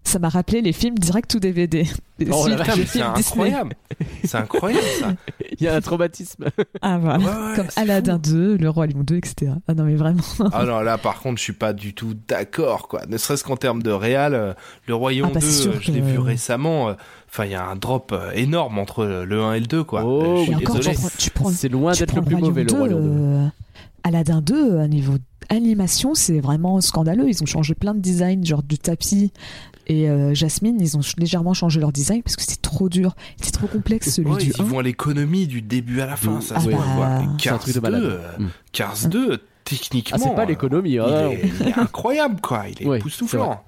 Ça 0.07 0.19
m'a 0.20 0.28
rappelé 0.28 0.62
les 0.62 0.73
films 0.73 0.97
direct 0.99 1.35
ou 1.35 1.41
DVD. 1.41 1.85
Oh 2.33 2.47
c'est 2.49 3.03
incroyable. 3.03 3.74
C'est 4.24 4.37
incroyable 4.39 4.87
ça. 5.01 5.12
Il 5.61 5.62
y 5.62 5.69
a 5.69 5.74
un 5.74 5.81
traumatisme. 5.83 6.47
Ah 6.81 6.97
voilà. 6.97 7.19
Ouais, 7.19 7.24
ouais, 7.27 7.57
Comme 7.57 7.66
Aladdin 7.77 8.15
fou. 8.24 8.33
2, 8.33 8.57
Le 8.57 8.70
Roi 8.70 8.87
Lion 8.87 9.03
2, 9.03 9.16
etc. 9.16 9.53
Ah 9.69 9.74
non 9.74 9.85
mais 9.85 9.97
vraiment. 9.97 10.23
Ah 10.51 10.65
non, 10.65 10.81
là 10.81 10.97
par 10.97 11.20
contre, 11.20 11.37
je 11.39 11.43
suis 11.43 11.53
pas 11.53 11.74
du 11.74 11.93
tout 11.93 12.15
d'accord 12.27 12.89
quoi. 12.89 13.03
Ne 13.07 13.19
serait-ce 13.19 13.45
qu'en 13.45 13.57
termes 13.59 13.83
de 13.83 13.91
réal, 13.91 14.33
euh, 14.35 14.55
le 14.87 14.95
Royaume 14.95 15.28
Ah, 15.31 15.35
bah, 15.35 15.41
2, 15.41 15.47
c'est 15.47 15.62
sûr 15.65 15.73
euh, 15.73 15.78
je 15.78 15.93
l'ai 15.93 16.01
que- 16.01 16.07
vu 16.07 16.19
récemment. 16.19 16.89
euh, 16.89 16.95
Enfin, 17.28 17.45
il 17.45 17.51
y 17.51 17.55
a 17.55 17.66
un 17.66 17.77
drop 17.77 18.15
énorme 18.35 18.78
entre 18.78 19.05
le 19.05 19.43
1 19.43 19.53
et 19.55 19.61
le 19.61 19.66
2 19.66 19.85
quoi. 19.85 20.05
Oh, 20.07 20.37
je 20.39 20.43
suis 20.45 20.55
encore, 20.55 20.77
désolé. 20.77 20.95
prends, 20.97 21.09
tu 21.19 21.31
prends, 21.31 21.51
C'est 21.51 21.69
loin 21.69 21.93
d'être 21.93 22.15
le 22.15 22.23
plus 22.23 22.37
Roi 22.37 22.49
mauvais, 22.49 22.65
le 22.65 22.70
Lion 22.70 22.78
Roi 22.78 22.89
2, 22.89 22.95
Lion 22.95 23.01
2. 23.03 23.09
euh, 23.11 23.47
Aladdin 24.05 24.41
2, 24.41 24.78
à 24.78 24.89
niveau 24.89 25.16
animation, 25.51 26.15
c'est 26.15 26.41
vraiment 26.41 26.81
scandaleux. 26.81 27.28
Ils 27.28 27.43
ont 27.43 27.47
changé 27.47 27.74
plein 27.74 27.93
de 27.95 28.01
designs, 28.01 28.43
genre 28.43 28.62
du 28.62 28.78
tapis. 28.78 29.33
Et 29.89 30.11
euh, 30.11 30.35
Jasmine, 30.35 30.77
ils 30.81 30.97
ont 30.97 31.01
légèrement 31.17 31.55
changé 31.55 31.79
leur 31.79 31.93
design 31.93 32.23
parce 32.23 32.35
que 32.35 32.43
c'était 32.43 32.61
trop 32.61 32.89
dur, 32.89 33.15
c'était 33.37 33.53
trop 33.53 33.69
complexe 33.69 34.11
celui 34.15 34.31
Ouais, 34.31 34.43
du 34.43 34.51
ils 34.51 34.61
1. 34.61 34.65
vont 34.65 34.79
à 34.81 34.83
l'économie 34.83 35.47
du 35.47 35.63
début 35.63 36.01
à 36.01 36.07
la 36.07 36.17
fin, 36.17 36.41
ça 36.41 36.55
Ah 36.59 36.61
se 36.61 36.69
bah, 36.71 36.77
voit. 36.77 37.37
Cars 37.39 37.61
truc 37.61 37.75
de 37.75 37.81
2, 37.81 37.83
malade. 37.83 38.03
euh, 38.03 38.39
Mm. 38.39 38.49
Cars 38.73 39.09
2, 39.09 39.43
techniquement, 39.65 40.19
Ah, 40.21 40.25
c'est 40.25 40.35
pas 40.35 40.43
euh, 40.43 40.47
l'économie. 40.47 40.99
hein, 40.99 41.07
il, 41.09 41.39
est, 41.39 41.51
il 41.61 41.69
est 41.69 41.79
incroyable 41.79 42.41
quoi. 42.41 42.65
Il 42.69 42.83
est 42.83 42.87
Ouais, 42.87 42.99
époustouflant. 42.99 43.63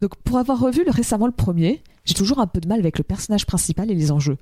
Donc 0.00 0.16
pour 0.24 0.38
avoir 0.38 0.60
revu 0.60 0.84
le- 0.84 0.90
récemment 0.90 1.26
le 1.26 1.32
premier, 1.32 1.82
j'ai 2.04 2.14
toujours 2.14 2.38
un 2.38 2.46
peu 2.46 2.60
de 2.60 2.68
mal 2.68 2.78
avec 2.78 2.98
le 2.98 3.04
personnage 3.04 3.46
principal 3.46 3.90
et 3.90 3.94
les 3.94 4.12
enjeux. 4.12 4.36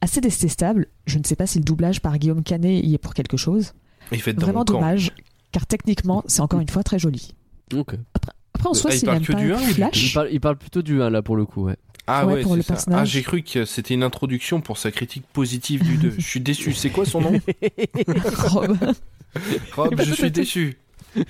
Assez 0.00 0.20
détestable, 0.20 0.86
je 1.06 1.18
ne 1.18 1.24
sais 1.24 1.36
pas 1.36 1.46
si 1.46 1.58
le 1.58 1.64
doublage 1.64 2.00
par 2.00 2.18
Guillaume 2.18 2.42
Canet 2.42 2.84
y 2.84 2.94
est 2.94 2.98
pour 2.98 3.14
quelque 3.14 3.36
chose. 3.36 3.72
Il 4.12 4.20
fait 4.22 4.32
Vraiment 4.38 4.64
dommage, 4.64 5.12
car 5.52 5.66
techniquement, 5.66 6.22
c'est 6.26 6.40
encore 6.40 6.60
une 6.60 6.68
fois 6.68 6.82
très 6.84 6.98
joli. 6.98 7.34
Ok. 7.74 7.94
Après, 8.14 8.32
en 8.64 8.74
soi, 8.74 8.90
Ah, 8.92 8.96
il 8.96 9.02
parle 9.04 9.20
que 9.20 9.32
du 9.34 9.52
un 9.52 9.56
ou 9.56 9.64
du 9.64 9.68
Il 9.70 9.74
Flash, 9.74 10.14
parle, 10.14 10.28
il 10.32 10.40
parle 10.40 10.56
plutôt 10.56 10.82
du 10.82 11.02
1 11.02 11.10
là 11.10 11.20
pour 11.22 11.36
le 11.36 11.44
coup. 11.44 11.64
Ouais. 11.64 11.76
Ah 12.06 12.24
Ouais, 12.24 12.34
ouais, 12.34 12.42
pour 12.42 12.52
c'est 12.52 12.56
le 12.58 12.62
ça. 12.62 12.74
personnage. 12.74 13.00
Ah, 13.00 13.04
j'ai 13.04 13.22
cru 13.22 13.42
que 13.42 13.64
c'était 13.64 13.94
une 13.94 14.02
introduction 14.04 14.60
pour 14.60 14.78
sa 14.78 14.90
critique 14.92 15.24
positive 15.32 15.82
du 15.82 15.96
2. 15.96 16.14
Je 16.18 16.24
suis 16.24 16.40
déçu. 16.40 16.72
C'est 16.72 16.90
quoi 16.90 17.04
son 17.04 17.20
nom 17.20 17.32
Rob. 18.46 18.76
Rob, 19.74 20.00
je 20.02 20.14
suis 20.14 20.30
déçu. 20.30 20.78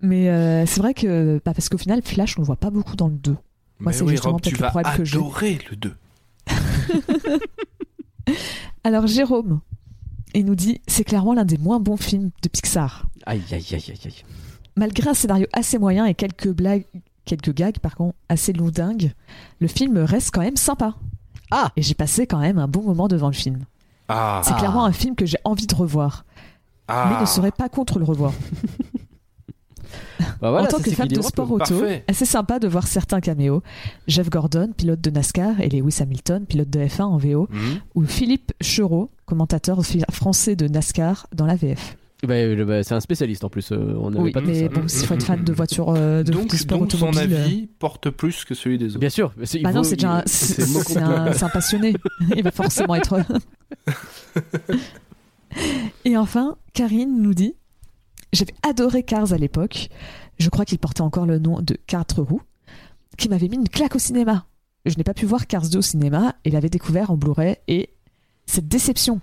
Mais 0.00 0.28
euh, 0.28 0.66
c'est 0.66 0.80
vrai 0.80 0.92
que, 0.92 1.40
bah, 1.44 1.54
parce 1.54 1.68
qu'au 1.70 1.78
final, 1.78 2.02
Flash, 2.04 2.36
on 2.36 2.42
le 2.42 2.46
voit 2.46 2.56
pas 2.56 2.70
beaucoup 2.70 2.96
dans 2.96 3.08
le 3.08 3.14
2. 3.14 3.30
Moi, 3.30 3.38
Mais 3.80 3.92
c'est 3.92 4.02
oui, 4.02 4.10
justement 4.12 4.38
peut-être 4.38 4.58
le 4.60 4.68
problème 4.68 4.96
que 4.96 5.04
j'ai. 5.04 5.16
adorer 5.16 5.58
le 5.70 5.76
2. 5.76 5.94
Alors, 8.84 9.06
Jérôme, 9.06 9.60
il 10.34 10.44
nous 10.44 10.54
dit 10.54 10.80
c'est 10.86 11.04
clairement 11.04 11.34
l'un 11.34 11.44
des 11.44 11.58
moins 11.58 11.80
bons 11.80 11.96
films 11.96 12.30
de 12.42 12.48
Pixar. 12.48 13.06
Aïe, 13.26 13.42
aïe, 13.52 13.64
aïe, 13.72 13.84
aïe, 13.88 13.98
aïe. 14.04 14.24
Malgré 14.76 15.10
un 15.10 15.14
scénario 15.14 15.46
assez 15.52 15.78
moyen 15.78 16.04
et 16.06 16.14
quelques 16.14 16.48
blagues, 16.50 16.84
quelques 17.24 17.54
gags, 17.54 17.78
par 17.78 17.94
contre, 17.94 18.16
assez 18.28 18.52
lourdingues, 18.52 19.12
le 19.60 19.68
film 19.68 19.98
reste 19.98 20.30
quand 20.32 20.40
même 20.42 20.56
sympa. 20.56 20.94
Ah 21.50 21.70
Et 21.76 21.82
j'ai 21.82 21.94
passé 21.94 22.26
quand 22.26 22.38
même 22.40 22.58
un 22.58 22.66
bon 22.68 22.82
moment 22.82 23.06
devant 23.08 23.28
le 23.28 23.34
film. 23.34 23.60
Ah, 24.08 24.42
C'est 24.44 24.56
clairement 24.56 24.84
un 24.84 24.92
film 24.92 25.14
que 25.14 25.24
j'ai 25.26 25.38
envie 25.44 25.66
de 25.66 25.74
revoir, 25.74 26.24
ah. 26.88 27.10
mais 27.14 27.20
ne 27.20 27.26
serais 27.26 27.52
pas 27.52 27.68
contre 27.68 27.98
le 27.98 28.04
revoir. 28.04 28.32
Bah 30.40 30.50
voilà, 30.50 30.66
en 30.66 30.70
tant 30.70 30.78
que 30.80 30.90
fan 30.90 31.06
de 31.08 31.22
sport 31.22 31.50
auto, 31.50 31.78
Parfait. 31.78 32.04
assez 32.08 32.24
sympa 32.24 32.58
de 32.58 32.66
voir 32.68 32.86
certains 32.86 33.20
caméos. 33.20 33.62
Jeff 34.08 34.28
Gordon, 34.28 34.72
pilote 34.76 35.00
de 35.00 35.10
NASCAR, 35.10 35.60
et 35.60 35.68
Lewis 35.68 35.98
Hamilton, 36.00 36.44
pilote 36.46 36.68
de 36.70 36.80
F1 36.80 37.02
en 37.04 37.16
VO, 37.16 37.46
Mhm. 37.50 37.80
ou 37.94 38.04
Philippe 38.04 38.52
Chereau, 38.60 39.10
commentateur 39.26 39.80
français 40.10 40.56
de 40.56 40.66
NASCAR 40.68 41.26
dans 41.34 41.46
la 41.46 41.56
VF. 41.56 41.96
Bah, 42.26 42.64
bah, 42.64 42.82
c'est 42.82 42.94
un 42.94 43.00
spécialiste 43.00 43.44
en 43.44 43.48
plus. 43.48 43.70
euh, 43.72 43.94
on 43.98 44.12
Oui, 44.14 44.32
pas 44.32 44.40
mais 44.40 44.68
bon, 44.68 44.86
s'il 44.88 45.06
faut 45.06 45.14
être 45.14 45.24
fan 45.24 45.42
de 45.44 45.52
voitures 45.52 45.90
euh, 45.90 46.22
de, 46.22 46.32
donc, 46.32 46.48
de 46.50 46.56
sport 46.56 46.78
donc 46.78 46.92
son 46.92 47.08
automobile. 47.08 47.32
euh, 47.34 47.44
avis 47.44 47.66
porte 47.78 48.10
plus 48.10 48.44
que 48.44 48.54
celui 48.54 48.78
des 48.78 48.90
autres. 48.90 49.00
Bien 49.00 49.10
sûr. 49.10 49.32
c'est- 49.44 49.58
il 49.58 49.62
Bah 49.62 49.70
un 49.70 49.72
passionné. 51.48 51.94
Il 52.36 52.42
va 52.42 52.50
forcément 52.50 52.94
être. 52.94 53.18
Et 56.04 56.16
enfin, 56.16 56.56
Karine 56.72 57.20
nous 57.22 57.34
dit 57.34 57.54
J'avais 58.32 58.54
adoré 58.68 59.02
Cars 59.02 59.32
à 59.32 59.38
l'époque. 59.38 59.88
Je 60.38 60.48
crois 60.50 60.64
qu'il 60.64 60.78
portait 60.78 61.02
encore 61.02 61.26
le 61.26 61.38
nom 61.38 61.60
de 61.62 61.76
Quatre 61.86 62.22
roues, 62.22 62.42
qui 63.16 63.28
m'avait 63.28 63.48
mis 63.48 63.56
une 63.56 63.68
claque 63.68 63.94
au 63.94 63.98
cinéma. 64.00 64.46
Je 64.84 64.96
n'ai 64.96 65.04
pas 65.04 65.14
pu 65.14 65.26
voir 65.26 65.46
Cars 65.46 65.68
2 65.68 65.78
au 65.78 65.82
cinéma 65.82 66.34
et 66.44 66.50
l'avais 66.50 66.68
découvert 66.68 67.10
en 67.10 67.16
Blu-ray 67.16 67.56
et 67.68 67.90
cette 68.46 68.68
déception. 68.68 69.20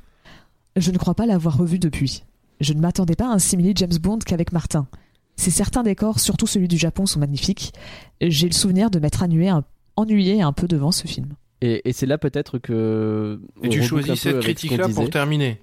Je 0.78 0.92
ne 0.92 0.98
crois 0.98 1.16
pas 1.16 1.26
l'avoir 1.26 1.58
revu 1.58 1.80
depuis. 1.80 2.24
Je 2.62 2.72
ne 2.74 2.80
m'attendais 2.80 3.16
pas 3.16 3.26
à 3.28 3.32
un 3.34 3.40
simili 3.40 3.74
James 3.76 3.98
Bond 4.02 4.20
qu'avec 4.26 4.54
Martin. 4.54 4.88
Si 5.36 5.52
certains 5.52 5.84
décors, 5.84 6.20
surtout 6.20 6.48
celui 6.48 6.68
du 6.70 6.78
Japon, 6.78 7.06
sont 7.06 7.20
magnifiques, 7.20 7.74
j'ai 8.22 8.48
le 8.48 8.54
souvenir 8.54 8.90
de 8.92 9.00
m'être 9.00 9.24
ennuyé 9.24 9.50
un, 9.50 9.64
ennuyé 9.98 10.42
un 10.42 10.54
peu 10.54 10.68
devant 10.68 10.92
ce 10.92 11.08
film. 11.08 11.34
Et, 11.62 11.82
et 11.90 11.94
c'est 11.94 12.06
là 12.06 12.18
peut-être 12.18 12.58
que. 12.60 13.40
Et 13.64 13.70
tu 13.70 13.82
choisis 13.84 14.10
peu 14.12 14.16
cette 14.16 14.36
ce 14.38 14.40
critique-là 14.42 14.88
pour 14.90 15.10
terminer. 15.10 15.60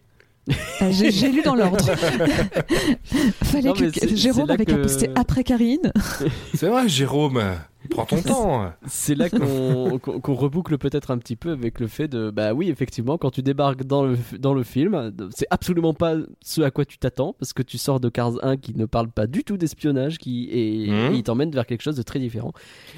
Ah, 0.81 0.91
J'ai 0.91 1.31
lu 1.31 1.43
dans 1.43 1.55
l'ordre. 1.55 1.85
Fallait 3.43 3.69
Non, 3.69 3.75
que 3.75 4.17
Jérôme 4.17 4.51
avait 4.51 4.65
qu'à 4.65 4.75
que- 4.75 4.83
poster 4.83 5.11
après 5.15 5.45
Karine. 5.45 5.93
C'est 6.55 6.69
vrai, 6.69 6.89
Jérôme. 6.89 7.43
Prends 7.91 8.05
ton 8.07 8.21
temps. 8.23 8.73
C'est 8.87 9.15
là 9.15 9.31
qu'on 9.31 9.99
qu'on- 10.03 10.21
qu'on 10.21 10.35
reboucle 10.35 10.77
peut-être 10.79 11.11
un 11.13 11.19
petit 11.19 11.37
peu 11.37 11.53
avec 11.53 11.79
le 11.81 11.87
fait 11.87 12.09
de 12.09 12.31
bah 12.31 12.53
oui 12.53 12.71
effectivement 12.71 13.19
quand 13.19 13.31
tu 13.31 13.41
débarques 13.41 13.85
dans 13.85 14.05
le 14.05 14.17
dans 14.39 14.53
le 14.53 14.63
film 14.65 15.13
c'est 15.35 15.47
absolument 15.51 15.95
pas 15.95 16.17
ce 16.43 16.61
à 16.63 16.71
quoi 16.73 16.85
tu 16.85 16.99
t'attends 16.99 17.35
parce 17.39 17.53
que 17.53 17.63
tu 17.63 17.79
sors 17.79 18.01
de 18.01 18.09
Cars 18.09 18.33
1 18.43 18.57
qui 18.57 18.75
ne 18.77 18.85
parle 18.85 19.09
pas 19.09 19.27
du 19.29 19.45
tout 19.45 19.57
d'espionnage 19.57 20.19
qui 20.19 20.49
et, 20.51 20.91
Mhm. 20.91 21.15
et 21.15 21.17
il 21.19 21.23
t'emmène 21.23 21.51
vers 21.53 21.67
quelque 21.67 21.83
chose 21.83 21.97
de 21.97 22.03
très 22.03 22.19
différent 22.19 22.53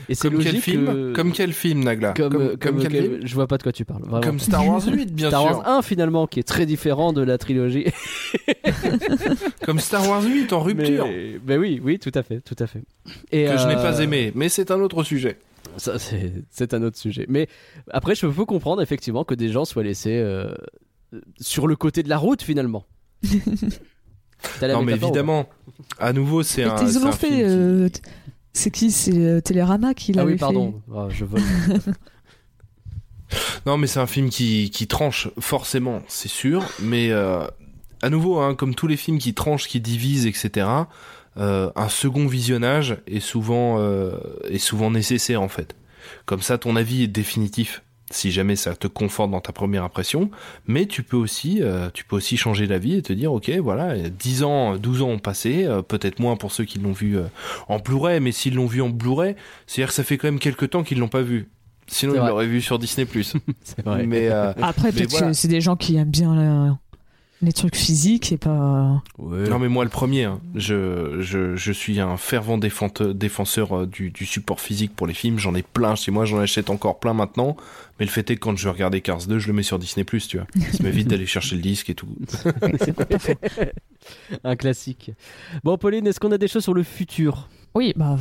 et 0.08 0.14
c'est 0.14 0.28
Comme 0.28 0.38
quel 0.38 0.46
logique 0.46 0.62
film 0.62 0.86
que- 0.86 1.12
Comme 1.12 1.32
quel 1.32 1.52
film, 1.52 1.84
Nagla 1.84 2.14
comme, 2.14 2.32
comme, 2.32 2.56
comme 2.56 2.78
quel 2.82 2.90
quel- 2.92 3.02
film 3.02 3.18
je 3.22 3.34
vois 3.34 3.46
pas 3.46 3.58
de 3.58 3.62
quoi 3.62 3.72
tu 3.72 3.84
parles 3.84 4.02
vraiment. 4.04 4.22
Comme 4.22 4.38
Star 4.40 4.66
Wars 4.66 4.82
8, 4.86 5.12
bien 5.14 5.28
Star 5.28 5.42
sûr. 5.42 5.50
Wars 5.58 5.68
1 5.68 5.82
finalement 5.82 6.26
qui 6.26 6.40
est 6.40 6.44
très 6.44 6.64
différent 6.66 7.12
de 7.12 7.20
la 7.22 7.36
trilogie 7.38 7.84
Comme 9.64 9.78
Star 9.78 10.08
Wars 10.08 10.22
8 10.24 10.52
en 10.52 10.60
rupture. 10.62 11.06
mais, 11.06 11.38
mais 11.46 11.56
oui 11.58 11.80
oui 11.84 11.98
tout 11.98 12.12
à 12.14 12.22
fait 12.22 12.40
tout 12.40 12.56
à 12.58 12.66
fait 12.66 12.82
et 13.30 13.44
Que 13.44 13.58
je 13.58 13.66
n'ai 13.66 13.74
euh, 13.76 13.82
pas 13.82 14.00
aimé, 14.00 14.32
mais 14.34 14.48
c'est 14.48 14.69
un 14.70 14.80
autre 14.80 15.02
sujet. 15.02 15.38
Ça, 15.76 15.98
c'est 15.98 16.32
c'est 16.50 16.74
un 16.74 16.82
autre 16.82 16.96
sujet. 16.98 17.26
Mais 17.28 17.48
après, 17.90 18.14
je 18.14 18.26
peux 18.26 18.44
comprendre 18.44 18.82
effectivement 18.82 19.24
que 19.24 19.34
des 19.34 19.50
gens 19.50 19.64
soient 19.64 19.82
laissés 19.82 20.18
euh, 20.18 20.54
sur 21.40 21.66
le 21.66 21.76
côté 21.76 22.02
de 22.02 22.08
la 22.08 22.18
route 22.18 22.42
finalement. 22.42 22.84
La 24.62 24.72
Non, 24.72 24.82
mais 24.82 24.92
évidemment, 24.94 25.48
à 25.98 26.14
nouveau, 26.14 26.42
c'est 26.42 26.62
un. 26.64 26.74
ils 26.82 26.88
c'est 26.92 27.12
fait. 27.12 27.28
qui- 27.28 27.42
euh, 27.42 27.88
C'est 28.54 28.70
qui? 28.70 28.90
C'est 28.90 29.16
euh, 29.18 29.40
Télérama 29.42 29.92
qui 29.92 30.14
Ah 30.16 30.24
oui, 30.24 30.32
fait. 30.32 30.38
pardon. 30.38 30.80
Ah, 30.94 31.08
je 31.10 31.24
vole. 31.26 31.42
Non, 33.66 33.76
mais 33.76 33.86
c'est 33.86 34.00
un 34.00 34.06
film 34.06 34.28
qui, 34.30 34.70
qui 34.70 34.86
tranche, 34.86 35.28
forcément, 35.38 36.02
c'est 36.08 36.28
sûr. 36.28 36.64
Mais 36.80 37.10
euh, 37.12 37.44
à 38.02 38.10
nouveau, 38.10 38.38
hein, 38.38 38.54
comme 38.54 38.74
tous 38.74 38.86
les 38.88 38.96
films 38.96 39.18
qui 39.18 39.34
tranchent, 39.34 39.68
qui 39.68 39.80
divisent, 39.80 40.26
etc., 40.26 40.66
euh, 41.40 41.70
un 41.74 41.88
second 41.88 42.26
visionnage 42.26 42.98
est 43.06 43.20
souvent, 43.20 43.76
euh, 43.78 44.12
est 44.48 44.58
souvent 44.58 44.90
nécessaire, 44.90 45.42
en 45.42 45.48
fait. 45.48 45.74
Comme 46.26 46.42
ça, 46.42 46.58
ton 46.58 46.76
avis 46.76 47.04
est 47.04 47.08
définitif. 47.08 47.82
Si 48.12 48.32
jamais 48.32 48.56
ça 48.56 48.74
te 48.74 48.88
conforte 48.88 49.30
dans 49.30 49.40
ta 49.40 49.52
première 49.52 49.84
impression, 49.84 50.30
mais 50.66 50.86
tu 50.86 51.04
peux 51.04 51.16
aussi, 51.16 51.62
euh, 51.62 51.90
tu 51.94 52.04
peux 52.04 52.16
aussi 52.16 52.36
changer 52.36 52.66
d'avis 52.66 52.94
et 52.94 53.02
te 53.02 53.12
dire, 53.12 53.32
ok, 53.32 53.48
voilà, 53.62 53.96
10 53.96 54.42
ans, 54.42 54.76
12 54.76 55.02
ans 55.02 55.10
ont 55.10 55.18
passé, 55.20 55.64
euh, 55.64 55.80
peut-être 55.80 56.18
moins 56.18 56.34
pour 56.34 56.50
ceux 56.50 56.64
qui 56.64 56.80
l'ont 56.80 56.90
vu 56.92 57.16
euh, 57.16 57.22
en 57.68 57.78
Blu-ray, 57.78 58.18
mais 58.18 58.32
s'ils 58.32 58.56
l'ont 58.56 58.66
vu 58.66 58.82
en 58.82 58.88
Blu-ray, 58.88 59.36
c'est-à-dire 59.68 59.90
que 59.90 59.94
ça 59.94 60.02
fait 60.02 60.18
quand 60.18 60.26
même 60.26 60.40
quelques 60.40 60.70
temps 60.70 60.82
qu'ils 60.82 60.98
l'ont 60.98 61.06
pas 61.06 61.22
vu. 61.22 61.50
Sinon, 61.86 62.14
ils 62.14 62.26
l'auraient 62.26 62.46
vu 62.46 62.60
sur 62.60 62.78
Disney+. 62.78 63.06
C'est 63.62 63.84
vrai. 63.84 64.06
Mais 64.06 64.28
euh, 64.28 64.52
Après, 64.62 64.92
peut-être 64.92 65.10
voilà. 65.10 65.34
c'est 65.34 65.48
des 65.48 65.60
gens 65.60 65.76
qui 65.76 65.96
aiment 65.96 66.10
bien 66.10 66.36
euh, 66.36 66.70
les 67.42 67.52
trucs 67.52 67.76
physiques 67.76 68.32
et 68.32 68.36
pas. 68.36 69.02
Ouais. 69.18 69.48
non, 69.48 69.58
mais 69.58 69.68
moi 69.68 69.84
le 69.84 69.90
premier, 69.90 70.24
hein, 70.24 70.40
je, 70.54 71.20
je, 71.20 71.56
je 71.56 71.72
suis 71.72 71.98
un 72.00 72.16
fervent 72.16 72.58
défente- 72.58 73.02
défenseur 73.02 73.72
euh, 73.80 73.86
du, 73.86 74.10
du 74.10 74.26
support 74.26 74.60
physique 74.60 74.94
pour 74.94 75.06
les 75.06 75.14
films. 75.14 75.38
J'en 75.38 75.54
ai 75.54 75.62
plein 75.62 75.94
chez 75.94 76.10
moi, 76.10 76.24
j'en 76.26 76.38
achète 76.38 76.68
encore 76.70 76.98
plein 77.00 77.14
maintenant. 77.14 77.56
Mais 77.98 78.06
le 78.06 78.10
fait 78.10 78.30
est 78.30 78.36
que 78.36 78.40
quand 78.40 78.56
je 78.56 78.64
vais 78.64 78.70
regarder 78.70 79.00
Cars 79.00 79.26
2, 79.26 79.38
je 79.38 79.46
le 79.46 79.52
mets 79.52 79.62
sur 79.62 79.78
Disney+, 79.78 80.04
tu 80.04 80.36
vois. 80.38 80.46
Ça 80.72 80.82
m'évite 80.82 81.08
d'aller 81.08 81.26
chercher 81.26 81.56
le 81.56 81.62
disque 81.62 81.90
et 81.90 81.94
tout. 81.94 82.08
c'est 82.80 82.94
un 84.44 84.56
classique. 84.56 85.12
Bon, 85.64 85.76
Pauline, 85.76 86.06
est-ce 86.06 86.20
qu'on 86.20 86.32
a 86.32 86.38
des 86.38 86.48
choses 86.48 86.62
sur 86.64 86.74
le 86.74 86.82
futur? 86.82 87.48
Oui, 87.74 87.92
bah, 87.96 88.16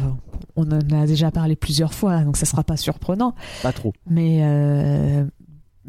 on 0.56 0.64
en 0.72 0.80
a 1.02 1.08
déjà 1.08 1.32
parlé 1.32 1.56
plusieurs 1.56 1.94
fois, 1.94 2.20
donc 2.24 2.38
ça 2.38 2.46
sera 2.46 2.64
pas 2.64 2.78
surprenant. 2.78 3.34
Pas 3.64 3.72
trop. 3.74 3.94
Mais 4.08 4.40
euh, 4.44 5.26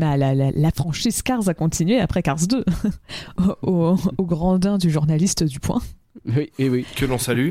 bah, 0.01 0.17
la, 0.17 0.35
la- 0.35 0.51
la 0.51 0.71
franchise 0.73 1.23
Cars 1.23 1.49
a 1.49 1.55
continué 1.55 2.01
après 2.01 2.23
Cars 2.23 2.47
2, 2.49 2.65
au, 3.39 3.47
au, 3.63 3.97
au 4.19 4.25
grandin 4.27 4.79
du 4.79 4.91
journaliste 4.91 5.45
du 5.45 5.61
Point. 5.61 5.81
Oui, 6.27 6.51
et 6.59 6.69
oui. 6.69 6.85
Que 6.97 7.05
l'on 7.07 7.19
salue. 7.19 7.51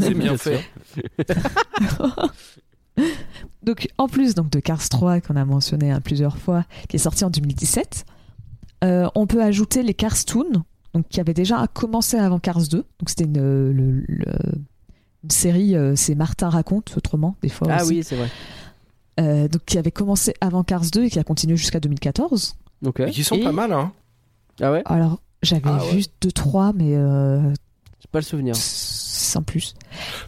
C'est 0.00 0.14
bien 0.14 0.34
Bien 0.34 0.36
fait. 0.38 0.60
Donc, 3.62 3.88
en 3.98 4.08
plus 4.08 4.34
donc, 4.34 4.48
de 4.50 4.60
Cars 4.60 4.88
3, 4.88 5.20
qu'on 5.20 5.36
a 5.36 5.44
mentionné 5.44 5.90
hein, 5.90 6.00
plusieurs 6.00 6.38
fois, 6.38 6.64
qui 6.88 6.96
est 6.96 7.00
sorti 7.00 7.24
en 7.24 7.30
2017, 7.30 8.04
euh, 8.84 9.08
on 9.14 9.26
peut 9.26 9.42
ajouter 9.42 9.82
les 9.82 9.92
Cars 9.94 10.24
Toon, 10.24 10.64
donc, 10.94 11.08
qui 11.08 11.20
avait 11.20 11.34
déjà 11.34 11.66
commencé 11.66 12.16
avant 12.16 12.38
Cars 12.38 12.68
2. 12.68 12.78
Donc, 12.78 12.86
c'était 13.08 13.24
une, 13.24 14.04
série, 15.28 15.74
euh, 15.76 15.94
c'est 15.96 16.14
Martin 16.14 16.48
raconte 16.48 16.94
autrement, 16.96 17.36
des 17.42 17.48
fois 17.48 17.66
Ah 17.70 17.82
aussi. 17.82 17.94
oui, 17.96 18.04
c'est 18.04 18.16
vrai. 18.16 18.28
Euh, 19.18 19.48
donc, 19.48 19.62
qui 19.64 19.78
avait 19.78 19.90
commencé 19.90 20.34
avant 20.40 20.62
Cars 20.62 20.82
2 20.92 21.04
et 21.04 21.10
qui 21.10 21.18
a 21.18 21.24
continué 21.24 21.56
jusqu'à 21.56 21.80
2014. 21.80 22.56
Ok. 22.84 23.00
Et 23.00 23.10
qui 23.10 23.24
sont 23.24 23.36
Et- 23.36 23.42
pas 23.44 23.52
mal, 23.52 23.72
hein. 23.72 23.92
Ah 24.60 24.72
ouais? 24.72 24.82
Alors, 24.84 25.20
j'avais 25.42 25.62
Ah 25.64 25.78
ouais. 25.84 25.96
vu 25.96 26.04
2-3, 26.20 26.72
mais 26.74 26.94
euh, 26.96 27.40
J'ai 27.50 28.08
pas 28.12 28.18
le 28.20 28.24
souvenir. 28.24 28.54
sans 28.56 29.42
plus. 29.42 29.74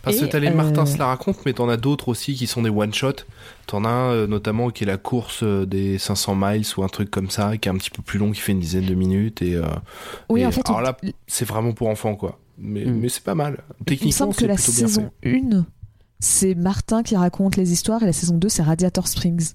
Parce 0.02 0.18
que 0.18 0.24
Et, 0.24 0.28
t'as 0.30 0.38
les 0.38 0.48
euh, 0.48 0.54
Martin 0.54 0.86
se 0.86 0.96
la 0.98 1.06
raconte, 1.06 1.36
mais 1.44 1.52
t'en 1.52 1.68
as 1.68 1.76
d'autres 1.76 2.08
aussi 2.08 2.34
qui 2.34 2.46
sont 2.46 2.62
des 2.62 2.70
one-shot. 2.70 3.12
T'en 3.66 3.84
as 3.84 3.88
euh, 4.12 4.26
notamment 4.26 4.70
qui 4.70 4.84
est 4.84 4.86
la 4.86 4.96
course 4.96 5.42
euh, 5.42 5.66
des 5.66 5.98
500 5.98 6.34
miles 6.34 6.64
ou 6.78 6.82
un 6.82 6.88
truc 6.88 7.10
comme 7.10 7.28
ça, 7.30 7.56
qui 7.58 7.68
est 7.68 7.72
un 7.72 7.76
petit 7.76 7.90
peu 7.90 8.02
plus 8.02 8.18
long, 8.18 8.32
qui 8.32 8.40
fait 8.40 8.52
une 8.52 8.60
dizaine 8.60 8.86
de 8.86 8.94
minutes. 8.94 9.42
Et, 9.42 9.54
euh, 9.54 9.64
Oui, 10.30 10.40
et 10.40 10.46
en 10.46 10.50
fait, 10.50 10.66
alors 10.66 10.78
on- 10.80 10.82
là, 10.82 10.96
c'est 11.26 11.44
vraiment 11.46 11.72
pour 11.72 11.88
enfants, 11.88 12.16
quoi. 12.16 12.38
Mais, 12.58 12.86
Mm. 12.86 12.98
mais 13.00 13.08
c'est 13.10 13.22
pas 13.22 13.34
mal. 13.34 13.58
il 13.68 13.80
me 13.80 13.84
Techniquement, 13.84 14.12
semble 14.12 14.32
que 14.34 14.40
c'est 14.40 14.46
la 14.48 14.54
plutôt 14.54 14.72
bien 14.72 14.86
saison 14.88 15.10
fait. 15.22 15.30
1, 15.30 15.66
c'est 16.20 16.54
Martin 16.54 17.02
qui 17.02 17.16
raconte 17.16 17.56
les 17.56 17.72
histoires 17.72 18.02
et 18.02 18.06
la 18.06 18.12
saison 18.12 18.36
2, 18.36 18.48
c'est 18.48 18.62
Radiator 18.62 19.06
Springs. 19.06 19.52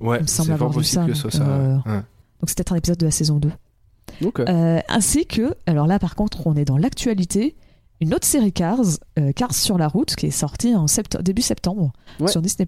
Ouais, 0.00 0.18
il 0.18 0.22
me 0.22 0.26
semble 0.26 0.46
c'est 0.48 0.52
avoir 0.52 0.70
fort 0.72 0.80
vu 0.80 0.84
possible 0.84 1.02
ça, 1.02 1.08
que 1.08 1.14
ce 1.14 1.20
soit 1.36 1.44
donc, 1.44 1.48
ça. 1.48 1.52
euh, 1.52 1.76
ouais. 1.86 2.02
Donc, 2.40 2.48
c'est 2.48 2.56
peut-être 2.56 2.72
un 2.72 2.76
épisode 2.76 2.98
de 2.98 3.04
la 3.04 3.10
saison 3.10 3.38
2. 3.38 3.50
Ok. 4.24 4.40
Euh, 4.40 4.80
ainsi 4.88 5.26
que, 5.26 5.54
alors 5.66 5.86
là 5.86 5.98
par 5.98 6.14
contre, 6.14 6.46
on 6.46 6.54
est 6.56 6.64
dans 6.64 6.78
l'actualité, 6.78 7.56
une 8.00 8.14
autre 8.14 8.26
série 8.26 8.52
Cars, 8.52 8.80
euh, 9.18 9.32
Cars 9.32 9.54
sur 9.54 9.76
la 9.76 9.88
route, 9.88 10.14
qui 10.16 10.26
est 10.26 10.30
sortie 10.30 10.74
en 10.74 10.86
début 11.20 11.42
septembre 11.42 11.92
Ouais. 12.20 12.28
sur 12.28 12.40
Disney. 12.40 12.66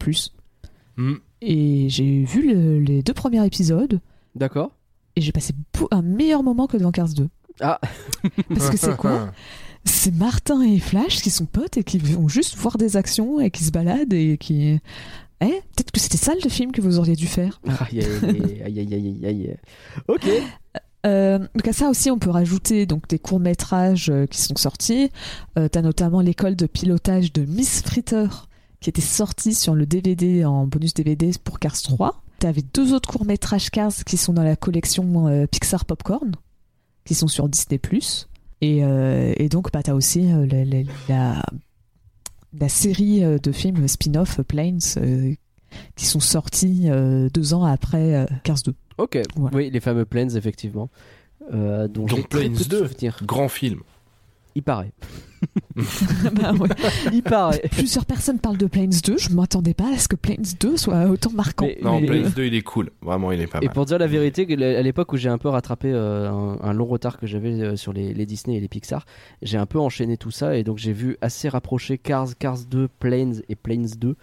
Mm. 0.96 1.14
Et 1.40 1.88
j'ai 1.88 2.24
vu 2.24 2.52
le- 2.52 2.80
les 2.80 3.02
deux 3.02 3.14
premiers 3.14 3.44
épisodes 3.46 4.00
D'accord. 4.34 4.72
et 5.16 5.20
j'ai 5.22 5.32
passé 5.32 5.54
un 5.92 6.02
meilleur 6.02 6.42
moment 6.42 6.66
que 6.66 6.76
devant 6.76 6.90
Cars 6.92 7.08
2. 7.14 7.28
Ah, 7.60 7.80
Parce 8.48 8.70
que 8.70 8.76
c'est 8.76 8.96
quoi? 8.96 9.32
C'est 9.84 10.14
Martin 10.14 10.62
et 10.62 10.78
Flash 10.78 11.20
qui 11.20 11.30
sont 11.30 11.46
potes 11.46 11.76
et 11.76 11.84
qui 11.84 11.98
vont 11.98 12.28
juste 12.28 12.56
voir 12.56 12.78
des 12.78 12.96
actions 12.96 13.40
et 13.40 13.50
qui 13.50 13.64
se 13.64 13.70
baladent 13.70 14.12
et 14.12 14.36
qui. 14.38 14.78
Eh, 15.42 15.46
peut-être 15.46 15.90
que 15.90 16.00
c'était 16.00 16.18
ça 16.18 16.34
le 16.42 16.50
film 16.50 16.70
que 16.70 16.80
vous 16.80 16.98
auriez 16.98 17.16
dû 17.16 17.26
faire. 17.26 17.60
aïe, 17.66 18.04
aïe, 18.24 18.62
aïe, 18.64 18.94
aïe, 18.94 19.26
aïe. 19.26 19.56
Ok. 20.08 20.26
Euh, 21.06 21.38
donc 21.38 21.66
à 21.66 21.72
ça 21.72 21.88
aussi, 21.88 22.10
on 22.10 22.18
peut 22.18 22.28
rajouter 22.28 22.84
donc 22.84 23.08
des 23.08 23.18
courts 23.18 23.40
métrages 23.40 24.12
qui 24.30 24.42
sont 24.42 24.56
sortis. 24.56 25.10
Euh, 25.58 25.68
T'as 25.68 25.80
notamment 25.80 26.20
l'école 26.20 26.56
de 26.56 26.66
pilotage 26.66 27.32
de 27.32 27.46
Miss 27.46 27.80
Fritter 27.82 28.26
qui 28.80 28.88
était 28.88 29.00
sortie 29.00 29.54
sur 29.54 29.74
le 29.74 29.86
DVD 29.86 30.44
en 30.44 30.66
bonus 30.66 30.94
DVD 30.94 31.30
pour 31.44 31.58
Cars 31.58 31.80
3. 31.80 32.22
T'avais 32.38 32.62
deux 32.74 32.94
autres 32.94 33.10
courts 33.10 33.26
métrages 33.26 33.70
Cars 33.70 33.92
qui 34.06 34.16
sont 34.16 34.32
dans 34.32 34.42
la 34.42 34.56
collection 34.56 35.28
euh, 35.28 35.46
Pixar 35.46 35.84
Popcorn 35.84 36.32
qui 37.04 37.14
sont 37.14 37.28
sur 37.28 37.48
Disney+. 37.48 37.80
Et, 38.60 38.84
euh, 38.84 39.32
et 39.36 39.48
donc 39.48 39.72
bah 39.72 39.82
t'as 39.82 39.94
aussi 39.94 40.30
euh, 40.32 40.46
la, 40.46 40.64
la- 40.64 40.82
la- 41.08 41.42
la 42.58 42.68
série 42.68 43.24
euh, 43.24 43.38
de 43.38 43.52
films 43.52 43.86
spin-off 43.88 44.40
Planes 44.42 44.80
euh, 44.98 45.34
qui 45.96 46.04
sont 46.06 46.20
sortis 46.20 46.84
euh, 46.90 47.28
deux 47.32 47.54
ans 47.54 47.64
après 47.64 48.14
euh, 48.16 48.26
Cars 48.44 48.58
2. 48.64 48.74
Ok. 48.98 49.18
Voilà. 49.36 49.56
Oui, 49.56 49.70
les 49.70 49.80
fameux 49.80 50.04
Planes, 50.04 50.36
effectivement. 50.36 50.90
Euh, 51.54 51.88
dont 51.88 52.04
Donc 52.06 52.28
Planes 52.28 52.52
peu 52.54 52.64
de 52.64 52.68
2. 52.68 52.78
souvenirs. 52.88 53.18
Grand 53.22 53.48
film. 53.48 53.80
Il 54.54 54.62
paraît. 54.62 54.92
Bah 56.34 56.52
ouais. 56.52 56.68
Il 57.12 57.22
paraît. 57.22 57.62
Plusieurs 57.70 58.04
personnes 58.04 58.38
parlent 58.38 58.58
de 58.58 58.66
Planes 58.66 58.92
2. 59.04 59.16
Je 59.16 59.30
m'attendais 59.30 59.72
pas 59.74 59.88
à 59.94 59.96
ce 59.98 60.06
que 60.08 60.16
Planes 60.16 60.44
2 60.60 60.76
soit 60.76 61.06
autant 61.06 61.30
marquant. 61.30 61.64
Mais- 61.66 61.78
Non, 61.82 62.00
mais- 62.00 62.06
Blaze 62.06 62.34
2, 62.34 62.44
il 62.44 62.54
est 62.54 62.62
cool. 62.62 62.90
Vraiment, 63.00 63.32
il 63.32 63.40
est 63.40 63.46
pas 63.46 63.58
Et 63.62 63.66
mal. 63.66 63.74
pour 63.74 63.86
dire 63.86 63.98
la 63.98 64.06
vérité, 64.06 64.42
à 64.52 64.82
l'époque 64.82 65.12
où 65.12 65.16
j'ai 65.16 65.28
un 65.30 65.38
peu 65.38 65.48
rattrapé 65.48 65.90
euh, 65.92 66.30
un, 66.30 66.58
un 66.60 66.72
long 66.74 66.84
retard 66.84 67.18
que 67.18 67.26
j'avais 67.26 67.52
euh, 67.62 67.76
sur 67.76 67.92
les, 67.94 68.12
les 68.12 68.26
Disney 68.26 68.56
et 68.56 68.60
les 68.60 68.68
Pixar, 68.68 69.06
j'ai 69.40 69.56
un 69.56 69.66
peu 69.66 69.78
enchaîné 69.78 70.16
tout 70.18 70.30
ça 70.30 70.56
et 70.56 70.62
donc 70.64 70.76
j'ai 70.78 70.92
vu 70.92 71.16
assez 71.22 71.48
rapprocher 71.48 71.96
Cars, 71.96 72.36
Cars 72.38 72.58
2, 72.70 72.88
Planes 72.98 73.40
et 73.48 73.54
Planes 73.56 73.88
2. 73.98 74.16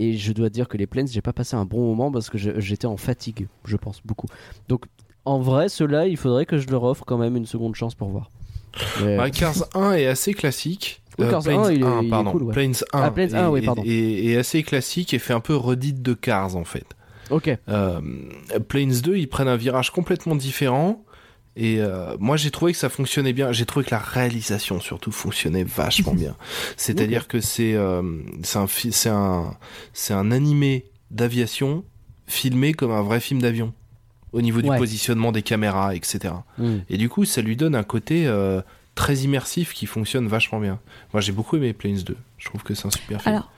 Et 0.00 0.12
je 0.18 0.32
dois 0.32 0.50
dire 0.50 0.68
que 0.68 0.76
les 0.76 0.86
Planes, 0.86 1.08
j'ai 1.08 1.22
pas 1.22 1.32
passé 1.32 1.56
un 1.56 1.64
bon 1.64 1.86
moment 1.86 2.12
parce 2.12 2.28
que 2.30 2.36
j'étais 2.38 2.86
en 2.86 2.96
fatigue, 2.96 3.48
je 3.64 3.76
pense 3.76 4.00
beaucoup. 4.04 4.28
Donc 4.68 4.84
en 5.24 5.40
vrai, 5.40 5.68
ceux-là, 5.68 6.06
il 6.06 6.16
faudrait 6.16 6.46
que 6.46 6.58
je 6.58 6.68
leur 6.68 6.84
offre 6.84 7.04
quand 7.06 7.18
même 7.18 7.36
une 7.36 7.46
seconde 7.46 7.74
chance 7.74 7.94
pour 7.94 8.08
voir. 8.08 8.30
Mais- 9.02 9.16
Bah, 9.16 9.30
Cars 9.30 9.64
1 9.74 9.92
est 9.94 10.06
assez 10.06 10.34
classique. 10.34 11.02
Oui, 11.18 11.26
Cars 11.28 11.42
Planes 11.42 11.58
1, 11.60 11.70
il 11.72 11.82
est- 11.82 11.86
il 12.02 12.06
est 12.06 12.10
pardon. 12.10 12.30
cool, 12.30 12.42
ouais. 12.44 12.52
Planes 12.54 12.74
1, 12.92 13.00
Ah, 13.02 13.10
Planes 13.10 13.34
1, 13.34 13.46
est, 13.46 13.50
oui, 13.50 13.62
pardon. 13.62 13.82
est- 13.84 14.24
est 14.26 14.36
assez 14.36 14.62
classique 14.62 15.12
et 15.14 15.18
fait 15.18 15.32
un 15.32 15.40
peu 15.40 15.56
redite 15.56 16.00
de 16.02 16.14
Cars 16.14 16.54
en 16.56 16.64
fait. 16.64 16.86
Ok. 17.30 17.50
Euh, 17.68 18.00
Planes 18.68 19.00
2, 19.02 19.16
ils 19.16 19.28
prennent 19.28 19.48
un 19.48 19.56
virage 19.56 19.90
complètement 19.90 20.36
différent. 20.36 21.04
Et 21.56 21.80
euh, 21.80 22.16
moi, 22.20 22.36
j'ai 22.36 22.52
trouvé 22.52 22.70
que 22.70 22.78
ça 22.78 22.88
fonctionnait 22.88 23.32
bien. 23.32 23.50
J'ai 23.50 23.66
trouvé 23.66 23.84
que 23.84 23.90
la 23.90 23.98
réalisation, 23.98 24.78
surtout, 24.78 25.10
fonctionnait 25.10 25.64
vachement 25.64 26.14
bien. 26.14 26.36
C'est-à-dire 26.76 27.26
que 27.26 27.40
c'est 27.40 27.74
euh, 27.74 28.00
c'est 28.44 28.58
un, 28.58 28.66
c'est 28.68 29.08
un, 29.08 29.56
c'est 29.92 30.14
un 30.14 30.30
animé 30.30 30.84
d'aviation 31.10 31.84
filmé 32.28 32.74
comme 32.74 32.92
un 32.92 33.02
vrai 33.02 33.18
film 33.18 33.42
d'avion. 33.42 33.72
Au 34.32 34.40
niveau 34.42 34.60
du 34.62 34.68
Ouais. 34.68 34.76
positionnement 34.78 35.32
des 35.32 35.42
caméras, 35.42 35.94
etc. 35.94 36.34
Hmm. 36.58 36.78
Et 36.90 36.98
du 36.98 37.08
coup, 37.08 37.24
ça 37.24 37.40
lui 37.40 37.56
donne 37.56 37.74
un 37.74 37.82
côté 37.82 38.26
euh, 38.26 38.60
très 38.94 39.16
immersif 39.18 39.72
qui 39.72 39.86
fonctionne 39.86 40.26
vachement 40.28 40.60
bien. 40.60 40.78
Moi, 41.12 41.20
j'ai 41.22 41.32
beaucoup 41.32 41.56
aimé 41.56 41.72
Planes 41.72 42.02
2. 42.02 42.16
Je 42.36 42.44
trouve 42.46 42.62
que 42.62 42.74
c'est 42.74 42.86
un 42.86 42.90
super 42.90 43.22
film. 43.22 43.34
Alors, 43.34 43.50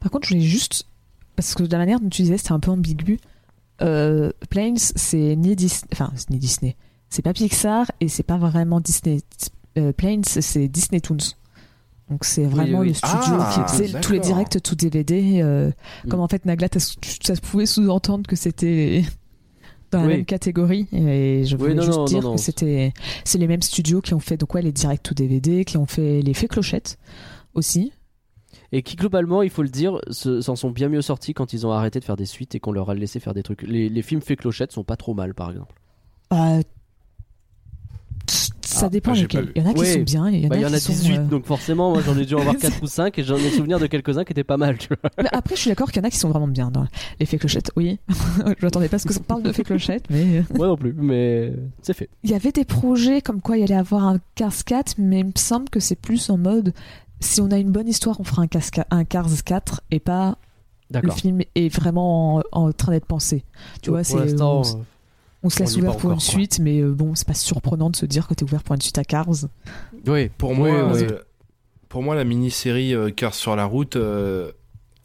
Par 0.00 0.10
contre, 0.10 0.28
je 0.28 0.34
voulais 0.34 0.46
juste. 0.46 0.86
Parce 1.34 1.54
que 1.54 1.62
de 1.64 1.72
la 1.72 1.78
manière 1.78 1.98
dont 2.00 2.08
tu 2.08 2.22
disais, 2.22 2.36
c'était 2.38 2.52
un 2.52 2.60
peu 2.60 2.70
ambigu. 2.70 3.18
Euh, 3.80 4.30
Planes, 4.50 4.76
c'est 4.78 5.34
ni 5.36 5.56
Disney. 5.56 5.88
Enfin, 5.92 6.12
c'est 6.14 6.30
ni 6.30 6.38
Disney. 6.38 6.76
C'est 7.10 7.22
pas 7.22 7.32
Pixar 7.32 7.90
et 8.00 8.08
c'est 8.08 8.22
pas 8.22 8.36
vraiment 8.38 8.80
Disney. 8.80 9.20
Euh, 9.78 9.92
Planes, 9.92 10.24
c'est 10.24 10.68
Disney 10.68 11.00
Toons. 11.00 11.16
Donc 12.10 12.24
c'est 12.24 12.44
vraiment 12.44 12.80
oui. 12.80 12.88
le 12.88 12.94
studio 12.94 13.16
Ah, 13.40 13.64
qui 13.66 13.72
faisait 13.76 14.00
tous 14.00 14.12
les 14.12 14.20
directs 14.20 14.62
tout 14.62 14.74
DVD. 14.74 15.40
euh, 15.42 15.70
Mm. 16.04 16.08
Comme 16.10 16.20
en 16.20 16.28
fait 16.28 16.44
Nagla, 16.44 16.68
ça 16.72 17.34
pouvait 17.36 17.64
sous-entendre 17.66 18.26
que 18.28 18.36
c'était 18.36 19.04
dans 19.92 20.00
la 20.00 20.06
Oui. 20.08 20.16
même 20.16 20.24
catégorie. 20.24 20.88
Et 20.92 21.44
je 21.44 21.54
Oui, 21.56 21.60
voulais 21.62 21.74
non, 21.74 21.82
juste 21.82 21.98
non, 21.98 22.04
dire 22.06 22.22
non, 22.22 22.34
que 22.34 22.40
c'était 22.40 22.92
c'est 23.24 23.38
les 23.38 23.46
mêmes 23.46 23.62
studios 23.62 24.00
qui 24.00 24.14
ont 24.14 24.20
fait 24.20 24.36
donc 24.36 24.52
ouais 24.54 24.62
les 24.62 24.72
directs 24.72 25.02
tout 25.02 25.14
DVD, 25.14 25.64
qui 25.64 25.76
ont 25.76 25.86
fait 25.86 26.20
les 26.22 26.34
faits 26.34 26.50
clochettes 26.50 26.98
aussi. 27.54 27.92
Et 28.74 28.82
qui 28.82 28.96
globalement, 28.96 29.42
il 29.42 29.50
faut 29.50 29.62
le 29.62 29.68
dire, 29.68 29.98
se- 30.10 30.40
s'en 30.40 30.56
sont 30.56 30.70
bien 30.70 30.88
mieux 30.88 31.02
sortis 31.02 31.34
quand 31.34 31.52
ils 31.52 31.66
ont 31.66 31.72
arrêté 31.72 32.00
de 32.00 32.04
faire 32.04 32.16
des 32.16 32.24
suites 32.24 32.54
et 32.54 32.60
qu'on 32.60 32.72
leur 32.72 32.88
a 32.88 32.94
laissé 32.94 33.20
faire 33.20 33.34
des 33.34 33.42
trucs. 33.42 33.62
Les, 33.62 33.90
les 33.90 34.02
films 34.02 34.22
fait 34.22 34.34
clochette 34.34 34.72
sont 34.72 34.82
pas 34.84 34.96
trop 34.96 35.12
mal, 35.12 35.34
par 35.34 35.50
exemple. 35.50 35.74
Bah, 36.30 36.60
ça 38.72 38.86
Ah, 38.86 38.88
dépend 38.88 39.12
pas 39.12 39.18
lesquels. 39.18 39.52
Il 39.54 39.62
y 39.62 39.64
en 39.66 39.70
a 39.70 39.74
qui 39.74 39.80
Ouais. 39.80 39.92
sont 39.94 40.00
bien, 40.00 40.28
il 40.30 40.40
y 40.40 40.46
en 40.46 40.48
Bah, 40.48 40.56
a 40.56 40.58
y 40.60 40.66
en 40.66 40.68
sont, 40.78 40.92
18, 40.92 41.18
euh, 41.18 41.24
donc 41.24 41.46
forcément, 41.46 41.90
moi 41.92 42.02
j'en 42.04 42.16
ai 42.18 42.24
dû 42.24 42.34
en 42.34 42.40
voir 42.40 42.56
4 42.56 42.72
ou 42.82 42.86
5 42.86 43.18
et 43.18 43.22
j'en 43.22 43.36
ai 43.36 43.50
souvenir 43.50 43.78
de 43.78 43.86
quelques-uns 43.86 44.24
qui 44.24 44.32
étaient 44.32 44.44
pas 44.44 44.56
mal, 44.56 44.78
tu 44.78 44.88
vois. 44.88 45.10
Mais 45.18 45.28
après, 45.32 45.54
je 45.56 45.60
suis 45.60 45.70
d'accord 45.70 45.90
qu'il 45.90 46.02
y 46.02 46.04
en 46.04 46.08
a 46.08 46.10
qui 46.10 46.18
sont 46.18 46.28
vraiment 46.30 46.48
bien 46.48 46.70
dans 46.70 46.86
les 47.20 47.26
clochettes. 47.26 47.70
Oui, 47.76 47.98
je 48.08 48.64
m'attendais 48.64 48.88
pas 48.88 48.96
à 48.96 48.98
ce 48.98 49.06
que 49.06 49.12
ça 49.14 49.20
parle 49.20 49.42
de 49.42 49.52
faits 49.52 49.66
clochettes, 49.66 50.04
mais 50.10 50.42
Moi 50.54 50.66
non 50.66 50.76
plus, 50.76 50.92
mais 50.96 51.52
c'est 51.82 51.94
fait. 51.94 52.08
il 52.24 52.30
y 52.30 52.34
avait 52.34 52.52
des 52.52 52.64
projets 52.64 53.20
comme 53.22 53.40
quoi 53.40 53.56
il 53.56 53.60
y 53.60 53.64
allait 53.64 53.74
avoir 53.74 54.04
un 54.06 54.18
Cars 54.34 54.64
4, 54.64 54.94
mais 54.98 55.20
il 55.20 55.26
me 55.26 55.32
semble 55.36 55.68
que 55.68 55.80
c'est 55.80 55.96
plus 55.96 56.30
en 56.30 56.38
mode 56.38 56.72
si 57.20 57.40
on 57.40 57.50
a 57.52 57.58
une 57.58 57.70
bonne 57.70 57.88
histoire, 57.88 58.18
on 58.20 58.24
fera 58.24 58.42
un, 58.42 58.46
Cars 58.48 58.70
4 58.70 58.86
un 58.90 59.04
Cars 59.04 59.28
4 59.44 59.80
et 59.90 60.00
pas 60.00 60.36
le 61.02 61.10
film 61.10 61.40
est 61.54 61.68
vraiment 61.74 62.36
en, 62.36 62.42
en 62.52 62.72
train 62.72 62.92
d'être 62.92 63.06
pensé. 63.06 63.44
Tu 63.80 63.90
vois, 63.90 64.00
Pour 64.00 64.06
c'est 64.06 64.16
l'instant, 64.18 64.62
on, 65.42 65.50
se 65.50 65.58
laisse 65.60 65.76
ouvert 65.76 65.96
pour 65.96 66.10
une 66.10 66.16
quoi. 66.18 66.24
suite, 66.24 66.58
mais 66.60 66.80
euh, 66.80 66.92
bon, 66.92 67.14
c'est 67.14 67.26
pas 67.26 67.34
surprenant 67.34 67.90
de 67.90 67.96
se 67.96 68.06
dire 68.06 68.26
que 68.28 68.34
t'es 68.34 68.44
ouvert 68.44 68.62
pour 68.62 68.74
une 68.74 68.80
suite 68.80 68.98
à 68.98 69.04
Cars. 69.04 69.26
oui, 70.06 70.28
Pour 70.38 70.54
moi, 70.54 70.68
euh, 70.68 71.18
pour 71.88 72.02
moi, 72.02 72.14
la 72.14 72.24
mini-série 72.24 72.94
euh, 72.94 73.10
Cars 73.10 73.34
sur 73.34 73.54
la 73.56 73.64
route, 73.64 73.96
euh, 73.96 74.52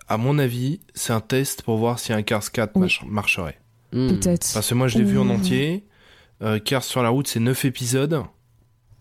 à 0.07 0.17
mon 0.17 0.37
avis, 0.39 0.79
c'est 0.93 1.11
un 1.13 1.19
test 1.21 1.63
pour 1.63 1.77
voir 1.77 1.99
si 1.99 2.13
un 2.13 2.21
Cars 2.21 2.51
4 2.51 2.71
Oui. 2.75 2.81
marche- 2.81 3.03
marcherait. 3.07 3.59
Hmm. 3.93 4.09
Peut-être. 4.09 4.51
Parce 4.53 4.69
que 4.69 4.73
moi, 4.75 4.87
je 4.87 4.97
l'ai 4.99 5.03
vu 5.05 5.17
en 5.17 5.29
entier. 5.29 5.85
Euh, 6.43 6.59
Cars 6.59 6.83
sur 6.83 7.01
la 7.03 7.09
route, 7.09 7.27
c'est 7.27 7.39
9 7.39 7.65
épisodes 7.65 8.23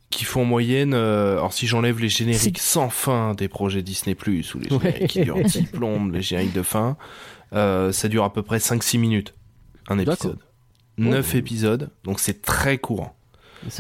qui 0.08 0.24
font 0.24 0.42
en 0.42 0.44
moyenne, 0.44 0.94
euh, 0.94 1.32
alors 1.32 1.52
si 1.52 1.66
j'enlève 1.66 1.98
les 2.00 2.08
génériques 2.08 2.60
sans 2.60 2.88
fin 2.90 3.34
des 3.34 3.48
projets 3.48 3.82
Disney+, 3.82 4.16
ou 4.26 4.30
les 4.30 4.42
génériques 4.42 4.70
Ouais. 5.00 5.06
qui 5.08 5.20
durent 5.22 5.42
10 5.42 5.62
plombes, 5.64 6.14
les 6.14 6.22
génériques 6.22 6.54
de 6.54 6.62
fin, 6.62 6.96
euh, 7.52 7.90
ça 7.92 8.06
dure 8.08 8.22
à 8.24 8.32
peu 8.32 8.42
près 8.42 8.58
5-6 8.58 8.98
minutes, 8.98 9.34
un 9.88 9.98
épisode. 9.98 10.38
9 10.98 11.34
épisodes, 11.34 11.90
donc 12.04 12.20
c'est 12.20 12.42
très 12.42 12.78
courant. 12.78 13.14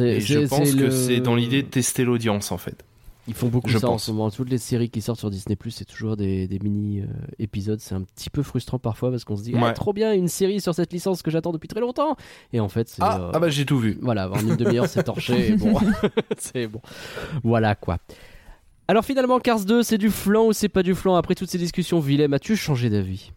Et 0.00 0.20
je 0.20 0.40
pense 0.46 0.72
que 0.74 0.76
le- 0.84 0.90
c'est 0.90 1.20
dans 1.20 1.34
l'idée 1.34 1.62
de 1.62 1.68
tester 1.68 2.04
l'audience, 2.04 2.50
en 2.52 2.58
fait. 2.58 2.84
Ils 3.28 3.34
font 3.34 3.48
beaucoup 3.48 3.68
Je 3.68 3.78
ça 3.78 3.88
en 3.88 3.92
pense. 3.92 4.04
ce 4.04 4.12
moment. 4.12 4.30
Toutes 4.30 4.50
les 4.50 4.58
séries 4.58 4.88
qui 4.88 5.00
sortent 5.02 5.18
sur 5.18 5.30
Disney 5.30 5.56
c'est 5.70 5.84
toujours 5.84 6.16
des, 6.16 6.46
des 6.46 6.60
mini 6.60 7.00
euh, 7.00 7.06
épisodes. 7.40 7.80
C'est 7.80 7.94
un 7.96 8.02
petit 8.02 8.30
peu 8.30 8.44
frustrant 8.44 8.78
parfois 8.78 9.10
parce 9.10 9.24
qu'on 9.24 9.36
se 9.36 9.42
dit 9.42 9.52
Ouais. 9.52 9.60
Ah, 9.64 9.72
trop 9.72 9.92
bien 9.92 10.12
une 10.12 10.28
série 10.28 10.60
sur 10.60 10.74
cette 10.76 10.92
licence 10.92 11.22
que 11.22 11.30
j'attends 11.32 11.50
depuis 11.52 11.66
très 11.66 11.80
longtemps. 11.80 12.16
Et 12.52 12.60
en 12.60 12.68
fait, 12.68 12.88
c'est 12.88 13.02
Ah, 13.02 13.18
euh, 13.20 13.30
ah 13.34 13.38
bah 13.40 13.48
j'ai 13.48 13.66
tout 13.66 13.78
vu. 13.80 13.98
voilà, 14.00 14.30
en 14.30 14.38
une 14.38 14.54
demi-heure 14.54 14.86
c'est 14.88 15.02
torché. 15.02 15.48
et 15.50 15.56
bon, 15.56 15.74
c'est 16.38 16.68
bon. 16.68 16.80
Voilà 17.42 17.74
quoi. 17.74 17.98
Alors 18.86 19.04
finalement, 19.04 19.40
Cars 19.40 19.64
2, 19.64 19.82
c'est 19.82 19.98
du 19.98 20.10
flan 20.10 20.46
ou 20.46 20.52
c'est 20.52 20.68
pas 20.68 20.84
du 20.84 20.94
flan? 20.94 21.16
Après 21.16 21.34
toutes 21.34 21.50
ces 21.50 21.58
discussions, 21.58 21.98
Willem, 21.98 22.32
as-tu 22.32 22.54
changé 22.54 22.90
d'avis? 22.90 23.32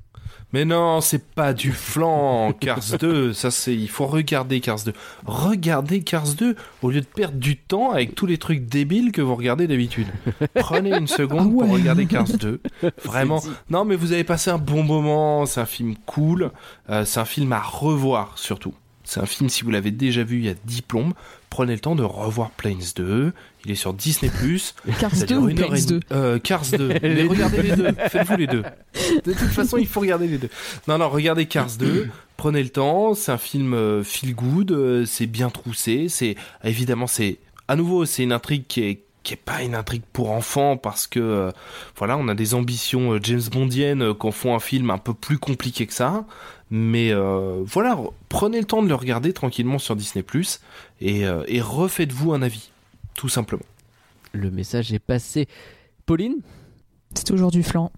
Mais 0.51 0.65
non, 0.65 0.99
c'est 0.99 1.23
pas 1.23 1.53
du 1.53 1.71
flan, 1.71 2.53
Cars 2.53 2.97
2. 2.99 3.33
Ça, 3.33 3.51
c'est, 3.51 3.75
il 3.75 3.89
faut 3.89 4.07
regarder 4.07 4.59
Cars 4.61 4.83
2. 4.83 4.93
Regardez 5.25 6.01
Cars 6.01 6.33
2 6.33 6.55
au 6.81 6.89
lieu 6.89 7.01
de 7.01 7.05
perdre 7.05 7.37
du 7.37 7.55
temps 7.55 7.91
avec 7.91 8.15
tous 8.15 8.25
les 8.25 8.39
trucs 8.39 8.65
débiles 8.65 9.11
que 9.11 9.21
vous 9.21 9.35
regardez 9.35 9.67
d'habitude. 9.67 10.07
Prenez 10.55 10.95
une 10.95 11.07
seconde 11.07 11.39
Ah 11.51 11.55
ouais. 11.55 11.67
pour 11.67 11.75
regarder 11.75 12.07
Cars 12.07 12.25
2. 12.39 12.61
Vraiment. 13.03 13.43
Non, 13.69 13.85
mais 13.85 13.95
vous 13.95 14.11
avez 14.11 14.23
passé 14.23 14.49
un 14.49 14.57
bon 14.57 14.81
moment. 14.83 15.45
C'est 15.45 15.61
un 15.61 15.65
film 15.67 15.95
cool. 16.07 16.51
Euh, 16.89 17.05
c'est 17.05 17.19
un 17.19 17.25
film 17.25 17.53
à 17.53 17.59
revoir, 17.61 18.37
surtout. 18.37 18.73
C'est 19.03 19.19
un 19.19 19.25
film, 19.25 19.49
si 19.49 19.63
vous 19.63 19.71
l'avez 19.71 19.91
déjà 19.91 20.23
vu 20.23 20.37
il 20.37 20.45
y 20.45 20.49
a 20.49 20.55
10 20.65 20.81
plombes, 20.83 21.13
prenez 21.49 21.73
le 21.73 21.79
temps 21.79 21.95
de 21.95 22.03
revoir 22.03 22.51
Planes 22.51 22.77
2. 22.95 23.33
Il 23.65 23.71
est 23.71 23.75
sur 23.75 23.93
Disney+. 23.93 24.31
Cars 24.99 25.13
Ça 25.15 25.25
2 25.25 25.35
dure 25.35 25.41
ou 25.43 25.49
et 25.49 25.53
2 25.53 25.63
demie. 25.67 25.99
Euh, 26.11 26.39
Cars 26.39 26.65
2. 26.71 26.87
Les 27.03 27.23
regardez 27.27 27.61
les 27.61 27.75
deux. 27.75 27.91
Faites-vous 28.09 28.37
les 28.37 28.47
deux. 28.47 28.63
De 29.25 29.33
toute 29.33 29.49
façon, 29.49 29.77
il 29.77 29.87
faut 29.87 29.99
regarder 29.99 30.27
les 30.27 30.37
deux. 30.37 30.49
Non, 30.87 30.97
non, 30.97 31.09
regardez 31.09 31.45
Cars 31.45 31.71
2. 31.77 32.09
Prenez 32.37 32.63
le 32.63 32.69
temps. 32.69 33.13
C'est 33.15 33.31
un 33.33 33.37
film 33.37 33.73
euh, 33.73 34.03
feel 34.03 34.33
good. 34.33 34.71
euh, 34.71 35.05
c'est 35.05 35.25
bien 35.27 35.49
troussé. 35.49 36.07
C'est 36.09 36.35
évidemment 36.63 37.07
c'est 37.07 37.37
à 37.67 37.75
nouveau 37.75 38.05
c'est 38.05 38.23
une 38.23 38.31
intrigue 38.31 38.63
qui 38.67 38.81
est 38.81 39.03
qui 39.21 39.33
est 39.33 39.37
pas 39.37 39.61
une 39.61 39.75
intrigue 39.75 40.03
pour 40.13 40.31
enfants 40.31 40.77
parce 40.77 41.05
que 41.05 41.19
euh, 41.19 41.51
voilà 41.97 42.17
on 42.17 42.29
a 42.29 42.35
des 42.35 42.53
ambitions 42.53 43.13
euh, 43.15 43.19
James 43.21 43.41
Bondiennes 43.51 44.01
euh, 44.01 44.13
qu'on 44.13 44.31
font 44.31 44.55
un 44.55 44.59
film 44.61 44.89
un 44.89 44.97
peu 44.97 45.13
plus 45.13 45.37
compliqué 45.37 45.85
que 45.85 45.93
ça 45.93 46.25
mais 46.71 47.11
voilà 47.65 47.95
re- 47.95 48.13
prenez 48.29 48.59
le 48.59 48.65
temps 48.65 48.81
de 48.81 48.87
le 48.87 48.95
regarder 48.95 49.33
tranquillement 49.33 49.77
sur 49.77 49.95
Disney 49.97 50.23
Plus 50.23 50.61
et, 51.01 51.23
et 51.47 51.61
refaites-vous 51.61 52.31
un 52.33 52.41
avis 52.43 52.69
tout 53.19 53.27
simplement 53.29 53.63
Le 54.31 54.49
message 54.49 54.93
est 54.93 54.99
passé. 54.99 55.47
Pauline 56.05 56.37
C'est 57.13 57.25
toujours 57.25 57.51
du 57.51 57.63
flan. 57.63 57.91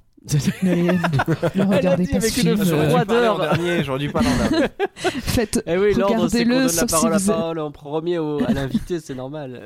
Ne 0.63 0.89
a 1.61 1.65
regardez 1.65 2.05
pas 2.07 2.17
avec 2.17 2.31
ce 2.31 2.39
film. 2.41 2.57
froideur. 2.57 3.41
euh, 3.41 3.53
Froideur. 3.53 3.53
J'aurais 3.53 3.53
dû 3.53 3.57
parler 3.57 3.57
en 3.57 3.57
dernier 3.57 3.83
j'aurais 3.83 3.99
dû 3.99 4.09
parler 4.11 4.27
en 4.29 4.49
dernier 4.49 4.67
Faites, 5.21 5.63
Eh 5.67 5.77
oui, 5.77 5.93
l'ordre 5.93 6.27
c'est 6.29 6.43
qu'on 6.43 6.49
Regardez-le, 6.51 6.55
donne 6.55 6.63
la 6.63 6.69
si 6.69 6.85
parole, 6.85 7.19
parole 7.25 7.59
en 7.59 7.71
premier 7.71 8.17
au- 8.19 8.43
à 8.43 8.53
l'invité, 8.53 8.99
c'est 8.99 9.15
normal. 9.15 9.61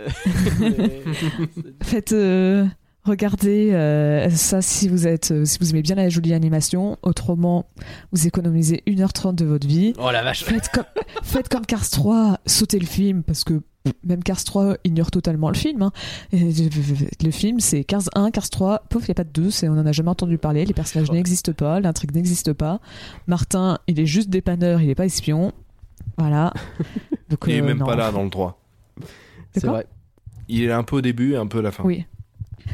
Mais- 0.59 1.03
faites 1.83 2.11
euh, 2.13 2.65
regardez 3.03 3.71
euh, 3.73 4.29
ça 4.29 4.61
si 4.61 4.87
vous 4.87 5.07
êtes 5.07 5.31
euh, 5.31 5.45
si 5.45 5.57
vous 5.59 5.71
aimez 5.71 5.81
bien 5.81 5.95
la 5.95 6.09
jolie 6.09 6.33
animation. 6.33 6.97
Autrement, 7.01 7.65
vous 8.13 8.25
économisez 8.27 8.81
1h30 8.87 9.35
de 9.35 9.45
votre 9.45 9.67
vie. 9.67 9.93
oh 9.99 10.09
la 10.11 10.23
vache. 10.23 10.43
Faites 10.45 10.69
comme, 10.69 10.85
faites 11.23 11.49
comme 11.49 11.65
Cars 11.65 11.89
3, 11.89 12.39
sautez 12.45 12.79
le 12.79 12.85
film 12.87 13.23
parce 13.23 13.43
que 13.43 13.61
même 14.03 14.23
Cars 14.23 14.43
3 14.43 14.77
ignore 14.83 15.11
totalement 15.11 15.49
le 15.49 15.55
film. 15.55 15.81
hein. 15.83 15.91
Le 16.31 17.31
film, 17.31 17.59
c'est 17.59 17.83
Cars 17.83 18.03
1, 18.15 18.31
Cars 18.31 18.49
3. 18.49 18.83
Pouf, 18.89 19.03
il 19.03 19.09
n'y 19.09 19.11
a 19.11 19.15
pas 19.15 19.23
de 19.23 19.29
2, 19.29 19.51
c'est- 19.51 19.69
on 19.69 19.73
en 19.73 19.85
a 19.85 19.91
jamais 19.91 20.09
entendu 20.09 20.37
parler. 20.37 20.65
Les 20.65 20.73
personnages 20.73 21.11
n'existent 21.11 21.53
pas, 21.53 21.79
l'intrigue 21.79 22.13
n'existe 22.13 22.53
pas. 22.53 22.79
Martin, 23.27 23.77
il 23.87 23.99
est 23.99 24.05
juste 24.05 24.29
dépanneur, 24.29 24.81
il 24.81 24.87
n'est 24.87 24.95
pas 24.95 25.05
espion. 25.05 25.51
Voilà. 26.17 26.53
Donc, 27.29 27.39
il 27.47 27.53
est 27.53 27.61
euh, 27.61 27.65
même 27.65 27.77
non. 27.79 27.85
pas 27.85 27.95
là 27.95 28.11
dans 28.11 28.23
le 28.23 28.29
3 28.29 28.59
C'est 29.53 29.65
vrai. 29.65 29.85
il 30.47 30.63
est 30.63 30.71
un 30.71 30.83
peu 30.83 30.97
au 30.97 31.01
début 31.01 31.33
et 31.33 31.37
un 31.37 31.47
peu 31.47 31.59
à 31.59 31.61
la 31.63 31.71
fin 31.71 31.83
Oui, 31.83 32.05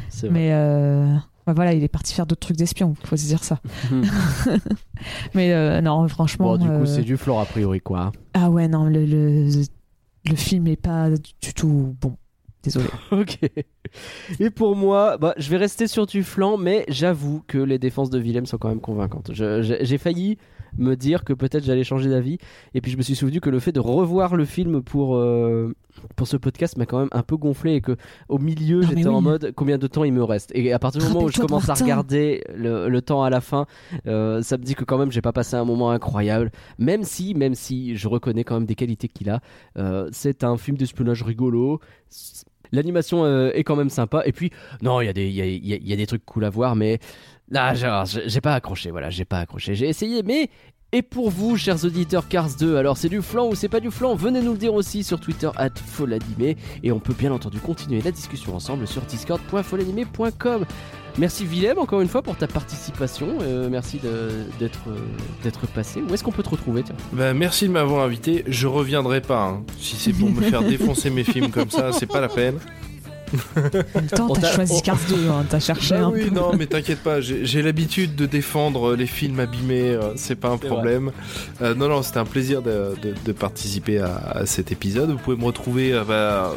C'est 0.08 0.26
vrai. 0.28 0.34
mais 0.34 0.48
euh, 0.52 1.14
bah 1.46 1.52
voilà, 1.54 1.72
il 1.72 1.82
est 1.82 1.88
parti 1.88 2.14
faire 2.14 2.26
d'autres 2.26 2.40
trucs 2.46 2.56
d'espion, 2.56 2.94
faut 3.04 3.16
se 3.16 3.26
dire 3.26 3.42
ça. 3.42 3.58
Hmm. 3.90 4.02
Mais 5.34 5.52
euh, 5.52 5.80
non, 5.80 6.06
franchement. 6.08 6.52
Bon, 6.52 6.56
du 6.58 6.66
coup, 6.66 6.72
euh, 6.72 6.86
c'est 6.86 7.02
du 7.02 7.16
flore 7.16 7.40
a 7.40 7.46
priori, 7.46 7.80
quoi. 7.80 8.12
Ah 8.34 8.50
ouais, 8.50 8.68
non, 8.68 8.84
le, 8.84 9.04
le, 9.04 9.48
le 10.24 10.36
film 10.36 10.66
est 10.68 10.76
pas 10.76 11.10
du 11.10 11.54
tout 11.54 11.96
bon. 12.00 12.16
Désolé. 12.62 12.88
Ok. 13.10 13.38
Et 14.40 14.50
pour 14.50 14.76
moi, 14.76 15.16
bah, 15.18 15.34
je 15.36 15.50
vais 15.50 15.56
rester 15.56 15.86
sur 15.86 16.06
du 16.06 16.22
flanc, 16.22 16.56
mais 16.56 16.84
j'avoue 16.88 17.42
que 17.46 17.58
les 17.58 17.78
défenses 17.78 18.10
de 18.10 18.18
Willem 18.18 18.46
sont 18.46 18.58
quand 18.58 18.68
même 18.68 18.80
convaincantes. 18.80 19.30
J'ai 19.32 19.98
failli 19.98 20.38
me 20.78 20.96
dire 20.96 21.24
que 21.24 21.34
peut-être 21.34 21.64
j'allais 21.64 21.84
changer 21.84 22.08
d'avis, 22.08 22.38
et 22.72 22.80
puis 22.80 22.90
je 22.90 22.96
me 22.96 23.02
suis 23.02 23.14
souvenu 23.14 23.40
que 23.40 23.50
le 23.50 23.58
fait 23.58 23.72
de 23.72 23.80
revoir 23.80 24.36
le 24.36 24.46
film 24.46 24.82
pour, 24.82 25.16
euh, 25.16 25.74
pour 26.16 26.26
ce 26.26 26.38
podcast 26.38 26.78
m'a 26.78 26.86
quand 26.86 26.98
même 26.98 27.10
un 27.12 27.22
peu 27.22 27.36
gonflé, 27.36 27.74
et 27.74 27.80
que 27.82 27.96
au 28.30 28.38
milieu, 28.38 28.80
j'étais 28.80 29.06
en 29.06 29.20
mode 29.20 29.52
combien 29.54 29.76
de 29.76 29.86
temps 29.86 30.04
il 30.04 30.14
me 30.14 30.24
reste? 30.24 30.50
Et 30.54 30.72
à 30.72 30.78
partir 30.78 31.02
du 31.02 31.08
moment 31.08 31.24
où 31.24 31.28
je 31.28 31.40
commence 31.40 31.68
à 31.68 31.74
regarder 31.74 32.42
le, 32.54 32.88
le 32.88 33.02
temps 33.02 33.22
à 33.22 33.28
la 33.28 33.42
fin, 33.42 33.66
euh, 34.06 34.40
ça 34.40 34.56
me 34.56 34.62
dit 34.62 34.74
que 34.74 34.84
quand 34.84 34.96
même 34.96 35.12
j'ai 35.12 35.20
pas 35.20 35.32
passé 35.32 35.56
un 35.56 35.66
moment 35.66 35.90
incroyable, 35.90 36.50
même 36.78 37.02
si, 37.02 37.34
même 37.34 37.54
si 37.54 37.96
je 37.96 38.08
reconnais 38.08 38.44
quand 38.44 38.54
même 38.54 38.66
des 38.66 38.74
qualités 38.74 39.08
qu'il 39.08 39.28
a. 39.28 39.40
Euh, 39.76 40.08
c'est 40.10 40.42
un 40.42 40.56
film 40.56 40.78
d'espionnage 40.78 41.22
rigolo. 41.22 41.80
L'animation 42.72 43.24
euh, 43.24 43.50
est 43.54 43.64
quand 43.64 43.76
même 43.76 43.90
sympa. 43.90 44.22
Et 44.24 44.32
puis, 44.32 44.50
non, 44.82 45.00
il 45.00 45.06
y, 45.06 45.08
a 45.08 45.96
des- 45.96 46.06
trucs 46.06 46.24
cool 46.24 46.44
à 46.44 46.50
voir, 46.50 46.74
mais 46.74 46.98
là, 47.48 47.74
j'ai 47.74 48.40
pas 48.40 48.54
accroché. 48.54 48.90
Voilà, 48.90 49.10
j'ai 49.10 49.24
pas 49.24 49.40
accroché. 49.40 49.74
J'ai 49.74 49.88
essayé, 49.88 50.22
mais. 50.22 50.50
Et 50.94 51.00
pour 51.00 51.30
vous, 51.30 51.56
chers 51.56 51.86
auditeurs 51.86 52.28
Cars 52.28 52.50
2, 52.60 52.76
alors 52.76 52.98
c'est 52.98 53.08
du 53.08 53.22
flan 53.22 53.48
ou 53.48 53.54
c'est 53.54 53.70
pas 53.70 53.80
du 53.80 53.90
flan? 53.90 54.14
Venez 54.14 54.42
nous 54.42 54.52
le 54.52 54.58
dire 54.58 54.74
aussi 54.74 55.02
sur 55.02 55.18
Twitter, 55.18 55.48
at 55.56 55.70
folanimé. 55.74 56.58
Et 56.82 56.92
on 56.92 57.00
peut 57.00 57.14
bien 57.14 57.32
entendu 57.32 57.60
continuer 57.60 58.02
la 58.02 58.10
discussion 58.10 58.54
ensemble 58.54 58.86
sur 58.86 59.00
discord.folanimé.com. 59.00 60.66
Merci 61.18 61.44
Willem, 61.44 61.78
encore 61.78 62.00
une 62.00 62.08
fois, 62.08 62.22
pour 62.22 62.36
ta 62.36 62.46
participation. 62.46 63.28
Euh, 63.42 63.68
merci 63.70 63.98
d'être 64.58 64.78
euh, 64.88 64.96
d'être 65.44 65.66
passé. 65.66 66.00
Où 66.08 66.14
est-ce 66.14 66.24
qu'on 66.24 66.32
peut 66.32 66.42
te 66.42 66.48
retrouver 66.48 66.82
tiens 66.82 66.94
Ben, 67.12 67.34
merci 67.34 67.66
de 67.68 67.72
m'avoir 67.72 68.04
invité. 68.04 68.44
Je 68.48 68.66
reviendrai 68.66 69.20
pas. 69.20 69.42
hein. 69.44 69.62
Si 69.78 69.96
c'est 69.96 70.12
pour 70.12 70.30
me 70.30 70.40
faire 70.40 70.62
défoncer 70.68 71.10
mes 71.10 71.24
films 71.24 71.50
comme 71.50 71.70
ça, 71.70 71.92
c'est 71.92 72.06
pas 72.06 72.20
la 72.20 72.28
peine. 72.28 72.56
En 73.56 73.62
même 73.62 74.06
temps, 74.08 74.26
On 74.28 74.34
t'as 74.34 74.42
t'a- 74.42 74.52
choisi 74.52 74.74
on- 74.76 74.80
Cars 74.80 74.98
2, 75.08 75.14
hein, 75.30 75.46
t'as 75.48 75.58
cherché 75.58 75.94
Bah 75.94 76.02
un 76.04 76.10
oui, 76.10 76.26
peu. 76.28 76.34
non, 76.34 76.52
mais 76.54 76.66
t'inquiète 76.72 77.02
pas, 77.02 77.22
j'ai 77.22 77.62
l'habitude 77.62 78.14
de 78.14 78.26
défendre 78.26 78.94
les 78.94 79.06
films 79.06 79.40
abîmés, 79.40 79.88
euh, 79.88 80.12
c'est 80.16 80.34
pas 80.34 80.50
un 80.50 80.58
problème. 80.58 81.12
Euh, 81.62 81.74
non, 81.74 81.88
non, 81.88 82.02
c'était 82.02 82.18
un 82.18 82.26
plaisir 82.26 82.60
de, 82.60 82.94
de- 83.02 83.14
de 83.24 83.32
participer 83.32 84.00
à, 84.00 84.16
à 84.16 84.44
cet 84.44 84.70
épisode. 84.70 85.10
Vous 85.12 85.16
pouvez 85.16 85.36
me 85.38 85.44
retrouver 85.46 85.94
euh, 85.94 86.04
bah, 86.04 86.52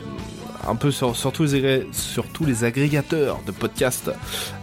un 0.67 0.75
peu 0.75 0.91
sur, 0.91 1.15
sur, 1.15 1.31
tous 1.31 1.43
les, 1.43 1.61
agré- 1.61 1.85
sur 1.91 2.25
tous 2.27 2.45
les 2.45 2.63
agrégateurs 2.63 3.39
de 3.45 3.51
podcasts 3.51 4.11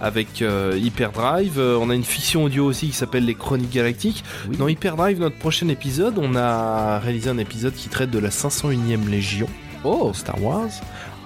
avec 0.01 0.43
euh, 0.43 0.77
Hyperdrive. 0.81 1.59
Euh, 1.59 1.79
on 1.81 1.91
a 1.91 1.95
une 1.95 2.05
fiction 2.05 2.45
audio 2.45 2.65
aussi 2.67 2.89
qui 2.89 2.97
s'appelle 2.97 3.25
Les 3.25 3.35
Chroniques 3.35 3.73
Galactiques. 3.73 4.25
Oui. 4.49 4.57
Dans 4.57 4.69
Hyperdrive, 4.69 5.21
notre 5.21 5.37
prochain 5.37 5.69
épisode, 5.69 6.15
on 6.19 6.35
a 6.37 6.99
réalisé 6.99 7.31
un 7.31 7.39
épisode 7.39 7.75
qui 7.75 7.89
traite 7.89 8.11
de 8.11 8.19
la 8.19 8.31
501e 8.31 9.09
Légion 9.09 9.49
Oh, 9.85 10.13
Star 10.15 10.41
Wars 10.43 10.69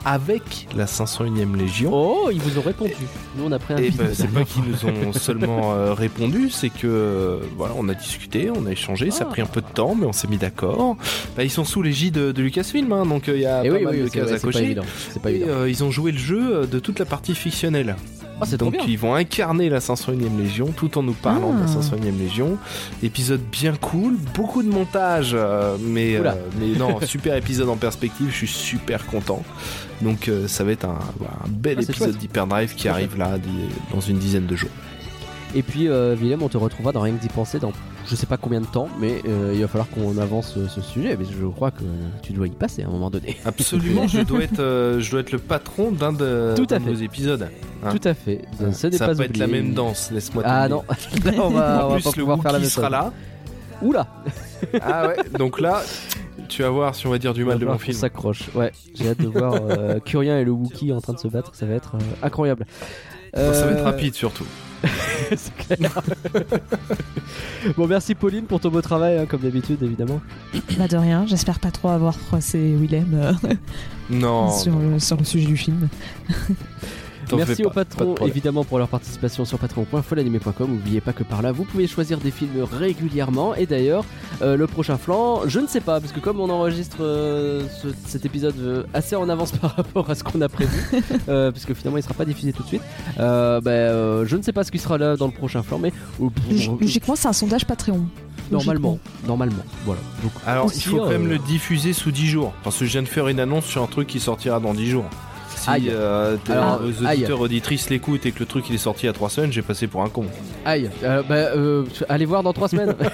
avec 0.05 0.68
la 0.77 0.86
501e 0.86 1.56
Légion. 1.56 1.90
oh, 1.93 2.31
ils 2.32 2.40
vous 2.40 2.59
ont 2.59 2.62
répondu. 2.62 2.94
Nous, 3.36 3.44
on 3.44 3.52
a 3.52 3.59
pris 3.59 3.74
un 3.74 3.78
Et 3.78 3.90
ben, 3.90 4.09
c'est 4.12 4.28
pas 4.31 4.44
qu'ils 4.44 4.62
nous 4.64 4.85
ont 4.85 5.12
seulement 5.18 5.73
euh, 5.74 5.94
répondu, 5.94 6.51
c'est 6.51 6.68
que 6.70 6.86
euh, 6.86 7.39
voilà, 7.56 7.74
on 7.77 7.89
a 7.89 7.94
discuté, 7.94 8.51
on 8.55 8.66
a 8.66 8.70
échangé, 8.73 9.10
ça 9.10 9.24
a 9.24 9.27
Ah. 9.27 9.31
pris 9.31 9.43
un 9.43 9.47
peu 9.47 9.60
de 9.60 9.66
temps, 9.66 9.94
mais 9.94 10.06
on 10.06 10.12
s'est 10.12 10.28
mis 10.28 10.36
d'accord. 10.39 10.97
Bah, 11.36 11.43
ils 11.44 11.51
sont 11.51 11.64
sous 11.64 11.82
l'égide 11.82 12.14
de, 12.14 12.32
de 12.32 12.43
Lucasfilm, 12.43 12.93
hein, 12.93 13.05
donc 13.06 13.28
euh, 13.28 13.36
il 13.36 13.43
y 13.43 13.47
a 13.47 13.64
Et 13.64 13.68
pas 13.70 13.77
oui, 13.77 13.85
mal 13.85 13.94
oui, 13.97 14.02
de 14.02 14.09
cases 14.09 14.31
à 14.31 14.35
pas 14.35 14.39
cocher. 14.40 14.64
évident. 14.64 14.82
Pas 15.23 15.31
Et 15.31 15.35
évident. 15.36 15.48
euh, 15.51 15.68
ils 15.70 15.82
ont 15.85 15.90
joué 15.90 16.12
le 16.12 16.18
jeu 16.18 16.66
de 16.66 16.78
toute 16.78 16.98
la 16.98 17.05
partie 17.05 17.35
fictionnelle. 17.35 17.97
Oh, 18.39 18.45
c'est 18.45 18.59
trop 18.59 18.67
Donc 18.67 18.75
bien. 18.75 18.85
ils 18.87 18.99
vont 18.99 19.15
incarner 19.15 19.71
la 19.71 19.79
501e 19.79 20.37
Légion 20.39 20.67
tout 20.77 20.99
en 20.99 21.03
nous 21.03 21.15
parlant 21.15 21.55
de 21.55 21.61
la 21.61 21.65
Ah. 21.65 21.81
501e 21.81 22.19
Légion. 22.19 22.59
Épisode 23.03 23.41
bien 23.41 23.75
cool, 23.77 24.17
beaucoup 24.35 24.63
de 24.63 24.69
montage, 24.69 25.31
euh, 25.33 25.77
mais, 25.81 26.17
euh, 26.17 26.33
mais 26.61 26.77
non, 26.79 27.01
super 27.07 27.35
épisode 27.37 27.69
en 27.71 27.77
perspective, 27.77 28.29
je 28.31 28.37
suis 28.37 28.47
super 28.47 29.07
content. 29.07 29.43
Donc 30.03 30.29
euh, 30.29 30.47
ça 30.49 30.65
va 30.65 30.73
être 30.73 30.85
un, 30.85 30.99
bel 31.49 31.79
Ah, 31.79 31.83
épisode 31.83 32.17
d'Hyperdrive 32.17 32.75
qui 32.75 32.89
arrive 32.89 33.17
là 33.17 33.39
dans 33.93 34.01
une 34.01 34.19
dizaine 34.19 34.47
de 34.47 34.55
jours. 34.57 34.71
Et 35.55 35.63
puis, 35.63 35.89
Willem, 35.89 36.43
on 36.43 36.49
te 36.49 36.59
retrouvera 36.59 36.93
dans 36.93 37.01
Rien 37.01 37.15
que 37.15 37.23
d'y 37.23 37.29
penser 37.29 37.59
dans 37.59 37.73
je 38.09 38.15
sais 38.15 38.27
pas 38.27 38.37
combien 38.37 38.61
de 38.61 38.66
temps, 38.66 38.89
mais 39.01 39.20
euh, 39.28 39.53
il 39.55 39.61
va 39.61 39.69
falloir 39.69 39.89
qu'on 39.91 40.16
avance 40.19 40.55
euh, 40.57 40.69
ce 40.69 40.81
sujet. 40.81 41.16
Mais 41.19 41.24
je 41.24 41.47
crois 41.47 41.70
que 41.70 41.83
tu 42.23 42.33
dois 42.33 42.47
y 42.47 42.51
passer 42.51 42.83
à 42.83 42.87
un 42.87 42.91
moment 42.91 43.11
donné. 43.11 43.37
Absolument, 43.45 44.07
je 44.07 44.20
dois 44.20 44.43
être, 44.45 44.61
euh, 44.61 45.01
je 45.01 45.11
dois 45.11 45.20
être 45.20 45.33
le 45.33 45.39
patron 45.39 45.91
d'un 45.93 46.12
de, 46.12 46.55
Tout 46.57 46.66
à 46.70 46.78
de 46.78 46.85
fait. 46.85 46.91
nos 46.91 46.97
épisodes. 46.97 47.49
Hein. 47.85 47.91
Tout 47.91 48.09
à 48.09 48.15
fait. 48.15 48.43
Hein. 48.61 48.73
Ce 48.73 48.87
n'est 48.87 48.97
ça 48.97 49.07
pas 49.07 49.12
va 49.12 49.19
pas 49.19 49.24
être 49.24 49.37
la 49.37 49.47
même 49.47 49.74
danse, 49.74 50.11
laisse-moi 50.11 50.43
te 50.43 50.49
Ah 50.49 50.69
non. 50.69 50.85
Là, 51.24 51.33
on 51.39 51.51
va, 51.51 51.81
on 51.83 51.85
en 51.85 51.89
va 51.89 51.95
plus, 51.97 52.05
pas 52.05 52.11
le 52.16 52.20
pouvoir 52.23 52.43
faire 52.43 52.53
la 52.53 52.59
même 52.59 52.69
sera 52.69 52.91
là. 52.91 53.12
Oula, 53.83 54.07
Ah 54.81 55.09
ouais, 55.09 55.16
donc 55.39 55.61
là, 55.61 55.83
tu 56.49 56.62
vas 56.62 56.70
voir 56.70 56.95
si 56.95 57.07
on 57.07 57.11
va 57.11 57.19
dire 57.19 57.35
du 57.35 57.45
mal 57.45 57.59
de 57.59 57.66
mon 57.66 57.73
On 57.74 57.78
film. 57.78 57.97
s'accroche. 57.97 58.45
Ouais, 58.55 58.73
j'ai 58.95 59.09
hâte 59.11 59.19
de 59.20 59.28
voir 59.28 59.53
euh, 59.55 59.99
Curien 60.01 60.39
et 60.39 60.45
le 60.45 60.51
Wookie 60.53 60.93
en 60.93 61.01
train 61.03 61.12
de 61.12 61.19
se 61.19 61.28
battre. 61.28 61.55
Ça 61.55 61.66
va 61.66 61.74
être 61.74 61.97
incroyable. 62.23 62.65
Ça 63.35 63.66
va 63.66 63.73
être 63.73 63.85
rapide 63.85 64.15
surtout. 64.15 64.47
c'est 65.36 65.55
clair. 65.55 66.03
bon, 67.77 67.86
merci 67.86 68.15
Pauline 68.15 68.44
pour 68.44 68.61
ton 68.61 68.70
beau 68.70 68.82
travail, 68.82 69.19
hein, 69.19 69.27
comme 69.27 69.40
d'habitude, 69.40 69.82
évidemment. 69.82 70.20
Bah 70.78 70.89
de 70.89 70.97
rien, 70.97 71.27
j'espère 71.27 71.61
pas 71.61 71.70
trop 71.70 71.89
avoir 71.89 72.15
froissé 72.15 72.74
Willem 72.74 73.15
euh, 73.15 73.32
Non, 74.11 74.51
sur, 74.59 74.73
non, 74.73 74.90
le, 74.94 74.98
sur 74.98 75.16
le 75.16 75.24
sujet 75.24 75.47
du 75.47 75.57
film. 75.57 75.89
Merci 77.35 77.65
aux 77.65 77.70
patrons 77.70 78.15
évidemment 78.28 78.65
pour 78.65 78.78
leur 78.78 78.89
participation 78.89 79.44
sur 79.44 79.59
patreon.folanimé.com. 79.59 80.70
N'oubliez 80.70 81.01
pas 81.01 81.12
que 81.12 81.23
par 81.24 81.43
là 81.43 81.53
vous 81.53 81.65
pouvez 81.65 81.86
choisir 81.86 82.19
des 82.19 82.31
films 82.31 82.65
régulièrement. 82.73 83.55
Et 83.55 83.66
d'ailleurs, 83.66 84.05
euh, 84.43 84.57
le 84.57 84.66
prochain 84.66 84.97
flanc, 84.98 85.43
je 85.47 85.61
ne 85.61 85.66
sais 85.66 85.81
pas, 85.81 86.01
parce 86.01 86.12
que 86.12 86.20
comme 86.20 86.40
on 86.40 86.48
enregistre 86.51 86.98
euh, 87.01 87.62
ce- 87.82 87.89
cet 88.07 88.24
épisode 88.24 88.55
euh, 88.61 88.82
assez 88.94 89.16
en 89.16 89.28
avance 89.28 89.53
par 89.61 89.77
rapport 89.77 90.09
à 90.11 90.15
ce 90.15 90.23
qu'on 90.24 90.40
a 90.40 90.48
prévu, 90.48 90.78
euh, 91.28 91.51
parce 91.51 91.65
que 91.65 91.74
finalement 91.74 91.98
il 91.98 92.03
sera 92.03 92.15
pas 92.15 92.24
diffusé 92.24 92.53
tout 92.53 92.62
de 92.62 92.69
suite, 92.69 92.82
euh, 93.19 93.61
bah, 93.61 93.70
euh, 93.70 94.24
je 94.27 94.36
ne 94.36 94.43
sais 94.43 94.53
pas 94.53 94.65
ce 94.65 94.70
qui 94.70 94.78
sera 94.78 94.98
là 94.98 95.16
dans 95.16 95.27
le 95.27 95.32
prochain 95.32 95.62
flanc, 95.62 95.78
mais 95.78 95.93
Log- 96.20 96.32
Logiquement, 96.81 97.16
c'est 97.16 97.28
un 97.28 97.32
sondage 97.32 97.65
Patreon. 97.66 98.07
normalement, 98.51 98.98
normalement, 99.27 99.65
voilà. 99.85 100.01
Donc, 100.23 100.32
Alors, 100.47 100.70
il 100.74 100.81
faut 100.81 100.98
quand 100.98 101.09
même 101.09 101.27
euh, 101.27 101.31
le 101.31 101.39
diffuser 101.39 101.93
sous 101.93 102.12
10 102.12 102.27
jours. 102.28 102.53
Parce 102.62 102.78
que 102.78 102.85
je 102.85 102.93
viens 102.93 103.03
de 103.03 103.09
faire 103.09 103.27
une 103.28 103.40
annonce 103.40 103.65
sur 103.65 103.82
un 103.82 103.86
truc 103.86 104.07
qui 104.09 104.20
sortira 104.20 104.61
dans 104.61 104.74
10 104.74 104.86
jours. 104.90 105.05
Si 105.67 105.71
Aïe. 105.73 105.91
euh, 105.91 106.37
Alors, 106.49 106.79
vos 106.81 107.05
aïe. 107.07 107.17
auditeurs, 107.19 107.41
auditrices 107.41 107.91
l'écoutent 107.91 108.25
et 108.25 108.31
que 108.33 108.39
le 108.39 108.47
truc 108.47 108.65
il 108.69 108.75
est 108.77 108.79
sorti 108.79 109.03
il 109.03 109.07
y 109.07 109.09
a 109.09 109.13
3 109.13 109.29
semaines, 109.31 109.53
j'ai 109.53 109.63
passé 109.63 109.87
pour 109.89 110.03
un 110.03 110.09
con. 110.09 110.27
Aïe, 110.65 110.89
euh, 111.03 111.23
bah, 111.29 111.35
euh, 111.35 111.85
allez 112.09 112.25
voir 112.25 112.43
dans 112.45 112.53
3 112.53 112.69
semaines. 112.69 112.95
Ouais, 113.01 113.07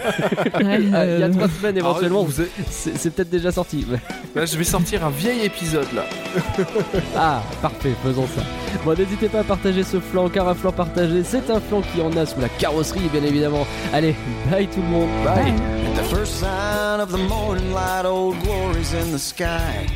il 0.81 0.91
y 0.91 0.95
a 0.95 0.99
euh, 0.99 1.29
3 1.33 1.49
semaines 1.49 1.79
éventuellement, 1.79 2.21
Ah, 2.23 2.31
vous 2.31 2.41
êtes- 2.43 2.51
c'est 2.71 2.97
c'est 2.99 3.11
peut-être 3.11 3.31
déjà 3.31 3.51
sorti. 3.51 3.87
Là, 4.35 4.45
je 4.45 4.57
vais 4.57 4.65
sortir 4.65 5.05
un 5.07 5.11
vieil 5.11 5.45
épisode 5.45 5.87
là. 5.95 6.05
Ah, 7.17 7.43
parfait, 7.63 7.93
faisons 8.05 8.27
ça. 8.35 8.43
Bon, 8.85 8.95
n'hésitez 8.97 9.29
pas 9.29 9.41
à 9.41 9.45
partager 9.45 9.83
ce 9.83 9.99
flanc, 10.01 10.29
car 10.29 10.49
un 10.49 10.55
flanc 10.55 10.73
partagé, 10.73 11.23
c'est 11.25 11.51
un 11.51 11.61
flanc 11.61 11.83
qui 11.95 12.01
en 12.03 12.15
a 12.17 12.27
sous 12.27 12.41
la 12.41 12.49
carrosserie, 12.49 13.09
bien 13.13 13.23
évidemment. 13.23 13.67
Allez, 13.93 14.15
bye 14.51 14.67
tout 14.67 14.81
le 14.83 14.89
monde. 14.89 15.09
Bye. 15.25 15.53
The 15.97 16.05
first 16.15 16.33
sign 16.41 17.01
of 17.01 17.11
the 17.13 17.19
morning 17.29 17.73
light, 17.73 18.05
old 18.07 18.37
glory's 18.43 18.93
in 18.95 19.13
the 19.15 19.19
sky. 19.19 19.87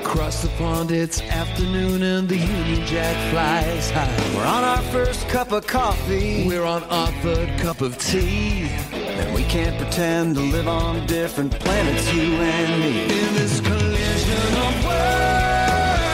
Across 0.00 0.42
the 0.42 0.48
pond, 0.58 0.90
it's 0.90 1.20
afternoon, 1.22 2.02
and 2.02 2.28
the 2.28 2.36
Union 2.36 2.86
Jack 2.86 3.16
flies 3.32 3.90
high. 3.90 4.34
We're 4.36 4.46
on 4.46 4.62
our 4.62 4.82
first 4.92 5.28
cup 5.28 5.50
of 5.52 5.66
coffee. 5.66 6.46
We're 6.46 6.64
on 6.64 6.84
our 6.84 7.10
third 7.22 7.58
cup 7.58 7.80
of 7.80 7.98
tea. 7.98 8.68
And 8.92 9.34
we 9.34 9.42
can't 9.44 9.76
pretend 9.76 10.36
to 10.36 10.40
live 10.40 10.68
on 10.68 11.06
different 11.06 11.58
planets, 11.58 12.12
you 12.14 12.34
and 12.34 12.80
me. 12.80 13.02
In 13.04 13.34
this 13.34 13.60
collision 13.60 14.54
of 14.66 14.84
worlds, 14.84 16.04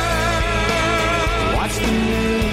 watch 1.56 1.74
the 1.74 1.90
new 1.90 2.49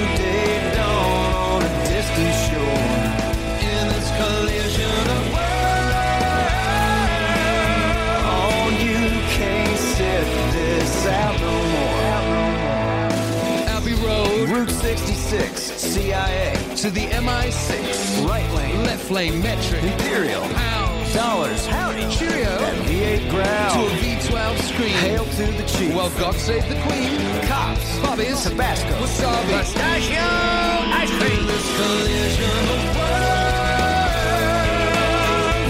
Route 14.58 14.72
66, 14.72 15.62
CIA, 15.62 16.56
to 16.78 16.90
the 16.90 17.06
MI6, 17.06 18.28
right 18.28 18.52
lane, 18.56 18.84
left 18.86 19.12
lane, 19.12 19.40
metric, 19.40 19.84
imperial, 19.84 20.42
pounds, 20.42 21.14
dollars, 21.14 21.68
howdy, 21.68 22.10
cheerio, 22.10 22.50
and 22.50 22.84
V8 22.88 23.30
ground, 23.30 23.74
to 23.74 23.82
a 23.86 24.00
V12 24.00 24.58
screen, 24.58 24.90
hail 24.90 25.26
to 25.26 25.46
the 25.52 25.64
chief, 25.68 25.94
well, 25.94 26.10
God 26.18 26.34
save 26.34 26.68
the 26.70 26.82
queen, 26.88 27.20
cops, 27.46 28.00
bobbies, 28.00 28.42
Tabasco, 28.42 28.90
wasabi, 28.98 29.60
pistachio, 29.60 30.26
ice 30.26 31.12
cream, 31.20 31.46
this 31.46 31.68
collision 31.78 32.50
of 32.74 32.82
worlds, 32.98 33.38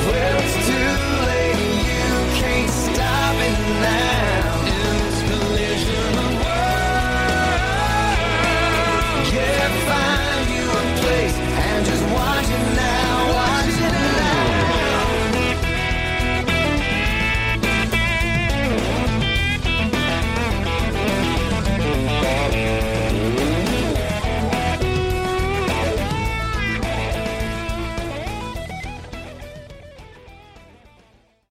well, 0.08 0.40
it's 0.40 0.56
too 0.66 0.96
late, 1.28 1.60
you 1.92 2.08
can't 2.40 2.72
stop 2.72 3.36
it 3.36 3.60
now. 3.82 4.17